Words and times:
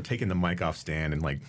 Taking 0.00 0.28
the 0.28 0.34
mic 0.34 0.62
off 0.62 0.76
stand 0.76 1.12
and 1.12 1.22
like 1.22 1.40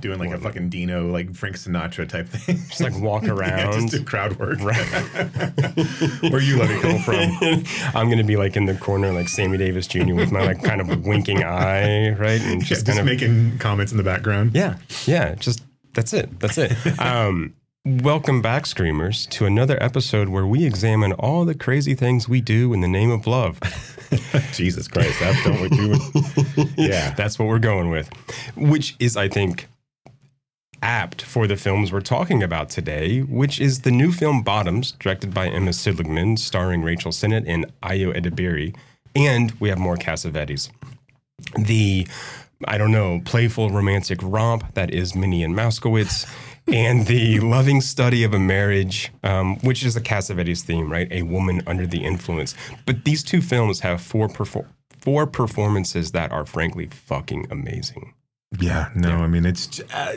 doing 0.00 0.18
like 0.18 0.30
a 0.30 0.38
fucking 0.38 0.68
Dino, 0.68 1.06
like 1.12 1.34
Frank 1.34 1.56
Sinatra 1.56 2.08
type 2.08 2.26
thing. 2.28 2.56
Just 2.56 2.80
like 2.80 2.98
walk 3.00 3.22
yeah, 3.26 3.32
around. 3.32 3.72
just 3.88 3.92
do 3.92 4.04
crowd 4.04 4.36
work. 4.38 4.58
Right. 4.60 4.76
Where 6.32 6.40
you 6.42 6.58
let 6.58 6.70
it 6.70 6.82
come 6.82 6.98
from? 7.00 7.64
I'm 7.94 8.08
gonna 8.10 8.24
be 8.24 8.36
like 8.36 8.56
in 8.56 8.66
the 8.66 8.74
corner, 8.74 9.12
like 9.12 9.28
Sammy 9.28 9.56
Davis 9.58 9.86
Jr. 9.86 10.14
with 10.14 10.32
my 10.32 10.44
like 10.44 10.62
kind 10.62 10.80
of 10.80 11.06
winking 11.06 11.44
eye, 11.44 12.10
right? 12.10 12.40
And 12.40 12.60
Just, 12.60 12.68
just 12.68 12.68
just 12.68 12.86
kind 12.86 12.98
of 12.98 13.06
making 13.06 13.58
comments 13.58 13.92
in 13.92 13.98
the 13.98 14.04
background. 14.04 14.52
Yeah, 14.54 14.76
yeah, 15.06 15.34
just 15.36 15.62
that's 15.92 16.12
it. 16.12 16.40
That's 16.40 16.58
it. 16.58 16.72
Um, 16.98 17.54
welcome 17.86 18.40
back, 18.40 18.64
Screamers, 18.64 19.26
to 19.26 19.44
another 19.44 19.80
episode 19.82 20.30
where 20.30 20.46
we 20.46 20.64
examine 20.64 21.12
all 21.12 21.44
the 21.44 21.54
crazy 21.54 21.94
things 21.94 22.28
we 22.28 22.40
do 22.40 22.72
in 22.72 22.80
the 22.80 22.88
name 22.88 23.10
of 23.10 23.26
love. 23.26 23.60
Jesus 24.52 24.88
Christ, 24.88 25.20
that's 25.20 25.44
what 25.46 25.72
you. 25.72 25.96
Yeah, 26.76 27.14
That's 27.14 27.38
what 27.38 27.48
we're 27.48 27.58
going 27.58 27.90
with, 27.90 28.08
which 28.56 28.96
is, 28.98 29.16
I 29.16 29.28
think, 29.28 29.68
apt 30.82 31.22
for 31.22 31.46
the 31.46 31.56
films 31.56 31.92
we're 31.92 32.00
talking 32.00 32.42
about 32.42 32.68
today, 32.70 33.20
which 33.20 33.60
is 33.60 33.80
the 33.80 33.90
new 33.90 34.12
film 34.12 34.42
Bottoms, 34.42 34.92
directed 34.92 35.34
by 35.34 35.48
Emma 35.48 35.72
Seligman, 35.72 36.36
starring 36.36 36.82
Rachel 36.82 37.10
Sennott 37.10 37.44
and 37.46 37.66
Ayo 37.82 38.14
Edebiri. 38.16 38.74
And 39.14 39.52
we 39.60 39.68
have 39.68 39.78
more 39.78 39.96
Cassavetes. 39.96 40.70
The, 41.56 42.06
I 42.66 42.78
don't 42.78 42.92
know, 42.92 43.20
playful 43.24 43.70
romantic 43.70 44.18
romp 44.22 44.74
that 44.74 44.92
is 44.92 45.14
Minnie 45.14 45.42
and 45.44 45.54
Mouskowitz. 45.54 46.26
And 46.66 47.06
the 47.06 47.40
loving 47.40 47.80
study 47.80 48.24
of 48.24 48.32
a 48.34 48.38
marriage, 48.38 49.12
um, 49.22 49.56
which 49.60 49.84
is 49.84 49.94
the 49.94 50.00
Cassavetes 50.00 50.62
theme, 50.62 50.90
right? 50.90 51.08
A 51.10 51.22
woman 51.22 51.62
under 51.66 51.86
the 51.86 52.04
influence. 52.04 52.54
But 52.86 53.04
these 53.04 53.22
two 53.22 53.40
films 53.42 53.80
have 53.80 54.00
four 54.00 54.28
perfor- 54.28 54.66
four 54.98 55.26
performances 55.26 56.12
that 56.12 56.32
are 56.32 56.44
frankly 56.46 56.86
fucking 56.86 57.46
amazing. 57.50 58.14
yeah. 58.58 58.90
No, 58.94 59.10
I 59.18 59.26
mean 59.26 59.44
it's. 59.46 59.80
Uh, 59.92 60.16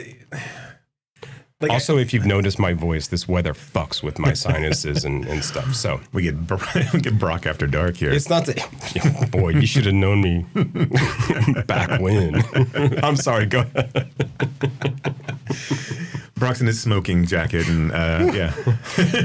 like 1.60 1.72
Also, 1.72 1.98
if 1.98 2.14
you've 2.14 2.26
noticed 2.26 2.58
my 2.58 2.72
voice, 2.72 3.08
this 3.08 3.26
weather 3.26 3.52
fucks 3.52 4.00
with 4.02 4.18
my 4.18 4.32
sinuses 4.32 5.04
and, 5.04 5.26
and 5.26 5.44
stuff. 5.44 5.74
So 5.74 6.00
we 6.12 6.22
get 6.22 6.36
we 6.92 7.00
get 7.00 7.18
Brock 7.18 7.46
after 7.46 7.66
dark 7.66 7.96
here. 7.96 8.12
it's 8.12 8.28
not 8.30 8.46
that. 8.46 9.30
Boy, 9.32 9.50
you 9.50 9.66
should 9.66 9.86
have 9.86 9.94
known 9.94 10.20
me 10.20 10.46
back 11.66 12.00
when. 12.00 12.42
I'm 13.02 13.16
sorry. 13.16 13.46
Go 13.46 13.60
ahead. 13.60 14.08
Brock's 16.36 16.60
in 16.60 16.68
his 16.68 16.80
smoking 16.80 17.26
jacket 17.26 17.66
and 17.68 17.90
uh, 17.90 18.30
yeah, 18.32 18.54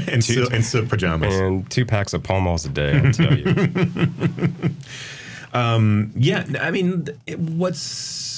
and 0.08 0.24
silk, 0.24 0.52
and 0.52 0.64
silk 0.64 0.88
pajamas. 0.88 1.36
And 1.36 1.70
two 1.70 1.86
packs 1.86 2.12
of 2.14 2.24
Pall 2.24 2.40
Malls 2.40 2.64
a 2.66 2.70
day. 2.70 2.98
I'll 2.98 3.12
tell 3.12 3.38
you. 3.38 4.74
Um, 5.52 6.10
yeah, 6.16 6.44
I 6.60 6.72
mean, 6.72 7.06
what's 7.36 8.33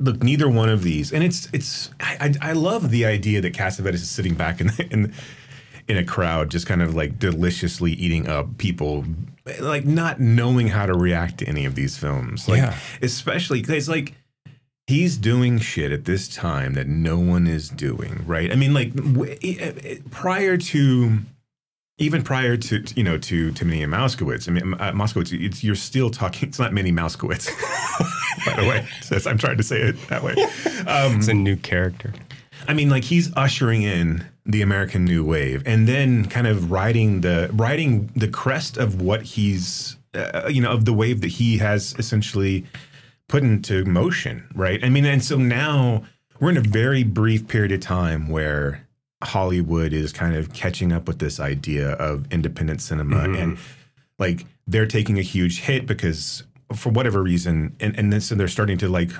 look? 0.00 0.22
Neither 0.22 0.48
one 0.48 0.68
of 0.68 0.82
these, 0.82 1.12
and 1.12 1.22
it's 1.22 1.48
it's. 1.52 1.90
I, 2.00 2.34
I, 2.42 2.50
I 2.50 2.52
love 2.52 2.90
the 2.90 3.04
idea 3.06 3.40
that 3.42 3.52
Cassavetes 3.54 3.94
is 3.94 4.10
sitting 4.10 4.34
back 4.34 4.60
in 4.60 4.70
in 4.90 5.12
in 5.88 5.96
a 5.96 6.04
crowd, 6.04 6.50
just 6.50 6.66
kind 6.66 6.82
of 6.82 6.94
like 6.94 7.18
deliciously 7.18 7.92
eating 7.92 8.28
up 8.28 8.58
people, 8.58 9.04
like 9.60 9.84
not 9.84 10.20
knowing 10.20 10.68
how 10.68 10.86
to 10.86 10.94
react 10.94 11.38
to 11.38 11.46
any 11.46 11.64
of 11.64 11.74
these 11.74 11.96
films. 11.96 12.48
Like, 12.48 12.58
Yeah. 12.58 12.76
especially 13.02 13.60
because 13.60 13.88
like 13.88 14.14
he's 14.86 15.16
doing 15.16 15.58
shit 15.58 15.90
at 15.92 16.04
this 16.04 16.28
time 16.28 16.74
that 16.74 16.86
no 16.86 17.18
one 17.18 17.46
is 17.46 17.68
doing. 17.68 18.22
Right? 18.26 18.52
I 18.52 18.56
mean, 18.56 18.72
like 18.74 18.94
w- 18.94 20.00
prior 20.10 20.56
to 20.56 21.18
even 22.00 22.22
prior 22.22 22.56
to 22.56 22.82
you 22.96 23.04
know 23.04 23.18
to 23.18 23.52
Minnie 23.62 23.82
and 23.82 23.92
Mouskowitz, 23.92 24.48
I 24.48 24.52
mean 24.52 24.74
uh, 24.74 24.92
Moskowitz, 24.92 25.32
it's, 25.32 25.62
you're 25.62 25.76
still 25.76 26.10
talking. 26.10 26.48
It's 26.48 26.58
not 26.58 26.72
Minnie 26.72 26.92
Mouskowitz, 26.92 27.48
by 28.46 28.60
the 28.60 28.68
way. 28.68 28.88
I'm 29.30 29.38
trying 29.38 29.58
to 29.58 29.62
say 29.62 29.80
it 29.80 30.08
that 30.08 30.22
way. 30.22 30.34
It's 30.36 31.28
a 31.28 31.34
new 31.34 31.56
character. 31.56 32.12
I 32.66 32.74
mean, 32.74 32.90
like 32.90 33.04
he's 33.04 33.34
ushering 33.36 33.82
in 33.82 34.24
the 34.44 34.62
American 34.62 35.04
New 35.04 35.24
Wave, 35.24 35.62
and 35.66 35.86
then 35.86 36.26
kind 36.26 36.46
of 36.46 36.70
riding 36.70 37.20
the 37.20 37.50
riding 37.52 38.10
the 38.16 38.28
crest 38.28 38.78
of 38.78 39.00
what 39.00 39.22
he's 39.22 39.96
uh, 40.14 40.48
you 40.48 40.62
know 40.62 40.72
of 40.72 40.86
the 40.86 40.92
wave 40.92 41.20
that 41.20 41.28
he 41.28 41.58
has 41.58 41.94
essentially 41.98 42.66
put 43.28 43.42
into 43.42 43.84
motion, 43.84 44.48
right? 44.54 44.82
I 44.82 44.88
mean, 44.88 45.04
and 45.04 45.22
so 45.22 45.36
now 45.36 46.04
we're 46.40 46.50
in 46.50 46.56
a 46.56 46.62
very 46.62 47.04
brief 47.04 47.46
period 47.46 47.72
of 47.72 47.80
time 47.80 48.28
where 48.28 48.86
Hollywood 49.22 49.92
is 49.92 50.12
kind 50.12 50.34
of 50.34 50.52
catching 50.52 50.92
up 50.92 51.06
with 51.06 51.18
this 51.18 51.40
idea 51.40 51.92
of 51.92 52.30
independent 52.32 52.80
cinema 52.80 53.16
mm-hmm. 53.16 53.34
and 53.34 53.58
like 54.18 54.46
they're 54.66 54.86
taking 54.86 55.18
a 55.18 55.22
huge 55.22 55.60
hit 55.60 55.86
because 55.86 56.44
for 56.74 56.90
whatever 56.90 57.22
reason 57.22 57.76
and 57.80 57.98
and 57.98 58.12
then 58.12 58.20
so 58.20 58.34
they're 58.34 58.48
starting 58.48 58.78
to 58.78 58.88
like 58.88 59.10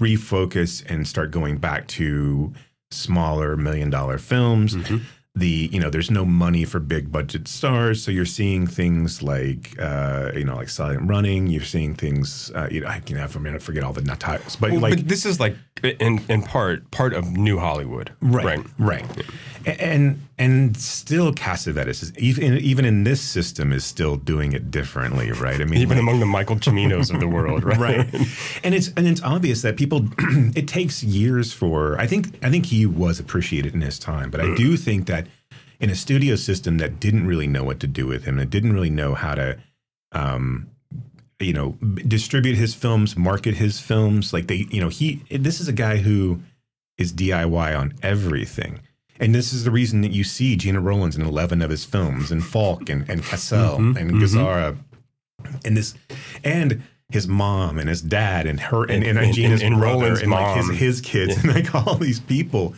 refocus 0.00 0.84
and 0.90 1.06
start 1.06 1.30
going 1.30 1.58
back 1.58 1.86
to 1.86 2.52
smaller 2.90 3.56
million 3.56 3.90
dollar 3.90 4.18
films 4.18 4.74
mm-hmm. 4.74 4.98
The 5.36 5.68
you 5.72 5.80
know 5.80 5.90
there's 5.90 6.10
no 6.12 6.24
money 6.24 6.64
for 6.64 6.78
big 6.78 7.10
budget 7.10 7.48
stars. 7.48 8.02
So 8.04 8.10
you're 8.12 8.24
seeing 8.24 8.66
things 8.68 9.20
like 9.22 9.74
uh 9.80 10.30
you 10.34 10.44
know 10.44 10.54
like 10.56 10.68
silent 10.68 11.08
running. 11.08 11.48
You're 11.48 11.62
seeing 11.64 11.94
things 11.94 12.52
uh 12.54 12.68
you 12.70 12.80
know 12.80 12.86
i 12.88 13.00
can 13.00 13.16
have 13.16 13.34
a 13.34 13.40
minute 13.40 13.60
forget 13.62 13.82
all 13.82 13.92
the 13.92 14.02
nut 14.02 14.20
titles 14.20 14.54
but 14.56 14.70
Well, 14.70 14.80
like 14.80 14.96
but 14.96 15.08
this 15.08 15.26
is 15.26 15.40
like 15.40 15.56
in 15.82 16.22
in 16.28 16.42
part 16.42 16.88
part 16.92 17.12
of 17.14 17.36
New 17.36 17.58
Hollywood, 17.58 18.12
Right, 18.20 18.60
right, 18.78 19.04
A- 19.66 19.82
And 19.82 20.20
and 20.36 20.76
still 20.76 21.32
Cassavetes 21.32 22.02
is 22.02 22.12
even 22.18 22.54
even 22.58 22.84
in 22.84 23.04
this 23.04 23.20
system 23.20 23.72
is 23.72 23.84
still 23.84 24.16
doing 24.16 24.52
it 24.52 24.70
differently, 24.70 25.30
right? 25.32 25.60
I 25.60 25.64
mean, 25.64 25.80
Even 25.80 25.96
like- 25.98 26.02
among 26.02 26.20
the 26.20 26.26
Michael 26.26 26.56
Ciminos 26.56 27.12
of 27.14 27.20
the 27.20 27.28
world, 27.28 27.62
right? 27.64 27.78
right, 27.78 28.14
and 28.64 28.74
it's 28.74 28.88
and 28.96 29.06
it's 29.06 29.22
obvious 29.22 29.62
that 29.62 29.76
people 29.76 30.06
it 30.56 30.66
takes 30.66 31.04
years 31.04 31.52
for 31.52 31.98
I 32.00 32.06
think 32.06 32.38
I 32.44 32.50
think 32.50 32.66
he 32.66 32.84
was 32.86 33.20
appreciated 33.20 33.74
in 33.74 33.80
his 33.80 33.98
time, 33.98 34.30
but 34.30 34.40
I 34.40 34.54
do 34.56 34.76
think 34.76 35.06
that 35.06 35.26
in 35.80 35.90
a 35.90 35.94
studio 35.94 36.34
system 36.36 36.78
that 36.78 36.98
didn't 37.00 37.26
really 37.26 37.46
know 37.46 37.62
what 37.64 37.78
to 37.80 37.86
do 37.86 38.06
with 38.06 38.24
him, 38.24 38.36
that 38.36 38.50
didn't 38.50 38.72
really 38.72 38.90
know 38.90 39.14
how 39.14 39.34
to 39.34 39.56
um 40.12 40.68
you 41.40 41.52
know 41.52 41.72
distribute 42.08 42.56
his 42.56 42.74
films, 42.74 43.16
market 43.16 43.54
his 43.56 43.80
films, 43.80 44.32
like 44.32 44.46
they 44.48 44.66
you 44.70 44.80
know 44.80 44.88
he 44.88 45.22
this 45.30 45.60
is 45.60 45.68
a 45.68 45.72
guy 45.72 45.98
who 45.98 46.40
is 46.98 47.12
DIY 47.12 47.78
on 47.78 47.92
everything. 48.02 48.80
And 49.20 49.34
this 49.34 49.52
is 49.52 49.64
the 49.64 49.70
reason 49.70 50.00
that 50.02 50.10
you 50.10 50.24
see 50.24 50.56
Gena 50.56 50.80
Rowlands 50.80 51.16
in 51.16 51.22
11 51.22 51.62
of 51.62 51.70
his 51.70 51.84
films, 51.84 52.30
and 52.32 52.44
Falk 52.44 52.88
and, 52.88 53.08
and 53.08 53.22
Cassel 53.22 53.78
mm-hmm, 53.78 53.96
and 53.96 54.10
mm-hmm. 54.12 54.22
Gazzara, 54.22 54.76
and 55.64 55.76
this, 55.76 55.94
and 56.42 56.82
his 57.10 57.28
mom 57.28 57.78
and 57.78 57.88
his 57.88 58.02
dad 58.02 58.46
and 58.46 58.58
her 58.58 58.84
and, 58.84 59.04
and, 59.04 59.18
And- 59.18 59.32
Gena's 59.34 59.62
and- 59.62 59.74
and 59.74 59.80
brother 59.80 59.98
Roland's 60.00 60.22
and 60.22 60.30
like 60.32 60.56
his, 60.56 60.70
his 60.78 61.00
kids 61.00 61.36
and 61.36 61.54
like 61.54 61.74
all 61.74 61.94
these 61.96 62.18
people 62.18 62.74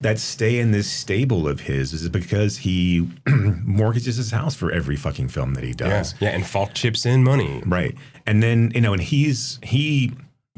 that 0.00 0.18
stay 0.18 0.58
in 0.58 0.70
this 0.70 0.90
stable 0.90 1.48
of 1.48 1.60
his 1.60 1.92
is 1.92 2.08
because 2.08 2.58
he 2.58 3.08
mortgages 3.26 4.16
his 4.16 4.30
house 4.30 4.54
for 4.54 4.70
every 4.70 4.96
fucking 4.96 5.28
film 5.28 5.54
that 5.54 5.64
he 5.64 5.70
Yeah, 5.70 5.74
does. 5.88 6.14
yeah, 6.20 6.30
and 6.30 6.46
Falk 6.46 6.74
chips 6.74 7.06
in 7.06 7.24
money. 7.24 7.62
Right. 7.66 7.94
And 8.26 8.42
then, 8.42 8.70
you 8.74 8.80
know, 8.80 8.92
and 8.92 9.00
he's, 9.02 9.58
he, 9.62 10.12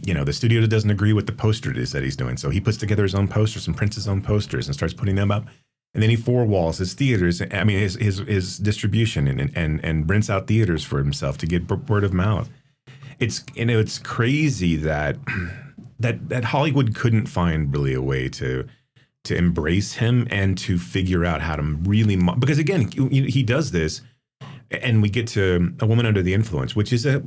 you 0.07 0.15
know, 0.15 0.23
the 0.23 0.33
studio 0.33 0.65
doesn't 0.67 0.91
agree 0.91 1.13
with 1.13 1.27
the 1.27 1.33
poster 1.33 1.71
it 1.71 1.77
is 1.77 1.91
that 1.91 2.05
he's 2.05 2.17
doing. 2.17 2.37
So 2.37 2.49
he 2.49 2.61
puts 2.61 2.77
together 2.77 3.03
his 3.03 3.15
own 3.15 3.27
posters 3.27 3.67
and 3.67 3.77
prints 3.77 3.97
his 3.97 4.07
own 4.07 4.23
posters 4.23 4.67
and 4.69 4.75
starts 4.75 4.95
putting 4.95 5.17
them 5.17 5.33
up. 5.33 5.47
And 5.95 6.03
then 6.03 6.11
he 6.11 6.17
four 6.17 6.45
walls 6.45 6.79
his 6.79 6.95
theaters, 6.95 7.43
I 7.51 7.65
mean, 7.65 7.79
his, 7.79 7.97
his, 7.97 8.19
his 8.19 8.59
distribution 8.59 9.27
and, 9.27 9.51
and, 9.57 9.85
and 9.85 10.09
rents 10.09 10.31
out 10.31 10.47
theaters 10.47 10.85
for 10.85 10.99
himself 10.99 11.39
to 11.39 11.47
get 11.47 11.69
word 11.89 12.05
of 12.05 12.13
mouth. 12.13 12.49
It's, 13.19 13.43
you 13.55 13.65
know, 13.65 13.81
it's 13.81 13.99
crazy 13.99 14.77
that, 14.77 15.17
that, 15.99 16.29
that 16.29 16.45
Hollywood 16.45 16.95
couldn't 16.95 17.27
find 17.27 17.73
really 17.73 17.95
a 17.95 18.03
way 18.03 18.29
to, 18.29 18.67
to 19.25 19.37
embrace 19.37 19.95
him 19.95 20.29
and 20.31 20.57
to 20.59 20.79
figure 20.79 21.25
out 21.25 21.41
how 21.41 21.57
to 21.57 21.63
really, 21.63 22.15
mo- 22.15 22.37
because 22.37 22.59
again, 22.59 22.91
he 22.91 23.43
does 23.43 23.73
this 23.73 24.03
and 24.71 25.03
we 25.03 25.09
get 25.09 25.27
to 25.29 25.75
a 25.81 25.87
woman 25.87 26.07
under 26.07 26.23
the 26.23 26.35
influence 26.35 26.75
which 26.75 26.93
is 26.93 27.07
a 27.07 27.23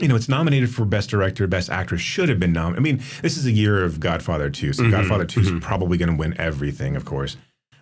you 0.00 0.08
know 0.08 0.16
it's 0.16 0.28
nominated 0.28 0.70
for 0.70 0.84
best 0.84 1.10
director 1.10 1.46
best 1.46 1.70
actress 1.70 2.00
should 2.00 2.28
have 2.28 2.38
been 2.38 2.52
nominated 2.52 2.80
i 2.80 2.82
mean 2.82 3.02
this 3.22 3.36
is 3.36 3.46
a 3.46 3.50
year 3.50 3.84
of 3.84 4.00
godfather 4.00 4.50
2 4.50 4.72
so 4.72 4.90
godfather 4.90 5.24
2 5.24 5.40
is 5.40 5.52
probably 5.60 5.98
going 5.98 6.10
to 6.10 6.16
win 6.16 6.34
everything 6.38 6.96
of 6.96 7.04
course. 7.04 7.36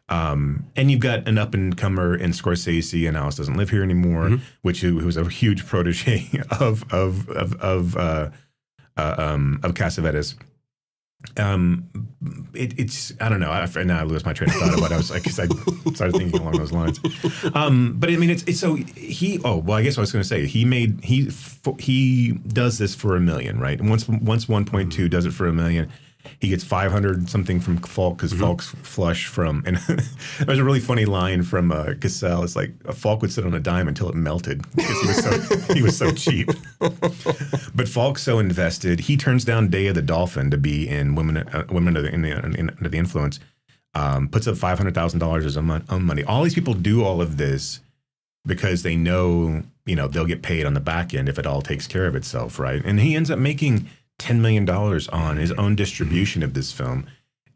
Um, 0.09 0.67
and 0.77 0.89
you've 0.89 1.01
got 1.01 1.27
an 1.27 1.37
up 1.37 1.53
and 1.53 1.77
comer 1.77 2.15
in 2.15 2.31
Scorsese 2.31 3.09
and 3.09 3.17
Alice 3.17 3.35
doesn't 3.35 3.57
live 3.57 3.71
here 3.71 3.83
anymore, 3.83 4.39
which 4.63 4.81
who, 4.81 5.01
who 5.01 5.07
was 5.07 5.17
a 5.17 5.29
huge 5.29 5.67
protege 5.67 6.31
of 6.61 6.85
of 6.93 7.29
of 7.31 7.61
of 7.61 7.97
uh, 7.97 8.31
uh, 8.97 9.15
um, 9.19 9.61
of 9.65 9.75
Cassavetes. 9.75 10.37
Um, 11.37 11.89
it, 12.55 12.79
it's 12.79 13.13
I 13.21 13.29
don't 13.29 13.41
know. 13.41 13.51
I, 13.51 13.67
now 13.83 14.01
I 14.01 14.05
lose 14.05 14.25
my 14.25 14.33
train 14.33 14.51
of 14.51 14.57
thought 14.57 14.79
about. 14.79 14.91
It. 14.91 14.95
I 14.95 14.97
was 14.97 15.11
like, 15.11 15.27
I 15.27 15.31
started 15.31 16.17
thinking 16.17 16.41
along 16.41 16.57
those 16.57 16.73
lines. 16.73 17.01
Um, 17.55 17.95
but 17.99 18.11
I 18.11 18.17
mean, 18.17 18.31
it's, 18.31 18.43
it's 18.45 18.61
so 18.61 18.75
he. 18.75 19.41
Oh 19.45 19.57
well, 19.59 19.77
I 19.77 19.83
guess 19.83 19.99
I 19.99 20.01
was 20.01 20.13
going 20.13 20.23
to 20.23 20.29
say 20.29 20.47
he 20.47 20.65
made 20.65 21.03
he 21.05 21.31
he 21.79 22.33
does 22.33 22.79
this 22.79 22.95
for 22.95 23.17
a 23.17 23.21
million, 23.21 23.59
right? 23.59 23.81
Once 23.81 24.09
once 24.09 24.49
one 24.49 24.65
point 24.65 24.93
two 24.93 25.09
does 25.09 25.27
it 25.27 25.33
for 25.33 25.47
a 25.47 25.53
million, 25.53 25.91
He 26.41 26.49
gets 26.49 26.65
500 26.65 27.29
something 27.29 27.61
from 27.61 27.79
Falk 27.79 28.19
because 28.19 28.33
Falk's 28.33 28.69
flush 28.83 29.27
from. 29.27 29.63
And 29.67 29.77
there's 30.41 30.59
a 30.59 30.65
really 30.65 30.81
funny 30.81 31.05
line 31.05 31.43
from 31.43 31.73
uh, 31.73 31.95
Cassel. 32.01 32.45
It's 32.45 32.57
like 32.57 32.73
a 32.85 32.93
Falk 32.93 33.23
would 33.23 33.33
sit 33.33 33.45
on 33.45 33.55
a 33.55 33.61
dime 33.61 33.89
until 33.89 34.09
it 34.09 34.15
melted 34.15 34.63
because 34.75 35.01
he 35.01 35.07
was 35.07 35.25
so 35.25 35.75
he 35.75 35.83
was 35.83 35.97
so 35.97 36.13
cheap. 36.13 36.49
but 37.75 37.89
Falk's 37.89 38.23
so 38.23 38.39
invested, 38.39 39.01
he 39.01 39.17
turns 39.17 39.45
down 39.45 39.69
Day 39.69 39.87
of 39.87 39.95
the 39.95 40.03
Dolphin 40.03 40.51
to 40.51 40.57
be 40.57 40.89
in 40.89 41.15
Women 41.15 41.39
uh, 41.39 41.65
Women 41.71 41.97
under 41.97 42.03
the, 42.03 42.13
in 42.13 42.23
the, 42.23 42.31
in, 42.31 42.71
under 42.71 42.89
the 42.89 42.99
Influence. 42.99 43.41
Um, 43.95 44.29
puts 44.29 44.47
up 44.47 44.57
five 44.57 44.77
hundred 44.77 44.95
thousand 44.95 45.21
dollars 45.21 45.47
as 45.47 45.57
own 45.57 45.83
money. 46.05 46.23
All 46.25 46.43
these 46.43 46.55
people 46.55 46.75
do 46.75 47.03
all 47.03 47.23
of 47.23 47.39
this 47.39 47.81
because 48.47 48.83
they 48.83 48.95
know 48.95 49.63
you 49.87 49.97
know 49.97 50.07
they'll 50.09 50.27
get 50.27 50.43
paid 50.43 50.67
on 50.67 50.75
the 50.75 50.81
back 50.81 51.15
end 51.15 51.29
if 51.29 51.39
it 51.39 51.47
all 51.47 51.63
takes 51.63 51.87
care 51.87 52.07
of 52.07 52.15
itself, 52.15 52.59
right? 52.59 52.83
And 52.85 53.01
he 53.01 53.15
ends 53.15 53.31
up 53.31 53.39
making 53.39 53.89
ten 54.19 54.41
million 54.43 54.65
dollars 54.65 55.09
on 55.09 55.37
his 55.37 55.53
own 55.53 55.77
distribution 55.77 56.43
of 56.43 56.55
this 56.55 56.73
film, 56.73 57.07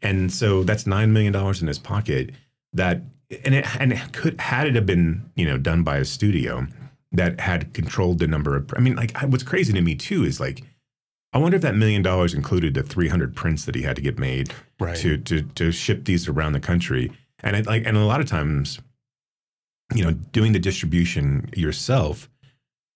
and 0.01 0.31
so 0.31 0.63
that's 0.63 0.85
nine 0.87 1.11
million 1.13 1.33
dollars 1.33 1.61
in 1.61 1.67
his 1.67 1.79
pocket. 1.79 2.31
That 2.73 3.01
and 3.45 3.55
it 3.55 3.81
and 3.81 3.93
it 3.93 4.13
could 4.13 4.39
had 4.39 4.67
it 4.67 4.75
have 4.75 4.85
been 4.85 5.29
you 5.35 5.45
know 5.45 5.57
done 5.57 5.83
by 5.83 5.97
a 5.97 6.05
studio 6.05 6.67
that 7.11 7.39
had 7.39 7.73
controlled 7.73 8.19
the 8.19 8.27
number 8.27 8.55
of. 8.55 8.73
I 8.75 8.79
mean, 8.79 8.95
like 8.95 9.17
what's 9.23 9.43
crazy 9.43 9.73
to 9.73 9.81
me 9.81 9.95
too 9.95 10.23
is 10.23 10.39
like. 10.39 10.63
I 11.33 11.37
wonder 11.37 11.55
if 11.55 11.61
that 11.61 11.75
million 11.75 12.01
dollars 12.01 12.33
included 12.33 12.73
the 12.73 12.83
300 12.83 13.33
prints 13.37 13.63
that 13.63 13.73
he 13.73 13.83
had 13.83 13.95
to 13.95 14.01
get 14.01 14.19
made 14.19 14.53
Right. 14.81 14.97
to 14.97 15.17
to 15.17 15.43
to 15.43 15.71
ship 15.71 16.03
these 16.03 16.27
around 16.27 16.51
the 16.51 16.59
country. 16.59 17.09
And 17.39 17.55
it, 17.55 17.65
like 17.67 17.85
and 17.85 17.95
a 17.95 18.03
lot 18.03 18.19
of 18.19 18.27
times, 18.27 18.79
you 19.95 20.03
know, 20.03 20.11
doing 20.11 20.51
the 20.51 20.59
distribution 20.59 21.49
yourself, 21.55 22.29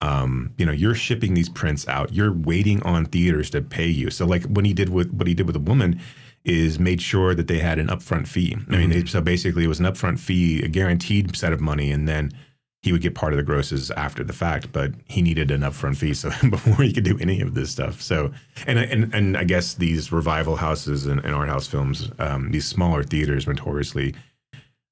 um, 0.02 0.54
you 0.58 0.66
know, 0.66 0.72
you're 0.72 0.96
shipping 0.96 1.34
these 1.34 1.50
prints 1.50 1.88
out. 1.88 2.14
You're 2.14 2.34
waiting 2.34 2.82
on 2.84 3.06
theaters 3.06 3.50
to 3.52 3.62
pay 3.62 3.88
you. 3.88 4.10
So 4.10 4.26
like 4.26 4.44
when 4.44 4.66
he 4.66 4.74
did 4.74 4.90
with 4.90 5.12
what 5.12 5.28
he 5.28 5.34
did 5.34 5.48
with 5.48 5.56
a 5.56 5.60
woman 5.60 6.00
is 6.44 6.78
made 6.80 7.02
sure 7.02 7.34
that 7.34 7.48
they 7.48 7.58
had 7.60 7.80
an 7.80 7.88
upfront 7.88 8.28
fee. 8.28 8.56
I 8.70 8.78
mean, 8.78 8.92
it- 8.92 9.08
so 9.08 9.22
basically 9.22 9.64
it 9.64 9.68
was 9.68 9.80
an 9.80 9.86
upfront 9.86 10.20
fee, 10.20 10.62
a 10.62 10.68
guaranteed 10.68 11.36
set 11.36 11.54
of 11.54 11.62
money, 11.62 11.92
and 11.92 12.08
then 12.08 12.32
he 12.84 12.92
would 12.92 13.02
get 13.02 13.16
part 13.16 13.34
of 13.34 13.38
the 13.38 13.44
grosses 13.44 13.90
after 13.92 14.24
the 14.24 14.32
fact, 14.34 14.72
but 14.72 14.92
he 15.06 15.24
needed 15.24 15.50
an 15.50 15.62
upfront 15.62 15.98
fee 15.98 16.14
so 16.14 16.30
before 16.52 16.84
he 16.84 16.94
could 16.94 17.04
do 17.04 17.18
any 17.20 17.42
of 17.42 17.56
this 17.56 17.72
stuff. 17.72 18.00
So, 18.00 18.32
and 18.68 18.78
and 18.78 19.12
and 19.12 19.36
I 19.36 19.44
guess 19.44 19.74
these 19.74 20.12
revival 20.12 20.58
houses 20.58 21.08
and, 21.08 21.20
and 21.26 21.34
art 21.34 21.50
house 21.50 21.66
films, 21.66 22.12
um, 22.20 22.52
these 22.52 22.68
smaller 22.68 23.02
theaters, 23.04 23.48
notoriously 23.48 24.14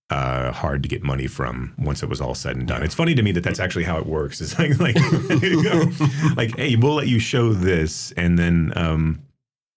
uh, 0.09 0.51
hard 0.51 0.83
to 0.83 0.89
get 0.89 1.01
money 1.03 1.27
from 1.27 1.73
once 1.77 2.03
it 2.03 2.09
was 2.09 2.21
all 2.21 2.35
said 2.35 2.55
and 2.55 2.67
done. 2.67 2.83
It's 2.83 2.93
funny 2.95 3.15
to 3.15 3.21
me 3.23 3.31
that 3.31 3.43
that's 3.43 3.59
actually 3.59 3.85
how 3.85 3.97
it 3.97 4.05
works. 4.05 4.41
It's 4.41 4.57
like 4.59 4.77
like 4.79 4.95
like 6.37 6.55
hey, 6.57 6.75
we'll 6.75 6.95
let 6.95 7.07
you 7.07 7.19
show 7.19 7.53
this, 7.53 8.11
and 8.13 8.37
then. 8.37 8.73
Um, 8.75 9.21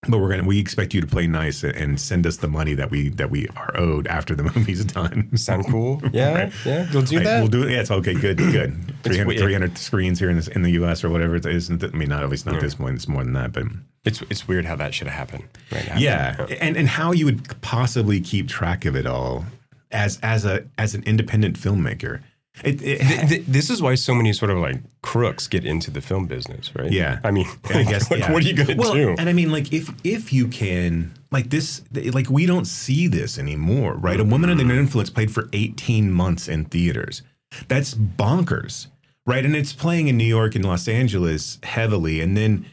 but 0.08 0.18
we're 0.18 0.28
gonna 0.28 0.44
we 0.44 0.60
expect 0.60 0.94
you 0.94 1.00
to 1.00 1.06
play 1.06 1.26
nice 1.26 1.64
and 1.64 1.98
send 1.98 2.28
us 2.28 2.36
the 2.36 2.46
money 2.46 2.74
that 2.74 2.90
we 2.92 3.08
that 3.08 3.28
we 3.28 3.48
are 3.56 3.76
owed 3.76 4.06
after 4.06 4.36
the 4.36 4.44
movie's 4.54 4.84
done. 4.84 5.36
Sound 5.36 5.66
cool? 5.68 6.00
Yeah, 6.12 6.32
Right. 6.34 6.52
yeah. 6.64 6.86
You'll 6.92 7.02
do 7.02 7.16
Right, 7.16 7.24
that. 7.24 7.38
We'll 7.40 7.48
do 7.48 7.64
it. 7.64 7.72
Yeah, 7.72 7.80
it's 7.80 7.90
okay. 7.90 8.14
Good, 8.14 8.36
good. 8.36 8.76
300, 9.02 9.26
weird. 9.26 9.40
300 9.40 9.78
screens 9.78 10.20
here 10.20 10.30
in, 10.30 10.36
this, 10.36 10.46
in 10.46 10.62
the 10.62 10.70
U.S. 10.72 11.02
or 11.02 11.10
whatever 11.10 11.34
it 11.34 11.44
is. 11.46 11.68
I 11.70 11.74
mean, 11.88 12.08
not 12.08 12.22
at 12.22 12.28
least 12.28 12.46
not 12.46 12.54
at 12.54 12.60
this 12.60 12.76
point. 12.76 12.94
It's 12.94 13.08
more 13.08 13.24
than 13.24 13.32
that, 13.32 13.50
but 13.52 13.64
It's 14.04 14.22
it's 14.30 14.46
weird 14.46 14.64
how 14.64 14.76
that 14.76 14.94
should 14.94 15.08
have 15.08 15.16
happened 15.16 15.48
right 15.72 15.88
now. 15.88 15.96
yeah, 15.98 16.46
and 16.60 16.76
and 16.76 16.86
how 16.88 17.10
you 17.10 17.24
would 17.24 17.60
possibly 17.62 18.20
keep 18.20 18.46
track 18.48 18.84
of 18.84 18.94
it 18.94 19.06
all 19.06 19.44
as 19.90 20.18
as 20.22 20.44
a 20.44 20.64
as 20.78 20.94
an 20.94 21.02
independent 21.04 21.58
filmmaker. 21.58 22.22
It, 22.64 22.80
it, 22.80 23.00
Th- 23.02 23.28
th- 23.28 23.44
this 23.46 23.68
is 23.68 23.82
why 23.82 23.96
so 23.96 24.14
many 24.14 24.32
sort 24.32 24.50
of 24.50 24.56
like 24.56 24.80
crooks 25.02 25.46
get 25.46 25.66
into 25.66 25.90
the 25.90 26.00
film 26.00 26.26
business, 26.26 26.74
right? 26.74 26.90
Yeah. 26.90 27.18
I 27.22 27.30
mean, 27.30 27.46
I 27.68 27.82
guess. 27.82 28.10
like, 28.10 28.20
yeah. 28.20 28.32
what 28.32 28.42
are 28.42 28.46
you 28.46 28.54
going 28.54 28.68
to 28.68 28.74
well, 28.76 28.94
do? 28.94 29.14
And 29.18 29.28
I 29.28 29.34
mean, 29.34 29.52
like, 29.52 29.74
if 29.74 29.90
if 30.04 30.32
you 30.32 30.48
can, 30.48 31.12
like 31.30 31.50
this, 31.50 31.82
like 31.92 32.30
we 32.30 32.46
don't 32.46 32.64
see 32.64 33.08
this 33.08 33.38
anymore, 33.38 33.94
right? 33.96 34.18
A 34.18 34.24
woman 34.24 34.48
under 34.48 34.64
Mm-hmm. 34.64 34.78
influence 34.78 35.10
played 35.10 35.30
for 35.30 35.50
18 35.52 36.10
months 36.10 36.48
in 36.48 36.64
theaters. 36.64 37.20
That's 37.68 37.94
bonkers, 37.94 38.86
right? 39.26 39.44
And 39.44 39.54
it's 39.54 39.74
playing 39.74 40.08
in 40.08 40.16
New 40.16 40.24
York 40.24 40.54
and 40.54 40.64
Los 40.64 40.88
Angeles 40.88 41.58
heavily, 41.62 42.20
and 42.22 42.36
then. 42.36 42.64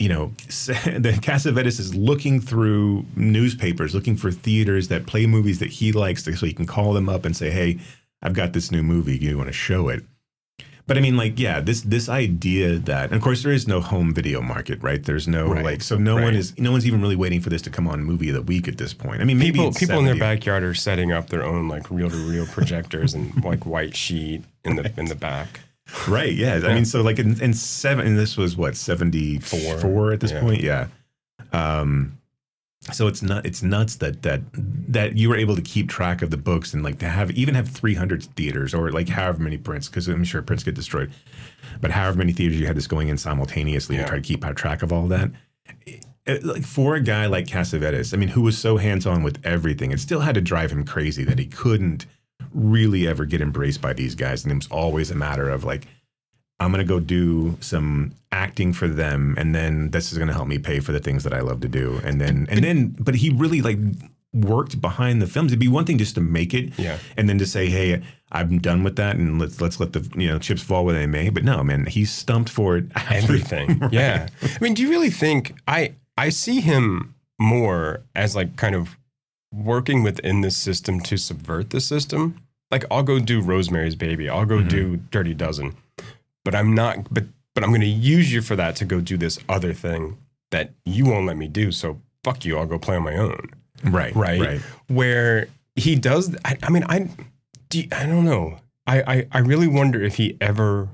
You 0.00 0.08
know, 0.08 0.26
the 0.46 1.16
Cassavetes 1.22 1.78
is 1.78 1.94
looking 1.94 2.40
through 2.40 3.04
newspapers, 3.14 3.94
looking 3.94 4.16
for 4.16 4.32
theaters 4.32 4.88
that 4.88 5.06
play 5.06 5.26
movies 5.26 5.58
that 5.60 5.70
he 5.70 5.92
likes, 5.92 6.24
so 6.24 6.32
he 6.32 6.52
can 6.52 6.66
call 6.66 6.92
them 6.94 7.08
up 7.08 7.24
and 7.24 7.36
say, 7.36 7.50
"Hey, 7.50 7.78
I've 8.22 8.32
got 8.32 8.52
this 8.52 8.72
new 8.72 8.82
movie. 8.82 9.18
You 9.18 9.36
want 9.36 9.48
to 9.48 9.52
show 9.52 9.88
it?" 9.88 10.02
But 10.90 10.98
I 10.98 11.02
mean, 11.02 11.16
like, 11.16 11.38
yeah, 11.38 11.60
this 11.60 11.82
this 11.82 12.08
idea 12.08 12.76
that, 12.78 13.12
of 13.12 13.22
course, 13.22 13.44
there 13.44 13.52
is 13.52 13.68
no 13.68 13.80
home 13.80 14.12
video 14.12 14.40
market, 14.40 14.82
right? 14.82 15.00
There's 15.00 15.28
no 15.28 15.46
Right, 15.46 15.64
like, 15.64 15.82
so 15.82 15.96
no 15.96 16.16
one 16.16 16.34
is, 16.34 16.58
no 16.58 16.72
one's 16.72 16.84
even 16.84 17.00
really 17.00 17.14
waiting 17.14 17.40
for 17.40 17.48
this 17.48 17.62
to 17.62 17.70
come 17.70 17.86
on 17.86 18.02
movie 18.02 18.28
of 18.30 18.34
the 18.34 18.42
week 18.42 18.66
at 18.66 18.76
this 18.76 18.92
point. 18.92 19.20
I 19.20 19.24
mean, 19.24 19.38
maybe 19.38 19.60
people 19.60 19.72
people 19.72 19.98
in 20.00 20.04
their 20.04 20.16
backyard 20.16 20.64
are 20.64 20.74
setting 20.74 21.12
up 21.12 21.30
their 21.30 21.44
own 21.44 21.68
like 21.68 21.88
reel 21.92 22.10
to 22.10 22.16
reel 22.16 22.44
projectors 22.46 23.14
and 23.14 23.44
like 23.44 23.66
white 23.66 23.96
sheet 23.96 24.42
in 24.64 24.74
the 24.74 24.92
in 24.98 25.04
the 25.04 25.14
back. 25.14 25.60
Right? 26.08 26.32
Yeah, 26.32 26.60
I 26.64 26.74
mean, 26.74 26.84
so 26.84 27.02
like 27.02 27.18
in, 27.18 27.40
in 27.40 27.54
seven, 27.54 28.06
and 28.06 28.18
this 28.18 28.36
was 28.36 28.56
what 28.56 28.76
seventy 28.76 29.38
four 29.38 30.12
at 30.12 30.20
this 30.20 30.32
Yeah. 30.32 30.40
point, 30.40 30.62
yeah. 30.62 30.86
Um, 31.52 32.16
so 32.92 33.06
it's 33.08 33.20
not 33.22 33.44
it's 33.44 33.62
nuts 33.62 33.96
that 33.96 34.22
that 34.22 34.40
that 34.54 35.16
you 35.16 35.28
were 35.28 35.36
able 35.36 35.54
to 35.54 35.62
keep 35.62 35.88
track 35.88 36.22
of 36.22 36.30
the 36.30 36.36
books 36.38 36.72
and 36.72 36.82
like 36.82 36.98
to 37.00 37.08
have 37.08 37.30
even 37.32 37.54
have 37.54 37.68
300 37.68 38.22
theaters 38.36 38.72
or 38.72 38.90
like 38.90 39.08
however 39.10 39.42
many 39.42 39.58
prints 39.58 39.86
because 39.88 40.08
I'm 40.08 40.24
sure 40.24 40.40
prints 40.40 40.64
get 40.64 40.74
destroyed, 40.74 41.12
but 41.80 41.90
however 41.90 42.16
many 42.18 42.32
theaters 42.32 42.58
you 42.58 42.66
had 42.66 42.76
this 42.76 42.86
going 42.86 43.08
in 43.08 43.18
simultaneously 43.18 43.96
Yeah. 43.96 44.02
to 44.04 44.08
try 44.08 44.16
to 44.16 44.22
keep 44.22 44.42
track 44.56 44.82
of 44.82 44.92
all 44.92 45.06
that. 45.08 45.30
It- 45.86 46.04
like 46.44 46.62
for 46.62 46.94
a 46.94 47.00
guy 47.00 47.26
like 47.26 47.46
Cassavetes, 47.46 48.14
I 48.14 48.16
mean, 48.16 48.28
who 48.30 48.42
was 48.42 48.56
so 48.56 48.76
hands 48.76 49.04
on 49.04 49.22
with 49.24 49.38
everything, 49.44 49.90
it 49.90 49.98
still 50.00 50.20
had 50.20 50.34
to 50.36 50.40
drive 50.40 50.70
him 50.70 50.84
crazy 50.84 51.24
that 51.24 51.38
he 51.40 51.46
couldn't 51.46 52.06
really 52.52 53.06
ever 53.06 53.24
get 53.24 53.40
embraced 53.40 53.80
by 53.80 53.92
these 53.92 54.14
guys, 54.14 54.42
and 54.44 54.52
it 54.52 54.56
was 54.56 54.68
always 54.68 55.10
a 55.10 55.14
matter 55.16 55.48
of 55.48 55.64
like. 55.64 55.86
I'm 56.62 56.70
gonna 56.72 56.84
go 56.84 57.00
do 57.00 57.56
some 57.62 58.12
acting 58.32 58.74
for 58.74 58.86
them, 58.86 59.34
and 59.38 59.54
then 59.54 59.92
this 59.92 60.12
is 60.12 60.18
gonna 60.18 60.34
help 60.34 60.46
me 60.46 60.58
pay 60.58 60.80
for 60.80 60.92
the 60.92 61.00
things 61.00 61.24
that 61.24 61.32
I 61.32 61.40
love 61.40 61.62
to 61.62 61.68
do. 61.68 62.02
And 62.04 62.20
then, 62.20 62.46
and 62.50 62.62
then, 62.62 62.88
but 62.98 63.14
he 63.14 63.30
really 63.30 63.62
like 63.62 63.78
worked 64.34 64.78
behind 64.78 65.22
the 65.22 65.26
films. 65.26 65.52
It'd 65.52 65.58
be 65.58 65.68
one 65.68 65.86
thing 65.86 65.96
just 65.96 66.16
to 66.16 66.20
make 66.20 66.52
it, 66.52 66.78
Yeah. 66.78 66.98
and 67.16 67.30
then 67.30 67.38
to 67.38 67.46
say, 67.46 67.70
"Hey, 67.70 68.02
I'm 68.30 68.58
done 68.58 68.82
with 68.84 68.96
that, 68.96 69.16
and 69.16 69.38
let's 69.40 69.62
let's 69.62 69.80
let 69.80 69.94
the 69.94 70.06
you 70.14 70.28
know 70.28 70.38
chips 70.38 70.62
fall 70.62 70.84
where 70.84 70.94
they 70.94 71.06
may." 71.06 71.30
But 71.30 71.44
no, 71.44 71.64
man, 71.64 71.86
he's 71.86 72.10
stumped 72.12 72.50
for 72.50 72.76
it. 72.76 72.84
Everything. 73.10 73.80
Yeah. 73.90 74.28
I 74.42 74.58
mean, 74.60 74.74
do 74.74 74.82
you 74.82 74.90
really 74.90 75.08
think 75.10 75.54
I 75.66 75.94
I 76.18 76.28
see 76.28 76.60
him 76.60 77.14
more 77.38 78.02
as 78.14 78.36
like 78.36 78.56
kind 78.56 78.74
of 78.74 78.98
working 79.52 80.02
within 80.02 80.40
this 80.40 80.56
system 80.56 81.00
to 81.00 81.16
subvert 81.16 81.70
the 81.70 81.80
system? 81.80 82.40
Like 82.70 82.84
I'll 82.90 83.02
go 83.02 83.18
do 83.18 83.40
Rosemary's 83.40 83.96
Baby. 83.96 84.28
I'll 84.28 84.46
go 84.46 84.58
mm-hmm. 84.58 84.68
do 84.68 84.96
Dirty 84.96 85.34
Dozen. 85.34 85.76
But 86.44 86.54
I'm 86.54 86.74
not 86.74 87.12
but 87.12 87.24
but 87.54 87.64
I'm 87.64 87.70
going 87.70 87.80
to 87.80 87.86
use 87.86 88.32
you 88.32 88.42
for 88.42 88.56
that 88.56 88.76
to 88.76 88.84
go 88.84 89.00
do 89.00 89.16
this 89.16 89.38
other 89.48 89.72
thing 89.72 90.18
that 90.50 90.72
you 90.84 91.04
won't 91.04 91.26
let 91.26 91.36
me 91.36 91.48
do. 91.48 91.72
So 91.72 92.00
fuck 92.24 92.44
you. 92.44 92.58
I'll 92.58 92.66
go 92.66 92.78
play 92.78 92.96
on 92.96 93.02
my 93.02 93.16
own. 93.16 93.50
right, 93.84 94.14
right? 94.14 94.40
right. 94.40 94.60
Where 94.88 95.48
he 95.76 95.94
does. 95.94 96.34
I, 96.44 96.56
I 96.62 96.70
mean, 96.70 96.84
I, 96.84 97.08
do 97.68 97.80
you- 97.80 97.88
I 97.92 98.06
don't 98.06 98.24
know. 98.24 98.58
I, 98.86 99.02
I, 99.02 99.26
I 99.32 99.38
really 99.40 99.68
wonder 99.68 100.02
if 100.02 100.16
he 100.16 100.36
ever, 100.40 100.90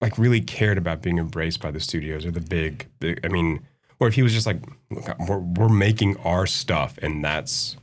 like, 0.00 0.18
really 0.18 0.40
cared 0.40 0.78
about 0.78 1.02
being 1.02 1.18
embraced 1.18 1.60
by 1.60 1.70
the 1.70 1.80
studios 1.80 2.26
or 2.26 2.30
the 2.30 2.40
big. 2.40 2.86
big 2.98 3.20
I 3.24 3.28
mean, 3.28 3.60
or 4.00 4.08
if 4.08 4.14
he 4.14 4.22
was 4.22 4.32
just 4.32 4.46
like, 4.46 4.58
look, 4.90 5.18
we're 5.28 5.38
we're 5.38 5.68
making 5.68 6.16
our 6.18 6.46
stuff, 6.46 6.98
and 7.02 7.24
that's 7.24 7.76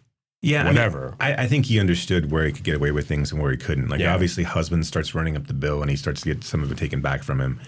Yeah, 0.44 0.62
I 0.62 0.64
mean, 0.66 0.74
whatever. 0.76 1.16
I, 1.20 1.34
I 1.34 1.48
think 1.48 1.66
he 1.66 1.80
understood 1.80 2.30
where 2.30 2.46
he 2.46 2.52
could 2.52 2.64
get 2.66 2.76
away 2.76 2.92
with 2.92 3.08
things 3.08 3.32
and 3.32 3.42
where 3.42 3.50
he 3.52 3.58
couldn't. 3.58 3.88
Like 3.88 4.02
Yeah. 4.02 4.14
obviously, 4.14 4.44
husband 4.44 4.86
starts 4.86 5.16
running 5.16 5.36
up 5.38 5.48
the 5.48 5.54
bill, 5.54 5.82
and 5.82 5.90
he 5.90 5.96
starts 5.98 6.22
to 6.22 6.34
get 6.34 6.44
some 6.44 6.62
of 6.62 6.72
it 6.72 6.78
taken 6.78 7.02
back 7.02 7.24
from 7.24 7.40
him. 7.42 7.60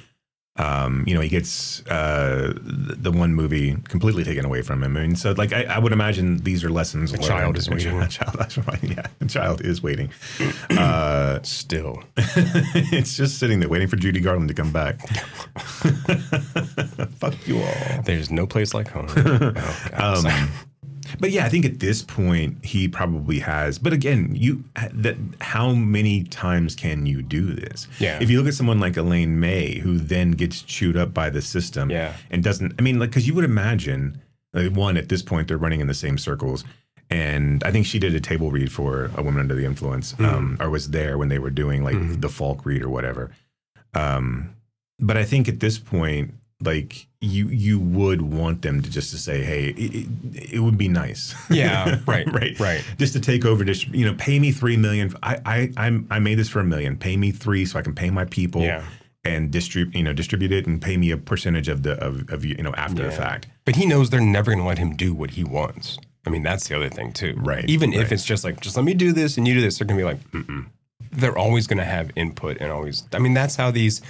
Um, 0.57 1.03
you 1.05 1.13
know, 1.13 1.19
he 1.19 1.27
gets 1.27 1.85
uh, 1.87 2.53
the 2.63 3.11
one 3.11 3.33
movie 3.35 3.75
completely 3.89 4.23
taken 4.23 4.45
away 4.45 4.61
from 4.61 4.83
him. 4.83 4.95
I 4.95 5.01
mean, 5.01 5.15
so 5.17 5.33
like 5.33 5.51
I, 5.51 5.63
I 5.63 5.79
would 5.79 5.91
imagine 5.91 6.37
these 6.43 6.63
are 6.63 6.69
lessons. 6.69 7.11
A 7.11 7.15
learned. 7.15 7.25
child 7.27 7.57
is 7.57 7.69
waiting. 7.69 8.01
A 8.01 8.07
child, 8.07 8.35
that's 8.39 8.57
right. 8.59 8.81
Yeah, 8.81 9.05
a 9.19 9.25
child 9.25 9.59
is 9.61 9.81
waiting. 9.83 10.09
Uh, 10.69 11.41
Still, 11.43 12.03
it's 12.17 13.17
just 13.17 13.37
sitting 13.37 13.59
there 13.59 13.67
waiting 13.69 13.87
for 13.89 13.97
Judy 13.97 14.19
Garland 14.21 14.47
to 14.47 14.53
come 14.53 14.71
back. 14.71 14.99
Fuck 17.19 17.47
you 17.47 17.61
all. 17.61 18.01
there's 18.03 18.29
no 18.31 18.45
place 18.47 18.73
like 18.73 18.87
home. 18.89 19.07
Oh, 19.09 19.51
God. 19.51 20.25
Um, 20.25 20.49
but 21.19 21.31
yeah, 21.31 21.45
I 21.45 21.49
think 21.49 21.65
at 21.65 21.79
this 21.79 22.01
point 22.01 22.63
he 22.65 22.87
probably 22.87 23.39
has. 23.39 23.77
But 23.79 23.93
again, 23.93 24.29
you 24.35 24.63
that 24.93 25.15
how 25.41 25.73
many 25.73 26.23
times 26.23 26.75
can 26.75 27.05
you 27.05 27.21
do 27.21 27.53
this? 27.53 27.87
Yeah. 27.99 28.19
If 28.21 28.29
you 28.29 28.37
look 28.39 28.47
at 28.47 28.53
someone 28.53 28.79
like 28.79 28.97
Elaine 28.97 29.39
May, 29.39 29.79
who 29.79 29.97
then 29.97 30.31
gets 30.31 30.61
chewed 30.61 30.97
up 30.97 31.13
by 31.13 31.29
the 31.29 31.41
system, 31.41 31.89
Yeah. 31.89 32.13
and 32.31 32.43
doesn't. 32.43 32.73
I 32.79 32.81
mean, 32.81 32.99
like, 32.99 33.09
because 33.09 33.27
you 33.27 33.33
would 33.35 33.45
imagine, 33.45 34.21
like, 34.53 34.71
one 34.71 34.97
at 34.97 35.09
this 35.09 35.21
point 35.21 35.47
they're 35.47 35.57
running 35.57 35.81
in 35.81 35.87
the 35.87 35.93
same 35.93 36.17
circles. 36.17 36.63
And 37.11 37.63
I 37.63 37.71
think 37.71 37.85
she 37.85 37.99
did 37.99 38.15
a 38.15 38.19
table 38.19 38.49
read 38.49 38.71
for 38.71 39.11
a 39.15 39.21
woman 39.21 39.39
under 39.41 39.53
the 39.55 39.65
influence, 39.65 40.13
Mm-hmm. 40.13 40.25
um, 40.25 40.57
or 40.59 40.69
was 40.71 40.89
there 40.89 41.17
when 41.19 41.29
they 41.29 41.37
were 41.39 41.51
doing 41.51 41.83
like 41.83 42.19
the 42.19 42.29
folk 42.29 42.65
read 42.65 42.81
or 42.81 42.89
whatever. 42.89 43.31
Um, 43.93 44.55
but 44.99 45.15
I 45.17 45.23
think 45.23 45.47
at 45.47 45.59
this 45.59 45.77
point, 45.77 46.33
like 46.65 47.07
you 47.21 47.47
you 47.47 47.79
would 47.79 48.21
want 48.21 48.61
them 48.61 48.81
to 48.81 48.89
just 48.89 49.11
to 49.11 49.17
say, 49.17 49.43
hey, 49.43 49.69
it, 49.69 49.95
it, 49.95 50.53
it 50.53 50.59
would 50.59 50.77
be 50.77 50.87
nice. 50.87 51.35
Yeah, 51.49 51.99
right, 52.07 52.31
right, 52.31 52.59
right. 52.59 52.83
Just 52.97 53.13
to 53.13 53.19
take 53.19 53.45
over, 53.45 53.63
just 53.63 53.87
you 53.89 54.05
know, 54.05 54.13
pay 54.17 54.39
me 54.39 54.51
three 54.51 54.77
million. 54.77 55.13
I 55.23 55.39
I 55.45 55.71
I'm, 55.77 56.07
I 56.09 56.19
made 56.19 56.35
this 56.35 56.49
for 56.49 56.59
a 56.59 56.63
million. 56.65 56.97
Pay 56.97 57.17
me 57.17 57.31
three 57.31 57.65
so 57.65 57.79
I 57.79 57.81
can 57.81 57.95
pay 57.95 58.09
my 58.09 58.25
people. 58.25 58.61
Yeah. 58.61 58.83
And 59.23 59.49
distribute, 59.49 59.95
you 59.95 60.03
know, 60.03 60.13
distribute 60.13 60.51
it 60.51 60.67
and 60.67 60.79
pay 60.79 60.97
me 60.97 61.09
a 61.09 61.17
percentage 61.17 61.67
of 61.67 61.81
the 61.81 61.93
of, 61.93 62.29
of 62.31 62.45
you 62.45 62.61
know 62.61 62.75
after 62.75 63.03
the 63.03 63.11
fact. 63.11 63.47
But 63.65 63.75
he 63.75 63.87
knows 63.87 64.11
they're 64.11 64.21
never 64.21 64.51
going 64.51 64.61
to 64.61 64.67
let 64.67 64.77
him 64.77 64.95
do 64.95 65.15
what 65.15 65.31
he 65.31 65.43
wants. 65.43 65.97
I 66.27 66.29
mean, 66.29 66.43
that's 66.43 66.67
the 66.67 66.75
other 66.75 66.89
thing 66.89 67.11
too. 67.11 67.33
Right, 67.37 67.65
Even 67.67 67.93
if 67.93 68.11
it's 68.11 68.23
just 68.23 68.43
like, 68.43 68.59
just 68.59 68.75
let 68.75 68.85
me 68.85 68.93
do 68.93 69.13
this 69.13 69.37
and 69.37 69.47
you 69.47 69.53
do 69.53 69.61
this, 69.61 69.77
they're 69.77 69.87
going 69.87 69.99
to 69.99 70.05
be 70.05 70.11
like, 70.11 70.31
Mm-mm. 70.31 70.65
they're 71.11 71.37
always 71.37 71.67
going 71.67 71.77
to 71.77 71.85
have 71.85 72.11
input 72.15 72.57
and 72.59 72.71
always. 72.71 73.03
I 73.13 73.19
mean, 73.19 73.33
that's 73.33 73.55
how 73.55 73.71
these 73.71 74.01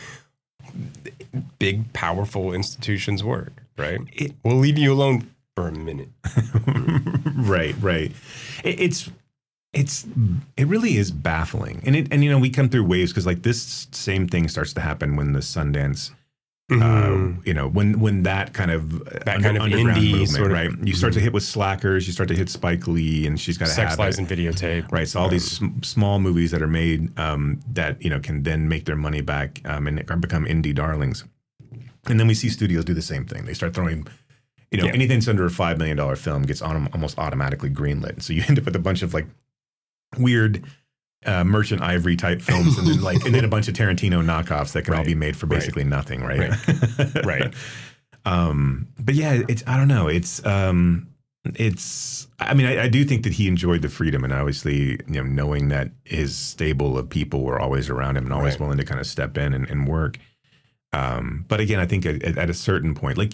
big, 1.59 1.91
powerful 1.93 2.53
institutions 2.53 3.23
work, 3.23 3.63
right? 3.77 3.99
It- 4.13 4.33
we'll 4.43 4.57
leave 4.57 4.77
you 4.77 4.93
alone 4.93 5.29
for 5.55 5.67
a 5.67 5.71
minute. 5.71 6.09
right 7.37 7.75
right 7.81 8.11
it, 8.63 8.79
it's 8.79 9.09
it's 9.73 10.05
it 10.57 10.67
really 10.67 10.97
is 10.97 11.11
baffling 11.11 11.81
and 11.85 11.95
it 11.95 12.07
and 12.11 12.23
you 12.23 12.29
know 12.29 12.39
we 12.39 12.49
come 12.49 12.69
through 12.69 12.83
waves 12.83 13.11
because 13.11 13.25
like 13.25 13.43
this 13.43 13.87
same 13.91 14.27
thing 14.27 14.47
starts 14.47 14.73
to 14.73 14.81
happen 14.81 15.15
when 15.15 15.33
the 15.33 15.39
sundance 15.39 16.11
uh, 16.71 17.29
you 17.45 17.53
know 17.53 17.67
when 17.67 17.99
when 17.99 18.23
that 18.23 18.53
kind 18.53 18.71
of 18.71 18.81
Mm-hmm. 18.85 19.19
That 19.25 19.41
kind 19.41 19.57
of 19.57 19.63
indie 19.63 20.27
sort 20.27 20.47
of- 20.47 20.51
right 20.53 20.69
you 20.83 20.93
start 20.95 21.13
to 21.13 21.19
hit 21.19 21.31
with 21.33 21.43
slackers 21.43 22.07
you 22.07 22.13
start 22.13 22.27
to 22.29 22.35
hit 22.35 22.49
spike 22.49 22.87
lee 22.87 23.27
and 23.27 23.39
she's 23.39 23.57
got 23.57 23.65
to 23.65 23.71
Sex, 23.71 23.99
lies, 23.99 24.17
and 24.17 24.27
videotape. 24.27 24.91
Right, 24.91 25.07
so 25.07 25.19
all 25.19 25.29
these 25.29 25.49
sm- 25.51 25.81
small 25.83 26.19
movies 26.19 26.51
that 26.51 26.61
are 26.63 26.67
made 26.67 27.17
um, 27.19 27.59
that 27.71 28.01
you 28.01 28.09
know 28.09 28.19
can 28.19 28.41
then 28.43 28.67
make 28.67 28.85
their 28.85 28.95
money 28.95 29.21
back 29.21 29.61
um, 29.65 29.85
and 29.87 29.97
become 30.21 30.45
indie 30.45 30.73
darlings, 30.73 31.23
and 32.07 32.19
then 32.19 32.27
we 32.27 32.33
see 32.33 32.49
studios 32.49 32.83
do 32.85 32.93
the 32.95 33.01
same 33.01 33.25
thing. 33.25 33.45
They 33.45 33.53
start 33.53 33.73
throwing, 33.75 34.07
you 34.71 34.79
know, 34.79 34.85
Yeah. 34.85 34.93
anything 34.93 35.19
that's 35.19 35.27
under 35.27 35.45
a 35.45 35.51
five 35.51 35.77
million 35.77 35.97
dollar 35.97 36.15
film 36.15 36.43
gets 36.43 36.61
on, 36.63 36.87
almost 36.93 37.17
automatically 37.19 37.69
greenlit. 37.69 38.21
So 38.23 38.33
you 38.33 38.43
end 38.47 38.57
up 38.57 38.65
with 38.65 38.75
a 38.75 38.79
bunch 38.79 39.01
of 39.03 39.13
like 39.13 39.27
weird 40.17 40.63
uh, 41.25 41.43
merchant 41.43 41.81
ivory 41.81 42.15
type 42.15 42.41
films, 42.41 42.77
and 42.77 42.87
then 42.87 43.01
like 43.01 43.25
and 43.25 43.33
then 43.33 43.43
a 43.45 43.47
bunch 43.47 43.67
of 43.67 43.73
Tarantino 43.73 44.23
knockoffs 44.23 44.73
that 44.73 44.83
can 44.85 44.93
all 44.93 45.03
be 45.03 45.15
made 45.15 45.35
for 45.35 45.45
right. 45.47 45.59
basically 45.59 45.83
nothing. 45.83 46.21
Right, 46.23 46.51
Right. 47.25 47.53
um, 48.25 48.87
but 48.99 49.15
yeah, 49.15 49.41
it's 49.47 49.63
I 49.67 49.77
don't 49.77 49.87
know. 49.87 50.07
It's 50.07 50.45
um, 50.45 51.07
it's 51.55 52.27
I 52.39 52.53
mean 52.53 52.65
I, 52.65 52.83
I 52.83 52.87
do 52.89 53.03
think 53.05 53.23
that 53.23 53.33
he 53.33 53.47
enjoyed 53.47 53.81
the 53.81 53.89
freedom 53.89 54.23
and 54.23 54.33
obviously 54.33 54.91
you 55.07 55.21
know 55.21 55.23
knowing 55.23 55.67
that 55.69 55.91
his 56.03 56.35
stable 56.35 56.97
of 56.97 57.09
people 57.09 57.43
were 57.43 57.59
always 57.59 57.89
around 57.89 58.17
him 58.17 58.25
and 58.25 58.33
always 58.33 58.53
Right. 58.55 58.61
willing 58.61 58.77
to 58.79 58.83
kind 58.85 58.99
of 58.99 59.05
step 59.07 59.37
in 59.37 59.53
and, 59.53 59.69
and 59.69 59.87
work. 59.87 60.17
Um, 60.93 61.45
but 61.47 61.59
again, 61.59 61.79
I 61.79 61.85
think 61.85 62.05
at, 62.05 62.23
at 62.23 62.37
at 62.37 62.49
a 62.49 62.53
certain 62.53 62.95
point, 62.95 63.17
like 63.17 63.33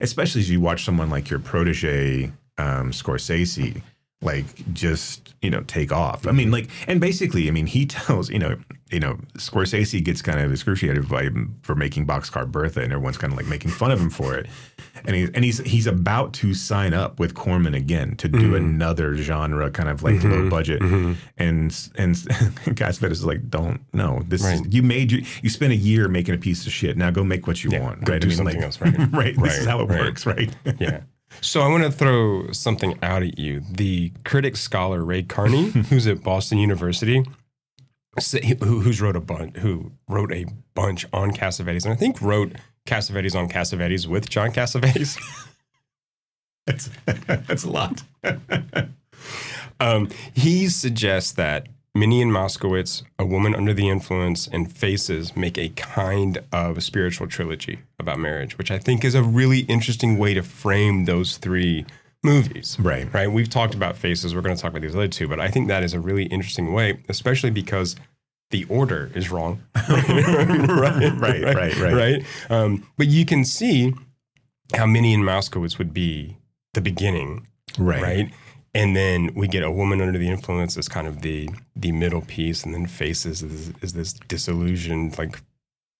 especially 0.00 0.40
as 0.42 0.50
you 0.50 0.60
watch 0.60 0.84
someone 0.84 1.10
like 1.10 1.30
your 1.30 1.40
protege 1.40 2.32
um, 2.58 2.92
Scorsese, 2.92 3.82
like 4.20 4.46
just 4.72 5.34
you 5.42 5.50
know 5.50 5.62
take 5.62 5.92
off. 5.92 6.26
I 6.26 6.32
mean, 6.32 6.46
mm-hmm. 6.46 6.54
like, 6.54 6.70
and 6.88 7.00
basically, 7.00 7.48
I 7.48 7.52
mean, 7.52 7.66
he 7.66 7.86
tells 7.98 8.30
you 8.30 8.38
know, 8.38 8.56
you 8.90 9.00
know, 9.00 9.18
Scorsese 9.34 10.02
gets 10.02 10.22
kind 10.22 10.40
of 10.40 10.50
excruciated 10.50 11.08
by 11.08 11.24
him 11.24 11.58
for 11.62 11.74
making 11.74 12.06
Boxcar 12.06 12.50
Bertha, 12.50 12.80
and 12.80 12.92
everyone's 12.92 13.18
kind 13.18 13.32
of 13.32 13.36
like 13.36 13.46
making 13.46 13.70
fun 13.70 13.90
of 13.90 14.00
him 14.00 14.10
for 14.10 14.34
it. 14.36 14.46
And 15.04 15.14
he's 15.14 15.30
and 15.30 15.44
he's 15.44 15.58
he's 15.60 15.86
about 15.86 16.32
to 16.34 16.52
sign 16.54 16.94
up 16.94 17.20
with 17.20 17.34
Corman 17.34 17.74
again 17.74 18.16
to 18.16 18.28
do 18.28 18.38
mm-hmm. 18.38 18.54
another 18.56 19.14
genre, 19.14 19.70
kind 19.70 19.88
of 19.88 20.02
like 20.02 20.22
low 20.24 20.30
mm-hmm. 20.30 20.48
budget. 20.48 20.82
And 20.82 21.16
and 21.36 22.14
Cassavetes 22.74 23.12
is 23.12 23.24
like, 23.24 23.48
don't 23.48 23.80
no, 23.92 24.22
this 24.26 24.42
Right. 24.42 24.54
is 24.54 24.74
you 24.74 24.82
made 24.82 25.12
you 25.12 25.24
you 25.42 25.48
spent 25.48 25.72
a 25.72 25.76
year 25.76 26.08
making 26.08 26.34
a 26.34 26.38
piece 26.38 26.66
of 26.66 26.72
shit. 26.72 26.96
Now 26.96 27.10
go 27.10 27.22
make 27.22 27.46
what 27.46 27.62
you 27.62 27.70
Yeah, 27.70 27.82
want. 27.82 28.04
go 28.04 28.14
right? 28.14 28.22
do 28.22 28.30
something 28.32 28.60
else, 28.62 28.80
right. 28.80 28.96
right. 29.12 29.36
This 29.40 29.58
is 29.58 29.66
how 29.66 29.80
it 29.80 29.88
right. 29.88 30.00
works, 30.00 30.26
right? 30.26 30.50
Yeah. 30.80 31.02
So 31.40 31.60
I 31.60 31.68
want 31.68 31.84
to 31.84 31.90
throw 31.90 32.50
something 32.52 32.98
out 33.02 33.22
at 33.22 33.38
you. 33.38 33.62
The 33.70 34.12
critic 34.24 34.56
scholar 34.56 35.04
Ray 35.04 35.22
Carney, 35.22 35.70
who's 35.88 36.06
at 36.06 36.22
Boston 36.22 36.58
University, 36.58 37.24
who, 38.62 38.80
who's 38.80 39.00
wrote 39.00 39.16
a 39.16 39.20
bunch, 39.20 39.56
who 39.58 39.92
wrote 40.08 40.32
a 40.32 40.46
bunch 40.74 41.06
on 41.12 41.30
Cassavetes, 41.30 41.84
and 41.84 41.92
I 41.92 41.96
think 41.96 42.20
wrote 42.20 42.52
Cassavetes 42.86 43.36
on 43.36 43.48
Cassavetes 43.48 44.06
with 44.06 44.28
John 44.28 44.50
Cassavetes. 44.52 45.18
That's 46.66 46.90
that's 47.06 47.64
a 47.64 47.70
lot. 47.70 48.02
um, 49.80 50.10
he 50.34 50.68
suggests 50.68 51.32
that 51.32 51.66
Minnie 51.94 52.22
and 52.22 52.30
Moskowitz, 52.30 53.02
A 53.18 53.24
Woman 53.26 53.54
Under 53.54 53.72
the 53.74 53.88
Influence, 53.88 54.46
and 54.46 54.70
Faces 54.70 55.34
make 55.36 55.58
a 55.58 55.70
kind 55.70 56.38
of 56.52 56.82
spiritual 56.82 57.26
trilogy 57.26 57.80
about 57.98 58.18
marriage, 58.18 58.56
which 58.58 58.70
I 58.70 58.78
think 58.78 59.04
is 59.04 59.14
a 59.14 59.22
really 59.22 59.60
interesting 59.60 60.16
way 60.18 60.34
to 60.34 60.42
frame 60.42 61.06
those 61.06 61.38
three 61.38 61.84
movies. 62.22 62.76
Right. 62.78 63.12
Right. 63.12 63.30
We've 63.30 63.48
talked 63.48 63.74
about 63.74 63.96
Faces. 63.96 64.34
We're 64.34 64.42
going 64.42 64.54
to 64.54 64.60
talk 64.60 64.70
about 64.70 64.82
these 64.82 64.94
other 64.94 65.08
two, 65.08 65.26
but 65.28 65.40
I 65.40 65.48
think 65.48 65.68
that 65.68 65.82
is 65.82 65.94
a 65.94 66.00
really 66.00 66.24
interesting 66.24 66.72
way, 66.72 67.00
especially 67.08 67.50
because 67.50 67.96
the 68.50 68.64
order 68.64 69.10
is 69.14 69.30
wrong. 69.30 69.62
right, 69.88 71.12
Right, 71.18 71.42
right, 71.54 71.76
right. 71.76 71.94
right. 71.94 72.24
Um, 72.50 72.86
but 72.96 73.06
you 73.08 73.24
can 73.24 73.44
see 73.44 73.92
how 74.74 74.86
Minnie 74.86 75.14
and 75.14 75.24
Moskowitz 75.24 75.78
would 75.78 75.92
be 75.92 76.36
the 76.74 76.80
beginning 76.80 77.46
Right. 77.78 78.02
right? 78.02 78.30
And 78.78 78.94
then 78.94 79.34
we 79.34 79.48
get 79.48 79.64
a 79.64 79.70
woman 79.70 80.00
under 80.00 80.16
the 80.18 80.28
influence 80.28 80.76
as 80.76 80.88
kind 80.88 81.06
of 81.08 81.22
the 81.22 81.50
the 81.74 81.90
middle 81.90 82.20
piece, 82.22 82.64
and 82.64 82.72
then 82.72 82.86
faces 82.86 83.42
is, 83.42 83.72
is 83.82 83.92
this 83.92 84.12
disillusioned 84.12 85.18
like 85.18 85.40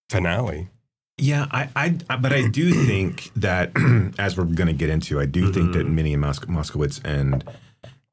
finale. 0.09 0.69
Yeah, 1.17 1.47
I, 1.51 1.67
I, 1.75 2.15
but 2.15 2.31
I 2.31 2.47
do 2.47 2.71
think 2.87 3.31
that 3.35 3.71
as 4.17 4.37
we're 4.37 4.45
going 4.45 4.67
to 4.67 4.73
get 4.73 4.89
into, 4.89 5.19
I 5.19 5.25
do 5.25 5.51
think 5.51 5.73
that 5.73 5.85
Minnie 5.85 6.13
and 6.13 6.23
Moskowitz 6.23 7.01
and 7.03 7.43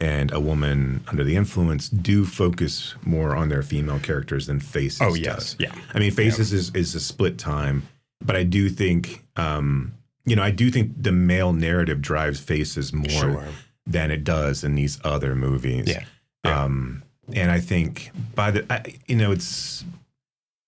and 0.00 0.32
a 0.32 0.40
woman 0.40 1.02
under 1.08 1.24
the 1.24 1.36
influence 1.36 1.88
do 1.88 2.24
focus 2.26 2.94
more 3.04 3.34
on 3.34 3.48
their 3.48 3.62
female 3.62 3.98
characters 4.00 4.46
than 4.46 4.60
Faces. 4.60 5.00
Oh, 5.00 5.10
does. 5.10 5.20
yes. 5.20 5.56
Yeah. 5.58 5.74
I 5.94 6.00
mean, 6.00 6.10
Faces 6.10 6.52
is 6.52 6.74
is 6.74 6.94
a 6.94 7.00
split 7.00 7.38
time, 7.38 7.86
but 8.20 8.34
I 8.36 8.42
do 8.42 8.68
think, 8.68 9.24
um, 9.36 9.94
you 10.24 10.34
know, 10.34 10.42
I 10.42 10.50
do 10.50 10.70
think 10.70 11.00
the 11.00 11.12
male 11.12 11.52
narrative 11.52 12.02
drives 12.02 12.40
Faces 12.40 12.92
more 12.92 13.08
Sure. 13.08 13.48
Than 13.86 14.10
it 14.10 14.24
does 14.24 14.64
in 14.64 14.74
these 14.74 14.98
other 15.04 15.34
movies. 15.34 15.86
Yeah. 15.86 16.04
Yeah. 16.44 16.64
Um, 16.64 17.02
and 17.32 17.50
I 17.50 17.60
think 17.60 18.10
by 18.34 18.50
the, 18.52 18.66
I, 18.72 18.94
you 19.06 19.16
know, 19.16 19.32
it's 19.32 19.84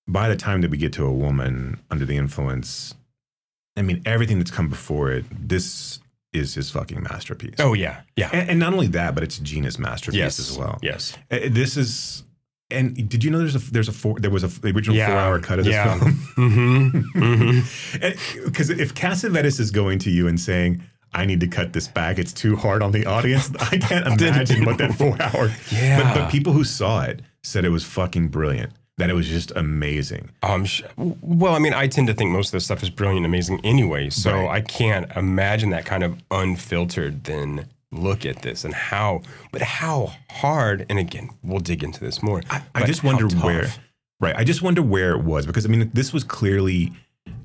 by 0.06 0.28
the 0.28 0.36
time 0.36 0.60
that 0.62 0.70
we 0.70 0.76
get 0.78 0.92
to 0.94 1.04
a 1.04 1.12
woman 1.12 1.80
under 1.90 2.04
the 2.04 2.16
influence, 2.16 2.94
I 3.76 3.82
mean, 3.82 4.02
everything 4.06 4.38
that's 4.38 4.50
come 4.50 4.68
before 4.68 5.10
it, 5.12 5.24
this 5.30 6.00
is 6.32 6.54
his 6.54 6.70
fucking 6.70 7.02
masterpiece. 7.04 7.54
Oh 7.58 7.74
yeah, 7.74 8.00
yeah. 8.16 8.30
And, 8.32 8.50
and 8.50 8.58
not 8.58 8.72
only 8.72 8.86
that, 8.88 9.14
but 9.14 9.22
it's 9.22 9.38
Gena's 9.38 9.78
masterpiece 9.78 10.18
yes, 10.18 10.38
as 10.38 10.56
well. 10.58 10.78
Yes. 10.82 11.16
Uh, 11.30 11.38
This 11.50 11.76
is, 11.76 12.24
and 12.70 13.08
did 13.08 13.24
you 13.24 13.30
know 13.30 13.38
there's 13.38 13.54
a 13.56 13.70
there's 13.72 13.88
a 13.88 13.92
four 13.92 14.18
there 14.18 14.30
was 14.30 14.44
a 14.44 14.48
the 14.48 14.70
original 14.70 14.96
Yeah. 14.96 15.06
four 15.06 15.16
hour 15.16 15.38
cut 15.40 15.58
of 15.58 15.64
this 15.64 15.74
Yeah. 15.74 15.98
film? 15.98 16.12
Mm-hmm. 16.36 17.20
mm-hmm. 17.20 18.44
Because 18.44 18.70
if 18.70 18.94
Cassavetes 18.94 19.58
is 19.60 19.70
going 19.70 19.98
to 20.00 20.10
you 20.10 20.28
and 20.28 20.38
saying, 20.40 20.82
"I 21.14 21.24
need 21.24 21.40
to 21.40 21.46
cut 21.46 21.72
this 21.72 21.88
back. 21.88 22.18
It's 22.18 22.32
too 22.32 22.56
hard 22.56 22.82
on 22.82 22.92
the 22.92 23.06
audience," 23.06 23.50
I 23.60 23.78
can't 23.78 24.06
imagine 24.20 24.64
what 24.64 24.78
that 24.78 24.94
four 24.94 25.16
hour. 25.20 25.52
Yeah. 25.70 26.02
But, 26.02 26.14
but 26.22 26.30
people 26.30 26.52
who 26.52 26.64
saw 26.64 27.02
it 27.02 27.20
said 27.42 27.64
it 27.64 27.70
was 27.70 27.84
fucking 27.84 28.28
brilliant. 28.28 28.72
That 28.98 29.10
it 29.10 29.14
was 29.14 29.28
just 29.28 29.52
amazing. 29.54 30.30
Um, 30.42 30.64
sh- 30.64 30.82
well, 30.96 31.54
I 31.54 31.60
mean, 31.60 31.72
I 31.72 31.86
tend 31.86 32.08
to 32.08 32.14
think 32.14 32.32
most 32.32 32.48
of 32.48 32.52
this 32.52 32.64
stuff 32.64 32.82
is 32.82 32.90
brilliant, 32.90 33.18
and 33.24 33.26
amazing 33.26 33.60
anyway. 33.62 34.10
So 34.10 34.32
Right. 34.34 34.48
I 34.56 34.60
can't 34.60 35.08
imagine 35.16 35.70
that 35.70 35.84
kind 35.84 36.02
of 36.02 36.18
unfiltered 36.32 37.22
then 37.24 37.66
look 37.92 38.26
at 38.26 38.42
this 38.42 38.64
and 38.64 38.74
how, 38.74 39.22
but 39.52 39.62
how 39.62 40.12
hard. 40.30 40.84
And 40.90 40.98
again, 40.98 41.30
we'll 41.44 41.60
dig 41.60 41.84
into 41.84 42.00
this 42.00 42.22
more. 42.24 42.42
I, 42.50 42.60
I 42.74 42.86
just 42.86 43.04
wonder 43.04 43.28
tough. 43.28 43.44
where. 43.44 43.68
Right. 44.20 44.34
I 44.36 44.42
just 44.42 44.62
wonder 44.62 44.82
where 44.82 45.12
it 45.12 45.22
was 45.22 45.46
because 45.46 45.64
I 45.64 45.68
mean 45.68 45.90
this 45.94 46.12
was 46.12 46.24
clearly 46.24 46.92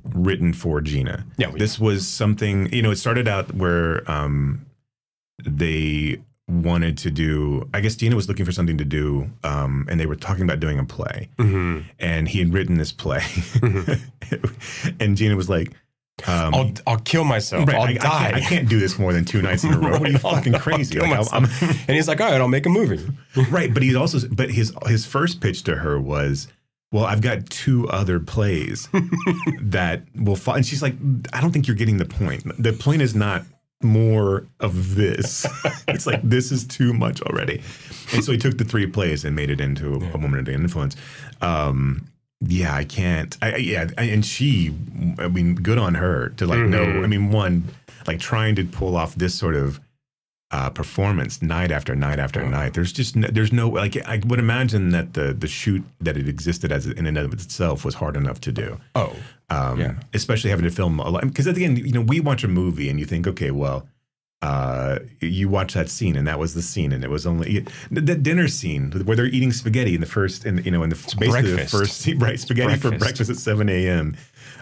written 0.04 0.54
for 0.54 0.82
Gena. 0.82 1.26
Yeah, 1.38 1.52
This 1.52 1.80
was 1.80 2.08
something. 2.08 2.72
You 2.74 2.82
know, 2.82 2.92
it 2.92 2.98
started 2.98 3.28
out 3.28 3.54
where 3.56 4.10
um, 4.12 4.66
they 5.44 6.22
wanted 6.50 6.98
to 7.00 7.10
do. 7.12 7.68
I 7.74 7.80
guess 7.82 7.96
Gena 7.96 8.16
was 8.16 8.28
looking 8.28 8.46
for 8.46 8.52
something 8.52 8.78
to 8.78 8.86
do, 8.86 9.30
um, 9.44 9.88
and 9.90 10.00
they 10.00 10.06
were 10.06 10.16
talking 10.16 10.44
about 10.44 10.60
doing 10.60 10.78
a 10.80 10.84
play. 10.86 11.30
Mhm. 11.38 11.86
And 12.00 12.28
he 12.28 12.40
had 12.40 12.54
written 12.54 12.78
this 12.78 12.92
play, 12.92 13.24
and 15.00 15.18
Gina 15.18 15.36
was 15.36 15.50
like. 15.50 15.74
Um, 16.28 16.54
I'll 16.54 16.72
I'll 16.86 17.00
kill 17.00 17.24
myself. 17.24 17.68
right, 17.68 17.76
I'll 17.76 17.82
I, 17.84 17.90
I 17.90 17.94
die. 17.94 18.04
can't, 18.32 18.36
I 18.36 18.40
can't 18.42 18.70
do 18.70 18.80
this 18.80 19.00
more 19.00 19.14
than 19.14 19.26
two 19.26 19.42
nights 19.42 19.64
in 19.64 19.74
a 19.74 19.80
row. 19.80 19.94
What 19.94 20.04
are 20.04 20.12
you 20.12 20.20
fucking 20.20 20.54
I'll 20.54 20.62
crazy? 20.62 21.00
Like, 21.00 21.12
I'll- 21.12 21.28
I'm- 21.32 21.46
and 21.62 21.90
he's 21.90 22.08
like, 22.08 22.22
all 22.22 22.30
right, 22.30 22.40
I'll 22.40 22.48
make 22.48 22.68
a 22.68 22.70
movie. 22.70 23.04
right 23.50 23.74
but 23.74 23.82
he's 23.82 23.96
also 23.96 24.20
but 24.32 24.52
his 24.52 24.72
his 24.86 25.08
first 25.08 25.42
pitch 25.42 25.64
to 25.64 25.76
her 25.78 26.00
was 26.00 26.50
well 26.94 27.04
i've 27.04 27.20
got 27.22 27.46
two 27.50 27.88
other 27.90 28.20
plays 28.22 28.88
that 29.62 30.04
will 30.16 30.38
fall 30.38 30.56
and 30.56 30.66
she's 30.66 30.82
like 30.82 30.96
i 31.34 31.42
don't 31.42 31.52
think 31.52 31.68
you're 31.68 31.76
getting 31.76 31.98
the 31.98 32.06
point 32.06 32.44
the 32.58 32.72
point 32.72 33.02
is 33.02 33.14
not 33.14 33.44
more 33.82 34.46
of 34.62 34.96
this 34.96 35.46
it's 35.90 36.08
like 36.08 36.22
this 36.24 36.52
is 36.54 36.64
too 36.66 36.94
much 36.94 37.22
already 37.24 37.62
and 38.14 38.24
so 38.24 38.32
he 38.32 38.38
took 38.38 38.58
the 38.58 38.64
three 38.64 38.88
plays 38.88 39.26
and 39.26 39.36
made 39.36 39.50
it 39.50 39.60
into 39.60 39.96
a, 39.96 39.98
a 40.14 40.18
woman 40.18 40.40
under 40.40 40.52
influence 40.54 40.96
um 41.42 42.08
yeah, 42.46 42.76
I 42.76 42.84
can't. 42.84 43.38
I, 43.42 43.54
I- 43.54 43.56
yeah, 43.56 43.88
I- 43.98 44.04
and 44.04 44.26
she, 44.26 44.76
I 45.18 45.30
mean, 45.30 45.56
good 45.56 45.78
on 45.78 45.96
her 45.96 46.28
to 46.36 46.46
like 46.46 46.60
know. 46.60 46.84
Mhm. 46.86 47.04
I 47.06 47.08
mean, 47.08 47.32
one 47.32 47.70
like 48.06 48.20
trying 48.20 48.56
to 48.56 48.66
pull 48.66 48.98
off 48.98 49.16
this 49.16 49.34
sort 49.34 49.56
of 49.56 49.80
uh, 50.56 50.70
performance 50.70 51.42
night 51.42 51.72
after 51.72 51.96
night 51.96 52.20
after 52.20 52.42
Oh. 52.44 52.48
night. 52.50 52.74
There's 52.76 52.94
just 52.94 53.16
no, 53.16 53.28
there's 53.28 53.52
no 53.52 53.68
like 53.70 53.98
I 54.08 54.22
would 54.30 54.40
imagine 54.40 54.92
that 54.92 55.14
the 55.14 55.34
the 55.34 55.48
shoot 55.48 55.84
that 56.00 56.16
it 56.16 56.28
existed 56.30 56.72
as 56.72 56.86
in 56.86 57.06
and 57.08 57.18
of 57.18 57.34
itself 57.34 57.84
was 57.84 57.96
hard 57.96 58.16
enough 58.16 58.40
to 58.42 58.52
do. 58.52 58.80
Oh, 58.96 59.16
Um, 59.50 59.80
Yeah. 59.80 59.94
Especially 60.14 60.52
having 60.52 60.66
to 60.66 60.72
film 60.72 61.00
a 61.00 61.10
lot 61.10 61.24
because 61.24 61.48
at 61.48 61.56
the 61.56 61.66
end, 61.66 61.80
you 61.80 61.92
know, 61.98 62.02
we 62.14 62.20
watch 62.20 62.44
a 62.44 62.48
movie 62.48 62.88
and 62.90 63.00
you 63.00 63.06
think, 63.06 63.28
okay, 63.28 63.52
well. 63.52 63.88
Uh, 64.42 65.00
you 65.22 65.48
watch 65.48 65.74
that 65.74 65.88
scene, 65.90 66.18
and 66.18 66.28
that 66.28 66.38
was 66.38 66.54
the 66.54 66.62
scene, 66.62 66.92
and 66.92 67.02
it 67.02 67.10
was 67.10 67.26
only 67.26 67.66
the, 67.90 68.02
the 68.02 68.14
dinner 68.14 68.50
scene 68.50 68.92
where 69.06 69.16
they're 69.16 69.26
eating 69.38 69.54
spaghetti 69.54 69.96
in 69.96 70.02
the 70.02 70.06
first, 70.18 70.46
in 70.46 70.58
you 70.66 70.72
know, 70.72 70.84
in 70.84 70.90
the 70.90 70.96
basically 71.18 71.54
breakfast. 71.54 71.72
the 71.72 71.78
first 71.80 72.08
right 72.22 72.38
spaghetti 72.38 72.74
for 72.76 72.90
Breakfast. 72.90 73.00
breakfast 73.00 73.30
at 73.30 73.38
seven 73.38 73.70
a.m. 73.70 74.18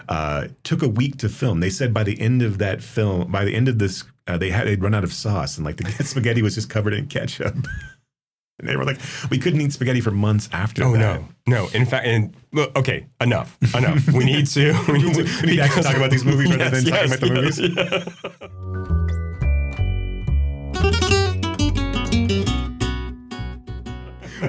Uh, 0.08 0.46
took 0.62 0.82
a 0.84 0.88
week 0.88 1.16
to 1.18 1.28
film. 1.28 1.58
They 1.58 1.68
said 1.68 1.92
by 1.92 2.04
the 2.04 2.20
end 2.20 2.42
of 2.42 2.58
that 2.58 2.80
film, 2.80 3.32
by 3.32 3.44
the 3.44 3.56
end 3.56 3.66
of 3.68 3.80
this, 3.80 4.04
uh, 4.26 4.38
they 4.38 4.50
had 4.50 4.66
they'd 4.66 4.82
run 4.82 4.94
out 4.94 5.04
of 5.04 5.12
sauce, 5.12 5.56
and 5.56 5.64
like 5.64 5.76
the 5.76 5.90
spaghetti 6.04 6.42
was 6.42 6.54
just 6.54 6.70
covered 6.70 6.94
in 6.94 7.06
ketchup. 7.06 7.54
and 8.58 8.68
they 8.68 8.76
were 8.76 8.84
like, 8.84 9.00
we 9.30 9.38
couldn't 9.38 9.60
eat 9.60 9.72
spaghetti 9.72 10.00
for 10.00 10.10
months 10.10 10.48
after. 10.52 10.84
oh 10.84 10.92
that. 10.92 10.98
no, 10.98 11.28
no. 11.46 11.68
In 11.74 11.86
fact, 11.86 12.06
and 12.06 12.34
look, 12.52 12.76
okay, 12.76 13.06
enough, 13.20 13.56
enough. 13.74 14.06
We 14.12 14.24
need 14.24 14.46
to. 14.48 14.72
We 14.88 15.02
need 15.02 15.14
to, 15.14 15.22
We 15.42 15.48
need 15.48 15.56
to 15.56 15.62
actually 15.62 15.82
talk 15.82 15.96
about 15.96 16.10
these 16.10 16.24
movies 16.24 16.54
rather 16.56 16.80
than 16.80 16.84
talking 16.84 17.06
about 17.06 17.20
the 17.20 17.26
yes, 17.28 17.58
movies. 17.58 17.76
yeah. 17.76 18.58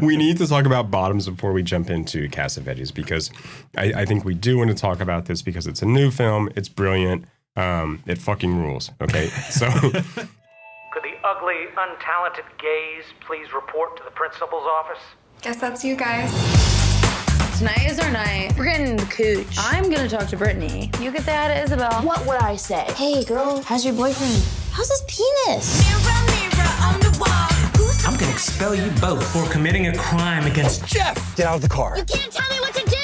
we 0.01 0.17
need 0.17 0.37
to 0.37 0.47
talk 0.47 0.65
about 0.65 0.89
bottoms 0.89 1.27
before 1.27 1.53
we 1.53 1.63
jump 1.63 1.89
into 1.89 2.27
Cassavetes 2.29 2.93
because 2.93 3.29
I, 3.77 3.93
I 3.93 4.05
think 4.05 4.25
we 4.25 4.33
do 4.33 4.57
want 4.57 4.69
to 4.69 4.75
talk 4.75 4.99
about 4.99 5.25
this 5.25 5.41
because 5.41 5.67
it's 5.67 5.81
a 5.81 5.85
new 5.85 6.11
film. 6.11 6.49
It's 6.55 6.69
brilliant. 6.69 7.25
Um, 7.55 8.01
it 8.07 8.17
fucking 8.17 8.55
rules. 8.55 8.91
Okay, 9.01 9.27
so 9.49 9.69
Could 9.69 11.03
the 11.03 11.15
ugly, 11.23 11.65
untalented 11.77 12.45
gays 12.59 13.05
please 13.25 13.53
report 13.53 13.97
to 13.97 14.03
the 14.03 14.11
principal's 14.11 14.65
office? 14.65 15.01
Guess 15.41 15.57
that's 15.57 15.83
you 15.83 15.95
guys. 15.95 16.31
Tonight 17.59 17.85
is 17.89 17.99
our 17.99 18.11
night. 18.11 18.53
We're 18.57 18.65
getting 18.65 18.95
the 18.95 19.05
cooch. 19.05 19.45
I'm 19.57 19.89
gonna 19.89 20.09
talk 20.09 20.27
to 20.29 20.37
Brittany. 20.37 20.89
You 20.99 21.11
can 21.11 21.21
say 21.21 21.35
hi 21.35 21.49
to 21.49 21.61
Isabel. 21.61 21.91
What 22.01 22.25
would 22.25 22.41
I 22.41 22.55
say? 22.55 22.85
Hey, 22.95 23.23
girl, 23.23 23.61
how's 23.61 23.85
your 23.85 23.93
boyfriend? 23.93 24.43
How's 24.71 24.89
his 24.89 25.03
penis? 25.07 25.83
I'm 28.05 28.19
gonna 28.19 28.31
expel 28.31 28.75
you 28.75 28.89
both 28.99 29.25
for 29.31 29.49
committing 29.51 29.87
a 29.87 29.95
crime 29.95 30.45
against 30.45 30.85
Jeff. 30.85 31.35
Get 31.37 31.47
out 31.47 31.55
of 31.55 31.61
the 31.61 31.69
car. 31.69 31.97
You 31.97 32.03
can't 32.03 32.31
tell 32.31 32.49
me 32.49 32.59
what 32.59 32.73
to 32.73 32.85
do! 32.89 33.02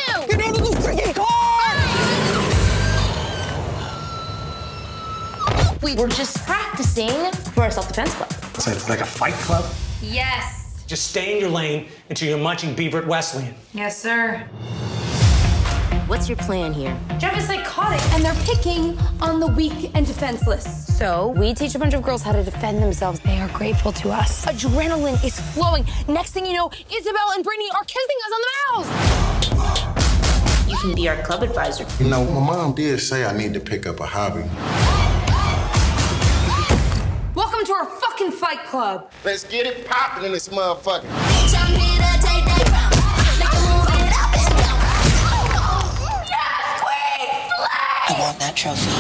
We 5.82 5.96
were 5.96 6.10
just 6.10 6.38
practicing 6.46 7.32
for 7.54 7.66
a 7.68 7.72
self-defense 7.72 8.14
club. 8.16 8.32
So 8.60 8.72
it's 8.72 8.90
like 8.90 9.00
a 9.00 9.06
fight 9.06 9.34
club? 9.36 9.64
Yes. 10.02 10.84
Just 10.88 11.08
stay 11.08 11.36
in 11.36 11.40
your 11.42 11.50
lane 11.50 11.88
until 12.10 12.28
you're 12.28 12.38
munching 12.38 12.76
beaver 12.76 12.98
at 12.98 13.08
Wesleyan. 13.08 13.56
Yes, 13.74 13.98
sir. 14.02 14.40
What's 16.08 16.28
your 16.28 16.38
plan 16.38 16.74
here? 16.74 17.00
Jeff 17.18 17.38
is 17.38 17.46
psychotic. 17.46 18.02
and 18.14 18.26
they're 18.26 18.34
picking 18.44 18.98
on 19.22 19.40
the 19.40 19.48
weak 19.48 19.92
and 19.94 20.06
defenseless. 20.06 20.98
So 20.98 21.30
we 21.38 21.54
teach 21.54 21.76
a 21.76 21.80
bunch 21.80 21.94
of 21.94 22.02
girls 22.04 22.24
how 22.24 22.34
to 22.34 22.44
defend 22.44 22.84
themselves. 22.84 23.22
They 23.22 23.40
are 23.40 23.48
grateful 23.50 23.94
to 23.94 24.10
us. 24.10 24.46
Adrenaline 24.48 25.24
is 25.24 25.40
flowing. 25.40 25.86
Next 26.10 26.32
thing 26.32 26.46
you 26.46 26.54
know, 26.54 26.70
Isabel 26.92 27.32
and 27.36 27.44
Brittany 27.44 27.70
are 27.74 27.86
kissing 27.86 28.18
us 28.26 28.32
on 28.36 28.42
the 28.42 28.50
mouth. 28.74 30.70
You 30.70 30.78
can 30.78 30.94
be 30.96 31.08
our 31.08 31.22
club 31.22 31.44
advisor. 31.44 31.86
You 32.04 32.10
know, 32.10 32.26
my 32.26 32.42
mom 32.46 32.74
did 32.76 33.00
say 33.00 33.24
I 33.24 33.38
need 33.38 33.54
to 33.54 33.60
pick 33.62 33.86
up 33.86 34.00
a 34.02 34.06
hobby. 34.08 34.44
Welcome 37.40 37.64
to 37.68 37.72
our 37.72 37.86
fucking 37.86 38.32
fight 38.32 38.66
club. 38.66 39.14
Let's 39.24 39.46
get 39.46 39.66
it 39.66 39.88
popping 39.88 40.26
in 40.26 40.34
this 40.34 40.50
motherfucker. 40.50 41.08
I 48.10 48.18
want 48.20 48.38
that 48.40 48.58
trophy. 48.58 48.92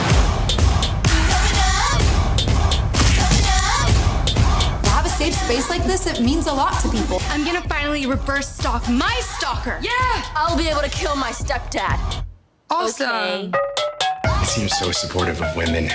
To 4.83 4.89
have 4.89 5.05
a 5.05 5.09
safe 5.09 5.33
space 5.33 5.69
like 5.69 5.83
this, 5.83 6.07
it 6.07 6.21
means 6.21 6.47
a 6.47 6.53
lot 6.53 6.81
to 6.83 6.89
people. 6.89 7.19
I'm 7.31 7.43
gonna 7.43 7.67
finally 7.67 8.05
reverse 8.05 8.47
stalk 8.47 8.87
my 8.87 9.19
stalker. 9.21 9.81
Yeah. 9.81 10.23
I'll 10.33 10.57
be 10.57 10.69
able 10.69 10.79
to 10.79 10.89
kill 10.89 11.17
my 11.17 11.31
stepdad. 11.31 12.23
Awesome. 12.69 13.09
Okay. 13.09 13.51
He 14.39 14.45
seems 14.45 14.77
so 14.79 14.93
supportive 14.93 15.41
of 15.41 15.53
women, 15.57 15.91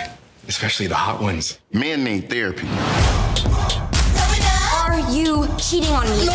especially 0.48 0.86
the 0.86 0.94
hot 0.94 1.20
ones. 1.20 1.58
Men 1.72 2.04
need 2.04 2.28
therapy. 2.28 2.66
Are 4.84 5.00
you 5.10 5.48
cheating 5.58 5.90
on 5.90 6.04
me? 6.04 6.26
No! 6.26 6.32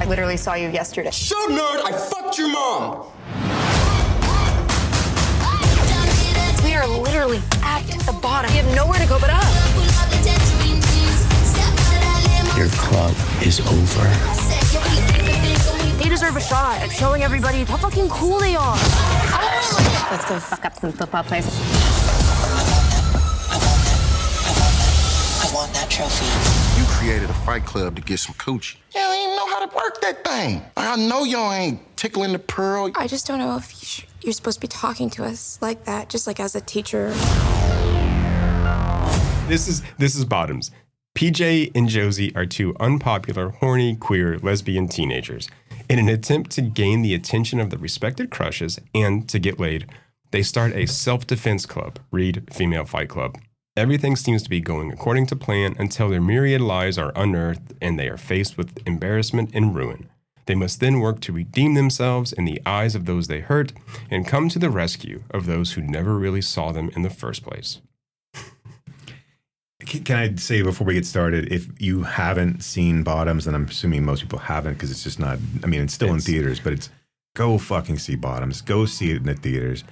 I 0.00 0.06
literally 0.08 0.36
saw 0.36 0.54
you 0.54 0.68
yesterday. 0.68 1.10
Shut 1.10 1.38
up, 1.38 1.50
nerd! 1.50 1.82
I 1.84 1.92
fucked 1.92 2.38
your 2.38 2.48
mom! 2.48 3.06
We 6.64 6.74
are 6.74 6.86
literally 6.86 7.40
at 7.62 7.82
the 8.06 8.12
bottom. 8.20 8.50
We 8.50 8.58
have 8.58 8.74
nowhere 8.74 8.98
to 8.98 9.06
go 9.06 9.18
but 9.18 9.30
up. 9.30 9.44
Your 12.56 12.68
club 12.68 13.14
is 13.42 13.60
over. 13.60 14.08
They 16.02 16.08
deserve 16.08 16.36
a 16.36 16.40
shot 16.40 16.80
at 16.82 16.90
showing 16.90 17.22
everybody 17.22 17.64
how 17.64 17.76
fucking 17.76 18.08
cool 18.08 18.38
they 18.38 18.54
are. 18.56 18.76
Let's 20.10 20.28
go 20.28 20.38
fuck 20.38 20.64
up 20.64 20.74
some 20.76 20.92
football 20.92 21.24
players. 21.24 21.46
I 25.44 25.52
want 25.54 25.74
that 25.74 25.90
trophy. 25.90 26.24
You 26.80 26.86
created 26.88 27.28
a 27.28 27.34
fight 27.34 27.66
club 27.66 27.96
to 27.96 28.02
get 28.02 28.18
some 28.18 28.34
coochie. 28.36 28.76
You 28.94 29.00
don't 29.00 29.18
even 29.18 29.36
know 29.36 29.46
how 29.46 29.66
to 29.66 29.76
work 29.76 30.00
that 30.00 30.24
thing. 30.24 30.62
I 30.74 30.96
know 30.96 31.24
y'all 31.24 31.52
ain't 31.52 31.80
tickling 31.98 32.32
the 32.32 32.38
pearl. 32.38 32.90
I 32.94 33.06
just 33.06 33.26
don't 33.26 33.40
know 33.40 33.54
if 33.58 33.70
you 33.72 33.86
sh- 33.86 34.06
you're 34.22 34.32
supposed 34.32 34.56
to 34.56 34.60
be 34.62 34.68
talking 34.68 35.10
to 35.10 35.24
us 35.24 35.58
like 35.60 35.84
that, 35.84 36.08
just 36.08 36.26
like 36.26 36.40
as 36.40 36.54
a 36.54 36.62
teacher. 36.62 37.10
This 39.46 39.68
is 39.68 39.82
this 39.98 40.16
is 40.16 40.24
Bottoms. 40.24 40.70
PJ 41.14 41.72
and 41.74 41.90
Josie 41.90 42.34
are 42.34 42.46
two 42.46 42.74
unpopular, 42.80 43.50
horny, 43.50 43.96
queer, 43.96 44.38
lesbian 44.38 44.88
teenagers. 44.88 45.50
In 45.90 45.98
an 45.98 46.08
attempt 46.08 46.52
to 46.52 46.62
gain 46.62 47.02
the 47.02 47.12
attention 47.12 47.60
of 47.60 47.68
the 47.68 47.76
respected 47.76 48.30
crushes 48.30 48.80
and 48.94 49.28
to 49.28 49.38
get 49.38 49.60
laid, 49.60 49.90
they 50.30 50.42
start 50.42 50.74
a 50.74 50.86
self-defense 50.86 51.66
club, 51.66 51.98
read 52.10 52.48
Female 52.50 52.86
Fight 52.86 53.10
Club. 53.10 53.36
Everything 53.76 54.14
seems 54.14 54.44
to 54.44 54.50
be 54.50 54.60
going 54.60 54.92
according 54.92 55.26
to 55.26 55.34
plan 55.34 55.74
until 55.80 56.08
their 56.08 56.20
myriad 56.20 56.60
lies 56.60 56.96
are 56.96 57.12
unearthed 57.16 57.72
and 57.80 57.98
they 57.98 58.08
are 58.08 58.16
faced 58.16 58.56
with 58.56 58.78
embarrassment 58.86 59.50
and 59.52 59.74
ruin. 59.74 60.08
They 60.46 60.54
must 60.54 60.78
then 60.78 61.00
work 61.00 61.18
to 61.22 61.32
redeem 61.32 61.74
themselves 61.74 62.32
in 62.32 62.44
the 62.44 62.62
eyes 62.64 62.94
of 62.94 63.04
those 63.04 63.26
they 63.26 63.40
hurt 63.40 63.72
and 64.12 64.28
come 64.28 64.48
to 64.50 64.60
the 64.60 64.70
rescue 64.70 65.24
of 65.32 65.46
those 65.46 65.72
who 65.72 65.82
never 65.82 66.16
really 66.16 66.40
saw 66.40 66.70
them 66.70 66.90
in 66.94 67.02
the 67.02 67.10
first 67.10 67.42
place. 67.42 67.80
Can 69.84 70.18
I 70.18 70.34
say 70.36 70.62
before 70.62 70.86
we 70.86 70.94
get 70.94 71.04
started, 71.06 71.52
if 71.52 71.66
you 71.80 72.04
haven't 72.04 72.62
seen 72.62 73.02
Bottoms, 73.02 73.48
and 73.48 73.56
I'm 73.56 73.64
assuming 73.64 74.04
most 74.04 74.22
people 74.22 74.38
haven't 74.38 74.74
because 74.74 74.92
it's 74.92 75.02
just 75.02 75.18
not, 75.18 75.38
I 75.64 75.66
mean, 75.66 75.82
it's 75.82 75.94
still 75.94 76.14
in 76.14 76.20
theaters, 76.20 76.60
but 76.60 76.74
it's 76.74 76.90
go 77.34 77.58
fucking 77.58 77.98
see 77.98 78.14
Bottoms. 78.14 78.60
Go 78.60 78.86
see 78.86 79.10
it 79.10 79.16
in 79.16 79.24
the 79.24 79.34
theaters. 79.34 79.82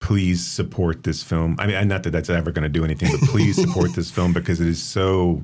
Please 0.00 0.46
support 0.46 1.02
this 1.02 1.22
film. 1.22 1.56
I 1.58 1.66
mean, 1.66 1.88
not 1.88 2.02
that 2.02 2.10
that's 2.10 2.30
ever 2.30 2.52
going 2.52 2.62
to 2.64 2.68
do 2.68 2.84
anything, 2.84 3.10
but 3.10 3.28
please 3.30 3.56
support 3.60 3.94
this 3.94 4.10
film 4.10 4.32
because 4.32 4.60
it 4.60 4.68
is 4.68 4.82
so 4.82 5.42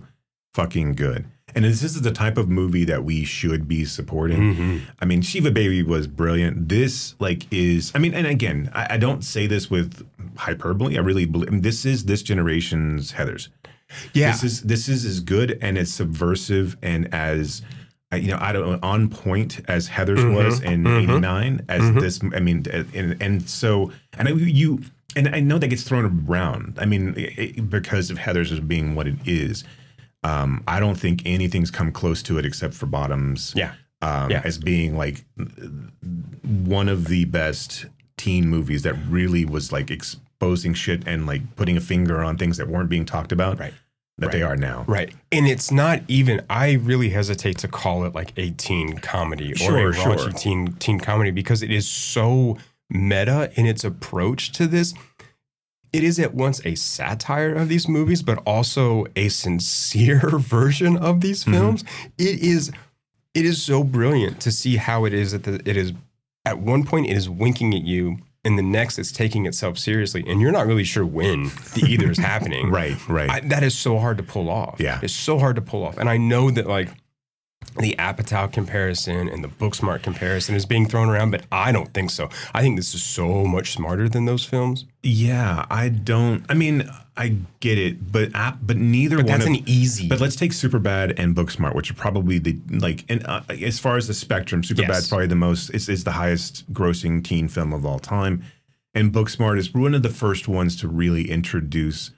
fucking 0.55 0.95
good. 0.95 1.25
And 1.55 1.65
this 1.65 1.83
is 1.83 2.01
the 2.01 2.13
type 2.13 2.39
of 2.39 2.49
movie 2.49 2.85
that 2.85 3.05
we 3.05 3.25
should 3.25 3.69
be 3.69 3.85
supporting. 3.85 4.55
Mm-hmm. 4.55 4.79
I 5.01 5.05
mean, 5.05 5.21
Shiva 5.23 5.51
Baby 5.51 5.83
was 5.83 6.07
brilliant. 6.07 6.69
This, 6.69 7.15
like, 7.19 7.47
is, 7.53 7.93
I 7.95 7.99
mean, 7.99 8.15
and 8.15 8.27
again, 8.27 8.71
I, 8.75 8.95
I 8.95 8.97
don't 8.97 9.23
say 9.23 9.47
this 9.47 9.71
with 9.71 10.07
hyperbole. 10.37 10.97
I 10.97 11.01
really 11.01 11.27
believe, 11.27 11.49
I 11.49 11.53
mean, 11.53 11.61
this 11.63 11.85
is 11.85 12.05
this 12.05 12.23
generation's 12.23 13.13
Heathers. 13.13 13.49
Yeah. 14.15 14.33
This 14.33 14.45
is 14.45 14.63
this 14.63 14.89
is 14.89 15.05
as 15.05 15.21
good 15.21 15.59
and 15.61 15.77
as 15.77 15.93
subversive 15.93 16.77
and 16.83 17.13
as 17.15 17.61
you 18.17 18.29
know, 18.31 18.39
I 18.41 18.53
don't 18.53 18.83
on 18.83 19.09
point 19.09 19.61
as 19.69 19.87
Heather's 19.89 20.21
Mm-hmm. 20.21 20.35
was 20.35 20.61
in 20.61 20.87
'89. 20.87 21.65
As 21.69 21.93
this, 21.95 22.21
I 22.35 22.41
mean, 22.41 22.65
and, 22.95 23.21
and 23.23 23.49
so, 23.49 23.93
and 24.19 24.29
I, 24.29 24.33
you, 24.33 24.81
and 25.17 25.29
I 25.35 25.41
know 25.41 25.59
that 25.59 25.69
gets 25.69 25.83
thrown 25.83 26.25
around. 26.29 26.79
I 26.81 26.85
mean, 26.87 27.15
it- 27.17 27.69
because 27.71 28.11
of 28.11 28.19
Heather's 28.19 28.53
as 28.53 28.61
being 28.61 28.95
what 28.95 29.07
it 29.07 29.17
is. 29.27 29.65
Um, 30.25 30.63
I 30.69 30.79
don't 30.79 30.95
think 30.95 31.23
anything's 31.27 31.71
come 31.73 31.91
close 31.91 32.23
to 32.25 32.39
it 32.39 32.47
except 32.47 32.75
for 32.75 32.87
Bottoms. 32.87 33.53
Yeah. 33.57 33.73
Um, 34.03 34.31
Yeah. 34.31 34.41
as 34.45 34.57
being 34.57 34.97
like 34.97 35.25
one 36.43 36.89
of 36.89 37.07
the 37.07 37.25
best 37.25 37.87
teen 38.17 38.49
movies 38.49 38.83
that 38.83 38.95
really 39.09 39.45
was 39.45 39.73
like 39.73 39.91
exposing 39.91 40.75
shit 40.75 41.03
and 41.07 41.27
like 41.27 41.57
putting 41.57 41.77
a 41.77 41.81
finger 41.81 42.23
on 42.23 42.37
things 42.39 42.57
that 42.57 42.69
weren't 42.69 42.89
being 42.89 43.05
talked 43.05 43.33
about. 43.33 43.59
Right. 43.59 43.75
That 44.19 44.31
they 44.33 44.43
are 44.43 44.57
now. 44.57 44.85
Right. 44.87 45.13
And 45.33 45.47
it's 45.49 45.71
not 45.73 46.03
even 46.09 46.45
I 46.51 46.73
really 46.75 47.09
hesitate 47.11 47.59
to 47.59 47.69
call 47.69 48.05
it 48.05 48.15
like 48.15 48.33
a 48.37 48.51
teen 48.51 48.99
comedy 48.99 49.53
or 49.53 49.57
Sure, 49.57 49.91
a 49.91 49.93
raunchy 49.93 50.19
sure. 50.23 50.31
teen 50.33 50.73
teen 50.75 51.01
comedy 51.01 51.31
because 51.31 51.63
it 51.63 51.71
is 51.71 51.89
so 51.89 52.57
meta 52.91 53.51
in 53.57 53.67
its 53.67 53.85
approach 53.85 54.53
to 54.53 54.67
this. 54.67 54.95
It 55.93 56.05
is 56.05 56.19
at 56.19 56.35
once 56.35 56.61
a 56.65 56.75
satire 56.75 57.53
of 57.55 57.69
these 57.69 57.87
movies, 57.89 58.23
but 58.23 58.39
also 58.47 59.07
a 59.17 59.29
sincere 59.29 60.21
version 60.39 60.97
of 60.97 61.21
these 61.21 61.45
Mm-hmm. 61.45 61.53
films. 61.53 61.85
It 62.19 62.41
is 62.43 62.71
it 63.35 63.45
is 63.47 63.63
so 63.63 63.83
brilliant 63.83 64.41
to 64.43 64.53
see 64.53 64.77
how 64.77 65.05
it 65.07 65.15
is 65.15 65.33
that 65.33 65.45
the, 65.45 65.55
it 65.69 65.77
is 65.77 65.93
at 66.45 66.59
one 66.59 66.85
point 66.85 67.07
it 67.09 67.17
is 67.17 67.31
winking 67.31 67.75
at 67.75 67.83
you 67.83 68.19
and 68.45 68.59
the 68.59 68.63
next 68.63 68.99
it's 68.99 69.13
taking 69.13 69.47
itself 69.47 69.79
seriously 69.79 70.25
and 70.27 70.41
you're 70.41 70.53
not 70.53 70.67
really 70.67 70.85
sure 70.85 71.07
when 71.07 71.45
the 71.75 71.85
either 71.89 72.11
is 72.11 72.19
happening 72.19 72.71
Right, 72.71 72.97
right. 73.09 73.31
I, 73.31 73.41
that 73.41 73.63
is 73.63 73.77
so 73.79 73.99
hard 73.99 74.17
to 74.17 74.23
pull 74.23 74.49
off 74.51 74.81
Yeah. 74.81 74.99
it's 75.03 75.13
so 75.15 75.39
hard 75.39 75.57
to 75.57 75.63
pull 75.63 75.85
off 75.85 75.97
and 75.99 76.09
i 76.09 76.17
know 76.17 76.51
that 76.51 76.67
like 76.67 76.89
the 77.79 77.95
Apatow 77.99 78.53
comparison 78.53 79.29
and 79.29 79.43
the 79.43 79.49
Booksmart 79.49 80.03
comparison 80.03 80.55
is 80.55 80.67
being 80.67 80.87
thrown 80.87 81.09
around, 81.09 81.31
but 81.31 81.45
I 81.51 81.73
don't 81.73 81.93
think 81.95 82.11
so. 82.11 82.29
I 82.55 82.63
think 82.63 82.77
this 82.77 82.95
is 82.95 83.03
so 83.03 83.45
much 83.45 83.73
smarter 83.73 84.09
than 84.09 84.25
those 84.27 84.45
films. 84.45 84.85
Yeah, 85.03 85.67
I 85.71 85.89
don't. 85.89 86.45
I 86.49 86.55
mean, 86.55 86.89
I 87.17 87.37
get 87.61 87.79
it, 87.79 88.13
but 88.13 88.35
app, 88.35 88.59
but 88.63 88.77
neither 88.77 89.17
But 89.17 89.27
one. 89.27 89.33
that's 89.39 89.45
of, 89.47 89.53
an 89.57 89.63
easy. 89.69 90.09
But 90.09 90.21
let's 90.21 90.37
take 90.37 90.53
Superbad 90.53 91.19
and 91.19 91.35
Booksmart, 91.35 91.75
which 91.75 91.91
are 91.91 91.95
probably 91.95 92.39
the 92.39 92.59
like. 92.71 93.05
And 93.09 93.27
uh, 93.27 93.43
as 93.49 93.79
far 93.79 93.97
as 93.97 94.07
the 94.09 94.15
spectrum, 94.15 94.63
Superbad's 94.63 94.89
Yes. 95.05 95.09
probably 95.09 95.27
the 95.27 95.35
most. 95.35 95.71
Is, 95.71 95.89
is 95.89 96.05
the 96.05 96.13
highest 96.13 96.71
grossing 96.73 97.25
teen 97.25 97.49
film 97.49 97.73
of 97.73 97.85
all 97.85 97.99
time, 97.99 98.45
and 98.95 99.13
Booksmart 99.13 99.59
is 99.59 99.75
one 99.75 99.95
of 99.95 100.03
the 100.03 100.09
first 100.11 100.47
ones 100.49 100.77
to 100.81 100.89
really 100.89 101.31
introduce 101.31 102.11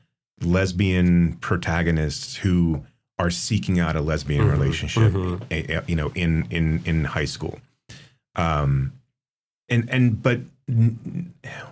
lesbian 0.43 1.35
protagonists 1.41 2.37
who 2.37 2.85
are 3.19 3.31
seeking 3.31 3.79
out 3.79 3.95
a 3.97 4.01
lesbian 4.01 4.43
Mm-hmm. 4.43 4.51
relationship. 4.61 5.43
eh, 5.51 5.63
eh, 5.69 5.81
you 5.87 5.97
know, 5.97 6.11
in 6.15 6.47
in 6.51 6.83
in 6.85 7.05
high 7.05 7.25
school. 7.27 7.61
Um, 8.37 8.93
and 9.69 9.89
and 9.91 10.23
but 10.23 10.41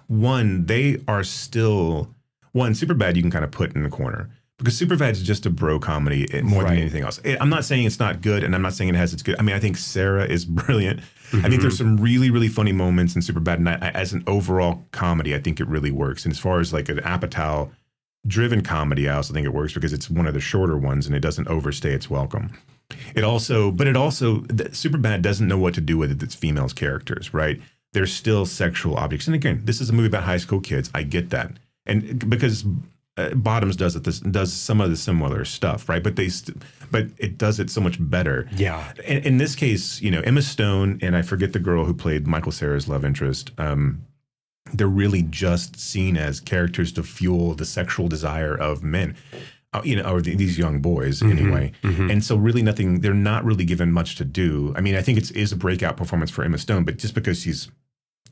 one 0.06 0.66
they 0.66 0.98
are 1.08 1.24
still 1.24 2.08
one 2.52 2.74
super 2.74 2.94
bad 2.94 3.16
you 3.16 3.22
can 3.22 3.30
kind 3.30 3.44
of 3.44 3.50
put 3.50 3.74
in 3.74 3.82
the 3.82 3.88
corner 3.88 4.30
because 4.58 4.78
Superbad 4.78 5.10
is 5.12 5.22
just 5.22 5.44
a 5.46 5.50
bro 5.50 5.78
comedy 5.80 6.28
eh, 6.32 6.42
more 6.42 6.62
than 6.62 6.74
anything 6.76 7.02
else. 7.02 7.20
I'm 7.40 7.48
not 7.48 7.64
saying 7.64 7.84
it's 7.84 7.98
not 7.98 8.20
good, 8.20 8.44
and 8.44 8.54
I'm 8.54 8.62
not 8.62 8.74
saying 8.74 8.90
it 8.90 8.96
has 8.96 9.12
its 9.12 9.22
good. 9.22 9.34
I 9.38 9.42
mean, 9.42 9.56
I 9.56 9.58
think 9.58 9.76
Cera 9.76 10.24
is 10.24 10.44
brilliant. 10.62 11.00
I 11.32 11.48
think 11.48 11.62
there's 11.62 11.78
some 11.78 11.96
really 11.96 12.30
really 12.30 12.48
funny 12.48 12.72
moments 12.72 13.16
in 13.16 13.22
Superbad, 13.22 13.54
and 13.56 13.68
I- 13.68 13.90
as 13.94 14.12
an 14.12 14.22
overall 14.26 14.84
comedy, 14.92 15.34
I 15.34 15.40
think 15.40 15.58
it 15.58 15.66
really 15.66 15.90
works. 15.90 16.24
And 16.24 16.32
as 16.32 16.38
far 16.38 16.60
as 16.60 16.72
like 16.72 16.88
an 16.88 16.98
Apatow 16.98 17.70
driven 18.26 18.62
comedy, 18.62 19.08
I 19.08 19.16
also 19.16 19.34
think 19.34 19.46
it 19.46 19.54
works 19.54 19.74
because 19.74 19.92
it's 19.92 20.08
one 20.10 20.26
of 20.26 20.34
the 20.34 20.40
shorter 20.40 20.76
ones 20.76 21.06
and 21.06 21.14
it 21.14 21.20
doesn't 21.20 21.48
overstay 21.48 21.92
its 21.92 22.08
welcome. 22.08 22.56
It 23.14 23.24
also, 23.24 23.70
but 23.70 23.86
it 23.86 23.96
also, 23.96 24.40
Superbad 24.40 25.22
doesn't 25.22 25.48
know 25.48 25.58
what 25.58 25.74
to 25.74 25.80
do 25.80 25.96
with 25.98 26.22
its 26.22 26.34
females 26.34 26.72
characters, 26.72 27.32
right? 27.32 27.60
They're 27.92 28.06
still 28.06 28.46
sexual 28.46 28.96
objects. 28.96 29.26
And 29.26 29.34
again, 29.34 29.62
this 29.64 29.80
is 29.80 29.90
a 29.90 29.92
movie 29.92 30.08
about 30.08 30.24
high 30.24 30.38
school 30.38 30.60
kids. 30.60 30.90
I 30.94 31.02
get 31.02 31.30
that, 31.30 31.52
and 31.86 32.30
because 32.30 32.64
uh, 33.16 33.34
Bottoms 33.34 33.76
does 33.76 33.96
it, 33.96 34.04
this 34.04 34.20
does 34.20 34.52
some 34.52 34.80
of 34.80 34.90
the 34.90 34.96
similar 34.96 35.44
stuff, 35.44 35.88
right? 35.88 36.02
But 36.02 36.16
they, 36.16 36.28
st- 36.28 36.62
but 36.90 37.06
it 37.18 37.36
does 37.36 37.60
it 37.60 37.70
so 37.70 37.80
much 37.80 37.96
better. 37.98 38.48
Yeah. 38.56 38.92
In, 39.04 39.18
in 39.24 39.36
this 39.38 39.54
case, 39.54 40.00
you 40.00 40.10
know, 40.10 40.22
Emma 40.22 40.42
Stone 40.42 41.00
and 41.02 41.14
I 41.16 41.22
forget 41.22 41.52
the 41.52 41.58
girl 41.58 41.84
who 41.84 41.92
played 41.92 42.26
Michael 42.26 42.52
Cera's 42.52 42.88
love 42.88 43.04
interest. 43.04 43.50
Um, 43.58 44.06
they're 44.72 44.86
really 44.86 45.22
just 45.22 45.78
seen 45.78 46.16
as 46.16 46.40
characters 46.40 46.92
to 46.92 47.02
fuel 47.02 47.54
the 47.54 47.64
sexual 47.64 48.08
desire 48.08 48.54
of 48.54 48.82
men, 48.82 49.16
uh, 49.72 49.82
you 49.84 49.96
know, 49.96 50.02
or 50.10 50.22
the, 50.22 50.34
these 50.36 50.56
young 50.58 50.80
boys 50.80 51.22
anyway. 51.22 51.72
And 51.82 52.24
so, 52.24 52.36
really, 52.36 52.62
nothing. 52.62 53.00
They're 53.00 53.12
not 53.14 53.44
really 53.44 53.64
given 53.64 53.92
much 53.92 54.16
to 54.16 54.24
do. 54.24 54.72
I 54.76 54.80
mean, 54.80 54.94
I 54.94 55.02
think 55.02 55.18
it's 55.18 55.30
is 55.32 55.52
a 55.52 55.56
breakout 55.56 55.96
performance 55.96 56.30
for 56.30 56.44
Emma 56.44 56.58
Stone, 56.58 56.84
but 56.84 56.96
just 56.98 57.14
because 57.14 57.40
she's 57.42 57.70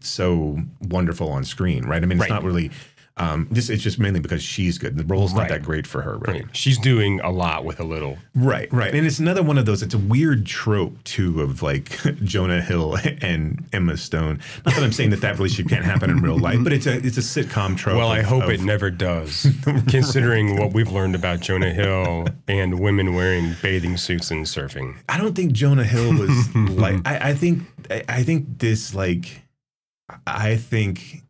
so 0.01 0.59
wonderful 0.81 1.29
on 1.31 1.45
screen, 1.45 1.85
right? 1.85 2.03
I 2.03 2.07
mean, 2.07 2.12
it's 2.19 2.23
Right. 2.23 2.31
not 2.31 2.45
really. 2.45 2.71
Um, 3.16 3.49
this 3.51 3.68
it's 3.68 3.83
just 3.83 3.99
mainly 3.99 4.20
because 4.20 4.42
she's 4.42 4.79
good. 4.79 4.96
The 4.96 5.05
role's 5.05 5.35
not 5.35 5.49
that 5.51 5.62
great 5.62 5.87
for 5.87 6.01
her, 6.01 6.16
really. 6.18 6.46
She's 6.53 6.79
doing 6.79 7.20
a 7.20 7.31
lot 7.31 7.66
with 7.66 7.79
a 7.79 7.85
little. 7.85 8.16
Right, 8.35 8.73
right. 8.73 8.94
And 8.94 9.07
it's 9.07 9.18
another 9.18 9.42
one 9.42 9.59
of 9.59 9.66
those, 9.66 9.83
it's 9.83 9.92
a 9.92 9.99
weird 9.99 10.46
trope 10.46 11.03
too 11.05 11.42
of 11.42 11.62
like 11.62 11.99
Jonah 12.25 12.62
Hill 12.62 12.96
and 13.20 13.66
Emma 13.75 13.99
Stone. 13.99 14.40
Not 14.64 14.75
that 14.75 14.83
I'm 14.83 14.92
saying 14.92 15.11
that 15.11 15.20
that 15.20 15.37
relationship 15.37 15.70
can't 15.70 15.85
happen 15.85 16.09
in 16.09 16.23
real 16.23 16.38
life, 16.38 16.61
but 16.64 16.73
it's 16.73 16.87
a 16.87 16.96
it's 17.05 17.18
a 17.18 17.20
sitcom 17.20 17.77
trope. 17.77 17.99
Well, 17.99 18.09
I 18.09 18.20
of- 18.20 18.27
hope 18.27 18.44
of- 18.44 18.51
it 18.51 18.61
never 18.62 18.90
does, 18.90 19.46
considering 19.88 20.57
what 20.59 20.73
we've 20.73 20.90
learned 20.90 21.14
about 21.14 21.40
Jonah 21.40 21.73
Hill 21.75 22.27
and 22.49 22.81
women 22.81 23.14
wearing 23.14 23.55
bathing 23.61 23.96
suits 23.99 24.31
and 24.31 24.46
surfing. 24.46 24.96
I 25.11 25.18
don't 25.18 25.35
think 25.35 25.53
Jonah 25.53 25.85
Hill 25.85 26.14
was 26.18 26.55
like 26.55 27.07
I, 27.07 27.31
I 27.31 27.35
think 27.35 27.64
I, 27.90 28.03
I 28.09 28.23
think 28.23 28.59
this 28.61 28.94
like 28.94 29.42
I 30.27 30.57
think 30.57 31.23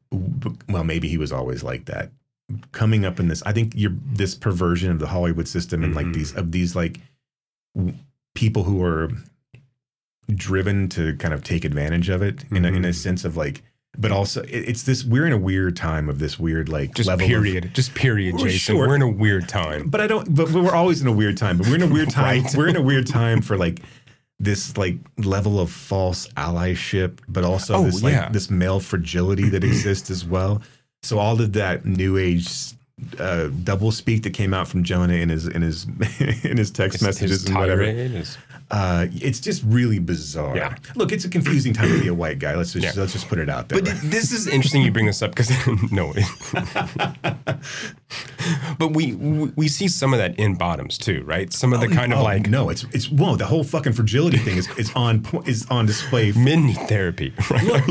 well 0.68 0.84
maybe 0.84 1.08
he 1.08 1.18
was 1.18 1.32
always 1.32 1.62
like 1.62 1.86
that. 1.86 2.10
Coming 2.72 3.04
up 3.04 3.20
in 3.20 3.28
this, 3.28 3.42
I 3.44 3.52
think 3.52 3.74
you're 3.76 3.94
this 4.12 4.34
perversion 4.34 4.90
of 4.90 4.98
the 4.98 5.06
Hollywood 5.06 5.46
system 5.46 5.84
and 5.84 5.94
like 5.94 6.06
mm-hmm. 6.06 6.12
these 6.14 6.34
of 6.34 6.50
these 6.52 6.74
like 6.74 6.98
w- 7.76 7.94
people 8.34 8.64
who 8.64 8.82
are 8.82 9.10
driven 10.34 10.88
to 10.88 11.16
kind 11.16 11.34
of 11.34 11.44
take 11.44 11.64
advantage 11.64 12.08
of 12.08 12.22
it 12.22 12.44
in 12.50 12.64
a, 12.64 12.68
in 12.68 12.76
a 12.76 12.78
mm-hmm. 12.78 12.90
sense 12.92 13.24
of 13.24 13.36
like 13.36 13.62
but 13.98 14.12
also 14.12 14.42
it, 14.42 14.48
it's 14.50 14.82
this 14.84 15.04
we're 15.04 15.26
in 15.26 15.32
a 15.32 15.38
weird 15.38 15.76
time 15.76 16.08
of 16.08 16.18
this 16.18 16.38
weird 16.38 16.68
like 16.68 16.94
Just 16.94 17.08
level 17.08 17.24
of- 17.24 17.28
period. 17.28 17.70
just 17.74 17.94
period, 17.94 18.34
Well, 18.34 18.44
Jason. 18.44 18.58
sure. 18.74 18.88
We're 18.88 18.96
in 18.96 19.02
a 19.02 19.08
weird 19.08 19.48
time. 19.48 19.88
but 19.88 20.00
I 20.00 20.06
don't. 20.06 20.34
But 20.34 20.50
we're 20.50 20.74
always 20.74 21.00
in 21.02 21.08
a 21.08 21.12
weird 21.12 21.36
time. 21.36 21.58
But 21.58 21.66
we're 21.66 21.76
in 21.76 21.82
a 21.82 21.88
weird 21.92 22.10
time. 22.22 22.42
Right. 22.44 22.54
We're 22.56 22.68
in 22.68 22.76
a 22.76 22.82
weird 22.82 23.06
time 23.06 23.42
for 23.42 23.56
like 23.56 23.80
this 24.40 24.76
like 24.78 24.96
level 25.18 25.60
of 25.60 25.70
false 25.70 26.26
allyship, 26.36 27.18
but 27.28 27.44
also 27.44 27.74
Oh, 27.74 27.84
this 27.84 28.02
like 28.02 28.12
yeah. 28.14 28.28
this 28.30 28.50
male 28.50 28.80
fragility 28.80 29.48
that 29.50 29.62
exists 29.70 30.10
as 30.10 30.24
well. 30.24 30.62
So 31.02 31.18
all 31.18 31.40
of 31.40 31.52
that 31.52 31.84
new 31.84 32.16
age 32.16 32.48
uh, 33.18 33.48
double 33.64 33.92
speak 33.92 34.22
that 34.24 34.30
came 34.34 34.52
out 34.52 34.68
from 34.68 34.82
Jonah 34.84 35.14
in 35.14 35.28
his 35.28 35.46
in 35.46 35.62
his 35.62 35.84
in 36.44 36.56
his 36.56 36.70
text 36.70 36.94
His- 37.00 37.02
messages 37.02 37.30
his 37.42 37.46
and 37.46 37.58
whatever. 37.58 37.82
tirade 37.84 38.12
is- 38.12 38.36
Uh, 38.70 39.06
it's 39.12 39.40
just 39.40 39.62
really 39.66 39.98
bizarre. 39.98 40.56
Yeah. 40.56 40.76
Look, 40.94 41.10
it's 41.10 41.24
a 41.24 41.28
confusing 41.28 41.72
time 41.72 41.88
to 41.88 42.00
be 42.00 42.06
a 42.08 42.14
white 42.14 42.38
guy. 42.38 42.54
Let's 42.54 42.72
just 42.72 42.84
Yeah. 42.84 42.92
let's 43.00 43.12
just 43.12 43.28
put 43.28 43.38
it 43.40 43.50
out 43.50 43.68
there. 43.68 43.82
But 43.82 43.96
this 44.04 44.30
is 44.30 44.46
interesting 44.46 44.82
you 44.82 44.92
bring 44.92 45.06
this 45.06 45.22
up 45.22 45.34
because 45.34 45.50
no, 45.92 46.12
but 48.78 48.92
we 48.92 49.12
we 49.14 49.46
we 49.56 49.68
see 49.68 49.88
some 49.88 50.12
of 50.12 50.18
that 50.18 50.38
in 50.38 50.54
bottoms 50.54 50.98
too, 50.98 51.22
right? 51.24 51.52
Some 51.52 51.72
of 51.72 51.80
the 51.80 51.88
kind 51.88 52.12
of 52.12 52.20
Oh, 52.20 52.22
like 52.22 52.48
no, 52.48 52.70
it's 52.70 52.84
it's 52.92 53.10
whoa. 53.10 53.36
The 53.36 53.46
whole 53.46 53.64
fucking 53.64 53.92
fragility 53.92 54.38
thing 54.38 54.56
is 54.56 54.68
is 54.78 54.92
on 54.94 55.24
is 55.46 55.66
on 55.70 55.86
display 55.86 56.32
men 56.32 56.66
need 56.66 56.76
therapy, 56.88 57.32
right? 57.50 57.64
Look, 57.64 57.88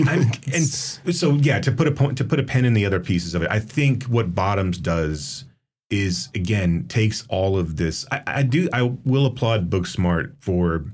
and 0.54 0.64
so 0.66 1.34
yeah, 1.34 1.60
to 1.60 1.72
put 1.72 1.88
a 1.88 1.92
point, 1.92 2.18
to 2.20 2.24
put 2.24 2.40
a 2.40 2.44
pen 2.44 2.66
in 2.66 2.74
the 2.74 2.86
other 2.86 3.00
pieces 3.00 3.36
of 3.36 3.42
it, 3.42 3.50
I 3.52 3.60
think 3.60 4.04
what 4.04 4.34
Bottoms 4.34 4.78
does 4.78 5.46
is 5.90 6.30
again 6.36 6.86
takes 6.88 7.26
all 7.30 7.58
of 7.58 7.78
this. 7.78 8.06
I, 8.12 8.22
I 8.28 8.44
do. 8.44 8.70
I 8.74 8.84
will 8.84 9.26
applaud 9.26 9.70
Booksmart 9.70 10.36
for 10.40 10.86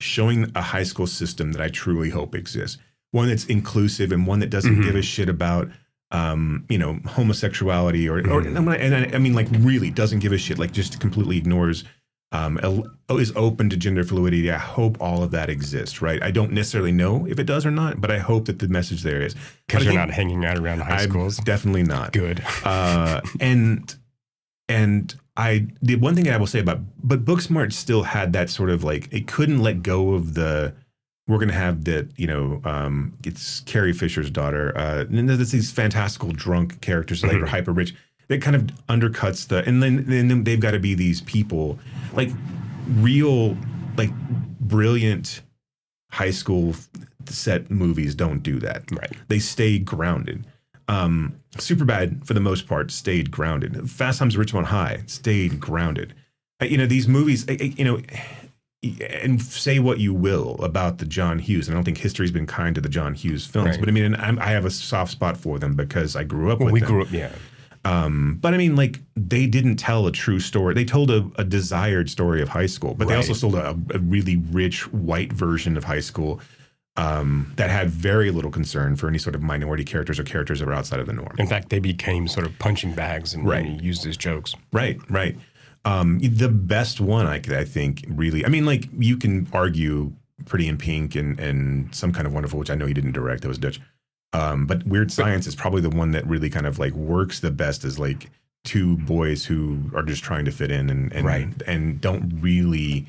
showing 0.00 0.50
a 0.54 0.62
high 0.62 0.82
school 0.84 1.06
system 1.06 1.52
that 1.52 1.60
I 1.60 1.68
truly 1.68 2.10
hope 2.10 2.34
exists. 2.34 2.78
One 3.12 3.28
that's 3.28 3.44
inclusive 3.46 4.12
and 4.12 4.26
one 4.26 4.38
that 4.40 4.50
doesn't 4.50 4.82
give 4.82 4.96
a 4.96 5.02
shit 5.02 5.28
about. 5.28 5.68
Um, 6.12 6.66
you 6.68 6.76
know, 6.76 6.98
homosexuality 7.06 8.08
or, 8.08 8.14
or 8.28 8.40
and 8.40 8.68
I, 8.68 8.74
and 8.74 8.94
I, 8.96 9.14
I 9.14 9.18
mean, 9.18 9.32
like, 9.32 9.46
really 9.60 9.90
doesn't 9.90 10.18
give 10.18 10.32
a 10.32 10.38
shit. 10.38 10.58
Like, 10.58 10.72
just 10.72 10.98
completely 10.98 11.36
ignores 11.36 11.84
um, 12.32 12.58
is 13.10 13.32
open 13.36 13.70
to 13.70 13.76
gender 13.76 14.02
fluidity. 14.02 14.50
I 14.50 14.58
hope 14.58 15.00
all 15.00 15.22
of 15.22 15.30
that 15.30 15.48
exists, 15.48 16.02
right? 16.02 16.20
I 16.20 16.32
don't 16.32 16.50
necessarily 16.50 16.90
know 16.90 17.26
if 17.28 17.38
it 17.38 17.44
does 17.44 17.64
or 17.64 17.70
not, 17.70 18.00
but 18.00 18.10
I 18.10 18.18
hope 18.18 18.46
that 18.46 18.58
the 18.58 18.66
message 18.66 19.04
there 19.04 19.22
is. 19.22 19.36
Because 19.68 19.84
you're 19.84 19.94
not 19.94 20.10
hanging 20.10 20.44
out 20.44 20.58
around 20.58 20.80
high 20.80 21.02
I'm 21.02 21.10
schools. 21.10 21.36
Definitely 21.36 21.84
not. 21.84 22.12
Good. 22.12 22.42
Uh, 22.64 23.20
and 23.38 23.94
and 24.70 25.14
I 25.36 25.66
the 25.82 25.96
one 25.96 26.14
thing 26.14 26.30
I 26.30 26.36
will 26.36 26.46
say 26.46 26.60
about 26.60 26.80
but 27.02 27.24
Booksmart 27.24 27.72
still 27.72 28.04
had 28.04 28.32
that 28.32 28.48
sort 28.48 28.70
of 28.70 28.84
like 28.84 29.12
it 29.12 29.26
couldn't 29.26 29.58
let 29.58 29.82
go 29.82 30.14
of 30.14 30.34
the 30.34 30.72
we're 31.26 31.38
gonna 31.38 31.52
have 31.52 31.84
that 31.84 32.08
you 32.16 32.26
know 32.26 32.60
um, 32.64 33.12
it's 33.24 33.60
Carrie 33.60 33.92
Fisher's 33.92 34.30
daughter 34.30 34.76
uh, 34.78 35.04
and 35.10 35.28
there's 35.28 35.50
these 35.50 35.72
fantastical 35.72 36.30
drunk 36.32 36.80
characters 36.80 37.22
like 37.22 37.34
are 37.34 37.46
hyper 37.46 37.72
rich. 37.72 37.94
That 38.28 38.40
kind 38.40 38.54
of 38.54 38.62
undercuts 38.88 39.48
the 39.48 39.64
and 39.64 39.82
then 39.82 40.04
then 40.06 40.44
they've 40.44 40.60
got 40.60 40.70
to 40.70 40.78
be 40.78 40.94
these 40.94 41.20
people 41.22 41.78
like 42.12 42.30
real 42.94 43.56
like 43.96 44.12
brilliant 44.60 45.42
high 46.12 46.30
school 46.30 46.74
set 47.26 47.70
movies 47.70 48.14
don't 48.14 48.40
do 48.40 48.60
that. 48.60 48.84
Right. 48.92 49.12
they 49.28 49.40
stay 49.40 49.78
grounded 49.78 50.46
um, 50.90 51.40
Superbad, 51.56 52.26
for 52.26 52.34
the 52.34 52.40
most 52.40 52.66
part, 52.66 52.90
stayed 52.90 53.30
grounded. 53.30 53.90
Fast 53.90 54.18
Times 54.18 54.36
at 54.36 54.40
Ridgemont 54.46 54.64
High 54.66 55.02
stayed 55.06 55.60
grounded. 55.60 56.14
Uh, 56.60 56.66
you 56.66 56.76
know, 56.78 56.86
these 56.86 57.06
movies, 57.08 57.48
uh, 57.48 57.52
you 57.60 57.84
know, 57.84 58.00
and 59.22 59.40
say 59.42 59.78
what 59.78 59.98
you 60.00 60.14
will 60.14 60.56
about 60.62 60.98
the 60.98 61.04
John 61.04 61.38
Hughes. 61.38 61.68
And 61.68 61.74
I 61.74 61.76
don't 61.76 61.84
think 61.84 61.98
history's 61.98 62.30
been 62.30 62.46
kind 62.46 62.74
to 62.76 62.80
the 62.80 62.88
John 62.88 63.12
Hughes 63.14 63.44
films, 63.46 63.70
Right. 63.70 63.80
but 63.80 63.88
I 63.88 63.92
mean, 63.92 64.04
and 64.04 64.16
I'm, 64.16 64.38
I 64.38 64.46
have 64.46 64.64
a 64.64 64.70
soft 64.70 65.12
spot 65.12 65.36
for 65.36 65.58
them 65.58 65.74
because 65.74 66.16
I 66.16 66.24
grew 66.24 66.50
up 66.50 66.58
Well, 66.60 66.66
with 66.66 66.74
we 66.74 66.80
them. 66.80 66.88
grew 66.88 67.02
up, 67.02 67.12
yeah. 67.12 67.30
Um, 67.84 68.38
but 68.40 68.52
I 68.52 68.56
mean, 68.58 68.76
like 68.76 69.00
they 69.16 69.46
didn't 69.46 69.76
tell 69.76 70.06
a 70.06 70.12
true 70.12 70.40
story. 70.40 70.74
They 70.74 70.84
told 70.84 71.10
a, 71.10 71.30
a 71.36 71.44
desired 71.44 72.10
story 72.10 72.42
of 72.42 72.48
high 72.50 72.66
school, 72.66 72.94
but 72.94 73.08
they 73.08 73.14
also 73.14 73.32
Right. 73.32 73.40
sold 73.40 73.54
a, 73.54 73.70
a 73.94 73.98
really 73.98 74.36
rich 74.36 74.90
white 74.92 75.32
version 75.32 75.76
of 75.78 75.84
high 75.84 76.00
school 76.00 76.40
um, 76.96 77.52
that 77.56 77.70
had 77.70 77.88
very 77.90 78.30
little 78.30 78.50
concern 78.50 78.96
for 78.96 79.08
any 79.08 79.18
sort 79.18 79.34
of 79.34 79.42
minority 79.42 79.84
characters 79.84 80.18
or 80.18 80.24
characters 80.24 80.58
that 80.60 80.66
were 80.66 80.74
outside 80.74 81.00
of 81.00 81.06
the 81.06 81.12
norm. 81.12 81.34
In 81.38 81.46
fact, 81.46 81.68
they 81.70 81.78
became 81.78 82.26
sort 82.28 82.46
of 82.46 82.58
punching 82.58 82.94
bags 82.94 83.32
and 83.34 83.46
Right. 83.46 83.64
and 83.64 83.80
used 83.80 84.06
as 84.06 84.16
jokes. 84.16 84.54
Right, 84.72 84.98
right. 85.08 85.36
Um, 85.84 86.18
the 86.18 86.48
best 86.48 87.00
one 87.00 87.26
I 87.26 87.36
I 87.56 87.64
think, 87.64 88.04
really. 88.08 88.44
I 88.44 88.48
mean, 88.48 88.66
like 88.66 88.88
you 88.98 89.16
can 89.16 89.48
argue 89.52 90.12
Pretty 90.46 90.68
in 90.68 90.76
Pink 90.78 91.14
and 91.16 91.38
and 91.38 91.94
some 91.94 92.12
kind 92.12 92.26
of 92.26 92.32
wonderful, 92.32 92.58
which 92.58 92.70
I 92.70 92.74
know 92.74 92.86
he 92.86 92.94
didn't 92.94 93.12
direct. 93.12 93.42
That 93.42 93.48
was 93.48 93.58
Deutch. 93.58 93.80
Um, 94.32 94.66
but 94.66 94.86
Weird 94.86 95.10
Science 95.10 95.46
is 95.46 95.54
probably 95.54 95.80
the 95.80 95.90
one 95.90 96.12
that 96.12 96.26
really 96.26 96.50
kind 96.50 96.66
of 96.66 96.78
like 96.78 96.92
works 96.94 97.40
the 97.40 97.50
best 97.50 97.84
as 97.84 97.98
like 97.98 98.30
two 98.64 98.96
boys 98.98 99.44
who 99.46 99.90
are 99.94 100.02
just 100.02 100.22
trying 100.22 100.44
to 100.44 100.50
fit 100.50 100.70
in 100.70 100.90
and 100.90 101.12
and 101.12 101.24
Right. 101.26 101.48
and 101.66 102.00
don't 102.00 102.40
really, 102.40 103.06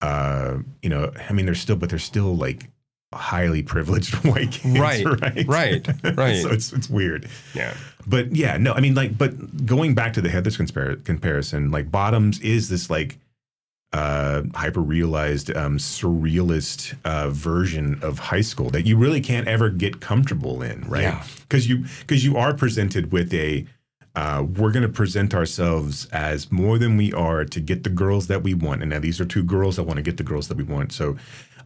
uh, 0.00 0.58
you 0.82 0.88
know, 0.90 1.12
I 1.28 1.32
mean, 1.32 1.46
they're 1.46 1.54
still, 1.54 1.76
but 1.76 1.88
they're 1.90 1.98
still 1.98 2.36
like 2.36 2.68
highly 3.12 3.62
privileged 3.62 4.14
white 4.24 4.52
kids, 4.52 4.78
Right, 4.78 5.04
right, 5.04 5.46
right, 5.46 5.88
right. 6.16 6.42
so 6.42 6.50
it's 6.50 6.72
it's 6.72 6.88
weird. 6.90 7.28
Yeah. 7.54 7.74
But 8.06 8.34
yeah, 8.34 8.56
no, 8.56 8.72
I 8.72 8.80
mean, 8.80 8.94
like, 8.94 9.16
but 9.16 9.64
going 9.64 9.94
back 9.94 10.12
to 10.14 10.20
the 10.20 10.28
Heather's 10.28 10.56
compar- 10.56 11.04
comparison, 11.04 11.70
like, 11.70 11.90
Bottoms 11.90 12.40
is 12.40 12.68
this 12.68 12.90
like 12.90 13.18
uh, 13.92 14.42
hyper 14.54 14.80
realized, 14.80 15.54
um, 15.56 15.78
surrealist 15.78 16.94
uh, 17.04 17.28
version 17.28 17.98
of 18.02 18.18
high 18.18 18.40
school 18.40 18.70
that 18.70 18.86
you 18.86 18.96
really 18.96 19.20
can't 19.20 19.46
ever 19.46 19.68
get 19.68 20.00
comfortable 20.00 20.62
in, 20.62 20.80
right? 20.88 21.02
Yeah. 21.02 21.22
Because 21.42 21.68
you 21.68 21.84
because 22.00 22.24
you 22.24 22.36
are 22.36 22.54
presented 22.54 23.12
with 23.12 23.32
a 23.34 23.66
uh, 24.14 24.44
we're 24.58 24.72
going 24.72 24.82
to 24.82 24.88
present 24.90 25.34
ourselves 25.34 26.06
as 26.12 26.50
more 26.52 26.76
than 26.78 26.96
we 26.98 27.12
are 27.14 27.44
to 27.46 27.60
get 27.60 27.82
the 27.84 27.90
girls 27.90 28.26
that 28.26 28.42
we 28.42 28.52
want, 28.54 28.82
and 28.82 28.90
now 28.90 28.98
these 28.98 29.20
are 29.20 29.24
two 29.24 29.42
girls 29.44 29.76
that 29.76 29.84
want 29.84 29.96
to 29.96 30.02
get 30.02 30.16
the 30.16 30.24
girls 30.24 30.48
that 30.48 30.56
we 30.56 30.64
want. 30.64 30.92
So. 30.92 31.16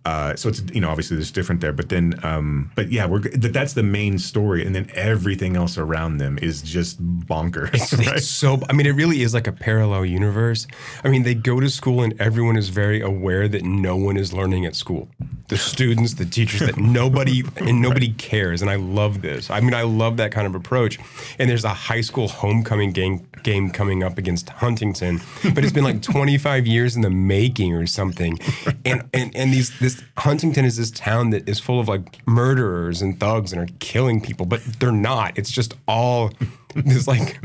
Uh, 0.06 0.36
so 0.36 0.48
it's 0.48 0.62
you 0.72 0.80
know 0.80 0.88
obviously 0.88 1.16
there's 1.16 1.32
different 1.32 1.60
there, 1.60 1.72
but 1.72 1.88
then 1.88 2.14
um, 2.22 2.70
but 2.76 2.92
yeah 2.92 3.04
we're 3.04 3.18
that 3.18 3.52
that's 3.52 3.72
the 3.72 3.82
main 3.82 4.18
story, 4.20 4.64
and 4.64 4.72
then 4.72 4.88
everything 4.94 5.56
else 5.56 5.76
around 5.76 6.18
them 6.18 6.38
is 6.40 6.62
just 6.62 7.02
bonkers. 7.26 7.74
It's, 7.74 7.92
right? 7.92 8.16
it's 8.16 8.28
so. 8.28 8.60
I 8.70 8.72
mean, 8.72 8.86
it 8.86 8.92
really 8.92 9.22
is 9.22 9.34
like 9.34 9.48
a 9.48 9.52
parallel 9.52 10.04
universe. 10.04 10.68
I 11.02 11.08
mean, 11.08 11.24
they 11.24 11.34
go 11.34 11.58
to 11.58 11.68
school 11.68 12.02
and 12.02 12.14
everyone 12.20 12.56
is 12.56 12.68
very 12.68 13.00
aware 13.00 13.48
that 13.48 13.64
no 13.64 13.96
one 13.96 14.16
is 14.16 14.32
learning 14.32 14.64
at 14.64 14.76
school. 14.76 15.08
The 15.48 15.56
students, 15.56 16.14
the 16.14 16.24
teachers, 16.24 16.60
that 16.60 16.76
nobody 16.76 17.42
and 17.56 17.82
nobody 17.82 18.12
cares. 18.12 18.62
And 18.62 18.70
I 18.70 18.76
love 18.76 19.22
this. 19.22 19.50
I 19.50 19.58
mean, 19.58 19.74
I 19.74 19.82
love 19.82 20.18
that 20.18 20.30
kind 20.30 20.46
of 20.46 20.54
approach. 20.54 20.98
And 21.40 21.50
there's 21.50 21.64
a 21.64 21.70
high 21.70 22.00
school 22.00 22.28
homecoming 22.28 22.92
game 22.92 23.26
game 23.42 23.70
coming 23.70 24.02
up 24.02 24.18
against 24.18 24.48
Huntington, 24.48 25.20
but 25.54 25.64
it's 25.64 25.72
been 25.72 25.84
like 25.84 26.02
25 26.02 26.66
years 26.66 26.96
in 26.96 27.02
the 27.02 27.10
making 27.10 27.74
or 27.74 27.86
something. 27.86 28.38
And 28.84 29.08
and 29.12 29.34
and 29.34 29.52
these 29.52 29.76
this 29.78 29.95
Huntington 30.18 30.64
is 30.64 30.76
this 30.76 30.90
town 30.90 31.30
that 31.30 31.48
is 31.48 31.58
full 31.60 31.80
of 31.80 31.88
like 31.88 32.26
murderers 32.26 33.02
and 33.02 33.18
thugs 33.20 33.52
and 33.52 33.60
are 33.62 33.72
killing 33.80 34.20
people, 34.20 34.46
but 34.46 34.62
they're 34.80 34.92
not. 34.92 35.36
It's 35.38 35.50
just 35.50 35.74
all 35.86 36.32
this 36.74 37.06
like 37.06 37.38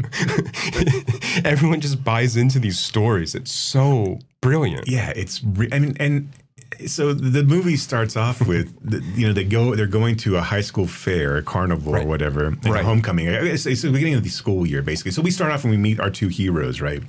everyone 1.45 1.81
just 1.81 2.03
buys 2.03 2.35
into 2.37 2.59
these 2.59 2.79
stories. 2.79 3.35
It's 3.35 3.51
so 3.51 4.19
brilliant. 4.41 4.87
Yeah, 4.87 5.11
it's. 5.15 5.43
Re- 5.43 5.69
I 5.71 5.79
mean, 5.79 5.95
and 5.99 6.29
so 6.87 7.13
the 7.13 7.43
movie 7.43 7.75
starts 7.75 8.15
off 8.15 8.47
with 8.47 8.73
the, 8.81 9.03
you 9.19 9.27
know 9.27 9.33
they 9.33 9.43
go 9.43 9.75
they're 9.75 9.85
going 9.87 10.15
to 10.17 10.37
a 10.37 10.41
high 10.41 10.61
school 10.61 10.87
fair, 10.87 11.37
a 11.37 11.43
carnival 11.43 11.95
or 11.95 12.05
whatever, 12.05 12.49
Right. 12.65 12.83
homecoming. 12.83 13.27
It's, 13.27 13.65
it's 13.65 13.81
the 13.81 13.91
beginning 13.91 14.15
of 14.15 14.23
the 14.23 14.29
school 14.29 14.65
year 14.65 14.81
basically. 14.81 15.11
So 15.11 15.21
we 15.21 15.31
start 15.31 15.51
off 15.51 15.63
and 15.63 15.71
we 15.71 15.77
meet 15.77 15.99
our 15.99 16.09
two 16.09 16.29
heroes, 16.29 16.81
right? 16.81 17.03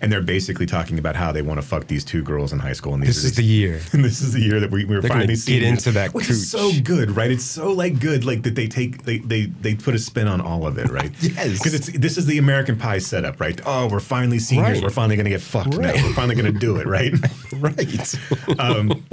And 0.00 0.12
they're 0.12 0.22
basically 0.22 0.66
talking 0.66 0.98
about 0.98 1.16
how 1.16 1.32
they 1.32 1.42
want 1.42 1.60
to 1.60 1.66
fuck 1.66 1.86
these 1.86 2.04
two 2.04 2.22
girls 2.22 2.52
in 2.52 2.58
high 2.58 2.72
school. 2.72 2.94
And 2.94 3.02
these 3.02 3.16
This 3.16 3.24
is 3.24 3.34
the 3.36 3.44
year. 3.44 3.80
and 3.92 4.04
this 4.04 4.20
is 4.20 4.32
the 4.32 4.40
year 4.40 4.60
that 4.60 4.70
we, 4.70 4.84
we're 4.84 5.00
They're 5.00 5.08
finally 5.08 5.28
get 5.28 5.38
seeing 5.38 5.64
into 5.64 5.90
that 5.92 6.14
which 6.14 6.30
is 6.30 6.50
so 6.50 6.70
good, 6.82 7.10
right? 7.16 7.30
It's 7.30 7.44
so 7.44 7.72
like 7.72 8.00
good, 8.00 8.24
like 8.24 8.42
that 8.42 8.54
they 8.54 8.66
take 8.68 9.04
they 9.04 9.18
they 9.18 9.46
they 9.46 9.74
put 9.74 9.94
a 9.94 9.98
spin 9.98 10.28
on 10.28 10.40
all 10.40 10.66
of 10.66 10.78
it, 10.78 10.90
right? 10.90 11.10
Yes. 11.20 11.58
because 11.58 11.74
it's 11.74 11.86
this 11.98 12.16
is 12.16 12.26
the 12.26 12.38
American 12.38 12.76
Pie 12.76 12.98
setup, 12.98 13.40
right? 13.40 13.60
Oh, 13.66 13.88
we're 13.88 14.00
finally 14.00 14.38
seniors. 14.38 14.78
Right. 14.78 14.82
We're 14.82 14.90
finally 14.90 15.16
gonna 15.16 15.28
get 15.30 15.40
fucked 15.40 15.74
Right. 15.74 15.94
now. 15.94 16.02
We're 16.06 16.14
finally 16.14 16.34
gonna 16.36 16.52
do 16.52 16.76
it, 16.76 16.86
right? 16.86 17.12
Right. 17.58 18.14
um, 18.60 19.04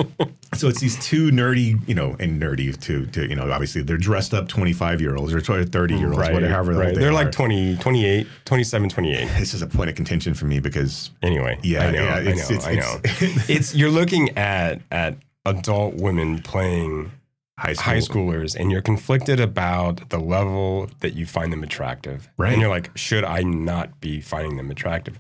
so 0.53 0.67
it's 0.67 0.79
these 0.79 1.03
two 1.03 1.31
nerdy, 1.31 1.79
you 1.87 1.95
know, 1.95 2.15
and 2.19 2.39
nerdy 2.41 2.79
to, 2.81 3.05
to 3.07 3.27
you 3.27 3.35
know, 3.35 3.49
obviously 3.51 3.81
they're 3.81 3.97
dressed 3.97 4.33
up 4.33 4.47
25 4.47 5.01
year 5.01 5.15
olds 5.15 5.33
or 5.33 5.39
30 5.41 5.95
year 5.95 6.07
olds, 6.07 6.17
right. 6.17 6.33
whatever. 6.33 6.73
right. 6.73 6.93
They 6.93 7.01
They're 7.01 7.09
are. 7.09 7.13
like 7.13 7.31
20, 7.31 7.77
28, 7.77 8.27
27, 8.45 8.89
28. 8.89 9.27
This 9.39 9.53
is 9.53 9.61
a 9.61 9.67
point 9.67 9.89
of 9.89 9.95
contention 9.95 10.33
for 10.33 10.45
me 10.45 10.59
because 10.69 11.11
Anyway, 11.21 11.57
Yeah, 11.63 11.85
I 11.87 11.91
know, 11.91 12.03
yeah, 12.03 12.15
I 12.15 12.19
it's- 12.21 12.49
know, 12.49 12.55
it's- 12.55 12.67
I 12.67 12.75
know. 12.75 12.99
it's- 13.05 13.49
It's, 13.49 13.75
you're 13.75 13.89
looking 13.91 14.37
at 14.37 14.81
at 14.91 15.17
adult 15.45 15.95
women 15.95 16.41
playing 16.41 17.11
high 17.57 17.73
school, 17.73 17.83
high 17.85 17.99
schoolers, 17.99 18.55
and 18.55 18.71
you're 18.71 18.81
conflicted 18.81 19.39
about 19.39 20.09
the 20.09 20.19
level 20.19 20.89
that 20.99 21.13
you 21.13 21.25
find 21.25 21.53
them 21.53 21.63
attractive. 21.63 22.27
Right. 22.37 22.51
And 22.51 22.59
you're 22.61 22.69
like, 22.69 22.89
should 22.97 23.23
I 23.23 23.41
not 23.43 24.01
be 24.01 24.19
finding 24.21 24.57
them 24.57 24.69
attractive? 24.71 25.17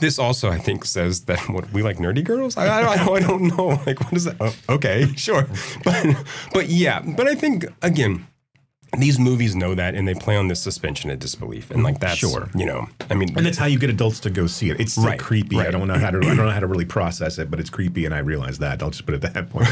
This 0.00 0.18
also, 0.18 0.50
I 0.50 0.58
think, 0.58 0.84
says 0.84 1.26
that 1.26 1.38
what 1.48 1.72
we 1.72 1.82
like 1.82 1.98
nerdy 1.98 2.24
girls. 2.24 2.56
I, 2.56 2.64
I, 2.80 2.96
don't, 2.96 3.16
I 3.16 3.20
don't 3.20 3.42
know. 3.56 3.68
Like, 3.86 4.00
what 4.02 4.12
is 4.14 4.24
that? 4.24 4.36
Oh, 4.40 4.52
okay, 4.68 5.06
sure, 5.16 5.46
but 5.84 6.04
but 6.52 6.68
yeah, 6.68 7.00
but 7.00 7.26
I 7.28 7.34
think 7.36 7.66
again. 7.82 8.26
These 8.98 9.18
movies 9.18 9.56
know 9.56 9.74
that, 9.74 9.94
and 9.94 10.06
they 10.06 10.12
play 10.14 10.36
on 10.36 10.48
this 10.48 10.60
suspension 10.60 11.10
of 11.10 11.18
disbelief, 11.18 11.70
and 11.70 11.82
like 11.82 11.98
that's 11.98 12.18
Sure. 12.18 12.50
you 12.54 12.66
know, 12.66 12.88
I 13.10 13.14
mean, 13.14 13.34
And 13.36 13.46
that's 13.46 13.56
how 13.56 13.64
you 13.66 13.78
get 13.78 13.88
adults 13.88 14.20
to 14.20 14.30
go 14.30 14.46
see 14.46 14.68
it. 14.68 14.80
It's 14.80 14.92
still 14.92 15.06
Right, 15.06 15.18
creepy. 15.18 15.58
I 15.60 15.70
don't 15.70 15.88
know 15.88 15.98
how 15.98 16.10
to. 16.10 16.18
I 16.18 16.20
don't 16.20 16.36
know 16.36 16.50
how 16.50 16.60
to 16.60 16.66
really 16.66 16.84
process 16.98 17.38
it, 17.38 17.50
but 17.50 17.58
it's 17.58 17.70
creepy, 17.70 18.04
and 18.04 18.14
I 18.14 18.18
realize 18.18 18.58
that. 18.58 18.82
I'll 18.82 18.90
just 18.90 19.06
put 19.06 19.14
it 19.14 19.24
at 19.24 19.32
that 19.34 19.48
point. 19.48 19.68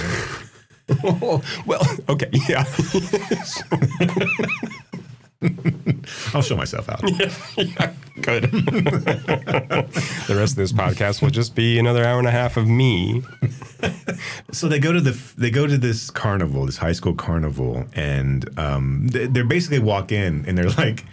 well, 1.67 1.87
okay, 2.09 2.31
yeah, 2.49 2.65
I'll 6.35 6.42
show 6.42 6.57
myself 6.57 6.88
out. 6.90 7.00
yeah, 7.57 7.92
good. 8.20 8.42
the 8.53 10.37
rest 10.37 10.53
of 10.53 10.57
this 10.57 10.72
podcast 10.72 11.22
will 11.22 11.31
just 11.31 11.55
be 11.55 11.79
another 11.79 12.05
hour 12.05 12.18
and 12.18 12.29
a 12.29 12.31
half 12.31 12.59
of 12.59 12.68
me. 12.68 13.22
So 14.53 14.68
they 14.68 14.79
go 14.79 14.92
to 14.92 15.00
the 15.00 15.18
they 15.38 15.50
go 15.50 15.66
to 15.66 15.79
this 15.79 16.11
carnival, 16.11 16.66
this 16.66 16.76
high 16.76 16.92
school 16.92 17.14
carnival, 17.14 17.87
and 17.94 18.46
um, 18.59 19.09
they, 19.09 19.29
they're 19.29 19.44
basically 19.44 19.79
walk 19.79 20.12
in 20.12 20.44
and 20.46 20.59
they're 20.59 20.70
like, 20.70 21.07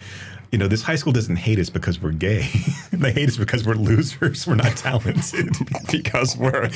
you 0.51 0.57
know, 0.57 0.67
this 0.67 0.81
high 0.81 0.95
school 0.95 1.13
doesn't 1.13 1.35
hate 1.35 1.59
us 1.59 1.69
because 1.69 2.01
we're 2.01 2.11
gay. 2.11 2.49
they 2.91 3.11
hate 3.11 3.29
us 3.29 3.37
because 3.37 3.65
we're 3.65 3.75
losers. 3.75 4.47
We're 4.47 4.55
not 4.55 4.77
talented. 4.77 5.55
because 5.91 6.37
we're 6.37 6.69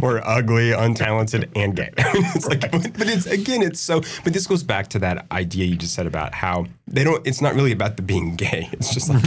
we're 0.00 0.20
ugly, 0.24 0.70
untalented, 0.70 1.48
and 1.54 1.74
gay. 1.74 1.90
it's 1.96 2.46
like, 2.46 2.60
but, 2.70 2.92
but 2.98 3.08
it's 3.08 3.26
again, 3.26 3.62
it's 3.62 3.80
so. 3.80 4.00
But 4.24 4.32
this 4.32 4.46
goes 4.46 4.62
back 4.62 4.88
to 4.88 4.98
that 5.00 5.26
idea 5.32 5.66
you 5.66 5.76
just 5.76 5.94
said 5.94 6.06
about 6.06 6.34
how 6.34 6.66
they 6.86 7.04
don't. 7.04 7.26
It's 7.26 7.40
not 7.40 7.54
really 7.54 7.72
about 7.72 7.96
the 7.96 8.02
being 8.02 8.36
gay. 8.36 8.68
It's 8.72 8.92
just 8.92 9.08
like 9.10 9.22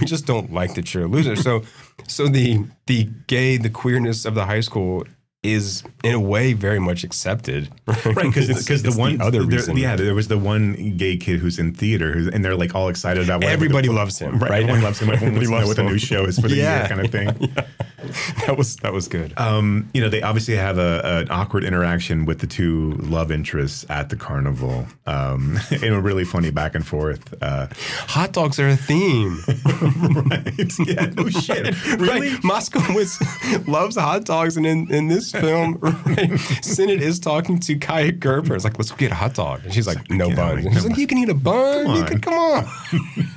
we 0.00 0.06
just 0.06 0.26
don't 0.26 0.52
like 0.52 0.74
that 0.74 0.92
you're 0.94 1.04
a 1.04 1.08
loser. 1.08 1.36
So, 1.36 1.62
so 2.06 2.28
the 2.28 2.64
the 2.86 3.04
gay, 3.26 3.56
the 3.56 3.70
queerness 3.70 4.24
of 4.24 4.34
the 4.34 4.44
high 4.44 4.60
school 4.60 5.04
is 5.44 5.84
in 6.02 6.14
a 6.14 6.20
way 6.20 6.52
very 6.52 6.80
much 6.80 7.04
accepted, 7.04 7.68
right? 7.86 8.04
Because 8.24 8.48
the 8.82 8.94
one 8.98 9.20
other 9.20 9.38
there- 9.44 9.58
reason, 9.58 9.76
yeah, 9.76 9.94
there 9.94 10.14
was 10.14 10.26
the 10.28 10.36
one 10.38 10.96
gay 10.96 11.16
kid 11.16 11.38
who's 11.38 11.58
in 11.60 11.72
theater, 11.72 12.12
who's, 12.12 12.26
and 12.26 12.44
they're 12.44 12.56
like 12.56 12.74
all 12.74 12.88
excited 12.88 13.22
about 13.24 13.44
Everybody 13.44 13.86
the- 13.88 13.94
loves 13.94 14.18
him, 14.18 14.38
right? 14.38 14.62
Everyone 14.62 14.82
loves 14.82 14.98
him. 15.00 15.10
Everyone 15.10 15.36
Everybody 15.36 15.52
wants 15.52 15.74
to 15.74 15.76
know 15.76 15.84
what 15.84 15.88
the 15.88 15.92
new 15.92 15.98
show 15.98 16.24
is 16.24 16.38
for 16.40 16.48
the 16.48 16.56
Yeah. 16.56 16.78
year, 16.80 16.88
kind 16.88 17.00
of 17.04 17.12
thing. 17.12 17.54
that 18.46 18.56
was 18.58 18.76
that 18.76 18.92
was 18.92 19.06
good. 19.06 19.32
Um, 19.38 19.88
you 19.94 20.00
know, 20.00 20.08
they 20.08 20.22
obviously 20.22 20.56
have 20.56 20.78
a, 20.78 21.00
an 21.04 21.30
awkward 21.30 21.62
interaction 21.64 22.24
with 22.26 22.40
the 22.40 22.46
two 22.48 22.92
love 22.94 23.30
interests 23.30 23.84
at 23.90 24.08
the 24.08 24.16
carnival, 24.16 24.86
um, 25.06 25.58
in 25.82 25.92
a 25.92 26.00
really 26.00 26.24
funny 26.24 26.50
back 26.50 26.74
and 26.74 26.84
forth. 26.86 27.32
Uh, 27.40 27.68
Hot 28.08 28.32
dogs 28.32 28.58
are 28.58 28.68
a 28.68 28.76
theme. 28.76 29.38
right? 29.46 30.78
Yeah, 30.86 31.06
no 31.16 31.28
shit. 31.28 31.74
Really? 31.98 32.30
Right. 32.30 32.40
Moskowitz 32.42 33.66
loves 33.68 33.96
hot 33.96 34.24
dogs, 34.24 34.56
and 34.56 34.66
in, 34.66 34.92
in 34.92 35.06
this 35.08 35.28
film, 35.40 35.78
right, 35.80 36.30
Sennott 36.62 37.00
is 37.00 37.18
talking 37.20 37.58
to 37.60 37.76
Kaya 37.76 38.12
Gerber. 38.12 38.54
It's 38.54 38.64
like, 38.64 38.78
let's 38.78 38.92
get 38.92 39.12
a 39.12 39.14
hot 39.14 39.34
dog, 39.34 39.64
and 39.64 39.72
she's 39.72 39.86
like, 39.86 40.10
no 40.10 40.28
"Yeah, 40.28 40.34
buns. 40.36 40.84
like, 40.86 40.96
you 40.98 41.06
can 41.06 41.18
eat 41.18 41.28
a 41.28 41.34
bun. 41.34 41.86
Come 41.86 41.96
You 41.96 42.04
can, 42.04 42.20
come 42.20 42.34
on. 42.34 42.68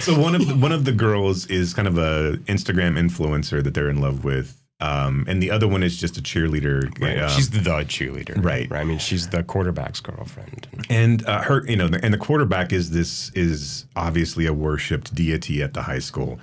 So 0.00 0.18
one 0.18 0.34
of 0.34 0.48
the, 0.48 0.56
one 0.56 0.72
of 0.72 0.84
the 0.84 0.90
girls 0.90 1.46
is 1.46 1.74
kind 1.74 1.86
of 1.86 1.96
a 1.96 2.32
Instagram 2.46 2.98
influencer 2.98 3.62
that 3.62 3.72
they're 3.74 3.88
in 3.90 4.00
love 4.00 4.24
with, 4.24 4.60
um, 4.80 5.24
and 5.28 5.40
the 5.40 5.52
other 5.52 5.68
one 5.68 5.84
is 5.84 5.96
just 5.96 6.16
a 6.18 6.20
cheerleader. 6.22 6.86
um, 7.22 7.28
she's 7.30 7.50
the 7.50 7.60
cheerleader, 7.60 8.42
Right. 8.42 8.72
I 8.72 8.82
mean, 8.82 8.98
she's 8.98 9.28
the 9.28 9.44
quarterback's 9.44 10.00
girlfriend. 10.00 10.66
and 10.90 11.24
uh, 11.28 11.42
her, 11.42 11.64
you 11.68 11.76
know, 11.76 11.88
and 12.02 12.12
the 12.12 12.18
quarterback 12.18 12.72
is 12.72 12.90
this 12.90 13.30
is 13.34 13.86
obviously 13.94 14.44
a 14.46 14.52
worshipped 14.52 15.14
deity 15.14 15.62
at 15.62 15.72
the 15.72 15.82
high 15.82 16.00
school. 16.00 16.40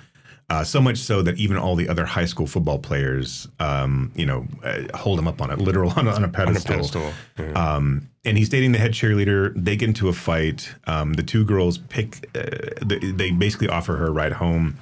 Uh, 0.50 0.64
so 0.64 0.80
much 0.80 0.98
so 0.98 1.22
that 1.22 1.38
even 1.38 1.56
all 1.56 1.76
the 1.76 1.88
other 1.88 2.04
high 2.04 2.24
school 2.24 2.46
football 2.46 2.78
players, 2.78 3.46
um, 3.60 4.10
you 4.16 4.26
know, 4.26 4.44
uh, 4.64 4.82
hold 4.96 5.16
him 5.16 5.28
up 5.28 5.40
on 5.40 5.48
a 5.48 5.54
literal 5.56 5.90
on 5.96 6.08
a, 6.08 6.10
on 6.10 6.24
a 6.24 6.28
pedestal. 6.28 6.74
pedestal, 6.74 7.12
yeah. 7.38 7.52
Um, 7.52 8.08
and 8.24 8.36
he's 8.36 8.48
dating 8.48 8.72
the 8.72 8.78
head 8.78 8.90
cheerleader. 8.90 9.52
They 9.56 9.76
get 9.76 9.88
into 9.88 10.08
a 10.08 10.12
fight. 10.12 10.74
Um, 10.88 11.12
the 11.14 11.22
two 11.22 11.44
girls 11.44 11.78
pick. 11.78 12.28
Uh, 12.34 12.42
they, 12.84 12.98
they 12.98 13.30
basically 13.30 13.68
offer 13.68 13.96
her 13.96 14.08
a 14.08 14.10
ride 14.10 14.32
home. 14.32 14.76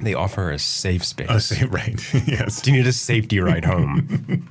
They 0.00 0.12
offer 0.12 0.42
her 0.42 0.50
a 0.52 0.58
safe 0.58 1.04
space. 1.04 1.46
Say, 1.46 1.64
right. 1.70 1.98
yes. 2.26 2.60
Do 2.60 2.70
you 2.70 2.76
need 2.76 2.86
a 2.86 2.92
safety 2.92 3.40
ride 3.40 3.64
home? 3.64 4.44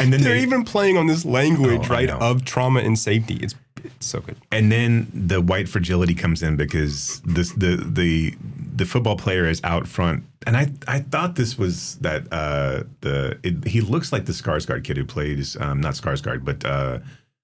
And 0.00 0.12
then 0.12 0.22
They're 0.22 0.34
they, 0.34 0.42
even 0.42 0.64
playing 0.64 0.96
on 0.96 1.06
this 1.06 1.24
language, 1.24 1.86
Oh, 1.90 1.94
right, 1.94 2.08
of 2.08 2.44
trauma 2.44 2.80
and 2.80 2.98
safety. 2.98 3.34
It's 3.42 3.54
so 4.00 4.20
good. 4.20 4.36
and 4.52 4.70
then 4.70 5.10
the 5.12 5.40
white 5.40 5.68
fragility 5.68 6.14
comes 6.14 6.42
in 6.42 6.56
because 6.56 7.20
this 7.24 7.52
the 7.52 7.76
the 7.76 8.34
the 8.76 8.84
football 8.84 9.16
player 9.16 9.46
is 9.46 9.60
out 9.64 9.86
front, 9.88 10.24
and 10.46 10.56
I 10.56 10.70
I 10.86 11.00
thought 11.00 11.34
this 11.36 11.58
was 11.58 11.96
that 11.96 12.32
uh 12.32 12.84
the 13.00 13.38
it, 13.42 13.66
he 13.66 13.80
looks 13.80 14.12
like 14.12 14.26
the 14.26 14.32
Skarsgård 14.32 14.84
kid 14.84 14.96
who 14.96 15.04
plays 15.04 15.56
um 15.60 15.80
not 15.80 15.94
Skarsgård 15.94 16.44
but 16.44 16.64
uh 16.64 16.98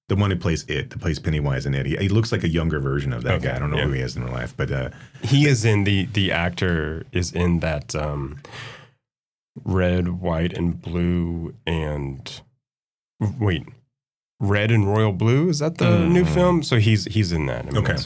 the 0.09 0.17
one 0.17 0.31
who 0.31 0.37
plays 0.37 0.64
it 0.69 0.90
that 0.90 1.01
plays 1.01 1.19
Pennywise 1.19 1.64
in 1.64 1.75
it. 1.75 1.87
He, 1.87 1.97
he 1.97 2.09
looks 2.11 2.31
like 2.31 2.45
a 2.45 2.49
younger 2.49 2.79
version 2.79 3.12
of 3.14 3.23
that 3.23 3.37
Okay, 3.37 3.47
guy. 3.47 3.57
I 3.57 3.59
don't 3.59 3.71
know 3.71 3.79
yeah. 3.79 3.85
who 3.87 3.93
he 3.93 4.01
is 4.03 4.17
in 4.17 4.23
real 4.25 4.35
life, 4.35 4.55
but 4.57 4.71
uh 4.71 4.90
He 5.23 5.47
is 5.49 5.64
in 5.64 5.85
the 5.85 6.05
the 6.07 6.31
actor 6.31 7.05
is 7.12 7.33
in 7.33 7.61
that 7.61 7.95
um, 7.95 8.37
red, 9.64 10.09
white, 10.21 10.53
and 10.53 10.81
blue 10.81 11.55
and 11.67 12.40
wait, 13.40 13.64
red 14.48 14.70
and 14.70 14.87
royal 14.87 15.12
blue. 15.12 15.48
Is 15.48 15.59
that 15.59 15.78
the 15.78 15.98
new 15.98 16.24
film? 16.24 16.62
So 16.62 16.76
he's 16.76 17.04
he's 17.07 17.33
in 17.33 17.46
that. 17.46 17.66
I 17.66 17.70
mean, 17.70 17.78
Okay. 17.78 17.96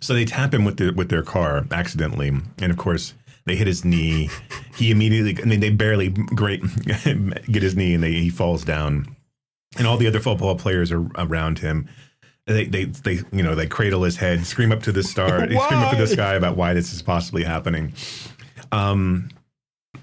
So 0.00 0.14
they 0.14 0.24
tap 0.24 0.54
him 0.54 0.64
with 0.64 0.76
their 0.76 0.92
with 0.92 1.08
their 1.08 1.22
car 1.22 1.66
accidentally, 1.70 2.28
and 2.28 2.70
of 2.70 2.76
course 2.76 3.14
they 3.48 3.56
hit 3.56 3.66
his 3.66 3.84
knee. 3.84 4.30
He 4.76 4.90
immediately, 4.90 5.42
I 5.42 5.46
mean, 5.46 5.60
they 5.60 5.70
barely 5.70 6.10
great 6.10 6.62
get 6.84 7.62
his 7.62 7.74
knee, 7.74 7.94
and 7.94 8.02
they, 8.02 8.12
he 8.12 8.28
falls 8.30 8.64
down. 8.64 9.16
And 9.76 9.86
all 9.86 9.96
the 9.96 10.06
other 10.06 10.20
football 10.20 10.54
players 10.56 10.92
are 10.92 11.06
around 11.16 11.58
him. 11.58 11.88
They, 12.46 12.64
they, 12.64 12.84
they, 12.84 13.20
you 13.32 13.42
know, 13.42 13.54
they 13.54 13.66
cradle 13.66 14.02
his 14.04 14.16
head, 14.16 14.46
scream 14.46 14.72
up 14.72 14.82
to 14.84 14.92
the 14.92 15.02
star, 15.02 15.40
scream 15.46 15.80
up 15.80 15.90
to 15.90 15.96
the 15.96 16.06
sky 16.06 16.34
about 16.34 16.56
why 16.56 16.74
this 16.74 16.92
is 16.92 17.02
possibly 17.02 17.42
happening. 17.44 17.92
Um, 18.72 19.28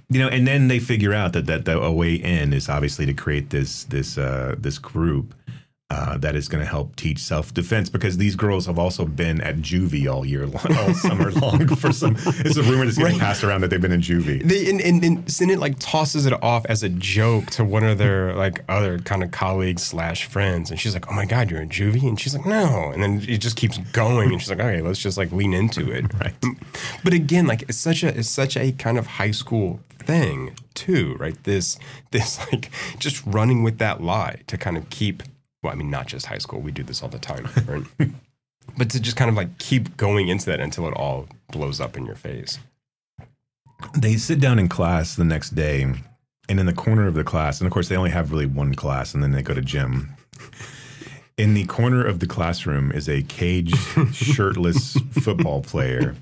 you 0.09 0.19
know, 0.19 0.27
and 0.27 0.47
then 0.47 0.67
they 0.67 0.79
figure 0.79 1.13
out 1.13 1.33
that 1.33 1.47
that 1.47 1.65
the 1.65 1.79
a 1.79 1.91
way 1.91 2.15
in 2.15 2.53
is 2.53 2.69
obviously 2.69 3.05
to 3.05 3.13
create 3.13 3.49
this 3.49 3.85
this 3.85 4.17
uh, 4.17 4.55
this 4.57 4.77
group 4.77 5.33
uh, 5.91 6.17
that 6.17 6.36
is 6.36 6.48
going 6.50 6.63
to 6.63 6.67
help 6.69 6.95
teach 6.95 7.19
self 7.19 7.54
defense 7.54 7.89
because 7.89 8.17
these 8.17 8.36
girls 8.36 8.65
have 8.65 8.80
also 8.80 9.06
been 9.06 9.39
at 9.41 9.58
juvie 9.58 10.12
all 10.12 10.26
year 10.26 10.48
long, 10.48 10.76
all 10.78 10.93
summer 10.95 11.30
long 11.41 11.67
for 11.76 11.91
some. 11.91 12.15
It's 12.17 12.58
a 12.58 12.63
rumor 12.63 12.86
that's 12.86 12.98
getting 12.98 13.13
Right. 13.13 13.21
passed 13.21 13.43
around 13.43 13.62
that 13.62 13.69
they've 13.69 13.80
been 13.82 13.91
in 13.91 14.02
juvie. 14.02 14.41
They 14.43 14.67
and, 14.69 14.82
and, 14.82 15.04
and 15.04 15.26
Sennott 15.28 15.60
like 15.60 15.76
tosses 15.78 16.26
it 16.26 16.34
off 16.43 16.65
as 16.65 16.82
a 16.82 16.89
joke 16.89 17.45
to 17.52 17.63
one 17.63 17.84
of 17.84 18.00
their 18.00 18.34
like 18.34 18.63
other 18.67 18.98
kind 18.98 19.24
of 19.24 19.30
colleagues 19.30 19.84
slash 19.84 20.26
friends, 20.26 20.71
and 20.71 20.80
she's 20.80 20.95
like, 20.95 21.06
"Oh 21.10 21.13
my 21.13 21.26
god, 21.26 21.52
you're 21.52 21.62
in 21.62 21.69
juvie," 21.69 22.08
and 22.08 22.19
she's 22.19 22.36
like, 22.36 22.48
"No," 22.48 22.89
and 22.91 23.04
then 23.04 23.24
it 23.28 23.38
just 23.38 23.56
keeps 23.56 23.78
going, 23.78 24.32
and 24.32 24.41
she's 24.41 24.50
like, 24.50 24.60
"Okay, 24.60 24.82
let's 24.82 25.00
just 25.00 25.19
like 25.19 25.32
lean 25.32 25.54
into 25.54 25.91
it." 25.91 26.06
Right. 26.19 26.34
But 27.04 27.13
again, 27.13 27.45
like 27.45 27.62
it's 27.63 27.78
such 27.78 28.02
a 28.04 28.17
it's 28.17 28.30
such 28.30 28.58
a 28.58 28.71
kind 28.71 28.98
of 28.98 29.06
high 29.06 29.32
school 29.32 29.82
thing 30.00 30.56
too, 30.74 31.15
right? 31.19 31.36
This 31.43 31.78
this 32.10 32.39
like 32.52 32.71
just 32.98 33.24
running 33.28 33.62
with 33.62 33.78
that 33.78 34.02
lie 34.02 34.41
to 34.48 34.58
kind 34.58 34.78
of 34.78 34.89
keep. 34.89 35.21
Well, 35.65 35.73
I 35.73 35.78
mean, 35.78 35.89
not 35.89 36.06
just 36.06 36.28
high 36.28 36.38
school. 36.38 36.62
We 36.62 36.71
do 36.71 36.84
this 36.84 37.01
all 37.01 37.10
the 37.10 37.17
time, 37.17 37.49
right? 37.65 38.12
but 38.78 38.91
to 38.91 38.99
just 38.99 39.17
kind 39.17 39.30
of 39.30 39.36
like 39.36 39.58
keep 39.58 39.97
going 39.97 40.28
into 40.28 40.45
that 40.45 40.60
until 40.60 40.88
it 40.88 40.93
all 40.93 41.28
blows 41.51 41.82
up 41.82 41.97
in 41.97 42.06
your 42.06 42.15
face. 42.15 42.60
They 43.97 44.17
sit 44.17 44.39
down 44.39 44.60
in 44.60 44.69
class 44.69 45.15
the 45.15 45.25
next 45.25 45.56
day, 45.56 45.82
and 45.82 46.60
in 46.60 46.67
the 46.67 46.73
corner 46.73 47.08
of 47.08 47.15
the 47.15 47.23
class, 47.23 47.60
and 47.60 47.65
of 47.65 47.73
course 47.73 47.89
they 47.89 47.97
only 47.97 48.12
have 48.12 48.32
really 48.32 48.45
one 48.45 48.75
class, 48.75 49.15
and 49.15 49.23
then 49.23 49.32
they 49.32 49.41
go 49.41 49.56
to 49.56 49.62
gym. 49.62 50.15
In 51.38 51.54
the 51.54 51.65
corner 51.65 52.02
of 52.06 52.21
the 52.21 52.28
classroom 52.28 52.93
is 52.93 53.10
a 53.10 53.21
caged, 53.24 53.76
shirtless 54.13 54.93
football 55.12 55.62
player, 55.62 56.15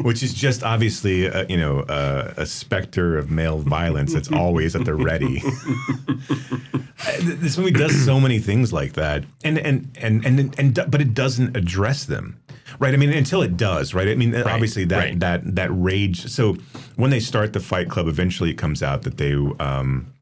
which 0.00 0.22
is 0.22 0.32
just 0.32 0.62
obviously, 0.62 1.26
a, 1.26 1.46
you 1.46 1.58
know, 1.58 1.84
a, 1.88 2.32
a 2.38 2.46
specter 2.46 3.18
of 3.18 3.30
male 3.30 3.58
violence 3.58 4.14
that's 4.14 4.32
always 4.32 4.74
at 4.74 4.86
the 4.86 4.94
ready. 4.94 5.42
Uh, 7.06 7.12
this 7.18 7.56
movie 7.56 7.70
does 7.70 8.04
so 8.04 8.20
many 8.20 8.38
things 8.38 8.74
like 8.74 8.92
that, 8.92 9.24
and 9.42 9.56
and 9.56 9.88
and 9.96 10.24
and 10.26 10.54
and, 10.58 10.74
but 10.90 11.00
it 11.00 11.14
doesn't 11.14 11.56
address 11.56 12.04
them, 12.04 12.38
right? 12.78 12.92
I 12.92 12.98
mean, 12.98 13.10
until 13.10 13.40
it 13.40 13.56
does, 13.56 13.94
right? 13.94 14.06
I 14.06 14.14
mean, 14.16 14.36
obviously 14.36 14.84
that 14.84 14.98
right. 14.98 15.20
that 15.20 15.54
that 15.54 15.70
rage. 15.72 16.26
So 16.30 16.58
when 16.96 17.10
they 17.10 17.20
start 17.20 17.54
the 17.54 17.60
Fight 17.60 17.88
Club, 17.88 18.06
eventually 18.06 18.50
it 18.50 18.58
comes 18.58 18.82
out 18.82 19.02
that 19.02 19.16
they, 19.16 19.32
um, 19.32 20.12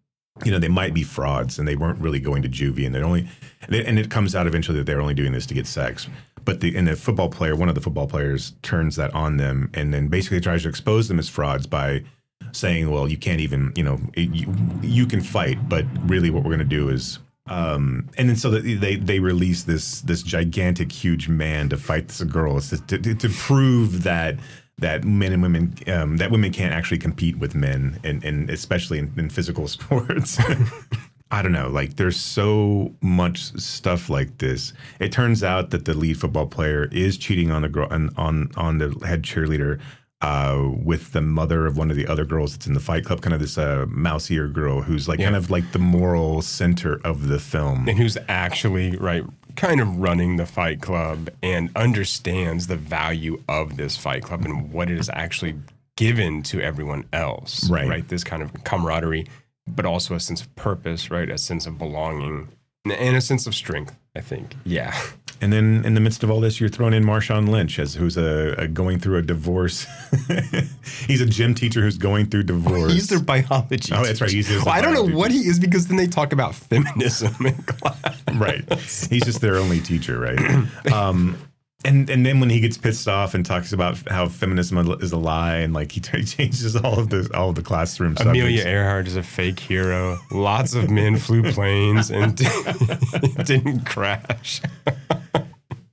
you 0.45 0.51
know, 0.51 0.59
they 0.59 0.69
might 0.69 0.95
be 0.95 1.03
frauds 1.03 1.59
and 1.59 1.67
they 1.67 1.77
weren't 1.77 1.99
really 2.01 2.21
going 2.21 2.43
to 2.43 2.49
juvie, 2.49 2.87
and 2.87 2.95
they're 2.95 3.05
only, 3.05 3.29
and 3.69 3.99
it 3.99 4.11
comes 4.11 4.35
out 4.35 4.47
eventually 4.47 4.79
that 4.79 4.85
they're 4.85 5.01
only 5.01 5.15
doing 5.15 5.33
this 5.33 5.47
to 5.47 5.55
get 5.55 5.67
sex. 5.67 6.09
But 6.45 6.61
the 6.61 6.77
and 6.77 6.89
the 6.89 6.97
football 6.97 7.29
player, 7.29 7.55
one 7.55 7.69
of 7.69 7.75
the 7.75 7.81
football 7.81 8.07
players, 8.07 8.55
turns 8.63 8.97
that 8.97 9.13
on 9.15 9.37
them, 9.37 9.71
and 9.75 9.93
then 9.93 10.09
basically 10.09 10.41
tries 10.41 10.63
to 10.63 10.69
expose 10.69 11.09
them 11.09 11.19
as 11.19 11.29
frauds 11.29 11.67
by 11.67 12.05
saying, 12.53 12.91
"Well, 12.91 13.09
you 13.09 13.19
can't 13.19 13.41
even, 13.41 13.73
you 13.77 13.83
know, 13.83 14.01
you, 14.17 14.55
you 14.83 15.07
can 15.07 15.21
fight, 15.21 15.69
but 15.69 15.85
really, 16.09 16.31
what 16.31 16.45
we're 16.45 16.51
going 16.51 16.59
to 16.61 16.65
do 16.65 16.89
is." 16.89 17.19
Um, 17.49 18.09
and 18.19 18.29
then 18.29 18.37
so 18.37 18.51
they 18.51 18.97
they 18.97 19.21
release 19.21 19.65
this 19.65 20.01
this 20.03 20.23
gigantic, 20.23 20.93
huge 20.93 21.29
man 21.29 21.69
to 21.71 21.77
fight 21.77 22.09
this 22.09 22.23
girl 22.23 22.61
to, 22.61 22.79
to, 22.79 23.15
to 23.15 23.29
prove 23.29 24.03
that 24.05 24.37
that 24.79 25.05
men 25.05 25.33
and 25.33 25.43
women 25.43 25.75
um, 25.89 26.17
that 26.19 26.31
women 26.31 26.53
can't 26.53 26.73
actually 26.73 26.99
compete 26.99 27.39
with 27.39 27.55
men, 27.55 27.99
and, 28.05 28.25
and 28.25 28.51
especially 28.51 28.99
in, 28.99 29.13
in 29.17 29.31
physical 29.31 29.69
sports. 29.69 30.39
I 31.31 31.43
don't 31.43 31.53
know. 31.53 31.69
Like, 31.69 31.97
there's 31.97 32.19
so 32.19 32.95
much 33.03 33.53
stuff 33.59 34.09
like 34.09 34.39
this. 34.39 34.73
It 34.99 35.13
turns 35.13 35.45
out 35.45 35.71
that 35.71 35.85
the 35.85 35.93
lead 35.93 36.19
football 36.19 36.47
player 36.47 36.89
is 36.91 37.19
cheating 37.19 37.51
on 37.51 37.63
the 37.63 37.69
girl 37.69 37.89
on 37.91 38.11
on, 38.17 38.51
on 38.57 38.79
the 38.79 38.89
head 39.07 39.23
cheerleader 39.23 39.79
uh, 40.21 40.71
with 40.83 41.13
the 41.13 41.21
mother 41.21 41.67
of 41.67 41.77
one 41.77 41.91
of 41.91 41.97
the 41.97 42.07
other 42.07 42.25
girls 42.25 42.53
that's 42.53 42.67
in 42.67 42.75
the 42.75 42.81
fight 42.81 43.05
club. 43.05 43.21
Kind 43.21 43.35
of 43.35 43.41
this 43.41 43.59
uh, 43.59 43.87
mouseier 43.89 44.53
girl 44.53 44.81
who's 44.83 45.07
like 45.07 45.21
kind 45.21 45.37
of 45.37 45.51
like 45.51 45.71
the 45.73 45.79
moral 45.79 46.43
center 46.43 47.01
of 47.05 47.29
the 47.29 47.39
film. 47.39 47.89
and 47.89 47.99
who's 47.99 48.17
actually 48.29 48.97
right 48.97 49.25
kind 49.59 49.81
of 49.81 49.99
running 49.99 50.37
the 50.37 50.47
fight 50.47 50.81
club 50.81 51.29
and 51.43 51.69
understands 51.77 52.69
the 52.69 52.77
value 52.77 53.43
of 53.49 53.77
this 53.77 53.97
fight 53.97 54.23
club 54.23 54.45
and 54.45 54.73
what 54.73 54.89
it 54.89 54.99
is 54.99 55.11
actually 55.13 55.55
given 55.97 56.43
to 56.45 56.61
everyone 56.63 57.05
else 57.13 57.69
Right. 57.69 57.89
right? 57.89 58.09
This 58.09 58.23
kind 58.25 58.43
of 58.43 58.53
camaraderie 58.65 59.27
but 59.67 59.85
also 59.85 60.15
a 60.15 60.21
sense 60.21 60.41
of 60.41 60.55
purpose 60.57 61.11
right? 61.11 61.29
A 61.29 61.37
sense 61.37 61.67
of 61.67 61.77
belonging 61.77 62.49
and 62.87 63.17
a 63.17 63.21
sense 63.21 63.47
of 63.47 63.55
strength 63.55 63.95
i 64.17 64.21
think. 64.21 64.55
Yeah 64.65 64.99
And 65.41 65.53
then 65.53 65.85
in 65.85 65.95
the 65.95 66.01
midst 66.01 66.23
of 66.25 66.31
all 66.31 66.41
this, 66.41 66.59
you're 66.59 66.69
thrown 66.69 66.93
in 66.93 67.05
Marshawn 67.05 67.49
Lynch 67.49 67.79
as 67.79 67.95
who's 67.95 68.17
a, 68.17 68.55
a 68.59 68.67
going 68.69 68.99
through 68.99 69.19
a 69.19 69.23
divorce. 69.23 69.87
He's 71.07 71.21
a 71.21 71.27
gym 71.27 71.55
teacher 71.55 71.81
who's 71.81 71.97
going 71.99 72.27
through 72.27 72.45
divorce. 72.45 72.93
he's 72.93 73.09
their 73.09 73.21
biology 73.21 73.93
Oh, 73.95 74.05
that's 74.05 74.21
right. 74.21 74.31
He's 74.31 74.49
well, 74.51 74.71
i 74.71 74.81
don't 74.81 74.95
know 74.95 75.17
what 75.17 75.31
he 75.31 75.41
is 75.41 75.59
because 75.61 75.87
then 75.87 75.97
they 75.97 76.07
talk 76.07 76.33
about 76.33 76.55
feminism 76.55 77.35
in 77.47 77.55
class 77.63 78.23
right. 78.35 78.65
He's 78.81 79.25
just 79.25 79.41
their 79.41 79.57
only 79.57 79.81
teacher, 79.81 80.19
right? 80.19 80.39
Um, 80.93 81.39
and 81.85 82.11
and 82.11 82.27
then 82.27 82.41
when 82.41 82.51
he 82.51 82.59
gets 82.61 82.77
pissed 82.77 83.07
off 83.07 83.35
and 83.35 83.47
talks 83.47 83.73
about 83.73 83.97
how 84.09 84.29
feminism 84.29 84.79
is 85.01 85.13
a 85.13 85.17
lie, 85.17 85.57
and 85.59 85.73
like 85.73 85.93
he 85.93 86.01
t- 86.03 86.25
changes 86.25 86.75
all 86.77 86.99
of 86.99 87.11
the 87.11 87.31
all 87.35 87.51
of 87.51 87.55
the 87.55 87.63
classroom 87.63 88.17
stuff. 88.17 88.27
Amelia 88.29 88.59
subjects. 88.59 88.67
Earhart 88.67 89.07
is 89.07 89.17
a 89.17 89.23
fake 89.23 89.61
hero. 89.61 90.19
Lots 90.31 90.75
of 90.75 90.91
men 90.91 91.17
flew 91.19 91.43
planes 91.53 92.11
and 92.11 92.37
didn't 93.45 93.85
crash. 93.87 94.61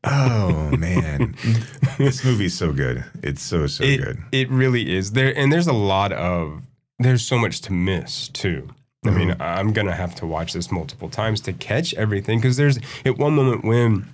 Oh 0.08 0.70
man, 0.78 1.36
this 1.98 2.24
movie's 2.24 2.54
so 2.56 2.72
good. 2.72 3.04
It's 3.24 3.42
so 3.42 3.66
so 3.66 3.84
It, 3.84 3.98
good. 4.04 4.20
it 4.32 4.50
really 4.52 4.96
is 4.96 5.14
there, 5.14 5.36
and 5.36 5.52
there's 5.52 5.66
a 5.66 5.74
lot 5.74 6.12
of 6.12 6.62
there's 7.00 7.24
so 7.26 7.40
much 7.40 7.62
to 7.62 7.74
miss 7.74 8.28
too. 8.30 8.70
I 9.04 9.10
mean, 9.10 9.30
Mm-hmm. 9.30 9.42
I'm 9.42 9.74
gonna 9.74 9.96
have 9.96 10.14
to 10.16 10.28
watch 10.28 10.54
this 10.54 10.72
multiple 10.72 11.10
times 11.10 11.42
to 11.42 11.54
catch 11.54 11.96
everything 11.96 12.38
because 12.40 12.56
there's 12.56 12.78
at 13.04 13.18
one 13.18 13.34
moment 13.34 13.66
when 13.66 14.08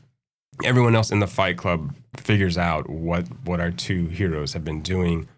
everyone 0.65 0.95
else 0.95 1.11
in 1.11 1.19
the 1.19 1.27
Fight 1.27 1.57
Club 1.57 1.93
figures 2.17 2.57
out 2.57 2.89
what 2.89 3.25
what 3.45 3.59
our 3.59 3.71
two 3.71 4.07
heroes 4.07 4.53
have 4.53 4.63
been 4.63 4.81
doing. 4.81 5.27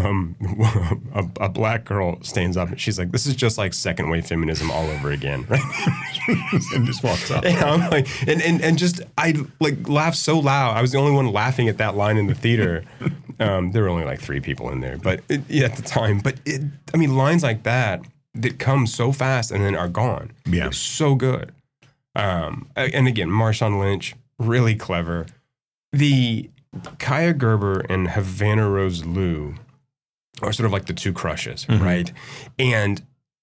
Um, 0.00 0.34
a, 1.14 1.44
a 1.44 1.48
black 1.48 1.84
girl 1.84 2.20
stands 2.22 2.56
up 2.56 2.70
and 2.70 2.80
she's 2.80 2.98
like, 2.98 3.12
"This 3.12 3.24
is 3.24 3.36
just 3.36 3.56
like 3.56 3.72
second 3.72 4.10
wave 4.10 4.26
feminism 4.26 4.68
all 4.68 4.84
over 4.90 5.12
again." 5.12 5.46
Right? 5.48 5.62
and 6.74 6.84
just 6.86 7.04
walks 7.04 7.30
off. 7.30 7.44
And 7.44 7.56
I'm 7.56 7.88
like, 7.88 8.08
and, 8.28 8.42
and 8.42 8.60
and 8.60 8.76
just 8.76 9.00
I 9.16 9.34
like 9.60 9.88
laughed 9.88 10.16
so 10.16 10.40
loud. 10.40 10.76
I 10.76 10.82
was 10.82 10.90
the 10.90 10.98
only 10.98 11.12
one 11.12 11.32
laughing 11.32 11.68
at 11.68 11.78
that 11.78 11.96
line 11.96 12.16
in 12.16 12.26
the 12.26 12.34
theater. 12.34 12.84
Um, 13.38 13.70
there 13.70 13.84
were 13.84 13.88
only 13.88 14.04
like 14.04 14.20
three 14.20 14.40
people 14.40 14.70
in 14.70 14.80
there, 14.80 14.98
but 14.98 15.20
it, 15.28 15.42
yeah, 15.48 15.66
at 15.66 15.76
the 15.76 15.82
time. 15.82 16.18
But 16.18 16.40
it, 16.44 16.62
I 16.92 16.96
mean, 16.96 17.16
lines 17.16 17.44
like 17.44 17.62
that 17.62 18.02
that 18.34 18.58
come 18.58 18.86
so 18.86 19.12
fast 19.12 19.50
and 19.50 19.64
then 19.64 19.74
are 19.74 19.88
gone. 19.88 20.32
Yeah. 20.46 20.68
It's 20.68 20.78
so 20.78 21.14
good. 21.14 21.52
Um, 22.14 22.68
and 22.76 23.06
again, 23.06 23.28
Marshawn 23.28 23.78
Lynch, 23.80 24.14
really 24.38 24.74
clever. 24.74 25.26
The 25.92 26.50
Kaya 26.98 27.32
Gerber 27.34 27.80
and 27.88 28.08
Havana 28.10 28.68
Rose 28.68 29.04
Liu 29.04 29.54
are 30.42 30.52
sort 30.52 30.66
of 30.66 30.72
like 30.72 30.86
the 30.86 30.92
two 30.94 31.12
crushes, 31.12 31.66
Mhm. 31.66 31.80
right? 31.80 32.12
And 32.58 33.02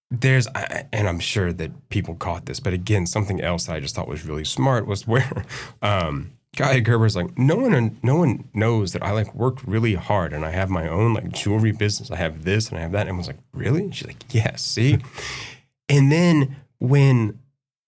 there's, 0.09 0.47
and 0.93 1.07
I'm 1.07 1.19
sure 1.19 1.51
that 1.53 1.89
people 1.89 2.15
caught 2.15 2.45
this, 2.45 2.59
but 2.61 2.73
again, 2.73 3.05
something 3.05 3.41
else 3.41 3.65
that 3.65 3.75
I 3.75 3.79
just 3.81 3.93
thought 3.95 4.07
was 4.07 4.25
really 4.25 4.45
smart 4.45 4.87
was 4.87 5.05
where 5.05 5.45
um, 5.81 6.31
Kaya 6.55 6.79
Gerber's 6.81 7.15
like, 7.15 7.37
no 7.37 7.57
one, 7.57 7.99
no 8.01 8.15
one 8.15 8.47
knows 8.53 8.93
that 8.93 9.03
I 9.03 9.11
like 9.11 9.35
work 9.35 9.59
really 9.65 9.95
hard 9.95 10.31
and 10.33 10.45
I 10.45 10.51
have 10.51 10.69
my 10.69 10.87
own 10.87 11.13
like 11.13 11.31
jewelry 11.33 11.71
business. 11.73 12.09
I 12.09 12.15
have 12.15 12.45
this 12.45 12.69
and 12.69 12.77
I 12.77 12.81
have 12.81 12.93
that. 12.93 13.07
And 13.07 13.15
I 13.15 13.17
was 13.17 13.27
like, 13.27 13.37
really? 13.53 13.81
And 13.83 13.93
she's 13.95 14.07
like, 14.07 14.23
yes. 14.33 14.61
see. 14.63 14.97
and 15.89 16.11
then 16.11 16.55
when 16.79 17.37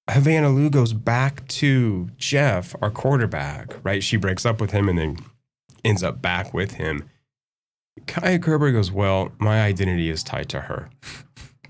Havana 0.10 0.49
Liu 0.49 0.70
goes 0.70 0.93
back 0.93 1.47
to 1.49 2.10
Jeff, 2.18 2.76
our 2.82 2.89
quarterback, 2.91 3.76
right? 3.84 4.03
She 4.03 4.18
breaks 4.18 4.45
up 4.45 4.60
with 4.62 4.72
him 4.72 4.89
and 4.89 4.97
then 4.97 5.18
ends 5.86 6.03
up 6.03 6.22
back 6.22 6.53
with 6.53 6.74
him. 6.74 7.10
Kaya 8.07 8.38
Gerber 8.39 8.72
goes, 8.72 8.91
Well, 8.91 9.32
my 9.39 9.62
identity 9.62 10.10
is 10.10 10.24
tied 10.24 10.49
to 10.49 10.62
her. 10.62 10.89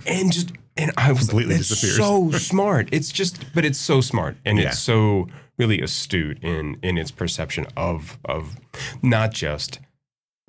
And 0.05 0.31
just, 0.31 0.51
and 0.77 0.91
I 0.97 1.11
was 1.11 1.27
Completely 1.27 1.53
like, 1.55 1.59
It's 1.61 1.69
disappears. 1.69 1.97
so 1.97 2.31
smart. 2.31 2.89
It's 2.91 3.11
just, 3.11 3.53
but 3.53 3.65
it's 3.65 3.79
so 3.79 3.99
smart. 4.01 4.37
And 4.45 4.57
Yeah. 4.57 4.69
it's 4.69 4.79
so 4.79 5.27
really 5.57 5.81
astute 5.81 6.41
in, 6.41 6.77
in 6.81 6.97
its 6.97 7.11
perception 7.11 7.65
of, 7.75 8.17
of 8.25 8.55
not 9.01 9.31
just 9.33 9.79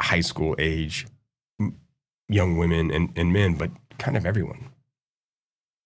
high 0.01 0.21
school 0.21 0.55
age 0.59 1.07
young 2.29 2.57
women 2.57 2.91
and, 2.93 3.13
and 3.17 3.33
men, 3.33 3.55
but 3.55 3.71
kind 3.99 4.17
of 4.17 4.25
everyone. 4.25 4.70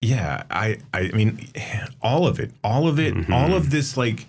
Yeah, 0.05 0.43
I 0.51 0.79
I 0.93 1.09
mean 1.13 1.49
all 2.03 2.27
of 2.27 2.39
it. 2.39 2.51
All 2.63 2.87
of 2.87 2.99
it. 2.99 3.15
Mhm. 3.15 3.31
All 3.33 3.55
of 3.55 3.71
this 3.71 3.97
like 3.97 4.27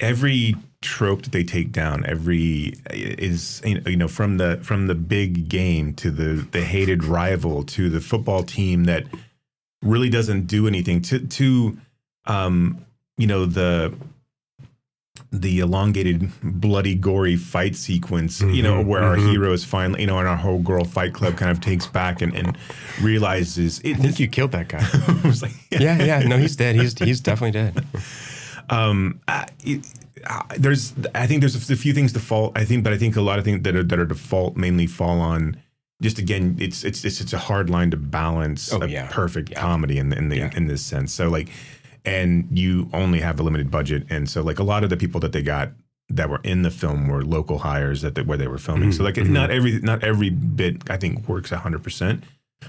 every 0.00 0.56
trope 0.82 1.22
that 1.22 1.32
they 1.32 1.44
take 1.44 1.70
down, 1.72 2.04
every 2.04 2.74
is 2.90 3.62
you 3.64 3.96
know 3.96 4.08
from 4.08 4.38
the 4.38 4.58
from 4.62 4.88
the 4.88 4.94
big 4.94 5.48
game 5.48 5.94
to 5.94 6.10
the 6.10 6.46
the 6.50 6.62
hated 6.62 7.04
rival 7.04 7.62
to 7.64 7.88
the 7.88 8.00
football 8.00 8.42
team 8.42 8.84
that 8.84 9.04
really 9.82 10.08
doesn't 10.08 10.46
do 10.46 10.66
anything 10.66 11.00
to 11.02 11.20
to 11.20 11.78
um 12.26 12.84
you 13.18 13.26
know 13.26 13.46
the 13.46 13.94
the 15.32 15.58
elongated, 15.60 16.30
bloody, 16.42 16.94
gory 16.94 17.36
fight 17.36 17.76
sequence, 17.76 18.40
you 18.40 18.62
know, 18.62 18.82
Mhm, 18.82 18.86
where 18.86 19.02
our 19.02 19.16
mhm. 19.16 19.30
heroes 19.30 19.64
finally, 19.64 20.00
you 20.02 20.06
know, 20.06 20.18
and 20.18 20.28
our 20.28 20.36
whole 20.36 20.58
girl 20.60 20.84
fight 20.84 21.12
club 21.14 21.36
kind 21.36 21.50
of 21.50 21.60
takes 21.60 21.86
back 21.86 22.22
and, 22.22 22.34
and 22.34 22.56
realizes 23.02 23.80
it. 23.80 23.96
I 23.96 24.00
think 24.00 24.20
you 24.20 24.28
killed 24.28 24.52
that 24.52 24.68
guy. 24.68 24.80
I 25.24 25.26
was 25.26 25.42
like, 25.42 25.52
yeah, 25.70 26.02
yeah. 26.02 26.20
No, 26.20 26.38
he's 26.38 26.56
dead. 26.64 26.76
He's, 26.76 26.98
he's 26.98 27.20
definitely 27.20 27.52
dead. 27.52 27.84
um, 28.70 29.20
I, 29.28 29.46
it, 29.64 29.86
uh, 30.28 30.42
there's, 30.58 30.92
I 31.14 31.26
think 31.26 31.40
there's 31.40 31.70
a, 31.70 31.76
few 31.76 31.92
things 31.92 32.12
default. 32.12 32.56
I 32.58 32.64
think, 32.64 32.82
but 32.84 32.92
I 32.92 32.98
think 32.98 33.16
a 33.16 33.20
lot 33.20 33.38
of 33.38 33.44
things 33.44 33.62
that 33.62 33.76
are 33.76 33.82
that 33.84 33.98
are 33.98 34.06
default 34.06 34.56
mainly 34.56 34.86
fall 34.86 35.20
on. 35.20 35.56
Just 36.02 36.18
again, 36.18 36.56
it's 36.60 36.84
it's 36.84 37.04
it's, 37.04 37.20
it's 37.22 37.32
a 37.32 37.38
hard 37.38 37.70
line 37.70 37.90
to 37.92 37.96
balance 37.96 38.70
Oh, 38.72 38.82
a 38.82 38.86
yeah. 38.88 39.08
perfect 39.10 39.50
Yeah. 39.50 39.60
comedy 39.60 39.98
in 39.98 40.12
in 40.12 40.28
the 40.28 40.36
Yeah. 40.38 40.50
in 40.54 40.66
this 40.66 40.82
sense. 40.82 41.12
So 41.12 41.28
like, 41.30 41.48
and 42.06 42.46
you 42.56 42.88
only 42.92 43.20
have 43.20 43.38
a 43.38 43.42
limited 43.42 43.70
budget, 43.70 44.04
and 44.08 44.30
so 44.30 44.42
like 44.42 44.58
a 44.58 44.64
lot 44.64 44.84
of 44.84 44.90
the 44.90 44.96
people 44.96 45.20
that 45.20 45.32
they 45.32 45.42
got 45.42 45.72
that 46.08 46.30
were 46.30 46.40
in 46.44 46.62
the 46.62 46.70
film 46.70 47.08
were 47.08 47.24
local 47.24 47.58
hires 47.58 48.00
that 48.02 48.14
they, 48.14 48.22
where 48.22 48.38
they 48.38 48.46
were 48.46 48.58
filming. 48.58 48.92
So 48.92 49.02
like, 49.02 49.16
Mhm. 49.16 49.30
not 49.30 49.50
every 49.50 49.80
not 49.80 50.04
every 50.04 50.30
bit 50.30 50.88
I 50.88 50.96
think 50.96 51.28
works 51.28 51.50
hundred 51.50 51.82
percent. 51.82 52.22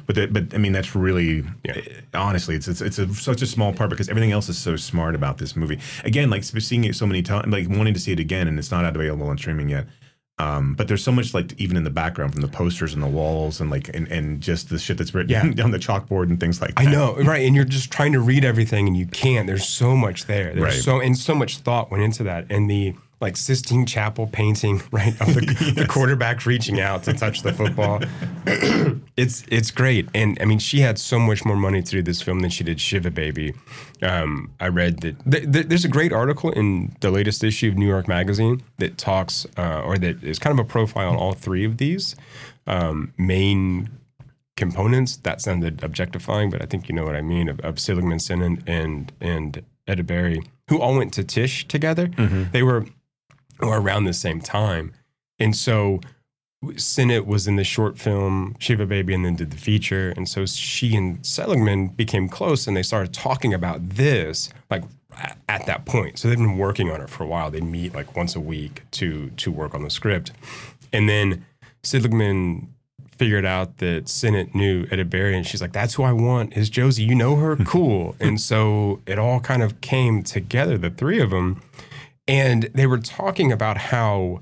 But 0.05 0.15
that, 0.15 0.33
but 0.33 0.53
I 0.53 0.57
mean 0.57 0.73
that's 0.73 0.95
really 0.95 1.45
Yeah. 1.63 1.77
honestly 2.13 2.55
it's 2.55 2.67
it's, 2.67 2.81
it's 2.81 2.99
a, 2.99 3.13
such 3.13 3.41
a 3.41 3.45
small 3.47 3.71
part 3.73 3.89
because 3.89 4.09
everything 4.09 4.31
else 4.31 4.49
is 4.49 4.57
so 4.57 4.75
smart 4.75 5.15
about 5.15 5.37
this 5.37 5.55
movie. 5.55 5.79
Again, 6.03 6.29
like 6.29 6.43
seeing 6.43 6.83
it 6.83 6.95
so 6.95 7.05
many 7.07 7.21
times, 7.21 7.47
like 7.47 7.69
wanting 7.69 7.93
to 7.93 7.99
see 7.99 8.11
it 8.11 8.19
again, 8.19 8.47
and 8.47 8.57
it's 8.59 8.71
not 8.71 8.83
available 8.83 9.27
on 9.29 9.37
streaming 9.37 9.69
yet. 9.69 9.87
Um, 10.39 10.75
but 10.75 10.87
there's 10.87 11.03
so 11.03 11.11
much 11.11 11.33
like 11.33 11.59
even 11.59 11.77
in 11.77 11.83
the 11.83 11.89
background 11.89 12.31
from 12.33 12.41
the 12.41 12.47
posters 12.47 12.93
and 12.93 13.01
the 13.01 13.07
walls 13.07 13.59
and 13.59 13.71
like 13.71 13.89
and, 13.95 14.07
and 14.09 14.39
just 14.39 14.69
the 14.69 14.77
shit 14.77 14.97
that's 14.99 15.15
written 15.15 15.31
Yeah. 15.31 15.41
on 15.63 15.71
the 15.71 15.79
chalkboard 15.79 16.25
and 16.29 16.39
things 16.39 16.61
like 16.61 16.75
that. 16.75 16.87
I 16.87 16.91
know, 16.91 17.15
right? 17.15 17.43
And 17.45 17.55
you're 17.55 17.65
just 17.65 17.91
trying 17.91 18.11
to 18.13 18.19
read 18.19 18.45
everything, 18.45 18.87
and 18.87 18.95
you 18.95 19.07
can't. 19.07 19.47
There's 19.47 19.67
so 19.67 19.95
much 19.95 20.25
there. 20.27 20.53
There's 20.53 20.61
Right. 20.61 20.73
so 20.73 20.99
and 21.01 21.17
so 21.17 21.33
much 21.33 21.57
thought 21.57 21.89
went 21.89 22.03
into 22.03 22.23
that, 22.23 22.45
and 22.51 22.69
the 22.69 22.93
like 23.19 23.35
Sistine 23.35 23.85
Chapel 23.85 24.27
painting, 24.27 24.81
right, 24.91 25.19
of 25.21 25.33
the, 25.33 25.73
the 25.75 25.87
quarterback 25.87 26.45
reaching 26.45 26.79
out 26.79 27.03
to 27.03 27.13
touch 27.13 27.41
the 27.41 27.51
football. 27.53 28.01
it's 29.17 29.43
it's 29.49 29.71
great, 29.71 30.07
and 30.13 30.37
I 30.41 30.45
mean, 30.45 30.59
she 30.59 30.79
had 30.79 30.99
so 30.99 31.19
much 31.19 31.43
more 31.45 31.55
money 31.55 31.81
to 31.81 31.91
do 31.91 32.01
this 32.01 32.21
film 32.21 32.41
than 32.41 32.49
she 32.49 32.63
did 32.63 32.79
Shiva 32.79 33.11
Baby. 33.11 33.53
Um, 34.01 34.51
I 34.59 34.67
read 34.67 35.01
that 35.01 35.31
th- 35.31 35.51
th- 35.51 35.67
there's 35.67 35.85
a 35.85 35.89
great 35.89 36.13
article 36.13 36.51
in 36.51 36.95
the 37.01 37.09
latest 37.11 37.43
issue 37.43 37.69
of 37.69 37.77
New 37.77 37.87
York 37.87 38.07
Magazine 38.07 38.61
that 38.77 38.97
talks, 38.97 39.47
uh, 39.57 39.81
or 39.83 39.97
that 39.97 40.23
is 40.23 40.37
kind 40.39 40.57
of 40.57 40.65
a 40.65 40.67
profile 40.67 41.09
on 41.09 41.15
all 41.15 41.33
three 41.33 41.65
of 41.65 41.77
these 41.77 42.15
um, 42.67 43.13
main 43.17 43.89
components. 44.55 45.17
That 45.17 45.41
sounded 45.41 45.83
objectifying, 45.83 46.51
but 46.51 46.61
I 46.61 46.65
think 46.65 46.87
you 46.87 46.95
know 46.95 47.03
what 47.03 47.15
I 47.15 47.21
mean 47.21 47.49
of, 47.49 47.59
of 47.61 47.79
Seligman 47.79 48.19
Sennott 48.19 48.61
and 48.67 49.11
and 49.19 49.63
Edebiri, 49.87 50.45
who 50.69 50.79
all 50.81 50.95
went 50.97 51.13
to 51.13 51.23
Tisch 51.23 51.67
together. 51.67 52.07
They 52.51 52.61
were, 52.61 52.85
were 53.59 53.81
around 53.81 54.05
the 54.05 54.13
same 54.13 54.41
time, 54.41 54.93
and 55.39 55.55
so 55.55 55.99
Sennott 56.63 57.25
was 57.25 57.47
in 57.47 57.55
the 57.55 57.63
short 57.63 57.99
film 57.99 58.55
Shiva 58.59 58.85
Baby, 58.85 59.13
and 59.13 59.23
then 59.23 59.35
did 59.35 59.51
the 59.51 59.57
feature, 59.57 60.13
and 60.17 60.27
so 60.27 60.45
she 60.45 60.95
and 60.95 61.25
Seligman 61.25 61.89
became 61.89 62.27
close, 62.27 62.67
and 62.67 62.75
they 62.75 62.83
started 62.83 63.13
talking 63.13 63.53
about 63.53 63.89
this 63.89 64.49
like 64.69 64.83
at 65.47 65.65
that 65.65 65.85
point. 65.85 66.19
So 66.19 66.27
they've 66.27 66.37
been 66.37 66.57
working 66.57 66.89
on 66.91 67.01
it 67.01 67.09
for 67.09 67.23
a 67.23 67.27
while. 67.27 67.51
They 67.51 67.61
meet 67.61 67.93
like 67.93 68.15
once 68.15 68.35
a 68.35 68.39
week 68.39 68.83
to 68.91 69.29
to 69.31 69.51
work 69.51 69.73
on 69.73 69.83
the 69.83 69.89
script, 69.89 70.31
and 70.91 71.07
then 71.07 71.45
Seligman 71.83 72.73
figured 73.17 73.45
out 73.45 73.77
that 73.77 74.05
Sennott 74.05 74.53
knew 74.53 74.85
Edebiri, 74.87 75.35
and 75.35 75.45
she's 75.45 75.61
like, 75.61 75.73
"That's 75.73 75.93
who 75.93 76.03
I 76.03 76.11
want 76.11 76.57
is 76.57 76.69
Josie. 76.69 77.03
You 77.03 77.15
know 77.15 77.35
her, 77.35 77.55
cool." 77.65 78.15
and 78.19 78.41
so 78.41 79.01
it 79.05 79.19
all 79.19 79.39
kind 79.39 79.61
of 79.61 79.79
came 79.81 80.23
together, 80.23 80.77
the 80.77 80.89
three 80.89 81.19
of 81.19 81.29
them, 81.29 81.61
and 82.27 82.63
they 82.73 82.87
were 82.87 82.97
talking 82.97 83.51
about 83.51 83.77
how 83.77 84.41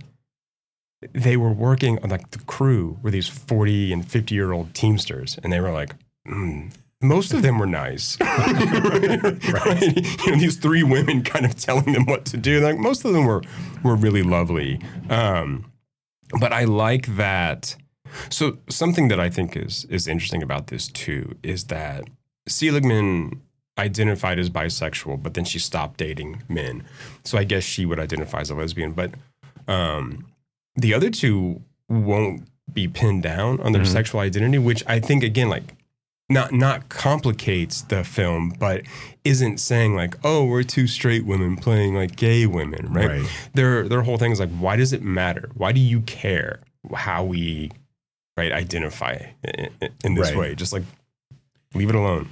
they 1.13 1.37
were 1.37 1.51
working 1.51 2.01
on 2.03 2.09
like 2.09 2.31
the 2.31 2.39
crew 2.39 2.97
were 3.03 3.11
these 3.11 3.27
40 3.27 3.93
and 3.93 4.09
50 4.09 4.33
year 4.33 4.53
old 4.53 4.73
teamsters 4.73 5.37
and 5.43 5.53
they 5.53 5.59
were 5.59 5.71
like 5.71 5.93
mm, 6.27 6.71
most 7.01 7.33
of 7.33 7.41
them 7.41 7.59
were 7.59 7.67
nice. 7.67 8.17
Right. 8.21 10.25
you 10.25 10.31
know 10.31 10.39
these 10.39 10.57
three 10.57 10.83
women 10.83 11.23
kind 11.23 11.45
of 11.45 11.55
telling 11.55 11.93
them 11.93 12.05
what 12.05 12.25
to 12.25 12.37
do. 12.37 12.59
Like 12.59 12.77
most 12.77 13.05
of 13.05 13.13
them 13.13 13.25
were 13.25 13.41
were 13.83 13.95
really 13.95 14.23
lovely. 14.23 14.81
Um, 15.09 15.71
but 16.39 16.51
i 16.51 16.63
like 16.63 17.15
that. 17.15 17.75
So 18.29 18.57
something 18.69 19.07
that 19.09 19.19
i 19.19 19.29
think 19.29 19.55
is 19.55 19.85
is 19.85 20.07
interesting 20.07 20.43
about 20.43 20.67
this 20.67 20.87
too 20.87 21.35
is 21.43 21.65
that 21.65 22.05
seligman 22.47 23.41
identified 23.77 24.39
as 24.39 24.49
bisexual 24.49 25.21
but 25.21 25.33
then 25.33 25.43
she 25.45 25.59
stopped 25.59 25.97
dating 25.97 26.41
men 26.47 26.83
so 27.23 27.37
i 27.37 27.43
guess 27.43 27.63
she 27.63 27.85
would 27.85 27.99
identify 27.99 28.39
as 28.39 28.49
a 28.49 28.55
lesbian 28.55 28.91
but 28.93 29.11
um, 29.67 30.25
the 30.75 30.93
other 30.93 31.09
two 31.09 31.61
won't 31.89 32.47
be 32.71 32.87
pinned 32.87 33.23
down 33.23 33.59
on 33.61 33.71
their 33.71 33.81
Mhm. 33.83 33.87
sexual 33.87 34.19
identity, 34.21 34.57
which 34.59 34.83
I 34.87 34.99
think 34.99 35.23
again, 35.23 35.49
like 35.49 35.63
not 36.29 36.51
not 36.51 36.89
complicates 36.89 37.81
the 37.83 38.03
film, 38.03 38.49
but 38.59 38.81
isn't 39.23 39.59
saying 39.59 39.95
like, 39.95 40.15
oh, 40.23 40.45
we're 40.45 40.63
two 40.63 40.85
straight 40.87 41.25
women 41.25 41.55
playing 41.55 41.95
like 41.95 42.15
gay 42.15 42.45
women, 42.45 42.91
right? 42.93 43.07
Right. 43.21 43.49
Their 43.53 43.87
their 43.87 44.01
whole 44.03 44.17
thing 44.17 44.31
is 44.31 44.39
like, 44.39 44.51
why 44.51 44.75
does 44.75 44.93
it 44.93 45.01
matter? 45.01 45.49
Why 45.55 45.71
do 45.71 45.79
you 45.79 46.01
care 46.01 46.59
how 46.93 47.23
we 47.23 47.71
right 48.37 48.51
identify 48.51 49.17
in, 49.43 49.69
in 50.03 50.13
this 50.15 50.29
Right. 50.29 50.37
way? 50.37 50.55
Just 50.55 50.73
like 50.73 50.83
leave 51.73 51.89
it 51.89 51.95
alone. 51.95 52.29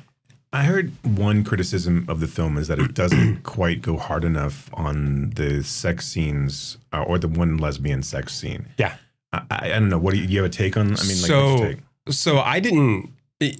I 0.53 0.63
heard 0.63 0.91
one 1.03 1.43
criticism 1.43 2.05
of 2.07 2.19
the 2.19 2.27
film 2.27 2.57
is 2.57 2.67
that 2.67 2.79
it 2.79 2.93
doesn't 2.93 3.37
quite 3.43 3.81
go 3.81 3.97
hard 3.97 4.23
enough 4.23 4.69
on 4.73 5.31
the 5.31 5.63
sex 5.63 6.07
scenes 6.07 6.77
uh, 6.93 7.01
or 7.01 7.17
the 7.17 7.27
one 7.27 7.57
lesbian 7.57 8.03
sex 8.03 8.35
scene. 8.35 8.67
Yeah. 8.77 8.95
I, 9.33 9.41
I, 9.49 9.57
I 9.65 9.69
don't 9.69 9.89
know. 9.89 9.97
What 9.97 10.13
do 10.13 10.19
you, 10.19 10.27
do 10.27 10.33
you 10.33 10.43
have 10.43 10.51
a 10.51 10.53
take 10.53 10.77
on? 10.77 10.85
I 10.85 10.89
mean, 10.89 10.93
like, 10.93 11.07
what's 11.07 11.25
so 11.25 11.57
your 11.57 11.67
take? 11.67 11.79
so 12.09 12.39
I 12.39 12.59
didn't. 12.59 13.11
It, 13.39 13.59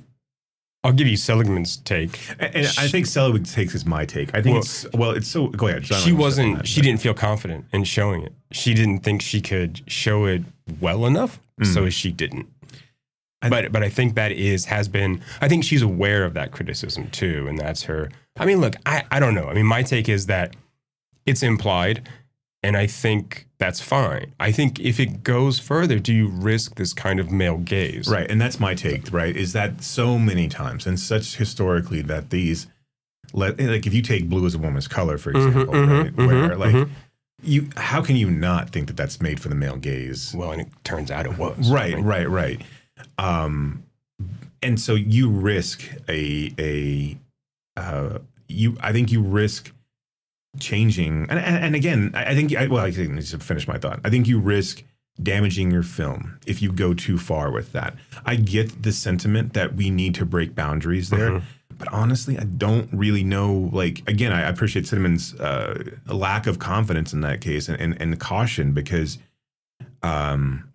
I'll 0.83 0.93
give 0.93 1.07
you 1.07 1.17
Seligman's 1.17 1.77
take. 1.77 2.19
And, 2.39 2.55
and 2.55 2.67
I 2.77 2.87
think 2.87 3.07
Seligman's 3.07 3.53
take 3.53 3.73
is 3.73 3.85
my 3.85 4.05
take. 4.05 4.35
I 4.35 4.41
think 4.41 4.53
Well- 4.53 4.61
it's 4.61 4.85
well, 4.93 5.11
it's 5.11 5.27
so. 5.27 5.47
Go 5.47 5.67
ahead. 5.67 5.83
John, 5.83 5.99
she 5.99 6.11
wasn't 6.11 6.59
on 6.59 6.63
she 6.63 6.79
that, 6.81 6.85
didn't 6.85 7.01
feel 7.01 7.13
confident 7.13 7.65
in 7.73 7.85
showing 7.85 8.21
it 8.21 8.33
she 8.53 8.73
didn't 8.73 8.99
think 8.99 9.21
she 9.21 9.41
could 9.41 9.81
show 9.87 10.25
it 10.25 10.43
well 10.79 11.05
enough 11.05 11.39
so 11.63 11.89
she 11.89 12.11
didn't 12.11 12.47
I- 13.43 13.49
but 13.49 13.71
but 13.71 13.83
i 13.83 13.89
think 13.89 14.15
that 14.15 14.31
is 14.31 14.65
has 14.65 14.87
been 14.87 15.21
i 15.41 15.47
think 15.47 15.63
she's 15.63 15.81
aware 15.83 16.23
of 16.25 16.33
that 16.33 16.51
criticism 16.51 17.09
too 17.11 17.45
and 17.47 17.59
that's 17.59 17.83
her 17.83 18.09
i 18.37 18.45
mean 18.45 18.59
look 18.61 18.75
i 18.85 19.03
i 19.11 19.19
don't 19.19 19.35
know 19.35 19.47
i 19.47 19.53
mean 19.53 19.65
my 19.67 19.83
take 19.83 20.09
is 20.09 20.25
that 20.25 20.55
it's 21.27 21.43
implied 21.43 22.09
and 22.63 22.75
i 22.75 22.87
think 22.87 23.47
that's 23.59 23.79
fine 23.81 24.33
i 24.39 24.51
think 24.51 24.79
if 24.79 24.99
it 24.99 25.23
goes 25.23 25.59
further 25.59 25.99
do 25.99 26.13
you 26.13 26.27
risk 26.27 26.75
this 26.75 26.93
kind 26.93 27.19
of 27.19 27.31
male 27.31 27.57
gaze 27.57 28.07
Right, 28.09 28.29
and 28.29 28.39
that's 28.41 28.59
my 28.59 28.73
take. 28.75 29.11
Right, 29.11 29.35
is 29.35 29.53
that 29.53 29.83
so 29.83 30.17
many 30.17 30.47
times 30.49 30.85
and 30.87 30.99
such 30.99 31.35
historically 31.37 32.01
that 32.03 32.29
these, 32.29 32.67
like 33.33 33.55
if 33.59 33.93
you 33.93 34.01
take 34.01 34.27
blue 34.29 34.45
as 34.45 34.53
a 34.55 34.57
woman's 34.57 34.87
color, 34.87 35.17
for 35.17 35.29
example, 35.31 35.73
mhm, 35.73 36.03
right, 36.03 36.15
where 36.17 36.49
mhm, 36.49 36.57
like 36.57 36.75
mhm. 36.75 36.89
you 37.41 37.69
how 37.77 38.01
can 38.01 38.15
you 38.17 38.29
not 38.29 38.69
think 38.71 38.87
that 38.87 38.97
that's 38.97 39.21
made 39.21 39.39
for 39.39 39.47
the 39.49 39.55
male 39.55 39.77
gaze? 39.77 40.33
Well, 40.35 40.51
and 40.51 40.61
it 40.61 40.67
turns 40.83 41.09
out 41.09 41.25
it 41.25 41.37
was. 41.37 41.71
Right, 41.71 41.97
right, 41.99 42.29
right. 42.29 42.61
Um, 43.17 43.83
and 44.61 44.79
so 44.79 44.95
you 44.95 45.29
risk 45.29 45.83
a 46.07 46.51
a 46.57 47.17
uh, 47.79 48.19
you. 48.47 48.77
I 48.79 48.91
think 48.91 49.11
you 49.11 49.21
risk 49.21 49.71
changing. 50.59 51.27
And, 51.29 51.39
and, 51.39 51.75
again, 51.75 52.11
I, 52.13 52.35
think 52.35 52.55
I, 52.55 52.67
well, 52.67 52.83
I 52.83 52.91
think 52.91 53.19
to 53.25 53.39
finish 53.39 53.67
my 53.67 53.77
thought. 53.77 53.99
I 54.05 54.09
think 54.09 54.27
you 54.27 54.39
risk 54.39 54.83
damaging 55.21 55.71
your 55.71 55.83
film 55.83 56.39
if 56.45 56.61
you 56.61 56.71
go 56.71 56.93
too 56.93 57.17
far 57.17 57.51
with 57.51 57.71
that. 57.73 57.95
I 58.25 58.35
get 58.35 58.83
the 58.83 58.91
sentiment 58.91 59.53
that 59.53 59.75
we 59.75 59.89
need 59.89 60.15
to 60.15 60.25
break 60.25 60.55
boundaries 60.55 61.09
there. 61.09 61.31
Mhm. 61.31 61.43
But 61.77 61.91
honestly, 61.91 62.37
I 62.37 62.43
don't 62.43 62.89
really 62.93 63.23
know. 63.23 63.69
Like 63.73 64.07
again, 64.07 64.31
I 64.31 64.41
appreciate 64.41 64.87
Cinnamon's 64.87 65.33
uh, 65.39 65.83
lack 66.07 66.47
of 66.47 66.59
confidence 66.59 67.13
in 67.13 67.21
that 67.21 67.41
case 67.41 67.67
and, 67.67 67.79
and, 67.79 67.99
and 68.01 68.19
caution 68.19 68.73
because, 68.73 69.17
um, 70.01 70.69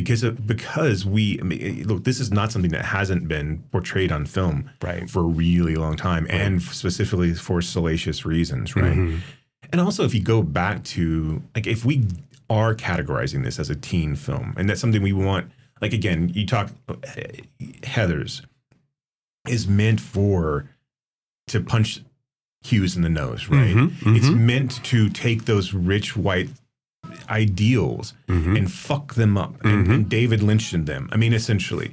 because 0.00 0.22
of, 0.22 0.46
because 0.46 1.04
we 1.14 1.38
I 1.40 1.44
mean, 1.44 1.86
look, 1.88 2.04
this 2.04 2.18
is 2.20 2.30
not 2.30 2.52
something 2.52 2.70
that 2.72 2.84
hasn't 2.84 3.26
been 3.28 3.48
portrayed 3.72 4.10
on 4.12 4.26
film 4.26 4.70
Right. 4.82 5.08
for 5.10 5.20
a 5.20 5.30
really 5.44 5.76
long 5.76 5.96
time, 5.96 6.26
and 6.30 6.62
specifically 6.62 7.32
for 7.34 7.60
salacious 7.62 8.24
reasons, 8.24 8.76
right? 8.76 8.96
Mhm. 8.96 9.18
And 9.72 9.80
also, 9.80 10.04
if 10.04 10.14
you 10.14 10.22
go 10.22 10.42
back 10.42 10.84
to 10.96 11.42
like, 11.54 11.66
if 11.66 11.84
we 11.84 12.06
are 12.48 12.74
categorizing 12.74 13.44
this 13.44 13.58
as 13.58 13.68
a 13.70 13.74
teen 13.74 14.16
film, 14.16 14.54
and 14.56 14.68
that's 14.68 14.80
something 14.80 15.02
we 15.02 15.12
want, 15.12 15.50
like 15.82 15.92
again, 15.92 16.30
you 16.34 16.46
talk 16.46 16.70
Heather's 17.84 18.42
is 19.48 19.66
meant 19.66 20.00
for 20.00 20.68
to 21.48 21.60
punch 21.60 22.00
Hughes 22.62 22.96
in 22.96 23.02
the 23.02 23.08
nose, 23.08 23.48
right? 23.48 23.74
Mhm, 23.74 24.16
It's 24.16 24.26
mhm. 24.26 24.40
meant 24.40 24.82
to 24.84 25.08
take 25.10 25.44
those 25.44 25.72
rich 25.72 26.16
white 26.16 26.50
ideals 27.30 28.14
Mhm. 28.28 28.56
and 28.56 28.72
fuck 28.72 29.14
them 29.14 29.36
up 29.36 29.62
and, 29.64 29.86
Mhm. 29.86 29.94
and 29.94 30.08
David 30.08 30.42
Lynch 30.42 30.70
them. 30.72 31.08
I 31.12 31.16
mean, 31.16 31.32
essentially. 31.32 31.92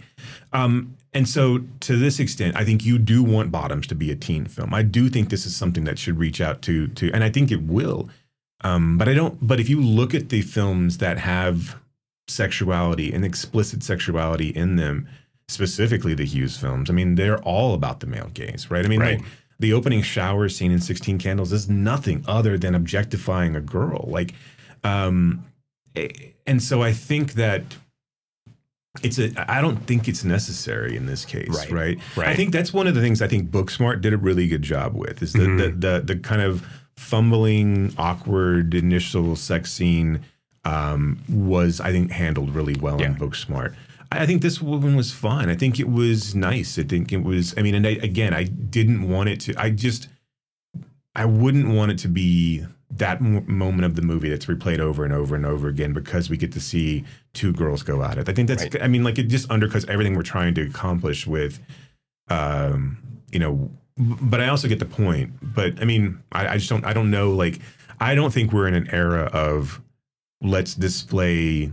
Um, 0.53 0.95
and 1.13 1.27
so, 1.29 1.59
to 1.81 1.97
this 1.97 2.19
extent, 2.19 2.55
I 2.55 2.63
think 2.65 2.85
you 2.85 2.97
do 2.97 3.23
want 3.23 3.51
Bottoms 3.51 3.87
to 3.87 3.95
be 3.95 4.11
a 4.11 4.15
teen 4.15 4.45
film. 4.45 4.73
I 4.73 4.81
do 4.83 5.07
think 5.09 5.29
this 5.29 5.45
is 5.45 5.55
something 5.55 5.85
that 5.85 5.97
should 5.99 6.19
reach 6.19 6.41
out 6.41 6.61
to 6.63 6.87
to, 6.87 7.11
and 7.13 7.23
I 7.23 7.29
think 7.29 7.51
it 7.51 7.63
will. 7.63 8.09
Um, 8.63 8.97
but 8.97 9.07
I 9.07 9.13
don't. 9.13 9.37
But 9.45 9.59
if 9.59 9.69
you 9.69 9.79
look 9.81 10.13
at 10.13 10.29
the 10.29 10.41
films 10.41 10.97
that 10.97 11.19
have 11.19 11.75
sexuality 12.27 13.13
and 13.13 13.23
explicit 13.23 13.83
sexuality 13.83 14.49
in 14.49 14.75
them, 14.75 15.07
specifically 15.47 16.13
the 16.13 16.25
Hughes 16.25 16.57
films, 16.57 16.89
I 16.89 16.93
mean, 16.93 17.15
they're 17.15 17.39
all 17.39 17.73
about 17.73 17.99
the 17.99 18.07
male 18.07 18.31
gaze, 18.33 18.67
right? 18.69 18.83
I 18.85 18.87
mean, 18.89 18.99
Right. 18.99 19.19
like 19.19 19.27
the 19.59 19.71
opening 19.73 20.01
shower 20.01 20.49
scene 20.49 20.71
in 20.71 20.81
Sixteen 20.81 21.17
Candles 21.17 21.53
is 21.53 21.69
nothing 21.69 22.23
other 22.27 22.57
than 22.57 22.75
objectifying 22.75 23.55
a 23.55 23.61
girl, 23.61 24.05
like. 24.11 24.33
Um, 24.85 25.45
and 26.45 26.61
so 26.61 26.81
I 26.83 26.91
think 26.93 27.33
that 27.33 27.63
it's 29.03 29.19
a 29.19 29.31
I 29.51 29.59
don't 29.61 29.77
think 29.87 30.07
it's 30.07 30.23
necessary 30.23 30.95
in 30.95 31.05
this 31.05 31.25
case, 31.25 31.49
Right, 31.49 31.71
right? 31.71 31.99
right. 32.15 32.27
I 32.29 32.35
think 32.35 32.51
that's 32.53 32.73
one 32.73 32.87
of 32.87 32.95
the 32.95 33.01
things 33.01 33.21
I 33.21 33.27
think 33.27 33.49
Booksmart 33.51 34.01
did 34.01 34.13
a 34.13 34.17
really 34.17 34.47
good 34.47 34.61
job 34.61 34.93
with 34.95 35.21
is 35.21 35.33
the 35.33 35.39
Mhm. 35.39 35.57
the, 35.81 35.87
the 35.87 36.13
the 36.13 36.15
kind 36.19 36.41
of 36.41 36.65
fumbling, 36.95 37.93
awkward 37.97 38.73
initial 38.73 39.35
sex 39.35 39.71
scene 39.71 40.21
um, 40.63 41.19
was 41.29 41.79
I 41.81 41.91
think 41.91 42.11
handled 42.11 42.55
really 42.55 42.75
well 42.75 42.99
Yeah. 42.99 43.07
in 43.07 43.15
Booksmart. 43.15 43.73
I 44.11 44.23
I 44.23 44.25
think 44.25 44.41
this 44.41 44.61
one 44.61 44.95
was 44.95 45.11
fun. 45.11 45.49
I 45.49 45.55
think 45.55 45.79
it 45.79 45.89
was 45.89 46.33
nice. 46.35 46.79
I 46.79 46.83
think 46.83 47.11
it 47.11 47.23
was. 47.23 47.53
I 47.57 47.61
mean, 47.63 47.75
and 47.75 47.85
I, 47.85 47.91
again, 48.01 48.33
I 48.33 48.43
didn't 48.43 49.09
want 49.09 49.27
it 49.29 49.39
to. 49.41 49.55
I 49.61 49.71
just, 49.71 50.07
I 51.15 51.25
wouldn't 51.25 51.67
want 51.67 51.91
it 51.91 51.97
to 51.99 52.07
be 52.07 52.65
that 52.91 53.19
mo- 53.21 53.43
moment 53.47 53.85
of 53.85 53.95
the 53.95 54.01
movie 54.01 54.29
that's 54.29 54.45
replayed 54.45 54.79
over 54.79 55.03
and 55.03 55.13
over 55.13 55.35
and 55.35 55.45
over 55.45 55.67
again 55.67 55.91
because 55.93 56.29
we 56.29 56.37
get 56.37 56.51
to 56.53 56.59
see 56.59 57.03
two 57.33 57.51
girls 57.51 57.83
go 57.83 58.03
at 58.03 58.17
it. 58.17 58.29
I 58.29 58.33
think 58.33 58.47
that's. 58.47 58.63
Right. 58.63 58.81
I 58.83 58.87
mean, 58.87 59.03
like 59.03 59.17
it 59.17 59.23
just 59.23 59.47
undercuts 59.49 59.87
everything 59.89 60.15
we're 60.15 60.21
trying 60.23 60.53
to 60.55 60.61
accomplish 60.61 61.25
with, 61.27 61.59
um, 62.29 62.97
you 63.31 63.39
know. 63.39 63.71
But 63.97 64.41
I 64.41 64.49
also 64.49 64.67
get 64.67 64.79
the 64.79 64.85
point. 64.85 65.33
But 65.41 65.81
I 65.81 65.85
mean, 65.85 66.21
I, 66.31 66.47
I 66.49 66.57
just 66.57 66.69
don't. 66.69 66.85
I 66.85 66.93
don't 66.93 67.09
know. 67.11 67.31
Like, 67.31 67.59
I 67.99 68.13
don't 68.15 68.31
think 68.33 68.51
we're 68.51 68.67
in 68.67 68.73
an 68.73 68.89
era 68.91 69.29
of 69.33 69.81
let's 70.41 70.75
display 70.75 71.71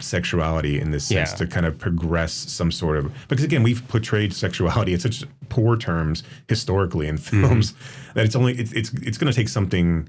sexuality 0.00 0.80
in 0.80 0.90
this 0.90 1.06
sense 1.06 1.30
Yeah. 1.30 1.36
to 1.36 1.46
kind 1.46 1.64
of 1.64 1.78
progress 1.78 2.32
some 2.32 2.72
sort 2.72 2.96
of 2.96 3.12
because 3.28 3.44
again 3.44 3.62
we've 3.62 3.86
portrayed 3.86 4.32
sexuality 4.34 4.92
in 4.94 4.98
such 5.00 5.22
poor 5.48 5.76
terms 5.76 6.24
historically 6.48 7.06
in 7.06 7.16
films 7.18 7.72
that 8.14 8.24
it's 8.24 8.34
only 8.34 8.52
it's 8.58 8.72
it's, 8.72 8.92
it's 8.94 9.16
going 9.16 9.32
to 9.32 9.36
take 9.36 9.48
something 9.48 10.08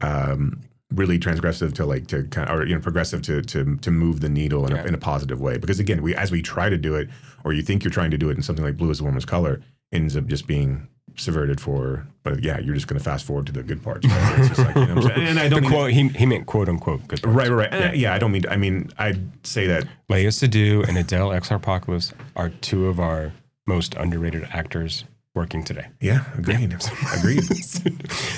um 0.00 0.60
really 0.92 1.18
transgressive 1.18 1.72
to 1.74 1.84
like 1.84 2.06
to 2.06 2.22
kind 2.24 2.48
of, 2.48 2.56
or 2.58 2.66
you 2.66 2.74
know 2.74 2.80
progressive 2.80 3.22
to 3.22 3.42
to 3.42 3.76
to 3.78 3.90
move 3.90 4.20
the 4.20 4.28
needle 4.28 4.66
in, 4.66 4.74
Yeah. 4.74 4.82
a, 4.82 4.86
in 4.86 4.94
a 4.94 4.98
positive 4.98 5.40
way 5.40 5.56
because 5.58 5.80
again 5.80 6.02
we 6.02 6.14
as 6.14 6.30
we 6.30 6.42
try 6.42 6.68
to 6.68 6.76
do 6.76 6.94
it 6.94 7.08
or 7.44 7.52
you 7.52 7.62
think 7.62 7.82
you're 7.84 7.90
trying 7.90 8.10
to 8.12 8.18
do 8.18 8.30
it 8.30 8.36
in 8.36 8.42
something 8.42 8.64
like 8.64 8.76
blue 8.76 8.90
is 8.90 9.00
a 9.00 9.04
woman's 9.04 9.24
color 9.24 9.60
ends 9.92 10.16
up 10.16 10.26
just 10.26 10.46
being 10.46 10.86
subverted 11.16 11.60
for 11.60 12.06
but 12.22 12.42
yeah 12.44 12.58
you're 12.58 12.74
just 12.74 12.86
going 12.88 12.98
to 12.98 13.04
fast 13.04 13.24
forward 13.24 13.46
to 13.46 13.52
the 13.52 13.62
good 13.62 13.82
parts 13.82 14.06
right? 14.06 14.38
It's 14.38 14.48
just 14.48 14.60
like, 14.60 14.74
you 14.76 14.86
know 14.86 14.94
what 14.96 15.12
and 15.16 15.38
I 15.38 15.48
don't 15.48 15.62
mean- 15.62 15.70
quote 15.70 15.90
he, 15.90 16.08
he 16.08 16.26
meant 16.26 16.46
quote 16.46 16.68
unquote 16.68 17.06
good 17.08 17.22
parts. 17.22 17.36
Right, 17.36 17.48
right, 17.50 17.70
right. 17.70 17.82
And, 17.82 17.96
Yeah. 17.96 18.12
I 18.14 18.18
don't 18.18 18.32
mean. 18.32 18.42
I 18.50 18.56
mean, 18.56 18.90
I'd 18.98 19.46
say 19.46 19.66
that. 19.68 19.84
Léa 20.10 20.28
Seydoux 20.28 20.86
and 20.88 20.96
Adele 20.98 21.30
Exarchopoulos 21.30 22.12
are 22.36 22.48
two 22.50 22.86
of 22.88 22.98
our 23.00 23.32
most 23.66 23.94
underrated 23.94 24.44
actors 24.52 25.04
working 25.34 25.64
today. 25.64 25.86
Yeah, 26.00 26.24
agreed. 26.38 26.72
Agreed. 27.18 27.42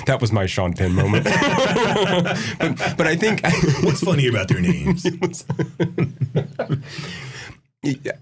that 0.05 0.17
was 0.19 0.31
my 0.31 0.45
Sean 0.45 0.73
Penn 0.73 0.93
moment. 0.93 1.23
but, 2.59 2.95
but 2.97 3.07
I 3.07 3.15
think 3.15 3.41
What's 3.83 4.01
funny 4.01 4.27
about 4.27 4.47
their 4.47 4.59
names? 4.59 5.05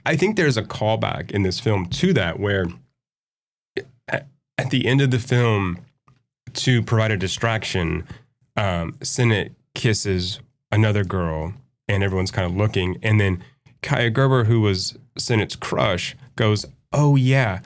I 0.06 0.16
think 0.16 0.36
there's 0.36 0.58
a 0.58 0.64
callback 0.64 1.32
in 1.32 1.44
this 1.44 1.60
film 1.60 1.88
to 1.88 2.14
that 2.14 2.40
where 2.40 2.66
at, 4.10 4.28
at 4.58 4.70
the 4.70 4.86
end 4.86 5.02
of 5.02 5.12
the 5.12 5.20
film, 5.20 5.80
to 6.54 6.82
provide 6.82 7.12
a 7.12 7.18
distraction, 7.18 8.06
um, 8.56 8.94
Sennott 9.00 9.52
kisses 9.74 10.40
another 10.72 11.04
girl 11.04 11.54
and 11.88 12.04
everyone's 12.04 12.32
kind 12.32 12.50
of 12.50 12.56
looking. 12.56 12.98
And 13.04 13.20
then 13.20 13.44
Kaya 13.82 14.10
Gerber, 14.10 14.46
who 14.46 14.62
was 14.62 14.98
Sennott's 15.18 15.56
crush, 15.56 16.16
goes, 16.36 16.66
Oh, 16.94 17.16
yeah, 17.16 17.60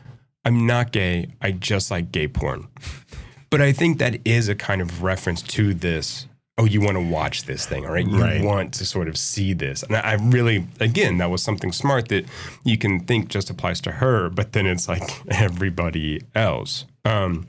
I'm 0.50 0.66
not 0.66 0.92
gay. 0.92 1.28
I 1.40 1.52
just 1.52 1.92
like 1.92 2.12
gay 2.12 2.28
porn. 2.28 2.68
But 3.52 3.62
I 3.62 3.72
think 3.72 4.00
that 4.00 4.18
is 4.26 4.50
a 4.50 4.56
kind 4.56 4.82
of 4.82 5.04
reference 5.04 5.44
to 5.44 5.76
this. 5.76 6.26
Oh, 6.58 6.66
you 6.66 6.82
want 6.82 6.98
to 6.98 7.04
watch 7.04 7.44
this 7.44 7.68
thing, 7.68 7.86
all 7.86 7.94
right? 7.94 8.08
You 8.08 8.20
Right. 8.20 8.44
want 8.44 8.74
to 8.74 8.86
sort 8.86 9.08
of 9.08 9.16
see 9.16 9.54
this. 9.54 9.84
And 9.84 9.96
I 9.96 10.00
I 10.00 10.14
really, 10.16 10.66
again, 10.80 11.20
that 11.20 11.30
was 11.30 11.44
something 11.44 11.72
smart 11.72 12.08
that 12.08 12.26
you 12.64 12.80
can 12.80 13.00
think 13.02 13.30
just 13.30 13.52
applies 13.52 13.80
to 13.82 13.92
her, 13.92 14.28
but 14.32 14.54
then 14.54 14.66
it's 14.66 14.88
like 14.88 15.04
everybody 15.30 16.20
else. 16.34 16.86
Um, 17.06 17.48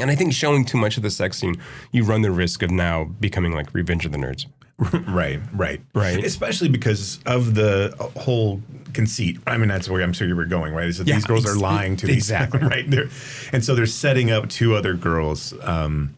and 0.00 0.10
I 0.10 0.14
think 0.14 0.32
showing 0.32 0.64
too 0.64 0.78
much 0.78 0.96
of 0.96 1.02
the 1.02 1.10
sex 1.10 1.36
scene, 1.38 1.56
you 1.92 2.04
run 2.04 2.22
the 2.22 2.30
risk 2.30 2.62
of 2.62 2.70
now 2.70 3.04
becoming 3.04 3.52
like 3.52 3.74
Revenge 3.74 4.06
of 4.06 4.12
the 4.12 4.18
Nerds. 4.18 4.46
right, 5.08 5.40
right, 5.52 5.80
Right. 5.94 6.24
Especially 6.24 6.68
because 6.68 7.20
of 7.26 7.54
the 7.54 7.94
whole 8.16 8.62
conceit. 8.94 9.38
I 9.46 9.56
mean, 9.58 9.68
that's 9.68 9.88
where 9.88 10.02
I'm 10.02 10.12
sure 10.12 10.26
you 10.26 10.34
were 10.34 10.46
going, 10.46 10.72
right? 10.74 10.86
Is 10.88 10.98
that 10.98 11.06
Yeah, 11.06 11.16
these 11.16 11.24
girls 11.26 11.46
are 11.46 11.54
lying 11.58 11.96
to 11.96 12.10
exactly. 12.12 12.60
these 12.60 12.68
right? 12.68 12.90
They're, 12.90 13.08
and 13.52 13.64
so 13.64 13.74
they're 13.74 13.86
setting 13.86 14.30
up 14.30 14.48
two 14.48 14.74
other 14.74 14.94
girls 14.94 15.52
um, 15.62 16.16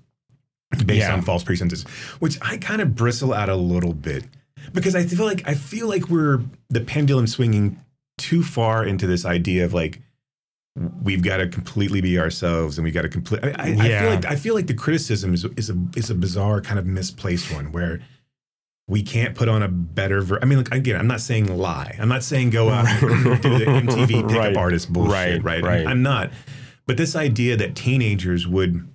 based 0.87 1.01
Yeah. 1.09 1.13
on 1.13 1.23
false 1.23 1.43
pretenses, 1.45 1.83
which 2.21 2.39
I 2.41 2.57
kind 2.57 2.81
of 2.81 2.95
bristle 2.95 3.35
at 3.35 3.49
a 3.49 3.57
little 3.57 3.93
bit 3.95 4.25
because 4.73 4.95
I 4.95 5.03
feel 5.05 5.27
like 5.27 5.43
I 5.47 5.55
feel 5.55 5.89
like 5.89 6.09
we're 6.09 6.41
the 6.71 6.81
pendulum 6.81 7.27
swinging 7.27 7.79
too 8.17 8.43
far 8.43 8.85
into 8.87 9.07
this 9.09 9.25
idea 9.25 9.65
of 9.65 9.75
like 9.75 10.01
we've 11.03 11.23
got 11.23 11.39
to 11.39 11.49
completely 11.49 12.01
be 12.01 12.19
ourselves 12.19 12.79
and 12.79 12.85
we 12.85 12.91
got 12.93 13.03
to 13.03 13.09
complete. 13.09 13.45
I, 13.45 13.49
I, 13.49 13.55
I 13.73 13.89
feel 14.01 14.11
like 14.11 14.25
I 14.25 14.37
feel 14.37 14.55
like 14.55 14.67
the 14.69 14.75
criticism 14.75 15.35
is 15.35 15.45
is 15.57 15.69
a 15.69 15.77
is 15.97 16.09
a 16.11 16.15
bizarre 16.15 16.61
kind 16.61 16.79
of 16.79 16.87
misplaced 16.87 17.53
one 17.53 17.73
where 17.73 18.01
we 18.89 19.03
can't 19.03 19.35
put 19.35 19.49
on 19.49 19.63
a 19.63 19.69
better. 19.69 20.21
Ver- 20.21 20.39
I 20.43 20.45
mean, 20.45 20.59
like 20.59 20.75
again, 20.75 20.97
I'm 20.99 21.07
not 21.07 21.21
saying 21.21 21.47
lie. 21.57 21.97
I'm 22.01 22.09
not 22.09 22.23
saying 22.23 22.51
go 22.51 22.69
out 22.71 22.87
and 23.03 23.43
do 23.43 23.59
the 23.59 23.65
MTV 23.67 24.07
pickup 24.09 24.31
Right. 24.33 24.57
artist 24.57 24.93
bullshit. 24.93 25.13
Right, 25.13 25.43
Right, 25.43 25.63
right. 25.63 25.81
I'm, 25.83 25.89
I'm 25.89 26.03
not. 26.03 26.31
But 26.87 26.97
this 26.97 27.15
idea 27.15 27.57
that 27.57 27.77
teenagers 27.77 28.47
would 28.47 28.87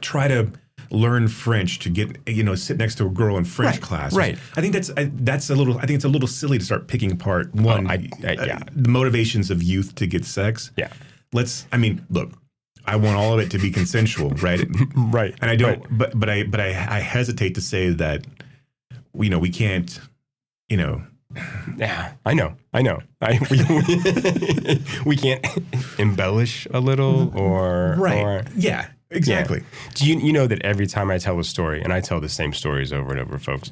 try 0.00 0.26
to 0.28 0.50
learn 0.90 1.28
French 1.28 1.78
to 1.80 1.88
get 1.90 2.16
you 2.26 2.42
know 2.42 2.54
sit 2.54 2.76
next 2.78 2.96
to 2.96 3.06
a 3.06 3.10
girl 3.10 3.36
in 3.36 3.44
French 3.44 3.74
Right, 3.76 3.82
class. 3.82 4.14
right. 4.14 4.38
I 4.56 4.60
think 4.60 4.72
that's 4.72 4.90
I, 4.96 5.10
that's 5.14 5.50
a 5.50 5.54
little. 5.54 5.76
I 5.78 5.82
think 5.82 5.96
it's 5.96 6.04
a 6.04 6.08
little 6.08 6.28
silly 6.28 6.58
to 6.58 6.64
start 6.64 6.88
picking 6.88 7.12
apart 7.12 7.54
one 7.54 7.86
Oh, 7.86 7.90
I- 7.90 8.08
I- 8.26 8.36
uh, 8.36 8.58
the 8.74 8.88
motivations 8.88 9.50
of 9.50 9.62
youth 9.62 9.94
to 9.96 10.06
get 10.06 10.24
sex. 10.24 10.72
Yeah. 10.76 10.88
Let's. 11.32 11.66
I 11.72 11.76
mean, 11.76 12.04
look. 12.10 12.30
I 12.86 12.96
want 12.96 13.16
all 13.16 13.32
of 13.32 13.40
it 13.40 13.50
to 13.52 13.58
be 13.58 13.70
consensual, 13.70 14.28
right? 14.42 14.60
Right. 14.96 15.34
And 15.40 15.50
I 15.50 15.56
don't. 15.56 15.82
But 15.96 16.18
but 16.18 16.28
I 16.28 16.42
but 16.44 16.60
I 16.60 16.68
I 16.68 17.00
hesitate 17.00 17.54
to 17.56 17.60
say 17.60 17.90
that. 17.90 18.24
You 19.18 19.30
know, 19.30 19.38
we 19.38 19.50
can't. 19.50 19.98
You 20.68 20.76
know, 20.78 21.02
Yeah, 21.76 22.12
I 22.24 22.32
know. 22.34 22.54
I 22.72 22.82
know. 22.82 23.00
I, 23.20 23.38
we, 23.50 24.80
we 25.06 25.16
can't 25.16 25.44
embellish 25.98 26.66
a 26.72 26.80
little 26.80 27.32
or 27.38 27.96
right? 27.98 28.22
or- 28.22 28.44
yeah. 28.56 28.88
Exactly. 29.10 29.58
Yeah. 29.60 29.90
Do 29.94 30.06
you 30.10 30.18
you 30.18 30.32
know 30.32 30.46
that 30.48 30.62
every 30.62 30.86
time 30.88 31.08
I 31.10 31.18
tell 31.18 31.38
a 31.38 31.44
story, 31.44 31.80
and 31.82 31.92
I 31.92 32.00
tell 32.00 32.18
the 32.20 32.28
same 32.28 32.52
stories 32.52 32.92
over 32.92 33.12
and 33.12 33.20
over, 33.20 33.38
folks, 33.38 33.70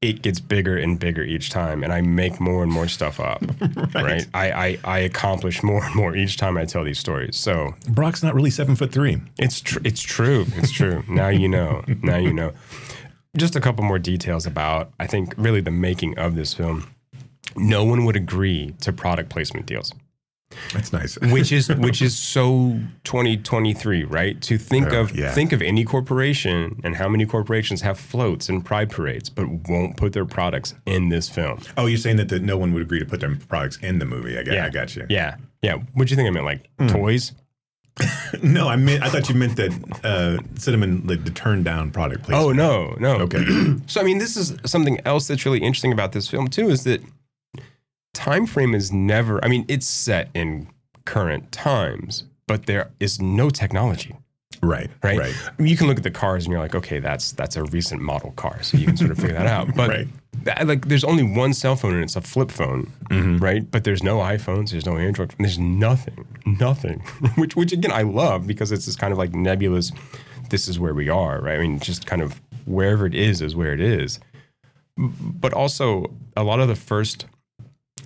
it 0.00 0.22
gets 0.22 0.40
bigger 0.40 0.78
and 0.78 0.98
bigger 0.98 1.22
each 1.22 1.50
time, 1.50 1.82
and 1.84 1.92
I 1.92 2.00
make 2.00 2.40
more 2.40 2.62
and 2.62 2.72
more 2.72 2.88
stuff 2.88 3.20
up. 3.20 3.42
right. 3.94 4.26
I, 4.32 4.50
I 4.52 4.78
I 4.84 4.98
accomplish 5.00 5.62
more 5.62 5.84
and 5.84 5.94
more 5.94 6.16
each 6.16 6.38
time 6.38 6.56
I 6.56 6.64
tell 6.64 6.84
these 6.84 6.98
stories. 6.98 7.36
So 7.36 7.74
Brock's 7.90 8.22
not 8.22 8.34
really 8.34 8.50
seven 8.50 8.76
foot 8.76 8.90
three. 8.92 9.20
it's 9.38 9.60
tr- 9.60 9.80
it's 9.84 10.00
true. 10.00 10.46
It's 10.56 10.70
true. 10.70 11.02
now 11.06 11.28
you 11.28 11.48
know. 11.48 11.84
Now 12.02 12.16
you 12.16 12.32
know. 12.32 12.52
Just 13.38 13.56
a 13.56 13.60
couple 13.60 13.84
more 13.84 13.98
details 13.98 14.46
about 14.46 14.90
I 15.00 15.06
think 15.06 15.34
really 15.38 15.60
the 15.62 15.70
making 15.70 16.18
of 16.18 16.34
this 16.34 16.52
film. 16.54 16.90
No 17.56 17.84
one 17.84 18.04
would 18.04 18.16
agree 18.16 18.74
to 18.82 18.92
product 18.92 19.30
placement 19.30 19.64
deals 19.66 19.92
That's 20.74 20.92
nice. 20.92 21.16
which 21.32 21.50
is 21.50 21.68
which 21.68 22.02
is 22.02 22.16
so 22.18 22.78
2023 23.04 24.04
right 24.04 24.40
to 24.42 24.58
think 24.58 24.92
Oh, 24.92 25.00
of 25.00 25.16
yeah. 25.16 25.32
think 25.32 25.52
of 25.52 25.62
any 25.62 25.84
corporation 25.84 26.80
and 26.84 26.96
how 26.96 27.08
many 27.08 27.24
corporations 27.26 27.80
have 27.82 27.98
floats 27.98 28.48
and 28.48 28.64
pride 28.64 28.90
parades 28.90 29.28
but 29.30 29.46
won't 29.68 29.96
put 29.96 30.12
their 30.12 30.24
products 30.26 30.74
in 30.86 31.08
this 31.08 31.28
film 31.28 31.60
oh, 31.76 31.86
you're 31.86 31.98
saying 31.98 32.16
that 32.16 32.28
the, 32.28 32.38
no 32.38 32.56
one 32.58 32.72
would 32.74 32.82
agree 32.82 32.98
to 32.98 33.06
put 33.06 33.20
their 33.20 33.34
products 33.48 33.78
in 33.82 33.98
the 33.98 34.04
movie. 34.04 34.38
I 34.38 34.42
got, 34.42 34.58
I 34.58 34.68
got 34.70 34.94
you. 34.96 35.06
yeah 35.08 35.36
yeah 35.62 35.74
what 35.94 36.06
do 36.06 36.12
you 36.12 36.16
think 36.16 36.26
i 36.28 36.30
meant 36.30 36.44
like 36.46 36.68
Hmm. 36.78 36.88
toys 36.88 37.32
No, 38.42 38.68
I 38.68 38.76
meant 38.76 39.02
I 39.02 39.08
thought 39.08 39.28
you 39.28 39.34
meant 39.34 39.56
that 39.56 39.72
uh, 40.04 40.38
Cinnamon 40.58 41.06
like 41.06 41.24
the 41.24 41.30
turn 41.30 41.62
down 41.64 41.90
product 41.90 42.24
placement. 42.24 42.44
oh 42.44 42.52
no 42.52 42.94
no 43.00 43.16
Okay. 43.24 43.44
so 43.86 44.00
i 44.00 44.04
mean 44.04 44.18
this 44.18 44.36
is 44.36 44.54
something 44.64 45.00
else 45.04 45.26
that's 45.28 45.44
really 45.44 45.58
interesting 45.58 45.92
about 45.92 46.12
this 46.12 46.28
film 46.28 46.48
too 46.48 46.68
is 46.70 46.84
that 46.84 47.02
time 48.14 48.46
frame 48.46 48.74
is 48.74 48.92
never 48.92 49.42
i 49.44 49.48
mean 49.48 49.64
it's 49.68 49.86
set 49.86 50.28
in 50.34 50.68
current 51.04 51.50
times 51.52 52.24
but 52.46 52.66
there 52.66 52.90
is 53.00 53.20
no 53.20 53.50
technology 53.50 54.14
right. 54.62 54.90
right? 55.02 55.18
Right. 55.18 55.34
You 55.58 55.76
can 55.76 55.86
look 55.86 55.96
at 55.98 56.02
the 56.02 56.10
cars 56.10 56.44
and 56.44 56.52
you're 56.52 56.60
like, 56.60 56.74
okay, 56.74 56.98
that's 56.98 57.32
that's 57.32 57.56
a 57.56 57.64
recent 57.64 58.00
model 58.02 58.32
car, 58.32 58.62
so 58.62 58.76
you 58.78 58.86
can 58.86 58.96
sort 58.96 59.10
of 59.10 59.18
figure 59.18 59.34
that 59.36 59.46
out. 59.46 59.74
But 59.76 59.88
Right. 59.90 60.08
that- 60.44 60.66
like, 60.66 60.86
there's 60.88 61.04
only 61.04 61.22
one 61.22 61.52
cell 61.54 61.76
phone 61.76 61.94
and 61.94 62.02
it's 62.04 62.16
a 62.16 62.20
flip 62.20 62.50
phone, 62.50 62.92
Mm-hmm. 63.10 63.38
right? 63.38 63.70
But 63.70 63.84
there's 63.84 64.02
no 64.02 64.18
iPhones, 64.18 64.70
there's 64.70 64.86
no 64.86 64.96
Android, 64.96 65.34
there's 65.38 65.58
nothing, 65.58 66.26
nothing. 66.46 67.00
which 67.36 67.56
which 67.56 67.72
again 67.72 67.92
I 67.92 68.02
love 68.02 68.46
because 68.46 68.72
it's 68.72 68.86
this 68.86 68.96
kind 68.96 69.12
of 69.12 69.18
like 69.18 69.34
nebulous. 69.34 69.92
This 70.50 70.66
is 70.68 70.78
where 70.78 70.94
we 70.94 71.08
are, 71.10 71.40
right? 71.42 71.58
I 71.58 71.62
mean, 71.62 71.78
just 71.78 72.06
kind 72.06 72.22
of 72.22 72.40
wherever 72.64 73.04
it 73.06 73.14
is 73.14 73.42
is 73.42 73.54
where 73.54 73.72
it 73.74 73.80
is. 73.80 74.18
But 74.96 75.52
also, 75.52 76.10
a 76.36 76.42
lot 76.42 76.58
of 76.60 76.68
the 76.68 76.74
first 76.74 77.26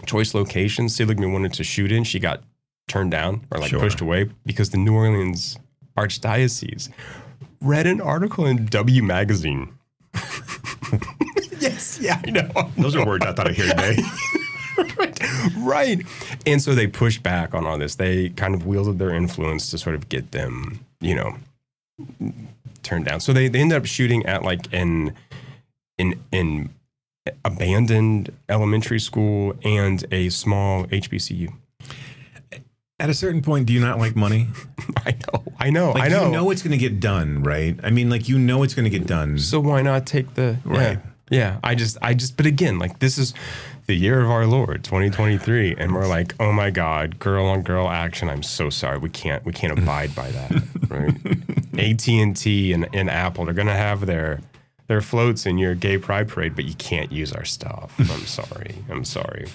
choice 0.07 0.35
locations 0.35 0.95
Seligman 0.97 1.33
wanted 1.33 1.53
to 1.55 1.65
shoot 1.65 1.91
in, 1.93 2.05
she 2.05 2.19
got 2.19 2.43
turned 2.89 3.11
down 3.13 3.47
or 3.51 3.59
like 3.61 3.71
Sure. 3.71 3.81
pushed 3.81 4.01
away 4.01 4.29
because 4.45 4.71
the 4.71 4.77
New 4.77 4.93
Orleans 4.95 5.57
Archdiocese 5.97 6.91
read 7.61 7.87
an 7.87 8.01
article 8.01 8.47
in 8.47 8.67
W 8.67 9.03
Magazine. 9.03 9.73
yes, 11.59 11.99
yeah, 12.01 12.21
I 12.27 12.31
know. 12.31 12.71
Those 12.77 12.97
are 12.97 13.07
words 13.07 13.25
I 13.25 13.33
thought 13.33 13.49
I'd 13.49 13.55
hear 13.55 13.69
today. 13.69 14.03
right. 15.59 16.03
And 16.47 16.61
so 16.61 16.75
they 16.75 16.87
pushed 16.87 17.23
back 17.23 17.55
on 17.55 17.67
all 17.67 17.79
this. 17.79 17.95
They 17.95 18.31
kind 18.31 18.55
of 18.55 18.67
wielded 18.67 18.99
their 18.99 19.15
influence 19.15 19.71
to 19.71 19.79
sort 19.79 19.95
of 19.95 20.09
get 20.09 20.33
them, 20.33 20.81
you 21.01 21.15
know, 21.15 21.37
turned 22.83 23.05
down. 23.05 23.21
So 23.21 23.33
they, 23.33 23.49
they 23.49 23.61
ended 23.61 23.79
up 23.79 23.87
shooting 23.87 24.27
at 24.27 24.43
like 24.43 24.73
an 24.73 25.15
an 25.99 26.15
an 26.33 26.71
abandoned 27.45 28.33
elementary 28.49 28.99
school 28.99 29.55
and 29.63 30.05
a 30.11 30.29
small 30.31 30.85
HBCU. 30.87 31.53
At 33.03 33.11
a 33.11 33.15
certain 33.15 33.43
point, 33.43 33.67
do 33.67 33.73
you 33.73 33.81
not 33.81 33.99
like 33.99 34.15
money? 34.15 34.47
I 35.05 35.11
know, 35.13 35.45
I 35.59 35.71
know, 35.71 35.91
Like 35.91 36.05
I 36.05 36.09
know. 36.09 36.27
you 36.27 36.31
know 36.31 36.51
it's 36.51 36.63
going 36.63 36.71
to 36.71 36.79
get 36.79 37.01
done, 37.01 37.43
right? 37.43 37.77
I 37.83 37.91
mean, 37.91 38.09
like 38.09 38.29
you 38.29 38.39
know 38.39 38.63
it's 38.63 38.75
going 38.75 38.85
to 38.91 38.97
get 38.97 39.09
done. 39.09 39.39
So 39.41 39.59
why 39.59 39.83
not 39.83 40.07
take 40.07 40.35
the 40.35 40.57
Right. 40.65 40.99
Yeah, 41.31 41.39
yeah. 41.39 41.59
I 41.65 41.75
just, 41.75 41.99
I 42.01 42.15
just, 42.15 42.37
but 42.37 42.47
again, 42.47 42.79
like 42.79 43.01
this 43.01 43.19
is 43.19 43.35
the 43.87 43.95
year 43.97 44.21
of 44.21 44.31
our 44.31 44.47
Lord, 44.47 44.85
2023, 44.85 45.75
and 45.79 45.93
we're 45.93 46.07
like, 46.07 46.35
oh 46.39 46.53
my 46.53 46.71
God, 46.71 47.19
girl 47.19 47.47
on 47.47 47.63
girl 47.63 47.89
action. 47.89 48.29
I'm 48.29 48.45
so 48.45 48.71
sorry, 48.71 48.99
we 48.99 49.09
can't, 49.09 49.45
we 49.45 49.53
can't 49.53 49.77
abide 49.77 50.15
by 50.15 50.31
that. 50.31 50.63
Right? 50.93 51.17
AT 51.79 52.07
and 52.07 52.37
T 52.37 52.73
and 52.75 52.87
and 52.93 53.09
Apple 53.09 53.49
are 53.49 53.55
gonna 53.55 53.73
have 53.75 54.05
their 54.05 54.41
their 54.89 55.01
floats 55.01 55.47
in 55.47 55.57
your 55.57 55.75
gay 55.75 55.97
pride 55.97 56.29
parade, 56.29 56.55
but 56.55 56.67
you 56.67 56.75
can't 56.75 57.11
use 57.11 57.33
our 57.33 57.47
stuff. 57.47 57.95
I'm 57.99 58.27
sorry. 58.27 58.75
I'm 58.91 59.05
sorry. 59.07 59.47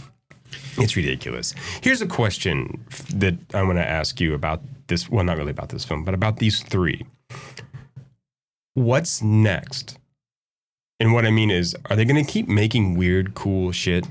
It's 0.77 0.95
ridiculous. 0.95 1.53
Here's 1.81 2.01
a 2.01 2.07
question 2.07 2.85
that 3.15 3.35
I 3.53 3.63
want 3.63 3.77
to 3.77 3.87
ask 3.87 4.19
you 4.19 4.33
about 4.33 4.61
this. 4.87 5.09
Well, 5.09 5.23
not 5.23 5.37
really 5.37 5.51
about 5.51 5.69
this 5.69 5.85
film, 5.85 6.03
but 6.03 6.13
about 6.13 6.37
these 6.37 6.61
three. 6.61 7.05
What's 8.73 9.21
next? 9.21 9.97
And 10.99 11.13
what 11.13 11.25
I 11.25 11.31
mean 11.31 11.51
is, 11.51 11.75
are 11.89 11.95
they 11.95 12.05
going 12.05 12.23
to 12.23 12.31
keep 12.31 12.47
making 12.47 12.95
weird, 12.95 13.33
cool 13.35 13.71
shit, 13.71 14.07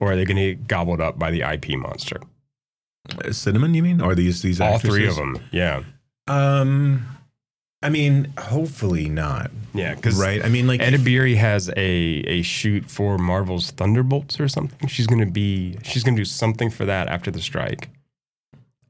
or 0.00 0.12
are 0.12 0.16
they 0.16 0.24
going 0.24 0.36
to 0.36 0.54
get 0.54 0.68
gobbled 0.68 1.00
up 1.00 1.18
by 1.18 1.30
the 1.30 1.42
IP 1.42 1.70
monster? 1.70 2.20
Uh, 3.24 3.32
Cinnamon, 3.32 3.74
you 3.74 3.82
mean? 3.82 4.00
Or 4.00 4.14
these 4.14 4.42
these 4.42 4.60
All 4.60 4.78
three 4.78 5.06
of 5.06 5.16
them. 5.16 5.38
Yeah. 5.50 5.82
Um, 6.28 7.06
I 7.82 7.88
mean, 7.88 8.32
hopefully 8.38 9.08
not. 9.08 9.50
Yeah. 9.74 9.94
Because 9.94 10.20
Right? 10.20 10.44
I 10.44 10.48
mean, 10.48 10.66
like 10.66 10.80
Ed 10.80 10.94
if- 10.94 11.04
Beery 11.04 11.34
has 11.36 11.68
a 11.70 11.80
a 11.80 12.42
shoot 12.42 12.90
for 12.90 13.18
Marvel's 13.18 13.70
Thunderbolts 13.72 14.38
or 14.38 14.48
something. 14.48 14.88
She's 14.88 15.06
gonna 15.06 15.26
be 15.26 15.78
she's 15.82 16.02
gonna 16.04 16.16
do 16.16 16.24
something 16.24 16.70
for 16.70 16.84
that 16.84 17.08
after 17.08 17.30
the 17.30 17.40
strike. 17.40 17.88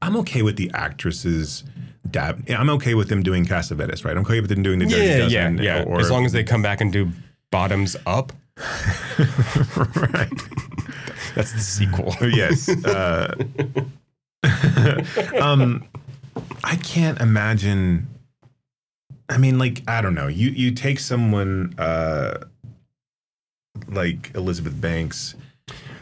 I'm 0.01 0.15
okay 0.17 0.41
with 0.41 0.57
the 0.57 0.69
actresses. 0.73 1.63
Dab. 2.11 2.47
I'm 2.49 2.69
okay 2.71 2.93
with 2.95 3.07
them 3.07 3.23
doing 3.23 3.45
Cassavetes, 3.45 4.03
right? 4.03 4.15
I'm 4.17 4.23
okay 4.23 4.41
with 4.41 4.49
them 4.49 4.61
doing 4.61 4.79
the 4.79 4.85
Dirty 4.85 5.33
Yeah, 5.33 5.49
yeah, 5.49 5.49
yeah. 5.49 5.83
Or, 5.83 5.99
as 6.01 6.11
long 6.11 6.25
as 6.25 6.33
they 6.33 6.43
come 6.43 6.61
back 6.61 6.81
and 6.81 6.91
do 6.91 7.09
bottoms 7.49 7.95
up, 8.05 8.33
right. 8.57 10.29
that's 11.33 11.53
the 11.53 11.59
sequel. 11.59 12.13
yes. 12.21 12.67
Uh, 12.85 13.33
um, 15.41 15.83
I 16.63 16.75
can't 16.75 17.19
imagine. 17.21 18.07
I 19.29 19.37
mean, 19.37 19.57
like 19.57 19.83
I 19.87 20.01
don't 20.01 20.15
know. 20.15 20.27
You 20.27 20.49
you 20.49 20.71
take 20.71 20.99
someone 20.99 21.73
uh, 21.77 22.45
like 23.87 24.31
Elizabeth 24.35 24.79
Banks, 24.79 25.35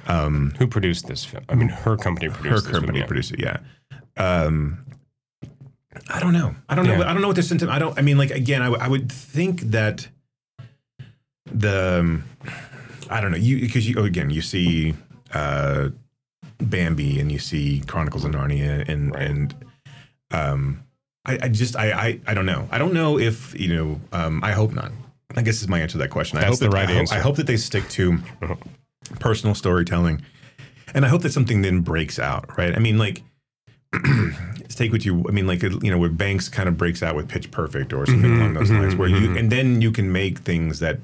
um, 0.07 0.53
Who 0.59 0.67
produced 0.67 1.07
this 1.07 1.23
film? 1.23 1.43
I 1.49 1.55
mean, 1.55 1.69
her 1.69 1.95
company 1.97 2.27
her 2.27 2.33
produced. 2.35 2.65
this 2.65 2.71
company 2.73 2.93
film, 2.93 3.01
yeah. 3.01 3.05
produced 3.07 3.31
it. 3.33 3.39
Yeah. 3.39 3.57
Um, 4.17 4.85
I 6.09 6.19
don't 6.19 6.33
know. 6.33 6.55
I 6.69 6.75
don't 6.75 6.85
know. 6.85 7.01
I 7.03 7.13
don't 7.13 7.21
know 7.21 7.27
what 7.27 7.35
their 7.35 7.43
sentiment. 7.43 7.75
I 7.75 7.79
don't. 7.79 7.97
I 7.97 8.01
mean, 8.01 8.17
like 8.17 8.31
again, 8.31 8.61
I, 8.61 8.65
w- 8.65 8.83
I 8.83 8.87
would 8.87 9.11
think 9.11 9.61
that 9.71 10.07
the 11.45 11.99
um, 11.99 12.23
I 13.09 13.21
don't 13.21 13.31
know 13.31 13.37
you 13.37 13.59
because 13.59 13.87
you 13.87 13.95
oh, 13.99 14.05
again 14.05 14.29
you 14.29 14.41
see 14.41 14.93
uh, 15.33 15.89
Barbie 16.59 17.19
and 17.19 17.31
you 17.31 17.39
see 17.39 17.81
Chronicles 17.87 18.25
of 18.25 18.31
Narnia 18.31 18.87
and 18.87 19.13
Right. 19.13 19.23
and 19.29 19.55
um, 20.31 20.83
I, 21.25 21.39
I 21.43 21.47
just 21.49 21.75
I, 21.75 21.91
I 21.91 22.19
I 22.27 22.33
don't 22.33 22.45
know. 22.45 22.67
I 22.71 22.77
don't 22.77 22.93
know 22.93 23.19
if 23.19 23.59
you 23.59 23.75
know. 23.75 24.01
Um, 24.11 24.43
I 24.43 24.51
hope 24.51 24.73
not. 24.73 24.91
I 25.35 25.41
guess 25.41 25.61
is 25.61 25.67
my 25.67 25.79
answer 25.79 25.93
to 25.93 25.97
that 25.99 26.09
question. 26.09 26.37
I 26.37 26.41
That's 26.41 26.53
hope 26.53 26.59
the 26.59 26.69
that, 26.69 26.75
right 26.75 26.89
I 26.89 26.93
hope, 26.93 26.99
answer. 26.99 27.15
I 27.15 27.19
hope 27.19 27.35
that 27.37 27.47
they 27.47 27.57
stick 27.57 27.87
to 27.89 28.17
uh-huh. 28.41 28.55
personal 29.19 29.55
storytelling, 29.55 30.21
and 30.93 31.05
I 31.05 31.07
hope 31.07 31.21
that 31.21 31.31
something 31.31 31.61
then 31.61 31.81
breaks 31.81 32.19
out. 32.19 32.57
Right. 32.57 32.75
I 32.75 32.79
mean, 32.79 32.97
like. 32.97 33.23
take 34.75 34.91
what 34.91 35.05
you 35.05 35.25
I 35.27 35.31
mean 35.31 35.47
like 35.47 35.61
you 35.61 35.91
know 35.91 35.97
where 35.97 36.09
Banks 36.09 36.49
kind 36.49 36.69
of 36.69 36.77
breaks 36.77 37.03
out 37.03 37.15
with 37.15 37.27
Pitch 37.27 37.51
Perfect 37.51 37.93
or 37.93 38.05
something 38.05 38.23
mm-hmm, 38.23 38.41
along 38.41 38.53
those 38.53 38.69
mm-hmm, 38.69 38.81
lines 38.81 38.95
where 38.95 39.09
you 39.09 39.27
mm-hmm. 39.27 39.37
and 39.37 39.51
then 39.51 39.81
you 39.81 39.91
can 39.91 40.11
make 40.11 40.39
things 40.39 40.79
that 40.79 40.99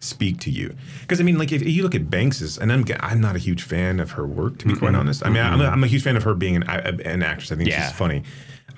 speak 0.00 0.40
to 0.40 0.50
you 0.50 0.74
because 1.02 1.20
I 1.20 1.22
mean 1.22 1.38
like 1.38 1.52
if 1.52 1.62
you 1.62 1.84
look 1.84 1.94
at 1.94 2.10
Banks's 2.10 2.58
and 2.58 2.72
I'm 2.72 2.84
I'm 3.00 3.20
not 3.20 3.36
a 3.36 3.38
huge 3.38 3.62
fan 3.62 4.00
of 4.00 4.10
her 4.12 4.26
work 4.26 4.58
to 4.58 4.66
be 4.66 4.74
quite 4.74 4.96
honest 4.96 5.24
I 5.24 5.30
mean 5.30 5.42
I'm 5.42 5.60
a, 5.60 5.66
I'm 5.66 5.84
a 5.84 5.86
huge 5.86 6.02
fan 6.02 6.16
of 6.16 6.24
her 6.24 6.34
being 6.34 6.56
an, 6.56 6.64
an 6.64 7.22
actress 7.22 7.52
I 7.52 7.54
think 7.54 7.70
Yeah. 7.70 7.86
she's 7.86 7.96
funny 7.96 8.24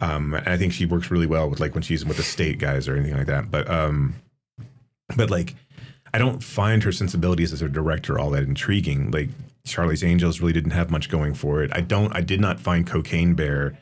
um 0.01 0.35
and 0.35 0.49
I 0.49 0.57
think 0.57 0.73
she 0.73 0.87
works 0.87 1.11
really 1.11 1.27
well 1.27 1.49
with 1.51 1.61
like 1.61 1.75
when 1.75 1.83
she's 1.83 2.05
with 2.05 2.17
the 2.17 2.23
state 2.23 2.59
guys 2.59 2.89
or 2.89 2.97
anything 2.97 3.17
like 3.17 3.27
that 3.27 3.51
but 3.51 3.69
um 3.71 4.15
but 5.17 5.31
like 5.31 5.55
I 6.13 6.19
don't 6.19 6.43
find 6.45 6.83
her 6.85 6.93
sensibilities 6.93 7.53
as 7.53 7.61
a 7.61 7.69
director 7.69 8.19
all 8.21 8.31
that 8.31 8.45
intriguing. 8.45 9.11
Like 9.11 9.31
Charlie's 9.67 10.05
Angels 10.05 10.41
really 10.41 10.53
didn't 10.53 10.71
have 10.71 10.89
much 10.89 11.09
going 11.09 11.35
for 11.35 11.63
it. 11.65 11.73
I 11.75 11.81
don't. 11.81 12.15
I 12.15 12.21
did 12.21 12.41
not 12.41 12.61
find 12.61 12.87
Cocaine 12.87 13.35
Bear. 13.35 13.77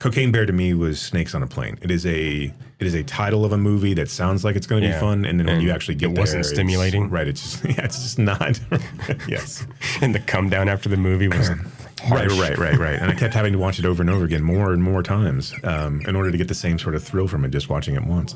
Cocaine 0.00 0.32
Bear 0.32 0.46
to 0.46 0.52
me 0.52 0.74
was 0.74 1.00
Snakes 1.00 1.32
on 1.32 1.44
a 1.44 1.46
Plane. 1.46 1.78
It 1.80 1.92
is 1.92 2.04
a 2.06 2.52
it 2.80 2.86
is 2.86 2.94
a 2.94 3.04
title 3.04 3.44
of 3.44 3.52
a 3.52 3.56
movie 3.58 3.94
that 3.94 4.10
sounds 4.10 4.44
like 4.44 4.56
it's 4.56 4.66
going 4.66 4.82
to 4.82 4.88
Yeah. 4.88 4.94
be 4.94 5.00
fun, 5.00 5.24
and 5.24 5.38
then 5.38 5.46
when 5.46 5.60
you 5.60 5.70
actually 5.70 5.94
get 5.94 6.10
it 6.10 6.14
there, 6.16 6.22
wasn't 6.22 6.44
stimulating? 6.46 7.08
right? 7.08 7.28
It's 7.28 7.40
just 7.42 7.64
yeah, 7.78 7.84
it's 7.84 8.02
just 8.02 8.18
not. 8.18 8.58
yes, 9.28 9.64
And 10.02 10.12
the 10.12 10.18
come 10.18 10.48
down 10.50 10.68
after 10.68 10.88
the 10.88 10.96
movie 10.96 11.28
was 11.28 11.50
harsh. 12.04 12.38
right, 12.38 12.56
right, 12.58 12.78
right. 12.78 12.98
And 13.00 13.10
I 13.10 13.14
kept 13.14 13.34
having 13.34 13.52
to 13.52 13.58
watch 13.58 13.78
it 13.78 13.84
over 13.84 14.02
and 14.02 14.10
over 14.10 14.24
again, 14.24 14.42
more 14.42 14.72
and 14.72 14.82
more 14.82 15.02
times, 15.02 15.52
um, 15.64 16.00
in 16.06 16.16
order 16.16 16.30
to 16.30 16.36
get 16.38 16.48
the 16.48 16.54
same 16.54 16.78
sort 16.78 16.94
of 16.94 17.02
thrill 17.02 17.28
from 17.28 17.44
it 17.44 17.50
just 17.50 17.68
watching 17.68 17.94
it 17.96 18.04
once. 18.04 18.34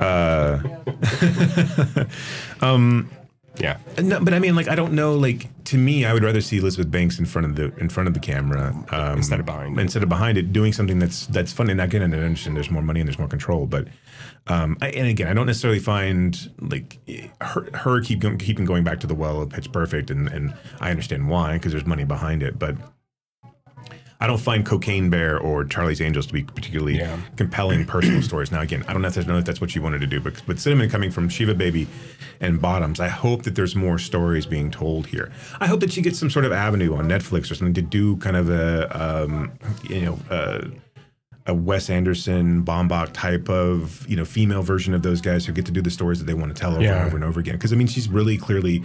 Uh, 0.00 0.60
um, 2.60 3.10
Yeah. 3.58 3.78
No, 4.02 4.20
but 4.20 4.34
I 4.34 4.38
mean, 4.40 4.56
like, 4.56 4.68
I 4.68 4.74
don't 4.74 4.94
know. 4.94 5.14
Like, 5.14 5.48
to 5.66 5.78
me, 5.78 6.04
I 6.04 6.12
would 6.12 6.24
rather 6.24 6.40
see 6.40 6.58
Elizabeth 6.58 6.90
Banks 6.90 7.18
in 7.18 7.24
front 7.24 7.46
of 7.46 7.56
the 7.56 7.72
in 7.80 7.88
front 7.88 8.08
of 8.08 8.14
the 8.14 8.20
camera 8.20 8.74
um, 8.90 9.18
Instead 9.18 9.40
of 9.40 9.46
behind 9.46 9.78
it. 9.78 9.80
instead 9.80 10.02
of 10.02 10.08
behind 10.08 10.36
it, 10.38 10.52
doing 10.52 10.72
something 10.72 10.98
that's 10.98 11.26
that's 11.26 11.52
fun. 11.52 11.70
And 11.70 11.80
again, 11.80 12.02
I 12.02 12.18
understand 12.18 12.56
there's 12.56 12.70
more 12.70 12.82
money 12.82 13.00
and 13.00 13.08
there's 13.08 13.18
more 13.18 13.28
control, 13.28 13.66
but 13.66 13.86
um, 14.46 14.76
I, 14.82 14.88
and 14.90 15.06
again, 15.06 15.28
I 15.28 15.34
don't 15.34 15.46
necessarily 15.46 15.78
find 15.78 16.50
like 16.60 16.98
her, 17.40 17.68
her 17.74 18.00
keep 18.00 18.18
going, 18.18 18.38
keeping 18.38 18.64
going 18.64 18.84
back 18.84 19.00
to 19.00 19.06
the 19.06 19.14
well 19.14 19.40
of 19.40 19.50
Pitch 19.50 19.70
Perfect, 19.72 20.10
and 20.10 20.28
and 20.28 20.54
I 20.80 20.90
understand 20.90 21.28
why 21.28 21.54
because 21.54 21.72
there's 21.72 21.86
money 21.86 22.04
behind 22.04 22.42
it, 22.42 22.58
but. 22.58 22.76
I 24.24 24.26
don't 24.26 24.40
find 24.40 24.64
Cocaine 24.64 25.10
Bear 25.10 25.38
or 25.38 25.64
Charlie's 25.64 26.00
Angels 26.00 26.26
to 26.28 26.32
be 26.32 26.42
particularly 26.42 26.96
Yeah. 26.98 27.18
compelling 27.36 27.84
personal 27.94 28.22
stories. 28.22 28.50
Now, 28.50 28.62
again, 28.62 28.82
I 28.88 28.92
don't 28.94 29.02
necessarily 29.02 29.30
know 29.32 29.38
if 29.38 29.44
that's 29.44 29.60
what 29.60 29.74
you 29.74 29.82
wanted 29.82 30.00
to 30.00 30.06
do, 30.06 30.18
but 30.18 30.40
but 30.46 30.58
Cinnamon 30.58 30.88
coming 30.88 31.10
from 31.10 31.28
Shiva 31.28 31.54
Baby 31.54 31.86
and 32.40 32.60
Bottoms, 32.60 33.00
I 33.00 33.08
hope 33.08 33.42
that 33.42 33.54
there's 33.54 33.76
more 33.76 33.98
stories 33.98 34.46
being 34.46 34.70
told 34.70 35.06
here. 35.06 35.30
I 35.60 35.66
hope 35.66 35.80
that 35.80 35.92
she 35.92 36.00
gets 36.00 36.18
some 36.18 36.30
sort 36.30 36.46
of 36.46 36.52
avenue 36.52 36.94
on 36.96 37.06
Netflix 37.06 37.50
or 37.50 37.54
something 37.54 37.74
to 37.74 37.82
do 37.82 38.16
kind 38.16 38.36
of 38.36 38.48
a 38.48 39.24
um, 39.24 39.52
you 39.88 40.00
know. 40.00 40.18
Uh, 40.30 40.68
a 41.46 41.52
Wes 41.52 41.90
Anderson, 41.90 42.64
Baumbach 42.64 43.12
type 43.12 43.50
of 43.50 44.08
you 44.08 44.16
know 44.16 44.24
female 44.24 44.62
version 44.62 44.94
of 44.94 45.02
those 45.02 45.20
guys 45.20 45.44
who 45.44 45.52
get 45.52 45.66
to 45.66 45.72
do 45.72 45.82
the 45.82 45.90
stories 45.90 46.18
that 46.18 46.24
they 46.24 46.32
want 46.32 46.56
to 46.56 46.58
tell 46.58 46.72
over 46.72 46.80
Yeah. 46.82 46.96
and 46.96 47.06
over 47.06 47.16
and 47.16 47.22
over 47.26 47.38
again. 47.38 47.56
Because 47.56 47.70
I 47.70 47.76
mean, 47.76 47.86
she's 47.86 48.08
really 48.08 48.38
clearly 48.38 48.82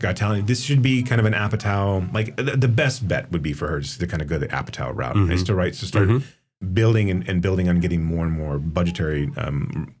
got 0.00 0.16
talent. 0.16 0.46
This 0.48 0.62
should 0.64 0.82
be 0.82 1.02
kind 1.04 1.20
of 1.20 1.26
an 1.26 1.32
Apatow. 1.34 2.12
Like 2.12 2.34
the, 2.36 2.56
the 2.56 2.68
best 2.68 3.06
bet 3.06 3.30
would 3.30 3.42
be 3.42 3.52
for 3.52 3.68
her 3.68 3.80
just 3.80 4.00
to 4.00 4.06
kind 4.06 4.20
of 4.20 4.26
go 4.28 4.38
the 4.38 4.48
Apatow 4.48 4.92
route. 4.94 5.14
Mm-hmm. 5.14 5.32
Is 5.32 5.44
to 5.44 5.54
write 5.54 5.74
to 5.74 5.86
start 5.86 6.08
building 6.72 7.10
and, 7.10 7.28
and 7.28 7.40
building 7.40 7.68
on 7.68 7.78
getting 7.80 8.02
more 8.02 8.24
and 8.24 8.32
more 8.34 8.58
budgetary. 8.58 9.30
Um, 9.36 9.94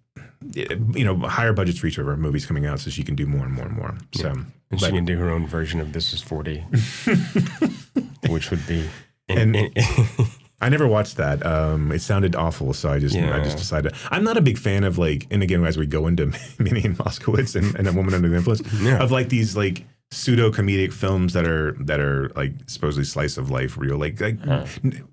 you 0.54 1.04
know, 1.04 1.16
higher 1.18 1.52
budgets 1.52 1.78
for 1.78 1.86
each 1.86 1.98
of 1.98 2.06
her 2.06 2.16
movies 2.16 2.46
coming 2.46 2.64
out, 2.66 2.80
so 2.80 2.90
she 2.90 3.02
can 3.04 3.14
do 3.14 3.26
more 3.26 3.44
and 3.44 3.52
more 3.52 3.66
and 3.66 3.76
more. 3.76 3.96
So, 4.14 4.30
And 4.30 4.46
but- 4.70 4.80
she 4.80 4.90
can 4.90 5.04
do 5.04 5.18
her 5.18 5.30
own 5.30 5.46
version 5.46 5.80
of 5.80 5.92
This 5.92 6.12
Is 6.14 6.22
40, 6.22 6.58
which 8.28 8.50
would 8.50 8.66
be. 8.66 8.88
And- 9.28 9.54
and- 9.54 9.70
I 10.60 10.68
never 10.68 10.86
watched 10.86 11.16
that. 11.16 11.44
Um, 11.46 11.90
it 11.92 12.00
sounded 12.02 12.34
awful, 12.36 12.72
so 12.74 12.90
I 12.90 12.98
just 12.98 13.16
I 13.16 13.42
just 13.42 13.56
decided. 13.58 13.94
I'm 14.10 14.24
not 14.24 14.36
a 14.36 14.40
big 14.42 14.58
fan 14.58 14.84
of 14.84 14.98
like, 14.98 15.26
and 15.30 15.42
again, 15.42 15.64
as 15.64 15.78
we 15.78 15.86
go 15.86 16.06
into 16.06 16.26
Minnie 16.58 16.84
and 16.84 16.96
Moskowitz 16.98 17.56
and, 17.56 17.74
and 17.76 17.88
a 17.88 17.92
woman 17.92 18.12
under 18.14 18.28
the 18.28 18.36
influence, 18.36 18.60
Yeah. 18.80 18.98
of 19.02 19.10
like 19.10 19.28
these 19.30 19.56
like 19.56 19.84
pseudo 20.12 20.50
comedic 20.50 20.92
films 20.92 21.32
that 21.34 21.46
are 21.46 21.72
that 21.80 22.00
are 22.00 22.30
like 22.34 22.52
supposedly 22.66 23.04
slice 23.04 23.38
of 23.38 23.48
life 23.50 23.78
real, 23.78 23.96
like 23.96 24.20
like 24.20 24.36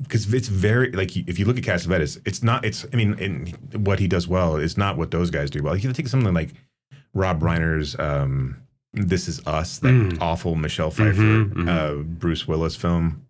because 0.01 0.33
it's 0.33 0.47
very 0.47 0.91
like 0.91 1.15
if 1.15 1.39
you 1.39 1.45
look 1.45 1.57
at 1.57 1.63
Cassavetes, 1.63 2.19
it's 2.25 2.43
not. 2.43 2.65
It's 2.65 2.85
I 2.91 2.95
mean, 2.97 3.55
what 3.73 3.99
he 3.99 4.07
does 4.07 4.27
well 4.27 4.57
is 4.57 4.77
not 4.77 4.97
what 4.97 5.11
those 5.11 5.29
guys 5.29 5.49
do 5.49 5.63
well. 5.63 5.73
Like, 5.73 5.83
you 5.83 5.93
take 5.93 6.07
something 6.07 6.33
like 6.33 6.53
Rob 7.13 7.41
Reiner's. 7.41 7.95
Um, 7.97 8.57
this 8.93 9.27
is 9.27 9.45
Us, 9.45 9.77
that 9.79 9.89
Mm. 9.89 10.17
awful 10.21 10.55
Michelle 10.55 10.89
Pfeiffer, 10.89 11.21
Mhm, 11.21 11.67
Uh, 11.69 12.01
Bruce 12.03 12.47
Willis 12.47 12.75
film 12.75 13.21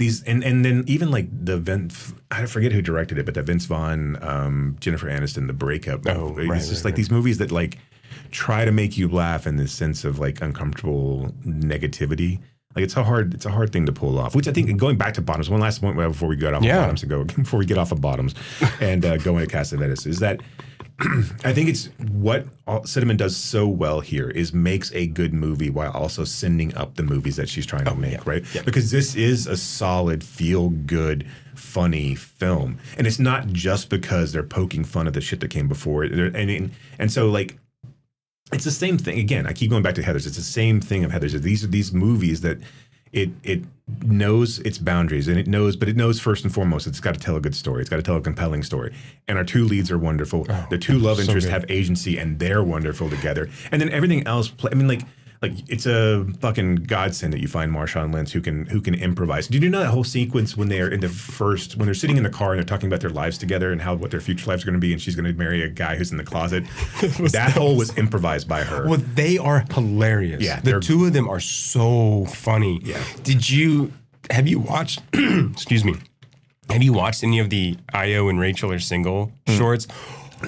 these 0.00 0.24
and 0.24 0.42
and 0.42 0.64
then 0.64 0.82
even 0.88 1.12
like 1.12 1.28
the 1.30 1.56
Vince 1.58 2.12
I 2.32 2.46
forget 2.46 2.72
who 2.72 2.82
directed 2.82 3.18
it, 3.18 3.24
but 3.26 3.34
the 3.34 3.42
Vince 3.44 3.66
Vaughn, 3.66 4.18
um, 4.22 4.76
Jennifer 4.80 5.06
Aniston, 5.08 5.46
the 5.46 5.52
breakup. 5.52 6.06
Oh, 6.08 6.36
it's 6.36 6.48
right, 6.48 6.58
just 6.58 6.70
right, 6.70 6.76
like 6.76 6.84
right. 6.86 6.94
these 6.96 7.10
movies 7.10 7.38
that 7.38 7.52
like 7.52 7.78
try 8.32 8.64
to 8.64 8.72
make 8.72 8.98
you 8.98 9.08
laugh 9.08 9.46
in 9.46 9.56
this 9.56 9.72
sense 9.72 10.04
of 10.04 10.18
like 10.18 10.40
uncomfortable 10.42 11.32
negativity. 11.46 12.40
Like 12.74 12.84
it's 12.84 12.96
a 12.96 13.04
hard 13.04 13.34
it's 13.34 13.46
a 13.46 13.50
hard 13.50 13.72
thing 13.72 13.86
to 13.86 13.92
pull 13.92 14.18
off. 14.18 14.34
Which 14.34 14.48
I 14.48 14.52
think 14.52 14.76
going 14.78 14.96
back 14.96 15.14
to 15.14 15.22
bottoms, 15.22 15.50
one 15.50 15.60
last 15.60 15.80
point 15.80 15.96
before 15.96 16.28
we 16.28 16.36
get 16.36 16.54
off 16.54 16.62
Yeah. 16.62 16.76
of 16.76 16.82
bottoms 16.82 17.02
and 17.02 17.10
go 17.10 17.24
before 17.42 17.58
we 17.58 17.66
get 17.66 17.78
off 17.78 17.92
of 17.92 18.00
bottoms 18.00 18.34
and 18.80 19.04
uh, 19.04 19.16
go 19.18 19.38
into 19.38 19.54
Cassavetes 19.54 20.06
is 20.06 20.18
that 20.20 20.40
I 21.44 21.52
think 21.54 21.68
it's 21.68 21.86
what 22.12 22.46
all, 22.66 22.84
Cinnamon 22.84 23.16
does 23.16 23.36
so 23.36 23.66
well 23.66 24.00
here 24.00 24.28
is 24.28 24.52
makes 24.52 24.92
a 24.92 25.06
good 25.06 25.32
movie 25.32 25.70
while 25.70 25.92
also 25.92 26.24
sending 26.24 26.76
up 26.76 26.96
the 26.96 27.02
movies 27.02 27.36
that 27.36 27.48
she's 27.48 27.64
trying 27.64 27.84
to 27.86 27.92
oh, 27.92 27.94
make, 27.94 28.26
right? 28.26 28.44
Because 28.64 28.90
this 28.90 29.14
is 29.14 29.46
a 29.46 29.56
solid, 29.56 30.22
feel 30.22 30.68
good, 30.68 31.26
funny 31.54 32.14
film, 32.14 32.78
and 32.98 33.06
it's 33.06 33.18
not 33.18 33.46
just 33.48 33.88
because 33.88 34.32
they're 34.32 34.42
poking 34.42 34.84
fun 34.84 35.06
at 35.06 35.14
the 35.14 35.20
shit 35.20 35.40
that 35.40 35.48
came 35.48 35.68
before 35.68 36.04
it, 36.04 36.12
and, 36.12 36.70
and 36.98 37.12
so 37.12 37.28
like. 37.28 37.56
It's 38.52 38.64
the 38.64 38.72
same 38.72 38.98
thing 38.98 39.20
again. 39.20 39.46
I 39.46 39.52
keep 39.52 39.70
going 39.70 39.84
back 39.84 39.94
to 39.94 40.02
Heather's. 40.02 40.26
It's 40.26 40.34
the 40.34 40.42
same 40.42 40.80
thing 40.80 41.04
of 41.04 41.12
Heather's. 41.12 41.40
These 41.40 41.62
are 41.62 41.68
these 41.68 41.92
movies 41.92 42.40
that 42.40 42.58
it 43.12 43.30
it 43.42 43.64
knows 44.02 44.60
its 44.60 44.78
boundaries 44.78 45.26
and 45.26 45.38
it 45.38 45.48
knows, 45.48 45.74
but 45.76 45.88
it 45.88 45.96
knows 45.96 46.20
first 46.20 46.44
and 46.44 46.54
foremost 46.54 46.86
it's 46.86 47.00
got 47.00 47.14
to 47.14 47.20
tell 47.20 47.36
a 47.36 47.40
good 47.40 47.54
story. 47.54 47.80
It's 47.80 47.90
got 47.90 47.96
to 47.96 48.02
tell 48.02 48.16
a 48.16 48.20
compelling 48.20 48.62
story. 48.62 48.94
And 49.26 49.36
our 49.36 49.44
two 49.44 49.64
leads 49.64 49.90
are 49.90 49.98
wonderful. 49.98 50.46
Oh, 50.48 50.66
the 50.70 50.78
two 50.78 50.98
love 50.98 51.16
so 51.16 51.22
interests 51.22 51.46
good. 51.46 51.52
have 51.52 51.70
agency 51.70 52.18
and 52.18 52.38
they're 52.38 52.62
wonderful 52.62 53.10
together. 53.10 53.48
And 53.72 53.80
then 53.80 53.88
everything 53.90 54.26
else. 54.26 54.48
Play, 54.48 54.70
I 54.72 54.74
mean, 54.76 54.86
like 54.88 55.02
like 55.42 55.52
it's 55.68 55.86
a 55.86 56.26
fucking 56.40 56.76
godsend 56.76 57.32
that 57.32 57.40
you 57.40 57.48
find 57.48 57.72
Marshawn 57.72 58.12
Lynch 58.12 58.32
who 58.32 58.40
can 58.42 58.66
who 58.66 58.80
can 58.80 58.94
improvise. 58.94 59.46
Did 59.48 59.62
you 59.62 59.70
know 59.70 59.80
that 59.80 59.88
whole 59.90 60.04
sequence 60.04 60.56
when 60.56 60.68
they 60.68 60.80
are 60.80 60.88
in 60.88 61.00
the 61.00 61.08
first 61.08 61.76
when 61.76 61.86
they're 61.86 61.94
sitting 61.94 62.18
in 62.18 62.22
the 62.24 62.28
car 62.30 62.52
and 62.52 62.58
they're 62.58 62.66
talking 62.66 62.88
about 62.88 63.00
their 63.00 63.08
lives 63.10 63.38
together 63.38 63.72
and 63.72 63.80
how 63.80 63.94
what 63.94 64.10
their 64.10 64.20
future 64.20 64.46
lives 64.50 64.62
are 64.62 64.66
going 64.66 64.74
to 64.74 64.80
be 64.80 64.92
and 64.92 65.00
she's 65.00 65.16
going 65.16 65.24
to 65.24 65.32
marry 65.38 65.62
a 65.62 65.68
guy 65.68 65.96
who's 65.96 66.10
in 66.10 66.18
the 66.18 66.24
closet. 66.24 66.64
that 67.32 67.52
whole 67.54 67.74
was 67.76 67.96
improvised 67.98 68.48
by 68.48 68.62
her. 68.62 68.86
Well, 68.86 69.00
they 69.14 69.38
are 69.38 69.64
hilarious. 69.72 70.42
Yeah, 70.42 70.60
the 70.60 70.78
two 70.78 71.06
of 71.06 71.14
them 71.14 71.28
are 71.28 71.40
so 71.40 72.26
funny. 72.26 72.80
Yeah. 72.84 73.02
Did 73.22 73.48
you 73.48 73.92
have 74.30 74.46
you 74.46 74.58
watched? 74.60 75.00
excuse 75.14 75.84
me. 75.84 75.94
Have 76.68 76.82
you 76.82 76.92
watched 76.92 77.24
any 77.24 77.38
of 77.40 77.50
the 77.50 77.76
Ayo 77.94 78.28
and 78.30 78.38
Rachel 78.38 78.70
are 78.72 78.78
single 78.78 79.32
Hmm. 79.46 79.56
shorts? 79.56 79.88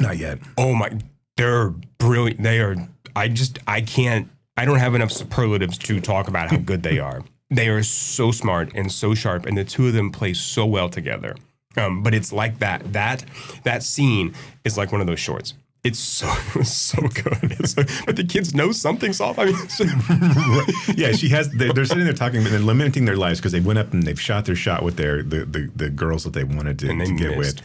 Not 0.01 0.19
yet. 0.19 0.39
Oh 0.59 0.75
my, 0.75 0.91
they're 1.37 1.71
brilliant. 1.99 2.43
They 2.43 2.61
are. 2.61 2.77
I 3.17 3.29
just 3.29 3.59
I 3.67 3.81
can't. 3.81 4.29
I 4.57 4.65
don't 4.65 4.79
have 4.79 4.95
enough 4.95 5.13
superlatives 5.13 5.79
to 5.79 6.01
talk 6.01 6.29
about 6.29 6.51
how 6.51 6.59
good 6.59 6.83
they 6.83 6.99
are. 6.99 7.23
They 7.55 7.69
are 7.69 7.83
so 7.83 8.33
smart 8.33 8.73
and 8.75 8.91
so 8.91 9.13
sharp, 9.15 9.45
and 9.45 9.59
the 9.59 9.65
two 9.65 9.87
of 9.87 9.93
them 9.93 10.11
play 10.11 10.33
so 10.33 10.65
well 10.65 10.89
together. 10.89 11.37
Um, 11.77 12.03
but 12.03 12.15
it's 12.15 12.33
like 12.33 12.61
that. 12.61 12.95
That 12.95 13.27
that 13.65 13.83
scene 13.83 14.35
is 14.65 14.79
like 14.79 14.91
one 14.91 15.03
of 15.03 15.07
those 15.07 15.21
shorts. 15.21 15.53
It's 15.85 15.99
so 15.99 16.29
so 16.63 17.03
good. 17.09 17.53
It's 17.61 17.73
so- 17.73 17.85
but 18.07 18.17
the 18.17 18.25
kids 18.25 18.55
know 18.55 18.73
something's 18.73 19.21
off. 19.21 19.39
I 19.39 19.47
mean, 19.47 19.57
just- 19.69 19.81
yeah, 20.99 21.13
she 21.13 21.29
has. 21.29 21.51
They're, 21.51 21.75
they're 21.75 21.85
sitting 21.85 22.05
there 22.05 22.15
talking 22.15 22.39
and 22.39 22.47
they're 22.47 22.59
lamenting 22.61 23.05
their 23.05 23.17
lives 23.17 23.39
because 23.39 23.53
they 23.53 23.61
went 23.61 23.79
up 23.79 23.93
and 23.93 24.03
they've 24.05 24.19
shot 24.21 24.47
their 24.47 24.57
shot 24.57 24.83
with 24.83 24.97
their 24.97 25.23
the 25.23 25.45
the, 25.45 25.71
the 25.77 25.91
girls 25.91 26.25
that 26.25 26.33
they 26.33 26.45
wanted 26.45 26.79
to, 26.79 26.87
to 26.87 26.95
get 27.17 27.37
missed. 27.37 27.61
with, 27.61 27.63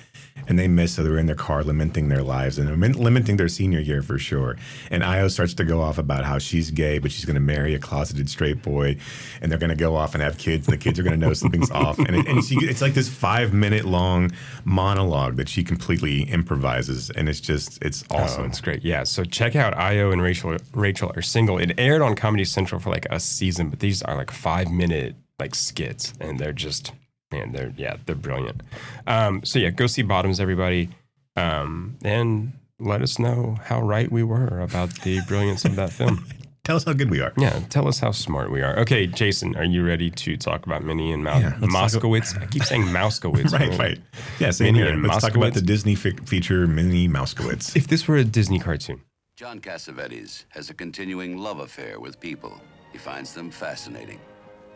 and 0.48 0.58
they 0.58 0.68
missed. 0.68 0.96
So 0.96 1.04
they 1.04 1.10
were 1.10 1.18
in 1.18 1.26
their 1.26 1.36
car 1.36 1.64
lamenting 1.64 2.10
their 2.10 2.24
lives 2.24 2.58
and 2.58 2.70
lamen- 2.70 2.98
lamenting 2.98 3.38
their 3.38 3.48
senior 3.48 3.80
year 3.80 4.02
for 4.02 4.18
sure. 4.18 4.58
And 4.90 5.04
Ayo 5.04 5.30
starts 5.30 5.54
to 5.56 5.64
go 5.64 5.82
off 5.82 5.98
about 5.98 6.26
how 6.26 6.40
she's 6.40 6.72
gay, 6.72 7.00
but 7.00 7.12
she's 7.12 7.26
going 7.26 7.36
to 7.36 7.42
marry 7.42 7.76
a 7.76 7.80
closeted 7.80 8.30
straight 8.30 8.62
boy, 8.62 8.98
and 9.42 9.52
they're 9.52 9.60
going 9.60 9.70
to 9.70 9.76
go 9.76 9.96
off 9.96 10.14
and 10.14 10.24
have 10.24 10.38
kids. 10.38 10.68
And 10.68 10.74
the 10.74 10.78
kids 10.78 10.98
are 11.00 11.04
going 11.04 11.20
to 11.20 11.26
know 11.26 11.34
something's 11.34 11.72
off. 11.72 12.00
And, 12.00 12.16
it, 12.16 12.28
and 12.28 12.44
she, 12.44 12.56
it's 12.56 12.82
like 12.82 12.94
this 12.94 13.10
five 13.10 13.54
minute 13.54 13.86
long 13.86 14.32
monologue 14.66 15.36
that 15.38 15.50
she 15.50 15.64
completely 15.64 16.24
improvises, 16.24 17.10
and 17.12 17.30
it's 17.30 17.42
just 17.42 17.84
it's 17.84 18.04
oh, 18.12 18.18
awesome. 18.18 18.44
Oh, 18.44 18.46
it's 18.46 18.62
great. 18.62 18.84
Yeah. 18.84 19.04
So 19.04 19.24
check 19.24 19.56
out 19.56 19.74
Ayo 19.76 20.12
and 20.14 20.22
Rachel. 20.22 20.58
Rachel 20.74 21.12
are 21.16 21.22
single. 21.22 21.58
It 21.58 21.74
aired 21.78 22.02
on 22.02 22.16
Comedy 22.16 22.46
Central 22.46 22.80
for 22.80 22.90
like 22.90 23.06
a 23.10 23.20
season, 23.20 23.70
but 23.70 23.80
these 23.80 24.02
are 24.04 24.16
like 24.16 24.32
five 24.32 24.72
minute 24.72 25.16
like 25.40 25.54
skits, 25.54 26.14
and 26.20 26.40
they're 26.40 26.54
just 26.54 26.92
man, 27.32 27.52
they're 27.52 27.74
yeah, 27.78 27.98
they're 28.06 28.16
brilliant. 28.16 28.62
Um, 29.06 29.44
so 29.44 29.60
yeah, 29.60 29.70
go 29.70 29.88
see 29.88 30.02
Bottoms, 30.02 30.40
everybody, 30.40 30.90
um, 31.36 31.98
and 32.04 32.54
let 32.80 33.02
us 33.02 33.20
know 33.20 33.58
how 33.64 33.82
right 33.82 34.12
we 34.12 34.24
were 34.24 34.60
about 34.60 34.90
the 35.02 35.22
brilliance 35.28 35.66
of 35.66 35.76
that 35.76 35.92
film. 35.92 36.26
Tell 36.64 36.76
us 36.76 36.84
how 36.84 36.92
good 36.92 37.10
we 37.10 37.22
are. 37.22 37.32
Yeah, 37.38 37.62
tell 37.70 37.88
us 37.88 38.00
how 38.00 38.12
smart 38.12 38.52
we 38.52 38.62
are. 38.62 38.78
Okay, 38.80 39.08
Jason, 39.08 39.56
are 39.56 39.64
you 39.64 39.86
ready 39.86 40.10
to 40.10 40.36
talk 40.36 40.66
about 40.66 40.84
Minnie 40.84 41.14
and 41.14 41.24
Mouse? 41.24 41.42
Yeah, 41.42 41.58
let's 41.62 41.74
talk 41.74 42.04
Moskowitz? 42.04 42.42
I 42.42 42.46
keep 42.48 42.64
saying 42.64 42.84
Mouskowitz. 42.84 43.54
Right, 43.58 43.78
right. 43.80 44.00
Yeah, 44.40 44.52
same 44.52 44.74
Minnie 44.74 44.80
here. 44.86 44.94
and 44.94 45.02
Let's 45.02 45.22
talk 45.22 45.36
about 45.38 45.54
the 45.54 45.62
Disney 45.62 45.96
fi- 45.96 46.12
feature 46.26 46.68
Minnie 46.68 47.08
Mouskowitz. 47.08 47.76
If 47.78 47.88
this 47.88 48.06
were 48.06 48.18
a 48.18 48.26
Disney 48.26 48.60
cartoon, 48.60 49.02
John 49.38 49.62
Cassavetes 49.62 50.44
has 50.50 50.70
a 50.70 50.74
continuing 50.74 51.38
love 51.38 51.60
affair 51.60 52.02
with 52.02 52.20
people. 52.20 52.60
He 52.92 52.98
finds 52.98 53.34
them 53.34 53.50
fascinating. 53.50 54.20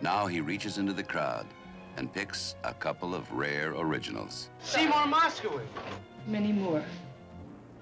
Now 0.01 0.27
he 0.27 0.39
reaches 0.39 0.77
into 0.77 0.93
the 0.93 1.03
crowd 1.03 1.45
and 1.97 2.11
picks 2.11 2.55
a 2.63 2.73
couple 2.73 3.13
of 3.13 3.31
rare 3.31 3.73
originals. 3.75 4.49
Seymour 4.61 5.05
Moskowitz. 5.05 5.67
Many 6.27 6.51
more. 6.51 6.83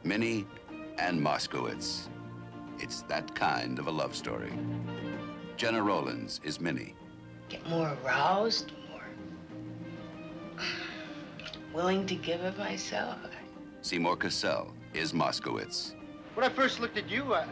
Minnie 0.03 0.45
and 0.97 1.20
Moskowitz. 1.20 2.07
It's 2.80 3.01
that 3.03 3.36
kind 3.36 3.80
of 3.80 3.88
a 3.88 3.91
love 3.91 4.16
story. 4.16 4.53
Gena 5.57 5.82
Rowlands 5.82 6.39
is 6.43 6.60
Minnie. 6.60 6.95
Get 7.49 7.68
more 7.68 7.97
aroused, 8.05 8.72
more 8.89 9.01
willing 11.74 12.05
to 12.05 12.16
give 12.16 12.41
of 12.43 12.57
myself. 12.57 13.18
Seymour 13.82 14.18
Cassel 14.18 14.74
is 14.93 15.14
Moskowitz. 15.14 15.95
When 16.36 16.45
I 16.45 16.49
first 16.49 16.80
looked 16.80 16.97
at 16.97 17.10
you, 17.10 17.34
I, 17.34 17.45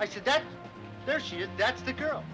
I 0.00 0.06
said, 0.06 0.24
that, 0.24 0.42
there 1.04 1.20
she 1.20 1.36
is, 1.36 1.48
that's 1.58 1.82
the 1.82 1.92
girl. 1.92 2.24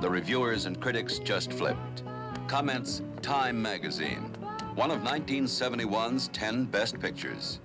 The 0.00 0.08
reviewers 0.08 0.66
and 0.66 0.80
critics 0.80 1.18
just 1.18 1.52
flipped. 1.52 2.02
Comments 2.48 3.02
Time 3.22 3.60
Magazine. 3.60 4.30
One 4.76 4.92
of 4.92 5.00
1971's 5.00 6.28
10 6.28 6.66
best 6.66 7.00
pictures. 7.00 7.58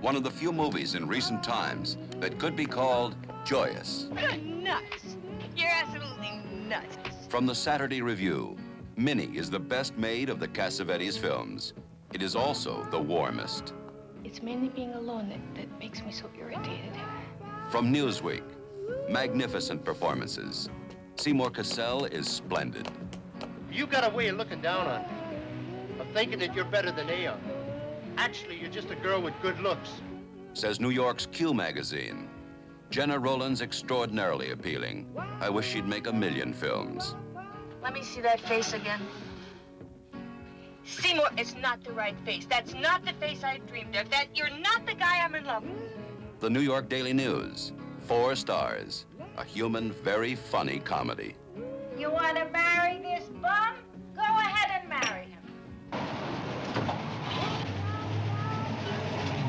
One 0.00 0.14
of 0.14 0.22
the 0.22 0.30
few 0.30 0.52
movies 0.52 0.94
in 0.94 1.08
recent 1.08 1.42
times 1.42 1.98
that 2.18 2.38
could 2.38 2.54
be 2.54 2.64
called 2.64 3.16
joyous. 3.44 4.08
Nuts. 4.12 5.16
You're 5.56 5.70
absolutely 5.70 6.40
nuts. 6.68 6.98
From 7.28 7.46
the 7.46 7.54
Saturday 7.54 8.00
Review, 8.00 8.56
Minnie 8.96 9.36
is 9.36 9.50
the 9.50 9.58
best 9.58 9.98
made 9.98 10.30
of 10.30 10.38
the 10.38 10.46
Cassavetes 10.46 11.18
films. 11.18 11.72
It 12.12 12.22
is 12.22 12.36
also 12.36 12.86
the 12.92 13.00
warmest. 13.00 13.74
It's 14.22 14.40
mainly 14.40 14.68
being 14.68 14.94
alone 14.94 15.30
that, 15.30 15.40
that 15.56 15.78
makes 15.80 16.00
me 16.02 16.12
so 16.12 16.30
irritated. 16.38 16.92
From 17.70 17.92
Newsweek, 17.92 18.44
magnificent 19.08 19.84
performances. 19.84 20.70
Seymour 21.16 21.50
Cassel 21.50 22.04
is 22.04 22.28
splendid. 22.28 22.88
You 23.78 23.86
got 23.86 24.04
a 24.04 24.12
way 24.12 24.26
of 24.26 24.36
looking 24.36 24.60
down 24.60 24.88
on 24.88 25.02
me, 25.02 26.00
of 26.00 26.08
thinking 26.08 26.40
that 26.40 26.52
you're 26.52 26.64
better 26.64 26.90
than 26.90 27.06
they 27.06 27.28
are. 27.28 27.38
Actually, 28.16 28.58
you're 28.58 28.68
just 28.68 28.90
a 28.90 28.96
girl 28.96 29.22
with 29.22 29.34
good 29.40 29.60
looks. 29.60 29.90
Says 30.52 30.80
New 30.80 30.90
York's 30.90 31.26
Cue 31.26 31.54
magazine. 31.54 32.28
Gena 32.90 33.16
Rowlands 33.16 33.60
extraordinarily 33.62 34.50
appealing. 34.50 35.06
I 35.40 35.48
wish 35.48 35.68
she'd 35.68 35.86
make 35.86 36.08
a 36.08 36.12
million 36.12 36.52
films. 36.52 37.14
Let 37.80 37.94
me 37.94 38.02
see 38.02 38.20
that 38.20 38.40
face 38.40 38.72
again. 38.72 39.00
Seymour, 40.84 41.28
it's 41.36 41.54
not 41.54 41.84
the 41.84 41.92
right 41.92 42.16
face. 42.24 42.46
That's 42.50 42.74
not 42.74 43.04
the 43.04 43.12
face 43.12 43.44
I 43.44 43.58
dreamed 43.58 43.94
of. 43.94 44.10
That 44.10 44.26
you're 44.34 44.58
not 44.58 44.86
the 44.86 44.94
guy 44.94 45.20
I'm 45.22 45.36
in 45.36 45.44
love 45.44 45.62
with. 45.62 46.40
The 46.40 46.50
New 46.50 46.62
York 46.62 46.88
Daily 46.88 47.12
News. 47.12 47.70
Four 48.08 48.34
stars. 48.34 49.06
A 49.36 49.44
human, 49.44 49.92
very 49.92 50.34
funny 50.34 50.80
comedy. 50.80 51.36
You 51.98 52.12
want 52.12 52.36
to 52.36 52.44
marry 52.50 52.98
this 52.98 53.28
bum? 53.42 53.74
Go 54.14 54.22
ahead 54.22 54.80
and 54.80 54.88
marry 54.88 55.26
him. 55.26 55.42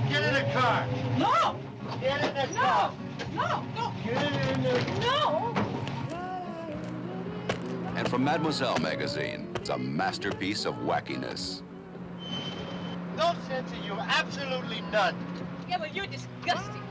Get 0.09 0.23
in 0.23 0.33
the 0.33 0.51
car. 0.51 0.87
No! 1.19 1.59
Get 2.01 2.23
in 2.23 2.33
the 2.33 2.55
No! 2.55 2.61
car. 2.61 2.93
No! 3.35 3.63
No! 3.75 3.93
Get 4.03 4.55
in 4.55 4.63
the 4.63 4.99
No! 4.99 5.53
And 7.95 8.09
from 8.09 8.23
Mademoiselle 8.23 8.79
magazine, 8.79 9.47
it's 9.53 9.69
a 9.69 9.77
masterpiece 9.77 10.65
of 10.65 10.73
wackiness. 10.77 11.61
No 13.15 13.35
sense 13.47 13.71
of 13.71 13.77
you. 13.85 13.93
Absolutely 13.93 14.81
none. 14.91 15.15
Yeah, 15.69 15.77
but 15.77 15.93
you're 15.93 16.07
disgusting. 16.07 16.81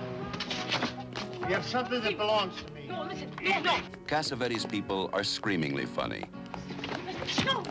You 1.41 1.55
have 1.55 1.67
something 1.67 2.01
that 2.03 2.17
belongs 2.17 2.55
to 2.63 2.73
me. 2.75 2.78
No, 2.89 3.05
listen. 3.05 3.31
No, 3.43 3.61
no. 3.61 3.79
Cassavetes 4.07 4.69
people 4.69 5.11
are 5.13 5.25
screamingly 5.25 5.87
funny, 5.87 6.25
No. 7.45 7.63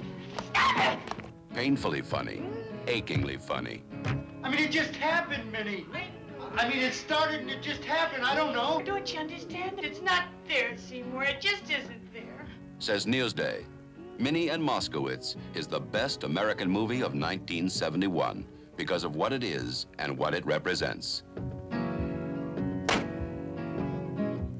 painfully 1.54 2.02
funny, 2.02 2.42
achingly 2.88 3.38
funny. 3.38 3.84
I 4.44 4.50
mean, 4.50 4.60
it 4.60 4.72
just 4.72 4.96
happened, 4.96 5.52
Minnie. 5.52 5.86
I 6.56 6.70
mean, 6.70 6.80
it 6.80 6.94
started 6.94 7.42
and 7.42 7.50
it 7.50 7.62
just 7.62 7.84
happened. 7.84 8.24
I 8.24 8.36
don't 8.36 8.54
know. 8.54 8.82
Don't 8.86 9.12
you 9.14 9.20
understand 9.20 9.78
that 9.78 9.84
it's 9.86 10.02
not 10.02 10.26
there, 10.48 10.78
Seymour? 10.78 11.24
It 11.24 11.42
just 11.42 11.64
isn't 11.64 12.14
there. 12.14 12.46
Says 12.80 13.06
Newsday. 13.06 13.64
Minnie 14.20 14.50
and 14.50 14.64
Moskowitz 14.64 15.36
is 15.54 15.68
the 15.68 15.80
best 15.80 16.24
American 16.24 16.70
movie 16.70 17.02
of 17.02 17.14
1971 17.14 18.46
because 18.76 19.04
of 19.04 19.16
what 19.16 19.34
it 19.34 19.44
is 19.44 19.86
and 20.00 20.18
what 20.18 20.34
it 20.34 20.46
represents. 20.46 21.24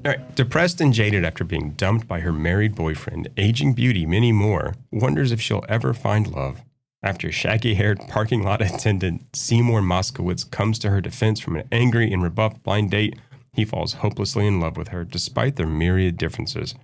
All 0.04 0.12
right. 0.12 0.34
Depressed 0.36 0.80
and 0.80 0.94
jaded 0.94 1.24
after 1.24 1.42
being 1.42 1.72
dumped 1.72 2.06
by 2.06 2.20
her 2.20 2.32
married 2.32 2.76
boyfriend, 2.76 3.28
aging 3.36 3.74
beauty 3.74 4.06
Minnie 4.06 4.32
Moore 4.32 4.74
wonders 4.92 5.32
if 5.32 5.40
she'll 5.40 5.64
ever 5.68 5.92
find 5.92 6.28
love. 6.28 6.62
After 7.02 7.32
shaggy 7.32 7.74
haired 7.74 7.98
parking 8.08 8.42
lot 8.42 8.62
attendant 8.62 9.34
Seymour 9.34 9.80
Moskowitz 9.80 10.48
comes 10.48 10.78
to 10.80 10.90
her 10.90 11.00
defense 11.00 11.40
from 11.40 11.56
an 11.56 11.68
angry 11.72 12.12
and 12.12 12.22
rebuffed 12.22 12.62
blind 12.62 12.92
date, 12.92 13.18
he 13.52 13.64
falls 13.64 13.94
hopelessly 13.94 14.46
in 14.46 14.60
love 14.60 14.76
with 14.76 14.88
her 14.88 15.04
despite 15.04 15.56
their 15.56 15.66
myriad 15.66 16.16
differences. 16.16 16.76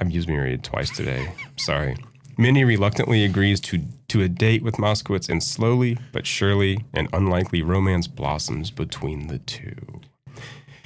I've 0.00 0.12
used 0.12 0.28
myriad 0.28 0.62
twice 0.62 0.90
today. 0.90 1.32
Sorry. 1.56 1.96
Minnie 2.38 2.64
reluctantly 2.64 3.24
agrees 3.24 3.60
to, 3.60 3.84
to 4.08 4.22
a 4.22 4.28
date 4.28 4.62
with 4.62 4.76
Moskowitz, 4.76 5.28
and 5.28 5.42
slowly 5.42 5.98
but 6.12 6.26
surely, 6.26 6.84
an 6.92 7.08
unlikely 7.12 7.62
romance 7.62 8.06
blossoms 8.08 8.70
between 8.70 9.28
the 9.28 9.38
two. 9.38 10.00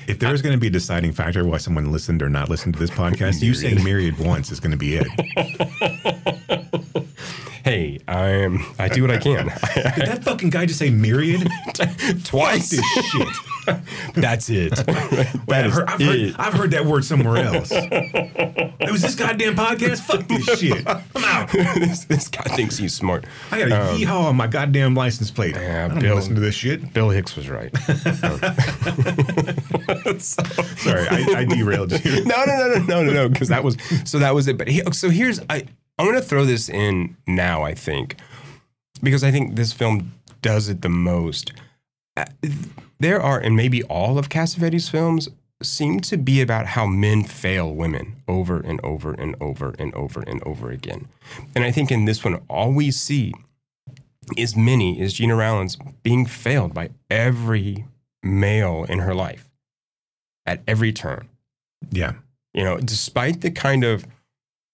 If 0.09 0.19
there 0.21 0.33
is 0.33 0.41
going 0.41 0.55
to 0.55 0.59
be 0.59 0.69
a 0.69 0.71
deciding 0.71 1.13
factor 1.13 1.45
why 1.45 1.59
someone 1.59 1.93
listened 1.93 2.23
or 2.23 2.31
not 2.31 2.49
listened 2.49 2.73
to 2.73 2.81
this 2.81 2.89
podcast, 3.03 3.43
you 3.43 3.53
saying 3.53 3.85
myriad 3.85 4.19
once 4.19 4.51
is 4.51 4.59
going 4.59 4.71
to 4.71 4.79
be 4.79 4.97
it. 4.97 6.58
Hey, 7.69 7.99
I'm 8.09 8.65
I 8.79 8.89
do 8.89 9.03
what 9.03 9.11
I 9.11 9.19
can. 9.19 9.45
Did 9.75 10.07
that 10.07 10.25
fucking 10.25 10.49
guy 10.49 10.65
just 10.65 10.79
say 10.79 10.89
myriad 10.89 11.47
Twice. 12.25 12.71
This 12.71 12.83
shit. 13.11 13.29
That's 14.15 14.49
it. 14.49 14.73
That 15.49 15.65
I've, 15.67 15.73
heard, 15.73 15.85
I've, 15.89 16.01
heard. 16.01 16.35
I've 16.39 16.53
heard 16.55 16.71
that 16.71 16.87
word 16.87 17.05
somewhere 17.05 17.37
else. 17.45 17.71
it 17.73 18.91
was 18.91 19.03
this 19.03 19.15
goddamn 19.15 19.55
podcast. 19.55 20.01
Fuck 20.01 20.27
this 20.29 20.59
shit. 20.59 20.83
I'm 20.87 21.25
out. 21.25 21.51
this, 21.51 22.05
this 22.05 22.29
guy 22.29 22.43
thinks 22.55 22.79
he's 22.79 22.95
smart. 22.95 23.27
I 23.51 23.59
got 23.59 23.71
a 23.71 23.91
Um, 23.91 23.99
yeehaw 23.99 24.25
on 24.27 24.37
my 24.37 24.47
goddamn 24.47 24.95
license 24.95 25.31
plate. 25.31 25.55
Yeah, 25.55 25.87
I 25.87 25.89
don't 25.89 25.99
Bill- 26.01 26.17
listen 26.17 26.35
to 26.37 26.41
this 26.41 26.55
shit. 26.55 26.93
Bill 26.95 27.11
Hicks 27.11 27.37
was 27.37 27.49
right. 27.51 27.75
Sorry, 30.23 31.09
I, 31.09 31.35
I 31.39 31.45
derailed 31.45 31.93
you. 32.05 32.25
no, 32.25 32.45
no, 32.45 32.57
no, 32.57 32.69
no, 32.69 32.79
no, 32.87 33.03
no, 33.05 33.13
no, 33.13 33.29
because 33.29 33.49
that 33.49 33.63
was 33.65 33.77
so 34.05 34.19
that 34.21 34.35
was 34.35 34.49
it. 34.49 34.57
But 34.57 34.69
he, 34.69 34.83
so 34.93 35.11
here's 35.11 35.41
I 35.51 35.65
I'm 35.99 36.07
gonna 36.07 36.23
throw 36.23 36.45
this 36.45 36.69
in 36.69 37.17
now. 37.27 37.63
I 37.63 37.75
think 37.75 38.17
because 39.03 39.25
I 39.25 39.31
think 39.31 39.57
this 39.57 39.73
film 39.73 40.13
does 40.43 40.69
it 40.69 40.83
the 40.83 40.89
most. 40.89 41.53
Uh, 42.17 42.25
There 43.01 43.23
are, 43.23 43.39
and 43.39 43.55
maybe 43.55 43.85
all 43.85 44.19
of 44.19 44.29
Cassavetes' 44.29 44.91
films 44.91 45.29
seem 45.63 46.01
to 46.01 46.17
be 46.17 46.41
about 46.41 46.67
how 46.67 46.87
men 46.87 47.23
fail 47.23 47.73
women 47.73 48.17
over 48.27 48.59
and 48.59 48.81
over 48.85 49.13
and 49.13 49.37
over 49.41 49.75
and 49.79 49.95
over 49.95 50.23
and 50.23 50.43
over 50.45 50.71
again. 50.71 51.07
And 51.55 51.65
I 51.65 51.71
think 51.71 51.93
in 51.93 52.07
this 52.07 52.25
one, 52.25 52.41
all 52.49 52.73
we 52.73 52.91
see 52.91 53.35
is 54.37 54.57
Minnie, 54.57 55.01
is 55.01 55.15
Gena 55.15 55.37
Rowlands 55.37 55.79
being 56.03 56.27
failed 56.27 56.75
by 56.75 56.91
every 57.09 57.87
male 58.23 58.85
in 58.89 58.99
her 59.01 59.15
life 59.15 59.49
at 60.45 60.63
every 60.67 60.93
turn. 60.93 61.29
Yeah. 61.91 62.15
You 62.53 62.65
know, 62.65 62.79
despite 62.79 63.41
the 63.43 63.51
kind 63.51 63.85
of 63.85 64.07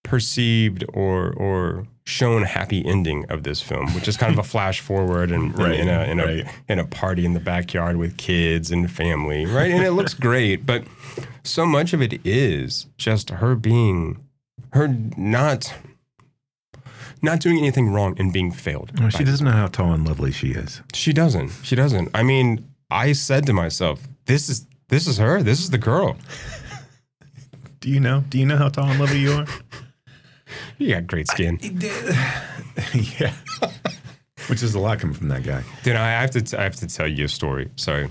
perceived 0.05 0.85
or 0.93 1.31
or 1.33 1.85
shown 2.05 2.43
happy 2.43 2.85
ending 2.85 3.25
of 3.29 3.41
this 3.43 3.61
film, 3.61 3.87
which 3.95 4.07
is 4.07 4.15
kind 4.15 4.31
of 4.31 4.39
a 4.39 4.43
flash 4.53 4.79
forward 4.79 5.31
and 5.31 5.57
Right, 5.57 5.79
in, 5.79 5.89
a 5.89 6.03
in 6.03 6.19
a 6.19 6.25
right. 6.25 6.47
in 6.69 6.79
a 6.79 6.85
party 6.85 7.25
in 7.25 7.33
the 7.33 7.39
backyard 7.41 7.97
with 7.97 8.15
kids 8.15 8.71
and 8.71 8.89
family, 8.89 9.45
right? 9.45 9.71
And 9.71 9.83
it 9.83 9.91
looks 9.91 10.13
great, 10.27 10.65
but 10.65 10.83
so 11.43 11.65
much 11.65 11.91
of 11.93 12.01
it 12.01 12.25
is 12.25 12.85
just 12.97 13.29
her 13.31 13.55
being 13.55 14.23
her 14.73 14.87
not 15.17 15.73
not 17.21 17.39
doing 17.39 17.57
anything 17.57 17.91
wrong 17.91 18.15
and 18.19 18.31
being 18.31 18.51
failed. 18.51 18.95
By 18.95 19.09
she 19.09 19.23
doesn't 19.23 19.43
know 19.45 19.51
how 19.51 19.67
tall 19.67 19.91
and 19.93 20.05
lovely 20.07 20.31
she 20.31 20.51
is. 20.51 20.81
she 20.93 21.11
doesn't. 21.11 21.49
She 21.63 21.75
doesn't. 21.75 22.09
I 22.13 22.21
mean, 22.23 22.69
I 22.91 23.13
said 23.13 23.45
to 23.47 23.53
myself, 23.53 24.07
"This 24.25 24.47
is 24.49 24.67
this 24.89 25.07
is 25.07 25.17
her. 25.17 25.41
This 25.41 25.59
is 25.59 25.71
the 25.71 25.79
girl." 25.79 26.17
Do 27.79 27.89
you 27.89 27.99
know? 27.99 28.23
Do 28.29 28.37
you 28.39 28.45
know 28.45 28.57
how 28.57 28.69
tall 28.69 28.89
and 28.89 28.99
lovely 28.99 29.19
you 29.19 29.31
are? 29.33 29.45
You 30.77 30.93
got 30.95 31.07
great 31.07 31.27
skin. 31.27 31.59
yeah. 32.93 33.33
Which 34.47 34.61
is 34.61 34.75
a 34.75 34.79
lot 34.79 34.99
coming 34.99 35.15
from 35.15 35.29
that 35.29 35.43
guy. 35.43 35.63
Then 35.83 35.97
I 35.97 36.09
have 36.09 36.31
to 36.31 36.41
t- 36.41 36.55
I 36.57 36.63
have 36.63 36.75
to 36.77 36.87
tell 36.87 37.07
you 37.07 37.25
a 37.25 37.27
story. 37.27 37.71
Sorry. 37.77 38.09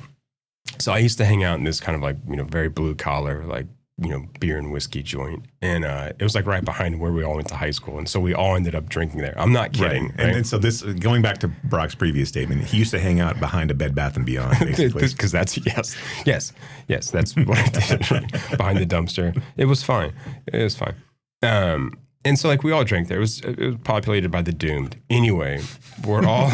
So 0.79 0.93
I 0.93 0.99
used 0.99 1.19
to 1.19 1.25
hang 1.25 1.45
out 1.45 1.59
in 1.59 1.65
this 1.65 1.81
kind 1.81 1.95
of 1.95 2.03
like 2.03 2.17
you 2.29 2.37
know 2.37 2.45
very 2.45 2.69
blue 2.69 2.95
collar 2.95 3.45
like 3.45 3.67
you 3.99 4.09
know 4.09 4.27
beer 4.41 4.59
and 4.59 4.73
whiskey 4.73 5.03
joint, 5.03 5.45
and 5.63 5.85
uh, 5.85 6.13
it 6.19 6.23
was 6.23 6.35
like 6.35 6.47
right 6.47 6.65
behind 6.65 6.99
where 6.99 7.13
we 7.13 7.23
all 7.23 7.37
went 7.37 7.49
to 7.49 7.55
high 7.55 7.71
school, 7.71 7.99
and 7.99 8.09
so 8.09 8.19
we 8.19 8.35
all 8.35 8.57
ended 8.57 8.75
up 8.75 8.89
drinking 8.89 9.21
there. 9.21 9.35
I'm 9.39 9.53
not 9.53 9.73
kidding. 9.73 10.05
Right. 10.09 10.21
And, 10.21 10.37
and 10.39 10.47
so 10.47 10.59
this, 10.59 10.83
going 10.83 11.23
back 11.23 11.39
to 11.39 11.49
Brock's 11.49 11.95
previous 11.95 12.29
statement, 12.29 12.65
he 12.65 12.79
used 12.79 12.91
to 12.91 12.99
hang 12.99 13.21
out 13.21 13.39
behind 13.39 13.71
a 13.71 13.75
Bed 13.75 13.95
Bath 13.95 14.17
and 14.17 14.27
Beyond, 14.27 14.59
basically. 14.61 15.07
because 15.07 15.31
that's 15.31 15.57
yes, 15.65 15.97
yes, 16.27 16.53
yes. 16.89 17.11
That's 17.11 17.37
what 17.37 17.59
I 17.59 17.69
did 17.69 18.01
behind 18.57 18.79
the 18.79 18.87
dumpster. 18.87 19.41
It 19.57 19.67
was 19.67 19.83
fine. 19.85 20.13
It 20.53 20.63
was 20.63 20.75
fine. 20.75 20.97
Um, 21.43 21.93
and 22.25 22.39
so 22.39 22.49
like 22.49 22.63
we 22.63 22.73
all 22.73 22.85
drank 22.85 23.09
there. 23.09 23.19
It 23.19 23.21
was 23.21 23.41
it 23.41 23.59
was 23.59 23.77
populated 23.85 24.31
by 24.31 24.43
the 24.43 24.53
doomed. 24.53 24.97
Anyway, 25.11 25.63
we're 26.07 26.25
all 26.25 26.51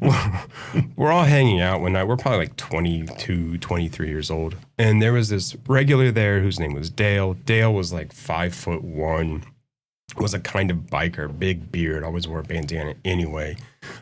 we're, 0.00 0.42
we're 0.96 1.12
all 1.12 1.24
hanging 1.24 1.60
out 1.60 1.80
one 1.80 1.92
night. 1.92 2.04
We're 2.04 2.16
probably 2.16 2.40
like 2.40 2.56
22, 2.56 3.58
23 3.58 4.08
years 4.08 4.30
old, 4.30 4.56
and 4.78 5.02
there 5.02 5.12
was 5.12 5.28
this 5.28 5.54
regular 5.66 6.10
there 6.10 6.40
whose 6.40 6.58
name 6.58 6.72
was 6.72 6.90
Dale. 6.90 7.34
Dale 7.34 7.72
was 7.72 7.92
like 7.92 8.12
five 8.12 8.54
foot 8.54 8.82
one. 8.82 9.44
Was 10.18 10.34
a 10.34 10.40
kind 10.40 10.70
of 10.70 10.78
biker, 10.90 11.38
big 11.38 11.72
beard, 11.72 12.04
always 12.04 12.28
wore 12.28 12.40
a 12.40 12.42
bandana. 12.42 12.96
Anyway, 13.02 13.56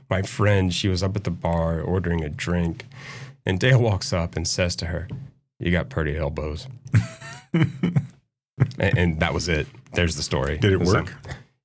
my 0.08 0.22
friend, 0.22 0.74
she 0.74 0.88
was 0.88 1.04
up 1.04 1.14
at 1.14 1.22
the 1.22 1.30
bar 1.30 1.80
ordering 1.80 2.24
a 2.24 2.28
drink, 2.28 2.86
and 3.46 3.60
Dale 3.60 3.80
walks 3.80 4.12
up 4.12 4.34
and 4.34 4.46
says 4.46 4.74
to 4.76 4.86
her, 4.86 5.06
"You 5.60 5.70
got 5.70 5.88
pretty 5.88 6.16
elbows." 6.16 6.66
and, 7.52 7.92
and 8.78 9.20
that 9.20 9.32
was 9.32 9.48
it. 9.48 9.68
There's 9.92 10.16
the 10.16 10.22
story. 10.22 10.58
Did 10.58 10.72
it 10.72 10.80
work? 10.80 11.12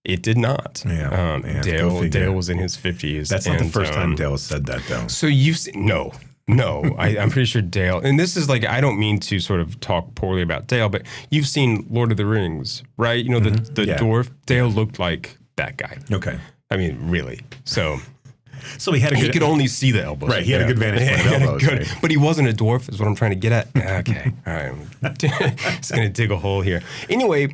it 0.04 0.22
did 0.22 0.38
not. 0.38 0.84
Yeah, 0.86 1.10
Um, 1.34 1.44
yeah, 1.46 1.54
go 1.56 1.62
Dale. 1.64 2.10
Dale 2.10 2.32
was 2.34 2.50
in 2.50 2.58
his 2.60 2.76
fifties. 2.76 3.30
That's 3.30 3.48
not 3.48 3.58
the 3.60 3.66
first 3.66 3.94
time 3.94 4.16
Dale 4.16 4.38
said 4.38 4.66
that, 4.68 4.82
though. 4.88 5.08
So 5.08 5.26
you've 5.28 5.58
seen 5.58 5.86
no, 5.86 6.12
No, 6.48 6.84
I, 6.98 7.18
I'm 7.18 7.30
pretty 7.32 7.46
sure 7.46 7.62
Dale. 7.64 8.00
And 8.00 8.20
this 8.20 8.38
is 8.38 8.48
like 8.48 8.66
I 8.66 8.82
don't 8.82 9.00
mean 9.00 9.20
to 9.22 9.40
sort 9.40 9.60
of 9.62 9.80
talk 9.80 10.14
poorly 10.16 10.42
about 10.44 10.68
Dale, 10.68 10.90
but 10.90 11.04
you've 11.32 11.48
seen 11.48 11.86
Lord 11.90 12.12
of 12.12 12.18
the 12.18 12.26
Rings, 12.26 12.84
right? 12.98 13.24
You 13.24 13.32
know 13.32 13.40
the 13.40 13.52
the 13.52 13.86
Yeah. 13.86 13.98
dwarf. 13.98 14.30
Dale 14.46 14.68
looked 14.70 15.00
like 15.00 15.38
that 15.56 15.78
guy. 15.78 15.98
Okay. 16.12 16.38
I 16.72 16.78
mean, 16.78 16.98
really. 17.10 17.42
So 17.64 17.98
So 18.78 18.92
he 18.94 19.00
had 19.00 19.12
a 19.14 19.16
he 19.16 19.24
good 19.24 19.34
could 19.34 19.44
only 19.44 19.68
see 19.68 19.92
the 19.92 20.04
elbows. 20.04 20.30
Right, 20.30 20.44
he 20.44 20.52
had 20.52 20.62
a 20.62 20.66
good 20.66 20.80
vantage 20.80 21.02
point 21.08 21.20
of 21.20 21.26
He 21.26 21.32
had 21.34 21.42
a 21.42 21.46
elbows, 21.46 21.62
good- 21.64 21.80
right. 21.80 21.98
But 22.02 22.12
he 22.12 22.18
wasn't 22.18 22.48
a 22.48 22.54
dwarf, 22.54 22.90
is 22.92 23.00
what 23.00 23.08
I'm 23.08 23.16
trying 23.16 23.32
to 23.32 23.36
get 23.38 23.52
at. 23.52 23.68
Okay, 24.02 24.32
all 24.48 24.54
right. 24.54 24.72
I'm 25.04 25.16
just 25.18 25.92
gonna 25.92 26.10
dig 26.10 26.32
a 26.32 26.38
hole 26.38 26.62
here. 26.62 26.82
Anyway, 27.10 27.48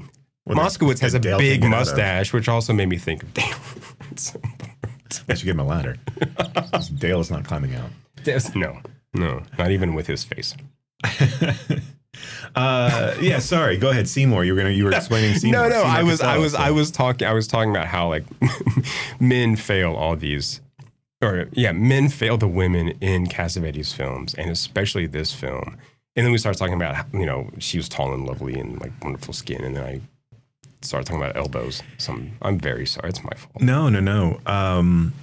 Moskowitz 0.50 1.00
has 1.00 1.14
a 1.14 1.20
Dale 1.20 1.38
big 1.38 1.62
can 1.62 1.70
get 1.72 1.78
out 1.78 1.82
of. 1.84 1.88
mustache, 1.88 2.34
which 2.34 2.50
also 2.50 2.74
made 2.74 2.90
me 2.90 2.98
think 2.98 3.24
of 3.24 3.34
Dale. 3.34 3.56
I 5.30 5.34
should 5.36 5.46
give 5.46 5.56
him 5.56 5.60
a 5.60 5.66
ladder. 5.66 5.98
Dale 6.98 7.20
is 7.20 7.30
not 7.32 7.46
climbing 7.46 7.76
out. 7.76 7.90
There's- 8.24 8.54
no, 8.56 8.80
no, 9.14 9.44
not 9.58 9.72
even 9.72 9.94
with 9.94 10.08
his 10.08 10.24
face. 10.24 10.56
Uh, 12.56 13.16
yeah, 13.22 13.40
sorry. 13.40 13.78
Go 13.78 13.90
ahead, 13.90 14.08
Seymour. 14.08 14.44
You 14.44 14.54
were 14.54 14.58
gonna 14.60 14.74
you 14.74 14.84
were 14.84 14.92
explaining 14.92 15.34
Seymour. 15.36 15.62
No, 15.62 15.70
no, 15.70 15.76
Seymour 15.84 15.98
I 15.98 16.04
was, 16.04 16.22
I 16.22 16.38
was, 16.38 16.52
so- 16.52 16.58
I 16.60 16.70
was 16.72 16.92
talking, 16.92 17.26
I 17.28 17.34
was 17.34 17.48
talking 17.48 17.72
about 17.72 17.88
how 17.88 18.10
like 18.10 18.26
men 19.20 19.56
fail 19.56 19.94
all 19.94 20.16
these, 20.18 20.60
or 21.22 21.48
yeah, 21.54 21.72
men 21.72 22.10
fail 22.10 22.38
the 22.38 22.50
women 22.50 22.90
in 23.00 23.28
Cassavetes 23.28 23.94
films, 23.94 24.34
and 24.36 24.52
especially 24.52 25.08
this 25.08 25.34
film. 25.34 25.78
And 26.18 26.26
then 26.26 26.34
we 26.34 26.38
started 26.38 26.60
talking 26.60 26.74
about, 26.76 26.94
how, 26.96 27.06
you 27.14 27.26
know, 27.26 27.50
she 27.60 27.78
was 27.78 27.88
tall 27.88 28.14
and 28.14 28.26
lovely 28.26 28.60
and 28.60 28.80
like 28.82 28.92
wonderful 29.02 29.34
skin, 29.34 29.64
and 29.64 29.76
then 29.76 29.84
I 29.86 30.02
started 30.82 31.06
talking 31.06 31.22
about 31.22 31.36
elbows. 31.36 31.82
So 31.98 32.20
I'm, 32.42 32.60
very 32.60 32.86
sorry. 32.86 33.10
It's 33.10 33.24
my 33.24 33.34
fault. 33.36 33.62
No, 33.62 33.90
no, 33.90 34.00
no. 34.00 34.40
Um, 34.46 35.14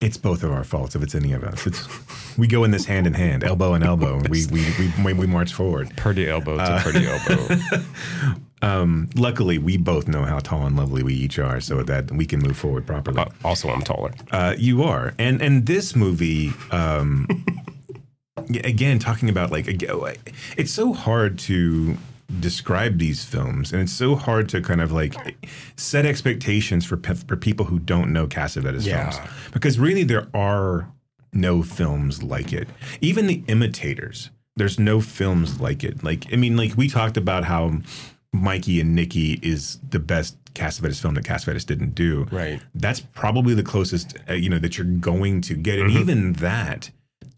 it's 0.00 0.16
both 0.16 0.42
of 0.42 0.50
our 0.50 0.64
faults 0.64 0.94
if 0.96 1.02
it's 1.02 1.14
any 1.14 1.32
of 1.32 1.44
us. 1.44 1.66
It's 1.66 2.38
we 2.38 2.46
go 2.46 2.64
in 2.64 2.70
this 2.70 2.86
hand 2.86 3.06
in 3.06 3.12
hand, 3.14 3.44
elbow 3.44 3.74
and 3.74 3.84
elbow. 3.84 4.16
and 4.18 4.28
we 4.28 4.46
we 4.46 4.64
we 4.78 4.92
we, 5.04 5.12
we 5.12 5.26
march 5.26 5.52
forward. 5.52 5.94
Pretty 5.96 6.28
elbow 6.28 6.56
to 6.56 6.62
Uh, 6.62 6.82
pretty 6.82 7.06
elbow. 7.06 7.56
Um, 8.62 9.08
luckily, 9.16 9.56
we 9.56 9.78
both 9.78 10.06
know 10.06 10.24
how 10.24 10.38
tall 10.38 10.66
and 10.66 10.76
lovely 10.76 11.02
we 11.02 11.14
each 11.14 11.38
are, 11.38 11.60
so 11.60 11.82
that 11.82 12.10
we 12.12 12.26
can 12.26 12.40
move 12.40 12.58
forward 12.58 12.86
properly. 12.86 13.18
Uh, 13.18 13.26
also, 13.42 13.70
I'm 13.70 13.80
taller. 13.80 14.12
Uh, 14.30 14.54
you 14.58 14.82
are, 14.82 15.14
and 15.18 15.40
and 15.40 15.64
this 15.64 15.96
movie, 15.96 16.52
um, 16.70 17.26
again, 18.36 18.98
talking 18.98 19.30
about 19.30 19.50
like, 19.50 19.66
it's 20.58 20.70
so 20.70 20.92
hard 20.92 21.38
to 21.40 21.96
describe 22.38 22.98
these 22.98 23.24
films, 23.24 23.72
and 23.72 23.82
it's 23.82 23.92
so 23.92 24.14
hard 24.14 24.48
to 24.50 24.60
kind 24.60 24.80
of 24.80 24.92
like 24.92 25.14
set 25.76 26.06
expectations 26.06 26.84
for 26.84 26.96
pe- 26.96 27.14
for 27.26 27.36
people 27.36 27.66
who 27.66 27.78
don't 27.78 28.12
know 28.12 28.26
Cassavetes 28.26 28.86
Yeah. 28.86 29.10
films, 29.10 29.28
because 29.52 29.78
really 29.78 30.04
there 30.04 30.28
are 30.34 30.88
no 31.32 31.62
films 31.62 32.22
like 32.22 32.52
it. 32.52 32.68
Even 33.00 33.26
the 33.26 33.42
imitators, 33.48 34.30
there's 34.56 34.78
no 34.78 35.00
films 35.00 35.60
like 35.60 35.82
it. 35.84 36.04
Like, 36.04 36.26
I 36.32 36.36
mean, 36.36 36.56
like 36.56 36.76
we 36.76 36.88
talked 36.88 37.16
about 37.16 37.44
how 37.44 37.80
Mikey 38.32 38.80
and 38.80 38.94
Nicky 38.94 39.40
is 39.42 39.78
the 39.90 39.98
best 39.98 40.36
Cassavetes 40.54 41.00
film 41.00 41.14
that 41.14 41.24
Cassavetes 41.24 41.64
didn't 41.66 41.94
do. 41.94 42.26
Right. 42.30 42.60
That's 42.74 43.00
probably 43.00 43.54
the 43.54 43.62
closest, 43.62 44.16
uh, 44.28 44.34
you 44.34 44.48
know, 44.48 44.58
that 44.58 44.76
you're 44.78 44.86
going 44.86 45.40
to 45.42 45.54
get. 45.54 45.78
And 45.78 45.90
Mhm. 45.90 46.00
even 46.00 46.32
that 46.34 46.90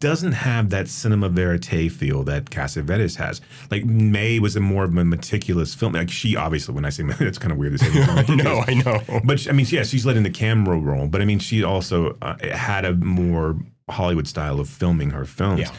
doesn't 0.03 0.33
have 0.33 0.71
that 0.71 0.89
cinema 0.89 1.29
verite 1.29 1.91
feel 1.93 2.25
that 2.25 2.47
Cassavetes 2.47 3.15
has. 3.17 3.41
Like 3.71 3.85
May 3.85 4.41
was 4.41 4.57
a 4.57 4.61
more 4.61 4.83
of 4.85 4.95
a 4.97 5.05
meticulous 5.05 5.75
film. 5.75 5.93
Like 5.93 6.11
she 6.11 6.35
obviously, 6.37 6.75
when 6.75 6.85
I 6.85 6.91
say 6.91 7.05
it's 7.21 7.39
kind 7.39 7.53
of 7.53 7.57
weird 7.59 7.79
to 7.79 7.79
say. 7.79 7.89
I 7.95 8.35
know, 8.35 8.65
I 8.67 8.75
know. 8.75 9.21
But 9.25 9.39
she- 9.39 9.49
I 9.49 9.53
mean, 9.53 9.65
yeah, 9.71 9.85
she's 9.85 10.05
letting 10.05 10.25
the 10.25 10.31
camera 10.31 10.77
roll. 10.77 11.07
But 11.07 11.23
I 11.23 11.25
mean, 11.25 11.39
she 11.39 11.63
also 11.63 12.19
uh, 12.21 12.37
had 12.55 12.85
a 12.85 12.95
more 12.95 13.57
Hollywood 13.89 14.27
style 14.27 14.59
of 14.59 14.69
filming 14.69 15.11
her 15.11 15.25
films. 15.25 15.61
Yeah. 15.61 15.71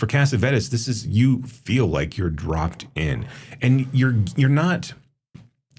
For 0.00 0.06
Cassavetes, 0.06 0.70
this 0.70 0.88
is 0.88 1.06
you 1.06 1.42
feel 1.42 1.86
like 1.86 2.18
you're 2.18 2.30
dropped 2.30 2.86
in, 2.96 3.26
and 3.62 3.86
you're 3.92 4.16
you're 4.36 4.48
not 4.48 4.92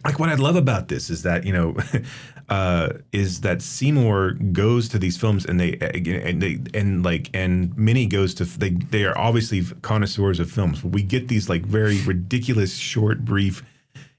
like 0.06 0.20
what 0.20 0.30
I 0.30 0.36
love 0.36 0.56
about 0.56 0.88
this 0.88 1.10
is 1.10 1.24
that 1.24 1.45
you 1.45 1.54
know 1.54 1.76
uh, 2.50 2.89
is 3.12 3.41
that 3.41 3.62
Seymour 3.62 4.32
goes 4.52 4.89
to 4.89 5.00
these 5.00 5.18
films 5.18 5.45
and 5.45 5.60
they 5.60 5.74
and 5.80 6.41
they 6.41 6.60
and 6.74 7.04
like 7.04 7.30
and 7.34 7.78
Minnie 7.78 8.08
goes 8.08 8.34
to 8.36 8.45
they 8.45 8.72
they 8.72 9.06
are 9.06 9.18
obviously 9.18 9.64
connoisseurs 9.82 10.39
of 10.39 10.50
films. 10.52 10.82
But 10.82 10.91
we 10.91 11.04
get 11.04 11.28
these 11.28 11.47
like 11.50 11.64
very 11.64 12.02
ridiculous 12.02 12.76
short 12.76 13.24
brief. 13.24 13.64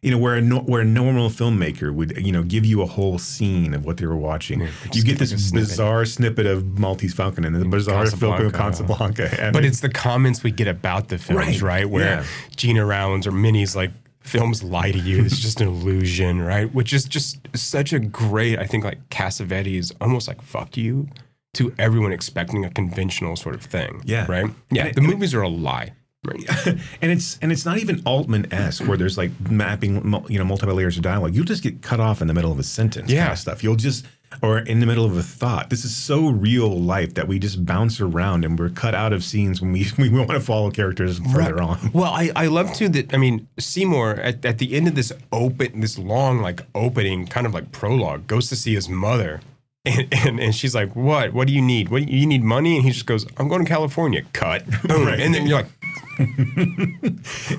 You 0.03 0.11
know 0.11 0.17
where 0.19 0.37
a 0.37 0.41
no, 0.41 0.61
where 0.61 0.81
a 0.81 0.85
normal 0.85 1.29
filmmaker 1.29 1.93
would 1.93 2.17
you 2.17 2.33
know 2.33 2.43
give 2.43 2.65
you 2.65 2.81
a 2.81 2.87
whole 2.87 3.19
scene 3.19 3.75
of 3.75 3.85
what 3.85 3.99
they 3.99 4.07
were 4.07 4.17
watching. 4.17 4.67
you 4.95 5.03
get 5.05 5.19
this 5.19 5.31
snippet. 5.31 5.69
bizarre 5.69 6.07
snippet 6.07 6.47
of 6.47 6.79
Maltese 6.79 7.13
Falcon 7.13 7.45
and 7.45 7.55
the 7.55 7.67
bizarre 7.67 8.07
film 8.07 8.33
of 8.41 8.53
Casablanca. 8.55 9.25
Casablanca. 9.29 9.43
And 9.43 9.53
But 9.53 9.67
it's 9.67 9.81
the 9.81 9.91
comments 9.91 10.43
we 10.43 10.53
get 10.53 10.69
about 10.69 11.09
the 11.09 11.19
films, 11.19 11.61
Right, 11.61 11.61
right? 11.63 11.91
Where 11.91 12.05
yeah. 12.05 12.25
Gena 12.57 12.87
Rowlands 12.87 13.27
or 13.27 13.33
Minnie's 13.33 13.77
like, 13.77 13.91
films 14.21 14.63
lie 14.63 14.93
to 14.93 14.99
you. 14.99 15.25
It's 15.25 15.39
just 15.39 15.61
an 15.61 15.69
illusion, 15.69 16.41
right? 16.41 16.73
Which 16.75 16.93
is 16.93 17.05
just 17.05 17.39
such 17.57 17.93
a 17.93 17.99
great, 17.99 18.59
I 18.59 18.67
think, 18.67 18.85
like 18.85 19.09
Cassavetes 19.09 19.93
almost 20.01 20.29
like 20.29 20.43
fuck 20.43 20.77
you 20.77 21.09
to 21.55 21.75
everyone 21.79 22.13
expecting 22.13 22.65
a 22.65 22.71
conventional 22.71 23.35
sort 23.37 23.55
of 23.55 23.63
thing. 23.63 24.03
Yeah. 24.05 24.27
Right? 24.31 24.51
Yeah. 24.71 24.87
It- 24.87 24.95
the 24.95 25.01
movies 25.01 25.35
are 25.35 25.43
a 25.43 25.49
lie. 25.49 25.93
Right. 26.23 26.45
and 27.01 27.11
it's 27.11 27.39
and 27.41 27.51
it's 27.51 27.65
not 27.65 27.79
even 27.79 28.03
Altman 28.05 28.53
esque 28.53 28.87
where 28.87 28.99
there's 28.99 29.17
like 29.17 29.31
mapping 29.51 29.95
you 30.29 30.39
know 30.39 30.45
multiple 30.45 30.75
layers 30.75 30.99
of 30.99 31.03
dialogue. 31.03 31.35
You'll 31.35 31.47
just 31.47 31.63
get 31.63 31.81
cut 31.81 31.99
off 31.99 32.21
in 32.21 32.29
the 32.29 32.35
middle 32.35 32.53
of 32.53 32.59
a 32.59 32.63
sentence. 32.63 33.07
kind 33.07 33.17
Yeah. 33.17 33.33
of 33.33 33.39
stuff. 33.39 33.65
You'll 33.65 33.75
just 33.77 34.05
or 34.43 34.59
in 34.61 34.81
the 34.81 34.87
middle 34.87 35.05
of 35.05 35.17
a 35.17 35.23
thought. 35.23 35.71
This 35.71 35.85
is 35.85 35.95
so 35.95 36.29
real 36.29 36.69
life 36.69 37.15
that 37.15 37.29
we 37.29 37.39
just 37.39 37.65
bounce 37.65 38.01
around 38.01 38.45
and 38.45 38.59
we're 38.59 38.71
cut 38.71 38.95
out 38.95 39.13
of 39.13 39.25
scenes 39.25 39.61
when 39.61 39.73
we 39.73 39.87
we 39.99 40.09
want 40.09 40.31
to 40.31 40.41
follow 40.41 40.71
characters 40.71 41.19
further 41.33 41.61
on. 41.63 41.91
Well, 41.93 42.13
I, 42.13 42.31
I 42.37 42.47
love 42.47 42.73
too 42.75 42.89
that 42.91 43.13
I 43.13 43.17
mean 43.17 43.49
Seymour 43.59 44.15
at, 44.17 44.45
at 44.45 44.59
the 44.59 44.75
end 44.75 44.89
of 44.89 44.95
this 44.95 45.13
open 45.33 45.81
this 45.81 45.99
long 45.99 46.41
like 46.41 46.63
opening 46.75 47.27
kind 47.27 47.47
of 47.47 47.55
like 47.55 47.73
prologue 47.73 48.27
goes 48.27 48.49
to 48.49 48.57
see 48.57 48.75
his 48.75 48.89
mother 48.89 49.41
and, 49.85 50.09
and 50.13 50.41
and 50.41 50.55
she's 50.55 50.75
like 50.75 50.95
what? 50.95 51.33
What 51.33 51.47
do 51.47 51.55
you 51.55 51.63
need? 51.63 51.89
What 51.89 52.05
do 52.05 52.13
you, 52.13 52.21
you 52.21 52.27
need 52.27 52.43
money? 52.43 52.77
And 52.77 52.85
he 52.85 52.91
just 52.91 53.07
goes 53.07 53.27
I'm 53.37 53.49
going 53.49 53.65
to 53.65 53.69
California. 53.69 54.23
Cut. 54.33 54.65
Boom. 54.85 55.07
Right. 55.07 55.21
and 55.21 55.35
then 55.35 55.47
you're 55.47 55.59
like 55.63 55.71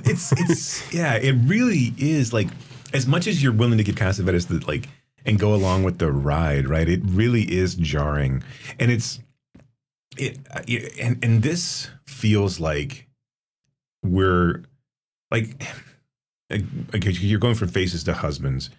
it's 0.06 0.32
it's 0.34 0.94
yeah, 0.94 1.16
it 1.16 1.34
really 1.46 1.94
is 1.98 2.32
like 2.32 2.48
as 2.94 3.08
much 3.08 3.26
as 3.28 3.42
you're 3.42 3.54
willing 3.54 3.78
to 3.78 3.84
give 3.84 3.96
Cassavetes 3.96 4.48
the 4.48 4.64
like 4.68 4.88
and 5.26 5.40
go 5.40 5.54
along 5.54 5.84
with 5.84 5.98
the 6.00 6.12
ride, 6.12 6.68
right? 6.68 6.88
It 6.90 7.02
really 7.04 7.44
is 7.44 7.76
jarring, 7.76 8.44
and 8.80 8.92
it's 8.92 9.20
it, 10.18 10.40
uh, 10.54 10.62
it 10.68 10.98
and 11.00 11.24
and 11.24 11.44
this 11.44 11.90
feels 12.06 12.60
like 12.60 13.08
we're 14.04 14.64
like 15.30 15.64
like, 16.50 16.64
okay, 16.96 17.12
you're 17.12 17.40
going 17.40 17.56
from 17.56 17.70
faces 17.70 18.04
to 18.06 18.14
husbands 18.14 18.70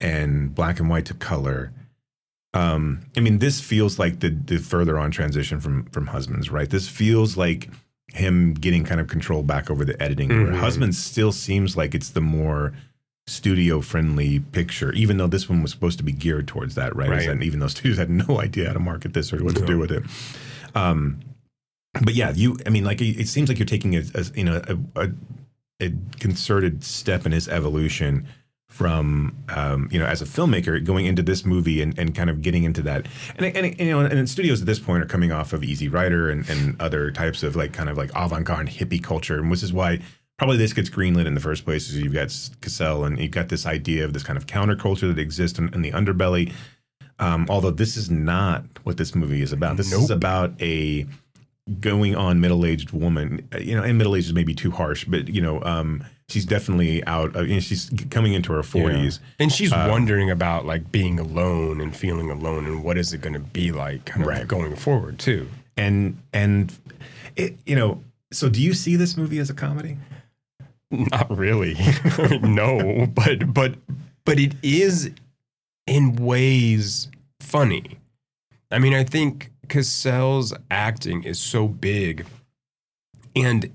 and 0.00 0.54
black 0.54 0.80
and 0.80 0.88
white 0.90 1.06
to 1.06 1.14
color. 1.14 1.72
Um, 2.52 3.02
I 3.16 3.20
mean, 3.20 3.38
this 3.38 3.60
feels 3.60 3.98
like 3.98 4.20
the 4.20 4.30
the 4.30 4.58
further 4.58 4.98
on 4.98 5.10
transition 5.10 5.60
from 5.60 5.84
from 5.86 6.08
husbands, 6.08 6.50
right? 6.50 6.68
This 6.68 6.88
feels 6.88 7.36
like 7.36 7.70
him 8.12 8.54
getting 8.54 8.82
kind 8.82 9.00
of 9.00 9.06
control 9.06 9.44
back 9.44 9.70
over 9.70 9.84
the 9.84 10.00
editing. 10.02 10.28
Where 10.30 10.52
Mhm. 10.52 10.58
husbands 10.58 10.98
still 10.98 11.30
seems 11.30 11.76
like 11.76 11.94
it's 11.94 12.10
the 12.10 12.20
more 12.20 12.72
studio 13.30 13.80
friendly 13.80 14.40
picture, 14.40 14.92
even 14.92 15.16
though 15.16 15.26
this 15.26 15.48
one 15.48 15.62
was 15.62 15.70
supposed 15.70 15.98
to 15.98 16.04
be 16.04 16.12
geared 16.12 16.48
towards 16.48 16.74
that, 16.74 16.94
right? 16.96 17.08
Right. 17.08 17.28
And 17.28 17.42
even 17.42 17.60
though 17.60 17.66
studios 17.78 17.98
had 17.98 18.10
no 18.10 18.40
idea 18.40 18.66
how 18.68 18.72
to 18.74 18.80
market 18.80 19.14
this 19.14 19.32
or 19.32 19.42
what 19.42 19.54
to 19.54 19.60
No. 19.62 19.66
do 19.66 19.78
with 19.78 19.92
it. 19.92 20.02
Um, 20.74 21.20
but 22.04 22.14
yeah, 22.14 22.32
you. 22.34 22.56
I 22.66 22.70
mean, 22.70 22.84
like 22.84 23.00
it, 23.00 23.26
seems 23.28 23.48
like 23.48 23.58
you're 23.58 23.66
taking 23.66 23.96
a, 23.96 24.02
a 24.14 24.24
you 24.34 24.44
know 24.44 24.62
a, 24.68 25.00
a, 25.00 25.10
a 25.80 25.92
concerted 26.20 26.84
step 26.84 27.26
in 27.26 27.32
his 27.32 27.48
evolution 27.48 28.26
from 28.68 29.36
um, 29.48 29.88
you 29.90 29.98
know 29.98 30.06
as 30.06 30.22
a 30.22 30.24
filmmaker 30.24 30.82
going 30.82 31.04
into 31.04 31.22
this 31.22 31.44
movie 31.44 31.82
and, 31.82 31.98
and 31.98 32.14
kind 32.14 32.30
of 32.30 32.40
getting 32.40 32.62
into 32.62 32.80
that 32.82 33.04
and, 33.36 33.44
and 33.56 33.78
you 33.80 33.90
know 33.90 33.98
and 33.98 34.30
studios 34.30 34.60
at 34.60 34.66
this 34.66 34.78
point 34.78 35.02
are 35.02 35.06
coming 35.06 35.32
off 35.32 35.52
of 35.52 35.64
Easy 35.64 35.88
Rider 35.88 36.30
and, 36.30 36.48
and 36.48 36.80
other 36.80 37.10
types 37.10 37.42
of 37.42 37.56
like 37.56 37.72
kind 37.72 37.88
of 37.88 37.98
like 37.98 38.10
avant-garde 38.14 38.68
hippie 38.68 39.02
culture 39.02 39.38
and 39.38 39.50
which 39.50 39.64
is 39.64 39.72
why 39.72 39.98
probably 40.40 40.56
this 40.56 40.72
gets 40.72 40.88
greenlit 40.88 41.26
in 41.26 41.34
the 41.34 41.40
first 41.40 41.66
place 41.66 41.90
is 41.90 41.98
you've 42.00 42.14
got 42.14 42.28
Cassel 42.62 43.04
and 43.04 43.18
you've 43.18 43.30
got 43.30 43.50
this 43.50 43.66
idea 43.66 44.06
of 44.06 44.14
this 44.14 44.22
kind 44.22 44.38
of 44.38 44.46
counterculture 44.46 45.14
that 45.14 45.18
exists 45.18 45.58
in, 45.58 45.68
in 45.74 45.82
the 45.82 45.90
underbelly. 45.92 46.50
Um, 47.18 47.44
although 47.50 47.70
this 47.70 47.98
is 47.98 48.10
not 48.10 48.64
what 48.84 48.96
this 48.96 49.14
movie 49.14 49.42
is 49.42 49.52
about. 49.52 49.76
This 49.76 49.92
is 49.92 50.08
about 50.08 50.54
a 50.62 51.04
going 51.78 52.16
on 52.16 52.40
middle-aged 52.40 52.92
woman. 52.92 53.46
Uh, 53.54 53.58
you 53.58 53.76
know 53.76 53.82
and 53.82 53.98
middle-aged 53.98 54.28
is 54.28 54.32
maybe 54.32 54.54
too 54.54 54.70
harsh 54.70 55.04
but 55.04 55.28
you 55.28 55.42
know 55.42 55.62
um 55.64 56.02
she's 56.30 56.46
definitely 56.46 57.04
out 57.04 57.36
of, 57.36 57.46
you 57.46 57.54
know, 57.54 57.60
she's 57.60 57.90
coming 58.10 58.32
into 58.32 58.50
her 58.54 58.62
40s 58.62 59.18
and 59.38 59.52
she's 59.52 59.74
Uh, 59.74 59.88
wondering 59.90 60.30
about 60.30 60.64
like 60.64 60.90
being 60.90 61.20
alone 61.20 61.82
and 61.82 61.94
feeling 61.94 62.30
alone 62.30 62.64
and 62.64 62.82
what 62.82 62.96
is 62.96 63.12
it 63.12 63.20
going 63.20 63.34
to 63.34 63.40
be 63.40 63.72
like 63.72 64.06
kind 64.06 64.22
of 64.22 64.26
Right. 64.28 64.48
going 64.48 64.74
forward 64.74 65.18
too. 65.18 65.48
And 65.76 66.16
and 66.32 66.72
it 67.36 67.58
you 67.66 67.76
know 67.76 68.02
so 68.32 68.48
do 68.48 68.62
you 68.62 68.72
see 68.72 68.96
this 68.96 69.18
movie 69.18 69.38
as 69.38 69.50
a 69.50 69.54
comedy 69.54 69.98
Not 71.12 71.36
really. 71.36 71.76
no, 72.42 73.06
but 73.06 73.52
but 73.52 73.74
but 74.24 74.38
it 74.38 74.54
is 74.62 75.10
in 75.86 76.16
ways 76.16 77.08
funny. 77.40 77.98
I 78.70 78.78
mean, 78.78 78.94
I 78.94 79.04
think 79.04 79.52
Cassel's 79.68 80.52
acting 80.70 81.24
is 81.24 81.38
so 81.38 81.68
big 81.68 82.26
and 83.36 83.70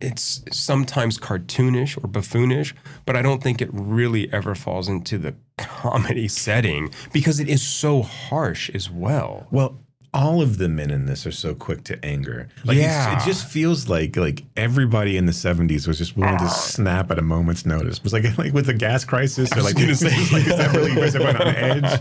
it's 0.00 0.44
sometimes 0.52 1.18
cartoonish 1.18 1.96
or 2.02 2.06
buffoonish, 2.06 2.74
but 3.06 3.16
I 3.16 3.22
don't 3.22 3.42
think 3.42 3.62
it 3.62 3.70
really 3.72 4.30
ever 4.32 4.54
falls 4.54 4.88
into 4.88 5.18
the 5.18 5.34
comedy 5.58 6.28
setting 6.28 6.92
because 7.12 7.40
it 7.40 7.48
is 7.48 7.62
so 7.62 8.02
harsh 8.02 8.70
as 8.70 8.90
well. 8.90 9.46
Well, 9.50 9.78
all 10.12 10.42
of 10.42 10.58
the 10.58 10.68
men 10.68 10.90
in 10.90 11.06
this 11.06 11.24
are 11.26 11.30
so 11.32 11.54
quick 11.54 11.84
to 11.84 12.04
anger. 12.04 12.48
Like 12.64 12.78
Yeah. 12.78 13.16
it 13.20 13.24
just 13.24 13.46
feels 13.46 13.88
like 13.88 14.16
like 14.16 14.42
everybody 14.56 15.16
in 15.16 15.26
the 15.26 15.32
'70s 15.32 15.86
was 15.86 15.98
just 15.98 16.16
willing 16.16 16.38
to 16.38 16.48
snap 16.48 17.10
at 17.12 17.18
a 17.18 17.22
moment's 17.22 17.64
notice. 17.66 17.98
It 17.98 18.02
was 18.04 18.12
like 18.12 18.24
like 18.38 18.52
with 18.52 18.66
the 18.66 18.74
gas 18.74 19.04
crisis, 19.04 19.52
or 19.56 19.62
like, 19.62 19.74
gonna 19.76 19.94
say. 19.94 20.08
like 20.32 20.46
is 20.46 20.56
that 20.56 20.72
really 20.74 20.94
was 20.98 21.14
everyone 21.14 21.36
on 21.36 21.48
edge? 21.54 22.00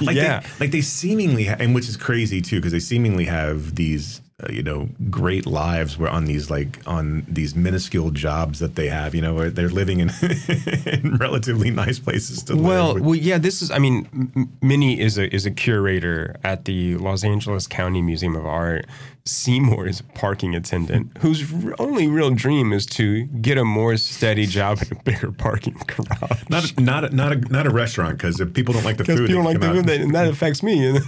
Like 0.00 0.16
Yeah. 0.16 0.40
they, 0.40 0.46
like 0.60 0.70
they 0.72 0.80
seemingly, 0.80 1.44
ha- 1.44 1.56
and 1.58 1.74
which 1.74 1.88
is 1.88 1.96
crazy 1.96 2.40
too, 2.40 2.56
because 2.56 2.72
they 2.72 2.80
seemingly 2.80 3.26
have 3.26 3.74
these. 3.74 4.21
Uh, 4.42 4.52
you 4.52 4.62
know, 4.62 4.88
great 5.10 5.46
lives 5.46 5.96
were 5.98 6.08
on 6.08 6.24
these 6.24 6.50
like 6.50 6.78
on 6.86 7.24
these 7.28 7.54
minuscule 7.54 8.10
jobs 8.10 8.58
that 8.58 8.74
they 8.74 8.88
have. 8.88 9.14
You 9.14 9.22
know, 9.22 9.34
where 9.34 9.50
they're 9.50 9.68
living 9.68 10.00
in, 10.00 10.10
in 10.86 11.16
relatively 11.18 11.70
nice 11.70 11.98
places 11.98 12.42
to 12.44 12.56
Well, 12.56 12.94
live. 12.94 13.04
well, 13.04 13.14
yeah. 13.14 13.38
This 13.38 13.62
is. 13.62 13.70
I 13.70 13.78
mean, 13.78 14.48
Minnie 14.60 15.00
is 15.00 15.18
a 15.18 15.32
is 15.34 15.46
a 15.46 15.50
curator 15.50 16.36
at 16.44 16.64
the 16.64 16.96
Los 16.96 17.24
Angeles 17.24 17.66
County 17.66 18.02
Museum 18.02 18.36
of 18.36 18.46
Art. 18.46 18.86
Seymour 19.24 19.86
is 19.86 20.00
a 20.00 20.04
parking 20.18 20.52
attendant 20.56 21.16
whose 21.18 21.44
r- 21.64 21.76
only 21.78 22.08
real 22.08 22.30
dream 22.30 22.72
is 22.72 22.84
to 22.86 23.22
get 23.40 23.56
a 23.56 23.64
more 23.64 23.96
steady 23.96 24.46
job 24.46 24.78
in 24.82 24.96
a 24.98 25.02
bigger 25.04 25.30
parking 25.30 25.76
garage. 25.86 26.42
Not 26.50 26.72
a, 26.76 26.80
not 26.82 27.04
a, 27.04 27.14
not 27.14 27.32
a 27.32 27.36
not 27.36 27.66
a 27.68 27.70
restaurant 27.70 28.18
because 28.18 28.40
if 28.40 28.52
people 28.52 28.74
don't 28.74 28.82
like 28.84 28.96
the 28.96 29.04
food, 29.06 29.28
people 29.28 29.44
they 29.44 29.48
like 29.50 29.60
the 29.60 29.72
food, 29.74 29.88
and 29.88 30.12
that 30.16 30.26
affects 30.26 30.60
me. 30.64 30.84
And 30.88 30.98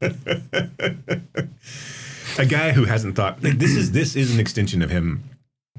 a 2.38 2.46
guy 2.46 2.72
who 2.72 2.84
hasn't 2.84 3.16
thought 3.16 3.42
like, 3.42 3.58
this 3.58 3.76
is 3.76 3.92
this 3.92 4.16
is 4.16 4.32
an 4.34 4.40
extension 4.40 4.82
of 4.82 4.90
him 4.90 5.24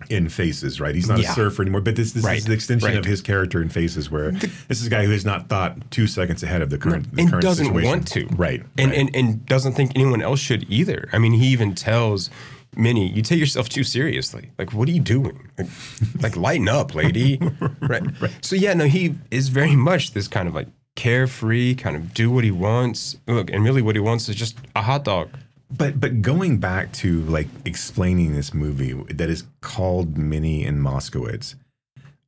in 0.10 0.28
Faces, 0.28 0.82
right? 0.82 0.96
He's 0.96 1.08
not 1.08 1.20
Yeah. 1.22 1.32
a 1.32 1.36
surfer 1.36 1.62
anymore, 1.62 1.82
but 1.82 1.96
this 1.96 2.12
this 2.14 2.24
Right, 2.26 2.38
is 2.38 2.46
the 2.46 2.54
extension 2.54 2.90
right. 2.90 2.98
of 2.98 3.06
his 3.06 3.22
character 3.22 3.62
in 3.62 3.70
Faces, 3.70 4.10
where 4.12 4.32
this 4.32 4.82
is 4.82 4.88
a 4.88 4.90
guy 4.90 5.06
who 5.06 5.12
has 5.12 5.24
not 5.26 5.50
thought 5.50 5.92
two 5.92 6.08
seconds 6.08 6.44
ahead 6.44 6.62
of 6.62 6.70
the 6.70 6.78
current 6.78 7.14
the 7.16 7.22
and 7.22 7.30
current 7.30 7.44
doesn't 7.44 7.66
situation. 7.68 7.90
want 7.90 8.08
to. 8.10 8.26
right? 8.36 8.64
and, 8.78 8.92
right. 8.92 9.00
and 9.00 9.16
and 9.16 9.46
doesn't 9.46 9.74
think 9.74 9.92
anyone 9.96 10.22
else 10.22 10.40
should 10.40 10.66
either. 10.70 11.10
I 11.14 11.20
mean, 11.20 11.34
he 11.34 11.48
even 11.48 11.74
tells 11.76 12.30
Minnie, 12.76 13.08
"You 13.14 13.22
take 13.22 13.40
yourself 13.40 13.70
too 13.70 13.84
seriously. 13.84 14.50
Like, 14.58 14.74
what 14.74 14.90
are 14.90 14.92
you 14.92 15.00
doing? 15.00 15.48
Like, 15.58 15.68
like 16.22 16.36
lighten 16.36 16.68
up, 16.68 16.96
lady." 16.96 17.40
right. 17.82 18.04
So 18.42 18.56
yeah, 18.56 18.74
no, 18.74 18.86
he 18.86 19.16
is 19.32 19.50
very 19.50 19.76
much 19.76 20.12
this 20.14 20.28
kind 20.28 20.48
of 20.48 20.56
like 20.56 20.68
carefree, 20.96 21.76
kind 21.76 21.96
of 21.96 22.14
do 22.14 22.32
what 22.32 22.44
he 22.44 22.52
wants. 22.52 23.16
Look, 23.28 23.52
and 23.52 23.64
really, 23.64 23.82
what 23.84 23.96
he 23.96 24.00
wants 24.02 24.28
is 24.28 24.36
just 24.36 24.58
a 24.76 24.82
hot 24.82 25.04
dog. 25.06 25.30
But 25.76 26.00
but 26.00 26.22
going 26.22 26.58
back 26.60 26.92
to 26.94 27.22
like 27.24 27.48
explaining 27.66 28.34
this 28.34 28.54
movie 28.54 28.94
that 29.14 29.30
is 29.30 29.44
called 29.62 30.18
Minnie 30.18 30.64
and 30.66 30.80
Moskowitz, 30.80 31.56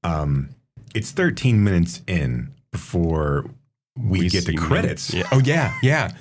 um, 0.03 0.49
it's 0.93 1.11
13 1.11 1.63
minutes 1.63 2.01
in 2.07 2.53
before 2.71 3.45
we, 3.97 4.21
We 4.21 4.29
get 4.29 4.45
the 4.45 4.55
credits. 4.55 5.13
Yeah. 5.13 5.27
Oh 5.31 5.39
yeah, 5.43 5.77
yeah. 5.83 6.11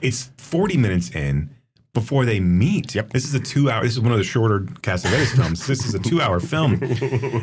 It's 0.00 0.30
40 0.38 0.76
minutes 0.76 1.10
in 1.10 1.50
before 1.92 2.24
they 2.24 2.40
meet. 2.40 2.94
Yep. 2.94 3.10
This 3.10 3.24
is 3.24 3.34
a 3.34 3.40
two 3.40 3.70
hour, 3.70 3.82
this 3.82 3.92
is 3.92 4.00
one 4.00 4.12
of 4.12 4.18
the 4.18 4.24
shorter 4.24 4.60
Cassavetes 4.60 5.34
films. 5.36 5.66
This 5.66 5.84
is 5.86 5.94
a 5.94 5.98
two 5.98 6.20
hour 6.20 6.40
film, 6.40 6.80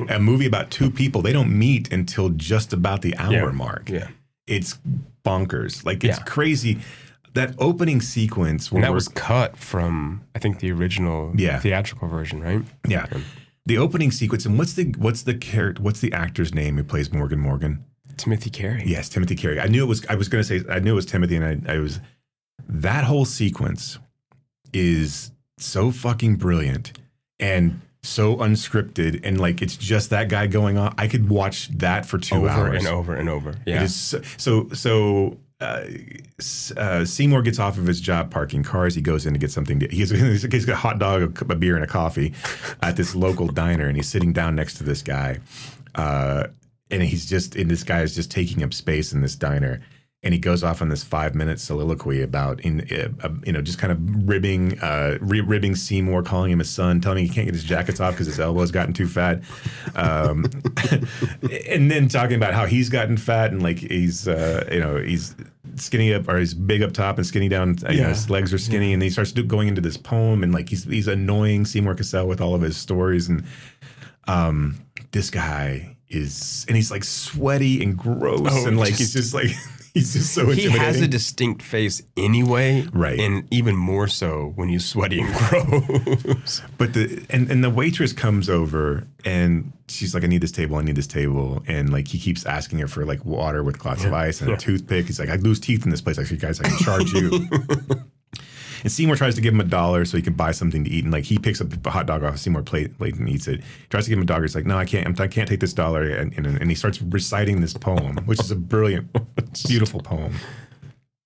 a 0.10 0.20
movie 0.20 0.46
about 0.46 0.70
two 0.72 0.90
people. 0.92 1.22
They 1.22 1.34
don't 1.34 1.58
meet 1.58 1.92
until 1.94 2.30
just 2.30 2.74
about 2.74 3.02
the 3.02 3.16
hour 3.18 3.32
Yeah. 3.32 3.52
mark. 3.52 3.90
Yeah. 3.90 4.08
It's 4.46 4.78
bonkers. 5.26 5.86
Like, 5.86 6.04
it's 6.04 6.18
Yeah. 6.20 6.24
crazy. 6.26 6.80
That 7.34 7.56
opening 7.58 8.00
sequence 8.02 8.72
where 8.72 8.78
And 8.80 8.84
that 8.84 8.94
was 8.94 9.08
cut 9.08 9.58
from 9.58 10.24
I 10.36 10.40
think 10.40 10.60
the 10.60 10.72
original 10.72 11.34
Yeah. 11.36 11.60
theatrical 11.60 12.08
version, 12.08 12.42
right? 12.42 12.62
Yeah. 12.88 13.08
The 13.66 13.78
opening 13.78 14.12
sequence 14.12 14.46
and 14.46 14.58
what's 14.58 14.74
the 14.74 14.94
what's 14.98 15.24
the 15.24 15.34
character 15.34 15.82
what's 15.82 16.00
the 16.00 16.14
actor's 16.14 16.54
name 16.54 16.78
who 16.78 16.84
plays 16.84 17.12
Morgan 17.12 17.40
Morgan? 17.40 17.84
Timothy 18.18 18.50
Carey. 18.50 18.84
Yes, 18.86 19.10
Timothy 19.10 19.36
Carey. 19.36 19.60
I 19.60 19.68
knew 19.68 19.84
it 19.84 19.88
was 19.88 20.06
I 20.08 20.16
was 20.16 20.28
gonna 20.30 20.44
say 20.44 20.62
I 20.70 20.80
knew 20.80 20.92
it 20.92 20.96
was 20.96 21.06
Timothy 21.06 21.36
and 21.38 21.66
I, 21.68 21.74
I 21.74 21.80
was 21.80 22.00
that 22.70 23.04
whole 23.06 23.26
sequence 23.26 23.98
is 24.74 25.32
so 25.58 25.92
fucking 25.92 26.36
brilliant 26.36 26.98
and 27.40 27.82
so 28.04 28.36
unscripted 28.38 29.22
and 29.24 29.40
like 29.40 29.62
it's 29.62 29.78
just 29.78 30.10
that 30.10 30.28
guy 30.30 30.46
going 30.46 30.78
on. 30.78 30.94
I 30.98 31.08
could 31.08 31.30
watch 31.30 31.70
that 31.78 32.06
for 32.06 32.18
two 32.18 32.36
over 32.36 32.50
hours 32.50 32.86
and 32.86 32.94
over 32.94 33.16
and 33.16 33.30
over. 33.30 33.56
Yeah. 33.66 33.84
is 33.84 33.96
so 33.96 34.22
so. 34.38 34.70
so 34.74 35.38
uh, 35.60 35.86
uh, 36.78 37.06
Seymour 37.06 37.42
gets 37.42 37.60
off 37.60 37.78
of 37.78 37.86
his 37.86 38.02
job 38.02 38.32
parking 38.32 38.64
cars. 38.64 38.96
He 38.96 39.02
goes 39.02 39.26
in 39.26 39.34
to 39.34 39.40
get 39.40 39.52
something. 39.52 39.80
To, 39.80 39.88
he's, 39.88 40.10
he's 40.52 40.66
got 40.66 40.74
a 40.74 40.78
hot 40.78 41.00
dog, 41.00 41.42
a, 41.42 41.52
of 41.52 41.60
beer, 41.60 41.76
and 41.76 41.84
a 41.84 41.88
coffee 41.88 42.34
at 42.82 42.96
this 42.96 43.16
local 43.16 43.48
diner, 43.48 43.88
and 43.88 43.96
he's 43.96 44.10
sitting 44.10 44.34
down 44.34 44.56
next 44.56 44.76
to 44.76 44.84
this 44.84 45.02
guy. 45.02 45.40
Uh, 45.96 46.48
and 46.92 47.02
he's 47.02 47.26
just, 47.26 47.56
and 47.56 47.70
this 47.70 47.84
guy 47.84 48.02
is 48.02 48.14
just 48.14 48.30
taking 48.30 48.64
up 48.64 48.74
space 48.74 49.14
in 49.14 49.22
this 49.22 49.36
diner. 49.36 49.82
And 50.26 50.34
he 50.34 50.40
goes 50.40 50.64
off 50.64 50.82
on 50.82 50.88
this 50.88 51.04
five 51.04 51.36
minute 51.36 51.60
soliloquy 51.60 52.22
about, 52.22 52.62
in 52.62 52.88
uh, 52.90 53.10
uh, 53.26 53.30
you 53.46 53.52
know, 53.52 53.62
just 53.62 53.78
kind 53.78 53.92
of 53.92 54.28
ribbing, 54.30 54.80
uh, 54.80 55.18
ribbing 55.20 55.76
Seymour, 55.76 56.24
calling 56.24 56.50
him 56.50 56.62
a 56.62 56.64
son, 56.64 57.02
telling 57.02 57.18
him 57.18 57.26
he 57.28 57.34
can't 57.34 57.46
get 57.46 57.54
his 57.54 57.66
jackets 57.66 58.00
off 58.00 58.14
because 58.14 58.28
his 58.28 58.40
elbow's 58.40 58.72
gotten 58.72 58.94
too 58.94 59.08
fat, 59.08 59.42
um, 59.96 60.46
and 61.70 61.92
then 61.92 62.08
talking 62.08 62.36
about 62.38 62.54
how 62.54 62.66
he's 62.66 62.88
gotten 62.90 63.18
fat 63.18 63.52
and 63.52 63.62
like 63.62 63.80
he's, 63.80 64.28
uh, 64.28 64.66
you 64.72 64.80
know, 64.80 64.96
he's 64.98 65.36
skinny 65.76 66.14
up 66.14 66.28
or 66.30 66.38
he's 66.40 66.54
big 66.54 66.82
up 66.82 66.94
top 66.94 67.18
and 67.18 67.26
skinny 67.28 67.50
down. 67.50 67.76
You 67.82 67.88
know, 67.88 67.92
Yeah. 68.04 68.08
his 68.10 68.30
legs 68.30 68.54
are 68.54 68.58
skinny, 68.58 68.94
and 68.94 69.02
he 69.04 69.10
starts 69.10 69.32
do, 69.34 69.44
going 69.44 69.68
into 69.68 69.82
this 69.82 69.98
poem 69.98 70.42
and 70.44 70.54
like 70.54 70.70
he's 70.70 70.86
he's 70.86 71.08
annoying 71.08 71.66
Seymour 71.66 71.96
Cassel 71.96 72.28
with 72.28 72.40
all 72.42 72.56
of 72.56 72.62
his 72.62 72.78
stories 72.78 73.28
and 73.28 73.44
um 74.28 74.80
this 75.12 75.30
guy 75.30 75.98
is 76.10 76.66
and 76.70 76.78
he's 76.78 76.92
like 76.92 77.04
sweaty 77.04 77.84
and 77.84 77.98
gross 77.98 78.40
Oh, 78.50 78.68
and 78.68 78.78
like 78.78 78.90
just- 78.90 79.00
he's 79.00 79.14
just 79.14 79.34
like 79.34 79.48
he's 80.04 80.14
just 80.14 80.34
so 80.34 80.50
he 80.50 80.70
has 80.70 81.02
a 81.02 81.08
distinct 81.08 81.62
face 81.62 82.02
anyway, 82.18 82.88
Right. 82.94 83.20
And 83.20 83.48
even 83.54 83.76
more 83.76 84.08
so 84.08 84.54
when 84.56 84.70
he's 84.70 84.86
sweaty 84.86 85.22
and 85.22 85.34
gross. 85.36 86.62
But 86.78 86.94
the 86.94 87.26
and, 87.30 87.50
and 87.52 87.64
the 87.64 87.70
waitress 87.70 88.14
comes 88.14 88.50
over 88.50 89.06
and 89.24 89.72
she's 89.88 90.14
like, 90.14 90.24
I 90.24 90.28
need 90.28 90.42
this 90.42 90.52
table, 90.52 90.78
I 90.78 90.82
need 90.82 90.96
this 90.96 91.08
table. 91.08 91.64
And 91.68 91.92
like 91.92 92.08
he 92.08 92.18
keeps 92.20 92.46
asking 92.46 92.80
her 92.80 92.88
for 92.88 93.06
like 93.06 93.24
water 93.24 93.64
with 93.64 93.84
lots 93.86 94.04
of 94.04 94.14
ice 94.14 94.42
and 94.42 94.52
a 94.52 94.58
toothpick. 94.58 95.06
He's 95.06 95.20
like, 95.20 95.30
I 95.30 95.36
lose 95.36 95.60
teeth 95.60 95.84
in 95.86 95.92
this 95.92 96.02
place. 96.02 96.18
Actually, 96.18 96.38
guys, 96.38 96.60
I 96.60 96.64
can 96.64 96.78
charge 96.80 97.14
you. 97.14 97.48
and 98.84 98.92
Seymour 98.92 99.16
tries 99.16 99.36
to 99.36 99.42
give 99.42 99.54
him 99.54 99.62
a 99.62 99.66
dollar 99.66 100.06
so 100.06 100.18
he 100.18 100.24
can 100.24 100.34
buy 100.34 100.52
something 100.52 100.84
to 100.84 100.90
eat. 100.90 101.04
And 101.04 101.14
like 101.14 101.24
he 101.24 101.40
picks 101.40 101.62
up 101.62 101.68
a 101.86 101.90
hot 101.90 102.06
dog 102.06 102.24
off 102.24 102.38
Seymour 102.38 102.64
plate, 102.64 102.98
plate 102.98 103.16
and 103.16 103.30
eats 103.30 103.48
it. 103.48 103.62
He 103.62 103.88
Tries 103.90 104.06
to 104.06 104.10
give 104.10 104.18
him 104.18 104.24
a 104.24 104.28
dollar. 104.28 104.42
He's 104.42 104.56
like, 104.56 104.66
No, 104.66 104.78
I 104.78 104.86
can't. 104.86 105.20
I 105.20 105.28
can't 105.28 105.48
take 105.48 105.62
this 105.62 105.74
dollar. 105.74 106.04
And, 106.04 106.38
and, 106.38 106.46
and 106.46 106.70
he 106.70 106.76
starts 106.76 107.02
reciting 107.02 107.62
this 107.62 107.74
poem, 107.74 108.18
which 108.26 108.40
is 108.40 108.52
a 108.52 108.56
brilliant, 108.56 109.10
beautiful 109.68 110.02
poem. 110.02 110.34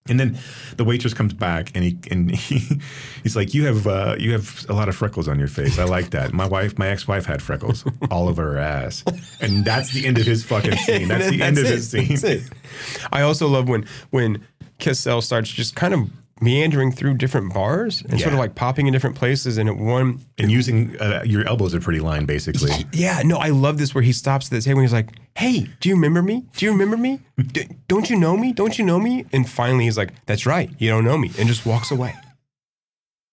And 0.09 0.19
then 0.19 0.37
the 0.77 0.85
waitress 0.85 1.13
comes 1.13 1.33
back 1.33 1.71
and 1.75 1.83
he 1.83 1.97
and 2.09 2.31
he, 2.35 2.79
he's 3.23 3.35
like, 3.35 3.53
"You 3.53 3.65
have 3.65 3.87
uh, 3.87 4.15
you 4.17 4.31
have 4.31 4.65
a 4.69 4.73
lot 4.73 4.87
of 4.87 4.95
freckles 4.95 5.27
on 5.27 5.39
your 5.39 5.47
face. 5.47 5.79
I 5.79 5.83
like 5.83 6.11
that. 6.11 6.33
My 6.33 6.47
wife, 6.47 6.77
my 6.77 6.87
ex-wife, 6.87 7.25
had 7.25 7.41
freckles 7.41 7.83
all 8.11 8.29
over 8.29 8.43
her 8.43 8.57
ass, 8.57 9.03
and 9.41 9.65
that's 9.65 9.91
the 9.91 10.05
end 10.05 10.17
of 10.17 10.25
his 10.25 10.45
fucking 10.45 10.77
scene. 10.77 11.07
That's 11.07 11.29
the 11.29 11.41
end 11.41 11.57
of 11.57 11.65
his 11.65 11.89
scene. 11.89 12.07
That's 12.09 12.23
it. 12.23 12.43
I 13.11 13.21
also 13.21 13.47
love 13.47 13.67
when 13.67 13.85
when 14.11 14.45
Cassel 14.79 15.21
starts 15.21 15.49
just 15.49 15.75
kind 15.75 15.93
of 15.93 16.09
meandering 16.41 16.91
through 16.91 17.15
different 17.15 17.53
bars 17.53 18.03
and 18.07 18.19
sort 18.19 18.33
of 18.33 18.39
like 18.39 18.55
popping 18.55 18.87
in 18.87 18.93
different 18.93 19.15
places. 19.15 19.57
And 19.57 19.69
at 19.69 19.77
one, 19.77 20.21
And 20.37 20.51
using 20.51 20.99
uh, 20.99 21.23
your 21.25 21.47
elbows 21.47 21.73
are 21.73 21.79
pretty 21.79 21.99
line, 21.99 22.25
basically. 22.25 22.71
yeah, 22.93 23.21
no, 23.23 23.37
I 23.37 23.49
love 23.49 23.77
this 23.77 23.93
where 23.95 24.03
he 24.03 24.11
stops 24.13 24.47
at 24.47 24.51
the 24.51 24.61
table 24.61 24.79
and 24.79 24.87
he's 24.87 24.93
like, 24.93 25.09
"Hey, 25.35 25.67
do 25.79 25.89
you 25.89 25.95
remember 25.95 26.21
me? 26.21 26.45
Do 26.55 26.65
you 26.65 26.71
remember 26.71 26.97
me? 26.97 27.19
D- 27.37 27.67
don't 27.87 28.09
you 28.09 28.17
know 28.17 28.37
me? 28.37 28.53
Don't 28.53 28.77
you 28.77 28.85
know 28.85 28.99
me?" 28.99 29.25
And 29.33 29.49
finally, 29.49 29.85
he's 29.85 29.97
like, 29.97 30.13
"That's 30.25 30.45
right, 30.45 30.69
you 30.77 30.89
don't 30.89 31.03
know 31.05 31.17
me," 31.17 31.31
and 31.39 31.47
just 31.47 31.65
walks 31.65 31.91
away. 31.91 32.15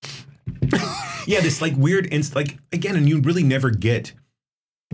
yeah, 1.26 1.40
this 1.40 1.60
like 1.60 1.74
weird, 1.76 2.06
inst- 2.06 2.35
like 2.35 2.59
again, 2.72 2.97
and 2.97 3.09
you 3.09 3.20
really 3.20 3.43
never 3.43 3.70
get 3.70 4.12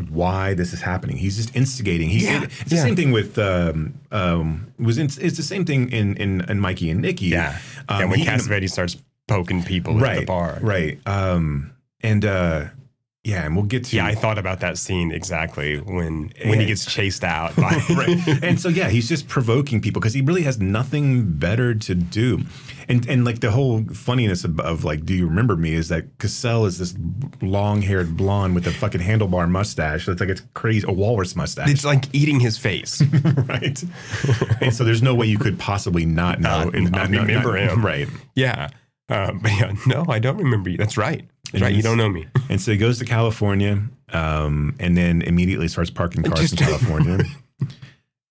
why 0.09 0.55
this 0.55 0.73
is 0.73 0.81
happening. 0.81 1.17
He's 1.17 1.37
just 1.37 1.55
instigating. 1.55 2.09
He, 2.09 2.25
Yeah, 2.25 2.45
it's 2.45 2.65
the 2.71 2.77
yeah. 2.77 2.83
same 2.83 2.97
thing 2.97 3.13
with 3.13 3.39
um 3.39 3.95
um 4.11 4.73
was 4.79 4.99
in, 4.99 5.07
it's 5.07 5.37
the 5.37 5.43
same 5.43 5.65
thing 5.65 5.91
in 5.93 6.17
in, 6.17 6.41
in 6.51 6.61
Mikey 6.61 6.91
and 6.91 7.01
Nicky. 7.01 7.27
Yeah, 7.27 7.59
um, 7.89 8.01
yeah. 8.01 8.05
When 8.07 8.19
he- 8.19 8.27
Cassavetes 8.27 8.71
starts 8.71 8.97
poking 9.29 9.63
people 9.63 9.99
right, 9.99 10.17
at 10.17 10.21
the 10.21 10.27
bar, 10.27 10.59
right? 10.61 10.99
Um, 11.07 11.73
and 12.03 12.25
uh, 12.25 12.65
yeah, 13.31 13.45
and 13.47 13.55
we'll 13.55 13.65
get 13.65 13.85
to 13.87 13.97
Yeah, 13.97 14.07
I 14.07 14.15
thought 14.15 14.39
about 14.39 14.61
that 14.61 14.77
scene 14.79 15.13
exactly 15.13 15.79
when 15.79 16.33
when 16.45 16.59
he 16.61 16.67
gets 16.67 16.85
chased 16.85 17.25
out. 17.25 17.55
By, 17.63 17.81
right. 17.91 18.43
And 18.43 18.61
so 18.61 18.69
yeah, 18.69 18.89
he's 18.89 19.09
just 19.09 19.29
provoking 19.29 19.81
people 19.81 20.01
because 20.01 20.15
he 20.15 20.21
really 20.23 20.43
has 20.43 20.59
nothing 20.59 21.33
better 21.39 21.75
to 21.75 21.95
do. 21.95 22.41
And 22.89 23.09
and 23.09 23.25
like 23.25 23.39
the 23.41 23.51
whole 23.53 23.85
funniness 23.95 24.43
of, 24.45 24.59
of 24.61 24.83
like, 24.85 25.05
do 25.05 25.15
you 25.15 25.27
remember 25.29 25.57
me? 25.57 25.75
Is 25.75 25.89
that 25.89 26.19
Cassel 26.19 26.67
is 26.67 26.79
this 26.79 26.95
long 27.41 27.83
haired 27.83 28.17
blonde 28.17 28.55
with 28.57 28.67
a 28.67 28.73
fucking 28.73 29.01
handlebar 29.01 29.49
mustache. 29.49 30.07
that's 30.07 30.21
like 30.21 30.29
it's 30.31 30.43
crazy, 30.55 30.85
a 30.89 30.93
walrus 30.93 31.37
mustache, 31.37 31.71
It's 31.71 31.85
like 31.85 32.05
eating 32.13 32.41
his 32.41 32.59
face. 32.59 33.01
right? 33.49 33.83
and 34.61 34.75
so 34.75 34.83
there's 34.85 35.03
no 35.03 35.15
way 35.15 35.27
you 35.27 35.39
could 35.39 35.59
possibly 35.59 36.05
not 36.05 36.41
know 36.41 36.65
Not- 36.65 36.75
and 36.75 36.91
not 36.91 37.09
remember 37.11 37.57
him. 37.57 37.85
right? 37.87 38.09
Yeah. 38.35 38.69
Uh, 39.09 39.33
but 39.43 39.51
yeah, 39.53 39.73
no, 39.87 40.05
I 40.09 40.21
don't 40.21 40.37
remember 40.39 40.71
you. 40.71 40.77
That's 40.77 40.97
right. 40.97 41.29
And 41.53 41.63
right. 41.63 41.75
You 41.75 41.83
don't 41.83 41.99
know 41.99 42.09
me. 42.09 42.27
And 42.51 42.61
so 42.61 42.73
he 42.73 42.79
goes 42.79 42.99
to 42.99 43.05
California, 43.05 43.81
um, 44.13 44.75
and 44.81 44.97
then 44.97 45.23
immediately 45.23 45.69
starts 45.69 45.89
parking 45.91 46.23
cars 46.25 46.51
in 46.53 46.59
California. 46.59 47.25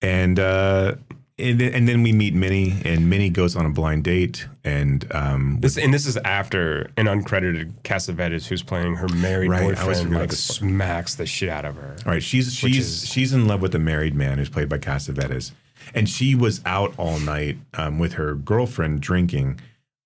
and 0.02 0.38
uh, 0.38 0.94
and 1.38 1.58
then, 1.58 1.72
and 1.72 1.88
then 1.88 2.02
we 2.02 2.12
meet 2.12 2.34
Minnie, 2.34 2.74
and 2.84 3.08
Minnie 3.08 3.30
goes 3.30 3.56
on 3.56 3.64
a 3.64 3.70
blind 3.70 4.04
date, 4.04 4.46
and 4.62 5.06
um, 5.14 5.56
This 5.60 5.78
and 5.78 5.92
this 5.94 6.06
is 6.06 6.18
after 6.18 6.90
an 6.98 7.06
uncredited 7.06 7.72
Cassavetes, 7.82 8.46
who's 8.46 8.62
playing 8.62 8.96
her 8.96 9.08
married 9.08 9.50
Right, 9.50 9.74
boyfriend, 9.74 10.12
like 10.14 10.32
smacks 10.32 11.14
the 11.14 11.24
shit 11.26 11.48
out 11.48 11.64
of 11.64 11.76
her. 11.76 11.96
All 12.04 12.12
right, 12.12 12.22
she's 12.22 12.52
she's 12.54 12.76
is- 13.04 13.08
she's 13.10 13.32
in 13.32 13.46
love 13.46 13.62
with 13.62 13.74
a 13.74 13.78
married 13.78 14.14
man 14.14 14.36
who's 14.36 14.50
played 14.50 14.68
by 14.68 14.76
Cassavetes, 14.78 15.52
and 15.94 16.08
she 16.10 16.34
was 16.34 16.60
out 16.66 16.92
all 16.98 17.18
night 17.18 17.56
um, 17.74 17.98
with 17.98 18.14
her 18.14 18.34
girlfriend 18.34 19.00
drinking, 19.00 19.60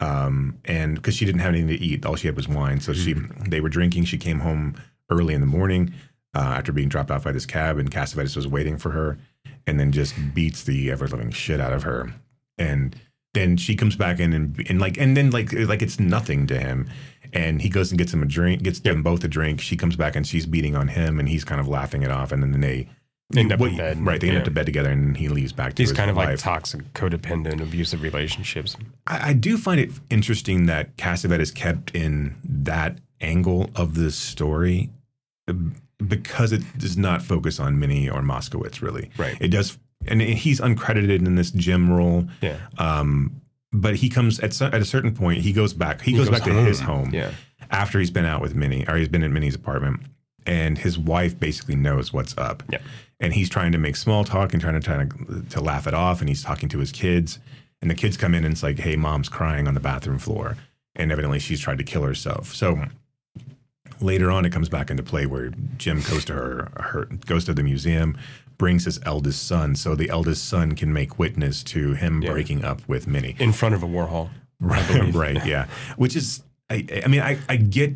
um, 0.05 0.59
and 0.65 0.97
because 0.97 1.15
she 1.15 1.25
didn't 1.25 1.41
have 1.41 1.55
anything 1.55 1.69
to 1.69 1.83
eat, 1.83 2.05
all 2.05 2.17
she 2.17 2.27
had 2.29 2.37
was 2.37 2.49
wine. 2.49 2.81
So 2.81 2.93
she 2.93 3.15
Mm-hmm. 3.15 3.51
they 3.51 3.61
were 3.61 3.69
drinking. 3.69 4.05
She 4.05 4.19
came 4.19 4.41
home 4.41 4.75
early 5.11 5.35
in 5.35 5.41
the 5.41 5.47
morning 5.47 5.95
uh, 6.35 6.55
after 6.59 6.73
being 6.73 6.89
dropped 6.89 7.11
off 7.11 7.25
by 7.25 7.33
this 7.33 7.47
cab, 7.47 7.79
and 7.79 7.91
Cassavetes 7.91 8.37
was 8.37 8.47
waiting 8.47 8.77
for 8.77 8.91
her, 8.91 9.19
and 9.67 9.79
then 9.79 9.93
just 9.93 10.15
beats 10.35 10.65
the 10.65 10.91
ever 10.91 11.07
living 11.09 11.31
shit 11.31 11.61
out 11.61 11.73
of 11.73 11.83
her, 11.85 12.13
and 12.59 12.97
then 13.35 13.57
she 13.57 13.75
comes 13.75 13.97
back 13.97 14.21
in 14.21 14.33
and 14.33 14.65
and 14.69 14.81
like 14.81 14.97
and 14.97 15.17
then 15.17 15.31
like 15.31 15.53
like 15.53 15.83
it's 15.83 15.99
nothing 15.99 16.47
to 16.47 16.59
him 16.59 16.89
and 17.33 17.61
he 17.63 17.69
goes 17.69 17.91
and 17.91 17.99
gets 17.99 18.15
him 18.15 18.23
a 18.23 18.27
drink 18.27 18.63
gets 18.63 18.81
them 18.81 19.03
both 19.03 19.25
a 19.25 19.29
drink 19.29 19.61
she 19.61 19.77
comes 19.77 19.97
back 19.97 20.15
and 20.15 20.25
she's 20.25 20.47
beating 20.47 20.77
on 20.77 20.87
him 20.87 21.19
and 21.19 21.29
he's 21.29 21.45
kind 21.45 21.61
of 21.61 21.67
laughing 21.67 22.05
it 22.05 22.13
off 22.13 22.31
and 22.31 22.43
then 22.45 22.61
they 22.61 22.89
End 23.37 23.53
up 23.53 23.61
in 23.61 23.77
bed. 23.77 24.05
right 24.07 24.21
they 24.21 24.29
end 24.29 24.35
Yeah. 24.35 24.41
up 24.41 24.45
to 24.45 24.51
bed 24.51 24.67
together 24.67 24.91
and 24.91 25.17
he 25.17 25.29
leaves 25.29 25.53
back 25.53 25.71
to 25.75 25.83
These 25.83 25.93
kind 25.93 26.11
of 26.11 26.17
like 26.17 26.39
toxic, 26.39 26.93
codependent, 26.93 27.61
abusive 27.63 28.03
relationships. 28.03 28.77
I, 29.07 29.31
I 29.31 29.33
do 29.33 29.57
find 29.57 29.81
it 29.81 29.91
interesting 30.11 30.67
that 30.67 30.97
Cassavetes 30.97 31.53
kept 31.55 31.91
in 31.95 32.37
that 32.45 32.99
angle 33.21 33.71
of 33.75 33.95
the 33.95 34.11
story 34.11 34.91
uh, 35.49 35.55
because 36.07 36.53
it 36.53 36.63
does 36.79 36.97
not 36.99 37.23
focus 37.23 37.59
on 37.59 37.79
Minnie 37.79 38.09
or 38.11 38.21
Moskowitz 38.21 38.83
really. 38.83 39.11
Right. 39.17 39.37
It 39.41 39.49
does, 39.49 39.79
and 40.07 40.21
he's 40.21 40.61
uncredited 40.61 41.27
in 41.27 41.35
this 41.35 41.51
Jim 41.51 41.91
role. 41.93 42.29
Yeah. 42.43 42.59
Um, 42.79 43.41
but 43.73 43.97
he 43.97 44.09
comes 44.11 44.39
at 44.41 44.61
at 44.63 44.75
a 44.75 44.85
certain 44.85 45.15
point. 45.15 45.41
He 45.41 45.53
goes 45.53 45.73
back. 45.73 46.03
He, 46.03 46.13
He 46.13 46.17
goes, 46.17 46.29
goes 46.29 46.39
back 46.41 46.47
to 46.49 46.53
his 46.55 46.79
home. 46.81 47.07
home. 47.07 47.15
Yeah. 47.15 47.31
After 47.71 47.99
he's 47.99 48.11
been 48.11 48.27
out 48.27 48.41
with 48.43 48.55
Minnie, 48.55 48.85
or 48.87 48.97
he's 48.97 49.09
been 49.09 49.23
in 49.25 49.33
Minnie's 49.33 49.55
apartment, 49.57 50.01
and 50.47 50.79
his 50.79 50.99
wife 50.99 51.39
basically 51.39 51.77
knows 51.77 52.13
what's 52.13 52.37
up. 52.39 52.63
Yeah. 52.71 52.79
And 53.21 53.33
he's 53.33 53.49
trying 53.49 53.73
to 53.73 53.79
make 53.79 53.97
small 53.97 54.25
talk 54.25 54.53
and 54.53 54.61
trying 54.61 54.75
to 54.75 54.81
try 54.81 55.05
to, 55.05 55.43
to 55.51 55.61
laugh 55.61 55.87
it 55.87 55.95
off. 55.95 56.21
And 56.21 56.29
he's 56.29 56.43
talking 56.43 56.69
to 56.71 56.79
his 56.79 56.93
kids, 56.93 57.39
and 57.81 57.91
the 57.91 57.95
kids 57.95 58.17
come 58.17 58.35
in 58.35 58.45
and 58.45 58.53
it's 58.53 58.63
like, 58.63 58.79
"Hey, 58.79 58.97
mom's 58.97 59.29
crying 59.29 59.67
on 59.69 59.75
the 59.75 59.81
bathroom 59.81 60.19
floor," 60.19 60.57
and 60.97 61.11
evidently 61.13 61.39
she's 61.39 61.61
tried 61.61 61.79
to 61.79 61.85
kill 61.85 62.03
herself. 62.03 62.55
So 62.55 62.85
later 64.01 64.31
on, 64.31 64.45
it 64.45 64.51
comes 64.51 64.69
back 64.69 64.91
into 64.91 65.03
play 65.03 65.27
where 65.27 65.51
Jim 65.79 66.03
goes 66.11 66.25
to 66.27 66.33
her, 66.35 66.69
her 66.77 67.05
goes 67.27 67.45
to 67.47 67.55
the 67.55 67.63
museum, 67.63 68.17
brings 68.59 68.85
his 68.85 69.01
eldest 69.05 69.47
son, 69.47 69.75
so 69.75 69.95
the 69.95 70.11
eldest 70.11 70.49
son 70.49 70.75
can 70.75 70.93
make 70.93 71.19
witness 71.19 71.63
to 71.65 71.95
him 71.95 72.23
Yeah. 72.23 72.33
breaking 72.33 72.65
up 72.65 72.87
with 72.89 73.07
Minnie. 73.07 73.37
In 73.39 73.53
front 73.53 73.75
of 73.75 73.83
a 73.83 73.87
Warhol. 73.87 74.31
Right, 74.61 75.13
right, 75.13 75.45
yeah. 75.45 75.67
Which 75.97 76.17
is, 76.17 76.43
I, 76.71 76.87
I 77.05 77.09
mean, 77.09 77.21
I, 77.21 77.37
I 77.49 77.57
get, 77.57 77.93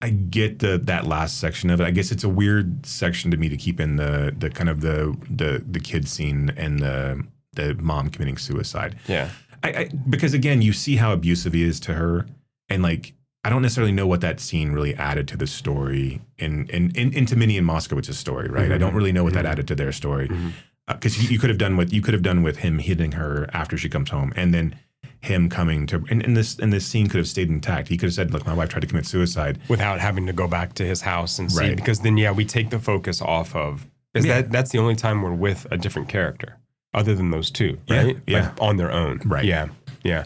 I 0.00 0.10
get 0.10 0.60
the 0.60 0.78
that 0.84 1.06
last 1.06 1.40
section 1.40 1.70
of 1.70 1.80
it. 1.80 1.84
I 1.84 1.90
guess 1.90 2.12
it's 2.12 2.24
a 2.24 2.28
weird 2.28 2.86
section 2.86 3.30
to 3.32 3.36
me 3.36 3.48
to 3.48 3.56
keep 3.56 3.80
in 3.80 3.96
the 3.96 4.34
the 4.36 4.48
kind 4.48 4.68
of 4.68 4.80
the 4.80 5.16
the 5.28 5.64
the 5.66 5.80
kid 5.80 6.08
scene 6.08 6.52
and 6.56 6.78
the 6.78 7.24
the 7.54 7.74
mom 7.74 8.10
committing 8.10 8.36
suicide. 8.36 8.96
Yeah. 9.08 9.30
I, 9.64 9.68
I 9.68 9.90
because 10.08 10.34
again, 10.34 10.62
you 10.62 10.72
see 10.72 10.96
how 10.96 11.12
abusive 11.12 11.52
he 11.52 11.64
is 11.64 11.80
to 11.80 11.94
her, 11.94 12.26
and 12.68 12.82
like 12.82 13.14
I 13.44 13.50
don't 13.50 13.62
necessarily 13.62 13.92
know 13.92 14.06
what 14.06 14.20
that 14.20 14.40
scene 14.40 14.72
really 14.72 14.94
added 14.94 15.26
to 15.28 15.36
the 15.36 15.46
story 15.46 16.20
in 16.38 16.68
in, 16.68 16.92
in 16.92 17.12
into 17.12 17.34
Minnie 17.34 17.58
and 17.58 17.68
Moskowitz's 17.68 18.18
story, 18.18 18.48
right? 18.48 18.66
I 18.66 18.68
mm-hmm. 18.68 18.78
don't 18.78 18.94
really 18.94 19.12
know 19.12 19.24
what 19.24 19.32
that 19.32 19.44
mm-hmm. 19.44 19.52
added 19.52 19.68
to 19.68 19.74
their 19.74 19.90
story 19.90 20.28
mm-hmm. 20.28 20.50
uh, 20.86 20.94
because 20.94 21.20
you, 21.20 21.28
you 21.28 21.38
could 21.40 21.50
have 21.50 21.58
done 21.58 21.76
with 21.76 21.92
you 21.92 22.02
could 22.02 22.14
have 22.14 22.22
done 22.22 22.44
with 22.44 22.58
him 22.58 22.78
hitting 22.78 23.12
her 23.12 23.48
after 23.52 23.76
she 23.76 23.88
comes 23.88 24.10
home, 24.10 24.32
and 24.36 24.54
then 24.54 24.76
him 25.20 25.48
coming 25.48 25.86
to 25.88 26.04
and, 26.10 26.22
and 26.22 26.36
this 26.36 26.58
and 26.58 26.72
this 26.72 26.86
scene 26.86 27.08
could 27.08 27.18
have 27.18 27.26
stayed 27.28 27.48
intact. 27.48 27.88
He 27.88 27.96
could 27.96 28.06
have 28.06 28.14
said, 28.14 28.32
"Look, 28.32 28.46
my 28.46 28.54
wife 28.54 28.68
tried 28.68 28.80
to 28.82 28.86
commit 28.86 29.06
suicide." 29.06 29.58
Without 29.68 29.98
having 30.00 30.26
to 30.26 30.32
go 30.32 30.46
back 30.46 30.74
to 30.74 30.84
his 30.84 31.00
house 31.00 31.38
and 31.38 31.50
see, 31.50 31.58
Right. 31.60 31.76
because 31.76 32.00
then 32.00 32.16
yeah, 32.16 32.30
we 32.30 32.44
take 32.44 32.70
the 32.70 32.78
focus 32.78 33.20
off 33.20 33.54
of 33.56 33.86
because 34.12 34.26
Yeah. 34.26 34.42
that 34.42 34.52
that's 34.52 34.70
the 34.70 34.78
only 34.78 34.94
time 34.94 35.22
we're 35.22 35.32
with 35.34 35.66
a 35.70 35.76
different 35.76 36.08
character, 36.08 36.56
other 36.94 37.14
than 37.14 37.30
those 37.30 37.50
two, 37.50 37.78
right? 37.90 38.16
yeah. 38.26 38.42
Like, 38.50 38.62
on 38.62 38.76
their 38.76 38.92
own, 38.92 39.20
Right. 39.24 39.44
Yeah, 39.44 39.68
yeah, 40.04 40.24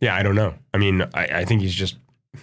yeah. 0.00 0.14
I 0.14 0.22
don't 0.22 0.34
know. 0.36 0.54
I 0.74 0.78
mean, 0.78 1.02
I, 1.14 1.24
I 1.40 1.44
think 1.44 1.62
he's 1.62 1.74
just. 1.74 1.96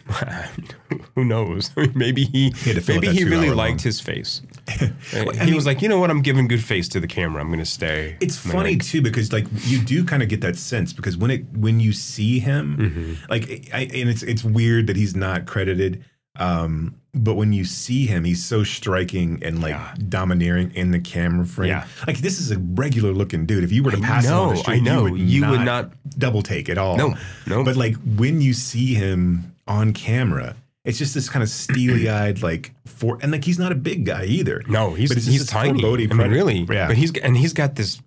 Who 1.15 1.23
knows? 1.25 1.71
Maybe 1.95 2.23
he, 2.25 2.45
had 2.63 2.83
to 2.83 2.91
maybe 2.91 3.09
he 3.09 3.23
really 3.23 3.49
liked 3.51 3.69
long. 3.71 3.79
his 3.79 3.99
face. 3.99 4.41
I 4.67 4.93
he 5.11 5.45
mean- 5.45 5.55
was 5.55 5.65
like, 5.65 5.81
you 5.81 5.89
know 5.89 5.99
what? 5.99 6.09
I'm 6.09 6.21
giving 6.21 6.47
good 6.47 6.63
face 6.63 6.87
to 6.89 6.99
the 6.99 7.07
camera. 7.07 7.41
I'm 7.41 7.47
going 7.47 7.59
to 7.59 7.65
stay. 7.65 8.17
It's 8.21 8.43
I'm 8.45 8.51
funny 8.51 8.71
like- 8.73 8.83
too 8.85 9.01
because 9.01 9.31
like 9.33 9.45
you 9.65 9.79
do 9.79 10.03
kind 10.05 10.23
of 10.23 10.29
get 10.29 10.41
that 10.41 10.55
sense 10.55 10.93
because 10.93 11.17
when 11.17 11.31
it 11.31 11.45
when 11.53 11.79
you 11.79 11.91
see 11.93 12.39
him, 12.39 12.77
Mm-hmm. 12.77 13.13
like 13.29 13.69
I, 13.73 13.81
and 13.93 14.09
it's 14.09 14.23
it's 14.23 14.43
weird 14.43 14.87
that 14.87 14.95
he's 14.95 15.15
not 15.15 15.45
credited. 15.45 16.03
Um, 16.39 16.95
but 17.13 17.35
when 17.35 17.53
you 17.53 17.63
see 17.63 18.07
him, 18.07 18.23
he's 18.23 18.43
so 18.43 18.63
striking 18.63 19.39
and 19.43 19.61
like 19.61 19.75
domineering 20.09 20.71
in 20.73 20.89
the 20.89 20.99
camera 20.99 21.45
frame. 21.45 21.69
Yeah. 21.69 21.85
Like 22.07 22.17
this 22.19 22.39
is 22.39 22.49
a 22.49 22.57
regular 22.57 23.11
looking 23.11 23.45
dude. 23.45 23.63
If 23.63 23.71
you 23.71 23.83
were 23.83 23.91
to 23.91 23.97
I 23.97 24.01
pass 24.01 24.25
him 24.25 24.33
on 24.33 24.49
the 24.49 24.55
street, 24.55 24.77
I 24.77 24.79
know. 24.79 25.05
you 25.05 25.11
would, 25.11 25.21
You 25.21 25.41
not 25.41 25.51
would 25.51 25.65
not- 25.65 25.91
double 26.17 26.41
take 26.41 26.69
at 26.69 26.77
all. 26.79 26.97
No, 26.97 27.15
no. 27.45 27.63
But 27.63 27.75
like 27.75 27.95
when 28.17 28.41
you 28.41 28.53
see 28.53 28.95
him 28.95 29.53
on 29.67 29.93
camera, 29.93 30.55
it's 30.85 30.97
just 30.97 31.13
this 31.13 31.29
kind 31.29 31.41
of 31.41 31.49
steely 31.49 32.09
eyed 32.09 32.41
like 32.41 32.73
for 32.85 33.17
and 33.21 33.31
like 33.31 33.43
he's 33.43 33.59
not 33.59 33.71
a 33.71 33.75
big 33.75 34.05
guy 34.05 34.25
either. 34.25 34.63
No, 34.67 34.93
he's 34.93 35.13
But 35.13 35.23
he's 35.23 35.47
tiny. 35.47 35.83
I 35.83 35.95
mean, 36.07 36.17
really. 36.29 36.59
Yeah. 36.69 36.87
But 36.87 36.97
he's 36.97 37.15
and 37.17 37.37
he's 37.37 37.53
got 37.53 37.75
this. 37.75 38.01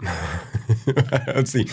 let's 1.26 1.50
see, 1.50 1.68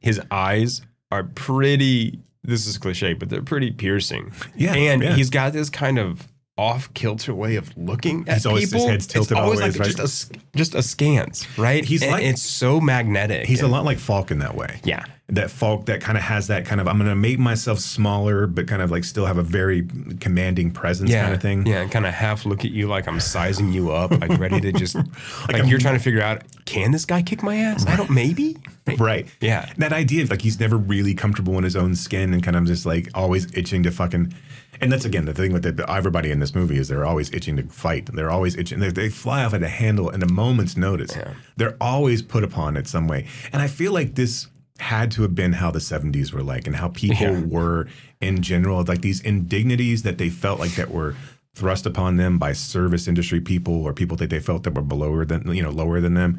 his 0.00 0.20
eyes 0.30 0.82
are 1.10 1.24
pretty. 1.24 2.20
This 2.42 2.66
is 2.66 2.78
cliche, 2.78 3.14
but 3.14 3.28
they're 3.28 3.42
pretty 3.42 3.70
piercing. 3.70 4.32
Yeah, 4.56 4.74
and 4.74 5.02
yeah. 5.02 5.14
he's 5.14 5.30
got 5.30 5.52
this 5.52 5.70
kind 5.70 5.98
of 5.98 6.26
off 6.58 6.92
kilter 6.92 7.32
way 7.34 7.56
of 7.56 7.74
looking 7.78 8.24
at 8.28 8.34
He's 8.34 8.46
always- 8.46 8.64
his 8.64 8.72
people. 8.72 8.88
head's 8.88 9.06
tilted 9.06 9.32
it's 9.32 9.40
always 9.40 9.60
always, 9.60 9.78
like 9.78 9.86
right? 9.86 9.96
just 9.96 10.34
a 10.34 10.38
just 10.56 10.74
askance, 10.74 11.46
right? 11.56 11.84
He's 11.84 12.02
And 12.02 12.12
like- 12.12 12.24
it's 12.24 12.42
so 12.42 12.80
magnetic. 12.80 13.46
He's 13.46 13.62
a 13.62 13.68
lot 13.68 13.84
like 13.84 13.98
Falk 13.98 14.30
in 14.30 14.40
that 14.40 14.54
way. 14.56 14.80
Yeah. 14.84 15.04
That 15.30 15.50
Falk 15.50 15.84
that 15.86 16.00
kind 16.00 16.16
of 16.16 16.24
has 16.24 16.46
that 16.46 16.64
kind 16.64 16.80
of 16.80 16.88
I'm 16.88 16.96
going 16.96 17.10
to 17.10 17.14
make 17.14 17.38
myself 17.38 17.78
smaller, 17.80 18.46
but 18.46 18.66
kind 18.66 18.80
of 18.80 18.90
like 18.90 19.04
still 19.04 19.26
have 19.26 19.36
a 19.36 19.42
very 19.42 19.86
commanding 20.20 20.70
presence 20.70 21.10
yeah, 21.10 21.22
kind 21.24 21.34
of 21.34 21.42
thing. 21.42 21.66
Yeah, 21.66 21.82
and 21.82 21.90
kind 21.92 22.06
of 22.06 22.14
half 22.14 22.46
look 22.46 22.64
at 22.64 22.70
you 22.70 22.86
like 22.88 23.06
I'm 23.06 23.20
sizing 23.20 23.70
you 23.72 23.92
up, 23.92 24.10
like 24.10 24.38
ready 24.38 24.58
to 24.62 24.72
just 24.72 24.94
like, 25.52 25.66
you're 25.66 25.78
trying 25.78 25.96
to 25.98 26.00
figure 26.02 26.22
out, 26.22 26.42
can 26.64 26.92
this 26.92 27.04
guy 27.04 27.20
kick 27.20 27.42
my 27.42 27.56
ass? 27.56 27.86
I 27.86 27.94
don't. 27.96 28.10
Maybe. 28.10 28.56
Right. 28.98 29.26
Yeah. 29.42 29.70
That 29.76 29.92
idea 29.92 30.22
of 30.22 30.30
like 30.30 30.40
he's 30.40 30.58
never 30.58 30.78
really 30.78 31.12
comfortable 31.12 31.58
in 31.58 31.64
his 31.64 31.76
own 31.76 31.94
skin 31.94 32.32
and 32.32 32.42
kind 32.42 32.56
of 32.56 32.64
just 32.64 32.86
like 32.86 33.06
always 33.14 33.46
itching 33.54 33.82
to 33.82 33.90
fucking. 33.90 34.32
And 34.80 34.90
that's 34.92 35.04
again 35.04 35.24
the 35.24 35.34
thing 35.34 35.52
with 35.52 35.62
the, 35.62 35.90
everybody 35.90 36.30
in 36.30 36.38
this 36.40 36.54
movie 36.54 36.78
is 36.78 36.88
they're 36.88 37.04
always 37.06 37.32
itching 37.32 37.56
to 37.56 37.64
fight. 37.64 38.06
They're 38.12 38.30
always 38.30 38.56
itching. 38.56 38.80
They, 38.80 38.90
they 38.90 39.08
fly 39.08 39.44
off 39.44 39.54
at 39.54 39.62
a 39.62 39.68
handle 39.68 40.10
in 40.10 40.22
a 40.22 40.28
moment's 40.30 40.76
notice. 40.76 41.16
They're 41.56 41.76
always 41.80 42.22
put 42.22 42.44
upon 42.44 42.76
in 42.76 42.84
some 42.84 43.08
way. 43.08 43.26
And 43.52 43.60
I 43.62 43.66
feel 43.68 43.92
like 43.92 44.14
this 44.14 44.46
had 44.78 45.10
to 45.12 45.22
have 45.22 45.34
been 45.34 45.54
how 45.54 45.70
the 45.72 45.80
70s 45.80 46.32
were 46.32 46.42
like 46.42 46.66
and 46.68 46.76
how 46.76 46.88
people 46.88 47.16
Yeah. 47.16 47.40
were 47.46 47.88
in 48.20 48.42
general 48.42 48.84
like 48.86 49.00
these 49.00 49.20
indignities 49.20 50.02
that 50.04 50.18
they 50.18 50.28
felt 50.28 50.60
like 50.60 50.74
that 50.76 50.90
were 50.92 51.14
thrust 51.54 51.84
upon 51.86 52.16
them 52.16 52.38
by 52.38 52.52
service 52.52 53.08
industry 53.08 53.40
people 53.40 53.82
or 53.84 53.92
people 53.92 54.16
that 54.16 54.30
they 54.30 54.38
felt 54.38 54.62
that 54.62 54.74
were 54.74 54.82
below 54.82 55.24
than 55.24 55.50
you 55.52 55.62
know 55.62 55.70
lower 55.70 56.00
than 56.00 56.14
them 56.14 56.38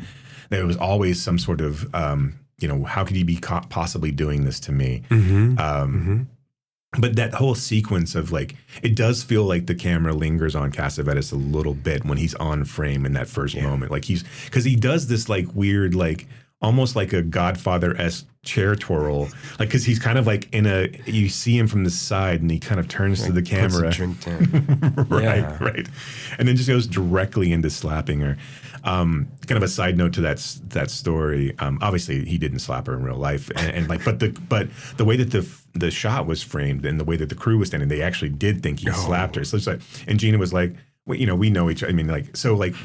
there 0.50 0.66
was 0.66 0.78
always 0.78 1.22
some 1.22 1.38
sort 1.38 1.60
of 1.60 1.94
um, 1.94 2.40
you 2.60 2.68
know 2.70 2.86
how 2.86 3.04
could 3.04 3.18
you 3.18 3.26
be 3.26 3.36
co- 3.36 3.62
possibly 3.70 4.12
doing 4.12 4.46
this 4.46 4.60
to 4.62 4.72
me 4.72 5.04
Mm-hmm. 5.10 5.60
um, 5.60 6.30
but 6.98 7.16
that 7.18 7.36
whole 7.36 7.54
sequence 7.54 8.16
of 8.16 8.32
like 8.32 8.56
it 8.82 8.96
does 8.96 9.22
feel 9.22 9.44
like 9.44 9.68
the 9.68 9.76
camera 9.76 10.14
lingers 10.14 10.56
on 10.56 10.72
Cassavetes 10.72 11.32
a 11.32 11.36
little 11.36 11.76
bit 11.76 12.04
when 12.04 12.18
he's 12.18 12.34
on 12.36 12.66
frame 12.66 13.06
in 13.06 13.14
that 13.14 13.28
first 13.28 13.56
moment. 13.56 13.92
Like 13.92 14.06
he's 14.06 14.24
because 14.46 14.64
he 14.64 14.76
does 14.76 15.08
this 15.08 15.30
like 15.30 15.54
weird 15.54 15.94
like 15.94 16.28
almost 16.62 16.96
like 16.96 17.14
a 17.14 17.22
godfather 17.22 17.96
esque 18.00 18.26
chair 18.42 18.74
twirl 18.74 19.24
like 19.60 19.68
because 19.68 19.84
he's 19.84 20.00
kind 20.00 20.18
of 20.18 20.26
like 20.26 20.48
in 20.54 20.66
a 20.66 20.90
you 21.06 21.28
see 21.30 21.58
him 21.58 21.68
from 21.68 21.84
the 21.84 21.90
side 21.90 22.42
and 22.42 22.50
he 22.50 22.58
kind 22.58 22.80
of 22.80 22.88
turns 22.88 23.24
to 23.24 23.32
the 23.34 23.42
camera 23.42 23.92
drink 23.92 24.20
down. 24.26 25.08
right, 25.10 25.40
Yeah. 25.40 25.58
right, 25.64 25.88
and 26.38 26.48
then 26.48 26.56
just 26.56 26.70
goes 26.70 26.88
directly 26.88 27.52
into 27.52 27.70
slapping 27.70 28.22
her. 28.22 28.38
Um, 28.86 29.28
kind 29.46 29.58
of 29.58 29.64
a 29.64 29.68
side 29.68 29.98
note 29.98 30.14
to 30.14 30.22
that 30.22 30.38
that 30.70 30.90
story. 30.90 31.54
Um, 31.60 31.80
obviously, 31.82 32.24
he 32.24 32.38
didn't 32.38 32.60
slap 32.60 32.88
her 32.88 32.94
in 32.94 33.04
real 33.04 33.18
life, 33.18 33.50
and, 33.58 33.72
and 33.76 33.90
like, 33.90 34.06
but 34.06 34.20
the 34.20 34.30
but 34.48 34.70
the 34.96 35.04
way 35.04 35.18
that 35.18 35.32
the 35.32 35.46
the 35.74 35.92
shot 35.92 36.26
was 36.26 36.42
framed 36.42 36.86
and 36.86 36.98
the 36.98 37.04
way 37.04 37.18
that 37.18 37.28
the 37.28 37.36
crew 37.36 37.58
was 37.58 37.68
standing, 37.68 37.90
they 37.90 38.02
actually 38.02 38.30
did 38.30 38.64
think 38.64 38.80
he 38.80 38.90
slapped 38.92 39.36
her. 39.36 39.44
So 39.44 39.58
it's 39.58 39.68
like, 39.68 39.82
and 40.08 40.18
Gena 40.18 40.38
was 40.38 40.54
like, 40.54 40.76
you 41.18 41.26
know, 41.26 41.36
we 41.36 41.50
know 41.50 41.70
each. 41.70 41.84
I 41.84 41.92
mean, 41.92 42.08
like, 42.08 42.36
so 42.38 42.56
like. 42.56 42.76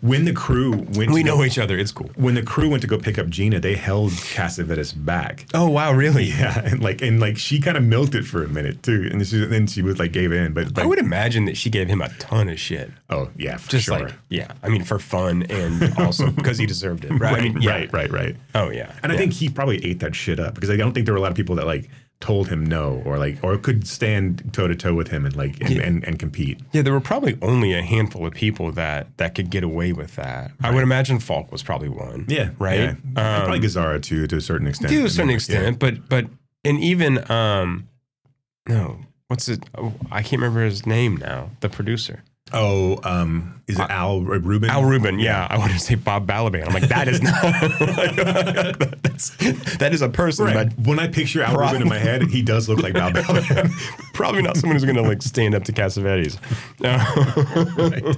when 0.00 0.24
the 0.26 0.32
crew 0.34 0.72
went, 0.72 1.10
We 1.10 1.22
to 1.22 1.28
know 1.28 1.36
go- 1.38 1.44
each 1.44 1.58
other. 1.58 1.78
It's 1.78 1.90
cool. 1.92 2.10
When 2.16 2.34
the 2.34 2.42
crew 2.42 2.68
went 2.68 2.82
to 2.82 2.86
go 2.86 2.98
pick 2.98 3.18
up 3.18 3.28
Gena, 3.28 3.58
they 3.58 3.74
held 3.74 4.10
Cassavetes 4.10 4.92
back. 5.04 5.46
Oh 5.54 5.68
wow, 5.70 5.92
really? 5.92 6.24
Yeah, 6.24 6.60
and 6.64 6.82
like 6.82 7.00
and 7.02 7.20
like 7.20 7.38
she 7.38 7.60
kind 7.60 7.76
of 7.76 7.82
milked 7.84 8.14
it 8.14 8.24
for 8.24 8.44
a 8.44 8.48
minute 8.48 8.82
too, 8.82 9.08
and 9.10 9.26
she, 9.26 9.44
then 9.44 9.66
she 9.66 9.82
was 9.82 9.98
like 9.98 10.12
gave 10.12 10.32
in. 10.32 10.52
But 10.52 10.78
I 10.78 10.84
would 10.86 10.98
imagine 10.98 11.46
that 11.46 11.56
she 11.56 11.70
gave 11.70 11.88
him 11.88 12.00
a 12.02 12.08
ton 12.18 12.48
of 12.48 12.58
shit. 12.60 12.90
oh 13.10 13.30
yeah, 13.36 13.56
for 13.56 13.70
Just 13.70 13.86
sure. 13.86 14.00
like 14.00 14.14
yeah, 14.28 14.52
I 14.62 14.68
mean 14.68 14.84
for 14.84 14.98
fun 14.98 15.44
and 15.44 15.96
also 15.98 16.30
because 16.38 16.58
he 16.58 16.66
deserved 16.66 17.04
it, 17.04 17.10
right? 17.12 17.20
right, 17.20 17.36
I 17.38 17.40
mean, 17.42 17.60
yeah. 17.62 17.70
right, 17.70 17.92
right, 17.92 18.10
right. 18.10 18.36
Oh 18.54 18.70
yeah, 18.70 18.92
And 19.02 19.10
I 19.12 19.16
think 19.16 19.32
he 19.32 19.48
probably 19.48 19.84
ate 19.84 20.00
that 20.00 20.14
shit 20.14 20.38
up 20.38 20.54
because 20.54 20.70
I 20.70 20.76
don't 20.76 20.92
think 20.92 21.06
there 21.06 21.14
were 21.14 21.18
a 21.18 21.22
lot 21.22 21.30
of 21.30 21.36
people 21.36 21.56
that 21.56 21.66
like 21.66 21.88
told 22.24 22.48
him 22.48 22.64
no 22.64 23.02
or 23.04 23.18
like 23.18 23.36
or 23.42 23.58
could 23.58 23.86
stand 23.86 24.50
toe 24.54 24.66
to 24.66 24.74
toe 24.74 24.94
with 24.94 25.08
him 25.08 25.26
and 25.26 25.36
like 25.36 25.60
and, 25.60 25.74
Yeah. 25.74 25.82
and, 25.82 26.02
and 26.04 26.18
compete. 26.18 26.58
Yeah, 26.72 26.80
there 26.80 26.94
were 26.94 27.00
probably 27.12 27.36
only 27.42 27.74
a 27.74 27.82
handful 27.82 28.24
of 28.26 28.32
people 28.32 28.72
that 28.72 29.14
that 29.18 29.34
could 29.34 29.50
get 29.50 29.62
away 29.62 29.92
with 29.92 30.16
that. 30.16 30.50
I 30.62 30.70
would 30.70 30.82
imagine 30.82 31.18
Falk 31.18 31.52
was 31.52 31.62
probably 31.62 31.90
one. 31.90 32.24
Yeah, 32.26 32.50
right. 32.58 32.80
yeah. 32.80 32.90
Um, 32.90 33.42
probably 33.44 33.60
Gazzara 33.60 34.02
too, 34.02 34.26
to 34.26 34.36
a 34.36 34.40
certain 34.40 34.66
extent. 34.66 34.90
to 34.90 35.04
a 35.04 35.10
certain 35.10 35.28
yeah. 35.28 35.34
extent, 35.34 35.78
but 35.78 36.08
but 36.08 36.24
and 36.64 36.80
even 36.80 37.30
um, 37.30 37.88
no, 38.66 39.00
what's 39.28 39.46
it? 39.50 39.62
Oh, 39.76 39.92
I 40.10 40.22
can't 40.22 40.40
remember 40.40 40.64
his 40.64 40.86
name 40.86 41.18
now. 41.18 41.50
The 41.60 41.68
producer. 41.68 42.22
Oh, 42.52 43.00
um, 43.04 43.62
is 43.66 43.78
it 43.78 43.88
Al 43.90 44.20
Ruban? 44.20 44.68
Al 44.68 44.82
Ruban, 44.82 45.20
yeah. 45.20 45.46
I 45.50 45.56
want 45.56 45.72
to 45.72 45.78
say 45.78 45.94
Bob 45.94 46.26
Balaban. 46.26 46.66
I'm 46.66 46.74
like, 46.74 46.88
that 46.88 47.08
is 47.08 47.22
not. 47.22 47.32
that's, 49.02 49.30
that 49.78 49.94
is 49.94 50.02
a 50.02 50.08
person, 50.10 50.44
Right. 50.46 50.54
but 50.76 50.86
When 50.86 50.98
I 50.98 51.08
picture 51.08 51.42
Al 51.42 51.56
Ruban 51.56 51.80
in 51.80 51.88
my 51.88 51.98
head, 51.98 52.22
he 52.24 52.42
does 52.42 52.68
look 52.68 52.80
like 52.82 52.92
Bob 52.92 53.14
Balaban. 53.14 53.70
probably 54.12 54.42
not 54.42 54.56
someone 54.58 54.76
who's 54.76 54.84
going 54.84 54.96
to 54.96 55.02
like 55.02 55.22
stand 55.22 55.54
up 55.54 55.64
to 55.64 55.72
Cassavetes. 55.72 56.36
Uh, 56.84 58.14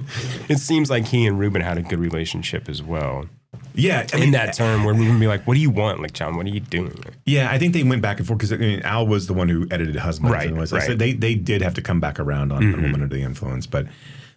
It 0.49 0.57
seems 0.59 0.89
like 0.89 1.05
he 1.07 1.25
and 1.25 1.39
Ruban 1.39 1.61
had 1.63 1.77
a 1.77 1.81
good 1.81 1.99
relationship 1.99 2.67
as 2.67 2.83
well. 2.83 3.27
yeah, 3.75 4.05
I 4.13 4.17
in 4.17 4.31
that 4.31 4.53
term, 4.53 4.83
where 4.83 4.93
would 4.93 5.19
be 5.19 5.27
like, 5.27 5.47
"What 5.47 5.53
do 5.53 5.61
you 5.61 5.69
want, 5.69 6.01
like 6.01 6.11
John? 6.11 6.35
What 6.35 6.45
are 6.45 6.49
you 6.49 6.59
doing?" 6.59 6.93
Yeah, 7.25 7.49
I 7.49 7.57
think 7.57 7.73
they 7.73 7.83
went 7.83 8.01
back 8.01 8.17
and 8.19 8.27
forth 8.27 8.39
because 8.39 8.51
I 8.51 8.57
mean, 8.57 8.81
Al 8.81 9.07
was 9.07 9.27
the 9.27 9.33
one 9.33 9.47
who 9.47 9.65
edited 9.71 9.95
Husbands. 9.95 10.33
Right, 10.33 10.49
and 10.49 10.57
was, 10.57 10.73
right. 10.73 10.83
So 10.83 10.95
they 10.95 11.13
they 11.13 11.33
did 11.35 11.61
have 11.61 11.73
to 11.75 11.81
come 11.81 11.99
back 12.01 12.19
around 12.19 12.51
on, 12.51 12.57
on 12.57 12.73
Mhm. 12.73 12.81
Woman 12.83 13.03
Under 13.03 13.15
the 13.15 13.23
Influence, 13.23 13.65
but. 13.65 13.87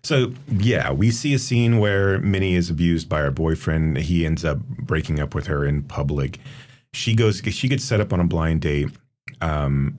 So 0.02 0.32
yeah, 0.48 0.92
we 0.92 1.10
see 1.10 1.34
a 1.34 1.38
scene 1.38 1.78
where 1.78 2.18
Minnie 2.20 2.54
is 2.54 2.70
abused 2.70 3.08
by 3.08 3.20
her 3.20 3.30
boyfriend. 3.30 3.98
He 3.98 4.24
ends 4.24 4.44
up 4.44 4.58
breaking 4.58 5.20
up 5.20 5.34
with 5.34 5.46
her 5.46 5.64
in 5.64 5.82
public. 5.82 6.38
She 6.92 7.14
goes. 7.14 7.42
She 7.50 7.68
gets 7.68 7.84
set 7.84 8.00
up 8.00 8.12
on 8.12 8.18
a 8.20 8.24
blind 8.24 8.62
date 8.62 8.88
um, 9.40 9.98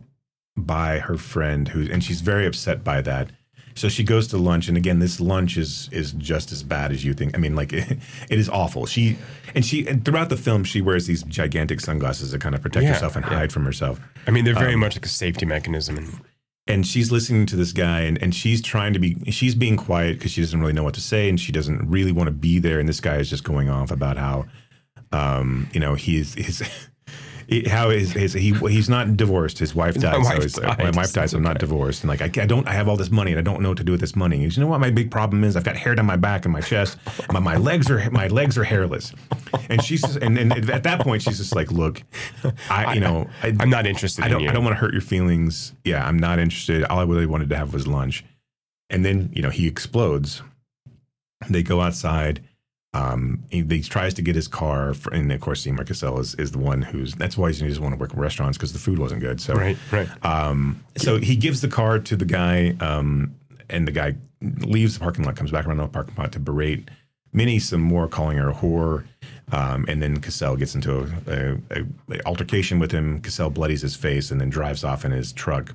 by 0.57 0.99
her 0.99 1.17
friend, 1.17 1.67
who 1.67 1.89
and 1.91 2.03
she's 2.03 2.21
very 2.21 2.45
upset 2.45 2.83
by 2.83 3.01
that. 3.01 3.29
So 3.73 3.87
she 3.87 4.03
goes 4.03 4.27
to 4.29 4.37
lunch, 4.37 4.67
and 4.67 4.75
again, 4.75 4.99
this 4.99 5.21
lunch 5.21 5.55
is 5.55 5.87
is 5.93 6.11
just 6.13 6.51
as 6.51 6.61
bad 6.63 6.91
as 6.91 7.05
you 7.05 7.13
think. 7.13 7.35
I 7.35 7.37
mean, 7.39 7.55
like 7.55 7.71
it, 7.71 7.85
it 8.29 8.39
is 8.39 8.49
awful. 8.49 8.85
She 8.85 9.17
and 9.55 9.63
she 9.65 9.87
and 9.87 10.03
throughout 10.03 10.29
the 10.29 10.35
film, 10.35 10.63
she 10.65 10.81
wears 10.81 11.05
these 11.07 11.23
gigantic 11.23 11.79
sunglasses 11.79 12.31
to 12.31 12.39
kind 12.39 12.53
of 12.55 12.61
protect 12.61 12.83
Yeah, 12.83 12.93
herself 12.93 13.15
and 13.15 13.23
yeah. 13.25 13.35
hide 13.35 13.53
from 13.53 13.63
herself. 13.65 13.99
I 14.27 14.31
mean, 14.31 14.43
they're 14.45 14.53
very 14.55 14.73
Um, 14.73 14.81
much 14.81 14.95
like 14.97 15.05
a 15.05 15.09
safety 15.09 15.45
mechanism, 15.45 16.19
and 16.67 16.85
she's 16.85 17.11
listening 17.11 17.45
to 17.47 17.55
this 17.55 17.73
guy 17.73 18.01
and, 18.01 18.21
and 18.21 18.35
she's 18.35 18.61
trying 18.61 18.93
to 18.93 18.99
be 18.99 19.17
she's 19.31 19.55
being 19.55 19.77
quiet 19.77 20.17
because 20.17 20.31
she 20.31 20.41
doesn't 20.41 20.59
really 20.59 20.73
know 20.73 20.83
what 20.83 20.93
to 20.93 21.01
say 21.01 21.27
and 21.27 21.39
she 21.39 21.51
doesn't 21.51 21.89
really 21.89 22.11
want 22.11 22.27
to 22.27 22.31
be 22.31 22.59
there 22.59 22.79
and 22.79 22.87
this 22.87 22.99
guy 22.99 23.17
is 23.17 23.29
just 23.29 23.43
going 23.43 23.69
off 23.69 23.91
about 23.91 24.17
how 24.17 24.45
um 25.11 25.69
you 25.73 25.79
know 25.79 25.95
he's 25.95 26.33
his 26.35 26.61
how 27.67 27.89
his 27.89 28.33
he 28.33 28.53
he's 28.53 28.89
not 28.89 29.17
divorced 29.17 29.59
his 29.59 29.75
wife 29.75 29.97
My 30.01 30.17
wife 30.17 30.49
so 30.49 30.61
died, 30.61 30.79
my 30.79 30.91
wife 30.91 31.13
died 31.13 31.29
so 31.29 31.37
I'm 31.37 31.43
not 31.43 31.59
divorced 31.59 32.03
and 32.03 32.09
like 32.09 32.21
I, 32.21 32.41
I 32.41 32.45
don't 32.45 32.67
I 32.67 32.71
have 32.71 32.87
all 32.87 32.97
this 32.97 33.11
money 33.11 33.31
and 33.31 33.39
I 33.39 33.43
don't 33.43 33.61
know 33.61 33.69
what 33.69 33.77
to 33.79 33.83
do 33.83 33.91
with 33.91 34.01
this 34.01 34.15
money 34.15 34.43
goes, 34.43 34.55
you 34.57 34.63
know 34.63 34.69
what 34.69 34.79
my 34.79 34.89
big 34.89 35.11
problem 35.11 35.43
is 35.43 35.55
I've 35.55 35.63
got 35.63 35.75
hair 35.75 35.93
down 35.95 36.05
my 36.05 36.15
back 36.15 36.45
and 36.45 36.53
my 36.53 36.61
chest 36.61 36.97
my, 37.31 37.39
my 37.39 37.57
legs 37.57 37.91
are 37.91 38.09
my 38.11 38.27
legs 38.27 38.57
are 38.57 38.63
hairless 38.63 39.13
and 39.69 39.83
she's 39.83 40.01
just 40.01 40.17
and, 40.17 40.37
and 40.37 40.69
at 40.69 40.83
that 40.83 41.01
point 41.01 41.21
she's 41.23 41.37
just 41.37 41.55
like 41.55 41.71
look 41.71 42.01
I 42.69 42.93
you 42.93 42.99
know 43.01 43.27
I, 43.43 43.53
I'm 43.59 43.69
not 43.69 43.85
interested 43.85 44.23
I 44.23 44.29
don't 44.29 44.41
you. 44.43 44.49
I 44.49 44.53
don't 44.53 44.63
want 44.63 44.75
to 44.75 44.79
hurt 44.79 44.93
your 44.93 45.01
feelings. 45.01 45.73
Yeah, 45.83 46.05
I'm 46.05 46.17
not 46.17 46.39
interested. 46.39 46.83
All 46.85 46.99
I 46.99 47.03
really 47.03 47.25
wanted 47.25 47.49
to 47.49 47.57
have 47.57 47.73
was 47.73 47.87
lunch. 47.87 48.23
And 48.89 49.05
then, 49.05 49.31
you 49.33 49.41
know, 49.41 49.49
he 49.49 49.67
explodes. 49.67 50.41
They 51.49 51.63
go 51.63 51.81
outside. 51.81 52.43
Um, 52.93 53.43
he, 53.49 53.63
he 53.63 53.81
tries 53.81 54.13
to 54.15 54.21
get 54.21 54.35
his 54.35 54.47
car, 54.49 54.93
for, 54.93 55.13
and 55.13 55.31
of 55.31 55.39
course, 55.39 55.61
Seymour 55.61 55.85
Cassel 55.85 56.19
is, 56.19 56.35
is 56.35 56.51
the 56.51 56.57
one 56.59 56.81
who's. 56.81 57.13
That's 57.15 57.37
why 57.37 57.51
he 57.51 57.65
doesn't 57.67 57.81
want 57.81 57.95
to 57.95 57.99
work 57.99 58.13
in 58.13 58.19
restaurants 58.19 58.57
because 58.57 58.73
the 58.73 58.79
food 58.79 58.99
wasn't 58.99 59.21
good. 59.21 59.39
So, 59.39 59.53
Right, 59.53 59.77
right. 59.91 60.09
Um, 60.25 60.83
so 60.97 61.17
he 61.17 61.35
gives 61.37 61.61
the 61.61 61.69
car 61.69 61.99
to 61.99 62.15
the 62.17 62.25
guy, 62.25 62.75
um, 62.81 63.33
and 63.69 63.87
the 63.87 63.91
guy 63.93 64.15
leaves 64.41 64.95
the 64.95 64.99
parking 64.99 65.23
lot, 65.23 65.35
comes 65.37 65.51
back 65.51 65.65
around 65.65 65.77
the 65.77 65.87
parking 65.87 66.15
lot 66.17 66.33
to 66.33 66.39
berate 66.39 66.89
Minnie 67.31 67.59
some 67.59 67.79
more, 67.81 68.07
calling 68.09 68.37
her 68.37 68.49
a 68.49 68.53
whore. 68.53 69.05
Um, 69.53 69.85
and 69.87 70.01
then 70.01 70.19
Cassel 70.19 70.55
gets 70.57 70.75
into 70.75 70.99
a, 70.99 71.31
a, 71.31 71.57
a, 71.79 71.85
a 72.17 72.25
altercation 72.25 72.77
with 72.79 72.91
him. 72.91 73.21
Cassel 73.21 73.49
bloodies 73.49 73.81
his 73.81 73.95
face 73.95 74.31
and 74.31 74.39
then 74.41 74.49
drives 74.49 74.83
off 74.83 75.05
in 75.05 75.11
his 75.11 75.31
truck 75.33 75.73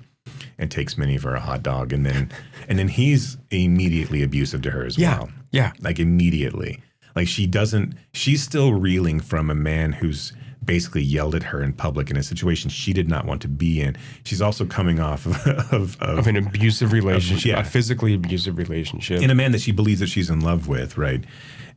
and 0.58 0.70
takes 0.70 0.96
Minnie 0.98 1.18
for 1.18 1.34
a 1.34 1.40
hot 1.40 1.62
dog. 1.62 1.92
And 1.92 2.04
then 2.04 2.30
and 2.68 2.78
then 2.78 2.88
he's 2.88 3.36
immediately 3.50 4.22
abusive 4.22 4.62
to 4.62 4.70
her 4.70 4.84
as 4.84 4.96
Yeah, 4.98 5.18
well. 5.18 5.28
yeah. 5.50 5.72
Like 5.80 5.98
immediately. 5.98 6.80
Like 7.16 7.26
she 7.26 7.46
doesn't 7.46 7.94
she's 8.12 8.42
still 8.42 8.74
reeling 8.74 9.20
from 9.20 9.50
a 9.50 9.54
man 9.54 9.92
who's 9.92 10.32
basically 10.64 11.02
yelled 11.02 11.34
at 11.34 11.44
her 11.44 11.62
in 11.62 11.72
public 11.72 12.10
in 12.10 12.16
a 12.16 12.22
situation 12.22 12.68
she 12.68 12.92
did 12.92 13.08
not 13.08 13.24
want 13.24 13.40
to 13.42 13.48
be 13.48 13.80
in. 13.80 13.96
She's 14.24 14.42
also 14.42 14.66
coming 14.66 15.00
off 15.00 15.26
of 15.26 15.46
of, 15.72 16.00
of, 16.02 16.18
of 16.18 16.26
an 16.26 16.36
abusive 16.36 16.92
relationship, 16.92 17.46
yeah. 17.46 17.60
a 17.60 17.64
physically 17.64 18.14
abusive 18.14 18.58
relationship. 18.58 19.22
in 19.22 19.30
a 19.30 19.34
man 19.34 19.52
that 19.52 19.60
she 19.60 19.72
believes 19.72 20.00
that 20.00 20.08
she's 20.08 20.30
in 20.30 20.40
love 20.40 20.68
with, 20.68 20.98
right? 20.98 21.24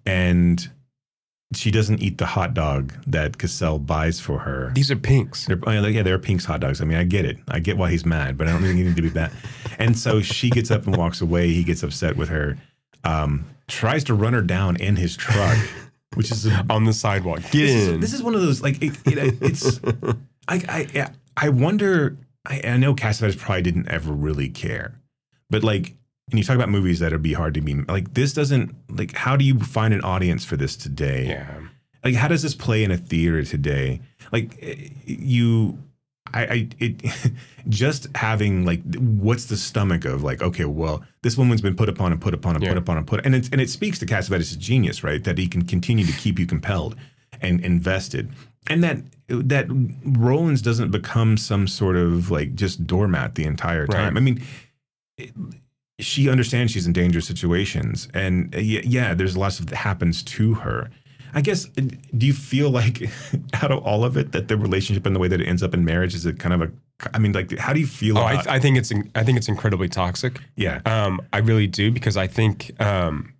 And 0.05 0.69
she 1.53 1.71
doesn't 1.71 2.01
eat 2.01 2.19
the 2.19 2.27
hot 2.27 2.53
dog 2.53 2.93
that 3.07 3.37
Cassel 3.39 3.79
buys 3.79 4.19
for 4.19 4.39
her. 4.39 4.71
These 4.75 4.91
are 4.91 4.95
pinks. 4.95 5.45
They're, 5.45 5.59
oh, 5.65 5.71
yeah, 5.71 6.03
they're 6.03 6.19
Pink's 6.19 6.45
hot 6.45 6.59
dogs. 6.59 6.79
I 6.79 6.85
mean, 6.85 6.97
I 6.97 7.03
get 7.03 7.25
it. 7.25 7.37
I 7.47 7.59
get 7.59 7.75
why 7.75 7.89
he's 7.89 8.05
mad, 8.05 8.37
but 8.37 8.47
I 8.47 8.51
don't 8.51 8.61
think 8.61 8.77
he 8.77 8.83
need 8.83 8.95
to 8.95 9.01
be 9.01 9.09
mad. 9.09 9.31
And 9.79 9.97
so 9.97 10.21
she 10.21 10.51
gets 10.51 10.69
up 10.69 10.85
and 10.85 10.95
walks 10.95 11.21
away. 11.21 11.47
He 11.47 11.63
gets 11.63 11.81
upset 11.81 12.17
with 12.17 12.29
her, 12.29 12.57
um, 13.03 13.45
tries 13.69 14.03
to 14.05 14.13
run 14.13 14.33
her 14.33 14.41
down 14.41 14.75
in 14.75 14.95
his 14.95 15.15
truck, 15.15 15.57
which 16.15 16.31
is 16.31 16.45
a, 16.45 16.65
on 16.69 16.83
the 16.83 16.93
sidewalk. 16.93 17.41
Get 17.43 17.51
this 17.53 17.87
in. 17.87 17.95
Is, 17.95 18.01
this 18.01 18.13
is 18.13 18.23
one 18.23 18.35
of 18.35 18.41
those 18.41 18.61
like 18.61 18.81
it, 18.81 18.97
it, 19.05 19.35
it's. 19.41 19.79
I 20.47 20.87
I 20.95 21.11
I 21.37 21.49
wonder. 21.49 22.17
I, 22.45 22.61
I 22.63 22.77
know 22.77 22.95
Cassavetes 22.95 23.37
probably 23.37 23.61
didn't 23.61 23.89
ever 23.89 24.11
really 24.11 24.49
care, 24.49 24.99
but 25.49 25.63
like, 25.63 25.95
and 26.29 26.39
you 26.39 26.43
talk 26.43 26.55
about 26.55 26.69
movies 26.69 26.99
that 26.99 27.11
would 27.11 27.21
be 27.21 27.33
hard 27.33 27.53
to 27.53 27.61
be 27.61 27.73
like 27.73 28.13
this 28.13 28.33
doesn't 28.33 28.75
like. 28.89 29.15
How 29.15 29.35
do 29.35 29.45
you 29.45 29.59
find 29.59 29.93
an 29.93 30.01
audience 30.01 30.43
for 30.43 30.57
this 30.57 30.75
today? 30.75 31.27
Yeah. 31.27 31.59
Like, 32.03 32.15
how 32.15 32.29
does 32.29 32.41
this 32.41 32.55
play 32.55 32.83
in 32.83 32.91
a 32.91 32.97
theater 32.97 33.43
today? 33.43 34.01
Like, 34.31 34.57
eh, 34.61 34.89
you. 35.05 35.79
I, 36.33 36.41
I 36.45 36.67
it 36.79 37.01
just 37.69 38.07
having 38.15 38.65
like 38.65 38.81
what's 38.95 39.45
the 39.45 39.57
stomach 39.57 40.05
of 40.05 40.23
like 40.23 40.41
okay 40.41 40.65
well 40.65 41.03
this 41.21 41.37
woman's 41.37 41.61
been 41.61 41.75
put 41.75 41.89
upon 41.89 42.11
and 42.11 42.21
put 42.21 42.33
upon 42.33 42.55
and 42.55 42.63
Yeah. 42.63 42.69
put 42.71 42.77
upon 42.77 42.97
and 42.97 43.07
put 43.07 43.25
and 43.25 43.35
it 43.35 43.49
and 43.51 43.59
it 43.61 43.69
speaks 43.69 43.99
to 43.99 44.05
Cassavetes' 44.05 44.57
genius 44.57 45.03
right? 45.03 45.23
That 45.23 45.37
he 45.37 45.47
can 45.47 45.63
continue 45.65 46.05
to 46.05 46.13
keep 46.13 46.39
you 46.39 46.45
compelled 46.45 46.95
and 47.41 47.59
invested. 47.61 48.29
And 48.67 48.83
that 48.83 48.97
that 49.27 49.67
Rowlands 50.05 50.61
doesn't 50.61 50.91
become 50.91 51.37
some 51.37 51.67
sort 51.67 51.95
of 51.95 52.29
like 52.31 52.55
just 52.55 52.85
doormat 52.87 53.35
the 53.35 53.45
entire 53.45 53.85
Right. 53.85 53.91
time. 53.95 54.17
I 54.17 54.19
mean 54.19 54.41
it- 55.17 55.31
she 55.99 56.29
understands 56.29 56.71
she's 56.71 56.87
in 56.87 56.93
dangerous 56.93 57.25
situations. 57.25 58.07
And 58.13 58.53
yeah, 58.55 58.79
yeah 58.85 59.13
there's 59.13 59.35
lots 59.35 59.59
of 59.59 59.65
that 59.67 59.75
happens 59.75 60.23
to 60.23 60.53
her 60.53 60.89
I 61.33 61.41
guess 61.41 61.65
do 61.65 62.25
you 62.25 62.33
feel 62.33 62.69
like 62.69 63.09
out 63.61 63.71
of 63.71 63.83
all 63.83 64.03
of 64.03 64.17
it 64.17 64.31
that 64.31 64.47
the 64.47 64.57
relationship 64.57 65.05
and 65.05 65.15
the 65.15 65.19
way 65.19 65.27
that 65.27 65.39
it 65.41 65.47
ends 65.47 65.61
up 65.63 65.73
in 65.73 65.85
marriage 65.85 66.15
is 66.15 66.25
it 66.25 66.39
kind 66.39 66.53
of 66.53 66.61
a 66.61 66.71
I 67.13 67.19
mean 67.19 67.31
like 67.33 67.57
how 67.57 67.71
do 67.73 67.79
you 67.79 67.87
feel 67.87 68.17
Oh, 68.17 68.21
I, 68.21 68.33
about 68.33 68.47
I 68.47 68.59
think 68.59 68.77
it's 68.77 68.91
I 69.15 69.23
think 69.23 69.37
it's 69.37 69.47
incredibly 69.47 69.87
toxic. 69.89 70.39
yeah 70.55 70.81
Um, 70.85 71.21
I 71.31 71.37
really 71.39 71.67
do 71.67 71.91
because 71.91 72.17
I 72.17 72.27
think, 72.27 72.71
um, 72.81 73.33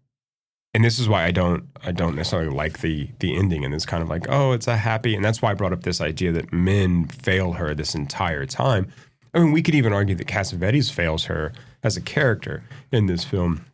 and 0.74 0.84
this 0.86 0.99
is 0.99 1.10
why 1.10 1.26
I 1.26 1.32
don't 1.32 1.64
I 1.84 1.91
don't 1.91 2.16
necessarily 2.16 2.49
like 2.56 2.80
the 2.82 3.10
the 3.20 3.36
ending 3.36 3.66
and 3.66 3.74
it's 3.74 3.86
kind 3.86 4.03
of 4.03 4.10
like 4.10 4.28
oh 4.30 4.52
it's 4.53 4.68
a 4.68 4.78
happy 4.78 5.16
and 5.16 5.26
that's 5.26 5.41
why 5.41 5.52
I 5.52 5.53
brought 5.56 5.74
up 5.74 5.84
this 5.84 5.99
idea 5.99 6.32
that 6.34 6.53
men 6.53 7.06
fail 7.07 7.53
her 7.53 7.74
this 7.74 7.95
entire 7.95 8.45
time. 8.45 8.88
I 9.34 9.40
mean, 9.40 9.52
we 9.52 9.61
could 9.61 9.76
even 9.76 9.94
argue 9.94 10.16
that 10.16 10.28
Cassavetes 10.28 10.91
fails 10.91 11.26
her 11.26 11.52
as 11.84 11.95
a 11.98 12.02
character 12.02 12.64
in 12.91 13.06
this 13.06 13.24
film. 13.24 13.66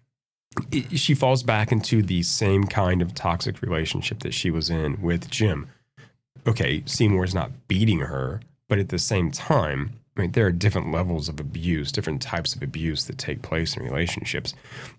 I- 0.73 0.85
she 0.95 1.13
falls 1.13 1.43
back 1.43 1.71
into 1.71 2.01
the 2.01 2.23
same 2.23 2.63
kind 2.65 3.01
of 3.01 3.13
toxic 3.13 3.61
relationship 3.61 4.19
that 4.19 4.33
she 4.33 4.49
was 4.51 4.69
in 4.69 5.01
with 5.01 5.29
Jim. 5.29 5.67
Okay, 6.47 6.83
Seymour's 6.85 7.33
not 7.33 7.67
beating 7.67 7.99
her, 8.01 8.41
but 8.69 8.77
at 8.79 8.89
the 8.89 8.99
same 8.99 9.31
time, 9.31 9.93
I 10.17 10.21
mean, 10.21 10.31
there 10.31 10.45
are 10.45 10.51
different 10.51 10.91
levels 10.91 11.27
of 11.27 11.39
abuse, 11.39 11.91
different 11.91 12.21
types 12.21 12.55
of 12.55 12.61
abuse 12.63 13.05
that 13.05 13.17
take 13.17 13.41
place 13.41 13.75
in 13.75 13.83
relationships. 13.83 14.53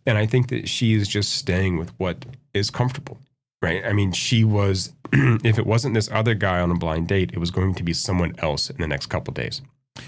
And 0.05 0.19
I 0.19 0.27
think 0.27 0.49
that 0.49 0.69
she 0.69 0.93
is 0.93 1.09
just 1.09 1.35
staying 1.35 1.79
with 1.79 1.91
what 1.99 2.27
is 2.53 2.69
comfortable, 2.71 3.19
right? 3.63 3.83
I 3.87 3.93
mean, 3.95 4.13
she 4.13 4.45
was, 4.45 4.93
if 5.13 5.59
it 5.59 5.67
wasn't 5.67 5.95
this 5.95 6.11
other 6.13 6.35
guy 6.35 6.61
on 6.61 6.71
a 6.71 6.75
blind 6.75 7.09
date, 7.09 7.31
it 7.33 7.39
was 7.39 7.51
going 7.51 7.75
to 7.77 7.83
be 7.83 7.93
someone 7.95 8.35
else 8.39 8.69
in 8.69 8.77
the 8.79 8.87
next 8.89 9.07
couple 9.07 9.33
days, 9.33 9.63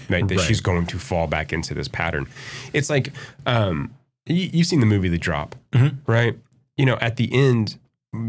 right? 0.09 0.27
That 0.27 0.37
Right. 0.37 0.45
she's 0.47 0.61
going 0.61 0.85
to 0.87 0.99
fall 0.99 1.25
back 1.25 1.51
into 1.53 1.73
this 1.73 1.87
pattern. 1.87 2.27
It's 2.73 2.89
like, 2.91 3.11
um, 3.47 3.91
you, 4.29 4.49
you've 4.53 4.67
seen 4.67 4.79
the 4.79 4.85
movie 4.85 5.09
The 5.09 5.17
Drop, 5.17 5.55
right? 6.07 6.37
you 6.77 6.85
know, 6.85 6.97
at 7.01 7.17
the 7.17 7.29
end, 7.33 7.77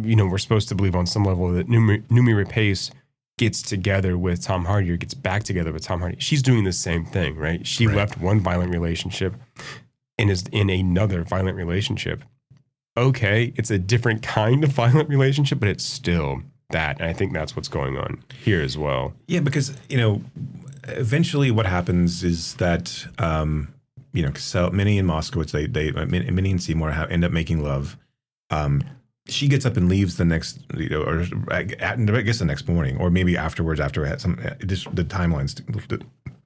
you 0.03 0.17
know, 0.17 0.27
we're 0.27 0.39
supposed 0.39 0.69
to 0.71 0.75
believe 0.75 0.97
on 0.97 1.07
some 1.07 1.25
level 1.25 1.53
that 1.53 1.69
Noomi, 1.69 2.03
Noomi 2.09 2.35
Rapace 2.45 2.91
gets 3.39 3.63
together 3.63 4.19
with 4.19 4.43
Tom 4.43 4.65
Hardy 4.65 4.91
or 4.91 4.97
gets 4.97 5.15
back 5.15 5.45
together 5.45 5.73
with 5.73 5.83
Tom 5.85 6.01
Hardy. 6.01 6.17
She's 6.19 6.43
doing 6.43 6.65
the 6.65 6.73
same 6.73 7.05
thing, 7.05 7.37
right? 7.37 7.65
She 7.67 7.87
Right. 7.87 7.97
left 7.97 8.19
one 8.19 8.41
violent 8.41 8.73
relationship 8.73 9.35
and 10.19 10.31
is 10.31 10.45
in 10.51 10.69
another 10.69 11.23
violent 11.23 11.57
relationship. 11.57 12.25
Okay, 12.99 13.53
it's 13.57 13.71
a 13.71 13.79
different 13.79 14.23
kind 14.23 14.65
of 14.65 14.71
violent 14.73 15.09
relationship, 15.09 15.61
but 15.61 15.69
it's 15.69 15.85
still 15.85 16.43
that. 16.71 17.01
And 17.01 17.09
I 17.09 17.13
think 17.13 17.33
that's 17.33 17.55
what's 17.57 17.69
going 17.69 17.97
on 17.97 18.23
here 18.45 18.61
as 18.61 18.77
well. 18.77 19.15
Yeah, 19.29 19.41
because 19.41 19.75
you 19.89 19.97
know, 19.97 20.23
eventually 20.89 21.51
what 21.51 21.67
happens 21.67 22.25
is 22.25 22.55
that 22.55 23.07
um, 23.19 23.73
you 24.13 24.23
know, 24.23 24.33
so 24.35 24.71
Minnie 24.71 24.99
and 24.99 25.09
Moskowitz, 25.09 25.51
they 25.53 25.67
they 25.67 25.91
Min- 25.93 26.35
Minnie 26.35 26.51
and 26.51 26.63
Seymour 26.63 26.91
have, 26.91 27.11
end 27.11 27.25
up 27.25 27.33
making 27.33 27.63
love. 27.63 27.97
Um, 28.51 28.83
she 29.29 29.47
gets 29.49 29.65
up 29.65 29.77
and 29.77 29.89
leaves 29.89 30.17
the 30.17 30.25
next, 30.25 30.59
you 30.77 30.89
know, 30.89 31.03
or 31.03 31.25
I 31.51 31.59
I 31.81 31.97
guess 32.23 32.39
the 32.41 32.45
next 32.45 32.67
morning, 32.69 32.97
or 32.99 33.11
maybe 33.11 33.37
afterwards. 33.37 33.79
After 33.81 34.19
some, 34.19 34.41
just 34.67 34.95
the 34.97 35.05
timelines 35.05 35.63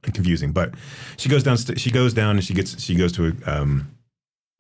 confusing, 0.02 0.52
but 0.52 0.74
she 1.16 1.28
goes 1.28 1.42
down. 1.42 1.56
She 1.56 1.90
goes 1.90 2.12
down 2.12 2.36
and 2.36 2.44
she 2.44 2.52
gets 2.54 2.80
she 2.82 2.94
goes 2.94 3.12
to 3.12 3.28
a, 3.46 3.50
um, 3.58 3.90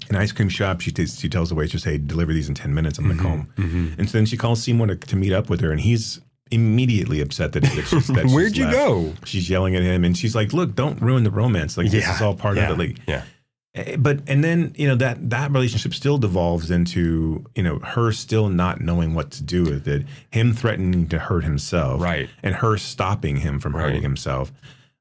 an 0.08 0.16
ice 0.16 0.32
cream 0.32 0.48
shop. 0.48 0.80
She 0.80 0.90
t- 0.90 1.06
she 1.06 1.28
tells 1.28 1.50
the 1.50 1.54
waitress, 1.54 1.84
"Hey, 1.84 1.98
deliver 1.98 2.32
these 2.32 2.48
in 2.48 2.54
ten 2.54 2.72
minutes. 2.74 2.98
I'm 2.98 3.08
gonna 3.08 3.20
call 3.22 3.32
him." 3.32 3.52
Mhm. 3.56 3.98
And 3.98 4.08
so 4.08 4.16
then 4.18 4.26
she 4.26 4.36
calls 4.38 4.62
Seymour 4.62 4.86
to, 4.86 4.96
to 4.96 5.16
meet 5.16 5.32
up 5.32 5.50
with 5.50 5.60
her, 5.60 5.70
and 5.70 5.80
he's 5.80 6.20
immediately 6.50 7.20
upset 7.20 7.52
that, 7.52 7.62
that 7.62 7.84
she's 7.86 8.06
that 8.08 8.22
she's 8.24 8.34
Where'd 8.34 8.56
you 8.56 8.64
left. 8.66 8.76
go? 8.76 9.12
She's 9.24 9.48
yelling 9.48 9.74
at 9.76 9.82
him, 9.82 10.04
and 10.04 10.16
she's 10.16 10.34
like, 10.34 10.52
"Look, 10.52 10.74
don't 10.74 11.00
ruin 11.00 11.24
the 11.24 11.30
romance. 11.30 11.76
Like 11.76 11.90
this 11.90 12.08
is 12.08 12.20
all 12.20 12.34
part 12.34 12.56
yeah, 12.56 12.70
of 12.70 12.78
it." 12.80 12.88
Like, 12.88 12.98
yeah. 13.08 13.22
Eh, 13.74 13.96
But 13.96 14.20
and 14.28 14.44
then 14.44 14.72
you 14.76 14.86
know 14.86 14.94
that 14.96 15.30
that 15.30 15.50
relationship 15.50 15.94
still 15.94 16.18
devolves 16.18 16.70
into 16.70 17.44
you 17.56 17.62
know 17.62 17.78
her 17.80 18.12
still 18.12 18.48
not 18.48 18.80
knowing 18.80 19.14
what 19.14 19.30
to 19.32 19.42
do 19.42 19.64
with 19.64 19.88
it, 19.88 20.04
him 20.30 20.52
threatening 20.52 21.08
to 21.08 21.18
hurt 21.18 21.44
himself, 21.44 22.00
Right. 22.00 22.28
and 22.42 22.54
her 22.56 22.76
stopping 22.78 23.38
him 23.38 23.58
from 23.58 23.72
hurting 23.72 24.02
himself. 24.02 24.52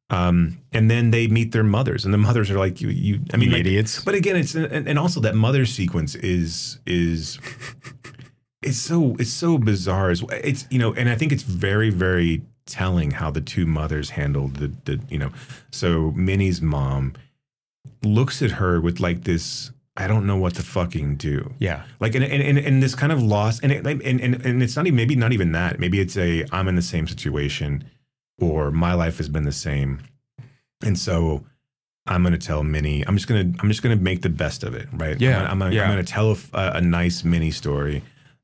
Um, 0.10 0.60
and 0.72 0.92
then 0.92 1.10
they 1.12 1.28
meet 1.28 1.54
their 1.54 1.64
mothers, 1.64 2.06
and 2.06 2.14
the 2.14 2.18
mothers 2.20 2.52
are 2.52 2.58
like, 2.60 2.82
"You, 2.82 2.90
you 2.90 3.20
I 3.34 3.38
mean, 3.38 3.52
like- 3.52 3.62
idiots. 3.62 4.04
But 4.04 4.16
again, 4.16 4.36
it's 4.36 4.54
and, 4.54 4.88
and 4.88 5.00
also 5.00 5.20
that 5.22 5.34
mother 5.36 5.66
sequence 5.66 6.14
is 6.16 6.80
is 6.86 7.40
it's 8.66 8.78
so 8.78 9.16
it's 9.20 9.32
so 9.32 9.58
bizarre. 9.58 10.12
It's, 10.12 10.24
it's 10.32 10.68
you 10.70 10.80
know, 10.80 10.94
and 10.94 11.10
I 11.10 11.16
think 11.16 11.32
it's 11.32 11.44
very 11.44 11.90
very 11.90 12.42
telling 12.66 13.12
how 13.12 13.30
the 13.30 13.42
two 13.42 13.66
mothers 13.66 14.12
handled 14.12 14.56
the 14.56 14.72
the 14.86 15.02
you 15.10 15.18
know. 15.18 15.32
So 15.72 16.12
Minnie's 16.12 16.62
mom 16.62 17.14
looks 18.04 18.42
at 18.42 18.52
her 18.52 18.80
with 18.80 19.00
like 19.00 19.24
this. 19.24 19.72
I 19.96 20.08
don't 20.08 20.26
know 20.26 20.38
what 20.38 20.56
to 20.56 20.64
fucking 20.64 21.18
do. 21.18 21.54
Yeah. 21.60 21.84
Like 22.00 22.16
and 22.16 22.24
and, 22.24 22.58
and, 22.58 22.82
this 22.82 22.96
kind 22.96 23.12
of 23.12 23.22
loss 23.22 23.60
and, 23.60 23.72
it, 23.72 23.86
and 23.86 24.02
and 24.02 24.44
and 24.44 24.64
it's 24.64 24.76
not 24.76 24.88
even 24.88 24.96
maybe 24.96 25.16
not 25.16 25.34
even 25.34 25.52
that. 25.52 25.80
Maybe 25.80 26.00
it's 26.00 26.18
a 26.18 26.46
I'm 26.52 26.68
in 26.68 26.76
the 26.76 26.82
same 26.82 27.08
situation 27.08 27.84
or 28.42 28.72
my 28.72 28.96
life 28.96 29.18
has 29.18 29.30
been 29.30 29.44
the 29.44 29.52
same. 29.52 30.00
And 30.84 30.98
so 30.98 31.46
I'm 32.08 32.24
going 32.24 32.34
to 32.34 32.40
tell 32.40 32.64
Minnie, 32.64 33.06
I'm 33.06 33.16
just 33.16 33.28
going 33.28 33.54
to 33.54 33.60
I'm 33.62 33.70
just 33.70 33.84
to 33.84 33.96
make 33.96 34.24
the 34.24 34.30
best 34.30 34.64
of 34.64 34.74
it, 34.74 34.88
right? 34.94 35.20
Yeah, 35.22 35.30
I'm 35.30 35.36
gonna, 35.36 35.50
I'm 35.50 35.60
gonna, 35.60 35.76
yeah. 35.76 35.84
I'm 35.84 35.90
gonna 35.90 36.04
tell 36.04 36.36
a 36.54 36.82
nice 36.82 37.24
Minnie 37.24 37.52
story 37.52 38.02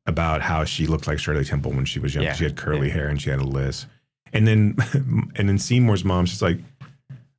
about 0.09 0.41
how 0.41 0.65
she 0.65 0.85
looked 0.87 1.07
like 1.07 1.19
Shirley 1.19 1.45
Temple 1.45 1.71
when 1.71 1.85
she 1.85 1.99
was 1.99 2.13
young. 2.13 2.25
Yeah, 2.25 2.33
She 2.33 2.43
had 2.43 2.57
curly 2.57 2.87
yeah. 2.87 2.93
hair 2.95 3.07
and 3.07 3.21
she 3.21 3.29
had 3.29 3.39
a 3.39 3.45
lisp. 3.45 3.87
And 4.33 4.45
then 4.47 4.75
and 5.37 5.47
then 5.47 5.57
Seymour's 5.57 6.03
mom's 6.03 6.31
just 6.31 6.41
like 6.41 6.57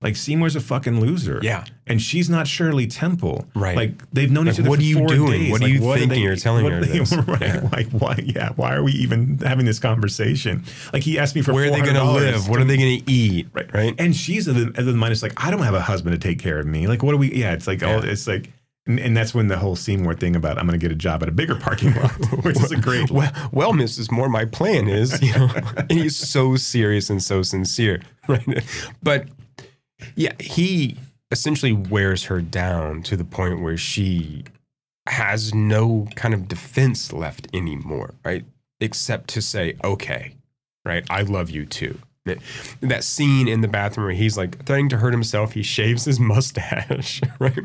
like 0.03 0.17
Seymour's 0.17 0.57
a 0.57 0.61
fucking 0.63 0.99
loser. 0.99 1.41
Yeah. 1.43 1.67
And 1.87 2.01
she's 2.01 2.31
not 2.31 2.47
Shirley 2.49 2.87
Temple. 2.87 3.47
Right. 3.55 3.77
Like 3.77 4.11
they've 4.13 4.31
known 4.31 4.47
Like, 4.47 4.55
each 4.55 4.61
other 4.61 4.71
what 4.71 4.79
for 4.79 4.83
are 4.83 4.87
you 4.87 4.97
four 4.99 5.09
doing? 5.09 5.31
days. 5.33 5.53
What 5.53 5.61
are 5.61 5.65
Like, 5.65 5.73
you 5.75 5.95
thinking 5.95 6.23
you're 6.23 6.37
telling 6.37 6.65
her 6.71 6.81
they- 6.81 6.99
this? 7.01 7.13
right. 7.29 7.41
Yeah. 7.43 7.69
Like 7.71 7.89
why 7.91 8.19
yeah, 8.25 8.51
why 8.57 8.75
are 8.75 8.83
we 8.83 8.93
even 8.93 9.39
having 9.39 9.67
this 9.67 9.79
conversation? 9.79 10.65
Like 10.95 11.03
he 11.03 11.19
asked 11.19 11.35
me 11.37 11.43
for 11.43 11.53
Where 11.53 11.67
are 11.67 11.71
they 11.71 11.81
going 11.83 11.95
to 11.95 12.01
$400 12.01 12.15
live? 12.15 12.49
What 12.49 12.61
are 12.61 12.65
they 12.65 12.79
going 12.79 12.99
to 13.05 13.11
eat? 13.11 13.49
Right. 13.53 13.73
Right. 13.75 13.95
And 13.99 14.17
she's 14.17 14.49
of 14.49 14.55
the, 14.55 14.65
the 14.83 14.93
mind. 14.95 15.13
It's 15.13 15.23
like 15.23 15.35
I 15.37 15.51
don't 15.51 15.63
have 15.63 15.75
a 15.75 15.83
husband 15.83 16.19
to 16.19 16.29
take 16.29 16.39
care 16.39 16.59
of 16.59 16.67
me. 16.67 16.87
Like 16.89 17.03
what 17.03 17.13
are 17.15 17.19
we? 17.19 17.33
Yeah, 17.35 17.53
it's 17.53 17.67
like 17.67 17.83
oh, 17.83 17.99
Yeah. 18.03 18.11
it's 18.11 18.27
like, 18.27 18.51
and, 18.87 18.99
and 18.99 19.17
that's 19.17 19.35
when 19.35 19.49
the 19.49 19.59
whole 19.59 19.77
Seymour 19.77 20.15
thing 20.15 20.35
about 20.35 20.59
I'm 20.59 20.67
going 20.67 20.79
to 20.79 20.83
get 20.83 20.93
a 20.93 20.97
job 20.97 21.23
at 21.23 21.29
a 21.29 21.33
bigger 21.33 21.55
parking 21.55 21.95
lot, 21.95 22.11
which 22.45 22.57
is 22.57 22.73
a 22.73 22.77
great. 22.77 23.11
well, 23.11 23.33
well, 23.53 23.73
Mrs. 23.73 24.11
Moore, 24.11 24.29
my 24.29 24.45
plan 24.45 24.89
is, 24.89 25.21
you 25.23 25.33
know, 25.33 25.49
and 25.77 25.93
he's 25.93 26.17
so 26.17 26.57
serious 26.57 27.11
and 27.11 27.23
so 27.23 27.43
sincere, 27.43 28.01
right? 28.29 28.65
But 29.03 29.29
yeah, 30.15 30.33
he 30.41 30.97
essentially 31.31 31.73
wears 31.73 32.25
her 32.25 32.41
down 32.41 33.03
to 33.05 33.17
the 33.17 33.25
point 33.25 33.61
where 33.61 33.77
she 33.77 34.45
has 35.07 35.55
no 35.55 36.09
kind 36.17 36.35
of 36.35 36.49
defense 36.49 37.13
left 37.13 37.49
anymore, 37.55 38.15
right? 38.25 38.45
Except 38.81 39.29
to 39.29 39.43
say, 39.43 39.77
okay, 39.85 40.35
right, 40.85 41.05
I 41.11 41.23
love 41.23 41.51
you 41.51 41.67
too. 41.67 41.99
That, 42.27 42.39
that 42.83 43.03
scene 43.03 43.49
in 43.49 43.63
the 43.63 43.69
bathroom 43.69 44.07
where 44.07 44.15
he's 44.15 44.37
like 44.37 44.67
threatening 44.67 44.91
to 44.91 44.99
hurt 44.99 45.15
himself, 45.15 45.53
he 45.53 45.63
shaves 45.63 46.05
his 46.05 46.21
mustache, 46.21 47.21
right? 47.39 47.59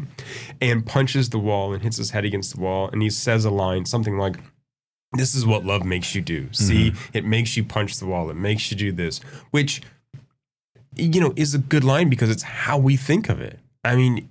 And 0.61 0.85
punches 0.85 1.29
the 1.29 1.39
wall 1.39 1.73
and 1.73 1.83
hits 1.83 1.97
his 1.97 2.11
head 2.11 2.25
against 2.25 2.55
the 2.55 2.61
wall. 2.61 2.89
And 2.89 3.01
he 3.01 3.09
says 3.09 3.43
a 3.43 3.51
line, 3.51 3.85
something 3.85 4.17
like, 4.17 4.37
this 5.13 5.35
is 5.35 5.45
what 5.45 5.65
love 5.65 5.85
makes 5.85 6.15
you 6.15 6.21
do. 6.21 6.49
See, 6.51 6.93
it 7.13 7.25
makes 7.25 7.55
you 7.55 7.63
punch 7.63 7.97
the 7.97 8.05
wall. 8.05 8.29
It 8.29 8.35
makes 8.35 8.69
you 8.69 8.75
do 8.75 8.91
this, 8.91 9.19
which, 9.51 9.81
you 10.95 11.21
know, 11.21 11.33
is 11.35 11.53
a 11.53 11.57
good 11.57 11.83
line 11.83 12.09
because 12.09 12.29
it's 12.29 12.43
how 12.43 12.77
we 12.77 12.97
think 12.97 13.29
of 13.29 13.39
it. 13.39 13.59
I 13.85 13.95
mean, 13.95 14.29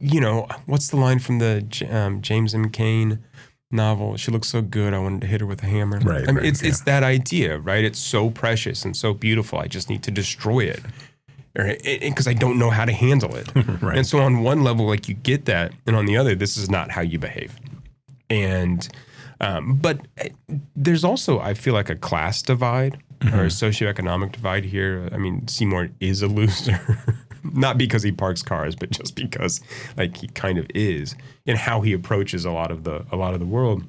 you 0.00 0.20
know, 0.20 0.46
what's 0.66 0.88
the 0.88 0.96
line 0.96 1.18
from 1.18 1.38
the 1.38 1.66
um, 1.90 2.20
James 2.20 2.54
M. 2.54 2.68
Cain 2.70 3.24
novel? 3.72 4.16
She 4.16 4.30
looks 4.30 4.48
so 4.48 4.62
good. 4.62 4.94
I 4.94 4.98
wanted 4.98 5.22
to 5.22 5.26
hit 5.26 5.40
her 5.40 5.46
with 5.46 5.62
a 5.62 5.66
hammer. 5.66 5.98
Right, 5.98 6.22
I 6.22 6.26
mean, 6.26 6.36
right, 6.36 6.46
it's 6.46 6.62
it's 6.62 6.82
that 6.82 7.02
idea, 7.02 7.58
right? 7.58 7.84
It's 7.84 7.98
so 7.98 8.30
precious 8.30 8.84
and 8.84 8.96
so 8.96 9.14
beautiful. 9.14 9.58
I 9.58 9.66
just 9.66 9.88
need 9.88 10.02
to 10.04 10.10
destroy 10.10 10.60
it. 10.60 10.82
Because 11.54 12.26
I 12.26 12.32
don't 12.32 12.58
know 12.58 12.70
how 12.70 12.86
to 12.86 12.92
handle 12.92 13.36
it. 13.36 13.52
Right. 13.82 13.98
And 13.98 14.06
so, 14.06 14.20
on 14.20 14.42
one 14.42 14.62
level, 14.62 14.86
like 14.86 15.08
you 15.08 15.14
get 15.14 15.44
that, 15.46 15.72
and 15.86 15.96
on 15.96 16.06
the 16.06 16.16
other, 16.16 16.34
this 16.34 16.56
is 16.56 16.70
not 16.70 16.90
how 16.90 17.00
you 17.00 17.18
behave. 17.18 17.58
And 18.30 18.88
um, 19.42 19.74
but 19.76 20.00
uh, 20.20 20.28
there's 20.76 21.04
also, 21.04 21.40
I 21.40 21.54
feel 21.54 21.74
like, 21.74 21.90
a 21.90 21.96
class 21.96 22.42
divide 22.42 23.02
or 23.32 23.42
a 23.42 23.46
socioeconomic 23.46 24.32
divide 24.32 24.64
here. 24.64 25.08
I 25.12 25.16
mean, 25.16 25.46
Seymour 25.48 25.90
is 26.00 26.22
a 26.22 26.28
loser, 26.28 26.98
not 27.52 27.78
because 27.78 28.02
he 28.02 28.12
parks 28.12 28.42
cars, 28.42 28.74
but 28.74 28.90
just 28.90 29.14
because, 29.16 29.60
like, 29.96 30.16
he 30.16 30.28
kind 30.28 30.58
of 30.58 30.66
is 30.74 31.14
and 31.46 31.58
how 31.58 31.80
he 31.80 31.92
approaches 31.92 32.44
a 32.44 32.50
lot 32.50 32.70
of 32.70 32.84
the 32.84 33.04
a 33.10 33.16
lot 33.16 33.34
of 33.34 33.40
the 33.40 33.46
world. 33.46 33.84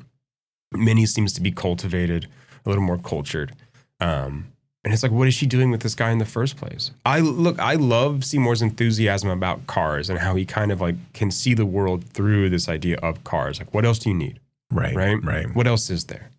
Minnie 0.71 1.05
seems 1.05 1.33
to 1.33 1.41
be 1.41 1.51
cultivated, 1.51 2.27
a 2.65 2.69
little 2.69 2.83
more 2.83 2.97
cultured. 2.97 3.53
Um, 3.99 4.47
and 4.83 4.93
it's 4.93 5.01
like, 5.01 5.11
what 5.11 5.27
is 5.27 5.33
she 5.33 5.45
doing 5.45 5.71
with 5.71 5.81
this 5.81 5.95
guy 5.95 6.11
in 6.11 6.17
the 6.17 6.25
first 6.25 6.57
place? 6.57 6.91
I 7.05 7.19
look, 7.19 7.57
I 7.59 7.75
love 7.75 8.25
Seymour's 8.25 8.61
enthusiasm 8.61 9.29
about 9.29 9.65
cars 9.65 10.09
and 10.09 10.19
how 10.19 10.35
he 10.35 10.45
kind 10.45 10.71
of 10.71 10.81
like 10.81 10.95
can 11.13 11.31
see 11.31 11.53
the 11.53 11.65
world 11.65 12.03
through 12.03 12.49
this 12.49 12.67
idea 12.67 12.97
of 12.97 13.23
cars. 13.23 13.59
Like, 13.59 13.73
what 13.73 13.85
else 13.85 13.99
do 13.99 14.09
you 14.09 14.15
need? 14.15 14.39
Right. 14.71 14.95
Right. 14.95 15.23
Right. 15.23 15.55
What 15.55 15.67
else 15.67 15.89
is 15.89 16.05
there? 16.05 16.31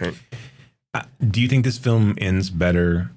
Right. 0.00 0.14
Uh, 0.94 1.02
do 1.30 1.40
you 1.40 1.48
think 1.48 1.64
this 1.64 1.78
film 1.78 2.16
ends 2.20 2.50
better? 2.50 3.10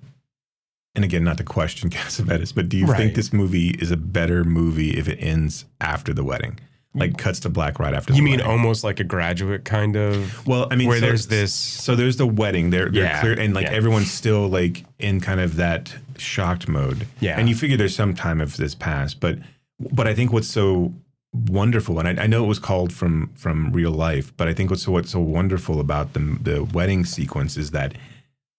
And 0.95 1.03
again, 1.03 1.23
not 1.23 1.37
to 1.37 1.43
question 1.43 1.89
Cassavetes, 1.89 2.53
but 2.53 2.69
do 2.69 2.77
you 2.77 2.85
Right. 2.85 2.97
think 2.97 3.15
this 3.15 3.33
movie 3.33 3.69
is 3.79 3.91
a 3.91 3.97
better 3.97 4.43
movie 4.43 4.91
if 4.91 5.07
it 5.07 5.17
ends 5.17 5.65
after 5.81 6.13
the 6.13 6.23
wedding? 6.23 6.59
Like 6.95 7.17
cuts 7.17 7.39
to 7.39 7.49
black 7.49 7.79
right 7.79 7.91
after 7.95 8.13
the 8.13 8.17
wedding. 8.17 8.27
You 8.27 8.31
mean 8.37 8.39
wedding? 8.45 8.51
almost 8.51 8.83
like 8.83 8.99
a 8.99 9.03
graduate 9.03 9.65
kind 9.65 9.95
of? 9.95 10.45
Well, 10.45 10.67
I 10.69 10.75
mean, 10.75 10.87
where 10.87 10.99
so- 10.99 11.07
there's 11.07 11.25
this. 11.25 11.51
So 11.51 11.95
there's 11.95 12.17
the 12.17 12.27
wedding. 12.27 12.69
They're, 12.69 12.89
they're 12.89 13.05
Yeah, 13.05 13.19
clear, 13.19 13.33
and 13.39 13.55
like 13.55 13.65
yeah. 13.65 13.71
everyone's 13.73 14.11
still 14.11 14.47
like 14.47 14.85
in 14.99 15.19
kind 15.19 15.39
of 15.39 15.55
that 15.55 15.95
shocked 16.19 16.67
mode. 16.67 17.07
Yeah. 17.19 17.39
And 17.39 17.49
you 17.49 17.55
figure 17.55 17.77
there's 17.77 17.95
some 17.95 18.13
time 18.13 18.39
of 18.39 18.57
this 18.57 18.75
past, 18.75 19.19
but 19.19 19.39
but 19.79 20.07
I 20.07 20.13
think 20.13 20.31
what's 20.31 20.47
so 20.47 20.93
wonderful, 21.33 21.97
and 21.97 22.07
I, 22.19 22.25
I 22.25 22.27
know 22.27 22.43
it 22.43 22.47
was 22.47 22.59
called 22.59 22.93
from 22.93 23.31
from 23.33 23.71
real 23.71 23.89
life, 23.91 24.31
but 24.37 24.47
I 24.47 24.53
think 24.53 24.69
what's 24.69 24.83
so 24.83 24.91
what's 24.91 25.09
so 25.09 25.19
wonderful 25.19 25.79
about 25.79 26.13
the 26.13 26.19
the 26.43 26.63
wedding 26.63 27.05
sequence 27.05 27.57
is 27.57 27.71
that 27.71 27.95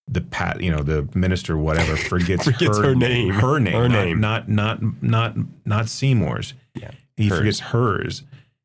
the 0.07 0.21
pat, 0.21 0.61
you 0.61 0.71
know, 0.71 0.83
the 0.83 1.09
minister, 1.15 1.57
whatever, 1.57 1.97
forgets, 2.11 2.45
Forgets 2.45 2.79
her 2.79 2.95
name. 2.95 3.31
her 3.35 3.59
name, 3.59 3.73
Her 3.75 3.89
not, 3.89 4.05
name. 4.05 4.21
not 4.21 4.49
not 4.49 5.03
not 5.03 5.37
not 5.65 5.89
Seymour's. 5.89 6.55
Yeah. 6.75 6.91
He 7.17 7.29
Hers. 7.29 7.39
forgets 7.39 7.61
hers. 7.61 8.23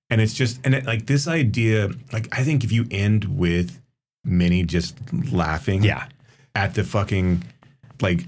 And 0.10 0.20
it's 0.22 0.34
just 0.34 0.60
and 0.64 0.74
it, 0.76 0.86
like 0.86 1.06
this 1.06 1.28
idea, 1.28 1.90
like 2.12 2.28
I 2.38 2.44
think 2.44 2.64
if 2.64 2.72
you 2.72 2.86
end 2.92 3.26
with 3.38 3.80
Minnie 4.26 4.64
just 4.64 4.98
laughing 5.32 5.84
Yeah. 5.84 6.08
at 6.56 6.74
the 6.74 6.84
fucking 6.84 7.44
like 8.02 8.26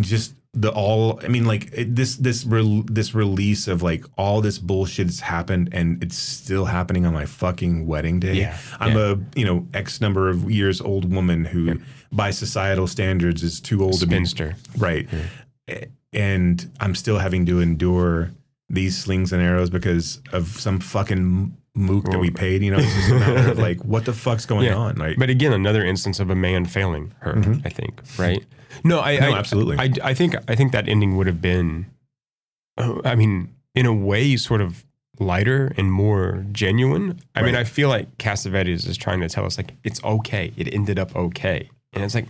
just 0.00 0.34
the 0.54 0.70
all 0.70 1.18
I 1.24 1.28
mean 1.28 1.46
like 1.46 1.70
it, 1.72 1.96
this 1.96 2.16
this 2.16 2.44
re, 2.44 2.84
this 2.86 3.14
release 3.14 3.68
of 3.68 3.82
like 3.82 4.04
all 4.18 4.42
this 4.42 4.58
bullshit 4.58 5.06
has 5.06 5.20
happened 5.20 5.70
and 5.72 6.02
it's 6.02 6.16
still 6.16 6.66
happening 6.66 7.06
on 7.06 7.14
my 7.14 7.24
fucking 7.24 7.86
wedding 7.86 8.20
day. 8.20 8.34
Yeah, 8.34 8.58
I'm 8.78 8.96
yeah. 8.96 9.12
a, 9.12 9.38
you 9.38 9.46
know, 9.46 9.66
X 9.72 10.00
number 10.00 10.28
of 10.28 10.50
years 10.50 10.80
old 10.80 11.10
woman 11.10 11.46
who 11.46 11.80
by 12.10 12.30
societal 12.30 12.86
standards 12.86 13.42
is 13.42 13.60
too 13.60 13.82
old 13.82 13.94
Spinster. 13.94 14.52
to 14.52 14.70
be 14.72 14.78
right. 14.78 15.08
And 16.12 16.70
I'm 16.80 16.94
still 16.94 17.18
having 17.18 17.46
to 17.46 17.60
endure 17.60 18.32
these 18.68 18.98
slings 18.98 19.32
and 19.32 19.42
arrows 19.42 19.70
because 19.70 20.20
of 20.32 20.48
some 20.48 20.80
fucking 20.80 21.56
mook 21.74 22.04
that 22.10 22.18
we 22.18 22.30
paid. 22.30 22.62
You 22.62 22.72
know, 22.72 22.78
it's 22.78 22.94
just 22.94 23.10
a 23.10 23.18
matter 23.18 23.50
of 23.52 23.58
like, 23.58 23.82
what 23.84 24.04
the 24.04 24.12
fuck's 24.12 24.46
going 24.46 24.66
Yeah. 24.66 24.74
on? 24.76 24.96
Like, 24.96 25.16
But 25.18 25.30
again, 25.30 25.52
another 25.52 25.84
instance 25.84 26.20
of 26.20 26.30
a 26.30 26.34
man 26.34 26.64
failing 26.66 27.12
her. 27.20 27.36
I 27.64 27.68
think, 27.70 28.02
right? 28.18 28.44
No, 28.84 29.00
I, 29.00 29.18
No, 29.18 29.32
I 29.32 29.38
absolutely. 29.38 29.78
I, 29.78 29.90
I 30.02 30.14
think 30.14 30.34
I 30.48 30.54
think 30.54 30.72
that 30.72 30.88
ending 30.88 31.16
would 31.16 31.26
have 31.26 31.40
been, 31.40 31.86
uh, 32.78 33.00
I 33.04 33.14
mean, 33.14 33.54
in 33.74 33.86
a 33.86 33.92
way, 33.92 34.36
sort 34.36 34.60
of 34.60 34.84
lighter 35.18 35.72
and 35.76 35.92
more 35.92 36.44
genuine. 36.52 37.20
I 37.34 37.42
mean, 37.42 37.54
I 37.54 37.64
feel 37.64 37.88
like 37.88 38.16
Cassavetes 38.18 38.86
is 38.88 38.96
trying 38.96 39.20
to 39.20 39.28
tell 39.28 39.44
us 39.44 39.56
like 39.58 39.72
it's 39.84 40.02
okay. 40.02 40.52
It 40.56 40.72
ended 40.74 40.98
up 40.98 41.14
okay, 41.14 41.68
and 41.92 42.02
it's 42.04 42.14
like 42.14 42.26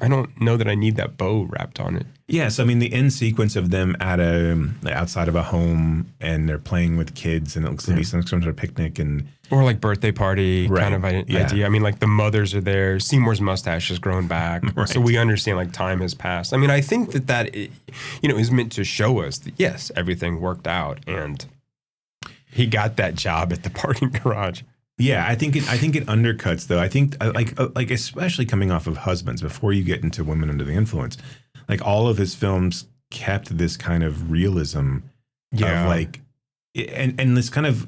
I 0.00 0.08
don't 0.08 0.38
know 0.40 0.58
that 0.58 0.68
I 0.68 0.74
need 0.74 0.96
that 0.96 1.16
bow 1.16 1.44
wrapped 1.44 1.80
on 1.80 1.96
it. 1.96 2.06
Yes, 2.28 2.58
I 2.58 2.64
mean 2.64 2.80
the 2.80 2.92
end 2.92 3.14
sequence 3.14 3.56
of 3.56 3.70
them 3.70 3.96
at 3.98 4.20
a 4.20 4.68
outside 4.90 5.26
of 5.28 5.34
a 5.36 5.42
home 5.44 6.12
and 6.20 6.46
they're 6.46 6.58
playing 6.58 6.98
with 6.98 7.14
kids 7.14 7.56
and 7.56 7.64
it 7.64 7.70
looks 7.70 7.86
to 7.86 7.94
be 7.94 8.02
some 8.02 8.22
sort 8.26 8.44
of 8.46 8.56
picnic 8.56 8.98
and 8.98 9.26
Or 9.50 9.64
like 9.64 9.80
birthday 9.80 10.12
party 10.12 10.66
Right. 10.66 10.82
kind 10.82 10.94
of 11.22 11.28
Yeah. 11.30 11.46
idea. 11.46 11.64
I 11.64 11.70
mean, 11.70 11.82
like 11.82 12.00
the 12.00 12.06
mothers 12.08 12.54
are 12.54 12.60
there. 12.60 12.98
Seymour's 13.00 13.40
mustache 13.40 13.88
has 13.88 13.98
grown 13.98 14.26
back, 14.26 14.62
Right. 14.76 14.86
so 14.88 15.00
we 15.00 15.16
understand 15.16 15.56
like 15.56 15.72
time 15.72 16.00
has 16.02 16.12
passed. 16.12 16.52
I 16.52 16.58
mean, 16.58 16.70
I 16.70 16.82
think 16.82 17.12
that 17.12 17.26
that 17.28 17.54
you 17.54 17.70
know 18.24 18.36
is 18.36 18.50
meant 18.50 18.72
to 18.72 18.84
show 18.84 19.20
us 19.20 19.38
that 19.38 19.54
yes, 19.56 19.90
everything 19.96 20.40
worked 20.42 20.66
out 20.66 20.98
and 21.06 21.46
he 22.50 22.66
got 22.66 22.96
that 22.96 23.14
job 23.14 23.50
at 23.52 23.62
the 23.62 23.70
parking 23.82 24.10
garage. 24.10 24.60
Yeah, 24.98 25.26
I 25.28 25.34
think 25.34 25.56
it 25.56 25.68
I 25.68 25.76
think 25.76 25.94
it 25.96 26.06
undercuts 26.06 26.66
though. 26.66 26.80
I 26.80 26.88
think 26.88 27.16
uh, 27.20 27.32
like 27.34 27.58
uh, 27.60 27.68
like 27.74 27.90
especially 27.90 28.46
coming 28.46 28.70
off 28.70 28.86
of 28.86 28.98
Husbands 28.98 29.42
before 29.42 29.72
you 29.72 29.84
get 29.84 30.02
into 30.02 30.24
Women 30.24 30.48
Under 30.50 30.64
the 30.64 30.72
Influence, 30.72 31.16
like 31.68 31.84
all 31.84 32.08
of 32.08 32.16
his 32.16 32.34
films 32.34 32.86
kept 33.10 33.56
this 33.56 33.76
kind 33.76 34.02
of 34.02 34.30
realism 34.30 34.98
Yeah. 35.52 35.82
of 35.82 35.88
like 35.88 36.20
and 36.74 37.20
and 37.20 37.36
this 37.36 37.50
kind 37.50 37.66
of 37.66 37.86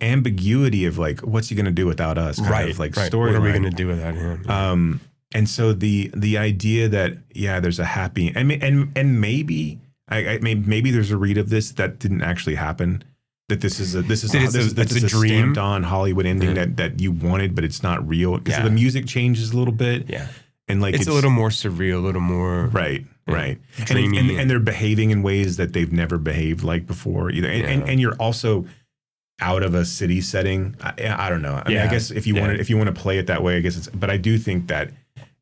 ambiguity 0.00 0.86
of 0.86 0.98
like 0.98 1.20
what's 1.20 1.48
he 1.48 1.54
going 1.54 1.66
to 1.66 1.70
do 1.72 1.86
without 1.86 2.16
us 2.18 2.38
kind 2.38 2.50
right, 2.50 2.70
of 2.70 2.78
like 2.78 2.96
right. 2.96 3.06
story 3.06 3.32
What 3.32 3.38
are 3.38 3.42
we 3.42 3.50
going 3.50 3.64
to 3.64 3.70
do 3.70 3.86
without 3.88 4.14
him? 4.14 4.48
Um, 4.48 5.00
and 5.32 5.48
so 5.48 5.72
the 5.72 6.10
the 6.14 6.38
idea 6.38 6.88
that 6.88 7.14
yeah, 7.34 7.60
there's 7.60 7.78
a 7.78 7.84
happy 7.84 8.32
and 8.34 8.50
and 8.52 8.92
and 8.96 9.20
maybe 9.20 9.78
I, 10.08 10.26
I 10.26 10.38
maybe, 10.40 10.66
maybe 10.68 10.90
there's 10.90 11.10
a 11.10 11.16
read 11.16 11.38
of 11.38 11.50
this 11.50 11.70
that 11.72 11.98
didn't 11.98 12.22
actually 12.22 12.56
happen. 12.56 13.04
That 13.50 13.60
this 13.60 13.78
is 13.80 13.94
a 13.94 14.02
this 14.02 14.24
is 14.24 14.32
That 14.32 14.40
a, 14.40 14.44
it's 14.44 14.52
this 14.54 14.64
a- 14.64 14.66
is, 14.68 14.74
this 14.74 14.92
it's 14.92 15.02
a 15.02 15.06
is 15.06 15.12
dream. 15.12 15.28
stamped 15.40 15.58
on 15.58 15.82
Hollywood 15.82 16.24
ending 16.26 16.50
Yeah. 16.50 16.54
that 16.64 16.76
that 16.78 17.00
you 17.00 17.12
wanted, 17.12 17.54
but 17.54 17.62
it's 17.64 17.82
not 17.82 18.06
real 18.08 18.38
because 18.38 18.58
Yeah. 18.58 18.64
the 18.64 18.70
music 18.70 19.06
changes 19.06 19.50
a 19.52 19.56
little 19.58 19.74
bit. 19.74 20.08
yeah, 20.08 20.28
and 20.68 20.80
like 20.80 20.94
it's, 20.94 21.06
a 21.06 21.12
little 21.12 21.30
more 21.30 21.50
surreal, 21.50 21.96
a 21.96 21.98
little 21.98 22.20
more 22.20 22.66
right, 22.66 23.04
Yeah. 23.28 23.34
right, 23.34 23.58
and, 23.88 23.90
and, 23.98 24.16
and- 24.16 24.30
and 24.30 24.50
they're 24.50 24.58
behaving 24.60 25.10
in 25.10 25.22
ways 25.22 25.56
that 25.58 25.72
they've 25.72 25.92
never 25.92 26.16
behaved 26.18 26.62
like 26.64 26.86
before 26.86 27.30
either, 27.30 27.48
and, 27.48 27.64
and, 27.66 27.80
Yeah. 27.82 27.90
and 27.92 28.00
you're 28.00 28.14
also 28.16 28.64
out 29.42 29.62
of 29.62 29.74
a 29.74 29.84
city 29.84 30.20
setting. 30.20 30.76
I, 30.82 30.92
I 31.26 31.28
don't 31.30 31.42
know. 31.42 31.62
I 31.64 31.68
mean, 31.68 31.78
I 31.78 31.86
guess 31.88 32.10
if 32.10 32.26
you 32.26 32.34
want 32.36 32.52
to, 32.54 32.60
if 32.60 32.68
you 32.70 32.76
want 32.76 32.94
to 32.94 33.00
play 33.00 33.18
it 33.18 33.26
that 33.28 33.42
way, 33.42 33.56
I 33.56 33.60
guess 33.60 33.76
it's. 33.76 33.88
But 33.88 34.10
I 34.10 34.16
do 34.16 34.38
think 34.38 34.68
that 34.68 34.90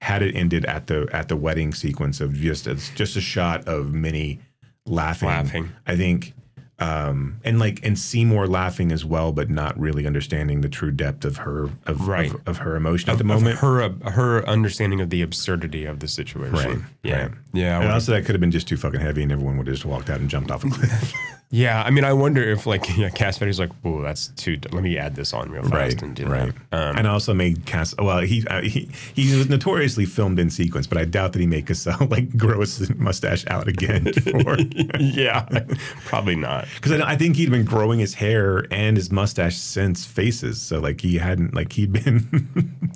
had 0.01 0.23
it 0.23 0.37
ended 0.37 0.65
at 0.67 0.87
the 0.87 1.09
at 1.13 1.29
the 1.29 1.37
wedding 1.37 1.75
sequence 1.75 2.21
of 2.21 2.33
just 2.33 2.67
it's 2.67 2.89
just 2.91 3.17
a 3.17 3.21
shot 3.21 3.67
of 3.69 3.93
Minnie 3.93 4.39
laughing, 4.87 5.29
Laughing. 5.29 5.71
I 5.87 5.97
think. 5.97 6.33
Um, 6.81 7.41
and 7.45 7.59
like 7.59 7.85
and 7.85 7.99
Seymour 7.99 8.47
laughing 8.47 8.93
as 8.93 9.05
well, 9.05 9.33
but 9.33 9.51
not 9.51 9.79
really 9.79 10.07
understanding 10.07 10.61
the 10.61 10.69
true 10.69 10.93
depth 10.93 11.25
of 11.25 11.39
her 11.39 11.71
of 11.87 12.07
Right. 12.07 12.33
of, 12.33 12.41
of 12.47 12.57
her 12.59 12.77
emotion 12.77 13.11
at 13.11 13.15
of, 13.15 13.19
the 13.19 13.25
of 13.35 13.41
moment. 13.43 13.59
her 13.59 14.11
her 14.13 14.49
understanding 14.49 15.01
of 15.01 15.11
the 15.11 15.21
absurdity 15.23 15.85
of 15.85 15.99
the 15.99 16.07
situation. 16.07 16.53
Right, 16.55 16.79
Yeah. 17.03 17.23
right. 17.23 17.31
Yeah. 17.53 17.79
I 17.79 17.83
and 17.83 17.93
also 17.93 18.13
that 18.13 18.25
could 18.25 18.35
have 18.35 18.41
been 18.41 18.51
just 18.51 18.69
too 18.69 18.77
fucking 18.77 19.01
heavy, 19.01 19.23
and 19.23 19.33
everyone 19.33 19.57
would 19.59 19.67
have 19.67 19.77
just 19.77 19.87
walked 19.87 20.11
out 20.11 20.21
and 20.21 20.29
jumped 20.29 20.51
off 20.51 20.65
a 20.65 20.71
cliff. 20.71 21.13
Yeah, 21.51 21.83
I 21.83 21.89
mean, 21.89 22.05
I 22.05 22.13
wonder 22.13 22.43
if 22.43 22.67
like 22.67 22.87
yeah, 22.99 23.09
Cassavetes 23.09 23.59
like, 23.59 23.71
oh, 23.85 24.03
that's 24.03 24.29
too. 24.29 24.59
Let 24.71 24.83
me 24.83 24.99
add 24.99 25.15
this 25.15 25.33
on 25.33 25.51
real 25.51 25.63
fast 25.63 25.73
right, 25.73 26.03
and 26.03 26.15
do 26.15 26.27
right. 26.27 26.53
that. 26.71 26.91
Um, 26.91 26.99
and 26.99 27.07
also 27.07 27.33
made 27.33 27.65
Cass. 27.65 27.95
Well, 27.97 28.19
he, 28.19 28.47
uh, 28.49 28.61
he 28.61 28.91
he 29.15 29.35
was 29.35 29.49
notoriously 29.49 30.05
filmed 30.05 30.39
in 30.39 30.51
sequence, 30.51 30.87
but 30.87 30.99
I 30.99 31.07
doubt 31.07 31.33
that 31.33 31.41
he 31.41 31.47
made 31.47 31.67
Cassel 31.67 32.07
like 32.11 32.37
grow 32.37 32.61
his 32.61 32.95
mustache 32.97 33.47
out 33.47 33.67
again. 33.67 34.13
For 34.13 34.59
yeah, 34.99 35.49
probably 36.05 36.37
not. 36.37 36.69
because 36.75 36.93
I, 36.93 37.13
I 37.13 37.17
think 37.17 37.37
he'd 37.37 37.51
been 37.51 37.65
growing 37.65 37.99
his 37.99 38.13
hair 38.13 38.67
and 38.71 38.99
his 38.99 39.11
mustache 39.11 39.57
since 39.57 40.05
Faces, 40.05 40.61
so 40.61 40.81
like 40.81 41.01
he 41.01 41.17
hadn't 41.17 41.55
like 41.55 41.73
he'd 41.73 41.93
been. 41.93 42.93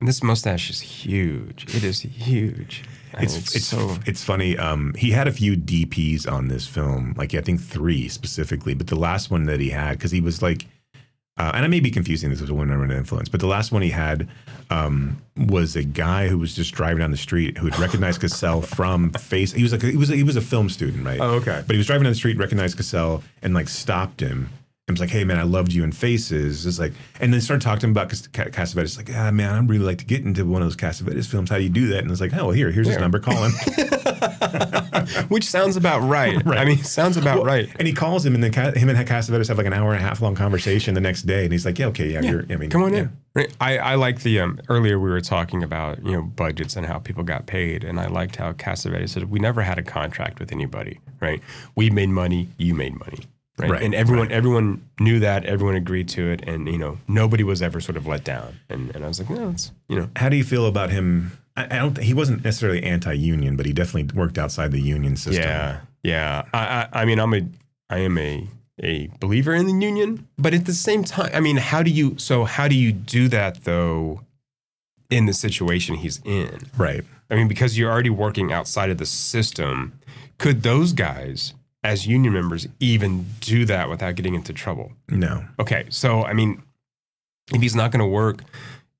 This 0.00 0.22
mustache 0.22 0.68
is 0.70 0.80
huge. 0.80 1.74
It 1.74 1.82
is 1.82 2.00
huge. 2.00 2.84
It's 3.18 3.54
it's 3.54 3.66
so 3.66 3.96
it's 4.06 4.22
funny. 4.22 4.56
Um, 4.56 4.94
he 4.96 5.10
had 5.10 5.28
a 5.28 5.32
few 5.32 5.56
DPs 5.56 6.30
on 6.30 6.48
this 6.48 6.66
film, 6.66 7.14
like 7.16 7.34
I 7.34 7.40
think 7.40 7.60
three 7.60 8.08
specifically, 8.08 8.74
but 8.74 8.86
the 8.86 8.96
last 8.96 9.30
one 9.30 9.44
that 9.44 9.60
he 9.60 9.70
had 9.70 9.98
because 9.98 10.10
he 10.10 10.20
was 10.20 10.42
like, 10.42 10.66
uh, 11.36 11.50
and 11.54 11.64
I 11.64 11.68
may 11.68 11.80
be 11.80 11.90
confusing 11.90 12.30
this 12.30 12.40
with 12.40 12.50
a 12.50 12.54
woman 12.54 12.80
under 12.80 12.94
influence, 12.94 13.28
but 13.28 13.40
the 13.40 13.46
last 13.46 13.72
one 13.72 13.82
he 13.82 13.90
had 13.90 14.28
um, 14.70 15.20
was 15.36 15.76
a 15.76 15.82
guy 15.82 16.28
who 16.28 16.38
was 16.38 16.54
just 16.54 16.74
driving 16.74 16.98
down 16.98 17.10
the 17.10 17.16
street 17.16 17.58
who 17.58 17.66
had 17.66 17.78
recognized 17.78 18.20
Cassel 18.20 18.62
from 18.76 19.10
face. 19.12 19.52
He 19.52 19.62
was 19.62 19.72
like 19.72 19.82
he 19.82 19.96
was 19.96 20.08
he 20.08 20.22
was 20.22 20.36
a 20.36 20.40
film 20.40 20.68
student, 20.68 21.04
right? 21.04 21.20
Oh, 21.20 21.34
okay. 21.34 21.62
But 21.66 21.74
he 21.74 21.78
was 21.78 21.86
driving 21.86 22.04
down 22.04 22.12
the 22.12 22.16
street, 22.16 22.38
recognized 22.38 22.76
Cassel, 22.76 23.22
and 23.42 23.54
like 23.54 23.68
stopped 23.68 24.20
him. 24.20 24.48
And 24.86 24.94
was 24.98 25.00
like, 25.00 25.08
"Hey 25.08 25.24
man, 25.24 25.38
I 25.38 25.44
loved 25.44 25.72
you 25.72 25.82
in 25.82 25.92
Faces." 25.92 26.66
It's 26.66 26.78
like, 26.78 26.92
and 27.18 27.32
then 27.32 27.40
started 27.40 27.62
talking 27.64 27.80
to 27.80 27.86
him 27.86 27.92
about 27.92 28.10
Cas- 28.10 28.74
It's 28.76 28.96
Like, 28.98 29.08
ah 29.14 29.30
man, 29.30 29.54
I'd 29.54 29.70
really 29.70 29.82
like 29.82 29.96
to 29.98 30.04
get 30.04 30.22
into 30.26 30.44
one 30.44 30.60
of 30.60 30.66
those 30.66 30.76
Cassavetes 30.76 31.26
films. 31.26 31.48
How 31.48 31.56
do 31.56 31.62
you 31.62 31.70
do 31.70 31.88
that? 31.88 32.00
And 32.00 32.10
it's 32.10 32.20
like, 32.20 32.34
oh, 32.34 32.44
well, 32.46 32.50
here, 32.50 32.70
here's 32.70 32.88
his 32.88 32.98
number. 32.98 33.18
Call 33.18 33.44
him. 33.44 33.52
which 35.28 35.44
sounds 35.44 35.76
about 35.76 36.00
right. 36.06 36.46
I 36.46 36.66
mean, 36.66 36.84
sounds 36.84 37.16
about 37.16 37.36
Well, 37.38 37.46
right. 37.46 37.70
And 37.78 37.88
he 37.88 37.94
calls 37.94 38.26
him, 38.26 38.34
and 38.34 38.44
then 38.44 38.52
Ca- 38.52 38.72
him 38.72 38.90
and 38.90 39.08
Cassavetes 39.08 39.48
have 39.48 39.56
like 39.56 39.66
an 39.66 39.72
hour 39.72 39.94
and 39.94 40.04
a 40.04 40.06
half 40.06 40.20
long 40.20 40.34
conversation 40.34 40.92
the 40.94 41.00
next 41.00 41.22
day. 41.22 41.44
And 41.44 41.52
he's 41.52 41.64
like, 41.64 41.78
"Yeah, 41.78 41.86
okay, 41.86 42.12
yeah, 42.12 42.20
you're. 42.20 42.44
I 42.50 42.56
mean, 42.56 42.68
Come 42.68 42.82
on 42.82 42.92
yeah. 42.92 43.08
in. 43.36 43.46
I, 43.60 43.78
I 43.78 43.94
like 43.94 44.20
the 44.20 44.40
um, 44.40 44.60
earlier 44.68 44.98
we 44.98 45.08
were 45.08 45.22
talking 45.22 45.62
about 45.62 46.04
you 46.04 46.12
know 46.12 46.22
budgets 46.22 46.76
and 46.76 46.84
how 46.84 46.98
people 46.98 47.22
got 47.22 47.46
paid, 47.46 47.84
and 47.84 47.98
I 47.98 48.06
liked 48.08 48.36
how 48.36 48.52
Cassavetes 48.52 49.08
said 49.08 49.30
we 49.30 49.38
never 49.38 49.62
had 49.62 49.78
a 49.78 49.82
contract 49.82 50.40
with 50.40 50.52
anybody. 50.52 51.00
Right. 51.20 51.40
We 51.74 51.88
made 51.88 52.10
money. 52.10 52.48
You 52.58 52.74
made 52.74 52.98
money. 52.98 53.20
Right. 53.56 53.70
Right, 53.70 53.82
and 53.82 53.94
everyone 53.94 54.32
everyone 54.32 54.88
knew 54.98 55.20
that. 55.20 55.44
Everyone 55.44 55.76
agreed 55.76 56.08
to 56.10 56.28
it, 56.28 56.42
and 56.42 56.66
you 56.66 56.76
know 56.78 56.98
nobody 57.06 57.44
was 57.44 57.62
ever 57.62 57.80
sort 57.80 57.96
of 57.96 58.06
let 58.06 58.24
down. 58.24 58.58
And 58.68 58.94
and 58.94 59.04
I 59.04 59.08
was 59.08 59.20
like, 59.20 59.30
no, 59.30 59.50
it's 59.50 59.70
you 59.88 59.96
know 59.96 60.08
How 60.16 60.28
do 60.28 60.36
you 60.36 60.42
feel 60.44 60.66
about 60.66 60.90
him? 60.90 61.38
I, 61.56 61.64
I 61.64 61.78
don't. 61.78 61.96
He 61.98 62.14
wasn't 62.14 62.44
necessarily 62.44 62.82
anti-union, 62.82 63.56
but 63.56 63.64
he 63.64 63.72
definitely 63.72 64.12
worked 64.18 64.38
outside 64.38 64.72
the 64.72 64.80
union 64.80 65.16
system. 65.16 65.44
Yeah, 65.44 65.80
yeah. 66.02 66.42
I, 66.52 66.58
I, 66.58 67.02
I 67.02 67.04
mean, 67.04 67.20
I'm 67.20 67.32
a, 67.32 67.42
I 67.90 67.98
am 67.98 68.18
a, 68.18 68.48
a 68.82 69.08
believer 69.20 69.54
in 69.54 69.66
the 69.66 69.86
union, 69.86 70.26
but 70.36 70.52
at 70.52 70.66
the 70.66 70.74
same 70.74 71.04
time, 71.04 71.30
I 71.32 71.38
mean, 71.38 71.58
how 71.58 71.84
do 71.84 71.90
you? 71.92 72.18
So 72.18 72.42
how 72.44 72.66
do 72.66 72.74
you 72.74 72.90
do 72.90 73.28
that 73.28 73.64
though? 73.64 74.20
In 75.10 75.26
the 75.26 75.34
situation 75.34 75.96
he's 75.96 76.20
in, 76.24 76.58
Right. 76.76 77.04
I 77.30 77.36
mean, 77.36 77.46
because 77.46 77.78
you're 77.78 77.92
already 77.92 78.10
working 78.10 78.52
outside 78.52 78.90
of 78.90 78.98
the 78.98 79.06
system, 79.06 79.92
could 80.38 80.62
those 80.62 80.92
guys, 80.92 81.54
as 81.84 82.06
union 82.06 82.32
members, 82.32 82.66
even 82.80 83.26
do 83.40 83.66
that 83.66 83.88
without 83.88 84.16
getting 84.16 84.34
into 84.34 84.52
trouble? 84.52 84.92
No. 85.08 85.44
Okay, 85.60 85.84
so 85.90 86.24
I 86.24 86.32
mean, 86.32 86.62
if 87.52 87.60
he's 87.60 87.76
not 87.76 87.92
going 87.92 88.00
to 88.00 88.06
work 88.06 88.42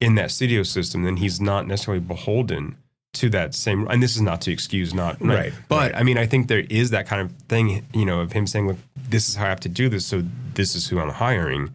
in 0.01 0.15
that 0.16 0.31
studio 0.31 0.62
system, 0.62 1.02
then 1.02 1.16
he's 1.16 1.40
not 1.40 1.66
necessarily 1.66 2.01
beholden 2.01 2.77
to 3.15 3.31
that 3.31 3.55
same. 3.55 3.89
And 3.89 4.02
this 4.02 4.15
is 4.15 4.23
not 4.23 4.40
to 4.43 4.52
excuse 4.52 4.93
not 4.93 5.20
Right, 5.35 5.52
but 5.69 5.97
I 5.97 6.02
mean, 6.02 6.19
I 6.19 6.27
think 6.27 6.48
there 6.48 6.65
is 6.69 6.90
that 6.90 7.06
kind 7.06 7.23
of 7.23 7.32
thing, 7.48 7.86
you 7.94 8.05
know, 8.05 8.20
of 8.20 8.32
him 8.32 8.47
saying, 8.47 8.69
"Look, 8.69 8.78
this 9.09 9.28
is 9.28 9.36
how 9.36 9.47
I 9.47 9.48
have 9.48 9.61
to 9.61 9.69
do 9.69 9.89
this, 9.89 10.05
so 10.05 10.23
this 10.55 10.77
is 10.77 10.89
who 10.89 11.01
I'm 11.01 11.11
hiring," 11.11 11.74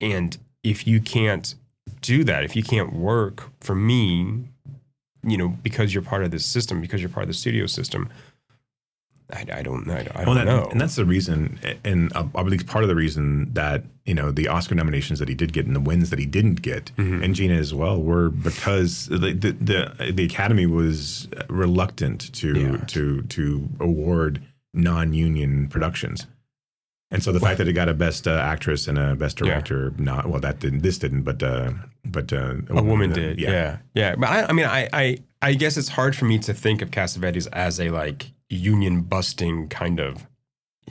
and 0.00 0.38
if 0.62 0.86
you 0.86 1.00
can't 1.00 1.54
do 2.00 2.24
that, 2.24 2.44
if 2.44 2.56
you 2.56 2.62
can't 2.62 2.92
work 2.92 3.50
for 3.60 3.74
me, 3.74 4.44
you 5.24 5.36
know, 5.36 5.48
because 5.48 5.92
you're 5.92 6.02
part 6.02 6.24
of 6.24 6.30
this 6.30 6.46
system, 6.46 6.80
because 6.80 7.00
you're 7.00 7.10
part 7.10 7.24
of 7.24 7.28
the 7.28 7.34
studio 7.34 7.66
system. 7.66 8.08
I, 9.32 9.44
I 9.58 9.62
don't 9.62 9.86
know. 9.86 9.94
I 9.94 10.02
don't, 10.02 10.26
Well, 10.26 10.34
that- 10.34 10.44
know. 10.46 10.68
and 10.70 10.80
that's 10.80 10.96
the 10.96 11.04
reason, 11.06 11.58
and 11.84 12.14
uh, 12.14 12.26
I 12.34 12.42
believe 12.42 12.66
part 12.66 12.84
of 12.84 12.88
the 12.88 12.94
reason 12.94 13.52
that 13.54 13.84
you 14.04 14.14
know 14.14 14.30
the 14.30 14.48
Oscar 14.48 14.74
nominations 14.74 15.18
that 15.20 15.28
he 15.28 15.34
did 15.34 15.52
get 15.52 15.64
and 15.66 15.74
the 15.74 15.80
wins 15.80 16.10
that 16.10 16.18
he 16.18 16.26
didn't 16.26 16.60
get, 16.62 16.90
Mm-hmm. 16.96 17.22
and 17.22 17.34
Gena 17.34 17.54
as 17.54 17.72
well, 17.72 18.00
were 18.02 18.28
because 18.30 19.06
the 19.06 19.32
the 19.32 19.52
the, 19.52 20.12
the 20.12 20.24
Academy 20.24 20.66
was 20.66 21.28
reluctant 21.48 22.32
to 22.34 22.52
Yeah. 22.60 22.76
to 22.88 23.22
to 23.22 23.68
award 23.80 24.42
non-union 24.74 25.68
productions. 25.68 26.26
And 27.10 27.22
so 27.22 27.30
the 27.30 27.40
fact 27.40 27.58
that 27.58 27.68
it 27.68 27.74
got 27.74 27.90
a 27.90 27.94
best 27.94 28.26
uh, 28.26 28.30
actress 28.32 28.88
and 28.88 28.96
a 28.98 29.14
best 29.14 29.38
Yeah. 29.38 29.46
director, 29.46 29.92
not 29.98 30.28
well, 30.30 30.40
that 30.40 30.60
didn't. 30.60 30.80
This 30.80 30.96
didn't, 30.98 31.22
but 31.22 31.42
uh, 31.42 31.72
but 32.06 32.32
uh, 32.32 32.54
a 32.70 32.82
woman 32.82 33.12
did. 33.12 33.38
Yeah. 33.38 33.78
yeah. 33.94 34.14
But 34.16 34.28
I, 34.30 34.46
I 34.48 34.52
mean, 34.52 34.64
I, 34.64 34.88
I, 34.92 35.18
I 35.42 35.52
guess 35.54 35.76
it's 35.76 35.88
hard 35.90 36.16
for 36.16 36.24
me 36.24 36.38
to 36.40 36.54
think 36.54 36.80
of 36.80 36.90
Cassavetes 36.90 37.46
as 37.52 37.78
a 37.80 37.90
like 37.90 38.32
union 38.54 39.02
busting 39.02 39.68
kind 39.68 40.00
of, 40.00 40.26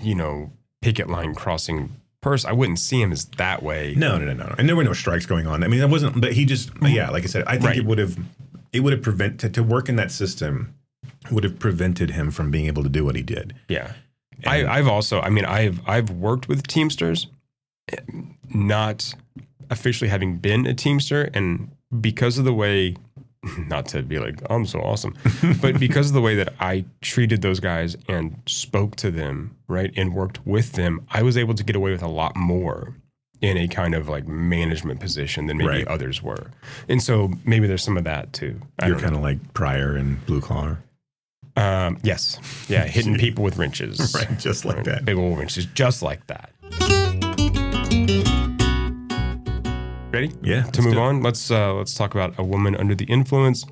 you 0.01 0.15
know, 0.15 0.51
picket 0.81 1.09
line 1.09 1.35
crossing 1.35 1.95
person. 2.21 2.49
I 2.49 2.53
wouldn't 2.53 2.79
see 2.79 3.01
him 3.01 3.11
as 3.11 3.25
that 3.37 3.63
way. 3.63 3.93
No, 3.97 4.17
no, 4.17 4.25
no, 4.25 4.33
no. 4.33 4.55
And 4.57 4.67
there 4.67 4.75
were 4.75 4.83
no 4.83 4.93
strikes 4.93 5.25
going 5.25 5.47
on. 5.47 5.63
I 5.63 5.67
mean, 5.67 5.79
that 5.79 5.89
wasn't. 5.89 6.19
But 6.21 6.33
he 6.33 6.45
just, 6.45 6.71
yeah, 6.81 7.09
like 7.09 7.23
I 7.23 7.27
said, 7.27 7.43
I 7.45 7.53
think 7.53 7.65
Right. 7.65 7.77
it 7.77 7.85
would 7.85 7.97
have, 7.97 8.17
it 8.73 8.81
would 8.81 8.93
have 8.93 9.01
prevented 9.01 9.53
to 9.55 9.63
work 9.63 9.89
in 9.89 9.95
that 9.97 10.11
system, 10.11 10.75
would 11.31 11.43
have 11.43 11.59
prevented 11.59 12.11
him 12.11 12.31
from 12.31 12.51
being 12.51 12.65
able 12.67 12.83
to 12.83 12.89
do 12.89 13.03
what 13.05 13.15
he 13.15 13.21
did. 13.23 13.55
Yeah. 13.67 13.93
I, 14.45 14.65
I've 14.65 14.87
also, 14.87 15.19
I 15.21 15.29
mean, 15.29 15.45
I've, 15.45 15.87
I've 15.87 16.09
worked 16.09 16.47
with 16.47 16.65
Teamsters. 16.67 17.27
Eh, 17.91 17.97
not 18.53 19.13
officially 19.69 20.09
having 20.09 20.37
been 20.37 20.65
a 20.65 20.73
Teamster 20.73 21.29
and 21.33 21.71
because 22.01 22.37
of 22.37 22.45
the 22.45 22.53
way 22.53 22.95
not 23.67 23.87
to 23.87 24.01
be 24.03 24.19
like 24.19 24.39
I'm 24.49 24.65
so 24.65 24.79
awesome, 24.81 25.15
but 25.61 25.79
because 25.79 26.07
of 26.07 26.13
the 26.13 26.21
way 26.21 26.35
that 26.35 26.53
I 26.59 26.85
treated 27.01 27.41
those 27.41 27.59
guys 27.59 27.95
and 28.07 28.39
spoke 28.45 28.95
to 28.97 29.09
them, 29.11 29.55
right, 29.67 29.91
and 29.95 30.13
worked 30.13 30.45
with 30.45 30.73
them, 30.73 31.05
I 31.09 31.23
was 31.23 31.37
able 31.37 31.53
to 31.55 31.63
get 31.63 31.75
away 31.75 31.91
with 31.91 32.03
a 32.03 32.07
lot 32.07 32.35
more 32.35 32.95
in 33.41 33.57
a 33.57 33.67
kind 33.67 33.95
of 33.95 34.07
like 34.07 34.27
management 34.27 34.99
position 34.99 35.47
than 35.47 35.57
maybe 35.57 35.67
Right. 35.69 35.87
others 35.87 36.21
were. 36.21 36.51
And 36.87 37.01
so 37.01 37.31
maybe 37.43 37.65
there's 37.65 37.81
some 37.83 37.97
of 37.97 38.03
that 38.03 38.31
too. 38.33 38.61
I 38.77 38.87
You're 38.87 38.99
kind 38.99 39.15
of 39.15 39.21
like 39.23 39.53
Pryor 39.55 39.95
and 39.95 40.23
Blue 40.27 40.41
Collar. 40.41 40.77
um, 41.57 41.97
yes, 42.03 42.37
yeah, 42.69 42.83
hitting 42.85 43.17
people 43.17 43.43
with 43.43 43.57
wrenches, 43.57 44.13
Right, 44.15 44.37
just 44.37 44.63
like 44.65 44.83
that. 44.83 45.05
big 45.05 45.17
old 45.17 45.39
wrenches, 45.39 45.65
just 45.65 46.03
like 46.03 46.27
that. 46.27 46.51
Ready? 50.11 50.31
Yeah. 50.41 50.63
To 50.63 50.81
move 50.81 50.97
on, 50.97 51.23
let's 51.23 51.49
uh, 51.49 51.73
let's 51.73 51.93
talk 51.93 52.13
about 52.13 52.37
a 52.37 52.43
woman 52.43 52.75
under 52.75 52.95
the 52.95 53.05
influence. 53.05 53.65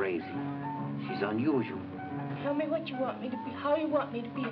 Crazy. 0.00 0.24
She's 1.06 1.20
unusual. 1.20 1.78
Tell 2.42 2.54
me 2.54 2.66
what 2.66 2.88
you 2.88 2.96
want 2.96 3.20
me 3.20 3.28
to 3.28 3.36
be, 3.36 3.50
how 3.52 3.76
you 3.76 3.86
want 3.86 4.14
me 4.14 4.22
to 4.22 4.28
be. 4.30 4.46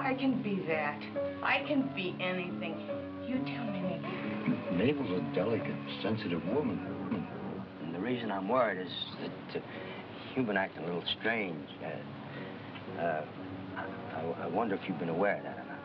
I 0.00 0.14
can 0.14 0.42
be 0.42 0.64
that. 0.68 0.98
I 1.42 1.62
can 1.68 1.92
be 1.94 2.16
anything. 2.18 2.80
You 3.28 3.36
tell 3.44 3.66
me, 3.66 3.80
Nick. 3.82 4.72
Mabel's 4.72 5.10
a 5.10 5.34
delicate, 5.34 5.76
sensitive 6.02 6.42
woman. 6.46 6.80
And 7.82 7.94
the 7.94 7.98
reason 7.98 8.30
I'm 8.30 8.48
worried 8.48 8.86
is 8.86 8.92
that 9.20 9.60
uh, 9.60 9.64
you've 10.34 10.46
been 10.46 10.56
acting 10.56 10.84
a 10.84 10.86
little 10.86 11.04
strange. 11.20 11.68
Uh, 11.84 13.02
uh, 13.02 13.24
I, 13.76 14.44
I 14.44 14.46
wonder 14.46 14.76
if 14.76 14.80
you've 14.88 14.98
been 14.98 15.10
aware 15.10 15.36
of 15.36 15.42
that 15.42 15.58
or 15.58 15.64
not. 15.64 15.76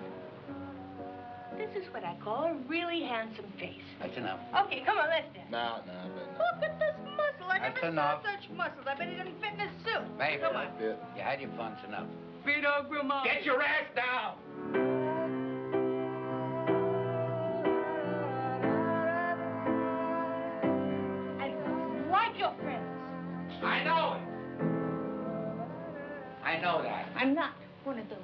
This 1.58 1.84
is 1.84 1.94
what 1.94 2.06
I 2.06 2.16
call 2.24 2.46
a 2.46 2.56
really 2.70 3.04
handsome 3.04 3.52
face. 3.60 3.84
That's 4.00 4.16
enough. 4.16 4.40
Okay, 4.68 4.84
come 4.86 4.98
on, 4.98 5.10
let's 5.10 5.28
dance. 5.36 5.52
No, 5.52 5.82
no, 5.86 5.94
Look 6.40 6.64
at 6.64 6.80
this 6.80 7.11
muscle. 7.42 7.52
I 7.52 7.60
That's 7.60 7.76
never 7.76 7.88
enough. 7.94 8.24
saw 8.24 8.32
such 8.32 8.50
muscles. 8.56 8.86
I 8.88 8.96
bet 8.96 9.08
he 9.10 9.16
didn't 9.16 9.40
fit 9.42 9.54
in 9.54 9.62
a 9.62 9.70
suit. 9.84 10.18
Mabel, 10.18 10.50
Come 10.50 10.58
on. 10.58 10.68
you 11.16 11.22
had 11.22 11.42
your 11.42 11.50
fun, 11.58 11.74
it's 11.78 11.88
enough. 11.88 12.08
Vito 12.46 12.86
Grimaldi. 12.90 13.30
Get 13.30 13.46
your 13.46 13.62
ass 13.62 13.86
down! 13.96 14.38
And 21.42 22.12
like 22.12 22.38
your 22.38 22.54
friends. 22.62 22.88
I 23.64 23.84
know 23.84 24.14
it. 24.18 24.28
I 26.46 26.58
know 26.62 26.82
that. 26.84 27.08
I'm 27.16 27.34
not 27.34 27.52
one 27.84 28.00
of 28.00 28.10
those 28.10 28.18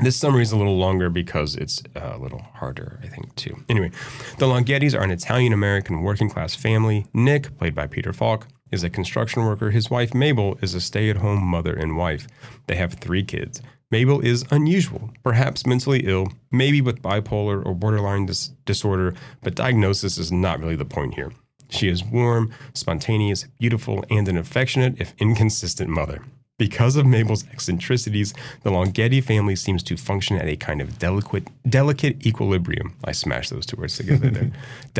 This 0.00 0.16
summary 0.16 0.42
is 0.42 0.52
a 0.52 0.56
little 0.56 0.76
longer 0.76 1.10
because 1.10 1.56
it's 1.56 1.82
uh, 1.96 2.12
a 2.14 2.18
little 2.18 2.40
harder, 2.54 3.00
I 3.02 3.08
think, 3.08 3.34
too. 3.34 3.56
Anyway, 3.68 3.90
the 4.38 4.46
Longhettis 4.46 4.96
are 4.96 5.02
an 5.02 5.10
Italian 5.10 5.52
American 5.52 6.02
working 6.02 6.30
class 6.30 6.54
family. 6.54 7.06
Nick, 7.12 7.58
played 7.58 7.74
by 7.74 7.88
Peter 7.88 8.12
Falk, 8.12 8.46
is 8.70 8.84
a 8.84 8.90
construction 8.90 9.44
worker. 9.44 9.70
His 9.70 9.90
wife, 9.90 10.14
Mabel, 10.14 10.56
is 10.62 10.74
a 10.74 10.80
stay 10.80 11.10
at 11.10 11.16
home 11.16 11.42
mother 11.42 11.74
and 11.74 11.96
wife. 11.96 12.28
They 12.68 12.76
have 12.76 12.94
three 12.94 13.24
kids. 13.24 13.60
Mabel 13.90 14.20
is 14.20 14.44
unusual, 14.50 15.10
perhaps 15.24 15.66
mentally 15.66 16.00
ill, 16.06 16.28
maybe 16.52 16.80
with 16.80 17.02
bipolar 17.02 17.64
or 17.64 17.74
borderline 17.74 18.26
dis- 18.26 18.48
disorder, 18.66 19.14
but 19.42 19.54
diagnosis 19.54 20.18
is 20.18 20.30
not 20.30 20.60
really 20.60 20.76
the 20.76 20.84
point 20.84 21.14
here. 21.14 21.32
She 21.70 21.88
is 21.88 22.04
warm, 22.04 22.52
spontaneous, 22.74 23.46
beautiful, 23.58 24.04
and 24.10 24.28
an 24.28 24.36
affectionate, 24.36 25.00
if 25.00 25.14
inconsistent, 25.18 25.90
mother. 25.90 26.22
Because 26.58 26.96
of 26.96 27.06
Mabel's 27.06 27.44
eccentricities, 27.52 28.34
the 28.62 28.70
Longhetti 28.70 29.20
family 29.20 29.54
seems 29.54 29.82
to 29.84 29.96
function 29.96 30.36
at 30.36 30.48
a 30.48 30.56
kind 30.56 30.80
of 30.80 30.98
delicate, 30.98 31.48
delicate 31.68 32.26
equilibrium. 32.26 32.94
I 33.04 33.12
smashed 33.12 33.50
those 33.50 33.64
two 33.64 33.76
words 33.76 33.96
together 33.96 34.28
there. 34.28 34.50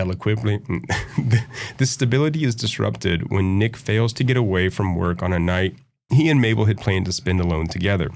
the 1.79 1.87
stability 1.87 2.45
is 2.45 2.55
disrupted 2.55 3.31
when 3.31 3.59
Nick 3.59 3.77
fails 3.77 4.13
to 4.15 4.25
get 4.25 4.37
away 4.37 4.69
from 4.69 4.95
work 4.95 5.23
on 5.23 5.33
a 5.33 5.39
night 5.39 5.75
he 6.11 6.29
and 6.29 6.41
Mabel 6.41 6.65
had 6.65 6.79
planned 6.79 7.07
to 7.07 7.13
spend 7.13 7.41
alone 7.41 7.67
together. 7.67 8.11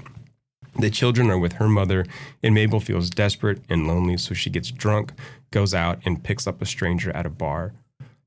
The 0.79 0.89
children 0.89 1.29
are 1.29 1.37
with 1.37 1.53
her 1.53 1.67
mother, 1.67 2.05
and 2.41 2.55
Mabel 2.55 2.79
feels 2.79 3.11
desperate 3.11 3.61
and 3.69 3.87
lonely, 3.87 4.17
so 4.17 4.33
she 4.33 4.49
gets 4.49 4.71
drunk, 4.71 5.13
goes 5.51 5.73
out, 5.73 5.99
and 6.03 6.23
picks 6.23 6.47
up 6.47 6.61
a 6.61 6.65
stranger 6.65 7.11
at 7.11 7.27
a 7.27 7.29
bar. 7.29 7.73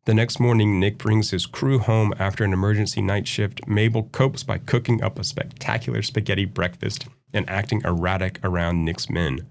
The 0.06 0.14
next 0.14 0.38
morning, 0.38 0.78
Nick 0.78 0.98
brings 0.98 1.32
his 1.32 1.46
crew 1.46 1.80
home 1.80 2.14
after 2.16 2.44
an 2.44 2.52
emergency 2.52 3.02
night 3.02 3.26
shift. 3.26 3.66
Mabel 3.66 4.04
copes 4.04 4.44
by 4.44 4.58
cooking 4.58 5.02
up 5.02 5.18
a 5.18 5.24
spectacular 5.24 6.00
spaghetti 6.00 6.44
breakfast 6.44 7.08
and 7.32 7.48
acting 7.50 7.82
erratic 7.84 8.38
around 8.44 8.84
Nick's 8.84 9.10
men. 9.10 9.48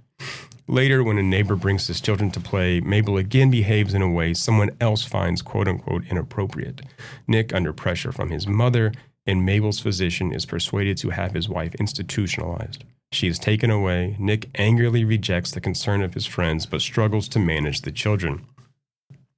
Later, 0.65 1.03
when 1.03 1.17
a 1.17 1.23
neighbor 1.23 1.57
brings 1.57 1.87
his 1.87 1.99
children 1.99 2.31
to 2.31 2.39
play, 2.39 2.79
Mabel 2.79 3.17
again 3.17 3.51
behaves 3.51 3.93
in 3.93 4.01
a 4.01 4.09
way 4.09 4.33
someone 4.33 4.69
else 4.79 5.03
finds 5.03 5.41
quote 5.41 5.67
unquote 5.67 6.05
inappropriate. 6.09 6.83
Nick, 7.27 7.53
under 7.53 7.73
pressure 7.73 8.13
from 8.13 8.29
his 8.29 8.47
mother 8.47 8.93
and 9.27 9.45
Mabel's 9.45 9.81
physician, 9.81 10.31
is 10.31 10.45
persuaded 10.45 10.95
to 10.99 11.09
have 11.09 11.33
his 11.33 11.49
wife 11.49 11.75
institutionalized. 11.75 12.85
She 13.11 13.27
is 13.27 13.39
taken 13.39 13.69
away. 13.69 14.15
Nick 14.19 14.49
angrily 14.55 15.03
rejects 15.03 15.51
the 15.51 15.59
concern 15.59 16.01
of 16.01 16.13
his 16.13 16.25
friends 16.25 16.65
but 16.65 16.79
struggles 16.79 17.27
to 17.29 17.39
manage 17.39 17.81
the 17.81 17.91
children. 17.91 18.45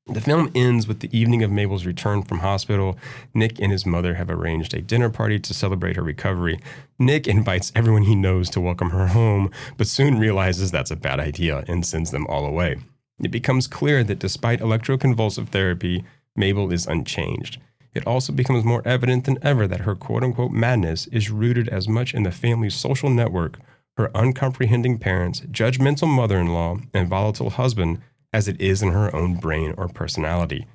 The 0.09 0.21
film 0.21 0.49
ends 0.55 0.87
with 0.87 1.01
the 1.01 1.17
evening 1.17 1.43
of 1.43 1.51
Mabel's 1.51 1.85
return 1.85 2.23
from 2.23 2.39
hospital. 2.39 2.97
Nick 3.33 3.59
and 3.59 3.73
his 3.73 3.85
mother 3.85 4.13
have 4.13 4.29
arranged 4.29 4.73
a 4.73 4.81
dinner 4.81 5.09
party 5.09 5.37
to 5.39 5.53
celebrate 5.53 5.97
her 5.97 6.01
recovery. 6.01 6.61
Nick 6.97 7.27
invites 7.27 7.73
everyone 7.75 8.03
he 8.03 8.15
knows 8.15 8.49
to 8.51 8.61
welcome 8.61 8.91
her 8.91 9.07
home, 9.07 9.51
but 9.75 9.85
soon 9.85 10.17
realizes 10.17 10.71
that's 10.71 10.91
a 10.91 10.95
bad 10.95 11.19
idea 11.19 11.65
and 11.67 11.85
sends 11.85 12.11
them 12.11 12.25
all 12.27 12.45
away. 12.45 12.77
It 13.21 13.31
becomes 13.31 13.67
clear 13.67 14.01
that 14.05 14.19
despite 14.19 14.61
electroconvulsive 14.61 15.49
therapy, 15.49 16.05
Mabel 16.37 16.71
is 16.71 16.87
unchanged. 16.87 17.59
It 17.93 18.07
also 18.07 18.31
becomes 18.31 18.63
more 18.63 18.83
evident 18.85 19.25
than 19.25 19.39
ever 19.41 19.67
that 19.67 19.81
her 19.81 19.95
quote 19.95 20.23
unquote 20.23 20.51
madness 20.51 21.07
is 21.07 21.31
rooted 21.31 21.67
as 21.67 21.89
much 21.89 22.13
in 22.13 22.23
the 22.23 22.31
family's 22.31 22.75
social 22.75 23.09
network, 23.09 23.59
her 23.97 24.09
uncomprehending 24.15 24.99
parents, 24.99 25.41
judgmental 25.41 26.07
mother 26.07 26.37
in 26.37 26.53
law, 26.53 26.77
and 26.93 27.09
volatile 27.09 27.49
husband 27.49 27.99
as 28.33 28.47
it 28.47 28.59
is 28.59 28.81
in 28.81 28.91
her 28.91 29.13
own 29.15 29.35
brain 29.35 29.73
or 29.77 29.87
personality. 29.87 30.65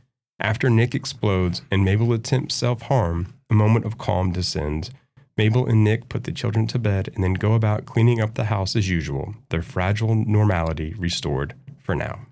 After 0.40 0.68
Nick 0.68 0.94
explodes 0.94 1.62
and 1.70 1.84
Mabel 1.84 2.12
attempts 2.12 2.54
self 2.54 2.82
harm, 2.82 3.34
a 3.50 3.54
moment 3.54 3.84
of 3.84 3.98
calm 3.98 4.32
descends. 4.32 4.90
Mabel 5.36 5.66
and 5.66 5.82
Nick 5.82 6.08
put 6.08 6.24
the 6.24 6.32
children 6.32 6.66
to 6.68 6.78
bed 6.78 7.10
and 7.14 7.24
then 7.24 7.34
go 7.34 7.54
about 7.54 7.86
cleaning 7.86 8.20
up 8.20 8.34
the 8.34 8.44
house 8.44 8.76
as 8.76 8.88
usual, 8.88 9.34
their 9.48 9.62
fragile 9.62 10.14
normality 10.14 10.94
restored 10.98 11.54
for 11.80 11.94
now. 11.94 12.26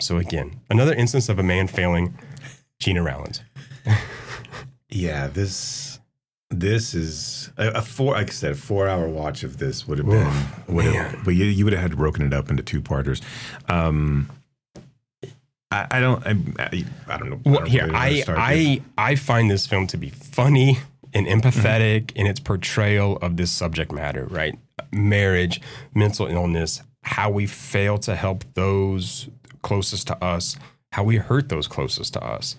So, 0.00 0.16
again, 0.16 0.60
another 0.70 0.94
instance 0.94 1.28
of 1.28 1.38
a 1.38 1.42
man 1.42 1.66
failing 1.66 2.18
Gena 2.80 3.02
Rowlands. 3.02 3.42
Yeah, 4.94 5.26
this 5.26 5.83
this 6.60 6.94
is 6.94 7.50
a, 7.56 7.68
a 7.68 7.82
four. 7.82 8.14
Like 8.14 8.30
I 8.30 8.32
said, 8.32 8.52
a 8.52 8.56
four 8.56 8.88
hour 8.88 9.08
watch 9.08 9.42
of 9.42 9.58
this 9.58 9.86
would 9.86 9.98
have 9.98 10.08
Oof, 10.08 10.66
been. 10.66 10.74
Would 10.76 10.84
have, 10.86 11.24
but 11.24 11.32
you, 11.32 11.44
you 11.44 11.64
would 11.64 11.72
have 11.72 11.82
had 11.82 11.96
broken 11.96 12.26
it 12.26 12.32
up 12.32 12.50
into 12.50 12.62
two 12.62 12.80
parters. 12.80 13.20
Um, 13.68 14.30
I, 15.70 15.86
I 15.90 16.00
don't. 16.00 16.26
I, 16.26 16.30
I, 16.62 16.84
I 17.08 17.18
don't 17.18 17.30
know. 17.30 17.40
Well, 17.44 17.54
don't 17.60 17.66
here 17.66 17.86
really 17.86 17.92
know 17.92 17.98
where 17.98 18.24
to 18.24 18.32
I 18.36 18.82
I 18.96 19.10
I 19.10 19.14
find 19.16 19.50
this 19.50 19.66
film 19.66 19.86
to 19.88 19.96
be 19.96 20.10
funny 20.10 20.78
and 21.12 21.26
empathetic 21.26 22.12
in 22.12 22.26
its 22.26 22.40
portrayal 22.40 23.16
of 23.18 23.36
this 23.36 23.50
subject 23.50 23.92
matter, 23.92 24.26
right? 24.26 24.58
Marriage, 24.92 25.60
mental 25.94 26.26
illness, 26.26 26.82
how 27.02 27.30
we 27.30 27.46
fail 27.46 27.98
to 27.98 28.16
help 28.16 28.44
those 28.54 29.28
closest 29.62 30.08
to 30.08 30.24
us, 30.24 30.56
how 30.92 31.04
we 31.04 31.16
hurt 31.16 31.48
those 31.48 31.68
closest 31.68 32.14
to 32.14 32.24
us. 32.24 32.56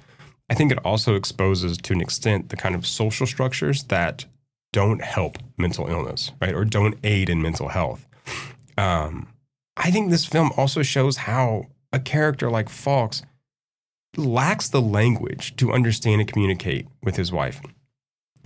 I 0.50 0.54
think 0.54 0.72
it 0.72 0.80
also 0.86 1.16
exposes 1.16 1.78
to 1.80 1.94
an 1.94 2.02
extent 2.02 2.50
the 2.50 2.56
kind 2.58 2.76
of 2.76 2.86
social 2.86 3.26
structures 3.26 3.84
that 3.86 4.26
don't 4.72 5.02
help 5.02 5.38
mental 5.58 5.88
illness, 5.88 6.32
right? 6.42 6.54
Or 6.54 6.66
don't 6.66 6.98
aid 7.04 7.30
in 7.30 7.42
mental 7.42 7.70
health. 7.70 8.06
Um, 8.78 9.28
I 9.78 9.92
think 9.92 10.10
this 10.10 10.26
film 10.26 10.52
also 10.58 10.84
shows 10.84 11.18
how 11.18 11.68
a 11.92 12.00
character 12.00 12.50
like 12.52 12.70
Falk 12.70 13.16
lacks 14.18 14.70
the 14.70 14.82
language 14.82 15.56
to 15.58 15.72
understand 15.72 16.22
and 16.22 16.32
communicate 16.32 16.88
with 17.04 17.16
his 17.16 17.32
wife. 17.32 17.62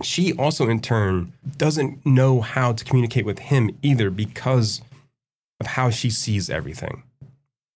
She 0.02 0.32
also, 0.32 0.68
in 0.68 0.80
turn, 0.80 1.32
doesn't 1.58 2.04
know 2.06 2.40
how 2.40 2.72
to 2.72 2.84
communicate 2.84 3.26
with 3.26 3.38
him 3.38 3.76
either 3.82 4.10
because 4.10 4.80
of 5.60 5.66
how 5.66 5.90
she 5.90 6.10
sees 6.10 6.48
everything. 6.48 7.02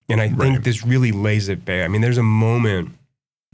And 0.09 0.21
I 0.21 0.29
think 0.29 0.63
this 0.63 0.85
really 0.85 1.11
lays 1.11 1.49
it 1.49 1.65
bare. 1.65 1.83
I 1.83 1.87
mean, 1.87 2.01
there's 2.01 2.17
a 2.17 2.23
moment, 2.23 2.91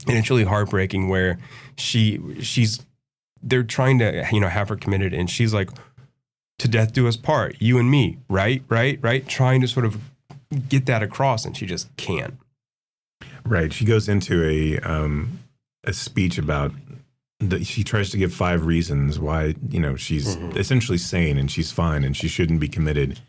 and 0.06 0.16
it's 0.18 0.30
really 0.30 0.44
heartbreaking, 0.44 1.08
where 1.08 1.38
she 1.76 2.20
she's 2.40 2.84
they're 3.42 3.62
trying 3.62 3.98
to 3.98 4.26
you 4.32 4.40
know 4.40 4.48
have 4.48 4.68
her 4.68 4.76
committed, 4.76 5.12
and 5.14 5.28
she's 5.30 5.52
like, 5.54 5.70
"To 6.58 6.68
death 6.68 6.92
do 6.92 7.08
us 7.08 7.16
part, 7.16 7.56
you 7.60 7.78
and 7.78 7.90
me, 7.90 8.18
right, 8.28 8.62
right, 8.68 8.98
right," 9.02 9.26
trying 9.26 9.60
to 9.62 9.68
sort 9.68 9.84
of 9.86 9.98
get 10.68 10.86
that 10.86 11.02
across, 11.02 11.44
and 11.44 11.56
she 11.56 11.66
just 11.66 11.94
can't. 11.96 12.34
Right. 13.44 13.72
She 13.72 13.84
goes 13.84 14.08
into 14.08 14.44
a 14.44 14.78
um, 14.80 15.40
a 15.84 15.92
speech 15.92 16.38
about 16.38 16.72
the, 17.40 17.64
she 17.64 17.82
tries 17.82 18.10
to 18.10 18.16
give 18.16 18.32
five 18.32 18.64
reasons 18.66 19.18
why 19.18 19.54
you 19.68 19.80
know 19.80 19.96
she's 19.96 20.36
Mm-hmm. 20.36 20.56
essentially 20.58 20.98
sane 20.98 21.38
and 21.38 21.50
she's 21.50 21.72
fine 21.72 22.04
and 22.04 22.16
she 22.16 22.28
shouldn't 22.28 22.60
be 22.60 22.68
committed. 22.68 23.20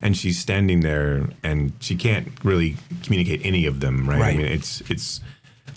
And 0.00 0.16
she's 0.16 0.36
standing 0.36 0.80
there 0.80 1.28
and 1.44 1.72
she 1.78 1.94
can't 1.94 2.26
really 2.42 2.74
communicate 3.04 3.40
any 3.46 3.66
of 3.66 3.78
them, 3.78 4.08
right? 4.10 4.34
I 4.34 4.36
mean, 4.36 4.46
it's 4.46 4.80
it's. 4.90 5.20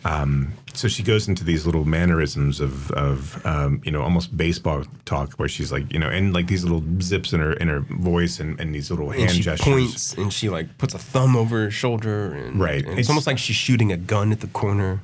Um, 0.05 0.53
so 0.73 0.87
she 0.87 1.03
goes 1.03 1.27
into 1.27 1.43
these 1.43 1.65
little 1.65 1.83
mannerisms 1.83 2.59
of 2.59 2.91
of 2.91 3.43
um, 3.45 3.81
you 3.83 3.91
know 3.91 4.01
almost 4.01 4.37
baseball 4.37 4.83
talk 5.05 5.33
where 5.33 5.49
she's 5.49 5.71
like 5.71 5.91
you 5.91 5.97
know 5.99 6.07
and 6.09 6.31
like 6.33 6.47
these 6.47 6.63
little 6.63 6.83
zips 7.01 7.33
in 7.33 7.39
her 7.39 7.53
in 7.53 7.67
her 7.67 7.79
voice 7.79 8.39
and, 8.39 8.59
and 8.59 8.73
these 8.75 8.91
little 8.91 9.09
hand 9.09 9.23
and 9.23 9.31
she 9.31 9.41
gestures. 9.41 9.65
points 9.73 10.13
and 10.13 10.31
she 10.31 10.47
like 10.49 10.77
puts 10.77 10.93
a 10.93 10.99
thumb 10.99 11.35
over 11.35 11.63
her 11.63 11.71
shoulder 11.71 12.33
and, 12.33 12.59
Right. 12.59 12.81
and 12.83 12.91
it's, 12.91 13.07
It's- 13.07 13.09
almost 13.09 13.25
like 13.27 13.39
she's 13.39 13.55
shooting 13.55 13.91
a 13.91 13.97
gun 13.97 14.31
at 14.31 14.41
the 14.41 14.47
corner 14.47 15.01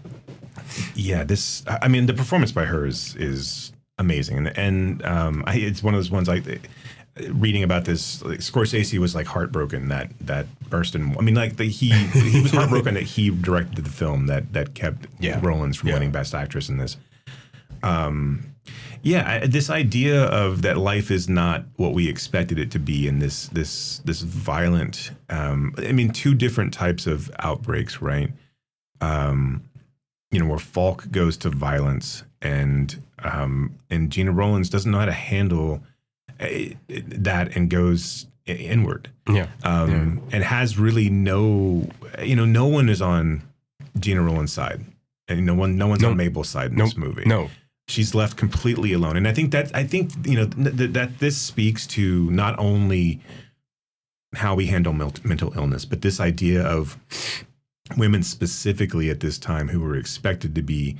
Yeah, 0.95 1.23
this. 1.25 1.63
I 1.67 1.87
mean, 1.89 2.05
the 2.05 2.13
performance 2.13 2.51
by 2.53 2.65
her 2.65 2.85
is 2.85 3.15
is 3.17 3.73
amazing, 3.97 4.37
and 4.37 4.57
and 4.57 5.05
um, 5.05 5.43
I, 5.47 5.55
it's 5.57 5.83
one 5.83 5.93
of 5.93 5.97
those 5.97 6.11
ones 6.11 6.27
like 6.29 6.45
reading 7.29 7.63
about 7.63 7.85
this. 7.85 8.21
Like, 8.23 8.39
Scorsese 8.39 8.97
was 8.99 9.13
like 9.15 9.27
heartbroken 9.27 9.89
that 9.89 10.11
that 10.21 10.45
Burstyn. 10.69 11.15
I 11.17 11.21
mean, 11.21 11.35
like 11.35 11.57
the, 11.57 11.65
he 11.65 11.89
he 11.91 12.41
was 12.41 12.51
heartbroken 12.51 12.93
that 12.93 13.03
he 13.03 13.29
directed 13.29 13.83
the 13.85 13.91
film 13.91 14.27
that 14.27 14.53
that 14.53 14.73
kept 14.75 15.07
Yeah. 15.19 15.39
Rowlands 15.41 15.77
from 15.77 15.89
Yeah. 15.89 15.95
winning 15.95 16.11
Best 16.11 16.33
Actress 16.33 16.69
in 16.69 16.77
this. 16.77 16.97
Um, 17.83 18.45
yeah, 19.03 19.41
I, 19.41 19.47
this 19.47 19.69
idea 19.71 20.25
of 20.25 20.61
that 20.61 20.77
life 20.77 21.09
is 21.09 21.27
not 21.27 21.65
what 21.77 21.93
we 21.93 22.07
expected 22.07 22.59
it 22.59 22.69
to 22.71 22.79
be, 22.79 23.07
in 23.07 23.19
this 23.19 23.47
this 23.47 23.99
this 24.05 24.21
violent. 24.21 25.11
Um, 25.29 25.73
I 25.79 25.91
mean, 25.91 26.11
two 26.11 26.35
different 26.35 26.73
types 26.73 27.07
of 27.07 27.31
outbreaks, 27.39 28.01
right? 28.01 28.31
Um, 29.01 29.63
you 30.29 30.39
know, 30.39 30.45
where 30.45 30.59
Falk 30.59 31.09
goes 31.11 31.35
to 31.37 31.49
violence, 31.49 32.23
and 32.41 33.01
um, 33.19 33.75
and 33.89 34.11
Gena 34.11 34.31
Rowlands 34.31 34.69
doesn't 34.69 34.91
know 34.91 34.99
how 34.99 35.05
to 35.05 35.11
handle 35.11 35.81
that, 36.41 37.55
and 37.55 37.69
goes 37.69 38.27
inward. 38.45 39.09
Yeah. 39.29 39.47
Um, 39.63 40.21
and 40.31 40.43
has 40.43 40.77
really 40.77 41.09
no, 41.09 41.87
you 42.21 42.35
know, 42.35 42.45
no 42.45 42.65
one 42.67 42.89
is 42.89 43.01
on 43.01 43.43
Gena 43.99 44.21
Rowlands' 44.21 44.51
side, 44.53 44.81
and 45.27 45.45
no 45.45 45.53
one, 45.53 45.77
no 45.77 45.87
one's 45.87 46.03
on 46.03 46.17
Mabel's 46.17 46.49
side 46.49 46.71
in 46.71 46.77
this 46.77 46.97
movie. 46.97 47.23
no. 47.25 47.49
She's 47.87 48.15
left 48.15 48.37
completely 48.37 48.93
alone, 48.93 49.17
and 49.17 49.27
I 49.27 49.33
think 49.33 49.51
that 49.51 49.75
I 49.75 49.83
think 49.83 50.11
you 50.25 50.35
know 50.37 50.45
th- 50.47 50.77
th- 50.77 50.91
that 50.93 51.19
this 51.19 51.35
speaks 51.35 51.85
to 51.87 52.29
not 52.31 52.57
only 52.57 53.19
how 54.33 54.55
we 54.55 54.67
handle 54.67 54.93
mel- 54.93 55.15
mental 55.25 55.51
illness, 55.57 55.83
but 55.83 56.01
this 56.01 56.19
idea 56.21 56.61
of 56.63 56.97
women 57.97 58.23
specifically 58.23 59.09
at 59.09 59.19
this 59.19 59.37
time 59.37 59.67
who 59.67 59.81
were 59.81 59.97
expected 59.97 60.55
to 60.55 60.61
be 60.61 60.95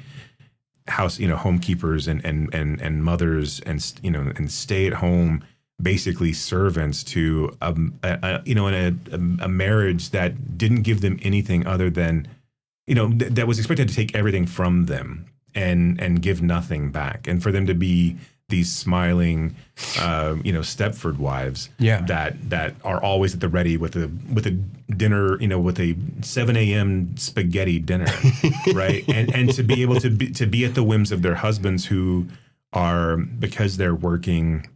house, 0.91 1.19
you 1.19 1.27
know, 1.27 1.37
homekeepers 1.37 2.07
and 2.07 2.23
and 2.25 2.53
and 2.53 2.81
and 2.81 3.03
mothers 3.03 3.59
and 3.61 3.93
you 4.01 4.11
know 4.11 4.31
and 4.35 4.51
stay 4.51 4.87
at 4.87 4.93
home 4.93 5.43
basically 5.81 6.31
servants 6.31 7.03
to 7.03 7.55
um, 7.61 7.97
a, 8.03 8.19
a 8.21 8.41
you 8.45 8.55
know 8.55 8.67
in 8.67 8.73
a, 8.73 9.15
a, 9.15 9.45
a 9.45 9.49
marriage 9.49 10.11
that 10.11 10.57
didn't 10.57 10.83
give 10.83 11.01
them 11.01 11.19
anything 11.23 11.65
other 11.65 11.89
than 11.89 12.27
you 12.87 12.95
know 12.95 13.09
th- 13.09 13.31
that 13.31 13.47
was 13.47 13.57
expected 13.57 13.89
to 13.89 13.95
take 13.95 14.15
everything 14.15 14.45
from 14.45 14.85
them 14.85 15.25
and 15.55 15.99
and 16.01 16.21
give 16.21 16.41
nothing 16.41 16.91
back. 16.91 17.27
And 17.27 17.41
for 17.41 17.51
them 17.51 17.65
to 17.67 17.73
be 17.73 18.17
these 18.51 18.71
smiling 18.71 19.55
uh, 19.99 20.35
you 20.43 20.53
know 20.53 20.59
Stepford 20.59 21.17
wives 21.17 21.69
Yeah. 21.79 22.01
that 22.05 22.49
that 22.51 22.75
are 22.83 23.01
always 23.03 23.33
at 23.33 23.39
the 23.39 23.49
ready 23.49 23.77
with 23.77 23.95
a 23.95 24.11
with 24.31 24.45
a 24.45 24.51
dinner 24.93 25.41
you 25.41 25.47
know 25.47 25.59
with 25.59 25.79
a 25.79 25.95
7 26.21 26.55
a.m 26.55 27.17
spaghetti 27.17 27.79
dinner 27.79 28.05
right 28.75 29.03
and 29.09 29.33
and 29.33 29.51
to 29.53 29.63
be 29.63 29.81
able 29.81 29.99
to 30.01 30.09
be 30.11 30.29
to 30.31 30.45
be 30.45 30.63
at 30.65 30.75
the 30.75 30.83
whims 30.83 31.11
of 31.11 31.23
their 31.23 31.35
husbands 31.35 31.85
who 31.85 32.27
are 32.73 33.17
because 33.17 33.77
they're 33.77 33.95
working 33.95 34.67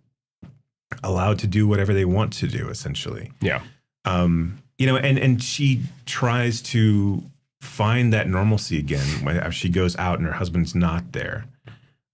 allowed 1.04 1.38
to 1.40 1.48
do 1.48 1.68
whatever 1.68 1.94
they 1.94 2.06
want 2.06 2.34
to 2.34 2.48
do 2.48 2.68
essentially 2.70 3.32
yeah 3.42 3.62
um, 4.06 4.62
you 4.78 4.86
know, 4.86 4.98
and 4.98 5.18
and 5.18 5.42
she 5.42 5.82
tries 6.06 6.62
to 6.62 7.24
find 7.60 8.14
that 8.14 8.28
normalcy 8.30 8.78
again 8.78 9.08
when 9.26 9.50
she 9.52 9.68
goes 9.70 9.96
out 9.96 10.20
and 10.20 10.28
her 10.28 10.34
husband's 10.34 10.76
not 10.76 11.12
there. 11.14 11.46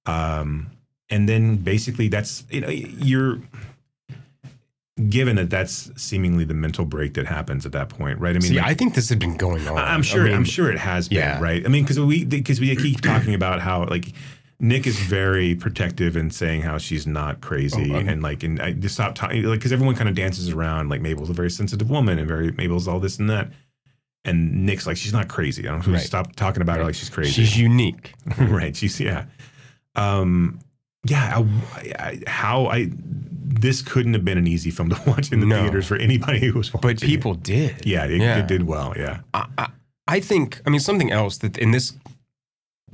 Um, 0.05 0.67
and 1.11 1.29
then 1.29 1.57
basically 1.57 2.07
that's 2.07 2.43
you 2.49 2.61
know 2.61 2.69
you're 2.69 3.39
given 5.09 5.35
that 5.35 5.49
that's 5.49 5.91
seemingly 6.01 6.43
the 6.43 6.53
mental 6.53 6.85
break 6.85 7.13
that 7.15 7.25
happens 7.25 7.65
at 7.65 7.71
that 7.71 7.89
point, 7.89 8.19
right? 8.19 8.31
I 8.31 8.33
mean, 8.33 8.41
see 8.41 8.57
like- 8.57 8.65
i 8.65 8.73
think 8.73 8.93
this 8.93 9.09
had 9.09 9.19
been 9.19 9.37
going 9.37 9.67
on 9.67 9.77
I'm 9.77 10.03
sure. 10.03 10.21
I 10.21 10.25
mean, 10.25 10.33
I'm 10.33 10.45
sure 10.45 10.71
it 10.71 10.77
has 10.77 11.07
been, 11.07 11.17
yeah. 11.17 11.39
right? 11.39 11.63
I 11.65 11.69
mean, 11.69 11.83
because 11.83 11.99
we 11.99 12.25
because 12.25 12.59
we 12.59 12.75
keep 12.75 13.01
talking 13.01 13.33
about 13.33 13.61
how 13.61 13.85
like 13.85 14.13
Nick 14.59 14.85
is 14.85 14.97
very 14.99 15.55
protective 15.55 16.15
and 16.15 16.31
saying 16.33 16.61
how 16.61 16.77
she's 16.77 17.07
not 17.07 17.41
crazy 17.41 17.91
Oh, 17.91 17.97
um, 17.97 18.07
and 18.07 18.21
like 18.21 18.43
and 18.43 18.61
I 18.61 18.73
just 18.73 18.95
stop 18.95 19.15
talking 19.15 19.43
like 19.43 19.59
because 19.59 19.73
everyone 19.73 19.95
kind 19.95 20.07
of 20.07 20.15
dances 20.15 20.49
around 20.49 20.89
like 20.89 21.01
Mabel's 21.01 21.29
a 21.29 21.33
very 21.33 21.49
sensitive 21.49 21.89
woman 21.89 22.19
and 22.19 22.27
very 22.27 22.51
Mabel's 22.51 22.87
all 22.87 22.99
this 22.99 23.17
and 23.17 23.29
that. 23.29 23.49
And 24.23 24.67
Nick's 24.67 24.85
like 24.85 24.97
she's 24.97 25.13
not 25.13 25.29
crazy. 25.29 25.67
I 25.67 25.71
don't 25.71 25.87
know. 25.87 25.93
Right. 25.93 26.01
Stop 26.01 26.35
talking 26.35 26.61
about 26.61 26.77
her 26.77 26.83
like 26.83 26.93
she's 26.93 27.09
crazy. 27.09 27.31
she's 27.31 27.57
unique 27.57 28.13
right. 28.37 28.75
She's 28.75 28.99
yeah. 28.99 29.25
Um. 29.95 30.59
Yeah. 31.05 31.43
I, 31.75 31.93
I, 31.99 32.21
how 32.27 32.65
I. 32.67 32.89
This 33.53 33.81
couldn't 33.81 34.13
have 34.13 34.23
been 34.25 34.37
an 34.37 34.47
easy 34.47 34.71
film 34.71 34.89
to 34.89 35.01
watch 35.07 35.31
in 35.31 35.39
the 35.39 35.45
No. 35.45 35.61
theaters 35.63 35.85
for 35.87 35.97
anybody 35.97 36.39
who 36.39 36.53
was 36.57 36.73
watching. 36.73 36.89
but 36.89 37.01
people 37.01 37.33
did 37.35 37.85
yeah, 37.85 38.05
it, 38.05 38.21
Yeah. 38.21 38.39
it 38.39 38.47
did 38.47 38.63
well. 38.63 38.93
Yeah. 38.97 39.19
I, 39.33 39.45
I, 39.57 39.67
I 40.07 40.19
think 40.19 40.61
I 40.65 40.69
mean 40.69 40.79
something 40.79 41.11
else 41.11 41.37
that 41.39 41.57
and 41.57 41.73
this 41.73 41.93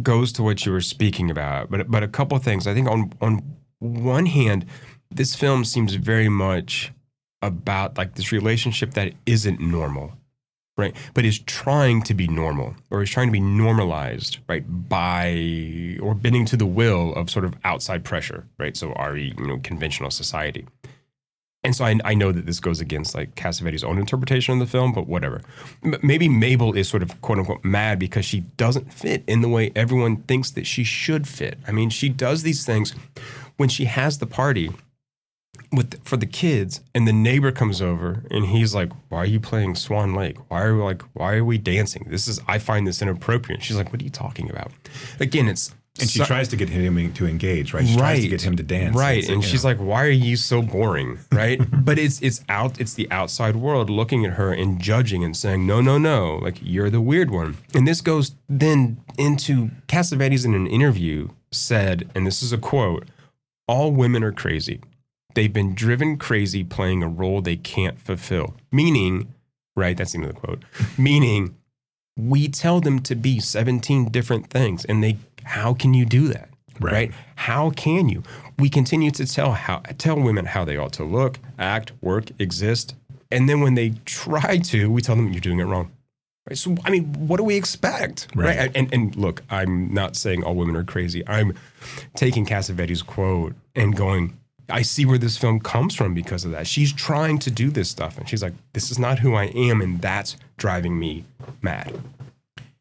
goes 0.01 0.31
to 0.33 0.43
what 0.43 0.65
you 0.65 0.71
were 0.71 0.81
speaking 0.81 1.29
about, 1.31 1.69
but 1.71 1.89
but 1.89 2.03
a 2.03 2.07
couple 2.07 2.35
of 2.37 2.43
things. 2.43 2.65
I 2.67 2.73
think 2.73 2.87
on 2.89 3.13
on 3.21 3.41
one 3.79 4.25
hand, 4.25 4.65
this 5.11 5.35
film 5.35 5.63
seems 5.63 5.93
very 5.95 6.29
much 6.29 6.91
about 7.41 7.97
like 7.97 8.15
this 8.15 8.31
relationship 8.31 8.93
that 8.95 9.13
isn't 9.25 9.59
normal, 9.59 10.13
right? 10.77 10.95
But 11.13 11.25
is 11.25 11.39
trying 11.39 12.03
to 12.03 12.13
be 12.13 12.27
normal 12.27 12.75
or 12.91 13.01
is 13.01 13.09
trying 13.09 13.27
to 13.27 13.31
be 13.31 13.39
normalized, 13.39 14.37
right? 14.47 14.63
By 14.67 15.97
or 16.01 16.13
bending 16.13 16.45
to 16.45 16.57
the 16.57 16.65
will 16.65 17.13
of 17.15 17.29
sort 17.29 17.45
of 17.45 17.55
outside 17.63 18.03
pressure, 18.03 18.45
right? 18.57 18.77
So 18.77 18.93
RE, 18.93 19.33
you 19.37 19.47
know, 19.47 19.57
conventional 19.57 20.11
society. 20.11 20.65
And 21.63 21.75
so 21.75 21.83
I, 21.83 21.99
I 22.05 22.13
know 22.13 22.31
that 22.31 22.45
this 22.45 22.59
goes 22.59 22.79
against 22.79 23.15
like 23.15 23.35
Cassavetes' 23.35 23.83
own 23.83 23.97
interpretation 23.97 24.53
of 24.53 24.59
the 24.59 24.67
film, 24.67 24.93
but 24.93 25.07
whatever. 25.07 25.41
M- 25.83 25.99
maybe 26.03 26.29
Mabel 26.29 26.73
is 26.73 26.87
sort 26.87 27.01
of 27.01 27.19
quote 27.21 27.39
unquote 27.39 27.65
mad 27.65 27.97
because 27.97 28.23
she 28.23 28.41
doesn't 28.41 28.93
fit 28.93 29.23
in 29.27 29.41
the 29.41 29.49
way 29.49 29.71
everyone 29.75 30.17
thinks 30.23 30.51
that 30.51 30.67
she 30.67 30.83
should 30.83 31.27
fit. 31.27 31.57
I 31.67 31.71
mean, 31.71 31.89
she 31.89 32.09
does 32.09 32.43
these 32.43 32.65
things 32.65 32.93
when 33.57 33.69
she 33.69 33.85
has 33.85 34.19
the 34.19 34.27
party 34.27 34.71
with 35.71 36.01
for 36.05 36.15
the 36.17 36.25
kids 36.25 36.79
and 36.95 37.07
the 37.07 37.11
neighbor 37.13 37.51
comes 37.51 37.81
over 37.81 38.23
and 38.31 38.45
he's 38.45 38.73
like 38.73 38.89
why 39.09 39.19
are 39.19 39.25
you 39.25 39.39
playing 39.39 39.75
swan 39.75 40.13
lake 40.13 40.37
why 40.49 40.61
are 40.63 40.73
we 40.75 40.81
like 40.81 41.01
why 41.13 41.33
are 41.35 41.43
we 41.43 41.57
dancing 41.57 42.05
this 42.09 42.27
is 42.27 42.39
i 42.47 42.57
find 42.57 42.87
this 42.87 43.01
inappropriate 43.01 43.61
she's 43.61 43.75
like 43.75 43.91
what 43.91 43.99
are 43.99 44.03
you 44.05 44.09
talking 44.09 44.49
about 44.49 44.71
again 45.19 45.47
it's 45.49 45.73
And 45.99 46.09
she 46.09 46.19
so- 46.19 46.25
tries 46.25 46.47
to 46.49 46.55
get 46.55 46.69
him 46.69 47.11
to 47.13 47.25
engage, 47.25 47.73
right? 47.73 47.85
She 47.87 47.97
tries 47.97 48.21
to 48.21 48.27
get 48.29 48.43
him 48.43 48.55
to 48.57 48.61
dance. 48.61 48.95
Right. 48.95 49.17
It's, 49.17 49.29
And 49.29 49.43
she's 49.43 49.63
know. 49.63 49.69
like, 49.71 49.79
Why 49.79 50.05
are 50.05 50.19
you 50.27 50.35
so 50.37 50.61
boring? 50.61 51.17
Right. 51.31 51.59
but 51.87 51.97
it's 51.97 52.21
it's 52.21 52.45
out 52.47 52.79
it's 52.79 52.93
the 52.93 53.07
outside 53.09 53.55
world 53.55 53.89
looking 53.89 54.23
at 54.23 54.33
her 54.33 54.53
and 54.53 54.79
judging 54.79 55.23
and 55.23 55.35
saying, 55.35 55.65
No, 55.65 55.81
no, 55.81 55.97
no, 55.97 56.35
like 56.45 56.59
you're 56.61 56.91
the 56.91 57.01
weird 57.01 57.31
one. 57.31 57.57
And 57.73 57.87
this 57.87 58.01
goes 58.01 58.35
then 58.47 58.97
into 59.17 59.71
Cassavetes 59.87 60.45
in 60.45 60.53
an 60.53 60.67
interview 60.67 61.29
said, 61.51 62.07
and 62.13 62.27
this 62.27 62.43
is 62.43 62.53
a 62.53 62.59
quote, 62.59 63.07
all 63.67 63.91
women 63.91 64.23
are 64.23 64.31
crazy. 64.43 64.79
They've 65.37 65.53
been 65.53 65.75
driven 65.75 66.17
crazy 66.17 66.63
playing 66.63 67.03
a 67.03 67.07
role 67.07 67.41
they 67.43 67.57
can't 67.57 67.99
fulfill. 67.99 68.55
Meaning, 68.71 69.35
right, 69.75 69.95
that's 69.95 70.13
the 70.13 70.17
end 70.17 70.27
of 70.27 70.33
the 70.33 70.41
quote. 70.41 70.63
Meaning 70.97 71.55
we 72.17 72.47
tell 72.47 72.81
them 72.81 72.99
to 73.01 73.13
be 73.13 73.39
17 73.39 74.05
different 74.09 74.49
things 74.49 74.83
and 74.85 75.03
they 75.03 75.17
how 75.43 75.75
can 75.75 75.93
you 75.93 76.05
do 76.07 76.27
that 76.29 76.49
right, 76.79 77.11
how 77.35 77.69
can 77.69 78.09
you 78.09 78.23
we 78.57 78.67
continue 78.69 79.11
to 79.11 79.27
tell 79.27 79.51
how 79.53 79.77
tell 79.99 80.19
women 80.19 80.45
how 80.45 80.65
they 80.65 80.75
ought 80.75 80.93
to 80.93 81.03
look 81.03 81.37
act 81.59 81.91
work 82.01 82.31
exist 82.39 82.95
and 83.29 83.47
then 83.47 83.61
when 83.61 83.75
they 83.75 83.89
try 84.05 84.57
to 84.57 84.89
we 84.89 85.03
tell 85.03 85.15
them 85.15 85.31
you're 85.31 85.39
doing 85.39 85.59
it 85.59 85.65
wrong 85.65 85.91
right 86.49 86.57
so 86.57 86.75
i 86.85 86.89
mean 86.89 87.05
what 87.27 87.37
do 87.37 87.43
we 87.43 87.55
expect 87.55 88.25
Right. 88.33 88.71
and 88.75 88.91
and 88.91 89.15
look 89.15 89.43
i'm 89.51 89.93
not 89.93 90.15
saying 90.15 90.41
all 90.43 90.55
women 90.55 90.75
are 90.75 90.83
crazy 90.83 91.21
i'm 91.27 91.53
taking 92.15 92.47
cassavetes 92.47 93.05
quote 93.05 93.53
and 93.75 93.95
going 93.95 94.35
I 94.69 94.81
see 94.81 95.05
where 95.05 95.17
this 95.17 95.37
film 95.37 95.59
comes 95.59 95.95
from 95.95 96.13
because 96.13 96.45
of 96.45 96.51
that. 96.51 96.67
She's 96.67 96.91
trying 96.91 97.39
to 97.39 97.51
do 97.51 97.69
this 97.69 97.89
stuff, 97.89 98.17
and 98.17 98.27
she's 98.27 98.43
like, 98.43 98.53
"This 98.73 98.91
is 98.91 98.99
not 98.99 99.19
who 99.19 99.35
I 99.35 99.45
am," 99.45 99.81
and 99.81 100.01
that's 100.01 100.35
driving 100.57 100.99
me 100.99 101.25
mad. 101.61 101.93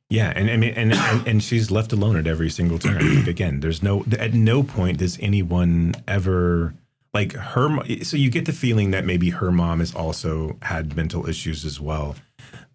Yeah, 0.08 0.32
and 0.36 0.50
I 0.50 0.56
mean, 0.56 0.74
and, 0.74 0.92
and 0.92 1.26
and 1.26 1.42
she's 1.42 1.70
left 1.70 1.92
alone 1.92 2.16
at 2.16 2.26
every 2.26 2.50
single 2.50 2.78
turn. 2.78 3.16
Like, 3.16 3.26
again, 3.36 3.60
there's 3.60 3.82
no 3.82 4.04
at 4.18 4.34
no 4.34 4.62
point 4.62 4.98
does 4.98 5.18
anyone 5.20 5.94
ever 6.06 6.74
like 7.12 7.32
her. 7.32 7.78
So 8.02 8.16
you 8.16 8.30
get 8.30 8.46
the 8.46 8.52
feeling 8.52 8.92
that 8.92 9.04
maybe 9.04 9.30
her 9.30 9.50
mom 9.50 9.80
has 9.80 9.94
also 9.94 10.56
had 10.62 10.96
mental 10.96 11.28
issues 11.28 11.64
as 11.64 11.80
well, 11.80 12.14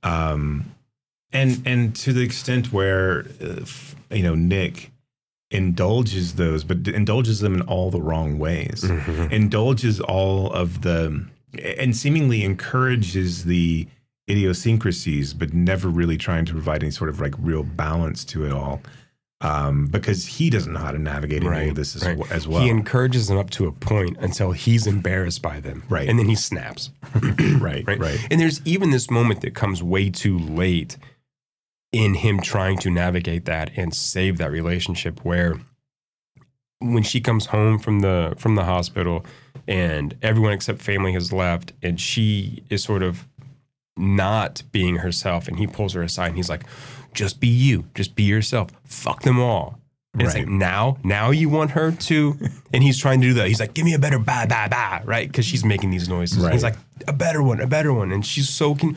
um, 0.04 0.74
and 1.32 1.62
and 1.66 1.96
to 1.98 2.12
the 2.12 2.22
extent 2.22 2.74
where 2.74 3.26
uh, 3.42 3.62
f- 3.62 3.96
you 4.10 4.24
know 4.24 4.36
Nick 4.36 4.91
indulges 5.52 6.36
those, 6.36 6.64
but 6.64 6.88
indulges 6.88 7.40
them 7.42 7.54
in 7.54 7.62
all 7.62 7.92
the 7.92 8.02
wrong 8.02 8.40
ways. 8.40 8.84
Indulges 8.84 10.00
all 10.00 10.52
of 10.52 10.82
the 10.82 11.26
and 11.62 11.96
seemingly 11.96 12.44
encourages 12.44 13.44
the 13.44 13.88
idiosyncrasies, 14.30 15.34
but 15.34 15.54
never 15.54 15.90
really 15.90 16.18
trying 16.18 16.46
to 16.46 16.54
provide 16.54 16.84
any 16.84 16.92
sort 16.92 17.10
of 17.10 17.20
like 17.20 17.34
real 17.38 17.64
balance 17.64 18.24
to 18.26 18.46
it 18.46 18.52
all. 18.52 18.82
Um, 19.42 19.88
because 19.88 20.28
he 20.28 20.52
doesn't 20.52 20.72
know 20.72 20.80
how 20.80 20.92
to 20.92 21.00
navigate 21.00 21.44
any 21.44 21.70
of 21.70 21.76
this 21.76 21.96
as, 21.96 22.04
right. 22.04 22.16
w- 22.16 22.32
as 22.32 22.48
well. 22.48 22.62
He 22.62 22.70
encourages 22.70 23.28
them 23.28 23.40
up 23.40 23.50
to 23.52 23.66
a 23.66 23.72
point 23.72 24.18
until 24.20 24.52
he's 24.52 24.86
embarrassed 24.86 25.42
by 25.42 25.60
them. 25.60 25.84
Right. 25.90 26.08
And 26.08 26.20
then 26.20 26.30
he 26.30 26.36
snaps. 26.36 26.92
right, 27.60 27.84
right, 27.88 27.98
right. 27.98 28.28
And 28.30 28.40
there's 28.40 28.62
even 28.66 28.92
this 28.92 29.10
moment 29.10 29.42
that 29.42 29.56
comes 29.56 29.82
way 29.82 30.12
too 30.12 30.38
late 30.38 30.96
in 31.92 32.16
him 32.16 32.40
trying 32.40 32.78
to 32.80 32.90
navigate 32.90 33.46
that 33.46 33.72
and 33.76 33.94
save 33.94 34.38
that 34.38 34.52
relationship 34.52 35.20
where 35.26 35.60
when 36.80 37.04
she 37.04 37.22
comes 37.22 37.48
home 37.48 37.78
from 37.78 38.00
the 38.00 38.34
from 38.38 38.56
the 38.56 38.64
hospital 38.64 39.26
and 39.68 40.18
everyone 40.22 40.54
except 40.54 40.82
family 40.82 41.14
has 41.14 41.32
left 41.32 41.74
and 41.84 42.00
she 42.00 42.64
is 42.70 42.84
sort 42.84 43.04
of 43.04 43.28
not 43.98 44.64
being 44.72 44.98
herself 44.98 45.48
and 45.48 45.60
he 45.60 45.68
pulls 45.68 45.94
her 45.94 46.02
aside 46.02 46.28
and 46.28 46.38
he's 46.38 46.50
like 46.50 46.64
just 47.14 47.40
be 47.40 47.48
you. 47.48 47.86
Just 47.94 48.16
be 48.16 48.24
yourself. 48.24 48.70
Fuck 48.86 49.24
them 49.24 49.40
all. 49.40 49.78
And 50.14 50.24
it's 50.24 50.34
like 50.34 50.48
now 50.48 50.98
now 51.04 51.32
you 51.32 51.50
want 51.50 51.72
her 51.72 51.92
to? 51.92 52.38
And 52.74 52.82
he's 52.82 52.98
trying 52.98 53.20
to 53.20 53.28
do 53.28 53.34
that. 53.34 53.48
He's 53.48 53.60
like 53.60 53.74
give 53.74 53.84
me 53.84 53.94
a 53.94 54.00
better 54.00 54.18
ba 54.18 54.46
ba 54.48 54.68
ba 54.70 55.02
right? 55.04 55.28
Because 55.28 55.46
she's 55.46 55.66
making 55.66 55.90
these 55.92 56.08
noises. 56.08 56.42
And 56.42 56.54
he's 56.54 56.64
like 56.64 56.78
a 57.06 57.14
better 57.14 57.44
one 57.44 57.60
a 57.60 57.68
better 57.68 57.94
one. 57.94 58.14
And 58.14 58.26
she's 58.26 58.50
so 58.50 58.76
con- 58.76 58.96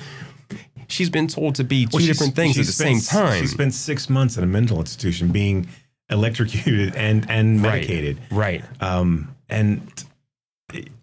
she's 0.89 1.11
been 1.11 1.27
told 1.27 1.55
to 1.57 1.65
be 1.65 1.87
two 1.87 1.97
Well, 1.99 2.07
different 2.07 2.35
things 2.35 2.59
at 2.59 2.67
the 2.67 2.73
same 2.73 3.01
time 3.01 3.41
She 3.41 3.47
spent 3.47 3.75
six 3.75 4.09
months 4.09 4.37
in 4.37 4.45
a 4.45 4.47
mental 4.47 4.79
institution 4.81 5.29
being 5.33 5.67
electrocuted 6.11 6.95
and 6.97 7.29
and 7.31 7.61
medicated. 7.63 8.19
Right. 8.31 8.65
Um. 8.81 9.35
And 9.49 9.81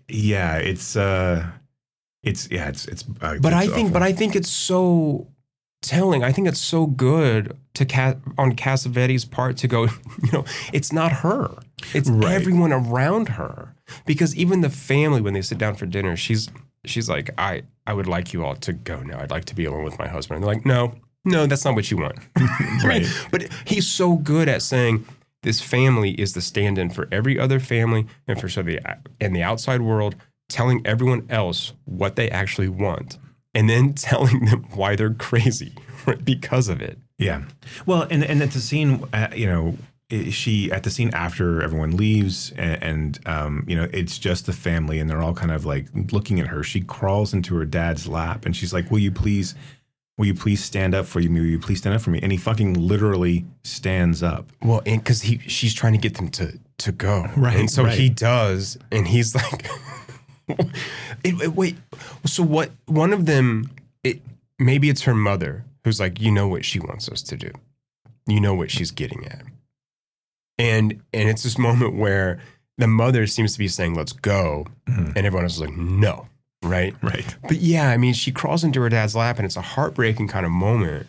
yeah, 0.07 0.57
it's 0.57 0.95
uh, 0.95 1.45
it's 2.23 2.49
yeah, 2.51 2.69
it's 2.69 2.85
it's. 2.87 3.03
Uh, 3.21 3.37
but 3.39 3.53
I 3.53 3.67
think, 3.67 3.87
awful. 3.87 3.89
but 3.93 4.01
I 4.03 4.13
think 4.13 4.35
it's 4.35 4.49
so 4.49 5.27
telling. 5.81 6.23
I 6.23 6.31
think 6.31 6.47
it's 6.47 6.59
so 6.59 6.85
good 6.85 7.57
to 7.75 7.85
Ca- 7.85 8.15
on 8.37 8.55
Cassavetes' 8.55 9.29
part 9.29 9.57
to 9.57 9.67
go. 9.67 9.87
You 10.23 10.31
know, 10.31 10.45
it's 10.73 10.91
not 10.91 11.11
her; 11.11 11.55
it's 11.93 12.09
Right. 12.09 12.33
everyone 12.33 12.71
around 12.73 13.29
her. 13.29 13.73
Because 14.05 14.35
even 14.35 14.61
the 14.61 14.69
family, 14.69 15.21
when 15.21 15.33
they 15.33 15.41
sit 15.41 15.57
down 15.57 15.75
for 15.75 15.85
dinner, 15.85 16.15
she's 16.15 16.49
she's 16.85 17.09
like, 17.09 17.29
"I 17.37 17.63
I 17.85 17.93
would 17.93 18.07
like 18.07 18.33
you 18.33 18.43
all 18.45 18.55
to 18.55 18.73
go 18.73 19.01
now. 19.01 19.19
I'd 19.19 19.31
like 19.31 19.45
to 19.45 19.55
be 19.55 19.65
alone 19.65 19.83
with 19.83 19.99
my 19.99 20.07
husband." 20.07 20.37
And 20.37 20.43
they're 20.43 20.53
like, 20.55 20.65
"No, 20.65 20.95
no, 21.25 21.45
that's 21.45 21.65
not 21.65 21.75
what 21.75 21.91
you 21.91 21.97
want." 21.97 22.17
Right. 22.83 23.05
But 23.31 23.47
he's 23.65 23.87
so 23.87 24.15
good 24.15 24.47
at 24.49 24.61
saying. 24.61 25.05
This 25.43 25.59
family 25.59 26.11
is 26.11 26.33
the 26.35 26.41
stand-in 26.41 26.91
for 26.91 27.07
every 27.11 27.39
other 27.39 27.59
family 27.59 28.05
and 28.27 28.39
for 28.39 28.47
so 28.47 28.61
the 28.61 28.79
in 29.19 29.33
the 29.33 29.41
outside 29.41 29.81
world, 29.81 30.15
telling 30.49 30.85
everyone 30.85 31.25
else 31.31 31.73
what 31.85 32.15
they 32.15 32.29
actually 32.29 32.67
want, 32.69 33.17
and 33.55 33.67
then 33.67 33.93
telling 33.95 34.45
them 34.45 34.65
why 34.75 34.95
they're 34.95 35.15
crazy 35.15 35.73
because 36.23 36.69
of 36.69 36.79
it. 36.79 36.99
Yeah. 37.17 37.45
Well, 37.87 38.03
and 38.11 38.23
and 38.23 38.43
it's 38.43 38.55
a 38.55 38.61
scene, 38.61 39.03
uh, 39.13 39.29
you 39.35 39.47
know, 39.47 39.77
she 40.29 40.71
at 40.71 40.83
the 40.83 40.89
scene 40.89 41.09
after 41.13 41.61
everyone 41.63 41.95
leaves, 41.97 42.51
and, 42.57 42.83
and 42.83 43.19
um, 43.25 43.63
you 43.67 43.75
know, 43.75 43.87
it's 43.93 44.17
just 44.19 44.45
the 44.45 44.53
family, 44.53 44.99
and 44.99 45.09
they're 45.09 45.21
all 45.21 45.33
kind 45.33 45.51
of 45.51 45.65
like 45.65 45.87
looking 46.11 46.39
at 46.39 46.47
her. 46.47 46.63
She 46.63 46.81
crawls 46.81 47.33
into 47.33 47.55
her 47.55 47.65
dad's 47.65 48.07
lap, 48.07 48.45
and 48.45 48.55
she's 48.55 48.73
like, 48.73 48.91
"Will 48.91 48.99
you 48.99 49.11
please, 49.11 49.55
will 50.17 50.25
you 50.27 50.33
please 50.33 50.63
stand 50.63 50.93
up 50.93 51.05
for 51.05 51.19
me? 51.19 51.27
Will 51.39 51.45
you 51.47 51.59
please 51.59 51.79
stand 51.79 51.95
up 51.95 52.01
for 52.01 52.09
me?" 52.11 52.19
And 52.21 52.31
he 52.31 52.37
fucking 52.37 52.73
literally 52.75 53.45
stands 53.63 54.21
up. 54.21 54.51
Well, 54.61 54.81
and 54.85 55.01
because 55.03 55.21
he 55.21 55.39
she's 55.47 55.73
trying 55.73 55.93
to 55.93 55.99
get 55.99 56.15
them 56.17 56.29
to 56.29 56.57
to 56.79 56.91
go, 56.91 57.25
Right, 57.37 57.57
And 57.57 57.69
so 57.69 57.83
right. 57.83 57.97
he 57.97 58.09
does, 58.09 58.77
and 58.91 59.07
he's 59.07 59.35
like, 59.35 59.67
it, 61.23 61.41
it- 61.41 61.53
"Wait, 61.55 61.77
so 62.25 62.43
what?" 62.43 62.71
One 62.85 63.13
of 63.13 63.25
them, 63.25 63.69
it 64.03 64.21
maybe 64.59 64.89
it's 64.89 65.01
her 65.03 65.15
mother 65.15 65.63
who's 65.83 65.99
like, 65.99 66.19
"You 66.19 66.31
know 66.31 66.47
what 66.47 66.65
she 66.65 66.79
wants 66.79 67.07
us 67.09 67.21
to 67.23 67.37
do. 67.37 67.51
You 68.27 68.39
know 68.39 68.53
what 68.53 68.69
she's 68.71 68.91
getting 68.91 69.25
at." 69.25 69.43
And 70.57 71.01
and 71.13 71.29
it's 71.29 71.43
this 71.43 71.57
moment 71.57 71.95
where 71.95 72.39
the 72.77 72.87
mother 72.87 73.27
seems 73.27 73.53
to 73.53 73.59
be 73.59 73.67
saying, 73.67 73.95
"Let's 73.95 74.13
go," 74.13 74.67
mm-hmm. 74.87 75.13
and 75.15 75.25
everyone 75.25 75.43
else 75.43 75.55
is 75.55 75.61
like, 75.61 75.75
"No." 75.75 76.27
Right. 76.63 76.95
Right. 77.01 77.35
But 77.41 77.57
yeah, 77.57 77.89
I 77.89 77.97
mean, 77.97 78.13
she 78.13 78.31
crawls 78.31 78.63
into 78.63 78.81
her 78.81 78.89
dad's 78.89 79.15
lap, 79.15 79.37
and 79.37 79.45
it's 79.45 79.55
a 79.55 79.61
heartbreaking 79.61 80.27
kind 80.27 80.45
of 80.45 80.51
moment. 80.51 81.07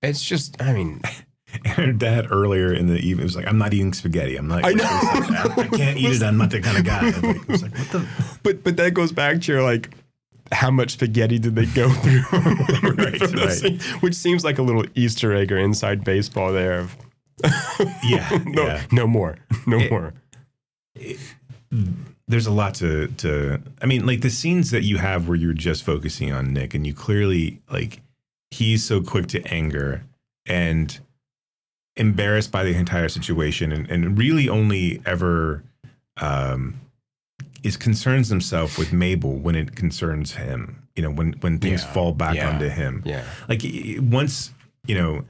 It's 0.00 0.24
just, 0.24 0.62
I 0.62 0.72
mean, 0.72 1.02
And 1.64 1.66
her 1.66 1.92
dad 1.92 2.28
earlier 2.30 2.72
in 2.72 2.86
the 2.86 2.98
evening 2.98 3.24
was 3.24 3.36
like, 3.36 3.46
"I'm 3.46 3.58
not 3.58 3.74
eating 3.74 3.92
spaghetti. 3.92 4.36
I'm 4.36 4.46
not. 4.46 4.64
I 4.64 4.72
know. 4.72 4.84
I, 4.84 5.54
I 5.56 5.66
can't 5.66 5.96
eat 5.98 6.12
it. 6.12 6.22
I'm 6.22 6.36
not 6.36 6.50
that 6.50 6.62
kind 6.62 6.78
of 6.78 6.84
guy." 6.84 7.10
Like, 7.10 7.48
was 7.48 7.62
like, 7.62 7.76
what 7.76 7.90
the? 7.90 8.06
But 8.42 8.64
but 8.64 8.76
that 8.76 8.94
goes 8.94 9.12
back 9.12 9.40
to 9.42 9.52
your 9.52 9.62
like 9.62 9.90
how 10.52 10.70
much 10.70 10.92
spaghetti 10.92 11.38
did 11.38 11.54
they 11.54 11.66
go 11.66 11.90
through? 11.90 12.22
Right, 12.32 13.20
right. 13.20 13.82
Which 14.02 14.14
seems 14.14 14.44
like 14.44 14.58
a 14.58 14.62
little 14.62 14.84
Easter 14.94 15.34
egg 15.34 15.52
or 15.52 15.58
inside 15.58 16.04
baseball 16.04 16.52
there. 16.52 16.80
Of, 16.80 16.96
Yeah. 18.04 18.38
no, 18.46 18.66
yeah. 18.66 18.82
no 18.92 19.06
more, 19.06 19.36
no 19.66 19.78
more. 19.88 20.14
there's 22.28 22.46
a 22.46 22.50
lot 22.52 22.74
to 22.74 23.08
to 23.08 23.60
I 23.80 23.86
mean 23.86 24.06
like 24.06 24.20
the 24.20 24.30
scenes 24.30 24.70
that 24.70 24.82
you 24.82 24.98
have 24.98 25.28
where 25.28 25.36
you're 25.36 25.52
just 25.54 25.82
focusing 25.84 26.32
on 26.32 26.52
Nick 26.52 26.74
and 26.74 26.86
you 26.86 26.94
clearly 26.94 27.60
like 27.70 28.00
he's 28.50 28.84
so 28.84 29.00
quick 29.00 29.26
to 29.28 29.42
anger 29.46 30.02
and 30.46 30.98
embarrassed 31.96 32.50
by 32.50 32.64
the 32.64 32.74
entire 32.74 33.08
situation 33.08 33.72
and, 33.72 33.88
and 33.90 34.18
really 34.18 34.48
only 34.48 35.00
ever 35.06 35.62
um 36.18 36.80
is 37.62 37.76
concerns 37.76 38.28
himself 38.28 38.78
with 38.78 38.92
Mabel 38.92 39.34
when 39.36 39.54
it 39.54 39.76
concerns 39.76 40.32
him. 40.32 40.88
You 40.96 41.02
know, 41.02 41.10
when 41.10 41.32
when 41.40 41.58
things 41.58 41.82
Yeah, 41.84 41.92
fall 41.92 42.12
back 42.12 42.36
yeah, 42.36 42.50
onto 42.50 42.68
him. 42.68 43.02
yeah. 43.04 43.24
Like 43.48 43.62
once 44.00 44.50
you 44.86 44.94
know. 44.94 45.24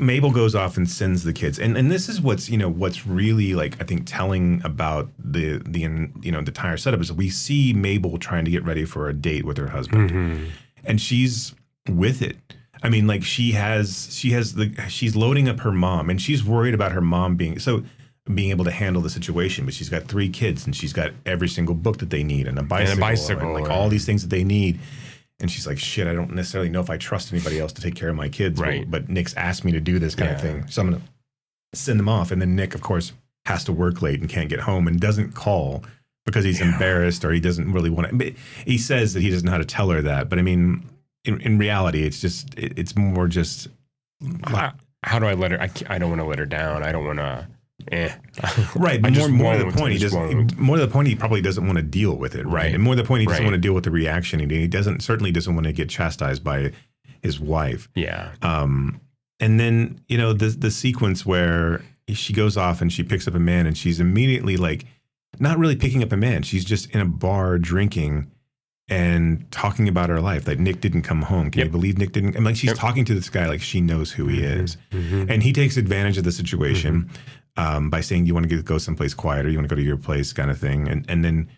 Mabel 0.00 0.32
goes 0.32 0.56
off 0.56 0.76
and 0.76 0.90
sends 0.90 1.22
the 1.22 1.32
kids, 1.32 1.56
and 1.58 1.76
and 1.76 1.88
this 1.88 2.08
is 2.08 2.20
what's 2.20 2.50
you 2.50 2.58
know 2.58 2.68
what's 2.68 3.06
really 3.06 3.54
like 3.54 3.80
I 3.80 3.84
think 3.84 4.02
telling 4.06 4.60
about 4.64 5.08
the 5.18 5.58
the 5.64 5.80
you 5.80 6.32
know 6.32 6.40
the 6.40 6.48
entire 6.48 6.76
setup 6.76 7.00
is 7.00 7.12
we 7.12 7.30
see 7.30 7.72
Mabel 7.72 8.18
trying 8.18 8.44
to 8.44 8.50
get 8.50 8.64
ready 8.64 8.84
for 8.84 9.08
a 9.08 9.12
date 9.14 9.44
with 9.44 9.56
her 9.56 9.68
husband, 9.68 10.10
Mm-hmm. 10.10 10.44
and 10.84 11.00
she's 11.00 11.54
with 11.88 12.22
it. 12.22 12.36
I 12.82 12.88
mean, 12.88 13.06
like 13.06 13.22
she 13.22 13.52
has 13.52 14.08
she 14.10 14.30
has 14.32 14.54
the 14.54 14.74
she's 14.88 15.14
loading 15.14 15.48
up 15.48 15.60
her 15.60 15.70
mom, 15.72 16.10
and 16.10 16.20
she's 16.20 16.42
worried 16.44 16.74
about 16.74 16.90
her 16.90 17.00
mom 17.00 17.36
being 17.36 17.60
so 17.60 17.84
being 18.34 18.50
able 18.50 18.64
to 18.64 18.72
handle 18.72 19.00
the 19.00 19.10
situation. 19.10 19.64
But 19.64 19.74
she's 19.74 19.88
got 19.88 20.08
three 20.08 20.28
kids, 20.28 20.66
and 20.66 20.74
she's 20.74 20.92
got 20.92 21.12
every 21.24 21.48
single 21.48 21.76
book 21.76 21.98
that 21.98 22.10
they 22.10 22.24
need, 22.24 22.48
and 22.48 22.58
a 22.58 22.64
bicycle, 22.64 23.00
bicycle, 23.00 23.52
like 23.52 23.62
and- 23.64 23.72
all 23.72 23.88
these 23.88 24.04
things 24.04 24.22
that 24.22 24.30
they 24.30 24.42
need. 24.42 24.80
And 25.40 25.50
she's 25.50 25.66
like, 25.66 25.78
"Shit, 25.78 26.06
I 26.06 26.14
don't 26.14 26.34
necessarily 26.34 26.68
know 26.68 26.80
if 26.80 26.90
I 26.90 26.96
trust 26.96 27.32
anybody 27.32 27.60
else 27.60 27.72
to 27.74 27.82
take 27.82 27.94
care 27.94 28.08
of 28.08 28.16
my 28.16 28.28
kids." 28.28 28.60
Right. 28.60 28.88
But, 28.90 29.06
but 29.06 29.08
Nick's 29.08 29.34
asked 29.34 29.64
me 29.64 29.72
to 29.72 29.80
do 29.80 29.98
this 29.98 30.14
kind 30.14 30.32
of 30.32 30.40
thing, 30.40 30.66
so 30.68 30.82
I'm 30.82 30.90
gonna 30.90 31.02
send 31.74 31.98
them 31.98 32.08
off. 32.08 32.30
And 32.30 32.40
then 32.40 32.56
Nick, 32.56 32.74
of 32.74 32.80
course, 32.80 33.12
has 33.46 33.64
to 33.64 33.72
work 33.72 34.02
late 34.02 34.20
and 34.20 34.28
can't 34.28 34.48
get 34.48 34.60
home 34.60 34.88
and 34.88 35.00
doesn't 35.00 35.34
call 35.34 35.84
because 36.26 36.44
he's 36.44 36.60
embarrassed 36.60 37.24
or 37.24 37.32
he 37.32 37.40
doesn't 37.40 37.72
really 37.72 37.90
want 37.90 38.08
to. 38.08 38.14
But 38.14 38.34
he 38.64 38.78
says 38.78 39.14
that 39.14 39.22
he 39.22 39.30
doesn't 39.30 39.46
know 39.46 39.52
how 39.52 39.58
to 39.58 39.64
tell 39.64 39.90
her 39.90 40.02
that. 40.02 40.28
But 40.28 40.38
I 40.38 40.42
mean, 40.42 40.84
in, 41.24 41.40
in 41.40 41.58
reality, 41.58 42.02
it's 42.02 42.20
just 42.20 42.54
it, 42.58 42.78
it's 42.78 42.96
more 42.96 43.28
just 43.28 43.68
How, 44.44 44.72
how 45.04 45.18
do 45.18 45.26
I 45.26 45.34
let 45.34 45.52
her? 45.52 45.60
I, 45.60 45.70
I 45.88 45.98
don't 45.98 46.10
want 46.10 46.20
to 46.20 46.26
let 46.26 46.38
her 46.38 46.46
down. 46.46 46.82
I 46.82 46.92
don't 46.92 47.04
want 47.04 47.18
to. 47.18 47.46
Eh. 47.92 48.12
right. 48.76 49.00
I 49.04 49.10
more 49.10 49.28
more 49.28 49.56
to 49.56 49.64
the 49.64 49.72
point, 49.72 49.92
he 49.94 49.98
doesn't. 49.98 50.58
More 50.58 50.76
to 50.76 50.86
the 50.86 50.92
point, 50.92 51.08
he 51.08 51.14
probably 51.14 51.40
doesn't 51.40 51.64
want 51.66 51.76
to 51.76 51.82
deal 51.82 52.16
with 52.16 52.34
it. 52.34 52.44
Right. 52.44 52.52
Right. 52.54 52.74
And 52.74 52.82
more 52.82 52.94
to 52.96 53.02
the 53.02 53.06
point, 53.06 53.20
he 53.20 53.26
doesn't 53.26 53.42
Right. 53.42 53.46
want 53.50 53.54
to 53.54 53.60
deal 53.60 53.74
with 53.74 53.84
the 53.84 53.90
reaction. 53.90 54.40
And 54.40 54.50
he 54.50 54.66
doesn't 54.66 55.02
certainly 55.02 55.30
doesn't 55.32 55.54
want 55.54 55.66
to 55.66 55.72
get 55.72 55.88
chastised 55.88 56.42
by 56.44 56.72
his 57.22 57.38
wife. 57.40 57.88
Yeah. 57.94 58.32
Um, 58.42 59.00
and 59.40 59.58
then 59.60 60.00
you 60.08 60.18
know 60.18 60.32
the 60.32 60.48
the 60.48 60.70
sequence 60.70 61.24
where 61.24 61.82
she 62.12 62.32
goes 62.32 62.56
off 62.56 62.80
and 62.80 62.92
she 62.92 63.02
picks 63.02 63.28
up 63.28 63.34
a 63.34 63.38
man 63.40 63.66
and 63.66 63.76
she's 63.76 64.00
immediately 64.00 64.56
like 64.56 64.84
not 65.38 65.58
really 65.58 65.76
picking 65.76 66.02
up 66.02 66.10
a 66.12 66.16
man. 66.16 66.42
She's 66.42 66.64
just 66.64 66.90
in 66.90 67.00
a 67.00 67.04
bar 67.04 67.58
drinking 67.58 68.30
and 68.90 69.50
talking 69.50 69.86
about 69.88 70.08
her 70.08 70.20
life. 70.20 70.46
Like 70.48 70.58
Nick 70.58 70.80
didn't 70.80 71.02
come 71.02 71.22
home. 71.22 71.50
Can 71.50 71.62
you 71.64 71.68
believe 71.70 71.98
Nick 71.98 72.12
didn't? 72.12 72.34
And 72.36 72.44
like 72.44 72.56
she's 72.56 72.72
talking 72.72 73.04
to 73.04 73.14
this 73.14 73.28
guy 73.28 73.46
like 73.46 73.60
she 73.60 73.80
knows 73.80 74.10
who 74.12 74.26
he 74.28 74.42
is, 74.42 74.76
and 74.90 75.42
he 75.42 75.52
takes 75.52 75.76
advantage 75.76 76.16
of 76.18 76.24
the 76.24 76.32
situation 76.32 77.10
um, 77.58 77.90
by 77.90 78.00
saying, 78.00 78.24
"You 78.24 78.32
want 78.32 78.48
to 78.48 78.62
go 78.62 78.78
someplace 78.78 79.12
quieter? 79.12 79.50
You 79.50 79.58
want 79.58 79.68
to 79.68 79.74
go 79.74 79.78
to 79.78 79.86
your 79.86 79.98
place?" 79.98 80.32
kind 80.32 80.50
of 80.50 80.58
thing. 80.58 80.88
And 80.88 81.04
and 81.08 81.24
then. 81.24 81.48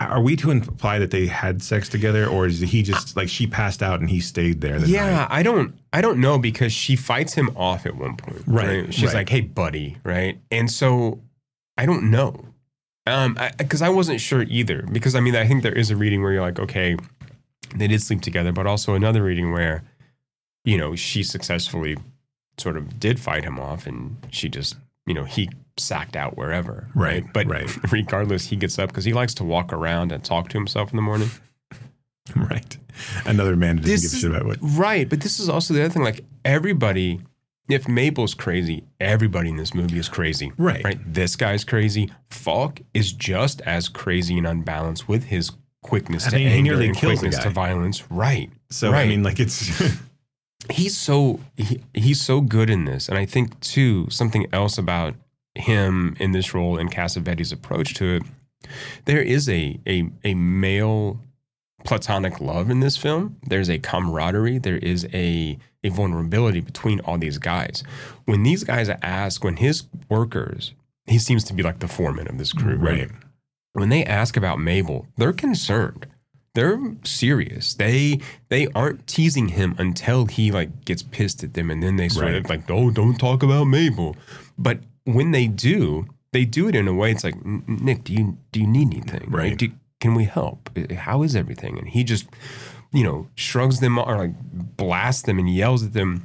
Are 0.00 0.20
we 0.20 0.34
to 0.36 0.50
imply 0.50 0.98
that 0.98 1.12
they 1.12 1.28
had 1.28 1.62
sex 1.62 1.88
together, 1.88 2.26
or 2.26 2.46
is 2.46 2.58
he 2.58 2.82
just 2.82 3.16
like 3.16 3.28
she 3.28 3.46
passed 3.46 3.80
out 3.80 4.00
and 4.00 4.10
he 4.10 4.18
stayed 4.18 4.60
there? 4.60 4.80
The 4.80 4.88
yeah, 4.88 5.08
night? 5.08 5.28
I 5.30 5.44
don't 5.44 5.72
I 5.92 6.00
don't 6.00 6.18
know 6.18 6.36
because 6.36 6.72
she 6.72 6.96
fights 6.96 7.34
him 7.34 7.56
off 7.56 7.86
at 7.86 7.94
one 7.94 8.16
point. 8.16 8.42
Right, 8.44 8.92
She's 8.92 9.04
right. 9.04 9.14
like, 9.14 9.28
"Hey, 9.28 9.42
buddy," 9.42 9.96
right? 10.02 10.40
And 10.50 10.68
so 10.68 11.20
I 11.78 11.86
don't 11.86 12.10
know. 12.10 12.44
Um 13.06 13.38
because 13.56 13.82
I, 13.82 13.88
wasn't 13.88 14.20
sure 14.20 14.42
either 14.42 14.82
because 14.82 15.14
I 15.14 15.20
mean 15.20 15.36
I 15.36 15.46
think 15.46 15.62
there 15.62 15.72
is 15.72 15.92
a 15.92 15.96
reading 15.96 16.24
where 16.24 16.32
you're 16.32 16.42
like, 16.42 16.58
"Okay, 16.58 16.96
they 17.76 17.86
did 17.86 18.02
sleep 18.02 18.20
together," 18.20 18.50
but 18.50 18.66
also 18.66 18.94
another 18.94 19.22
reading 19.22 19.52
where 19.52 19.84
you 20.64 20.78
know, 20.78 20.96
she 20.96 21.22
successfully 21.22 21.96
sort 22.58 22.76
of 22.76 22.98
did 22.98 23.20
fight 23.20 23.44
him 23.44 23.60
off 23.60 23.86
and 23.86 24.16
she 24.30 24.48
just, 24.48 24.76
you 25.06 25.14
know, 25.14 25.24
he 25.24 25.48
sacked 25.76 26.16
out 26.16 26.36
wherever. 26.36 26.88
Right, 26.94 27.24
But 27.32 27.46
right. 27.46 27.68
regardless, 27.92 28.46
he 28.46 28.56
gets 28.56 28.78
up 28.78 28.90
because 28.90 29.04
he 29.04 29.12
likes 29.12 29.34
to 29.34 29.44
walk 29.44 29.72
around 29.72 30.12
and 30.12 30.24
talk 30.24 30.48
to 30.50 30.58
himself 30.58 30.90
in 30.90 30.96
the 30.96 31.02
morning. 31.02 31.30
Right. 32.34 32.78
Another 33.26 33.54
man 33.54 33.76
doesn't 33.76 33.90
This 33.90 34.02
give 34.02 34.12
a 34.14 34.16
shit 34.16 34.30
about 34.30 34.46
what. 34.46 34.58
Right, 34.62 35.06
but 35.08 35.20
this 35.20 35.38
is 35.38 35.50
also 35.50 35.74
the 35.74 35.84
other 35.84 35.92
thing. 35.92 36.02
Like 36.02 36.24
everybody, 36.42 37.20
if 37.68 37.86
Mabel's 37.86 38.32
crazy, 38.32 38.84
everybody 38.98 39.50
in 39.50 39.56
this 39.56 39.74
movie 39.74 39.98
is 39.98 40.08
crazy. 40.08 40.50
Right. 40.56 40.82
Right. 40.82 40.98
This 41.06 41.36
guy's 41.36 41.64
crazy. 41.64 42.10
Falk 42.30 42.80
is 42.94 43.12
just 43.12 43.60
as 43.62 43.90
crazy 43.90 44.38
and 44.38 44.46
unbalanced 44.46 45.06
with 45.06 45.24
his 45.24 45.50
quickness 45.82 46.26
I 46.26 46.30
to 46.30 46.36
mean, 46.36 46.48
he 46.48 46.54
anger 46.54 46.80
and 46.80 46.96
kills 46.96 47.18
quickness 47.20 47.42
to 47.42 47.50
violence. 47.50 48.10
Right. 48.10 48.50
So 48.70 48.92
I 48.94 49.06
mean, 49.06 49.22
like 49.22 49.38
it's 49.38 49.70
he's 50.70 50.96
so 50.96 51.40
he, 51.56 51.82
he's 51.94 52.20
so 52.20 52.40
good 52.40 52.70
in 52.70 52.84
this, 52.84 53.08
and 53.08 53.18
I 53.18 53.26
think 53.26 53.58
too 53.60 54.08
something 54.10 54.46
else 54.52 54.78
about 54.78 55.14
him 55.54 56.16
in 56.18 56.32
this 56.32 56.54
role 56.54 56.76
and 56.76 56.92
Cassavetes' 56.92 57.52
approach 57.52 57.94
to 57.94 58.16
it. 58.16 58.22
There 59.04 59.22
is 59.22 59.48
a 59.48 59.78
a 59.86 60.10
a 60.24 60.34
male 60.34 61.20
platonic 61.84 62.40
love 62.40 62.70
in 62.70 62.80
this 62.80 62.96
film. 62.96 63.36
There's 63.46 63.68
a 63.68 63.78
camaraderie. 63.78 64.58
There 64.58 64.78
is 64.78 65.06
a 65.12 65.58
a 65.82 65.90
vulnerability 65.90 66.60
between 66.60 67.00
all 67.00 67.18
these 67.18 67.38
guys. 67.38 67.84
When 68.24 68.42
these 68.42 68.64
guys 68.64 68.88
ask, 69.02 69.44
when 69.44 69.56
his 69.56 69.84
workers, 70.08 70.72
he 71.06 71.18
seems 71.18 71.44
to 71.44 71.52
be 71.52 71.62
like 71.62 71.80
the 71.80 71.88
foreman 71.88 72.26
of 72.26 72.38
this 72.38 72.52
crew, 72.52 72.76
right? 72.76 73.00
Right. 73.00 73.10
When 73.74 73.90
they 73.90 74.04
ask 74.04 74.36
about 74.36 74.60
Mabel, 74.60 75.06
they're 75.16 75.32
concerned. 75.32 76.06
They're 76.54 76.78
serious. 77.04 77.74
They 77.74 78.20
they 78.48 78.68
aren't 78.74 79.06
teasing 79.06 79.48
him 79.48 79.74
until 79.78 80.26
he 80.26 80.52
like 80.52 80.84
gets 80.84 81.02
pissed 81.02 81.42
at 81.42 81.54
them, 81.54 81.70
and 81.70 81.82
then 81.82 81.96
they 81.96 82.08
sort 82.08 82.28
of 82.28 82.44
Right. 82.44 82.48
like, 82.50 82.70
"Oh, 82.70 82.90
don't 82.90 83.18
talk 83.18 83.42
about 83.42 83.64
Mabel." 83.64 84.16
But 84.56 84.80
when 85.04 85.32
they 85.32 85.46
do, 85.48 86.06
they 86.32 86.44
do 86.44 86.68
it 86.68 86.74
in 86.76 86.86
a 86.88 86.94
way. 86.94 87.10
It's 87.10 87.24
like, 87.24 87.44
Nick, 87.44 88.04
do 88.04 88.12
you 88.12 88.38
do 88.52 88.60
you 88.60 88.66
need 88.68 88.92
anything? 88.92 89.30
Right. 89.30 89.56
Do, 89.58 89.68
can 90.00 90.14
we 90.14 90.24
help? 90.24 90.70
How 90.92 91.22
is 91.22 91.34
everything? 91.34 91.78
And 91.78 91.88
he 91.88 92.04
just, 92.04 92.26
you 92.92 93.02
know, 93.02 93.26
shrugs 93.34 93.80
them 93.80 93.98
or 93.98 94.16
like 94.16 94.34
blasts 94.76 95.22
them 95.22 95.38
and 95.38 95.52
yells 95.52 95.82
at 95.82 95.92
them. 95.92 96.24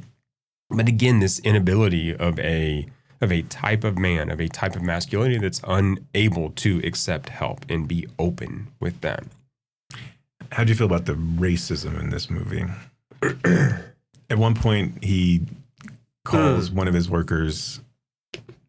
But 0.70 0.88
again, 0.88 1.20
this 1.22 1.40
inability 1.40 2.16
of 2.16 2.40
a 2.40 2.86
of 3.22 3.32
a 3.32 3.42
type 3.44 3.84
of 3.84 3.98
man, 3.98 4.30
of 4.30 4.40
a 4.40 4.48
type 4.48 4.76
of 4.76 4.82
masculinity 4.84 5.40
that's 5.40 5.62
unable 5.68 6.52
to 6.52 6.80
accept 6.86 7.30
help 7.30 7.66
and 7.68 7.88
be 7.88 8.08
open 8.20 8.68
with 8.80 9.02
them. 9.02 9.30
How 10.52 10.64
do 10.64 10.70
you 10.70 10.76
feel 10.76 10.88
about 10.88 11.06
the 11.06 11.14
racism 11.14 12.00
in 12.00 12.10
this 12.10 12.30
movie? 12.30 12.66
At 14.30 14.38
one 14.38 14.56
point, 14.56 15.04
he 15.04 15.42
calls 16.26 16.70
one 16.72 16.88
of 16.88 16.94
his 16.94 17.10
workers, 17.10 17.80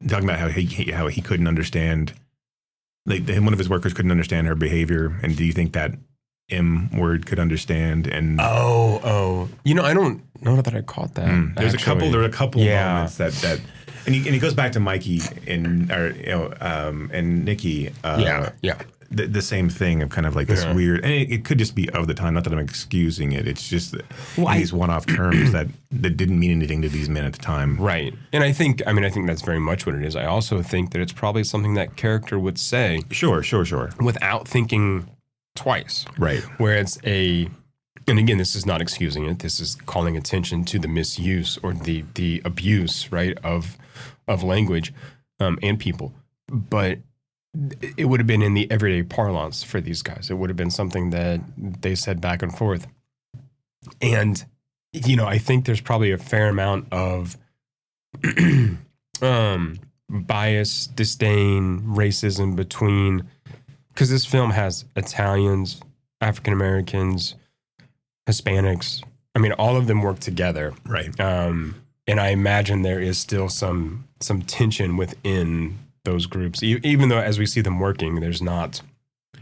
talking 0.06 0.24
about 0.24 0.38
how 0.38 0.48
he 0.48 0.90
how 0.90 1.08
he 1.08 1.20
couldn't 1.20 1.46
understand, 1.46 2.12
like 3.06 3.28
one 3.28 3.52
of 3.52 3.58
his 3.58 3.68
workers 3.68 3.92
couldn't 3.92 4.10
understand 4.10 4.46
her 4.46 4.54
behavior. 4.54 5.18
And 5.22 5.36
do 5.36 5.44
you 5.44 5.52
think 5.52 5.72
that 5.74 5.92
M 6.50 6.90
word 6.96 7.26
could 7.26 7.38
understand? 7.38 8.06
And 8.06 8.40
Oh, 8.40 9.00
oh. 9.04 9.48
You 9.64 9.74
know, 9.74 9.84
I 9.84 9.92
don't 9.94 10.22
know 10.42 10.60
that 10.62 10.74
I 10.74 10.80
caught 10.82 11.14
that. 11.14 11.28
Mm. 11.28 11.54
There's 11.56 11.74
a 11.74 11.78
couple. 11.78 11.92
actually. 11.98 12.10
There 12.12 12.20
are 12.22 12.24
a 12.24 12.30
couple 12.30 12.62
Yeah. 12.62 12.92
moments 12.94 13.16
that 13.18 13.32
that, 13.34 13.60
and 14.06 14.14
he, 14.14 14.22
and 14.26 14.34
he 14.34 14.38
goes 14.40 14.54
back 14.54 14.72
to 14.72 14.80
Mikey 14.80 15.20
and 15.46 15.90
or 15.92 16.12
you 16.12 16.26
know 16.26 16.52
um, 16.60 17.10
and 17.12 17.44
Nicky. 17.44 17.90
Uh, 18.02 18.18
Yeah, 18.22 18.50
yeah. 18.62 18.80
The, 19.12 19.26
the 19.26 19.42
same 19.42 19.68
thing 19.68 20.02
of 20.02 20.10
kind 20.10 20.24
of 20.24 20.36
like 20.36 20.46
this 20.46 20.62
Yeah. 20.62 20.72
weird, 20.72 21.02
and 21.04 21.12
it, 21.12 21.32
it 21.32 21.44
could 21.44 21.58
just 21.58 21.74
be 21.74 21.90
of 21.90 22.06
the 22.06 22.14
time. 22.14 22.34
Not 22.34 22.44
that 22.44 22.52
I'm 22.52 22.60
excusing 22.60 23.32
it. 23.32 23.48
It's 23.48 23.68
just 23.68 23.96
Well, 24.38 24.46
I- 24.46 24.58
these 24.58 24.72
one-off 24.72 25.04
terms 25.06 25.50
that 25.50 25.66
that 25.90 26.16
didn't 26.16 26.38
mean 26.38 26.52
anything 26.52 26.80
to 26.82 26.88
these 26.88 27.08
men 27.08 27.24
at 27.24 27.32
the 27.32 27.40
time. 27.40 27.76
Right. 27.76 28.14
And 28.32 28.44
I 28.44 28.52
think, 28.52 28.82
I 28.86 28.92
mean, 28.92 29.04
I 29.04 29.10
think 29.10 29.26
that's 29.26 29.42
very 29.42 29.58
much 29.58 29.84
what 29.84 29.96
it 29.96 30.04
is. 30.04 30.14
I 30.14 30.26
also 30.26 30.62
think 30.62 30.92
that 30.92 31.00
it's 31.02 31.12
probably 31.12 31.42
something 31.42 31.74
that 31.74 31.96
character 31.96 32.38
would 32.38 32.56
say 32.56 33.02
Sure, 33.10 33.42
sure, 33.42 33.64
sure. 33.64 33.90
without 34.00 34.46
thinking 34.46 35.08
twice. 35.56 36.04
Right. 36.16 36.42
Where 36.60 36.76
it's 36.76 36.96
a, 37.04 37.48
and 38.06 38.18
again, 38.20 38.38
this 38.38 38.54
is 38.54 38.64
not 38.64 38.80
excusing 38.80 39.26
it. 39.26 39.40
This 39.40 39.58
is 39.58 39.74
calling 39.86 40.16
attention 40.16 40.64
to 40.66 40.78
the 40.78 40.86
misuse 40.88 41.58
or 41.64 41.72
the 41.74 42.04
the 42.14 42.40
abuse, 42.44 43.10
right, 43.10 43.36
of 43.42 43.76
of 44.28 44.44
language 44.44 44.92
um, 45.40 45.58
and 45.64 45.78
people. 45.80 46.12
But 46.48 46.98
it 47.96 48.04
would 48.08 48.20
have 48.20 48.26
been 48.26 48.42
in 48.42 48.54
the 48.54 48.70
everyday 48.70 49.02
parlance 49.02 49.62
for 49.62 49.80
these 49.80 50.02
guys. 50.02 50.30
It 50.30 50.34
would 50.34 50.50
have 50.50 50.56
been 50.56 50.70
something 50.70 51.10
that 51.10 51.40
they 51.56 51.94
said 51.94 52.20
back 52.20 52.42
and 52.42 52.56
forth. 52.56 52.86
And 54.00 54.44
you 54.92 55.16
know, 55.16 55.26
I 55.26 55.38
think 55.38 55.64
there's 55.66 55.80
probably 55.80 56.10
a 56.10 56.18
fair 56.18 56.48
amount 56.48 56.92
of 56.92 57.36
um, 59.22 59.78
bias, 60.08 60.86
disdain, 60.88 61.80
racism 61.82 62.56
between 62.56 63.28
because 63.88 64.10
this 64.10 64.24
film 64.24 64.50
has 64.50 64.84
Italians, 64.96 65.80
African 66.20 66.52
Americans, 66.52 67.34
Hispanics. 68.28 69.02
I 69.34 69.38
mean, 69.38 69.52
all 69.52 69.76
of 69.76 69.86
them 69.86 70.02
work 70.02 70.18
together, 70.18 70.74
Right. 70.84 71.18
um, 71.20 71.76
and 72.06 72.18
I 72.20 72.28
imagine 72.28 72.82
there 72.82 73.00
is 73.00 73.18
still 73.18 73.48
some 73.48 74.04
some 74.20 74.42
tension 74.42 74.96
within 74.96 75.78
those 76.04 76.26
groups, 76.26 76.62
e- 76.62 76.80
even 76.82 77.08
though 77.08 77.18
as 77.18 77.38
we 77.38 77.46
see 77.46 77.60
them 77.60 77.78
working, 77.78 78.20
there's 78.20 78.42
not 78.42 78.82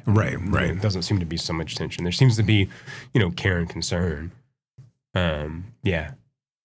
Right. 0.09 0.37
Right. 0.41 0.71
It 0.71 0.81
doesn't 0.81 1.03
seem 1.03 1.19
to 1.19 1.27
be 1.27 1.37
so 1.37 1.53
much 1.53 1.75
tension. 1.75 2.03
There 2.03 2.13
seems 2.13 2.37
to 2.39 2.43
be, 2.43 2.69
you 3.13 3.21
know, 3.21 3.31
care 3.31 3.59
and 3.59 3.69
concern. 3.69 4.33
Um, 5.15 5.67
yeah. 5.83 6.13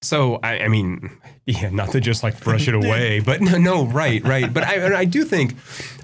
So 0.02 0.40
I, 0.42 0.60
I 0.60 0.68
mean, 0.70 1.12
yeah, 1.46 1.70
not 1.70 1.92
to 1.92 2.00
just 2.00 2.24
like 2.24 2.40
brush 2.40 2.70
it 2.70 2.74
away, 2.82 3.20
but 3.20 3.42
no, 3.42 3.58
no, 3.58 3.86
right, 3.86 4.24
right. 4.24 4.52
But 4.52 4.64
I, 4.64 5.00
I 5.00 5.06
do 5.06 5.26
think, 5.26 5.56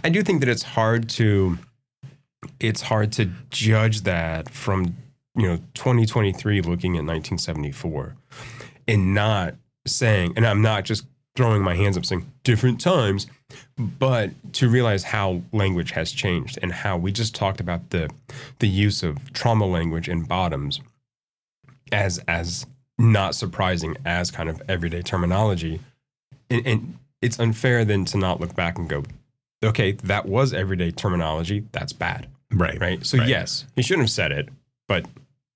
I 0.04 0.10
do 0.10 0.22
think 0.22 0.42
that 0.42 0.50
it's 0.50 0.64
hard 0.64 1.08
to, 1.12 1.58
it's 2.60 2.82
hard 2.82 3.14
to 3.14 3.32
judge 3.50 4.02
that 4.02 4.50
from 4.50 4.98
you 5.36 5.48
know 5.48 5.58
2023 5.76 6.62
looking 6.62 6.94
at 6.96 7.06
1974 7.06 8.16
and 8.88 9.14
not 9.14 9.56
saying 9.86 10.34
and 10.36 10.46
i'm 10.46 10.62
not 10.62 10.84
just 10.86 11.06
throwing 11.36 11.62
my 11.62 11.76
hands 11.76 11.98
up 11.98 12.06
saying 12.06 12.30
different 12.44 12.82
times 12.82 13.28
but 13.78 14.32
to 14.54 14.70
realize 14.70 15.04
how 15.04 15.42
language 15.52 15.92
has 15.92 16.12
changed 16.12 16.60
and 16.62 16.72
how 16.72 16.98
we 16.98 17.12
just 17.12 17.34
talked 17.34 17.60
about 17.60 17.90
the 17.92 18.10
the 18.60 18.68
use 18.68 19.04
of 19.04 19.32
trauma 19.34 19.66
language 19.66 20.10
in 20.10 20.24
bottoms 20.24 20.82
as 21.92 22.20
as 22.28 22.66
not 22.98 23.34
surprising 23.34 23.96
as 24.06 24.30
kind 24.30 24.50
of 24.50 24.62
everyday 24.68 25.02
terminology. 25.02 25.80
And, 26.50 26.68
and 26.68 26.98
it's 27.22 27.40
unfair 27.40 27.86
then 27.86 28.04
to 28.06 28.18
not 28.18 28.42
look 28.42 28.56
back 28.56 28.78
and 28.78 28.90
go 28.90 29.04
okay 29.64 29.94
that 29.94 30.26
was 30.26 30.54
everyday 30.54 30.92
terminology. 30.92 31.66
That's 31.72 31.94
bad. 31.94 32.28
Right. 32.52 32.80
right? 32.80 33.06
So 33.06 33.18
yes 33.18 33.66
he 33.76 33.82
shouldn't 33.82 34.04
have 34.04 34.12
said 34.12 34.32
it 34.32 34.50
but 34.88 35.06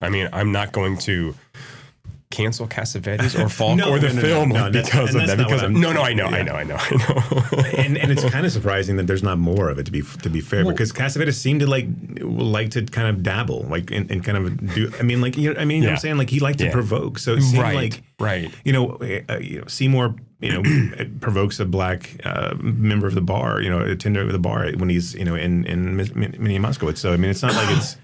i 0.02 0.10
mean 0.10 0.30
i'm 0.32 0.52
not 0.52 0.72
going 0.72 0.98
to 0.98 1.34
cancel 2.34 2.68
Cassavetes 2.68 3.40
or 3.40 3.48
Falk 3.60 3.78
No, 3.78 3.92
or 3.92 4.00
the 4.00 4.08
no, 4.10 4.14
no, 4.16 4.22
film 4.22 4.50
no, 4.50 4.56
no, 4.66 4.72
that's- 4.72 4.86
because 4.90 5.14
of 5.16 5.28
that 5.28 5.38
because 5.38 5.62
of, 5.62 5.72
no 5.72 5.94
no 5.94 6.02
i 6.02 6.14
know 6.14 6.26
i 6.26 6.42
know 6.42 6.54
i 6.54 6.64
know 6.64 6.76
i 6.80 6.90
know. 6.98 7.64
And 7.84 7.98
and 7.98 8.12
it's 8.12 8.24
kind 8.30 8.46
of 8.46 8.52
surprising 8.52 8.98
that 8.98 9.08
there's 9.08 9.24
not 9.24 9.38
more 9.38 9.70
of 9.70 9.78
it 9.80 9.86
to 9.86 9.92
be 9.92 10.02
to 10.24 10.30
be 10.30 10.42
fair 10.42 10.64
Well- 10.66 10.74
because 10.74 10.92
Cassavetes 10.92 11.36
seemed 11.36 11.60
to 11.62 11.68
like 11.68 11.88
like 12.22 12.72
to 12.72 12.84
kind 12.86 13.08
of 13.08 13.24
dabble 13.24 13.62
like 13.70 13.92
and, 13.92 14.10
and 14.12 14.24
kind 14.24 14.38
of 14.38 14.74
do 14.76 14.92
I 15.00 15.04
mean 15.04 15.22
like 15.22 15.38
you 15.38 15.54
know, 15.54 15.60
I 15.62 15.66
mean 15.66 15.78
you 15.78 15.84
know 15.84 15.88
what 15.90 15.94
I'm 15.94 16.00
saying? 16.00 16.18
Like 16.18 16.30
he 16.32 16.40
liked 16.40 16.60
to 16.60 16.72
provoke 16.72 17.20
so 17.20 17.34
it 17.34 17.42
seemed 17.42 17.62
Right, 17.64 17.76
like 17.76 18.04
right. 18.20 18.52
you 18.66 18.74
know 18.74 18.98
uh, 19.30 19.38
you 19.38 19.60
know 19.62 19.68
Seymour 19.68 20.16
you 20.42 20.52
know 20.54 20.64
provokes 21.22 21.60
a 21.60 21.66
black 21.66 22.20
uh, 22.26 22.54
member 22.60 23.08
of 23.08 23.16
the 23.16 23.22
bar 23.22 23.62
you 23.62 23.70
know 23.70 23.80
attender 23.80 24.22
of 24.22 24.32
the 24.32 24.40
bar 24.40 24.70
when 24.78 24.90
he's 24.90 25.14
you 25.14 25.26
know 25.26 25.36
in 25.36 25.66
in 25.66 25.96
Min- 25.98 26.12
Min- 26.16 26.36
Minnie 26.40 26.60
Moskowitz 26.60 26.98
so 26.98 27.14
I 27.14 27.18
mean 27.18 27.30
it's 27.32 27.42
not 27.44 27.54
like 27.54 27.70
it's 27.78 27.96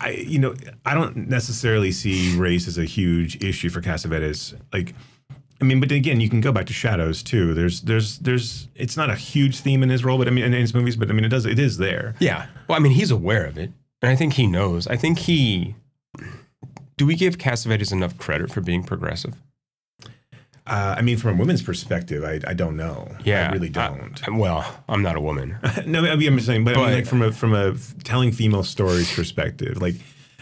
I, 0.00 0.10
you 0.26 0.38
know, 0.38 0.54
I 0.84 0.94
don't 0.94 1.28
necessarily 1.28 1.92
see 1.92 2.36
race 2.36 2.68
as 2.68 2.76
a 2.76 2.84
huge 2.84 3.42
issue 3.42 3.70
for 3.70 3.80
Cassavetes. 3.80 4.54
Like, 4.72 4.94
I 5.60 5.64
mean, 5.64 5.80
but 5.80 5.90
again, 5.90 6.20
you 6.20 6.28
can 6.28 6.40
go 6.40 6.52
back 6.52 6.66
to 6.66 6.72
Shadows 6.72 7.22
too. 7.22 7.54
There's, 7.54 7.80
there's, 7.82 8.18
there's. 8.18 8.68
It's 8.74 8.96
not 8.96 9.08
a 9.08 9.14
huge 9.14 9.60
theme 9.60 9.82
in 9.82 9.88
his 9.88 10.04
role, 10.04 10.18
but 10.18 10.28
I 10.28 10.30
mean, 10.30 10.44
in 10.44 10.52
his 10.52 10.74
movies, 10.74 10.96
but 10.96 11.08
I 11.08 11.12
mean, 11.12 11.24
it 11.24 11.30
does, 11.30 11.46
it 11.46 11.58
is 11.58 11.78
there. 11.78 12.14
Yeah. 12.18 12.46
Well, 12.68 12.76
I 12.76 12.80
mean, 12.80 12.92
he's 12.92 13.10
aware 13.10 13.46
of 13.46 13.56
it, 13.56 13.70
and 14.02 14.10
I 14.10 14.16
think 14.16 14.34
he 14.34 14.46
knows. 14.46 14.86
I 14.86 14.96
think 14.96 15.20
he. 15.20 15.74
Do 16.98 17.06
we 17.06 17.14
give 17.14 17.38
Cassavetes 17.38 17.92
enough 17.92 18.18
credit 18.18 18.52
for 18.52 18.60
being 18.60 18.84
progressive? 18.84 19.41
Uh, 20.66 20.94
I 20.96 21.02
mean, 21.02 21.16
from 21.16 21.30
a 21.34 21.38
woman's 21.38 21.60
perspective, 21.62 22.22
I, 22.22 22.38
I 22.48 22.54
don't 22.54 22.76
know. 22.76 23.08
Yeah, 23.24 23.48
I 23.48 23.52
really 23.52 23.68
don't. 23.68 24.20
I- 24.26 24.30
well, 24.30 24.64
I'm 24.88 25.02
not 25.02 25.16
a 25.16 25.20
woman. 25.20 25.58
no, 25.86 26.04
I 26.04 26.14
mean, 26.14 26.28
I'm 26.28 26.36
just 26.36 26.46
saying, 26.46 26.64
but, 26.64 26.76
I 26.76 26.80
mean, 26.86 26.94
like 26.94 27.06
from 27.06 27.22
a 27.22 27.32
from 27.32 27.52
a 27.54 27.74
telling 28.04 28.30
female 28.30 28.62
stories 28.62 29.12
perspective, 29.12 29.82
like 29.82 29.96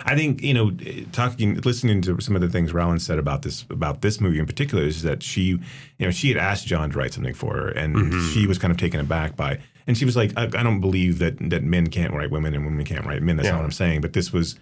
I 0.04 0.14
think 0.16 0.42
you 0.42 0.52
know, 0.54 0.72
talking, 1.12 1.56
listening 1.62 2.02
to 2.02 2.20
some 2.20 2.34
of 2.36 2.42
the 2.42 2.48
things 2.50 2.72
Rowan 2.74 2.98
said 2.98 3.18
about 3.18 3.42
this 3.42 3.64
about 3.70 4.02
this 4.02 4.20
movie 4.20 4.38
in 4.38 4.46
particular 4.46 4.84
is 4.84 5.02
that 5.04 5.22
she, 5.22 5.42
you 5.42 5.58
know, 6.00 6.10
she 6.10 6.28
had 6.28 6.36
asked 6.36 6.66
John 6.66 6.90
to 6.90 6.98
write 6.98 7.14
something 7.14 7.34
for 7.34 7.54
her, 7.56 7.68
and 7.68 7.96
Mhm. 7.96 8.32
she 8.34 8.46
was 8.46 8.58
kind 8.58 8.70
of 8.70 8.76
taken 8.76 9.00
aback 9.00 9.36
by, 9.36 9.58
and 9.86 9.96
she 9.96 10.04
was 10.04 10.16
like, 10.16 10.32
I, 10.36 10.44
I 10.44 10.62
don't 10.62 10.80
believe 10.82 11.18
that 11.20 11.38
that 11.50 11.62
men 11.62 11.86
can't 11.86 12.12
write 12.12 12.30
women 12.30 12.52
and 12.54 12.66
women 12.66 12.84
can't 12.84 13.06
write 13.06 13.22
men. 13.22 13.36
That's 13.36 13.46
Yeah. 13.46 13.52
not 13.52 13.58
what 13.60 13.64
I'm 13.64 13.72
saying. 13.72 14.02
But 14.02 14.12
this 14.12 14.32
was 14.34 14.58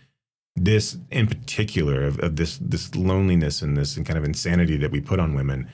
this 0.64 0.96
in 1.10 1.26
particular 1.26 2.04
of, 2.04 2.18
of 2.20 2.36
this 2.36 2.58
this 2.60 2.94
loneliness 2.94 3.62
and 3.62 3.76
this 3.76 3.96
and 3.96 4.04
kind 4.06 4.18
of 4.18 4.24
insanity 4.24 4.76
that 4.78 4.90
we 4.90 5.00
put 5.00 5.18
on 5.20 5.34
women, 5.34 5.68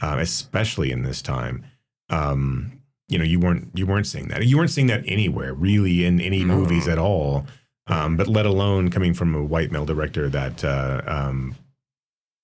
uh, 0.00 0.16
especially 0.20 0.90
in 0.90 1.02
this 1.02 1.22
time. 1.22 1.64
Um, 2.08 2.80
you 3.08 3.18
know, 3.18 3.24
you 3.24 3.40
weren't 3.40 3.68
you 3.74 3.86
weren't 3.86 4.06
seeing 4.06 4.28
that. 4.28 4.44
You 4.46 4.56
weren't 4.56 4.70
seeing 4.70 4.86
that 4.88 5.02
anywhere 5.06 5.52
really 5.54 6.04
in 6.04 6.20
any 6.20 6.44
No. 6.44 6.56
movies 6.56 6.88
at 6.88 6.98
all. 6.98 7.46
Um, 7.86 8.16
but 8.16 8.28
let 8.28 8.46
alone 8.46 8.90
coming 8.90 9.14
from 9.14 9.34
a 9.34 9.42
white 9.42 9.72
male 9.72 9.84
director 9.84 10.28
that 10.28 10.62
uh, 10.64 11.02
um, 11.06 11.56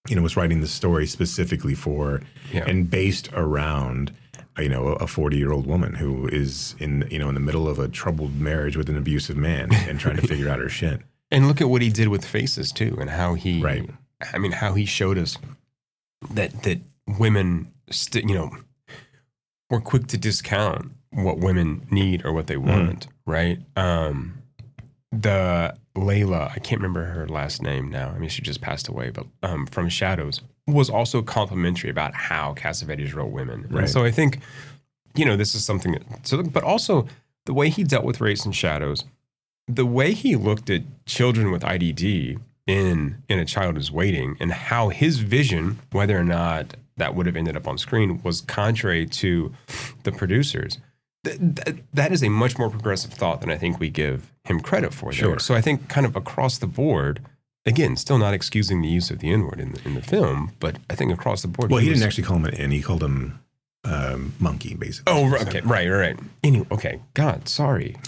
you 0.09 0.17
know 0.17 0.23
was 0.23 0.37
writing 0.37 0.61
the 0.61 0.67
story 0.67 1.07
specifically 1.07 1.75
for 1.75 2.21
Yeah. 2.53 2.65
and 2.67 2.91
based 2.91 3.29
around 3.33 4.13
you 4.59 4.69
know 4.69 4.89
a 4.95 5.07
40 5.07 5.37
year 5.37 5.53
old 5.53 5.67
woman 5.67 5.95
who 5.95 6.27
is 6.29 6.75
in 6.81 7.07
you 7.11 7.19
know 7.21 7.29
in 7.29 7.35
the 7.35 7.41
middle 7.41 7.69
of 7.69 7.79
a 7.79 7.87
troubled 7.89 8.35
marriage 8.41 8.77
with 8.77 8.89
an 8.89 8.97
abusive 8.97 9.37
man 9.37 9.73
and 9.73 10.01
trying 10.01 10.17
to 10.17 10.27
figure 10.33 10.49
out 10.49 10.59
her 10.59 10.69
shit. 10.69 11.01
And 11.31 11.49
look 11.49 11.61
at 11.61 11.69
what 11.69 11.83
he 11.83 11.91
did 11.91 12.09
with 12.09 12.25
Faces 12.25 12.71
too, 12.73 12.97
and 13.01 13.11
how 13.11 13.35
he, 13.35 13.61
Right. 13.63 13.89
I 14.33 14.39
mean, 14.39 14.53
how 14.53 14.75
he 14.75 14.85
showed 14.87 15.19
us 15.19 15.37
that 16.31 16.63
that 16.63 16.81
women, 17.19 17.73
st- 17.91 18.29
you 18.29 18.35
know, 18.35 18.51
we're 19.71 19.81
quick 19.81 20.07
to 20.09 20.19
discount 20.19 20.93
what 21.11 21.39
women 21.39 21.87
need 21.91 22.25
or 22.25 22.33
what 22.33 22.47
they 22.47 22.57
want, 22.57 23.09
right? 23.27 23.59
Um, 23.77 24.39
the 25.13 25.75
Layla, 25.97 26.51
I 26.51 26.59
can't 26.59 26.81
remember 26.81 27.05
her 27.05 27.27
last 27.29 27.63
name 27.63 27.91
now. 27.91 28.11
I 28.11 28.19
mean, 28.19 28.29
she 28.29 28.43
just 28.43 28.61
passed 28.61 28.87
away, 28.89 29.11
but 29.11 29.27
um, 29.43 29.67
from 29.67 29.89
Shadows 29.89 30.41
was 30.67 30.91
also 30.91 31.23
complimentary 31.23 31.91
about 31.91 32.15
how 32.15 32.55
Cassavetes 32.55 33.15
wrote 33.15 33.31
women. 33.31 33.65
And 33.65 33.73
Right. 33.75 33.89
so 33.89 34.05
I 34.05 34.11
think, 34.11 34.41
you 35.15 35.25
know, 35.25 35.37
this 35.37 35.55
is 35.55 35.65
something. 35.65 35.93
that- 35.93 36.27
So, 36.27 36.43
but 36.43 36.63
also 36.65 37.07
the 37.47 37.55
way 37.55 37.71
he 37.71 37.83
dealt 37.85 38.05
with 38.05 38.21
race 38.21 38.45
and 38.45 38.55
shadows, 38.55 39.05
the 39.69 39.87
way 39.87 40.13
he 40.13 40.37
looked 40.37 40.71
at 40.71 40.83
children 41.07 41.51
with 41.51 41.63
IDD 41.63 42.39
in 42.67 43.23
in 43.29 43.39
a 43.39 43.45
child 43.45 43.77
is 43.77 43.91
waiting, 43.93 44.37
and 44.41 44.53
how 44.53 44.89
his 44.89 45.19
vision, 45.19 45.79
whether 45.93 46.19
or 46.19 46.25
not 46.25 46.75
that 46.97 47.15
would 47.15 47.27
have 47.27 47.37
ended 47.37 47.57
up 47.57 47.69
on 47.69 47.79
screen, 47.79 48.21
was 48.25 48.41
contrary 48.41 49.07
to 49.07 49.53
the 50.05 50.13
producers. 50.13 50.79
Th- 51.25 51.39
th- 51.39 51.79
that 51.93 52.13
is 52.13 52.23
a 52.23 52.29
much 52.29 52.59
more 52.59 52.71
progressive 52.71 53.13
thought 53.13 53.41
than 53.41 53.51
I 53.51 53.57
think 53.57 53.79
we 53.81 53.91
give 53.91 54.31
him 54.45 54.61
credit 54.61 54.95
for. 54.95 55.07
there. 55.11 55.13
Sure. 55.21 55.39
So 55.39 55.55
I 55.55 55.61
think 55.61 55.89
kind 55.89 56.07
of 56.07 56.17
across 56.17 56.59
the 56.59 56.67
board, 56.67 57.21
again, 57.67 57.97
still 57.97 58.19
not 58.19 58.33
excusing 58.35 58.81
the 58.83 58.89
use 58.89 59.11
of 59.11 59.19
the 59.19 59.31
N 59.31 59.45
word 59.45 59.61
in 59.61 59.73
the, 59.73 59.81
in 59.85 59.95
the 59.95 60.03
film, 60.03 60.53
but 60.61 60.77
I 60.89 60.95
think 60.95 61.13
across 61.13 61.43
the 61.43 61.49
board. 61.49 61.71
Well, 61.71 61.81
he 61.81 61.89
was- 61.89 61.99
didn't 61.99 62.07
actually 62.09 62.25
call 62.25 62.37
him 62.37 62.45
an 62.47 62.55
N. 62.55 62.71
He 62.71 62.81
called 62.83 63.03
him 63.03 63.39
um, 63.87 64.35
monkey, 64.41 64.75
basically. 64.75 65.13
Oh, 65.15 65.33
okay, 65.43 65.61
right, 65.61 65.89
right, 65.89 65.91
right. 65.91 66.19
Anyway, 66.43 66.67
okay. 66.73 67.01
God, 67.15 67.49
sorry. 67.49 67.97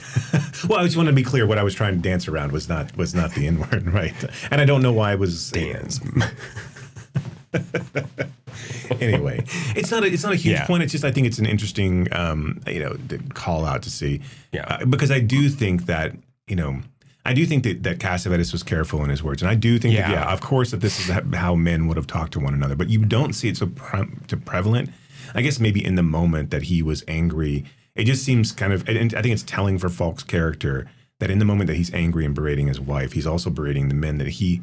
Well, 0.69 0.81
I 0.81 0.85
just 0.85 0.97
wanted 0.97 1.13
to 1.13 1.15
be 1.17 1.23
clear. 1.23 1.47
What 1.47 1.57
I 1.59 1.63
was 1.63 1.73
trying 1.75 1.95
to 1.95 2.01
dance 2.01 2.27
around 2.27 2.51
was 2.51 2.69
not 2.69 2.97
was 2.97 3.15
not 3.15 3.33
the 3.35 3.47
N 3.53 3.61
word, 3.61 3.87
right? 3.93 4.13
And 4.51 4.61
I 4.61 4.65
don't 4.65 4.83
know 4.83 4.93
why 4.93 5.13
I 5.13 5.15
was 5.15 5.53
dance. 5.53 6.01
anyway, 9.01 9.45
it's 9.77 9.91
not 9.91 10.03
a, 10.05 10.07
it's 10.07 10.23
not 10.25 10.33
a 10.33 10.37
huge 10.37 10.55
Yeah. 10.55 10.67
point. 10.67 10.83
It's 10.83 10.93
just 10.93 11.05
I 11.05 11.11
think 11.13 11.27
it's 11.27 11.39
an 11.39 11.47
interesting 11.47 12.09
um, 12.13 12.61
you 12.67 12.81
know 12.81 12.97
call 13.35 13.65
out 13.65 13.83
to 13.83 13.91
see. 13.91 14.21
Yeah. 14.53 14.65
Uh, 14.67 14.85
because 14.85 15.11
I 15.11 15.21
do 15.21 15.49
think 15.49 15.87
that 15.87 16.13
you 16.47 16.57
know. 16.57 16.81
I 17.25 17.35
do 17.35 17.45
think 17.45 17.63
that, 17.65 17.83
that 17.83 17.99
Cassavetes 17.99 18.53
was 18.53 18.63
careful 18.63 19.05
in 19.05 19.11
his 19.11 19.23
words, 19.23 19.43
and 19.43 19.51
I 19.51 19.55
do 19.55 19.79
think 19.79 19.95
that 19.97 20.09
Yeah. 20.09 20.13
yeah, 20.25 20.33
of 20.33 20.41
course, 20.41 20.71
that 20.71 20.81
this 20.81 20.99
is 20.99 21.15
how 21.35 21.55
men 21.55 21.87
would 21.87 21.99
have 21.99 22.07
talked 22.07 22.33
to 22.35 22.41
one 22.41 22.55
another. 22.55 22.75
But 22.75 22.89
you 22.89 23.05
don't 23.05 23.35
see 23.35 23.49
it 23.51 23.59
so 23.59 23.67
pre- 23.67 24.09
to 24.29 24.37
prevalent. 24.39 24.89
I 25.35 25.43
guess 25.43 25.59
maybe 25.61 25.85
in 25.85 25.95
the 25.95 26.03
moment 26.03 26.51
that 26.51 26.65
he 26.65 26.83
was 26.83 27.05
angry, 27.09 27.65
it 27.95 28.05
just 28.05 28.25
seems 28.25 28.53
kind 28.53 28.73
of. 28.73 28.89
And 28.89 29.15
I 29.15 29.23
think 29.23 29.33
it's 29.33 29.43
telling 29.43 29.79
for 29.79 29.89
Falk's 29.89 30.23
character 30.25 30.89
that 31.21 31.31
in 31.31 31.39
the 31.39 31.45
moment 31.45 31.67
that 31.69 31.77
he's 31.77 31.93
angry 31.93 32.25
and 32.25 32.35
berating 32.35 32.67
his 32.69 32.81
wife, 32.81 33.13
he's 33.13 33.27
also 33.27 33.51
berating 33.51 33.89
the 33.89 33.95
men 33.95 34.19
that 34.19 34.29
he, 34.29 34.63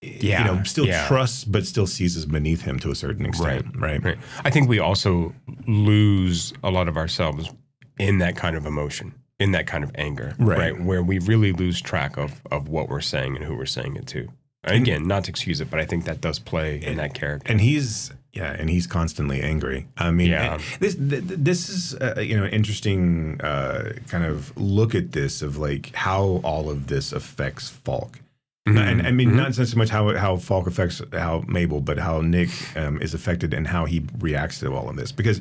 Yeah, 0.00 0.46
you 0.48 0.54
know, 0.56 0.62
still 0.64 0.86
yeah. 0.86 1.06
trusts 1.06 1.44
but 1.44 1.66
still 1.66 1.86
sees 1.86 2.16
as 2.16 2.24
beneath 2.26 2.62
him 2.62 2.78
to 2.80 2.90
a 2.90 2.94
certain 2.94 3.26
extent. 3.26 3.66
Right. 3.76 4.02
Right. 4.02 4.18
I 4.44 4.50
think 4.50 4.68
we 4.68 4.78
also 4.78 5.34
lose 5.66 6.52
a 6.64 6.70
lot 6.70 6.88
of 6.88 6.96
ourselves 6.96 7.50
in 7.98 8.18
that 8.18 8.36
kind 8.36 8.56
of 8.56 8.64
emotion, 8.66 9.14
in 9.38 9.52
that 9.52 9.66
kind 9.66 9.84
of 9.84 9.90
anger, 9.96 10.34
Right. 10.38 10.80
Where 10.80 11.02
we 11.02 11.18
really 11.18 11.52
lose 11.52 11.80
track 11.80 12.16
of 12.16 12.40
of 12.50 12.68
what 12.68 12.88
we're 12.88 13.00
saying 13.02 13.36
and 13.36 13.44
who 13.44 13.54
we're 13.54 13.66
saying 13.66 13.96
it 13.96 14.06
to. 14.08 14.28
Again, 14.64 15.06
not 15.08 15.24
to 15.24 15.30
excuse 15.30 15.60
it, 15.60 15.68
but 15.70 15.80
I 15.80 15.84
think 15.84 16.04
that 16.04 16.20
does 16.20 16.38
play 16.38 16.76
in 16.82 16.96
that 16.98 17.14
character. 17.14 17.50
and 17.50 17.60
he's 17.60 18.12
yeah, 18.32 18.56
and 18.58 18.70
he's 18.70 18.86
constantly 18.86 19.42
angry. 19.42 19.86
I 19.98 20.10
mean, 20.10 20.30
Yeah. 20.30 20.58
this 20.80 20.94
th- 20.94 21.10
th- 21.28 21.40
this 21.42 21.68
is 21.68 21.94
uh, 21.94 22.20
you 22.20 22.36
know 22.36 22.46
interesting 22.46 23.40
uh, 23.40 23.92
kind 24.08 24.24
of 24.24 24.56
look 24.56 24.94
at 24.94 25.12
this 25.12 25.42
of 25.42 25.56
like 25.58 25.94
how 25.94 26.40
all 26.42 26.70
of 26.70 26.86
this 26.86 27.12
affects 27.12 27.68
Falk. 27.68 28.20
Mhm. 28.68 28.78
And 28.78 29.06
I 29.06 29.10
mean, 29.10 29.30
Mhm. 29.32 29.34
not 29.36 29.54
so 29.54 29.76
much 29.76 29.90
how 29.90 30.14
how 30.16 30.36
Falk 30.36 30.66
affects 30.66 31.02
how 31.12 31.42
Mabel, 31.46 31.80
but 31.80 31.98
how 31.98 32.20
Nick 32.20 32.50
um, 32.76 33.00
is 33.02 33.12
affected 33.14 33.52
and 33.52 33.66
how 33.66 33.84
he 33.86 34.04
reacts 34.20 34.60
to 34.60 34.72
all 34.72 34.88
of 34.88 34.96
this. 34.96 35.12
Because 35.12 35.40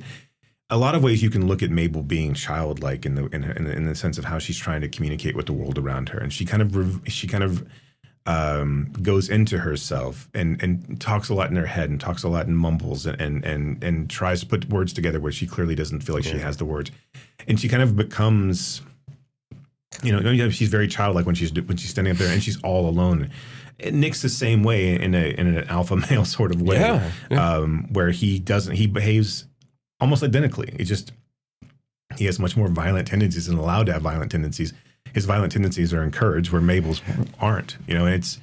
a 0.70 0.78
lot 0.78 0.96
of 0.96 1.04
ways 1.04 1.22
you 1.22 1.30
can 1.30 1.48
look 1.48 1.62
at 1.62 1.70
Mabel 1.70 2.02
being 2.02 2.34
childlike 2.34 3.06
in 3.06 3.16
the 3.16 3.26
in, 3.28 3.44
her- 3.44 3.54
in, 3.54 3.64
the, 3.66 3.72
in 3.76 3.86
the 3.86 3.94
sense 3.96 4.18
of 4.18 4.26
how 4.26 4.40
she's 4.40 4.58
trying 4.58 4.82
to 4.82 4.88
communicate 4.90 5.36
with 5.36 5.46
the 5.46 5.54
world 5.54 5.78
around 5.78 6.10
her, 6.10 6.18
and 6.20 6.34
she 6.34 6.46
kind 6.46 6.62
of 6.62 6.76
rev- 6.76 7.02
she 7.08 7.28
kind 7.28 7.44
of 7.44 7.64
um, 8.26 8.94
goes 9.02 9.30
into 9.30 9.60
herself 9.60 10.30
and 10.34 10.62
and 10.62 11.02
talks 11.02 11.30
a 11.30 11.34
lot 11.34 11.50
in 11.50 11.56
her 11.56 11.66
head 11.66 11.90
and 11.90 12.00
talks 12.00 12.24
a 12.24 12.30
lot 12.30 12.48
in 12.48 12.56
mumbles 12.56 13.06
and 13.06 13.20
and 13.20 13.44
and, 13.44 13.84
and 13.84 14.10
tries 14.10 14.42
to 14.42 14.46
put 14.46 14.70
words 14.70 14.94
together 14.94 15.20
where 15.20 15.32
she 15.32 15.48
clearly 15.48 15.76
doesn't 15.76 16.02
feel 16.02 16.16
like 16.16 16.24
she 16.24 16.38
has 16.38 16.58
the 16.58 16.66
words, 16.66 16.92
and 17.48 17.60
she 17.60 17.68
kind 17.68 17.82
of 17.82 17.96
becomes 17.96 18.82
you 20.04 20.12
know, 20.20 20.50
she's 20.50 20.70
very 20.70 20.88
childlike 20.88 21.26
when 21.26 21.36
she's 21.36 21.54
when 21.54 21.78
she's 21.78 21.90
standing 21.90 22.12
up 22.12 22.18
there 22.18 22.32
and 22.32 22.42
she's 22.42 22.62
all 22.62 22.90
alone. 22.90 23.30
And 23.80 24.00
Nick's 24.00 24.22
the 24.22 24.30
same 24.30 24.64
way 24.64 25.00
in 25.00 25.14
a 25.14 25.30
in 25.38 25.48
an 25.56 25.68
alpha 25.68 25.96
male 26.10 26.26
sort 26.26 26.54
of 26.54 26.62
way, 26.62 26.78
Yeah, 26.78 27.12
yeah. 27.30 27.56
Um, 27.56 27.88
where 27.92 28.12
he 28.12 28.40
doesn't 28.40 28.76
he 28.76 28.88
behaves 28.88 29.46
almost 30.00 30.24
identically. 30.24 30.74
It 30.78 30.86
just 30.86 31.12
he 32.18 32.26
has 32.26 32.40
much 32.40 32.58
more 32.58 32.68
violent 32.68 33.08
tendencies 33.08 33.48
and 33.48 33.58
allowed 33.58 33.88
to 33.88 33.94
have 33.94 34.02
violent 34.02 34.32
tendencies. 34.32 34.74
His 35.14 35.26
violent 35.26 35.52
tendencies 35.52 35.94
are 35.94 36.04
encouraged 36.04 36.52
where 36.52 36.62
Mabel's 36.62 37.02
aren't. 37.40 37.78
You 37.88 37.94
know, 37.94 38.06
it's 38.06 38.40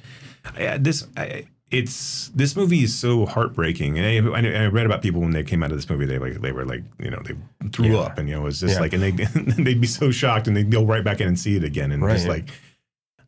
I, 0.57 0.77
this. 0.77 1.07
I, 1.17 1.45
it's 1.71 2.29
this 2.29 2.55
movie 2.55 2.81
is 2.83 2.97
so 2.97 3.27
heartbreaking, 3.27 3.99
and 3.99 4.35
I, 4.35 4.63
I, 4.63 4.65
read 4.67 4.87
about 4.87 5.03
people 5.03 5.21
when 5.21 5.29
they 5.31 5.43
came 5.43 5.61
out 5.61 5.69
of 5.71 5.77
this 5.77 5.87
movie. 5.87 6.05
They 6.07 6.17
like 6.17 6.41
they 6.41 6.51
were 6.51 6.65
like 6.65 6.81
you 6.97 7.11
know 7.11 7.21
they 7.23 7.35
threw 7.71 7.91
Yeah. 7.93 7.99
up, 7.99 8.17
and 8.17 8.27
you 8.27 8.33
know 8.35 8.41
it 8.41 8.45
was 8.45 8.59
just 8.59 8.75
Yeah. 8.75 8.79
like, 8.79 8.93
and 8.93 9.03
they 9.03 9.11
they'd 9.63 9.79
be 9.79 9.85
so 9.85 10.09
shocked, 10.09 10.47
and 10.47 10.57
they'd 10.57 10.71
go 10.71 10.83
right 10.83 11.03
back 11.03 11.21
in 11.21 11.27
and 11.27 11.39
see 11.39 11.55
it 11.57 11.63
again, 11.63 11.91
and 11.91 12.01
just 12.09 12.27
Right. 12.27 12.43
like, 12.47 12.49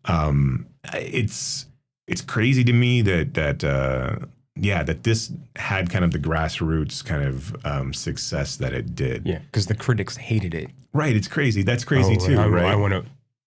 um, 0.06 0.66
it's 0.94 1.68
it's 2.08 2.22
crazy 2.22 2.64
to 2.64 2.74
me 2.74 3.02
that 3.04 3.36
that 3.36 3.64
uh, 3.64 4.26
yeah 4.56 4.82
that 4.84 5.04
this 5.04 5.32
had 5.56 5.92
kind 5.92 6.04
of 6.04 6.12
the 6.12 6.20
grassroots 6.20 7.06
kind 7.06 7.24
of 7.24 7.56
um, 7.66 7.94
success 7.94 8.56
that 8.58 8.74
it 8.74 8.96
did. 8.96 9.28
Yeah, 9.28 9.38
because 9.40 9.68
the 9.68 9.76
critics 9.76 10.18
hated 10.18 10.56
it. 10.56 10.72
Right, 10.94 11.16
it's 11.16 11.28
crazy. 11.28 11.62
That's 11.62 11.84
crazy 11.84 12.18
Oh, 12.20 12.26
too, 12.26 12.40
I, 12.40 12.48
right? 12.48 12.66
I 12.66 12.76
want 12.76 12.94
to 12.94 13.06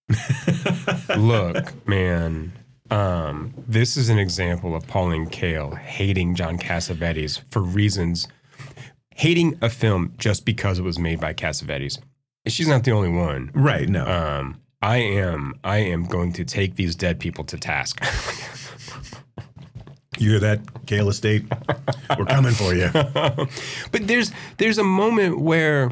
look, 1.17 1.87
man. 1.87 2.53
Um, 2.91 3.53
this 3.67 3.97
is 3.97 4.09
an 4.09 4.19
example 4.19 4.75
of 4.75 4.85
Pauline 4.87 5.27
Kael 5.27 5.75
hating 5.77 6.35
John 6.35 6.57
Cassavetes 6.57 7.41
for 7.49 7.61
reasons, 7.61 8.27
hating 9.15 9.57
a 9.61 9.69
film 9.69 10.13
just 10.17 10.45
because 10.45 10.77
it 10.77 10.83
was 10.83 10.99
made 10.99 11.19
by 11.19 11.33
Cassavetes. 11.33 11.99
She's 12.47 12.67
not 12.67 12.83
the 12.83 12.91
only 12.91 13.09
one, 13.09 13.49
right? 13.55 13.89
No. 13.89 14.05
Um, 14.05 14.61
I 14.81 14.97
am. 14.97 15.55
I 15.63 15.77
am 15.77 16.03
going 16.05 16.33
to 16.33 16.45
take 16.45 16.75
these 16.75 16.95
dead 16.95 17.19
people 17.19 17.43
to 17.45 17.57
task. 17.57 17.99
You 20.17 20.31
hear 20.31 20.39
that, 20.39 20.63
Kael 20.85 21.09
Estate? 21.09 21.43
We're 22.17 22.25
coming 22.25 22.53
for 22.53 22.73
you. 22.73 22.89
but 22.93 24.07
there's 24.07 24.31
there's 24.57 24.77
a 24.77 24.83
moment 24.83 25.39
where, 25.39 25.91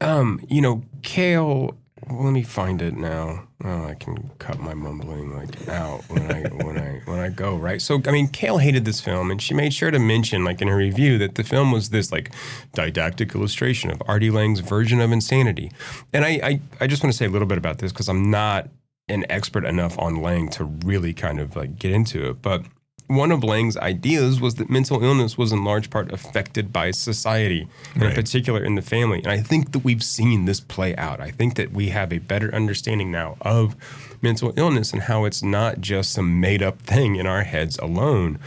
um, 0.00 0.44
you 0.48 0.60
know, 0.60 0.82
Kael. 1.00 1.76
Let 2.10 2.32
me 2.32 2.42
find 2.42 2.82
it 2.82 2.96
now. 2.96 3.48
Oh, 3.64 3.84
I 3.84 3.94
can 3.94 4.30
cut 4.38 4.58
my 4.58 4.74
mumbling 4.74 5.34
like 5.34 5.68
out 5.68 6.02
when 6.08 6.30
I 6.30 6.42
when 6.64 6.78
I 6.78 7.00
when 7.06 7.18
I 7.18 7.30
go 7.30 7.56
right. 7.56 7.80
So 7.80 8.00
I 8.06 8.10
mean, 8.10 8.28
Kael 8.28 8.60
hated 8.60 8.84
this 8.84 9.00
film, 9.00 9.30
and 9.30 9.40
she 9.40 9.54
made 9.54 9.72
sure 9.72 9.90
to 9.90 9.98
mention, 9.98 10.44
like 10.44 10.60
in 10.60 10.68
her 10.68 10.76
review, 10.76 11.16
that 11.18 11.36
the 11.36 11.44
film 11.44 11.72
was 11.72 11.90
this 11.90 12.12
like 12.12 12.32
didactic 12.74 13.34
illustration 13.34 13.90
of 13.90 14.02
R.D. 14.06 14.30
Laing's 14.30 14.60
version 14.60 15.00
of 15.00 15.12
insanity. 15.12 15.70
And 16.12 16.24
I 16.24 16.28
I, 16.42 16.60
I 16.80 16.86
just 16.86 17.02
want 17.02 17.12
to 17.12 17.16
say 17.16 17.24
a 17.24 17.30
little 17.30 17.48
bit 17.48 17.58
about 17.58 17.78
this 17.78 17.90
because 17.90 18.08
I'm 18.08 18.30
not 18.30 18.68
an 19.08 19.24
expert 19.30 19.64
enough 19.64 19.98
on 19.98 20.22
Laing 20.22 20.48
to 20.50 20.64
really 20.64 21.12
kind 21.12 21.40
of 21.40 21.56
like 21.56 21.78
get 21.78 21.92
into 21.92 22.28
it, 22.30 22.42
but 22.42 22.64
one 23.06 23.30
of 23.30 23.44
Laing's 23.44 23.76
ideas 23.76 24.40
was 24.40 24.54
that 24.56 24.70
mental 24.70 25.02
illness 25.02 25.36
was 25.36 25.52
in 25.52 25.64
large 25.64 25.90
part 25.90 26.10
affected 26.12 26.72
by 26.72 26.90
society, 26.90 27.68
and 27.94 28.04
in 28.04 28.12
particular 28.12 28.64
in 28.64 28.74
the 28.74 28.82
family. 28.82 29.18
And 29.18 29.28
I 29.28 29.40
think 29.40 29.72
that 29.72 29.80
we've 29.80 30.02
seen 30.02 30.46
this 30.46 30.60
play 30.60 30.96
out. 30.96 31.20
I 31.20 31.30
think 31.30 31.56
that 31.56 31.72
we 31.72 31.90
have 31.90 32.12
a 32.12 32.18
better 32.18 32.54
understanding 32.54 33.10
now 33.10 33.36
of 33.42 33.76
mental 34.22 34.54
illness 34.56 34.92
and 34.92 35.02
how 35.02 35.24
it's 35.24 35.42
not 35.42 35.80
just 35.80 36.12
some 36.12 36.40
made 36.40 36.62
up 36.62 36.80
thing 36.80 37.16
in 37.16 37.26
our 37.26 37.42
heads 37.42 37.78
alone. 37.78 38.38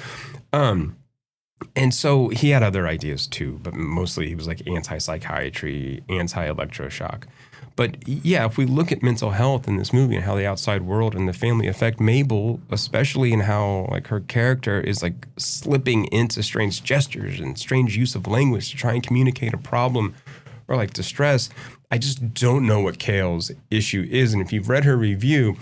Um, 0.52 0.98
and 1.76 1.94
so 1.94 2.30
he 2.30 2.50
had 2.50 2.64
other 2.64 2.88
ideas 2.88 3.28
too, 3.28 3.60
but 3.64 3.74
mostly 3.74 4.28
he 4.28 4.36
was 4.36 4.48
like 4.48 4.68
anti 4.68 4.98
psychiatry, 4.98 6.04
anti 6.10 6.48
electroshock. 6.48 7.24
But 7.78 8.08
yeah, 8.08 8.46
if 8.48 8.58
we 8.58 8.66
look 8.66 8.92
at 8.92 9.04
mental 9.04 9.32
health 9.32 9.68
in 9.68 9.78
this 9.78 9.94
movie 9.94 10.16
and 10.16 10.26
how 10.26 10.36
the 10.36 10.48
outside 10.48 10.82
world 10.82 11.16
and 11.16 11.30
the 11.30 11.34
family 11.34 11.68
affect 11.68 12.00
Mabel, 12.00 12.60
especially 12.72 13.32
in 13.32 13.42
how 13.42 13.88
like 13.92 14.08
her 14.08 14.20
character 14.20 14.82
is 14.82 15.04
like 15.04 15.28
slipping 15.38 16.06
into 16.06 16.42
strange 16.42 16.84
gestures 16.84 17.40
and 17.40 17.58
strange 17.58 17.96
use 17.96 18.16
of 18.16 18.26
language 18.26 18.72
to 18.72 18.78
try 18.78 18.94
and 18.94 19.04
communicate 19.04 19.54
a 19.54 19.60
problem 19.60 20.16
or 20.68 20.76
like 20.76 20.92
distress, 20.92 21.52
I 21.92 22.00
just 22.00 22.34
don't 22.34 22.66
know 22.66 22.82
what 22.82 22.98
Kael's 22.98 23.52
issue 23.70 24.08
is. 24.10 24.34
And 24.34 24.42
if 24.42 24.52
you've 24.52 24.70
read 24.70 24.84
her 24.84 24.98
review, 24.98 25.56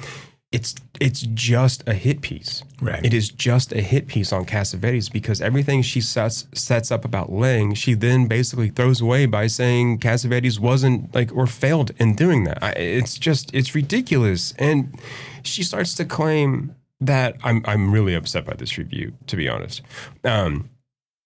it's 0.55 0.73
it's 1.01 1.21
just 1.21 1.83
a 1.85 1.93
hit 1.93 2.21
piece. 2.21 2.63
Right. 2.81 3.05
It 3.05 3.13
is 3.13 3.27
just 3.27 3.73
a 3.73 3.81
hit 3.81 4.07
piece 4.07 4.31
on 4.31 4.45
Cassavetes 4.45 5.11
because 5.11 5.41
everything 5.41 5.81
she 5.81 5.99
sets 5.99 6.47
sets 6.53 6.91
up 6.91 7.03
about 7.03 7.29
Laing, 7.29 7.73
she 7.73 7.93
then 7.93 8.27
basically 8.27 8.69
throws 8.69 9.01
away 9.01 9.25
by 9.25 9.47
saying 9.47 9.99
Cassavetes 9.99 10.57
wasn't 10.57 11.13
like 11.13 11.35
or 11.35 11.45
failed 11.45 11.91
in 11.97 12.15
doing 12.15 12.45
that. 12.45 12.63
I, 12.63 12.71
it's 12.71 13.17
just 13.17 13.53
it's 13.53 13.75
ridiculous, 13.75 14.53
and 14.57 14.97
she 15.43 15.61
starts 15.61 15.93
to 15.95 16.05
claim 16.05 16.73
that 17.01 17.35
I'm 17.43 17.61
I'm 17.65 17.91
really 17.91 18.13
upset 18.15 18.45
by 18.45 18.53
this 18.53 18.77
review, 18.77 19.13
to 19.27 19.35
be 19.35 19.49
honest. 19.49 19.81
Um, 20.23 20.69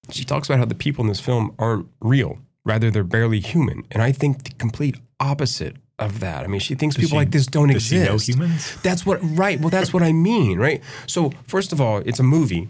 she 0.09 0.23
talks 0.23 0.49
about 0.49 0.57
how 0.57 0.65
the 0.65 0.73
people 0.73 1.03
in 1.03 1.07
this 1.07 1.19
film 1.19 1.53
aren't 1.59 1.87
real, 2.01 2.39
rather 2.65 2.89
they're 2.89 3.03
barely 3.03 3.41
human, 3.41 3.83
and 3.91 4.01
I 4.01 4.11
think 4.11 4.45
the 4.45 4.51
complete 4.55 4.97
opposite 5.19 5.75
of 5.99 6.19
that. 6.21 6.43
I 6.43 6.47
mean, 6.47 6.59
she 6.59 6.75
thinks 6.75 6.95
Does 6.95 7.05
people 7.05 7.15
she- 7.15 7.17
like 7.19 7.31
this 7.31 7.45
don't 7.45 7.69
exist. 7.69 8.27
humans? 8.27 8.75
That's 8.81 9.05
what 9.05 9.19
right. 9.21 9.59
Well, 9.59 9.69
that's 9.69 9.93
what 9.93 10.03
I 10.03 10.11
mean, 10.13 10.57
right? 10.57 10.81
So 11.07 11.31
first 11.47 11.71
of 11.71 11.79
all, 11.81 11.97
it's 12.05 12.19
a 12.19 12.23
movie. 12.23 12.67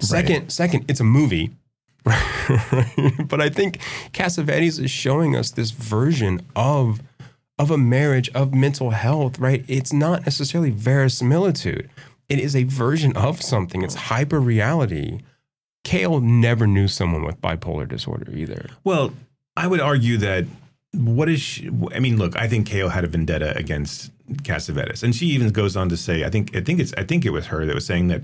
Second, 0.00 0.50
second, 0.50 0.84
it's 0.88 1.00
a 1.00 1.04
movie. 1.04 1.50
but 2.04 3.40
I 3.40 3.48
think 3.48 3.78
Cassavetes 4.12 4.78
is 4.82 4.90
showing 4.90 5.34
us 5.36 5.50
this 5.50 5.70
version 5.70 6.42
of 6.54 7.00
of 7.58 7.70
a 7.70 7.78
marriage 7.78 8.28
of 8.34 8.52
mental 8.52 8.90
health, 8.90 9.38
right? 9.38 9.64
It's 9.68 9.92
not 9.92 10.26
necessarily 10.26 10.70
verisimilitude. 10.70 11.88
It 12.28 12.40
is 12.40 12.56
a 12.56 12.64
version 12.64 13.16
of 13.16 13.40
something. 13.40 13.82
It's 13.82 13.94
hyper 13.94 14.40
reality. 14.40 15.20
Kael 15.84 16.20
never 16.22 16.66
knew 16.66 16.88
someone 16.88 17.24
with 17.24 17.40
bipolar 17.40 17.88
disorder 17.88 18.32
either. 18.34 18.70
Well, 18.82 19.12
I 19.56 19.66
would 19.68 19.80
argue 19.80 20.16
that 20.18 20.46
what 20.94 21.28
is 21.28 21.40
she, 21.40 21.68
I 21.94 22.00
mean, 22.00 22.16
look, 22.18 22.36
I 22.36 22.48
think 22.48 22.68
Kael 22.68 22.90
had 22.90 23.04
a 23.04 23.08
vendetta 23.08 23.56
against 23.56 24.10
Cassavetes, 24.42 25.02
and 25.02 25.14
she 25.14 25.26
even 25.26 25.50
goes 25.50 25.76
on 25.76 25.88
to 25.88 25.96
say, 25.96 26.24
I 26.24 26.30
think, 26.30 26.54
I 26.56 26.60
think 26.60 26.80
it's, 26.80 26.92
I 26.96 27.04
think 27.04 27.24
it 27.24 27.30
was 27.30 27.46
her 27.46 27.66
that 27.66 27.74
was 27.74 27.86
saying 27.86 28.08
that 28.08 28.22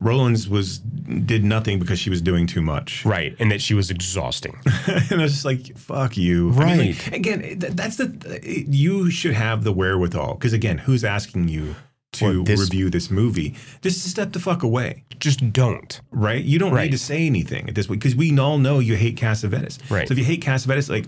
Rowlands 0.00 0.46
was 0.48 0.78
did 0.78 1.42
nothing 1.42 1.78
because 1.78 1.98
she 1.98 2.10
was 2.10 2.20
doing 2.20 2.46
too 2.46 2.60
much, 2.60 3.02
right? 3.06 3.34
And 3.38 3.50
that 3.50 3.62
she 3.62 3.72
was 3.72 3.90
exhausting. 3.90 4.58
and 4.86 5.20
I 5.20 5.22
was 5.22 5.32
just 5.32 5.46
like, 5.46 5.76
"Fuck 5.78 6.18
you!" 6.18 6.52
I 6.52 6.76
mean, 6.76 6.78
like, 6.88 7.06
Right. 7.06 7.12
again, 7.14 7.40
th- 7.40 7.72
that's 7.72 7.96
the 7.96 8.66
you 8.68 9.10
should 9.10 9.32
have 9.32 9.64
the 9.64 9.72
wherewithal 9.72 10.34
because 10.34 10.52
again, 10.52 10.76
who's 10.76 11.02
asking 11.02 11.48
you 11.48 11.76
to 12.12 12.44
this- 12.44 12.60
review 12.60 12.90
this 12.90 13.10
movie? 13.10 13.54
Just 13.80 14.02
step 14.04 14.32
the 14.34 14.38
fuck 14.38 14.62
away. 14.62 15.04
Just 15.18 15.50
don't. 15.50 15.98
Right? 16.10 16.44
You 16.44 16.58
don't 16.58 16.72
Right. 16.74 16.84
need 16.84 16.90
to 16.92 16.98
say 16.98 17.24
anything 17.24 17.66
at 17.66 17.74
this 17.74 17.86
point 17.86 18.00
because 18.00 18.14
we 18.14 18.38
all 18.38 18.58
know 18.58 18.80
you 18.80 18.96
hate 18.96 19.16
Cassavetes. 19.16 19.78
Right. 19.90 20.06
So 20.06 20.12
if 20.12 20.18
you 20.18 20.24
hate 20.26 20.42
Cassavetes, 20.44 20.90
like. 20.90 21.06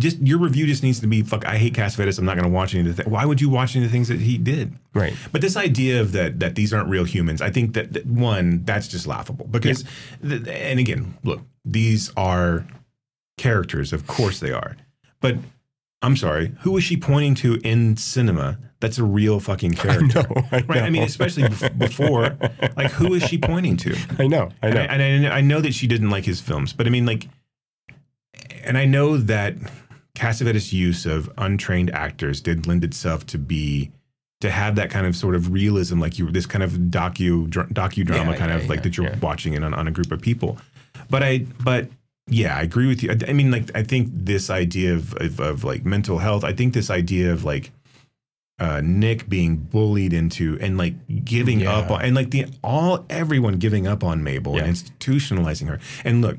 Just 0.00 0.18
your 0.20 0.38
review 0.38 0.66
just 0.66 0.82
needs 0.82 0.98
to 1.00 1.06
be 1.06 1.22
fuck. 1.22 1.46
I 1.46 1.56
hate 1.56 1.74
Cassavetes. 1.74 2.18
I'm 2.18 2.24
not 2.24 2.34
going 2.36 2.48
to 2.48 2.54
watch 2.54 2.74
any 2.74 2.88
of 2.88 2.96
the. 2.96 3.02
Th- 3.04 3.12
Why 3.12 3.24
would 3.24 3.40
you 3.40 3.48
watch 3.48 3.76
any 3.76 3.84
of 3.84 3.90
the 3.90 3.94
things 3.96 4.08
that 4.08 4.18
he 4.20 4.36
did? 4.38 4.74
Right. 4.94 5.14
But 5.30 5.40
this 5.40 5.56
idea 5.56 6.00
of 6.00 6.12
that 6.12 6.40
that 6.40 6.54
these 6.56 6.72
aren't 6.72 6.88
real 6.88 7.04
humans, 7.04 7.40
I 7.40 7.50
think 7.50 7.74
that, 7.74 7.92
that 7.92 8.06
one 8.06 8.64
that's 8.64 8.88
just 8.88 9.06
laughable 9.06 9.46
because, 9.46 9.84
th- 10.26 10.42
and 10.48 10.80
again, 10.80 11.16
look, 11.22 11.42
these 11.64 12.10
are 12.16 12.66
characters, 13.38 13.92
of 13.92 14.06
course 14.06 14.40
they 14.40 14.52
are, 14.52 14.76
but 15.20 15.36
I'm 16.02 16.16
sorry, 16.16 16.52
who 16.60 16.76
is 16.76 16.84
she 16.84 16.96
pointing 16.96 17.34
to 17.36 17.60
in 17.62 17.96
cinema? 17.96 18.58
That's 18.80 18.96
a 18.98 19.04
real 19.04 19.40
fucking 19.40 19.72
character, 19.84 20.24
I 20.50 20.62
right? 20.66 20.82
I 20.84 20.88
mean, 20.90 21.02
especially 21.02 21.42
bef- 21.44 21.78
before, 21.78 22.38
like, 22.76 22.90
who 22.92 23.12
is 23.14 23.22
she 23.22 23.36
pointing 23.36 23.76
to? 23.78 23.94
I 24.18 24.26
know. 24.26 24.48
I 24.62 24.66
And 24.68 24.74
know. 24.74 24.80
I, 24.80 24.84
and 24.84 25.02
I, 25.02 25.06
kn- 25.18 25.32
I 25.32 25.40
know 25.42 25.60
that 25.60 25.74
she 25.74 25.86
didn't 25.86 26.08
like 26.08 26.24
his 26.24 26.40
films, 26.40 26.72
but 26.72 26.86
I 26.86 26.90
mean, 26.90 27.04
like, 27.04 27.28
and 28.64 28.78
I 28.78 28.86
know 28.86 29.16
that 29.18 29.54
Cassavetes' 30.14 30.72
use 30.72 31.06
of 31.06 31.30
untrained 31.38 31.90
actors 31.90 32.40
did 32.40 32.66
lend 32.66 32.84
itself 32.84 33.26
to 33.26 33.38
be 33.38 33.90
to 34.40 34.50
have 34.50 34.74
that 34.76 34.90
kind 34.90 35.06
of 35.06 35.14
sort 35.14 35.34
of 35.34 35.52
realism, 35.52 36.00
like 36.00 36.18
you 36.18 36.30
this 36.30 36.46
kind 36.46 36.62
of 36.62 36.72
docu 36.72 37.48
dr- 37.48 37.68
docudrama 37.68 38.32
Yeah, 38.32 38.36
kind 38.36 38.50
yeah, 38.50 38.56
of 38.56 38.68
like 38.68 38.78
yeah, 38.78 38.82
that 38.82 38.96
you're 38.96 39.16
watching 39.20 39.52
it 39.52 39.62
on, 39.62 39.74
on 39.74 39.86
a 39.86 39.90
group 39.90 40.10
of 40.10 40.20
people. 40.20 40.58
But 41.08 41.22
I, 41.22 41.46
but 41.62 41.88
yeah, 42.26 42.56
I 42.56 42.62
agree 42.62 42.86
with 42.86 43.02
you. 43.02 43.10
I, 43.10 43.30
I 43.30 43.32
mean, 43.32 43.50
like, 43.50 43.70
I 43.74 43.82
think 43.82 44.10
this 44.12 44.50
idea 44.50 44.94
of, 44.94 45.14
of 45.16 45.40
of 45.40 45.64
like 45.64 45.84
mental 45.84 46.18
health. 46.18 46.44
I 46.44 46.52
think 46.52 46.74
this 46.74 46.90
idea 46.90 47.32
of 47.32 47.44
like 47.44 47.70
uh, 48.58 48.80
Nick 48.84 49.28
being 49.28 49.56
bullied 49.56 50.12
into 50.12 50.58
and 50.60 50.76
like 50.76 50.94
giving 51.24 51.66
up 51.66 51.90
on 51.90 52.02
and 52.02 52.14
like 52.14 52.30
the 52.30 52.46
all 52.62 53.06
everyone 53.08 53.54
giving 53.54 53.86
up 53.86 54.04
on 54.04 54.22
Mabel 54.22 54.58
and 54.58 54.66
institutionalizing 54.66 55.66
her. 55.68 55.80
And 56.04 56.22
look, 56.22 56.38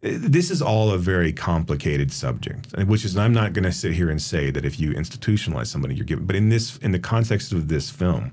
this 0.00 0.50
is 0.50 0.62
all 0.62 0.90
a 0.92 0.98
very 0.98 1.32
complicated 1.32 2.12
subject, 2.12 2.72
which 2.86 3.04
is 3.04 3.16
I'm 3.16 3.32
not 3.32 3.52
going 3.52 3.64
to 3.64 3.72
sit 3.72 3.92
here 3.92 4.10
and 4.10 4.20
say 4.22 4.50
that 4.50 4.64
if 4.64 4.78
you 4.78 4.92
institutionalize 4.92 5.66
somebody, 5.66 5.94
you're 5.94 6.04
giving. 6.04 6.26
But 6.26 6.36
in 6.36 6.48
this, 6.50 6.76
in 6.78 6.92
the 6.92 6.98
context 6.98 7.52
of 7.52 7.68
this 7.68 7.90
film, 7.90 8.32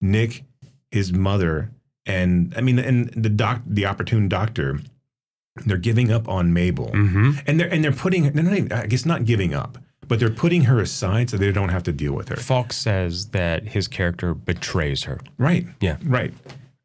Nick, 0.00 0.44
his 0.90 1.12
mother, 1.12 1.70
and 2.06 2.52
I 2.56 2.60
mean, 2.60 2.78
and 2.78 3.08
the 3.10 3.28
doc, 3.30 3.62
the 3.66 3.86
opportune 3.86 4.28
doctor, 4.28 4.80
they're 5.66 5.76
giving 5.78 6.12
up 6.12 6.28
on 6.28 6.52
Mabel, 6.52 6.90
Mm-hmm. 6.92 7.32
and 7.46 7.58
they're 7.60 7.68
and 7.72 7.82
they're 7.82 7.92
putting, 7.92 8.30
they're 8.32 8.44
not 8.44 8.54
even, 8.54 8.72
I 8.72 8.86
guess, 8.86 9.04
not 9.06 9.24
giving 9.24 9.54
up. 9.54 9.78
But 10.06 10.20
they're 10.20 10.30
putting 10.30 10.62
her 10.62 10.80
aside 10.80 11.28
so 11.28 11.36
they 11.36 11.52
don't 11.52 11.68
have 11.68 11.82
to 11.82 11.92
deal 11.92 12.14
with 12.14 12.28
her. 12.30 12.36
Falk 12.36 12.72
says 12.72 13.26
that 13.32 13.64
his 13.68 13.88
character 13.88 14.32
betrays 14.32 15.04
her. 15.04 15.20
Right. 15.36 15.66
Yeah. 15.82 15.98
Right. 16.02 16.32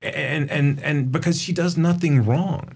And 0.02 0.52
and 0.52 0.82
and 0.84 1.10
because 1.10 1.41
she 1.41 1.54
does 1.54 1.78
nothing 1.78 2.26
wrong. 2.26 2.76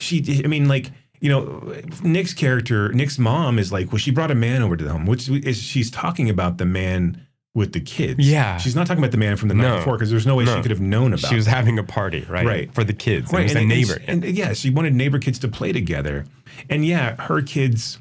She 0.00 0.42
I 0.44 0.48
mean 0.48 0.68
like, 0.68 0.90
you 1.20 1.28
know, 1.28 1.74
Nick's 2.02 2.32
character, 2.34 2.92
Nick's 2.92 3.18
mom 3.18 3.58
is 3.58 3.72
like, 3.72 3.90
well, 3.90 3.98
she 3.98 4.10
brought 4.10 4.30
a 4.30 4.34
man 4.36 4.62
over 4.62 4.76
to 4.76 4.84
the 4.84 4.90
home, 4.90 5.06
which 5.06 5.28
is 5.28 5.60
she's 5.60 5.90
talking 5.90 6.30
about 6.30 6.58
the 6.58 6.64
man 6.66 7.26
with 7.54 7.72
the 7.72 7.80
kids. 7.80 8.20
Yeah. 8.20 8.56
she's 8.58 8.76
not 8.76 8.86
talking 8.86 9.02
about 9.02 9.10
the 9.10 9.16
man 9.18 9.36
from 9.36 9.48
the 9.48 9.54
night 9.54 9.68
No. 9.68 9.76
before 9.78 9.94
because 9.94 10.10
there's 10.10 10.26
no 10.26 10.36
way 10.36 10.44
No. 10.44 10.54
she 10.56 10.62
could 10.62 10.70
have 10.70 10.80
known 10.80 11.12
about. 11.12 11.28
She 11.28 11.34
was 11.34 11.46
that. 11.46 11.56
having 11.56 11.78
a 11.78 11.82
party, 11.82 12.24
right? 12.28 12.46
Right. 12.46 12.72
For 12.74 12.84
the 12.84 12.92
kids. 12.92 13.32
Right, 13.32 13.38
Right. 13.38 13.40
It 13.40 13.44
was 13.44 13.54
a 13.56 13.58
and, 13.58 13.72
and 13.72 13.80
neighbor. 13.80 14.00
she- 14.00 14.06
And, 14.06 14.24
yeah, 14.24 14.52
she 14.52 14.70
wanted 14.70 14.94
neighbor 14.94 15.18
kids 15.18 15.40
to 15.40 15.48
play 15.48 15.72
together, 15.72 16.24
and 16.70 16.84
yeah, 16.86 17.20
her 17.22 17.42
kids. 17.42 17.98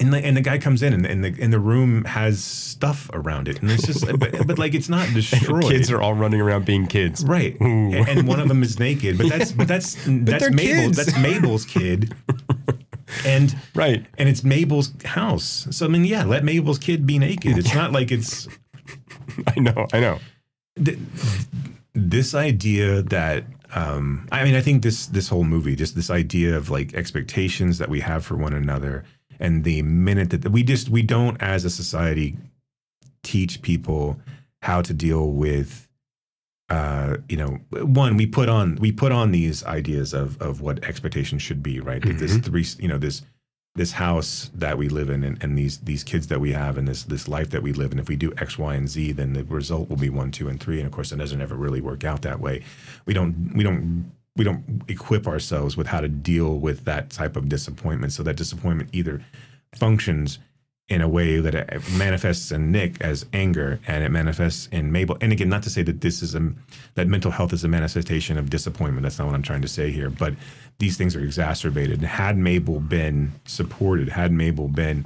And 0.00 0.12
the, 0.12 0.18
and 0.18 0.36
the 0.36 0.42
guy 0.42 0.58
comes 0.58 0.82
in 0.82 0.92
and, 0.92 1.06
and 1.06 1.24
the 1.24 1.34
and 1.42 1.50
the 1.52 1.58
room 1.58 2.04
has 2.04 2.44
stuff 2.44 3.08
around 3.14 3.48
it 3.48 3.62
and 3.62 3.70
it's 3.70 3.86
just 3.86 4.06
but, 4.18 4.46
but 4.46 4.58
like 4.58 4.74
it's 4.74 4.88
not 4.90 5.08
destroyed. 5.14 5.64
kids 5.64 5.90
are 5.90 6.00
all 6.02 6.12
running 6.14 6.40
around 6.42 6.66
being 6.66 6.86
kids. 6.86 7.24
right, 7.24 7.56
Ooh. 7.62 7.92
and 7.94 8.28
one 8.28 8.38
of 8.38 8.48
them 8.48 8.62
is 8.62 8.78
naked. 8.78 9.16
But 9.16 9.28
that's 9.30 9.50
but 9.52 9.66
that's 9.66 9.94
that's 10.06 10.42
they're 10.42 10.50
Mabel. 10.50 10.82
kids. 10.84 10.96
That's 10.98 11.18
Mabel's 11.18 11.64
kid. 11.64 12.14
And 13.24 13.56
right, 13.74 14.04
and 14.18 14.28
it's 14.28 14.44
Mabel's 14.44 14.92
house. 15.04 15.66
So 15.70 15.86
I 15.86 15.88
mean, 15.88 16.04
yeah, 16.04 16.24
let 16.24 16.44
Mabel's 16.44 16.78
kid 16.78 17.06
be 17.06 17.18
naked. 17.18 17.56
It's 17.56 17.74
not 17.74 17.90
like 17.90 18.12
it's 18.12 18.46
I 19.56 19.60
know, 19.60 19.86
I 19.92 20.00
know. 20.00 20.18
th- 20.84 20.98
this 21.94 22.34
idea 22.34 23.02
that 23.02 23.44
um 23.74 24.26
i 24.32 24.44
mean 24.44 24.54
i 24.54 24.60
think 24.60 24.82
this 24.82 25.06
this 25.06 25.28
whole 25.28 25.44
movie 25.44 25.74
just 25.76 25.94
this 25.94 26.08
idea 26.10 26.56
of 26.56 26.70
like 26.70 26.94
expectations 26.94 27.76
that 27.78 27.88
we 27.88 28.00
have 28.00 28.24
for 28.24 28.36
one 28.36 28.52
another 28.54 29.04
and 29.40 29.64
the 29.64 29.82
minute 29.82 30.30
that 30.30 30.50
we 30.50 30.62
just 30.62 30.88
we 30.88 31.02
don't 31.02 31.40
as 31.40 31.64
a 31.64 31.70
society 31.70 32.36
teach 33.22 33.62
people 33.62 34.18
how 34.62 34.82
to 34.82 34.94
deal 34.94 35.32
with 35.32 35.88
uh 36.70 37.16
you 37.28 37.36
know 37.36 37.58
one 37.84 38.16
we 38.16 38.26
put 38.26 38.48
on 38.48 38.76
we 38.76 38.92
put 38.92 39.12
on 39.12 39.32
these 39.32 39.64
ideas 39.64 40.12
of 40.12 40.40
of 40.42 40.60
what 40.60 40.82
expectations 40.84 41.42
should 41.42 41.62
be 41.62 41.80
right? 41.80 42.02
This 42.02 42.36
three 42.38 42.66
you 42.78 42.88
know 42.88 42.98
this 42.98 43.22
this 43.78 43.92
house 43.92 44.50
that 44.54 44.76
we 44.76 44.88
live 44.88 45.08
in 45.08 45.22
and, 45.22 45.42
and 45.42 45.56
these 45.56 45.78
these 45.78 46.02
kids 46.02 46.26
that 46.26 46.40
we 46.40 46.52
have 46.52 46.76
and 46.76 46.88
this 46.88 47.04
this 47.04 47.28
life 47.28 47.50
that 47.50 47.62
we 47.62 47.72
live 47.72 47.92
in 47.92 47.98
if 47.98 48.08
we 48.08 48.16
do 48.16 48.32
x 48.36 48.58
y 48.58 48.74
and 48.74 48.88
z 48.88 49.12
then 49.12 49.32
the 49.32 49.44
result 49.44 49.88
will 49.88 49.96
be 49.96 50.10
one 50.10 50.30
two 50.30 50.48
and 50.48 50.60
three. 50.60 50.78
And 50.78 50.86
of 50.86 50.92
course 50.92 51.12
it 51.12 51.16
doesn't 51.16 51.40
ever 51.40 51.54
really 51.54 51.80
work 51.80 52.04
out 52.04 52.22
that 52.22 52.40
way. 52.40 52.64
We 53.06 53.14
don't 53.14 53.52
we 53.54 53.62
don't 53.62 54.12
we 54.38 54.44
don't 54.44 54.82
equip 54.88 55.26
ourselves 55.26 55.76
with 55.76 55.88
how 55.88 56.00
to 56.00 56.08
deal 56.08 56.58
with 56.58 56.84
that 56.84 57.10
type 57.10 57.36
of 57.36 57.48
disappointment 57.48 58.12
so 58.12 58.22
that 58.22 58.36
disappointment 58.36 58.88
either 58.92 59.20
functions 59.74 60.38
in 60.88 61.02
a 61.02 61.08
way 61.08 61.38
that 61.38 61.54
it 61.54 61.82
manifests 61.98 62.50
in 62.50 62.72
Nick 62.72 62.98
as 63.02 63.26
anger 63.34 63.78
and 63.86 64.02
it 64.02 64.10
manifests 64.10 64.68
in 64.68 64.90
Mabel. 64.90 65.18
And 65.20 65.32
again, 65.32 65.50
not 65.50 65.62
to 65.64 65.70
say 65.70 65.82
that 65.82 66.00
this 66.00 66.22
is 66.22 66.34
a 66.34 66.52
that 66.94 67.08
mental 67.08 67.30
health 67.30 67.52
is 67.52 67.62
a 67.62 67.68
manifestation 67.68 68.38
of 68.38 68.48
disappointment. 68.48 69.02
That's 69.02 69.18
not 69.18 69.26
what 69.26 69.34
I'm 69.34 69.42
trying 69.42 69.60
to 69.62 69.68
say 69.68 69.90
here. 69.90 70.08
But 70.08 70.34
these 70.78 70.96
things 70.96 71.14
are 71.14 71.20
exacerbated. 71.20 72.00
Had 72.00 72.38
Mabel 72.38 72.80
been 72.80 73.32
supported, 73.44 74.08
had 74.08 74.32
Mabel 74.32 74.68
been 74.68 75.04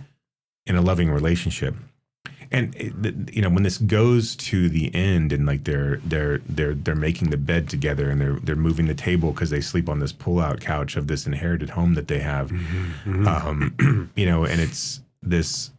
in 0.66 0.76
a 0.76 0.82
loving 0.82 1.10
relationship, 1.10 1.74
and 2.52 3.30
you 3.32 3.42
know 3.42 3.48
when 3.48 3.62
this 3.62 3.78
goes 3.78 4.36
to 4.36 4.68
the 4.68 4.94
end 4.94 5.32
and 5.32 5.46
like 5.46 5.64
they're 5.64 5.96
they're 6.04 6.38
they're 6.48 6.74
they're 6.74 6.94
making 6.94 7.30
the 7.30 7.36
bed 7.36 7.68
together 7.68 8.10
and 8.10 8.20
they're 8.20 8.38
they're 8.42 8.56
moving 8.56 8.86
the 8.86 8.94
table 8.94 9.32
because 9.32 9.50
they 9.50 9.60
sleep 9.60 9.88
on 9.88 9.98
this 9.98 10.12
pull-out 10.12 10.60
couch 10.60 10.96
of 10.96 11.06
this 11.06 11.26
inherited 11.26 11.70
home 11.70 11.94
that 11.94 12.08
they 12.08 12.20
have. 12.20 12.50
Um 13.06 14.10
you 14.16 14.26
know 14.26 14.44
and 14.44 14.60
it's 14.60 15.00
this 15.22 15.70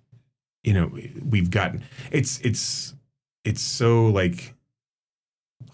you 0.64 0.74
know 0.74 0.92
we've 1.30 1.52
gotten 1.52 1.84
it's 2.12 2.40
it's 2.40 2.94
it's 3.44 3.62
so 3.62 4.06
like 4.08 4.54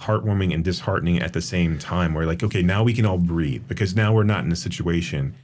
heartwarming 0.02 0.54
and 0.54 0.64
disheartening 0.64 1.20
at 1.20 1.34
the 1.34 1.42
same 1.42 1.78
time 1.78 2.14
where 2.14 2.26
like 2.26 2.44
okay 2.44 2.62
now 2.62 2.84
we 2.84 2.94
can 2.94 3.06
all 3.06 3.18
breathe 3.18 3.64
because 3.68 3.96
now 3.96 4.14
we're 4.14 4.24
not 4.24 4.44
in 4.44 4.52
a 4.52 4.56
situation 4.56 5.36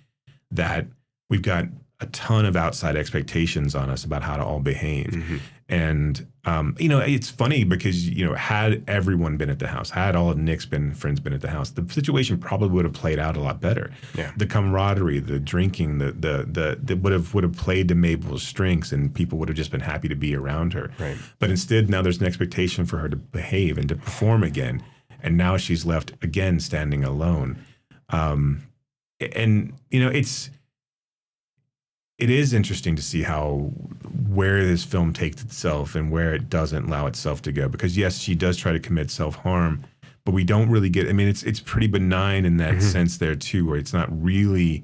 that 0.52 0.86
we've 1.30 1.42
got 1.42 1.66
a 2.06 2.10
ton 2.12 2.46
of 2.46 2.56
outside 2.56 2.96
expectations 2.96 3.76
on 3.76 3.90
us 3.90 4.04
about 4.04 4.22
how 4.24 4.38
to 4.38 4.44
all 4.44 4.60
behave. 4.60 5.42
And 5.68 6.28
um, 6.46 6.76
you 6.80 6.88
know 6.88 7.00
it's 7.00 7.32
funny 7.32 7.64
because 7.64 8.08
you 8.08 8.24
know 8.24 8.36
had 8.36 8.84
everyone 8.88 9.36
been 9.36 9.50
at 9.50 9.58
the 9.58 9.68
house 9.68 9.90
had 9.90 10.16
all 10.16 10.30
of 10.30 10.38
nick's 10.38 10.68
been 10.68 10.94
friends 10.94 11.20
been 11.20 11.34
at 11.34 11.42
the 11.42 11.50
house 11.50 11.72
the 11.72 11.92
situation 11.92 12.38
probably 12.38 12.70
would 12.70 12.86
have 12.86 12.94
played 12.94 13.18
out 13.18 13.36
a 13.36 13.40
lot 13.40 13.62
better. 13.62 13.92
Yeah. 14.16 14.32
the 14.38 14.46
camaraderie 14.46 15.18
the 15.18 15.40
drinking 15.40 15.98
the 15.98 16.12
the 16.12 16.46
the, 16.58 16.80
the 16.84 16.96
would 16.96 17.14
have 17.14 17.34
would 17.34 17.44
have 17.44 17.58
played 17.58 17.88
to 17.88 17.96
mabel's 17.96 18.44
strengths 18.44 18.92
and 18.92 19.12
people 19.12 19.40
would 19.40 19.50
have 19.50 19.58
just 19.58 19.72
been 19.72 19.82
happy 19.82 20.08
to 20.08 20.16
be 20.16 20.36
around 20.36 20.74
her. 20.74 20.92
Right. 21.00 21.18
but 21.40 21.50
instead 21.50 21.90
now 21.90 22.04
there's 22.04 22.20
an 22.20 22.28
expectation 22.28 22.86
for 22.86 23.00
her 23.00 23.10
to 23.10 23.16
behave 23.16 23.80
and 23.80 23.90
to 23.90 23.96
perform 23.96 24.44
again. 24.44 24.84
And 25.24 25.36
now 25.36 25.58
she's 25.58 25.84
left 25.84 26.12
again 26.22 26.60
standing 26.60 27.04
alone. 27.04 27.58
Um 28.10 28.68
and 29.20 29.74
you 29.90 30.00
know 30.04 30.12
it's 30.12 30.52
it 32.18 32.30
is 32.30 32.54
interesting 32.54 32.96
to 32.96 33.02
see 33.02 33.24
how 33.24 33.72
where 34.30 34.66
this 34.66 34.84
film 34.84 35.14
takes 35.14 35.42
itself 35.42 35.96
and 35.96 36.12
where 36.12 36.34
it 36.34 36.50
doesn't 36.50 36.86
allow 36.86 37.08
itself 37.08 37.42
to 37.42 37.52
go 37.52 37.68
because 37.68 37.98
yes 37.98 38.18
she 38.20 38.36
does 38.36 38.58
try 38.58 38.72
to 38.72 38.80
commit 38.80 39.10
self-harm 39.10 39.84
but 40.24 40.34
we 40.34 40.44
don't 40.44 40.70
really 40.70 40.90
get 40.90 41.08
i 41.08 41.14
mean 41.14 41.28
it's 41.28 41.44
it's 41.44 41.60
pretty 41.60 41.88
benign 41.88 42.46
in 42.46 42.58
that 42.58 42.82
sense 42.82 43.18
there 43.18 43.36
too 43.36 43.66
where 43.66 43.78
it's 43.78 43.94
not 43.94 44.08
really 44.24 44.84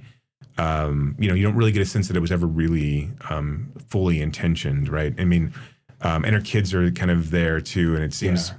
um 0.57 1.15
you 1.17 1.27
know 1.27 1.33
you 1.33 1.43
don't 1.43 1.55
really 1.55 1.71
get 1.71 1.81
a 1.81 1.85
sense 1.85 2.07
that 2.07 2.17
it 2.17 2.19
was 2.19 2.31
ever 2.31 2.45
really 2.45 3.09
um 3.29 3.71
fully 3.87 4.21
intentioned 4.21 4.89
right? 4.89 5.13
I 5.17 5.25
mean 5.25 5.53
um 6.01 6.25
and 6.25 6.35
her 6.35 6.41
kids 6.41 6.73
are 6.73 6.91
kind 6.91 7.11
of 7.11 7.31
there 7.31 7.61
too 7.61 7.95
and 7.95 8.03
it 8.03 8.13
seems 8.13 8.51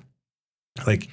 like 0.87 1.09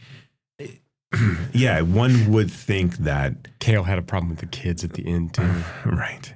yeah 1.53 1.81
one 1.81 2.31
would 2.31 2.49
think 2.49 2.98
that 2.98 3.60
Kael 3.60 3.86
had 3.86 3.99
a 3.99 4.02
problem 4.02 4.30
with 4.30 4.40
the 4.40 4.45
kids 4.45 4.84
at 4.84 4.94
the 4.94 5.06
end 5.06 5.34
too. 5.34 5.52
right 5.86 6.34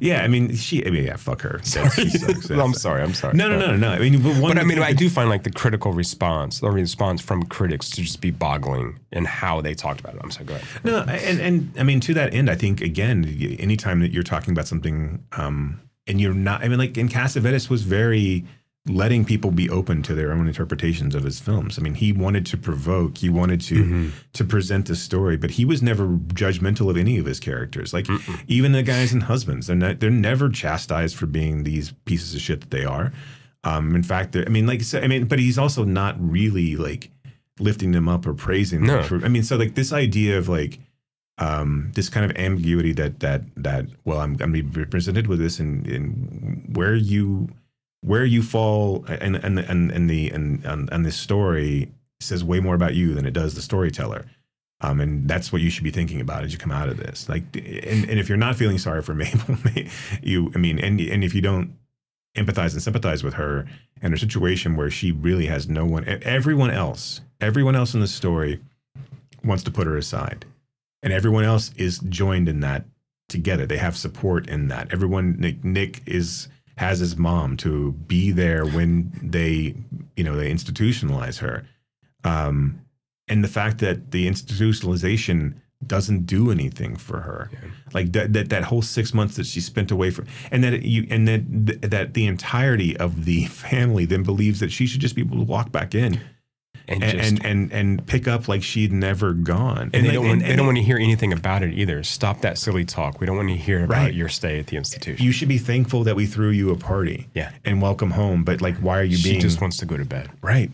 yeah 0.00 0.22
i 0.22 0.28
mean 0.28 0.54
she 0.54 0.84
i 0.86 0.90
mean 0.90 1.04
yeah 1.04 1.16
fuck 1.16 1.42
her 1.42 1.60
Sorry. 1.62 1.88
Sucks. 1.90 2.50
I'm 2.50 2.74
sorry. 2.74 3.02
I'm 3.02 3.14
sorry. 3.14 3.36
No, 3.36 3.48
no, 3.48 3.58
no, 3.58 3.66
no. 3.68 3.76
no. 3.76 3.90
I 3.90 3.98
mean, 3.98 4.22
but 4.22 4.36
one 4.40 4.54
But 4.54 4.58
I 4.58 4.64
mean, 4.64 4.78
I 4.78 4.92
do 4.92 5.08
find 5.10 5.28
like 5.28 5.42
the 5.42 5.50
critical 5.50 5.92
response, 5.92 6.60
the 6.60 6.70
response 6.70 7.20
from 7.20 7.42
critics 7.44 7.90
to 7.90 8.02
just 8.02 8.20
be 8.20 8.30
boggling 8.30 8.98
in 9.12 9.24
how 9.24 9.60
they 9.60 9.74
talked 9.74 10.00
about 10.00 10.14
it. 10.14 10.20
I'm 10.22 10.30
sorry. 10.30 10.46
Go 10.46 10.54
ahead. 10.54 10.84
No, 10.84 11.00
and 11.00 11.40
and 11.40 11.74
I 11.78 11.82
mean 11.82 12.00
to 12.00 12.14
that 12.14 12.32
end, 12.34 12.48
I 12.50 12.54
think 12.54 12.80
again, 12.80 13.24
anytime 13.58 14.00
that 14.00 14.12
you're 14.12 14.22
talking 14.22 14.52
about 14.52 14.66
something, 14.66 15.24
um, 15.32 15.80
and 16.06 16.20
you're 16.20 16.34
not, 16.34 16.62
I 16.62 16.68
mean, 16.68 16.78
like 16.78 16.96
in 16.96 17.08
Cassavetes 17.08 17.68
was 17.68 17.82
very 17.82 18.44
letting 18.88 19.24
people 19.24 19.50
be 19.50 19.68
open 19.68 20.02
to 20.04 20.14
their 20.14 20.32
own 20.32 20.46
interpretations 20.46 21.14
of 21.14 21.24
his 21.24 21.40
films. 21.40 21.78
I 21.78 21.82
mean, 21.82 21.94
he 21.94 22.12
wanted 22.12 22.46
to 22.46 22.56
provoke, 22.56 23.18
he 23.18 23.28
wanted 23.28 23.60
to 23.62 23.74
Mm-hmm. 23.76 24.08
to 24.34 24.44
present 24.44 24.88
a 24.90 24.94
story, 24.96 25.36
but 25.36 25.50
he 25.50 25.64
was 25.64 25.82
never 25.82 26.06
judgmental 26.06 26.88
of 26.88 26.96
any 26.96 27.18
of 27.18 27.26
his 27.26 27.40
characters. 27.40 27.92
Like 27.92 28.06
even 28.46 28.72
the 28.72 28.82
guys 28.82 29.12
and 29.12 29.24
husbands, 29.24 29.66
they're 29.66 29.76
not, 29.76 30.00
they're 30.00 30.10
never 30.10 30.48
chastised 30.48 31.16
for 31.16 31.26
being 31.26 31.64
these 31.64 31.92
pieces 32.04 32.34
of 32.34 32.40
shit 32.40 32.60
that 32.60 32.70
they 32.70 32.84
are. 32.84 33.12
Um, 33.64 33.96
in 33.96 34.02
fact, 34.04 34.36
I 34.36 34.48
mean, 34.48 34.66
like 34.66 34.82
I 34.94 35.00
I 35.00 35.06
mean, 35.08 35.24
but 35.26 35.40
he's 35.40 35.58
also 35.58 35.82
not 35.84 36.14
really 36.20 36.76
like 36.76 37.10
lifting 37.58 37.90
them 37.92 38.08
up 38.08 38.24
or 38.26 38.34
praising 38.34 38.86
them. 38.86 38.96
No. 38.98 39.02
For, 39.02 39.24
I 39.24 39.28
mean, 39.28 39.42
so 39.42 39.56
like 39.56 39.74
this 39.74 39.92
idea 39.92 40.38
of 40.38 40.48
like 40.48 40.78
um, 41.38 41.90
this 41.94 42.08
kind 42.08 42.24
of 42.30 42.36
ambiguity 42.36 42.92
that 42.92 43.18
that 43.20 43.42
that 43.56 43.86
well, 44.04 44.20
I'm 44.20 44.36
I'm 44.40 44.52
being 44.52 44.70
represented 44.70 45.26
with 45.26 45.40
this, 45.40 45.58
and 45.58 45.86
and 45.86 46.76
where 46.76 46.94
you 46.94 47.48
where 48.06 48.24
you 48.24 48.40
fall, 48.40 49.04
and 49.08 49.34
and 49.34 49.58
and 49.58 49.90
and 49.90 50.08
the 50.08 50.30
and 50.30 50.64
and, 50.64 50.88
and 50.92 51.04
this 51.04 51.16
story 51.16 51.90
says 52.20 52.44
way 52.44 52.60
more 52.60 52.76
about 52.76 52.94
you 52.94 53.14
than 53.14 53.26
it 53.26 53.32
does 53.32 53.54
the 53.54 53.60
storyteller. 53.60 54.24
Um, 54.80 55.00
and 55.00 55.28
that's 55.28 55.52
what 55.52 55.60
you 55.60 55.70
should 55.70 55.82
be 55.82 55.90
thinking 55.90 56.20
about 56.20 56.44
as 56.44 56.52
you 56.52 56.58
come 56.58 56.70
out 56.70 56.88
of 56.88 56.98
this. 56.98 57.28
Like, 57.28 57.42
and, 57.54 58.08
and 58.08 58.20
if 58.20 58.28
you're 58.28 58.38
not 58.38 58.54
feeling 58.54 58.78
sorry 58.78 59.02
for 59.02 59.14
Mabel, 59.14 59.56
you, 60.22 60.52
I 60.54 60.58
mean, 60.58 60.78
and 60.78 61.00
and 61.00 61.24
if 61.24 61.34
you 61.34 61.40
don't 61.40 61.74
empathize 62.36 62.74
and 62.74 62.82
sympathize 62.82 63.24
with 63.24 63.34
her 63.34 63.66
and 64.00 64.12
her 64.12 64.18
situation 64.18 64.76
where 64.76 64.90
she 64.90 65.10
really 65.10 65.46
has 65.46 65.68
no 65.68 65.84
one, 65.84 66.04
everyone 66.22 66.70
else, 66.70 67.22
everyone 67.40 67.74
else 67.74 67.92
in 67.92 68.00
the 68.00 68.06
story 68.06 68.60
wants 69.42 69.64
to 69.64 69.72
put 69.72 69.88
her 69.88 69.96
aside, 69.96 70.44
and 71.02 71.12
everyone 71.12 71.42
else 71.42 71.72
is 71.76 71.98
joined 71.98 72.48
in 72.48 72.60
that 72.60 72.84
together. 73.28 73.66
They 73.66 73.78
have 73.78 73.96
support 73.96 74.48
in 74.48 74.68
that. 74.68 74.92
Everyone, 74.92 75.40
Nick, 75.40 75.64
Nick 75.64 76.02
is 76.06 76.46
has 76.76 76.98
his 76.98 77.16
mom 77.16 77.56
to 77.56 77.92
be 77.92 78.30
there 78.30 78.66
when 78.66 79.10
they, 79.22 79.74
you 80.16 80.24
know, 80.24 80.36
they 80.36 80.52
institutionalize 80.52 81.38
her. 81.38 81.66
Um, 82.24 82.82
and 83.28 83.42
the 83.42 83.48
fact 83.48 83.78
that 83.78 84.10
the 84.10 84.28
institutionalization 84.28 85.54
doesn't 85.86 86.26
do 86.26 86.50
anything 86.50 86.96
for 86.96 87.20
her, 87.20 87.50
like 87.92 88.12
that, 88.12 88.32
that 88.32 88.48
that 88.50 88.64
whole 88.64 88.82
six 88.82 89.12
months 89.12 89.36
that 89.36 89.46
she 89.46 89.60
spent 89.60 89.90
away 89.90 90.10
from, 90.10 90.26
and 90.50 90.64
that 90.64 90.82
you 90.82 91.06
and 91.10 91.28
that 91.28 91.90
that 91.90 92.14
the 92.14 92.26
entirety 92.26 92.96
of 92.96 93.24
the 93.24 93.44
family 93.46 94.04
then 94.04 94.22
believes 94.22 94.60
that 94.60 94.72
she 94.72 94.86
should 94.86 95.00
just 95.00 95.14
be 95.14 95.22
able 95.22 95.36
to 95.38 95.44
walk 95.44 95.72
back 95.72 95.94
in. 95.94 96.20
And 96.88 97.02
And, 97.02 97.18
just- 97.18 97.30
and, 97.32 97.44
and 97.44 97.72
and 97.72 98.06
pick 98.06 98.28
up 98.28 98.46
like 98.46 98.62
she'd 98.62 98.92
never 98.92 99.32
gone, 99.32 99.90
And, 99.92 100.04
they 100.04 100.08
like- 100.08 100.12
don't 100.14 100.28
want, 100.28 100.42
and- 100.42 100.50
they 100.50 100.56
don't 100.56 100.66
want 100.66 100.78
to 100.78 100.84
hear 100.84 100.98
anything 100.98 101.32
about 101.32 101.62
it 101.64 101.74
either. 101.74 102.02
Stop 102.04 102.42
that 102.42 102.58
silly 102.58 102.84
talk. 102.84 103.20
We 103.20 103.26
don't 103.26 103.36
want 103.36 103.48
to 103.48 103.56
hear 103.56 103.82
about 103.84 103.96
Right. 104.04 104.14
your 104.14 104.28
stay 104.28 104.60
at 104.60 104.68
the 104.68 104.76
institution. 104.76 105.24
you 105.24 105.32
should 105.32 105.48
be 105.48 105.58
thankful 105.58 106.04
that 106.04 106.14
we 106.14 106.26
threw 106.26 106.50
you 106.50 106.70
a 106.70 106.76
party, 106.76 107.26
Yeah. 107.34 107.50
and 107.64 107.82
welcome 107.82 108.12
home. 108.12 108.44
But 108.44 108.60
like, 108.62 108.76
why 108.76 108.98
are 109.00 109.04
you 109.04 109.16
she 109.16 109.24
being 109.30 109.34
She 109.36 109.40
just 109.42 109.60
wants 109.60 109.78
to 109.78 109.86
go 109.86 109.96
to 109.96 110.04
bed. 110.04 110.28
Right. 110.42 110.70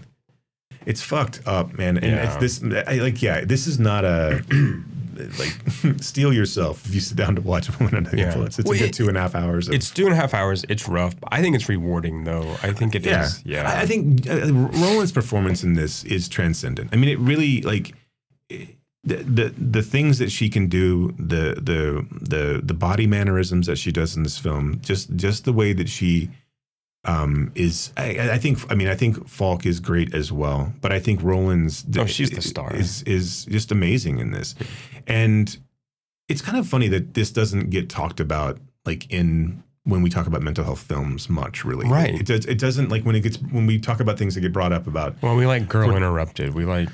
It's 0.85 1.01
fucked 1.01 1.41
up, 1.47 1.79
man. 1.79 1.97
And 1.97 2.07
Yeah. 2.13 2.25
it's 2.39 2.61
this 2.61 2.85
I, 2.89 2.97
like 2.97 3.23
yeah, 3.23 3.45
this 3.45 3.67
is 3.67 3.79
not 3.79 4.05
a 4.05 4.43
like 5.39 6.01
steal 6.03 6.33
yourself 6.33 6.85
if 6.87 6.95
you 6.95 7.01
sit 7.01 7.17
down 7.17 7.35
to 7.37 7.41
watch 7.43 7.69
a 7.69 7.73
woman 7.79 7.95
under 7.97 8.11
the 8.11 8.19
Yeah. 8.19 8.27
influence. 8.27 8.59
It's 8.59 8.67
Well, 8.69 8.77
a 8.77 8.79
good 8.79 8.89
it- 8.91 8.95
two 8.95 9.09
and 9.09 9.17
a 9.17 9.21
half 9.21 9.35
hours. 9.35 9.69
Of, 9.69 9.75
It's 9.75 9.91
two 9.91 10.05
and 10.05 10.13
a 10.13 10.17
half 10.17 10.35
hours. 10.35 10.65
It's 10.69 10.89
rough. 10.89 11.15
I 11.31 11.41
think 11.43 11.55
it's 11.57 11.69
rewarding, 11.69 12.25
though. 12.25 12.57
I 12.63 12.73
think 12.73 12.95
it 12.95 13.07
is. 13.07 13.43
yeah, 13.45 13.63
Yeah. 13.63 13.71
I, 13.71 13.83
I 13.83 13.87
think 13.87 14.29
uh, 14.29 14.53
Rowlands' 14.53 15.13
performance 15.13 15.63
in 15.63 15.75
this 15.75 16.05
is 16.05 16.29
transcendent. 16.29 16.91
I 16.93 16.97
mean, 16.97 17.09
it 17.11 17.19
really 17.19 17.63
like 17.63 17.95
the, 19.05 19.17
the 19.17 19.55
the 19.59 19.83
things 19.83 20.19
that 20.19 20.31
she 20.31 20.49
can 20.49 20.69
do, 20.69 21.13
the 21.19 21.55
the 21.61 22.07
the 22.21 22.61
the 22.63 22.75
body 22.75 23.07
mannerisms 23.07 23.67
that 23.67 23.77
she 23.77 23.91
does 23.91 24.17
in 24.17 24.23
this 24.23 24.39
film, 24.39 24.81
just 24.81 25.15
just 25.17 25.45
the 25.45 25.53
way 25.53 25.73
that 25.73 25.89
she 25.89 26.31
um 27.05 27.51
is 27.57 27.91
I, 27.97 28.31
I 28.31 28.39
think 28.39 28.61
I 28.71 28.77
mean 28.77 28.87
I 28.87 28.95
think 28.95 29.27
Falk 29.29 29.67
is 29.67 29.81
great 29.81 30.15
as 30.15 30.31
well, 30.31 30.73
but 30.81 30.93
I 30.93 31.01
think 31.01 31.21
Rowlands 31.21 31.85
Oh, 31.99 32.07
she's 32.07 32.31
the 32.31 32.41
star. 32.43 32.77
is 32.77 33.03
is 33.03 33.45
just 33.47 33.73
amazing 33.73 34.21
in 34.21 34.31
this. 34.31 34.55
And 35.07 35.57
it's 36.29 36.41
kind 36.41 36.59
of 36.59 36.67
funny 36.67 36.89
that 36.89 37.15
this 37.15 37.31
doesn't 37.31 37.71
get 37.71 37.89
talked 37.89 38.21
about 38.21 38.59
like 38.85 39.11
in 39.13 39.63
when 39.85 40.03
we 40.03 40.09
talk 40.11 40.27
about 40.27 40.43
mental 40.43 40.65
health 40.65 40.81
films 40.83 41.29
much 41.29 41.65
really. 41.65 41.89
Right. 41.89 42.15
It, 42.15 42.27
does, 42.27 42.47
it 42.47 42.59
doesn't 42.59 42.89
like 42.89 43.05
when 43.05 43.17
it 43.17 43.21
gets 43.21 43.37
when 43.39 43.67
we 43.67 43.79
talk 43.79 44.01
about 44.01 44.19
things 44.19 44.35
that 44.35 44.41
get 44.41 44.53
brought 44.53 44.73
up 44.73 44.87
about 44.87 45.21
well, 45.23 45.37
we 45.37 45.47
like 45.47 45.69
Girl 45.69 45.95
Interrupted. 45.97 46.55
We 46.55 46.65
like. 46.65 46.89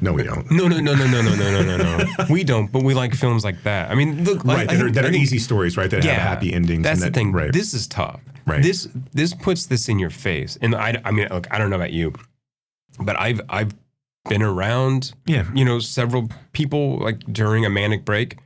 no 0.00 0.12
we 0.12 0.24
don't. 0.24 0.50
No, 0.50 0.66
no, 0.66 0.80
no, 0.80 0.94
no, 0.94 1.06
no, 1.06 1.22
no, 1.22 1.34
no, 1.34 1.62
no, 1.62 1.76
no, 1.76 1.96
no. 1.98 2.04
We 2.28 2.42
don't, 2.44 2.70
but 2.72 2.82
we 2.82 2.94
like 2.94 3.14
films 3.14 3.44
like 3.44 3.62
that. 3.62 3.90
I 3.90 3.94
mean, 3.94 4.24
look, 4.24 4.44
Right, 4.44 4.68
I 4.68 4.74
that 4.74 4.84
are, 4.84 4.90
that 4.90 5.04
I 5.04 5.08
are 5.08 5.12
easy 5.12 5.38
stories, 5.38 5.76
right? 5.76 5.90
That 5.90 6.02
have 6.04 6.16
happy 6.16 6.52
endings. 6.52 6.82
That's 6.82 7.00
and 7.00 7.02
the 7.02 7.10
that, 7.10 7.14
thing. 7.14 7.32
right? 7.32 7.52
This 7.52 7.74
is 7.74 7.86
tough. 7.86 8.20
Right. 8.44 8.62
This 8.62 8.88
this 9.12 9.34
puts 9.34 9.66
this 9.66 9.88
in 9.88 10.00
your 10.00 10.10
face, 10.10 10.58
and 10.60 10.74
I, 10.74 11.00
I 11.04 11.12
mean, 11.12 11.28
look, 11.30 11.46
I 11.52 11.58
don't 11.58 11.70
know 11.70 11.76
about 11.76 11.92
you, 11.92 12.12
but 12.98 13.18
I've 13.18 13.40
I've 13.48 13.72
been 14.28 14.42
around, 14.42 15.12
Yeah. 15.26 15.44
you 15.54 15.64
know, 15.64 15.78
several 15.78 16.28
people 16.52 16.98
like 16.98 17.20
during 17.32 17.64
a 17.64 17.70
manic 17.70 18.04
break. 18.04 18.38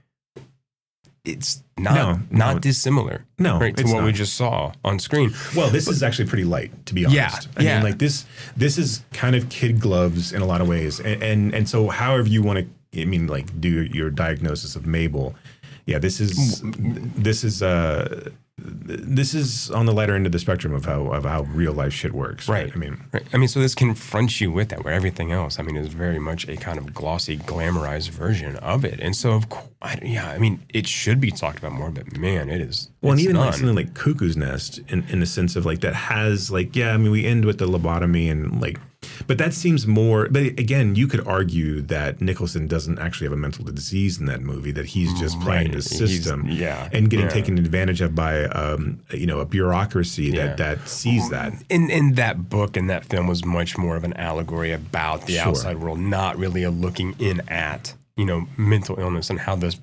It's 1.24 1.62
not 1.77 1.94
No, 1.94 2.20
not 2.31 2.55
no. 2.55 2.59
dissimilar, 2.61 3.24
No, 3.36 3.59
right, 3.59 3.77
to 3.77 3.82
it's 3.82 3.93
what 3.93 4.05
we 4.05 4.12
just 4.12 4.35
saw 4.35 4.73
on 4.85 5.01
screen. 5.01 5.35
Well, 5.57 5.70
this 5.70 5.89
is 5.89 6.01
actually 6.05 6.28
pretty 6.28 6.44
light, 6.44 6.86
to 6.86 6.94
be 6.94 7.05
honest. 7.05 7.16
Yeah, 7.16 7.51
I 7.57 7.62
yeah. 7.62 7.74
mean, 7.74 7.82
like 7.90 7.98
this, 7.98 8.24
this 8.57 8.78
is 8.78 9.03
kind 9.12 9.35
of 9.35 9.48
kid 9.48 9.81
gloves 9.81 10.32
in 10.32 10.40
a 10.40 10.47
lot 10.47 10.61
of 10.61 10.69
ways, 10.69 11.01
and 11.01 11.20
and, 11.23 11.53
and 11.55 11.69
so 11.69 11.89
however 11.89 12.28
you 12.28 12.43
want 12.43 12.61
to, 12.93 13.03
I 13.03 13.07
mean, 13.07 13.27
like 13.27 13.61
do 13.61 13.69
your 13.69 14.09
diagnosis 14.11 14.77
of 14.77 14.86
Mabel. 14.86 15.35
Yeah, 15.85 15.98
this 15.98 16.20
is 16.20 16.62
this 17.16 17.43
is 17.43 17.61
uh 17.61 18.31
this 18.59 19.35
is 19.35 19.70
on 19.70 19.85
the 19.85 19.93
lighter 19.93 20.15
end 20.15 20.24
of 20.24 20.33
the 20.33 20.39
spectrum 20.39 20.73
of 20.73 20.87
how 20.87 21.12
of 21.12 21.24
how 21.24 21.43
real 21.43 21.74
life 21.74 21.93
shit 21.93 22.12
works. 22.12 22.49
Right. 22.49 22.73
I 22.74 22.77
mean, 22.77 23.03
Right. 23.12 23.23
I 23.35 23.37
mean, 23.37 23.49
so 23.49 23.61
this 23.61 23.74
confronts 23.74 24.41
you 24.41 24.51
with 24.51 24.70
that, 24.70 24.83
where 24.83 24.95
everything 24.95 25.31
else, 25.31 25.59
I 25.59 25.62
mean, 25.62 25.77
is 25.77 25.89
very 25.89 26.19
much 26.19 26.49
a 26.49 26.57
kind 26.57 26.78
of 26.78 26.95
glossy, 26.95 27.37
glamorized 27.37 28.11
version 28.11 28.57
of 28.57 28.85
it. 28.85 28.99
And 29.01 29.15
so, 29.15 29.33
of 29.33 29.51
course, 29.51 29.69
yeah, 30.03 30.31
I 30.31 30.39
mean, 30.39 30.62
it 30.73 30.87
should 30.87 31.20
be 31.20 31.31
talked 31.31 31.59
about 31.59 31.73
more, 31.73 31.91
but 31.91 32.16
man, 32.16 32.49
it 32.49 32.62
is. 32.62 32.91
Well, 33.03 33.12
and 33.12 33.20
even 33.20 33.37
like 33.37 33.55
something 33.55 33.77
like 33.77 33.93
Cuckoo's 33.95 34.37
Nest, 34.39 34.81
in, 34.89 35.05
in 35.11 35.20
the 35.20 35.27
sense 35.27 35.55
of 35.55 35.66
like 35.66 35.81
that 35.81 35.95
has 35.95 36.51
like 36.51 36.74
yeah, 36.74 36.95
I 36.95 36.97
mean 36.97 37.12
we 37.12 37.27
end 37.27 37.45
with 37.45 37.59
the 37.59 37.66
lobotomy 37.66 38.31
and 38.31 38.61
like, 38.61 38.78
but 39.27 39.39
that 39.39 39.55
seems 39.55 39.87
more. 39.87 40.28
But 40.28 40.43
again, 40.45 40.95
you 40.95 41.07
could 41.07 41.27
argue 41.27 41.81
that 41.83 42.20
Nicholson 42.20 42.66
doesn't 42.66 42.99
actually 42.99 43.27
have 43.27 43.33
a 43.33 43.37
mental 43.37 43.65
disease 43.65 44.19
in 44.20 44.27
that 44.27 44.41
movie; 44.43 44.73
that 44.73 44.87
he's 44.87 45.12
just 45.19 45.41
playing 45.41 45.73
Right. 45.73 45.83
the 45.83 45.89
He's- 45.89 45.99
system, 45.99 46.47
yeah, 46.49 46.89
and 46.93 47.09
getting 47.11 47.27
yeah. 47.27 47.33
taken 47.33 47.59
advantage 47.59 48.01
of 48.01 48.15
by 48.15 48.45
um, 48.47 49.01
you 49.12 49.27
know 49.27 49.41
a 49.41 49.47
bureaucracy 49.47 50.24
Yeah. 50.24 50.47
that 50.49 50.57
that 50.59 50.89
sees 50.89 51.28
that. 51.31 51.53
in 51.69 51.91
in 51.91 52.15
that 52.15 52.49
book 52.49 52.77
and 52.77 52.89
that 52.91 53.05
film 53.05 53.27
was 53.27 53.45
much 53.45 53.77
more 53.78 53.97
of 53.97 54.05
an 54.05 54.12
allegory 54.15 54.73
about 54.73 55.27
the 55.27 55.35
Sure. 55.35 55.49
outside 55.49 55.78
world, 55.78 55.99
not 56.01 56.39
really 56.39 56.62
a 56.62 56.70
looking 56.70 57.15
in 57.19 57.41
at 57.49 57.95
you 58.16 58.24
know 58.24 58.47
mental 58.56 58.98
illness 58.98 59.28
and 59.28 59.38
how 59.38 59.55
this 59.55 59.78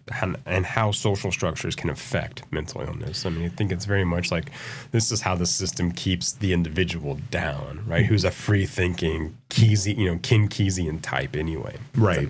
and 0.48 0.66
how 0.66 0.92
social 0.92 1.32
structures 1.32 1.76
can 1.76 1.90
affect 1.90 2.44
mental 2.52 2.82
illness. 2.82 3.26
I 3.26 3.30
mean, 3.30 3.46
I 3.46 3.50
think 3.50 3.72
it's 3.72 3.86
very 3.86 4.04
much 4.04 4.32
like 4.32 4.50
this 4.92 5.12
is 5.12 5.22
how 5.22 5.36
the 5.36 5.46
system 5.46 5.92
keeps 5.92 6.34
the 6.34 6.52
individual 6.52 7.20
down, 7.30 7.84
right? 7.88 8.06
Who's 8.06 8.24
a 8.24 8.32
free 8.32 8.66
thinking 8.66 9.38
Kesey, 9.50 9.96
you 9.98 10.06
know, 10.12 10.20
King 10.24 10.48
Keynesian 10.50 11.00
type 11.02 11.36
anyway. 11.36 11.78
Right. 11.96 12.30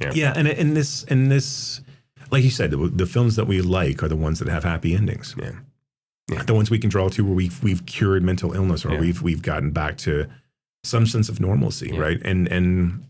Yeah. 0.00 0.12
Yeah, 0.14 0.32
and 0.36 0.46
in 0.46 0.74
this 0.74 1.04
in 1.04 1.30
this, 1.30 1.80
like 2.30 2.44
you 2.44 2.50
said, 2.50 2.70
the, 2.70 2.76
the 2.76 3.06
films 3.06 3.36
that 3.36 3.46
we 3.46 3.62
like 3.62 4.02
are 4.02 4.08
the 4.08 4.16
ones 4.16 4.38
that 4.40 4.48
have 4.48 4.64
happy 4.64 4.94
endings. 4.94 5.34
Yeah. 5.38 6.42
The 6.42 6.52
ones 6.54 6.70
we 6.70 6.78
can 6.78 6.90
draw 6.90 7.08
to 7.08 7.24
where 7.24 7.34
we've 7.34 7.62
we've 7.62 7.86
cured 7.86 8.22
mental 8.22 8.52
illness 8.52 8.84
or 8.84 8.92
Yeah. 8.92 9.00
we've 9.00 9.22
we've 9.22 9.40
gotten 9.42 9.70
back 9.70 9.96
to 9.98 10.26
some 10.84 11.06
sense 11.06 11.30
of 11.30 11.40
normalcy, 11.40 11.90
Yeah. 11.94 12.00
right? 12.00 12.20
And 12.22 12.46
and 12.48 13.04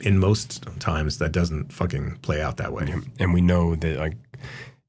in 0.00 0.18
most 0.18 0.64
times 0.80 1.18
that 1.18 1.32
doesn't 1.32 1.72
fucking 1.72 2.18
play 2.22 2.40
out 2.42 2.56
that 2.58 2.72
way. 2.72 2.94
and 3.18 3.32
we 3.34 3.40
know 3.40 3.74
that 3.76 3.96
like 3.98 4.16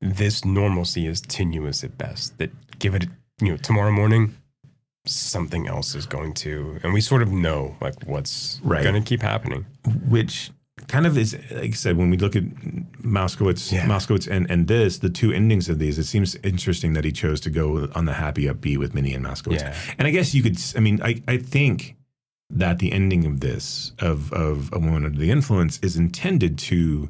this 0.01 0.45
normalcy 0.45 1.07
is 1.07 1.21
tenuous 1.21 1.83
at 1.83 1.97
best. 1.97 2.37
That 2.37 2.51
give 2.79 2.95
it, 2.95 3.05
you 3.41 3.49
know, 3.51 3.57
tomorrow 3.57 3.91
morning, 3.91 4.35
something 5.05 5.67
else 5.67 5.95
is 5.95 6.05
going 6.05 6.33
to, 6.35 6.79
and 6.83 6.93
we 6.93 7.01
sort 7.01 7.21
of 7.21 7.31
know 7.31 7.75
like 7.81 7.95
what's 8.05 8.59
Right. 8.63 8.83
going 8.83 8.95
to 9.01 9.01
keep 9.01 9.21
happening. 9.21 9.65
Which 10.07 10.51
kind 10.87 11.05
of 11.05 11.17
is, 11.17 11.33
like 11.51 11.71
I 11.71 11.75
said, 11.75 11.97
when 11.97 12.09
we 12.09 12.17
look 12.17 12.35
at 12.35 12.43
Moskowitz, 13.03 13.71
Yeah. 13.71 13.85
Moskowitz 13.85 14.27
and, 14.29 14.49
and 14.49 14.67
this, 14.67 14.99
the 14.99 15.09
two 15.09 15.31
endings 15.31 15.67
of 15.69 15.79
these, 15.79 15.97
it 15.99 16.05
seems 16.05 16.35
interesting 16.43 16.93
that 16.93 17.03
he 17.03 17.11
chose 17.11 17.39
to 17.41 17.49
go 17.49 17.89
on 17.95 18.05
the 18.05 18.13
happy 18.13 18.45
upbeat 18.45 18.77
with 18.77 18.93
Minnie 18.93 19.13
and 19.13 19.25
Moskowitz. 19.25 19.61
Yeah. 19.61 19.75
And 19.97 20.07
I 20.07 20.11
guess 20.11 20.33
you 20.33 20.43
could, 20.43 20.57
i 20.75 20.79
mean, 20.79 21.01
I, 21.01 21.21
I 21.27 21.37
think 21.37 21.95
that 22.49 22.79
the 22.79 22.91
ending 22.91 23.25
of 23.25 23.39
this, 23.41 23.91
of, 23.99 24.31
of 24.33 24.69
A 24.73 24.79
Woman 24.79 25.05
Under 25.05 25.19
the 25.19 25.31
Influence, 25.31 25.79
is 25.83 25.97
intended 25.97 26.57
to 26.59 27.09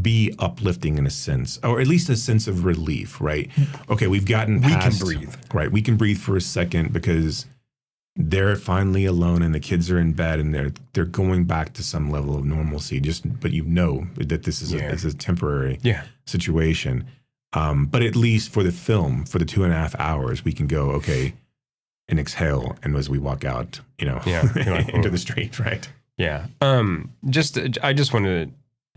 be 0.00 0.32
uplifting 0.38 0.96
in 0.98 1.06
a 1.06 1.10
sense, 1.10 1.58
or 1.64 1.80
at 1.80 1.88
least 1.88 2.08
a 2.08 2.16
sense 2.16 2.46
of 2.46 2.64
relief, 2.64 3.20
right? 3.20 3.50
Okay, 3.88 4.06
we've 4.06 4.24
gotten 4.26 4.60
past, 4.60 5.02
We 5.02 5.14
can 5.14 5.18
breathe. 5.24 5.34
Right, 5.52 5.72
we 5.72 5.82
can 5.82 5.96
breathe 5.96 6.18
for 6.18 6.36
a 6.36 6.40
second 6.40 6.92
because 6.92 7.46
they're 8.16 8.54
finally 8.54 9.04
alone 9.06 9.42
and 9.42 9.52
the 9.54 9.60
kids 9.60 9.90
are 9.90 9.98
in 9.98 10.12
bed 10.12 10.40
and 10.40 10.52
they're 10.54 10.72
they're 10.92 11.04
going 11.04 11.44
back 11.44 11.72
to 11.74 11.82
some 11.82 12.10
level 12.10 12.36
of 12.36 12.44
normalcy. 12.44 13.00
Just 13.00 13.40
but 13.40 13.52
you 13.52 13.64
know 13.64 14.06
that 14.16 14.42
this 14.42 14.60
is 14.62 14.72
a, 14.72 14.76
Yeah. 14.76 14.92
it's 14.92 15.04
a 15.04 15.14
temporary 15.14 15.78
Yeah. 15.82 16.04
situation. 16.26 17.06
Um, 17.52 17.86
but 17.86 18.02
at 18.02 18.14
least 18.14 18.50
for 18.52 18.62
the 18.62 18.72
film, 18.72 19.24
for 19.24 19.38
the 19.38 19.44
two 19.44 19.64
and 19.64 19.72
a 19.72 19.76
half 19.76 19.94
hours, 19.98 20.44
we 20.44 20.52
can 20.52 20.66
go 20.66 20.90
okay 20.92 21.34
and 22.10 22.20
exhale. 22.20 22.76
And 22.82 22.94
as 22.96 23.08
we 23.08 23.18
walk 23.18 23.44
out, 23.44 23.80
you 23.98 24.06
know, 24.06 24.20
Yeah, 24.26 24.42
into 24.92 25.08
the 25.10 25.18
street, 25.18 25.58
right? 25.58 25.88
Yeah. 26.18 26.46
Um. 26.60 27.12
Just 27.30 27.58
I 27.82 27.92
just 27.94 28.12
wanted 28.12 28.50
to, 28.50 28.54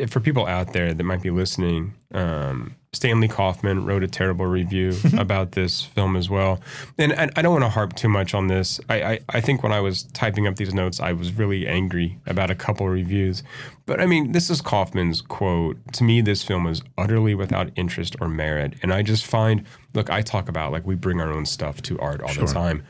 for 0.07 0.19
people 0.19 0.45
out 0.47 0.73
there 0.73 0.93
that 0.93 1.03
might 1.03 1.21
be 1.21 1.29
listening. 1.31 1.93
Um. 2.13 2.75
Stanley 2.95 3.27
Kauffmann 3.27 3.85
wrote 3.87 4.03
a 4.03 4.07
terrible 4.07 4.45
review 4.45 4.93
about 5.17 5.53
this 5.53 5.81
film 5.81 6.15
as 6.15 6.29
well, 6.29 6.61
and 6.99 7.11
I, 7.13 7.27
I 7.35 7.41
don't 7.41 7.51
want 7.53 7.63
to 7.63 7.69
harp 7.69 7.95
too 7.95 8.07
much 8.07 8.35
on 8.35 8.45
this. 8.45 8.79
I, 8.87 9.01
I 9.03 9.19
I 9.29 9.41
think 9.41 9.63
when 9.63 9.71
I 9.71 9.79
was 9.79 10.03
typing 10.13 10.45
up 10.45 10.57
these 10.57 10.75
notes, 10.75 10.99
I 10.99 11.11
was 11.11 11.33
really 11.33 11.67
angry 11.67 12.19
about 12.27 12.51
a 12.51 12.55
couple 12.55 12.87
reviews, 12.87 13.41
but 13.87 13.99
I 13.99 14.05
mean 14.05 14.31
this 14.31 14.51
is 14.51 14.61
Kauffmann's 14.61 15.21
quote. 15.21 15.77
To 15.93 16.03
me, 16.03 16.21
this 16.21 16.43
film 16.43 16.67
is 16.67 16.83
utterly 16.95 17.33
without 17.33 17.71
interest 17.75 18.15
or 18.21 18.29
merit, 18.29 18.75
and 18.83 18.93
I 18.93 19.01
just 19.01 19.25
find 19.25 19.63
look, 19.95 20.11
I 20.11 20.21
talk 20.21 20.47
about 20.47 20.71
like 20.71 20.85
we 20.85 20.93
bring 20.93 21.19
our 21.19 21.33
own 21.33 21.47
stuff 21.47 21.81
to 21.83 21.97
art 21.97 22.21
all 22.21 22.29
Sure. 22.29 22.45
the 22.45 22.53
time. 22.53 22.83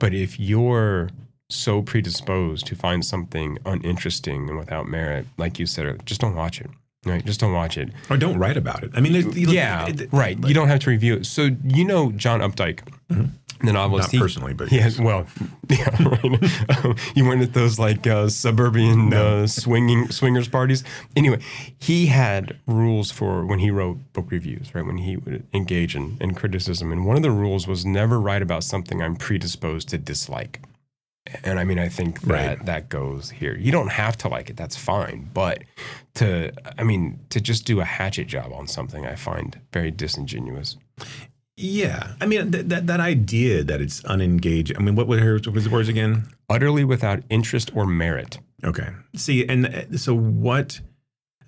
But 0.00 0.14
if 0.14 0.40
you're 0.40 1.10
so 1.50 1.82
predisposed 1.82 2.66
to 2.66 2.74
find 2.74 3.04
something 3.04 3.58
uninteresting 3.64 4.48
and 4.48 4.58
without 4.58 4.88
merit, 4.88 5.26
like 5.38 5.58
you 5.58 5.66
said, 5.66 6.04
just 6.06 6.20
don't 6.20 6.34
watch 6.34 6.60
it. 6.60 6.70
Right? 7.06 7.24
Just 7.24 7.40
don't 7.40 7.52
watch 7.52 7.78
it. 7.78 7.90
Or 8.10 8.16
don't 8.16 8.38
write 8.38 8.56
about 8.56 8.82
it. 8.82 8.90
I 8.94 9.00
mean, 9.00 9.14
it, 9.14 9.34
you- 9.36 9.48
yeah, 9.48 9.86
it- 9.86 10.12
right. 10.12 10.36
you 10.46 10.52
don't 10.52 10.68
have 10.68 10.80
to 10.80 10.90
review 10.90 11.14
it. 11.16 11.26
So 11.26 11.50
you 11.64 11.84
know 11.84 12.10
John 12.12 12.40
Updike, 12.40 12.80
the 13.08 13.72
novelist. 13.72 14.08
Mm-hmm. 14.08 14.16
Not 14.18 14.22
personally, 14.22 14.52
but 14.52 14.70
yes. 14.72 14.98
Well, 14.98 15.26
yeah, 15.70 15.88
right. 16.02 16.24
Um, 16.84 16.96
you 17.14 17.24
went 17.26 17.40
at 17.42 17.54
those 17.54 17.78
like 17.78 18.06
uh, 18.06 18.28
suburban 18.28 19.12
uh, 19.14 19.46
swinging 19.46 20.10
swingers 20.10 20.48
parties. 20.48 20.84
Anyway, 21.16 21.38
he 21.78 22.06
had 22.06 22.58
rules 22.66 23.10
for 23.10 23.46
when 23.46 23.58
he 23.60 23.70
wrote 23.70 23.98
book 24.12 24.30
reviews. 24.30 24.74
Right 24.74 24.84
when 24.84 24.98
he 24.98 25.16
would 25.16 25.46
engage 25.54 25.96
in, 25.96 26.18
in 26.20 26.34
criticism, 26.34 26.92
and 26.92 27.06
one 27.06 27.16
of 27.16 27.22
the 27.22 27.30
rules 27.30 27.66
was 27.66 27.86
never 27.86 28.20
write 28.20 28.42
about 28.42 28.64
something 28.64 29.02
I'm 29.02 29.16
predisposed 29.16 29.88
to 29.90 29.98
dislike. 29.98 30.60
And 31.44 31.58
I 31.58 31.64
mean, 31.64 31.78
I 31.78 31.88
think 31.88 32.20
that 32.22 32.30
Right. 32.32 32.66
that 32.66 32.88
goes 32.88 33.30
here. 33.30 33.56
You 33.56 33.72
don't 33.72 33.90
have 33.92 34.16
to 34.18 34.28
like 34.28 34.50
it; 34.50 34.56
that's 34.56 34.76
fine. 34.76 35.30
But 35.34 35.62
to, 36.14 36.52
I 36.78 36.82
mean, 36.84 37.18
to 37.30 37.40
just 37.40 37.64
do 37.66 37.80
a 37.80 37.84
hatchet 37.84 38.26
job 38.26 38.52
on 38.52 38.66
something, 38.66 39.06
I 39.06 39.14
find 39.14 39.58
very 39.72 39.90
disingenuous. 39.90 40.76
Yeah, 41.56 42.12
I 42.20 42.26
mean 42.26 42.52
th- 42.52 42.66
that 42.66 42.86
that 42.86 43.00
idea 43.00 43.64
that 43.64 43.80
it's 43.80 44.04
unengaged. 44.04 44.72
I 44.78 44.80
mean, 44.82 44.94
what 44.94 45.08
were 45.08 45.18
her 45.18 45.34
what 45.34 45.48
was 45.54 45.64
the 45.64 45.70
words 45.70 45.88
again? 45.88 46.28
Utterly 46.48 46.84
without 46.84 47.22
interest 47.30 47.70
or 47.74 47.84
merit. 47.86 48.38
Okay. 48.64 48.88
See, 49.16 49.46
and 49.46 49.66
uh, 49.66 49.96
so 49.98 50.14
what? 50.14 50.80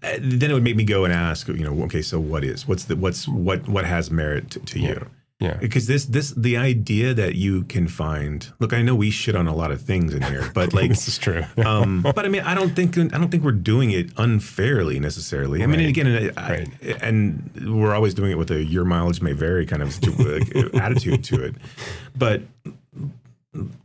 Uh, 0.03 0.17
then 0.19 0.51
it 0.51 0.55
would 0.55 0.63
make 0.65 0.77
me 0.77 0.85
go 0.85 1.05
and 1.05 1.13
ask, 1.13 1.47
you 1.47 1.63
know, 1.63 1.85
okay, 1.85 2.01
so 2.03 2.19
what 2.19 2.43
is 2.43 2.67
what's 2.67 2.85
the 2.85 2.97
what's 2.97 3.29
what 3.29 3.69
what 3.69 3.85
has 3.85 4.11
merit 4.11 4.51
to, 4.51 4.59
to 4.61 4.81
you? 4.81 5.07
Yeah. 5.41 5.55
Because 5.57 5.87
this 5.87 6.05
this 6.05 6.33
the 6.37 6.59
idea 6.59 7.15
that 7.15 7.35
you 7.35 7.65
can 7.65 7.89
find 7.89 8.47
look, 8.59 8.75
I 8.75 8.83
know 8.83 8.95
we 8.95 9.11
shit 9.11 9.35
on 9.35 9.47
a 9.47 9.55
lot 9.55 9.71
of 9.71 9.81
things 9.81 10.13
in 10.15 10.21
here, 10.23 10.51
but 10.53 10.75
like 10.79 10.91
this 10.91 11.09
is 11.09 11.17
true. 11.17 11.45
um, 11.65 12.03
but 12.03 12.27
I 12.27 12.29
mean, 12.29 12.43
I 12.43 12.55
don't 12.55 12.77
think 12.77 12.99
I 12.99 13.05
don't 13.07 13.31
think 13.31 13.43
we're 13.43 13.53
doing 13.53 13.91
it 13.91 14.11
unfairly 14.19 15.01
necessarily. 15.01 15.63
I 15.63 15.67
mean, 15.67 15.81
Right. 15.81 15.89
again, 15.89 16.33
I, 16.37 16.67
and 17.01 17.51
we're 17.75 17.95
always 17.95 18.13
doing 18.13 18.31
it 18.33 18.39
with 18.39 18.51
a 18.51 18.63
your 18.63 18.85
mileage 18.85 19.23
may 19.23 19.33
vary 19.33 19.65
kind 19.65 19.83
of 19.83 19.89
attitude 20.75 21.25
to 21.25 21.43
it. 21.43 21.55
But 22.17 22.43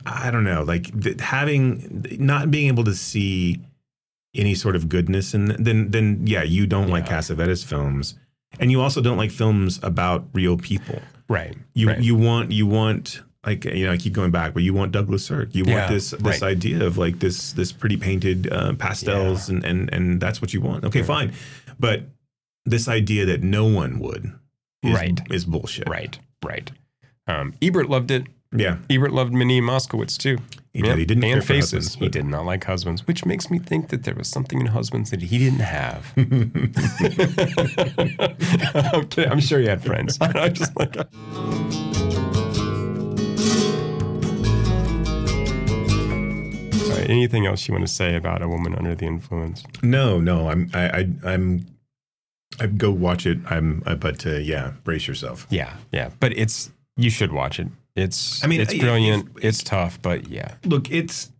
I 0.04 0.30
don't 0.30 0.44
know, 0.44 0.62
like 0.62 1.20
having 1.20 2.04
not 2.18 2.50
being 2.50 2.68
able 2.68 2.84
to 2.84 2.94
see 2.94 3.60
any 4.34 4.54
sort 4.54 4.76
of 4.76 4.88
goodness, 4.88 5.32
and 5.34 5.52
then 5.52 5.90
then 5.90 6.20
yeah, 6.26 6.42
you 6.42 6.66
don't 6.66 6.88
like 6.88 7.06
Cassavetes 7.06 7.64
films, 7.64 8.14
and 8.60 8.70
you 8.70 8.82
also 8.82 9.00
don't 9.00 9.16
like 9.16 9.30
films 9.30 9.80
about 9.82 10.26
real 10.34 10.56
people. 10.58 11.00
Right. 11.28 11.56
You 11.74 11.88
right. 11.88 12.00
you 12.02 12.14
want 12.14 12.52
you 12.52 12.66
want 12.66 13.22
like 13.44 13.64
you 13.64 13.84
know 13.86 13.92
I 13.92 13.96
keep 13.96 14.12
going 14.12 14.30
back, 14.30 14.54
but 14.54 14.62
you 14.62 14.74
want 14.74 14.92
Douglas 14.92 15.24
Sirk. 15.24 15.54
You 15.54 15.64
Yeah, 15.66 15.78
want 15.80 15.92
this 15.92 16.10
this 16.10 16.22
right. 16.22 16.42
idea 16.42 16.84
of 16.84 16.98
like 16.98 17.18
this 17.18 17.52
this 17.52 17.72
pretty 17.72 17.96
painted 17.96 18.52
uh, 18.52 18.74
pastels 18.74 19.48
and 19.48 19.64
and 19.64 19.92
and 19.92 20.20
that's 20.20 20.40
what 20.40 20.52
you 20.54 20.60
want. 20.60 20.84
Okay, 20.84 21.02
fine, 21.02 21.32
but 21.78 22.02
this 22.64 22.88
idea 22.88 23.26
that 23.26 23.42
no 23.42 23.66
one 23.66 23.98
would 24.00 24.32
is, 24.82 24.92
Right. 24.94 25.20
is 25.30 25.44
bullshit. 25.44 25.88
Right. 25.88 26.18
Right. 26.44 26.70
Um, 27.28 27.54
Ebert 27.62 27.88
loved 27.88 28.10
it. 28.10 28.24
Yeah. 28.54 28.78
Ebert 28.88 29.12
loved 29.12 29.32
Minnie 29.32 29.60
Moskowitz 29.60 30.16
too. 30.16 30.38
He 30.72 30.82
did. 30.82 30.98
He 30.98 31.06
didn't 31.06 31.24
and 31.24 31.32
care 31.34 31.40
for 31.40 31.48
faces. 31.48 31.72
husbands, 31.72 31.94
he 31.94 32.08
did 32.10 32.26
not 32.26 32.44
like 32.44 32.64
husbands, 32.64 33.06
which 33.06 33.24
makes 33.24 33.50
me 33.50 33.58
think 33.58 33.88
that 33.88 34.04
there 34.04 34.14
was 34.14 34.28
something 34.28 34.60
in 34.60 34.66
husbands 34.66 35.10
that 35.10 35.22
he 35.22 35.38
didn't 35.38 35.60
have. 35.60 36.06
I'm, 38.92 39.08
kidding. 39.08 39.32
I'm 39.32 39.40
sure 39.40 39.58
he 39.58 39.66
had 39.66 39.82
friends. 39.82 40.18
I'm 40.20 40.52
just 40.52 40.76
like, 40.76 40.96
right, 47.06 47.08
anything 47.08 47.46
else 47.46 47.66
you 47.66 47.72
want 47.72 47.86
to 47.86 47.92
say 47.92 48.14
about 48.14 48.42
a 48.42 48.48
woman 48.48 48.74
under 48.74 48.94
the 48.94 49.06
influence? 49.06 49.62
No, 49.82 50.20
no, 50.20 50.50
I'm 50.50 50.70
I, 50.74 50.88
I 50.88 51.08
I'm 51.24 51.66
I 52.60 52.66
go 52.66 52.90
watch 52.90 53.26
it. 53.26 53.38
I'm 53.48 53.82
uh, 53.86 53.94
but 53.94 54.26
uh, 54.26 54.32
yeah, 54.32 54.72
brace 54.84 55.08
yourself. 55.08 55.46
Yeah, 55.50 55.74
yeah, 55.92 56.10
but 56.20 56.36
it's 56.36 56.70
you 56.96 57.10
should 57.10 57.32
watch 57.32 57.58
it. 57.58 57.68
It's 57.96 58.44
I 58.44 58.46
mean, 58.46 58.60
it's 58.60 58.72
if- 58.72 58.80
brilliant. 58.80 59.30
it's 59.42 59.62
tough, 59.62 60.00
but 60.02 60.28
yeah, 60.28 60.54
Look, 60.64 60.90
it's 60.90 61.30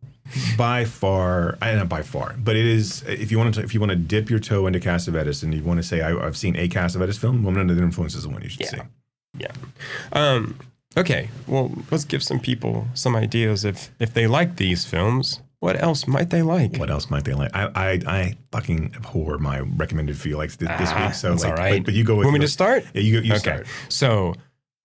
by 0.57 0.85
far, 0.85 1.57
I 1.63 1.75
not 1.75 1.89
by 1.89 2.03
far, 2.03 2.35
but 2.39 2.57
it 2.57 2.65
is. 2.67 3.03
If 3.07 3.31
you 3.31 3.39
want 3.39 3.55
to, 3.55 3.63
if 3.63 3.75
you 3.75 3.79
want 3.81 3.91
to 3.91 3.97
dip 3.97 4.29
your 4.31 4.41
toe 4.41 4.67
into 4.67 4.81
Cassavetes 4.81 5.43
and 5.43 5.55
you 5.55 5.63
want 5.63 5.79
to 5.79 5.85
say, 5.85 6.01
I, 6.01 6.17
I've 6.17 6.37
seen 6.37 6.57
a 6.57 6.69
Cassavetes 6.69 7.19
film, 7.19 7.45
Woman 7.45 7.61
Under 7.61 7.75
the 7.75 7.83
Influence 7.83 8.15
is 8.17 8.25
the 8.25 8.31
one 8.31 8.43
you 8.43 8.49
should 8.49 8.61
Yeah. 8.63 8.71
see. 8.71 8.79
Yeah. 9.39 9.53
Um, 10.13 10.59
okay. 10.97 11.29
Well, 11.47 11.71
let's 11.91 12.05
give 12.05 12.23
some 12.23 12.41
people 12.41 12.89
some 12.95 13.15
ideas. 13.15 13.65
If 13.65 13.91
if 14.01 14.15
they 14.15 14.27
like 14.27 14.57
these 14.57 14.85
films, 14.87 15.43
what 15.61 15.81
else 15.81 16.07
might 16.09 16.31
they 16.31 16.43
like? 16.43 16.77
What 16.79 16.91
else 16.91 17.11
might 17.11 17.25
they 17.25 17.35
like? 17.35 17.55
I 17.55 17.71
I, 17.75 17.91
I 18.07 18.37
fucking 18.51 18.95
abhor 18.97 19.39
my 19.39 19.61
recommended 19.61 20.17
feel 20.17 20.39
like 20.39 20.51
this, 20.57 20.69
this 20.79 20.91
Ah, 20.91 21.05
week. 21.07 21.15
So 21.15 21.35
like, 21.35 21.45
all 21.45 21.53
right. 21.55 21.81
but, 21.83 21.87
but 21.87 21.95
you 21.95 22.03
go 22.03 22.15
with 22.17 22.25
Want 22.25 22.35
me 22.39 22.41
to 22.41 22.49
start? 22.49 22.85
Yeah, 22.95 23.03
you 23.03 23.21
go. 23.21 23.25
You 23.25 23.33
okay. 23.35 23.39
start. 23.41 23.67
So, 23.91 24.35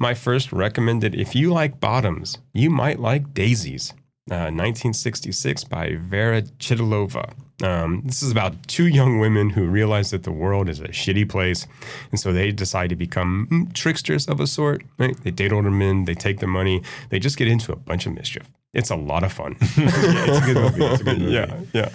my 0.01 0.15
first 0.15 0.51
recommended, 0.51 1.13
if 1.13 1.35
you 1.35 1.53
like 1.53 1.79
bottoms, 1.79 2.39
you 2.53 2.71
might 2.71 2.99
like 2.99 3.33
Daisies, 3.35 3.93
uh, 4.31 4.49
1966 4.49 5.63
by 5.65 5.89
Věra 5.91 6.41
Chytilová. 6.57 7.33
Um, 7.63 8.01
this 8.03 8.23
is 8.23 8.31
about 8.31 8.67
two 8.67 8.87
young 8.87 9.19
women 9.19 9.51
who 9.51 9.67
realize 9.67 10.09
that 10.09 10.23
the 10.23 10.31
world 10.31 10.67
is 10.67 10.79
a 10.79 10.87
shitty 10.87 11.29
place. 11.29 11.67
And 12.09 12.19
so 12.19 12.33
they 12.33 12.51
decide 12.51 12.89
to 12.89 12.95
become 12.95 13.47
mm, 13.51 13.73
tricksters 13.73 14.27
of 14.27 14.39
a 14.39 14.47
sort. 14.47 14.83
Right? 14.97 15.15
They 15.23 15.29
date 15.29 15.53
older 15.53 15.69
men, 15.69 16.05
they 16.05 16.15
take 16.15 16.39
their 16.39 16.49
money, 16.49 16.81
they 17.09 17.19
just 17.19 17.37
get 17.37 17.47
into 17.47 17.71
a 17.71 17.75
bunch 17.75 18.07
of 18.07 18.13
mischief. 18.13 18.49
It's 18.73 18.89
a 18.89 18.95
lot 18.95 19.23
of 19.23 19.31
fun. 19.31 19.55
it's 19.61 20.37
a 20.37 20.53
good 20.53 20.57
movie. 20.57 20.83
It's 20.83 21.01
a 21.01 21.03
good 21.03 21.19
movie. 21.19 21.31
yeah, 21.31 21.59
yeah. 21.73 21.89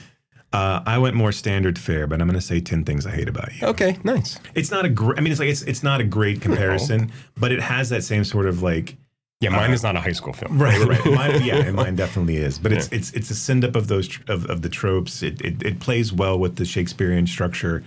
Uh, 0.57 0.83
I 0.87 0.97
went 0.97 1.15
more 1.15 1.33
standard 1.33 1.79
fare, 1.79 2.07
but 2.07 2.19
I'm 2.19 2.27
going 2.27 2.41
to 2.41 2.47
say 2.47 2.61
ten 2.61 2.83
things 2.83 3.05
I 3.05 3.11
hate 3.11 3.29
about 3.29 3.55
you. 3.55 3.67
Okay, 3.67 3.99
nice. 4.05 4.41
It's 4.55 4.71
not 4.71 4.87
a 4.87 4.89
great. 4.89 5.19
I 5.19 5.21
mean, 5.21 5.31
it's 5.31 5.39
like 5.39 5.51
it's 5.51 5.61
it's 5.63 5.83
not 5.83 6.01
a 6.01 6.05
great 6.05 6.41
comparison, 6.41 7.13
but 7.37 7.53
it 7.53 7.61
has 7.61 7.91
that 7.91 8.05
same 8.05 8.25
sort 8.25 8.47
of 8.47 8.63
like. 8.63 8.97
Yeah, 9.41 9.51
mine 9.51 9.71
uh, 9.71 9.75
is 9.75 9.83
not 9.83 9.97
a 9.97 10.01
high 10.01 10.13
school 10.13 10.33
film. 10.33 10.59
Right, 10.59 10.81
right. 10.81 11.05
right. 11.05 11.15
Mine, 11.15 11.45
yeah, 11.45 11.57
and 11.57 11.77
mine 11.77 11.95
definitely 11.95 12.39
is. 12.39 12.59
But 12.59 12.73
it's 12.73 12.89
it's 12.91 13.13
it's 13.13 13.29
a 13.29 13.35
send 13.35 13.67
up 13.67 13.77
of 13.77 13.89
those 13.89 14.09
tr- 14.09 14.23
of, 14.29 14.47
of 14.47 14.63
the 14.63 14.71
tropes. 14.71 15.23
It, 15.23 15.43
it 15.43 15.63
it 15.63 15.79
plays 15.79 16.11
well 16.11 16.39
with 16.39 16.57
the 16.57 16.65
Shakespearean 16.65 17.27
structure, 17.27 17.85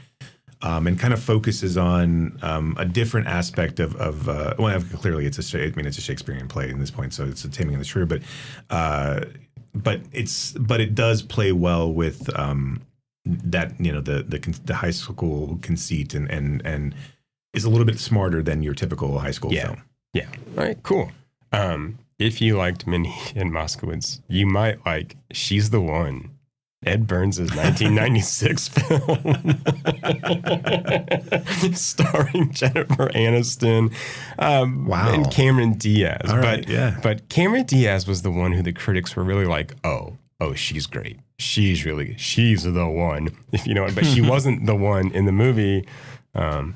um, 0.61 0.85
and 0.85 0.99
kind 0.99 1.11
of 1.11 1.23
focuses 1.23 1.75
on 1.75 2.37
um, 2.43 2.75
a 2.77 2.85
different 2.85 3.25
aspect 3.25 3.79
of 3.79 3.95
of 3.95 4.29
uh, 4.29 4.53
well, 4.59 4.79
clearly 5.01 5.25
it's 5.25 5.39
a 5.39 5.43
Sha- 5.43 5.57
I 5.57 5.71
mean 5.75 5.87
it's 5.87 5.97
a 5.97 6.01
Shakespearean 6.01 6.47
play 6.47 6.69
in 6.69 6.79
this 6.79 6.91
point, 6.91 7.15
so 7.15 7.25
it's 7.25 7.43
a 7.43 7.49
Taming 7.49 7.73
of 7.73 7.79
the 7.79 7.85
Shrew, 7.85 8.05
but 8.05 8.21
uh, 8.69 9.21
but 9.73 10.01
it's 10.11 10.51
but 10.53 10.79
it 10.81 10.95
does 10.95 11.21
play 11.21 11.51
well 11.51 11.91
with 11.91 12.29
um, 12.37 12.81
that 13.25 13.79
you 13.79 13.91
know 13.91 14.01
the 14.01 14.23
the 14.23 14.39
the 14.65 14.75
high 14.75 14.91
school 14.91 15.59
conceit 15.61 16.13
and 16.13 16.29
and 16.31 16.61
and 16.65 16.95
is 17.53 17.63
a 17.65 17.69
little 17.69 17.85
bit 17.85 17.99
smarter 17.99 18.41
than 18.43 18.61
your 18.63 18.73
typical 18.73 19.19
high 19.19 19.31
school 19.31 19.51
Yeah. 19.53 19.65
film. 19.67 19.81
Yeah. 20.13 20.27
All 20.57 20.63
right, 20.63 20.81
cool. 20.83 21.11
Um, 21.51 21.97
if 22.19 22.41
you 22.41 22.57
liked 22.57 22.85
Minnie 22.87 23.15
and 23.35 23.51
Moskowitz, 23.51 24.21
you 24.27 24.45
might 24.45 24.85
like 24.85 25.15
She's 25.31 25.69
the 25.69 25.81
One. 25.81 26.31
Ed 26.85 27.07
Burns' 27.07 27.39
1996 27.39 28.67
film 28.69 29.63
starring 31.73 32.51
Jennifer 32.51 33.09
Aniston 33.09 33.93
um, 34.37 34.85
Wow. 34.85 35.13
and 35.13 35.29
Cameron 35.29 35.73
Diaz. 35.73 36.21
All 36.29 36.37
right, 36.37 36.65
but, 36.65 36.69
yeah. 36.69 36.97
but 37.03 37.27
Cameron 37.29 37.65
Diaz 37.65 38.07
was 38.07 38.21
the 38.21 38.31
one 38.31 38.53
who 38.53 38.61
the 38.63 38.71
critics 38.71 39.15
were 39.15 39.23
really 39.25 39.45
like, 39.45 39.73
oh, 39.83 40.17
oh, 40.39 40.53
she's 40.53 40.85
great. 40.87 41.19
She's 41.37 41.85
really, 41.85 42.15
she's 42.17 42.63
the 42.63 42.87
one, 42.87 43.29
if 43.51 43.67
you 43.67 43.73
know. 43.73 43.87
But 43.93 44.05
she 44.05 44.21
wasn't 44.29 44.65
the 44.65 44.75
one 44.75 45.11
in 45.11 45.25
the 45.25 45.31
movie. 45.33 45.85
Um, 46.33 46.75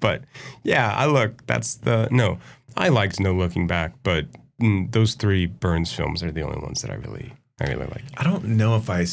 but 0.00 0.22
yeah, 0.62 0.92
I 0.94 1.06
look, 1.06 1.44
that's 1.46 1.76
the, 1.76 2.08
no, 2.12 2.38
I 2.76 2.88
liked 2.90 3.18
No 3.18 3.32
Looking 3.32 3.66
Back, 3.66 3.94
but 4.02 4.26
mm, 4.60 4.90
those 4.92 5.14
three 5.14 5.46
Burns 5.46 5.92
films 5.92 6.22
are 6.22 6.30
the 6.30 6.42
only 6.42 6.60
ones 6.60 6.82
that 6.82 6.90
I 6.90 6.94
really, 6.94 7.32
I 7.58 7.68
really 7.72 7.86
like. 7.86 8.04
I 8.16 8.24
don't 8.24 8.44
know 8.44 8.76
if 8.76 8.90
I. 8.90 9.06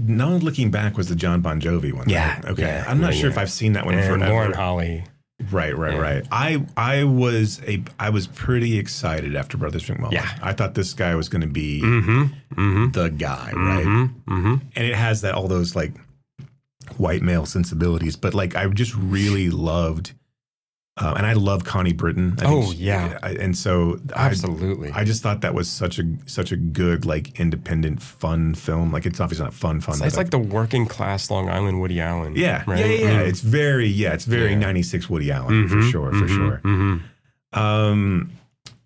No, 0.00 0.36
looking 0.36 0.70
back 0.70 0.96
was 0.96 1.08
the 1.08 1.14
Jon 1.16 1.40
Bon 1.42 1.60
Jovi 1.60 1.92
one. 1.92 2.08
Yeah, 2.08 2.36
right? 2.36 2.44
Okay. 2.52 2.62
yeah, 2.62 2.84
I'm 2.88 3.00
not 3.00 3.12
yeah, 3.14 3.20
sure 3.20 3.28
yeah. 3.28 3.34
if 3.34 3.38
I've 3.38 3.50
seen 3.50 3.74
that 3.74 3.84
one 3.84 3.94
And 3.94 4.04
forever. 4.04 4.32
Lauren 4.32 4.52
Holly. 4.52 5.04
Right, 5.50 5.76
right, 5.76 5.98
right. 5.98 6.26
I 6.30 6.64
I 6.76 7.04
was 7.04 7.62
a 7.66 7.82
I 7.98 8.10
was 8.10 8.26
pretty 8.26 8.78
excited 8.78 9.34
after 9.36 9.56
Brothers 9.56 9.84
McMullen. 9.86 10.12
Yeah. 10.12 10.30
I 10.42 10.52
thought 10.52 10.74
this 10.74 10.92
guy 10.92 11.14
was 11.14 11.28
going 11.30 11.40
to 11.40 11.46
be 11.46 11.80
Mm-hmm. 11.82 12.22
Mm-hmm. 12.60 12.90
the 12.92 13.08
guy, 13.10 13.50
right? 13.54 13.86
Mm-hmm. 13.86 14.32
Mm-hmm. 14.32 14.54
And 14.76 14.84
it 14.86 14.94
has 14.94 15.22
that 15.22 15.34
all 15.34 15.48
those 15.48 15.74
like 15.74 15.92
white 16.98 17.22
male 17.22 17.46
sensibilities, 17.46 18.16
but 18.16 18.34
like 18.34 18.54
I 18.54 18.66
just 18.68 18.94
really 18.94 19.48
loved. 19.50 20.12
Uh, 21.00 21.14
and 21.16 21.24
I 21.26 21.32
love 21.32 21.64
Connie 21.64 21.94
Britton. 21.94 22.34
I 22.38 22.42
think 22.46 22.64
Oh, 22.68 22.72
yeah. 22.72 23.18
I- 23.22 23.30
and 23.32 23.56
so 23.56 23.98
Absolutely. 24.14 24.90
I 24.92 25.02
just 25.04 25.22
thought 25.22 25.40
that 25.40 25.54
was 25.54 25.68
such 25.70 25.98
a 25.98 26.04
such 26.26 26.52
a 26.52 26.56
good 26.56 27.06
like 27.06 27.40
independent 27.40 28.02
fun 28.02 28.54
film. 28.54 28.92
Like 28.92 29.06
it's 29.06 29.18
obviously 29.18 29.44
not 29.44 29.54
fun 29.54 29.80
fun. 29.80 29.94
It's, 29.96 30.04
it's 30.08 30.16
like 30.18 30.28
the 30.30 30.38
working 30.38 30.84
class 30.86 31.30
Long 31.30 31.48
Island 31.48 31.80
Woody 31.80 32.00
Allen. 32.00 32.34
yeah, 32.36 32.64
right? 32.66 32.78
yeah, 32.80 32.84
yeah, 32.86 32.92
yeah. 33.00 33.22
Mm. 33.22 33.28
It's 33.28 33.40
very 33.40 33.86
yeah, 33.88 34.12
it's 34.12 34.26
very 34.26 34.50
Yeah. 34.50 34.58
'96 34.58 35.08
Woody 35.08 35.30
Allen 35.32 35.68
for 35.68 35.76
Mhm, 35.76 35.90
sure, 35.90 36.10
for 36.10 36.26
mhm, 36.26 36.28
sure. 36.36 36.60
mhm. 36.64 37.00
Um, 37.58 38.30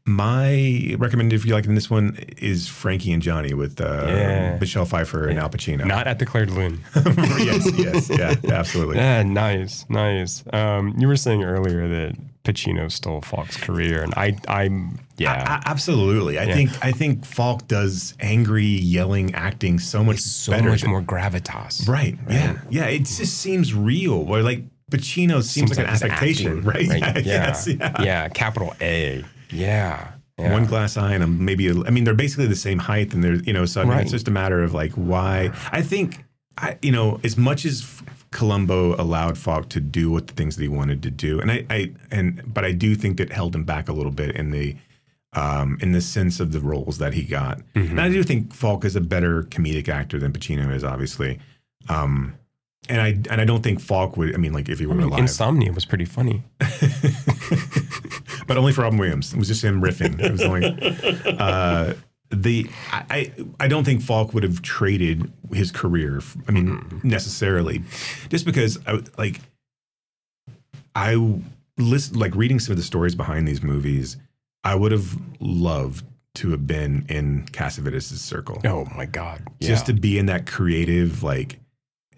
my 0.06 0.94
recommended 0.98 1.34
if 1.34 1.46
you 1.46 1.54
like 1.54 1.64
in 1.64 1.74
this 1.74 1.88
one 1.88 2.16
is 2.36 2.68
Frankie 2.68 3.12
and 3.12 3.22
Johnny 3.22 3.54
with 3.54 3.80
uh, 3.80 4.04
Yeah. 4.06 4.58
Michelle 4.60 4.84
Pfeiffer 4.84 5.28
and 5.28 5.38
Al 5.38 5.48
Pacino. 5.48 5.84
Not 5.86 6.06
at 6.06 6.18
the 6.18 6.26
Clair 6.26 6.44
de 6.46 6.52
Lune. 6.52 6.80
yes, 6.94 7.70
yes, 7.78 8.10
yeah, 8.10 8.34
absolutely. 8.52 8.96
Yeah, 8.96 9.22
nice, 9.22 9.86
nice. 9.88 10.44
Um, 10.52 10.94
you 10.98 11.08
were 11.08 11.16
saying 11.16 11.42
earlier 11.42 11.88
that 11.88 12.16
Pacino 12.44 12.92
stole 12.92 13.22
Falk's 13.22 13.56
career, 13.56 14.02
and 14.02 14.12
I, 14.18 14.36
I'm, 14.46 14.98
yeah, 15.16 15.60
A- 15.64 15.68
absolutely. 15.70 16.38
I 16.38 16.44
Yeah. 16.44 16.54
think 16.54 16.84
I 16.84 16.92
think 16.92 17.24
Falk 17.24 17.66
does 17.68 18.12
angry 18.20 18.66
yelling 18.66 19.34
acting 19.34 19.78
so 19.78 20.04
much 20.04 20.18
so 20.18 20.52
better. 20.52 20.68
much 20.68 20.82
than- 20.82 20.90
more 20.90 21.00
gravitas. 21.02 21.88
Right. 21.88 22.18
Yeah. 22.28 22.58
Yeah. 22.68 22.84
It 22.86 23.00
just 23.06 23.38
seems 23.38 23.72
real. 23.72 24.22
Where 24.26 24.42
like 24.42 24.64
Pacino 24.90 25.42
seems, 25.42 25.70
like, 25.70 25.78
an 25.78 25.86
affectation, 25.86 26.58
acting, 26.58 26.62
right? 26.70 26.86
Yeah, 26.86 27.18
yes, 27.24 27.66
yeah. 27.66 28.02
yeah, 28.02 28.28
capital 28.28 28.74
A. 28.82 29.24
Yeah, 29.50 30.12
yeah. 30.38 30.52
One 30.52 30.66
glass 30.66 30.96
eye 30.96 31.14
and 31.14 31.22
a, 31.22 31.26
maybe 31.26 31.68
a, 31.68 31.74
I 31.84 31.90
mean 31.90 32.04
they're 32.04 32.14
basically 32.14 32.46
the 32.46 32.56
same 32.56 32.78
height 32.78 33.14
and 33.14 33.22
they're 33.22 33.36
you 33.36 33.52
know 33.52 33.66
so 33.66 33.80
I 33.80 33.84
mean, 33.84 33.92
Right. 33.92 34.02
it's 34.02 34.10
just 34.10 34.28
a 34.28 34.30
matter 34.32 34.62
of 34.62 34.74
like 34.74 34.92
why 34.92 35.52
I 35.72 35.80
think 35.82 36.24
I 36.58 36.76
you 36.82 36.92
know 36.92 37.20
as 37.24 37.36
much 37.36 37.64
as 37.64 38.02
Columbo 38.32 39.00
allowed 39.00 39.38
Falk 39.38 39.68
to 39.70 39.80
do 39.80 40.10
what 40.10 40.26
the 40.26 40.32
things 40.34 40.56
that 40.56 40.62
he 40.62 40.68
wanted 40.68 41.02
to 41.04 41.10
do 41.10 41.40
and 41.40 41.50
I, 41.52 41.64
I 41.70 41.92
and 42.10 42.42
but 42.52 42.64
I 42.64 42.72
do 42.72 42.96
think 42.96 43.18
that 43.18 43.30
held 43.32 43.54
him 43.54 43.64
back 43.64 43.88
a 43.88 43.92
little 43.92 44.10
bit 44.12 44.34
in 44.34 44.50
the 44.50 44.76
um, 45.34 45.78
in 45.80 45.92
the 45.92 46.00
sense 46.00 46.38
of 46.40 46.52
the 46.52 46.60
roles 46.60 46.98
that 46.98 47.14
he 47.14 47.22
got 47.24 47.58
Mm-hmm. 47.74 47.90
and 47.92 48.00
I 48.00 48.08
do 48.08 48.22
think 48.24 48.52
Falk 48.52 48.84
is 48.84 48.96
a 48.96 49.00
better 49.00 49.44
comedic 49.44 49.88
actor 49.88 50.18
than 50.18 50.32
Pacino 50.32 50.72
is 50.74 50.82
obviously 50.84 51.38
um, 51.88 52.34
and 52.88 53.00
I 53.00 53.08
and 53.30 53.40
I 53.40 53.44
don't 53.44 53.62
think 53.62 53.80
Falk 53.80 54.16
would 54.16 54.34
I 54.34 54.38
mean 54.38 54.52
like 54.52 54.68
if 54.68 54.78
he 54.78 54.86
were 54.86 54.92
I 54.94 54.96
mean, 54.96 55.06
alive 55.08 55.20
Insomnia 55.20 55.72
was 55.72 55.84
pretty 55.84 56.04
funny. 56.04 56.42
but 58.46 58.56
only 58.56 58.72
for 58.72 58.82
Robin 58.82 58.98
Williams. 58.98 59.32
It 59.32 59.38
was 59.38 59.48
just 59.48 59.62
him 59.64 59.80
riffing. 59.82 60.20
It 60.20 60.32
was 60.32 60.42
only 60.42 60.64
uh, 61.38 61.94
the 62.30 62.68
I, 62.92 63.32
I 63.60 63.68
don't 63.68 63.84
think 63.84 64.02
Falk 64.02 64.34
would 64.34 64.42
have 64.42 64.62
traded 64.62 65.30
his 65.52 65.70
career. 65.70 66.20
I 66.48 66.52
mean, 66.52 67.00
necessarily, 67.02 67.82
just 68.28 68.44
because 68.44 68.78
I 68.86 69.02
like 69.18 69.40
I 70.94 71.40
list 71.78 72.16
like 72.16 72.34
reading 72.34 72.60
some 72.60 72.72
of 72.72 72.76
the 72.76 72.84
stories 72.84 73.14
behind 73.14 73.46
these 73.48 73.62
movies. 73.62 74.16
I 74.62 74.74
would 74.74 74.92
have 74.92 75.16
loved 75.40 76.04
to 76.36 76.50
have 76.50 76.66
been 76.66 77.04
in 77.08 77.44
Cassavetes' 77.52 78.14
circle. 78.18 78.60
Oh 78.64 78.86
my 78.96 79.06
god. 79.06 79.42
Just 79.60 79.86
Yeah. 79.88 79.94
to 79.94 80.00
be 80.00 80.18
in 80.18 80.26
that 80.26 80.46
creative 80.46 81.22
like 81.22 81.58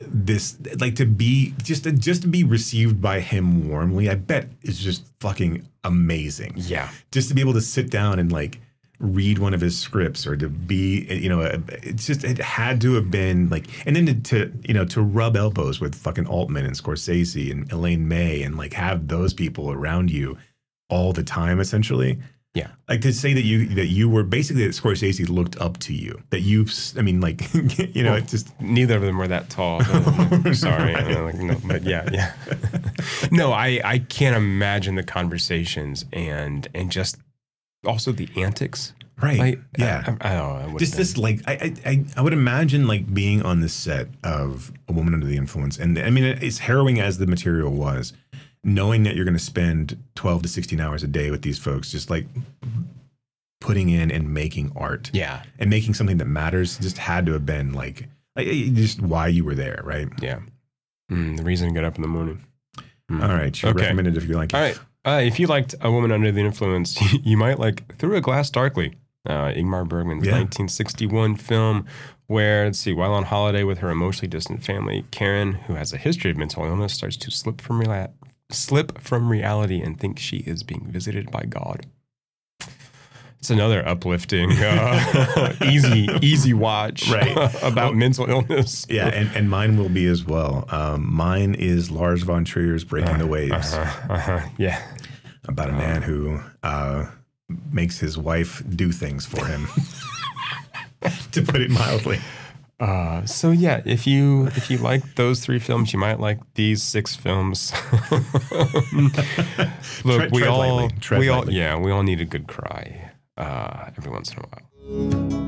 this 0.01 0.57
like 0.81 0.95
to 0.97 1.07
be 1.07 1.55
just 1.63 1.85
to, 1.85 1.93
just 1.93 2.23
to 2.23 2.29
be 2.29 2.45
received 2.45 3.01
by 3.01 3.21
him 3.21 3.69
warmly 3.69 4.11
i 4.11 4.15
bet 4.15 4.49
is 4.63 4.79
just 4.79 5.05
fucking 5.21 5.67
amazing 5.85 6.53
Yeah. 6.57 6.91
just 7.13 7.29
to 7.29 7.35
be 7.35 7.41
able 7.41 7.55
to 7.55 7.61
sit 7.61 7.91
down 7.91 8.19
and 8.19 8.31
like 8.31 8.61
read 8.99 9.39
one 9.39 9.53
of 9.55 9.61
his 9.61 9.79
scripts 9.79 10.27
or 10.27 10.37
to 10.37 10.49
be 10.49 11.05
you 11.15 11.29
know 11.29 11.41
it's 11.83 12.07
just 12.07 12.25
it 12.25 12.39
had 12.39 12.81
to 12.81 12.95
have 12.95 13.11
been 13.11 13.49
like 13.51 13.67
and 13.87 13.95
then 13.97 14.07
to, 14.07 14.15
to 14.15 14.53
you 14.67 14.73
know 14.75 14.85
to 14.87 15.03
rub 15.03 15.37
elbows 15.37 15.81
with 15.81 15.95
fucking 15.95 16.27
altman 16.27 16.65
and 16.65 16.75
scorsese 16.75 17.51
and 17.51 17.71
elaine 17.73 18.09
may 18.09 18.43
and 18.43 18.57
like 18.57 18.73
have 18.73 19.09
those 19.09 19.33
people 19.35 19.71
around 19.71 20.11
you 20.11 20.37
all 20.89 21.13
the 21.13 21.23
time 21.23 21.61
essentially 21.61 22.19
Yeah. 22.57 22.69
like 22.89 23.03
to 23.03 23.13
say 23.13 23.35
that 23.35 23.43
you 23.45 23.67
that 23.75 23.89
you 23.89 24.09
were 24.09 24.23
basically 24.23 24.65
that 24.67 24.71
Scorsese 24.75 25.29
looked 25.29 25.57
up 25.61 25.77
to 25.81 25.93
you. 25.93 26.23
That 26.31 26.41
you, 26.41 26.67
I 26.97 27.03
mean, 27.03 27.21
like 27.21 27.43
you 27.95 28.03
know, 28.03 28.13
Well, 28.13 28.23
it 28.23 28.29
just 28.29 28.49
neither 28.61 28.97
of 28.97 29.03
them 29.03 29.19
were 29.19 29.29
that 29.29 29.51
tall. 29.51 29.79
but- 30.43 30.55
sorry, 30.57 30.95
uh, 30.95 31.23
like, 31.25 31.35
no, 31.35 31.57
but 31.67 31.83
yeah, 31.83 32.09
yeah. 32.13 32.33
no, 33.31 33.53
I 33.53 33.81
I 33.85 33.99
can't 33.99 34.37
imagine 34.37 34.95
the 34.95 35.03
conversations 35.05 36.07
and 36.13 36.67
and 36.75 36.91
just 36.91 37.19
also 37.85 38.11
the 38.13 38.29
antics. 38.37 38.93
right, 39.23 39.39
Like, 39.39 39.61
yeah. 39.79 40.17
I, 40.21 40.29
I, 40.35 40.37
I 40.37 40.67
it 40.75 40.79
just 40.79 40.97
this 40.97 41.17
like 41.17 41.41
I, 41.47 41.53
I 41.53 41.91
I 41.91 42.05
I 42.17 42.21
would 42.23 42.33
imagine 42.33 42.87
like 42.87 43.13
being 43.15 43.43
on 43.43 43.61
the 43.61 43.69
set 43.69 44.09
of 44.25 44.73
a 44.89 44.93
woman 44.93 45.15
under 45.15 45.27
the 45.27 45.37
influence, 45.37 45.79
and 45.79 45.99
I 45.99 46.11
mean 46.11 46.25
it's 46.25 46.59
harrowing 46.59 47.01
as 47.01 47.19
the 47.19 47.27
material 47.27 47.71
was, 47.73 48.13
knowing 48.67 49.05
that 49.05 49.15
you're 49.15 49.25
going 49.25 49.37
to 49.37 49.43
spend 49.43 49.97
12 50.17 50.43
to 50.43 50.49
16 50.49 50.81
hours 50.81 51.03
a 51.03 51.07
day 51.07 51.31
with 51.31 51.41
these 51.43 51.59
folks, 51.59 51.91
just 51.93 52.11
like 52.11 52.27
putting 53.61 53.89
in 53.89 54.11
and 54.11 54.33
making 54.35 54.73
art, 54.77 55.11
Yeah. 55.15 55.43
and 55.59 55.71
making 55.71 55.95
something 55.95 56.19
that 56.19 56.27
matters, 56.27 56.77
just 56.79 56.99
had 56.99 57.27
to 57.27 57.33
have 57.33 57.47
been 57.47 57.73
like, 57.73 58.09
like 58.35 58.47
just 58.75 59.01
why 59.01 59.29
you 59.29 59.45
were 59.45 59.55
there, 59.55 59.81
right? 59.85 60.09
Yeah. 60.21 60.41
Mm, 61.11 61.37
the 61.39 61.43
reason 61.45 61.69
to 61.69 61.75
get 61.75 61.85
up 61.85 61.97
in 61.97 62.03
the 62.03 62.09
morning. 62.09 62.45
Mm. 63.11 63.23
All 63.23 63.35
right, 63.35 63.63
you 63.63 63.69
Okay. 63.69 63.83
recommend 63.83 64.09
it 64.09 64.17
if 64.17 64.29
you 64.29 64.35
like 64.37 64.53
it. 64.53 64.57
All 64.57 64.61
right. 64.63 64.79
Uh, 65.05 65.21
if 65.25 65.39
you 65.39 65.47
liked 65.47 65.75
A 65.81 65.91
Woman 65.91 66.11
Under 66.11 66.33
the 66.33 66.41
Influence, 66.41 66.99
you 67.25 67.37
might 67.37 67.61
like 67.61 67.97
Through 67.99 68.17
a 68.17 68.21
Glass 68.21 68.51
Darkly, 68.51 68.95
uh, 69.25 69.53
Ingmar 69.53 69.89
Bergman's 69.89 70.27
Yeah. 70.27 70.33
1961 70.33 71.37
film, 71.37 71.87
where, 72.27 72.65
let's 72.65 72.81
see, 72.81 72.93
while 72.93 73.15
on 73.15 73.23
holiday 73.23 73.63
with 73.63 73.79
her 73.79 73.91
emotionally 73.91 74.27
distant 74.29 74.65
family, 74.65 75.05
Karen, 75.13 75.53
who 75.53 75.75
has 75.75 75.93
a 75.93 75.97
history 75.97 76.33
of 76.33 76.37
mental 76.37 76.65
illness, 76.65 76.93
starts 76.93 77.17
to 77.19 77.31
slip 77.31 77.61
from, 77.61 77.81
rea- 77.81 78.09
slip 78.51 79.01
from 79.01 79.31
reality 79.31 79.81
and 79.81 79.99
thinks 79.99 80.23
she 80.23 80.39
is 80.39 80.63
being 80.63 80.87
visited 80.91 81.31
by 81.31 81.45
God. 81.45 81.87
It's 83.39 83.51
another 83.51 83.87
uplifting, 83.87 84.51
uh, 84.53 85.55
easy, 85.65 86.09
easy 86.23 86.53
watch 86.53 87.09
Right. 87.09 87.37
about 87.63 87.95
mental 87.95 88.29
illness. 88.29 88.87
Yeah, 88.89 89.09
and, 89.09 89.31
and 89.37 89.49
mine 89.51 89.77
will 89.77 89.91
be 89.91 90.07
as 90.07 90.25
well. 90.25 90.65
Um, 90.71 91.13
mine 91.13 91.55
is 91.55 91.91
Lars 91.91 92.23
von 92.23 92.45
Trier's 92.45 92.83
Breaking 92.83 93.19
the 93.19 93.27
Waves. 93.27 93.75
Uh-huh, 93.75 94.13
uh-huh, 94.15 94.49
yeah. 94.59 94.83
about 95.45 95.69
a 95.69 95.75
man 95.75 96.03
who 96.03 96.41
uh, 96.63 97.07
makes 97.71 97.99
his 98.01 98.19
wife 98.19 98.63
do 98.75 98.91
things 98.91 99.27
for 99.27 99.45
him. 99.47 99.69
to 101.33 101.43
put 101.43 101.61
it 101.61 101.71
mildly. 101.71 102.19
Uh, 102.79 103.25
so 103.25 103.51
yeah, 103.51 103.81
if 103.87 104.07
you 104.07 104.47
if 104.49 104.71
you 104.71 104.77
like 104.79 105.15
those 105.15 105.41
three 105.41 105.59
films, 105.59 105.93
you 105.95 105.99
might 105.99 106.21
like 106.21 106.39
these 106.55 106.83
six 106.83 107.17
films. 107.17 107.73
Look, 110.05 110.19
Tread- 110.19 110.33
we 110.33 110.39
tread 110.41 110.51
all 110.51 110.77
lightly, 110.77 111.19
we 111.19 111.29
all 111.31 111.51
yeah 111.51 111.77
we 111.79 111.91
all 111.91 112.03
need 112.03 112.21
a 112.21 112.27
good 112.27 112.47
cry 112.49 113.13
uh, 113.39 113.91
every 113.97 114.11
once 114.13 114.33
in 114.33 114.39
a 114.39 114.47
while. 114.47 115.46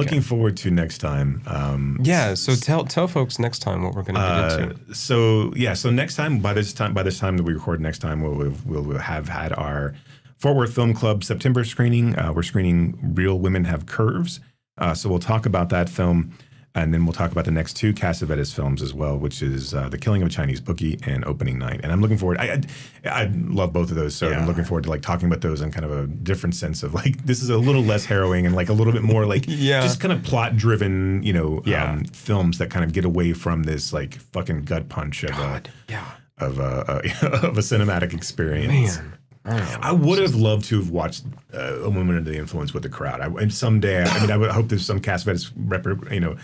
Looking 0.00 0.20
forward 0.20 0.56
to 0.58 0.70
next 0.70 0.98
time. 0.98 1.42
Um, 1.46 1.98
Yeah, 2.02 2.34
so 2.34 2.54
tell 2.54 2.84
tell 2.84 3.08
folks 3.08 3.38
next 3.38 3.60
time 3.60 3.82
what 3.82 3.94
we're 3.94 4.02
going 4.02 4.14
to 4.14 4.20
get 4.20 4.28
uh, 4.30 4.70
into. 4.70 4.94
so 4.94 5.52
yeah, 5.54 5.74
so 5.74 5.90
next 5.90 6.16
time 6.16 6.40
by 6.40 6.52
this 6.52 6.72
time 6.72 6.94
by 6.94 7.02
this 7.02 7.18
time 7.18 7.36
that 7.36 7.42
we 7.44 7.54
record 7.54 7.80
next 7.80 7.98
time 7.98 8.20
we'll 8.22 8.34
we'll, 8.66 8.82
we'll 8.82 8.98
have 8.98 9.28
had 9.28 9.52
our 9.52 9.94
Fort 10.38 10.56
Worth 10.56 10.74
Film 10.74 10.94
Club 10.94 11.22
September 11.22 11.64
screening. 11.64 12.18
Uh, 12.18 12.32
we're 12.32 12.42
screening 12.42 12.98
Real 13.14 13.38
Women 13.38 13.64
Have 13.64 13.86
Curves. 13.86 14.40
Uh, 14.78 14.94
so 14.94 15.10
we'll 15.10 15.18
talk 15.18 15.44
about 15.44 15.68
that 15.68 15.90
film, 15.90 16.32
and 16.74 16.94
then 16.94 17.04
we'll 17.04 17.12
talk 17.12 17.32
about 17.32 17.44
the 17.44 17.50
next 17.50 17.74
two 17.74 17.92
Cassavetes 17.92 18.54
films 18.54 18.80
as 18.80 18.94
well, 18.94 19.16
which 19.18 19.42
is 19.42 19.74
uh, 19.74 19.88
The 19.88 19.98
Killing 19.98 20.22
of 20.22 20.28
a 20.28 20.30
Chinese 20.30 20.60
Bookie 20.60 20.98
and 21.04 21.24
Opening 21.24 21.58
Night. 21.58 21.80
And 21.82 21.90
I'm 21.90 22.00
looking 22.00 22.16
forward. 22.16 22.38
I 22.38 22.62
I, 23.04 23.08
I 23.24 23.24
love 23.34 23.72
both 23.72 23.90
of 23.90 23.96
those, 23.96 24.14
so 24.14 24.28
Yeah. 24.30 24.38
I'm 24.38 24.46
looking 24.46 24.64
forward 24.64 24.84
to 24.84 24.90
like 24.90 25.02
talking 25.02 25.26
about 25.26 25.40
those 25.40 25.60
in 25.62 25.72
kind 25.72 25.84
of 25.84 25.90
a 25.90 26.06
different 26.06 26.54
sense 26.54 26.82
of 26.84 26.94
like 26.94 27.24
this 27.26 27.42
is 27.42 27.50
a 27.50 27.58
little 27.58 27.82
less 27.82 28.04
harrowing 28.04 28.46
and 28.46 28.54
like 28.54 28.68
a 28.68 28.72
little 28.72 28.92
bit 28.92 29.02
more 29.02 29.26
like 29.26 29.44
Yeah. 29.48 29.80
just 29.82 29.98
kind 30.00 30.12
of 30.12 30.22
plot 30.22 30.56
driven, 30.56 31.22
you 31.24 31.32
know, 31.32 31.60
Yeah. 31.64 31.90
um, 31.92 32.04
films 32.04 32.58
that 32.58 32.70
kind 32.70 32.84
of 32.84 32.92
get 32.92 33.04
away 33.04 33.32
from 33.32 33.64
this 33.64 33.92
like 33.92 34.14
fucking 34.14 34.62
gut 34.64 34.88
punch 34.88 35.24
of 35.24 35.36
a 35.38 35.62
Yeah, 35.88 36.06
of 36.38 36.60
a, 36.60 37.02
a 37.22 37.26
of 37.48 37.58
a 37.58 37.62
cinematic 37.62 38.14
experience. 38.14 38.96
man. 38.98 39.14
I. 39.42 39.78
I 39.82 39.92
would 39.92 40.18
have 40.20 40.34
loved 40.34 40.66
to 40.66 40.78
have 40.78 40.90
watched 40.90 41.24
uh, 41.54 41.80
a 41.82 41.88
woman 41.88 42.14
under 42.16 42.30
the 42.30 42.36
influence 42.36 42.74
with 42.74 42.82
the 42.82 42.90
crowd. 42.90 43.22
I, 43.22 43.26
and 43.26 43.52
someday, 43.52 44.04
I 44.04 44.20
mean, 44.20 44.30
I 44.30 44.36
would 44.36 44.50
hope 44.50 44.68
there's 44.68 44.84
some 44.84 45.00
Cassavetes 45.00 45.50
rep, 45.56 45.86
you 46.12 46.20
know, 46.20 46.36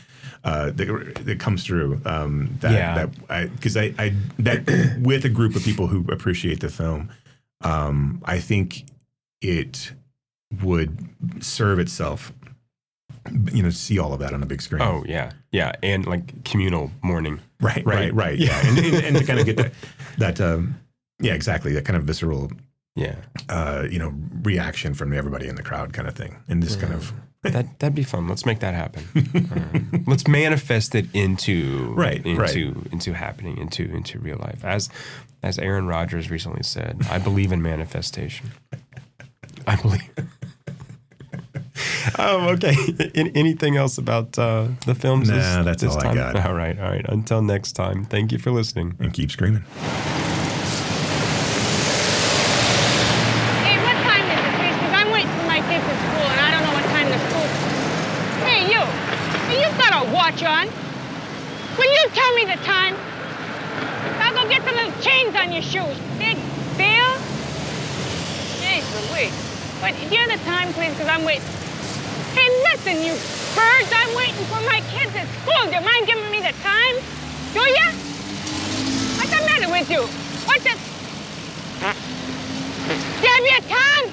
uh, 0.47 0.71
that, 0.71 1.15
that 1.27 1.39
comes 1.41 1.65
through. 1.65 2.01
Um, 2.07 2.57
that, 2.61 2.73
Yeah. 2.73 2.95
that 2.95 3.11
I 3.29 3.47
because 3.47 3.77
I, 3.77 3.93
I 3.99 4.15
that 4.39 4.99
with 5.03 5.25
a 5.25 5.29
group 5.29 5.57
of 5.57 5.63
people 5.65 5.89
who 5.89 6.05
appreciate 6.11 6.61
the 6.61 6.69
film, 6.71 7.11
um, 7.63 8.23
I 8.25 8.39
think 8.41 8.85
it 9.43 9.93
would 10.63 10.91
serve 11.41 11.79
itself. 11.79 12.33
You 13.53 13.65
know, 13.65 13.71
see 13.71 13.99
all 13.99 14.13
of 14.13 14.21
that 14.21 14.33
on 14.33 14.43
a 14.43 14.47
big 14.47 14.63
screen. 14.63 14.83
Oh 14.83 15.03
yeah, 15.07 15.33
yeah, 15.51 15.73
and 15.83 16.07
like 16.07 16.45
communal 16.45 16.93
mourning. 17.03 17.41
Right, 17.61 17.85
right, 17.85 18.13
Right. 18.13 18.15
right. 18.15 18.39
Yeah, 18.39 18.57
and, 18.67 18.79
and, 18.79 19.05
and 19.05 19.17
to 19.17 19.25
kind 19.25 19.41
of 19.41 19.47
get 19.47 19.57
that, 19.57 19.73
that 20.19 20.41
um, 20.41 20.79
yeah, 21.21 21.33
exactly, 21.35 21.73
that 21.73 21.85
kind 21.85 21.97
of 21.97 22.05
visceral, 22.05 22.53
Yeah, 22.95 23.17
uh, 23.49 23.89
you 23.91 23.99
know, 23.99 24.15
reaction 24.45 24.95
from 24.95 25.13
everybody 25.13 25.49
in 25.49 25.57
the 25.57 25.63
crowd, 25.65 25.93
kind 25.93 26.07
of 26.07 26.15
thing, 26.15 26.37
and 26.49 26.63
this 26.63 26.77
kind 26.77 26.93
of 26.95 27.13
that 27.53 27.79
that'd 27.79 27.95
be 27.95 28.03
fun. 28.05 28.29
Let's 28.29 28.45
make 28.47 28.61
that 28.61 28.75
happen. 28.75 29.05
Uh, 29.37 29.69
let's 30.07 30.27
manifest 30.29 30.95
it 30.95 31.07
into 31.15 31.93
Right, 31.95 32.25
into 32.27 32.41
right. 32.41 32.57
into 32.93 33.13
happening 33.13 33.59
into 33.59 33.85
into 33.85 34.19
real 34.19 34.37
life. 34.39 34.65
As 34.65 34.89
as 35.43 35.59
Aaron 35.59 35.87
Rodgers 35.87 36.31
recently 36.31 36.63
said, 36.63 36.99
I 37.11 37.19
believe 37.19 37.53
in 37.53 37.61
manifestation. 37.63 38.51
I 39.67 39.77
believe. 39.77 40.09
um, 42.19 42.47
okay. 42.55 42.75
An- 43.15 43.33
anything 43.37 43.77
else 43.77 43.99
about 43.99 44.39
uh, 44.39 44.69
the 44.87 44.95
films? 44.95 45.29
this- 45.29 45.45
Nah, 45.45 45.63
that's 45.63 45.83
this 45.83 45.93
all 45.93 45.99
I 46.01 46.05
time? 46.05 46.15
got. 46.15 46.37
All 46.47 46.55
right, 46.55 46.79
all 46.79 46.91
right. 46.91 47.05
Until 47.09 47.43
next 47.43 47.73
time. 47.73 48.05
Thank 48.05 48.33
you 48.33 48.39
for 48.39 48.51
listening. 48.51 48.95
and 49.01 49.13
keep 49.13 49.31
screaming. 49.31 49.65
Hey, 53.67 53.77
what 53.83 53.97
time 54.07 54.23
is 54.31 54.39
it, 54.39 54.53
please? 54.59 54.75
Because 54.79 54.95
I'm 54.95 55.11
waiting 55.11 55.35
for 55.41 55.47
my 55.51 55.61
kids 55.67 55.83
at 55.85 55.99
school, 56.07 56.27
and 56.31 56.41
I 56.41 56.49
don't 56.55 56.63
know 56.67 56.75
what 56.79 56.87
time 56.95 57.09
the 57.11 57.19
school. 57.27 57.49
Hey, 58.47 58.61
you. 58.71 58.83
Hey, 59.51 59.59
you've 59.65 59.79
got 59.79 59.93
a 60.07 60.11
watch 60.15 60.43
on. 60.45 60.67
Will 61.79 61.93
you 61.93 62.05
tell 62.15 62.33
me 62.39 62.45
the 62.47 62.61
time? 62.63 62.95
I'll 64.23 64.35
go 64.35 64.49
get 64.49 64.65
the 64.65 64.73
little 64.73 64.95
chains 65.03 65.35
on 65.37 65.53
your 65.53 65.63
shoes. 65.63 65.97
Big 66.19 66.37
deal? 66.79 67.11
Jeez 68.63 68.87
Louise. 69.11 69.35
But 69.81 69.95
do 69.99 70.15
you 70.15 70.21
have 70.23 70.31
the 70.39 70.45
time, 70.45 70.73
please? 70.73 70.93
Because 70.93 71.09
I'm 71.09 71.25
waiting. 71.25 71.43
Hey, 72.37 72.49
listen, 72.87 73.03
you 73.05 73.13
birds. 73.57 73.91
I'm 73.93 74.15
waiting 74.17 74.45
for 74.47 74.61
my 74.61 74.81
kids 74.91 75.13
at 75.17 75.27
school. 75.43 75.65
Do 75.65 75.71
you 75.75 75.81
mind 75.81 76.07
giving 76.07 76.31
me 76.31 76.39
the 76.39 76.53
time? 76.63 76.95
Do 77.53 77.59
ya? 77.61 77.91
What's 79.17 79.31
the 79.31 79.41
matter 79.45 79.69
with 79.71 79.91
you? 79.91 80.03
What's 80.47 80.65
you 80.65 80.71
have 83.29 83.45
your 83.45 83.61
tongue? 83.69 84.13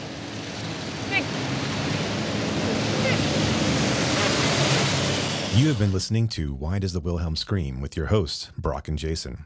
You 5.56 5.68
have 5.68 5.78
been 5.78 5.94
listening 5.94 6.28
to 6.30 6.56
Why 6.56 6.80
Does 6.80 6.94
the 6.94 7.00
Wilhelm 7.00 7.36
Scream 7.36 7.80
with 7.80 7.96
your 7.96 8.08
hosts, 8.08 8.50
Brock 8.58 8.88
and 8.88 8.98
Jason. 8.98 9.46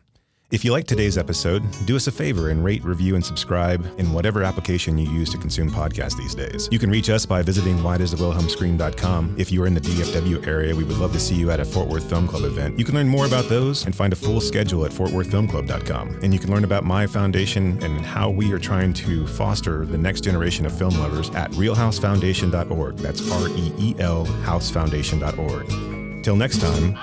If 0.49 0.63
you 0.63 0.71
like 0.71 0.87
today's 0.87 1.17
episode, 1.17 1.61
do 1.85 1.97
us 1.97 2.07
a 2.07 2.11
favor 2.11 2.51
and 2.51 2.63
rate, 2.63 2.81
review, 2.85 3.15
and 3.15 3.25
subscribe 3.25 3.85
in 3.99 4.13
whatever 4.13 4.43
application 4.43 4.97
you 4.97 5.11
use 5.11 5.29
to 5.31 5.37
consume 5.37 5.69
podcasts 5.69 6.15
these 6.17 6.33
days. 6.33 6.69
You 6.71 6.79
can 6.79 6.89
reach 6.89 7.09
us 7.09 7.25
by 7.25 7.41
visiting 7.41 7.75
whydoesthewilhelmscream.com. 7.79 9.35
If 9.37 9.51
you 9.51 9.61
are 9.63 9.67
in 9.67 9.73
the 9.73 9.81
DFW 9.81 10.47
area, 10.47 10.73
we 10.73 10.85
would 10.85 10.99
love 10.99 11.11
to 11.11 11.19
see 11.19 11.35
you 11.35 11.51
at 11.51 11.59
a 11.59 11.65
Fort 11.65 11.89
Worth 11.89 12.09
Film 12.09 12.29
Club 12.29 12.45
event. 12.45 12.79
You 12.79 12.85
can 12.85 12.95
learn 12.95 13.09
more 13.09 13.25
about 13.25 13.49
those 13.49 13.85
and 13.85 13.93
find 13.93 14.13
a 14.13 14.15
full 14.15 14.39
schedule 14.39 14.85
at 14.85 14.91
fortworthfilmclub.com. 14.91 16.19
And 16.23 16.33
you 16.33 16.39
can 16.39 16.49
learn 16.49 16.63
about 16.63 16.85
my 16.85 17.07
foundation 17.07 17.77
and 17.83 18.05
how 18.05 18.29
we 18.29 18.53
are 18.53 18.59
trying 18.59 18.93
to 18.93 19.27
foster 19.27 19.85
the 19.85 19.97
next 19.97 20.21
generation 20.21 20.65
of 20.65 20.77
film 20.77 20.97
lovers 20.97 21.29
at 21.31 21.51
reelhousefoundation.org. 21.51 22.95
That's 22.95 23.29
R 23.29 23.49
E 23.49 23.73
E 23.77 23.95
L 23.99 24.25
housefoundation.org. 24.25 26.23
Till 26.23 26.37
next 26.37 26.61
time, 26.61 26.97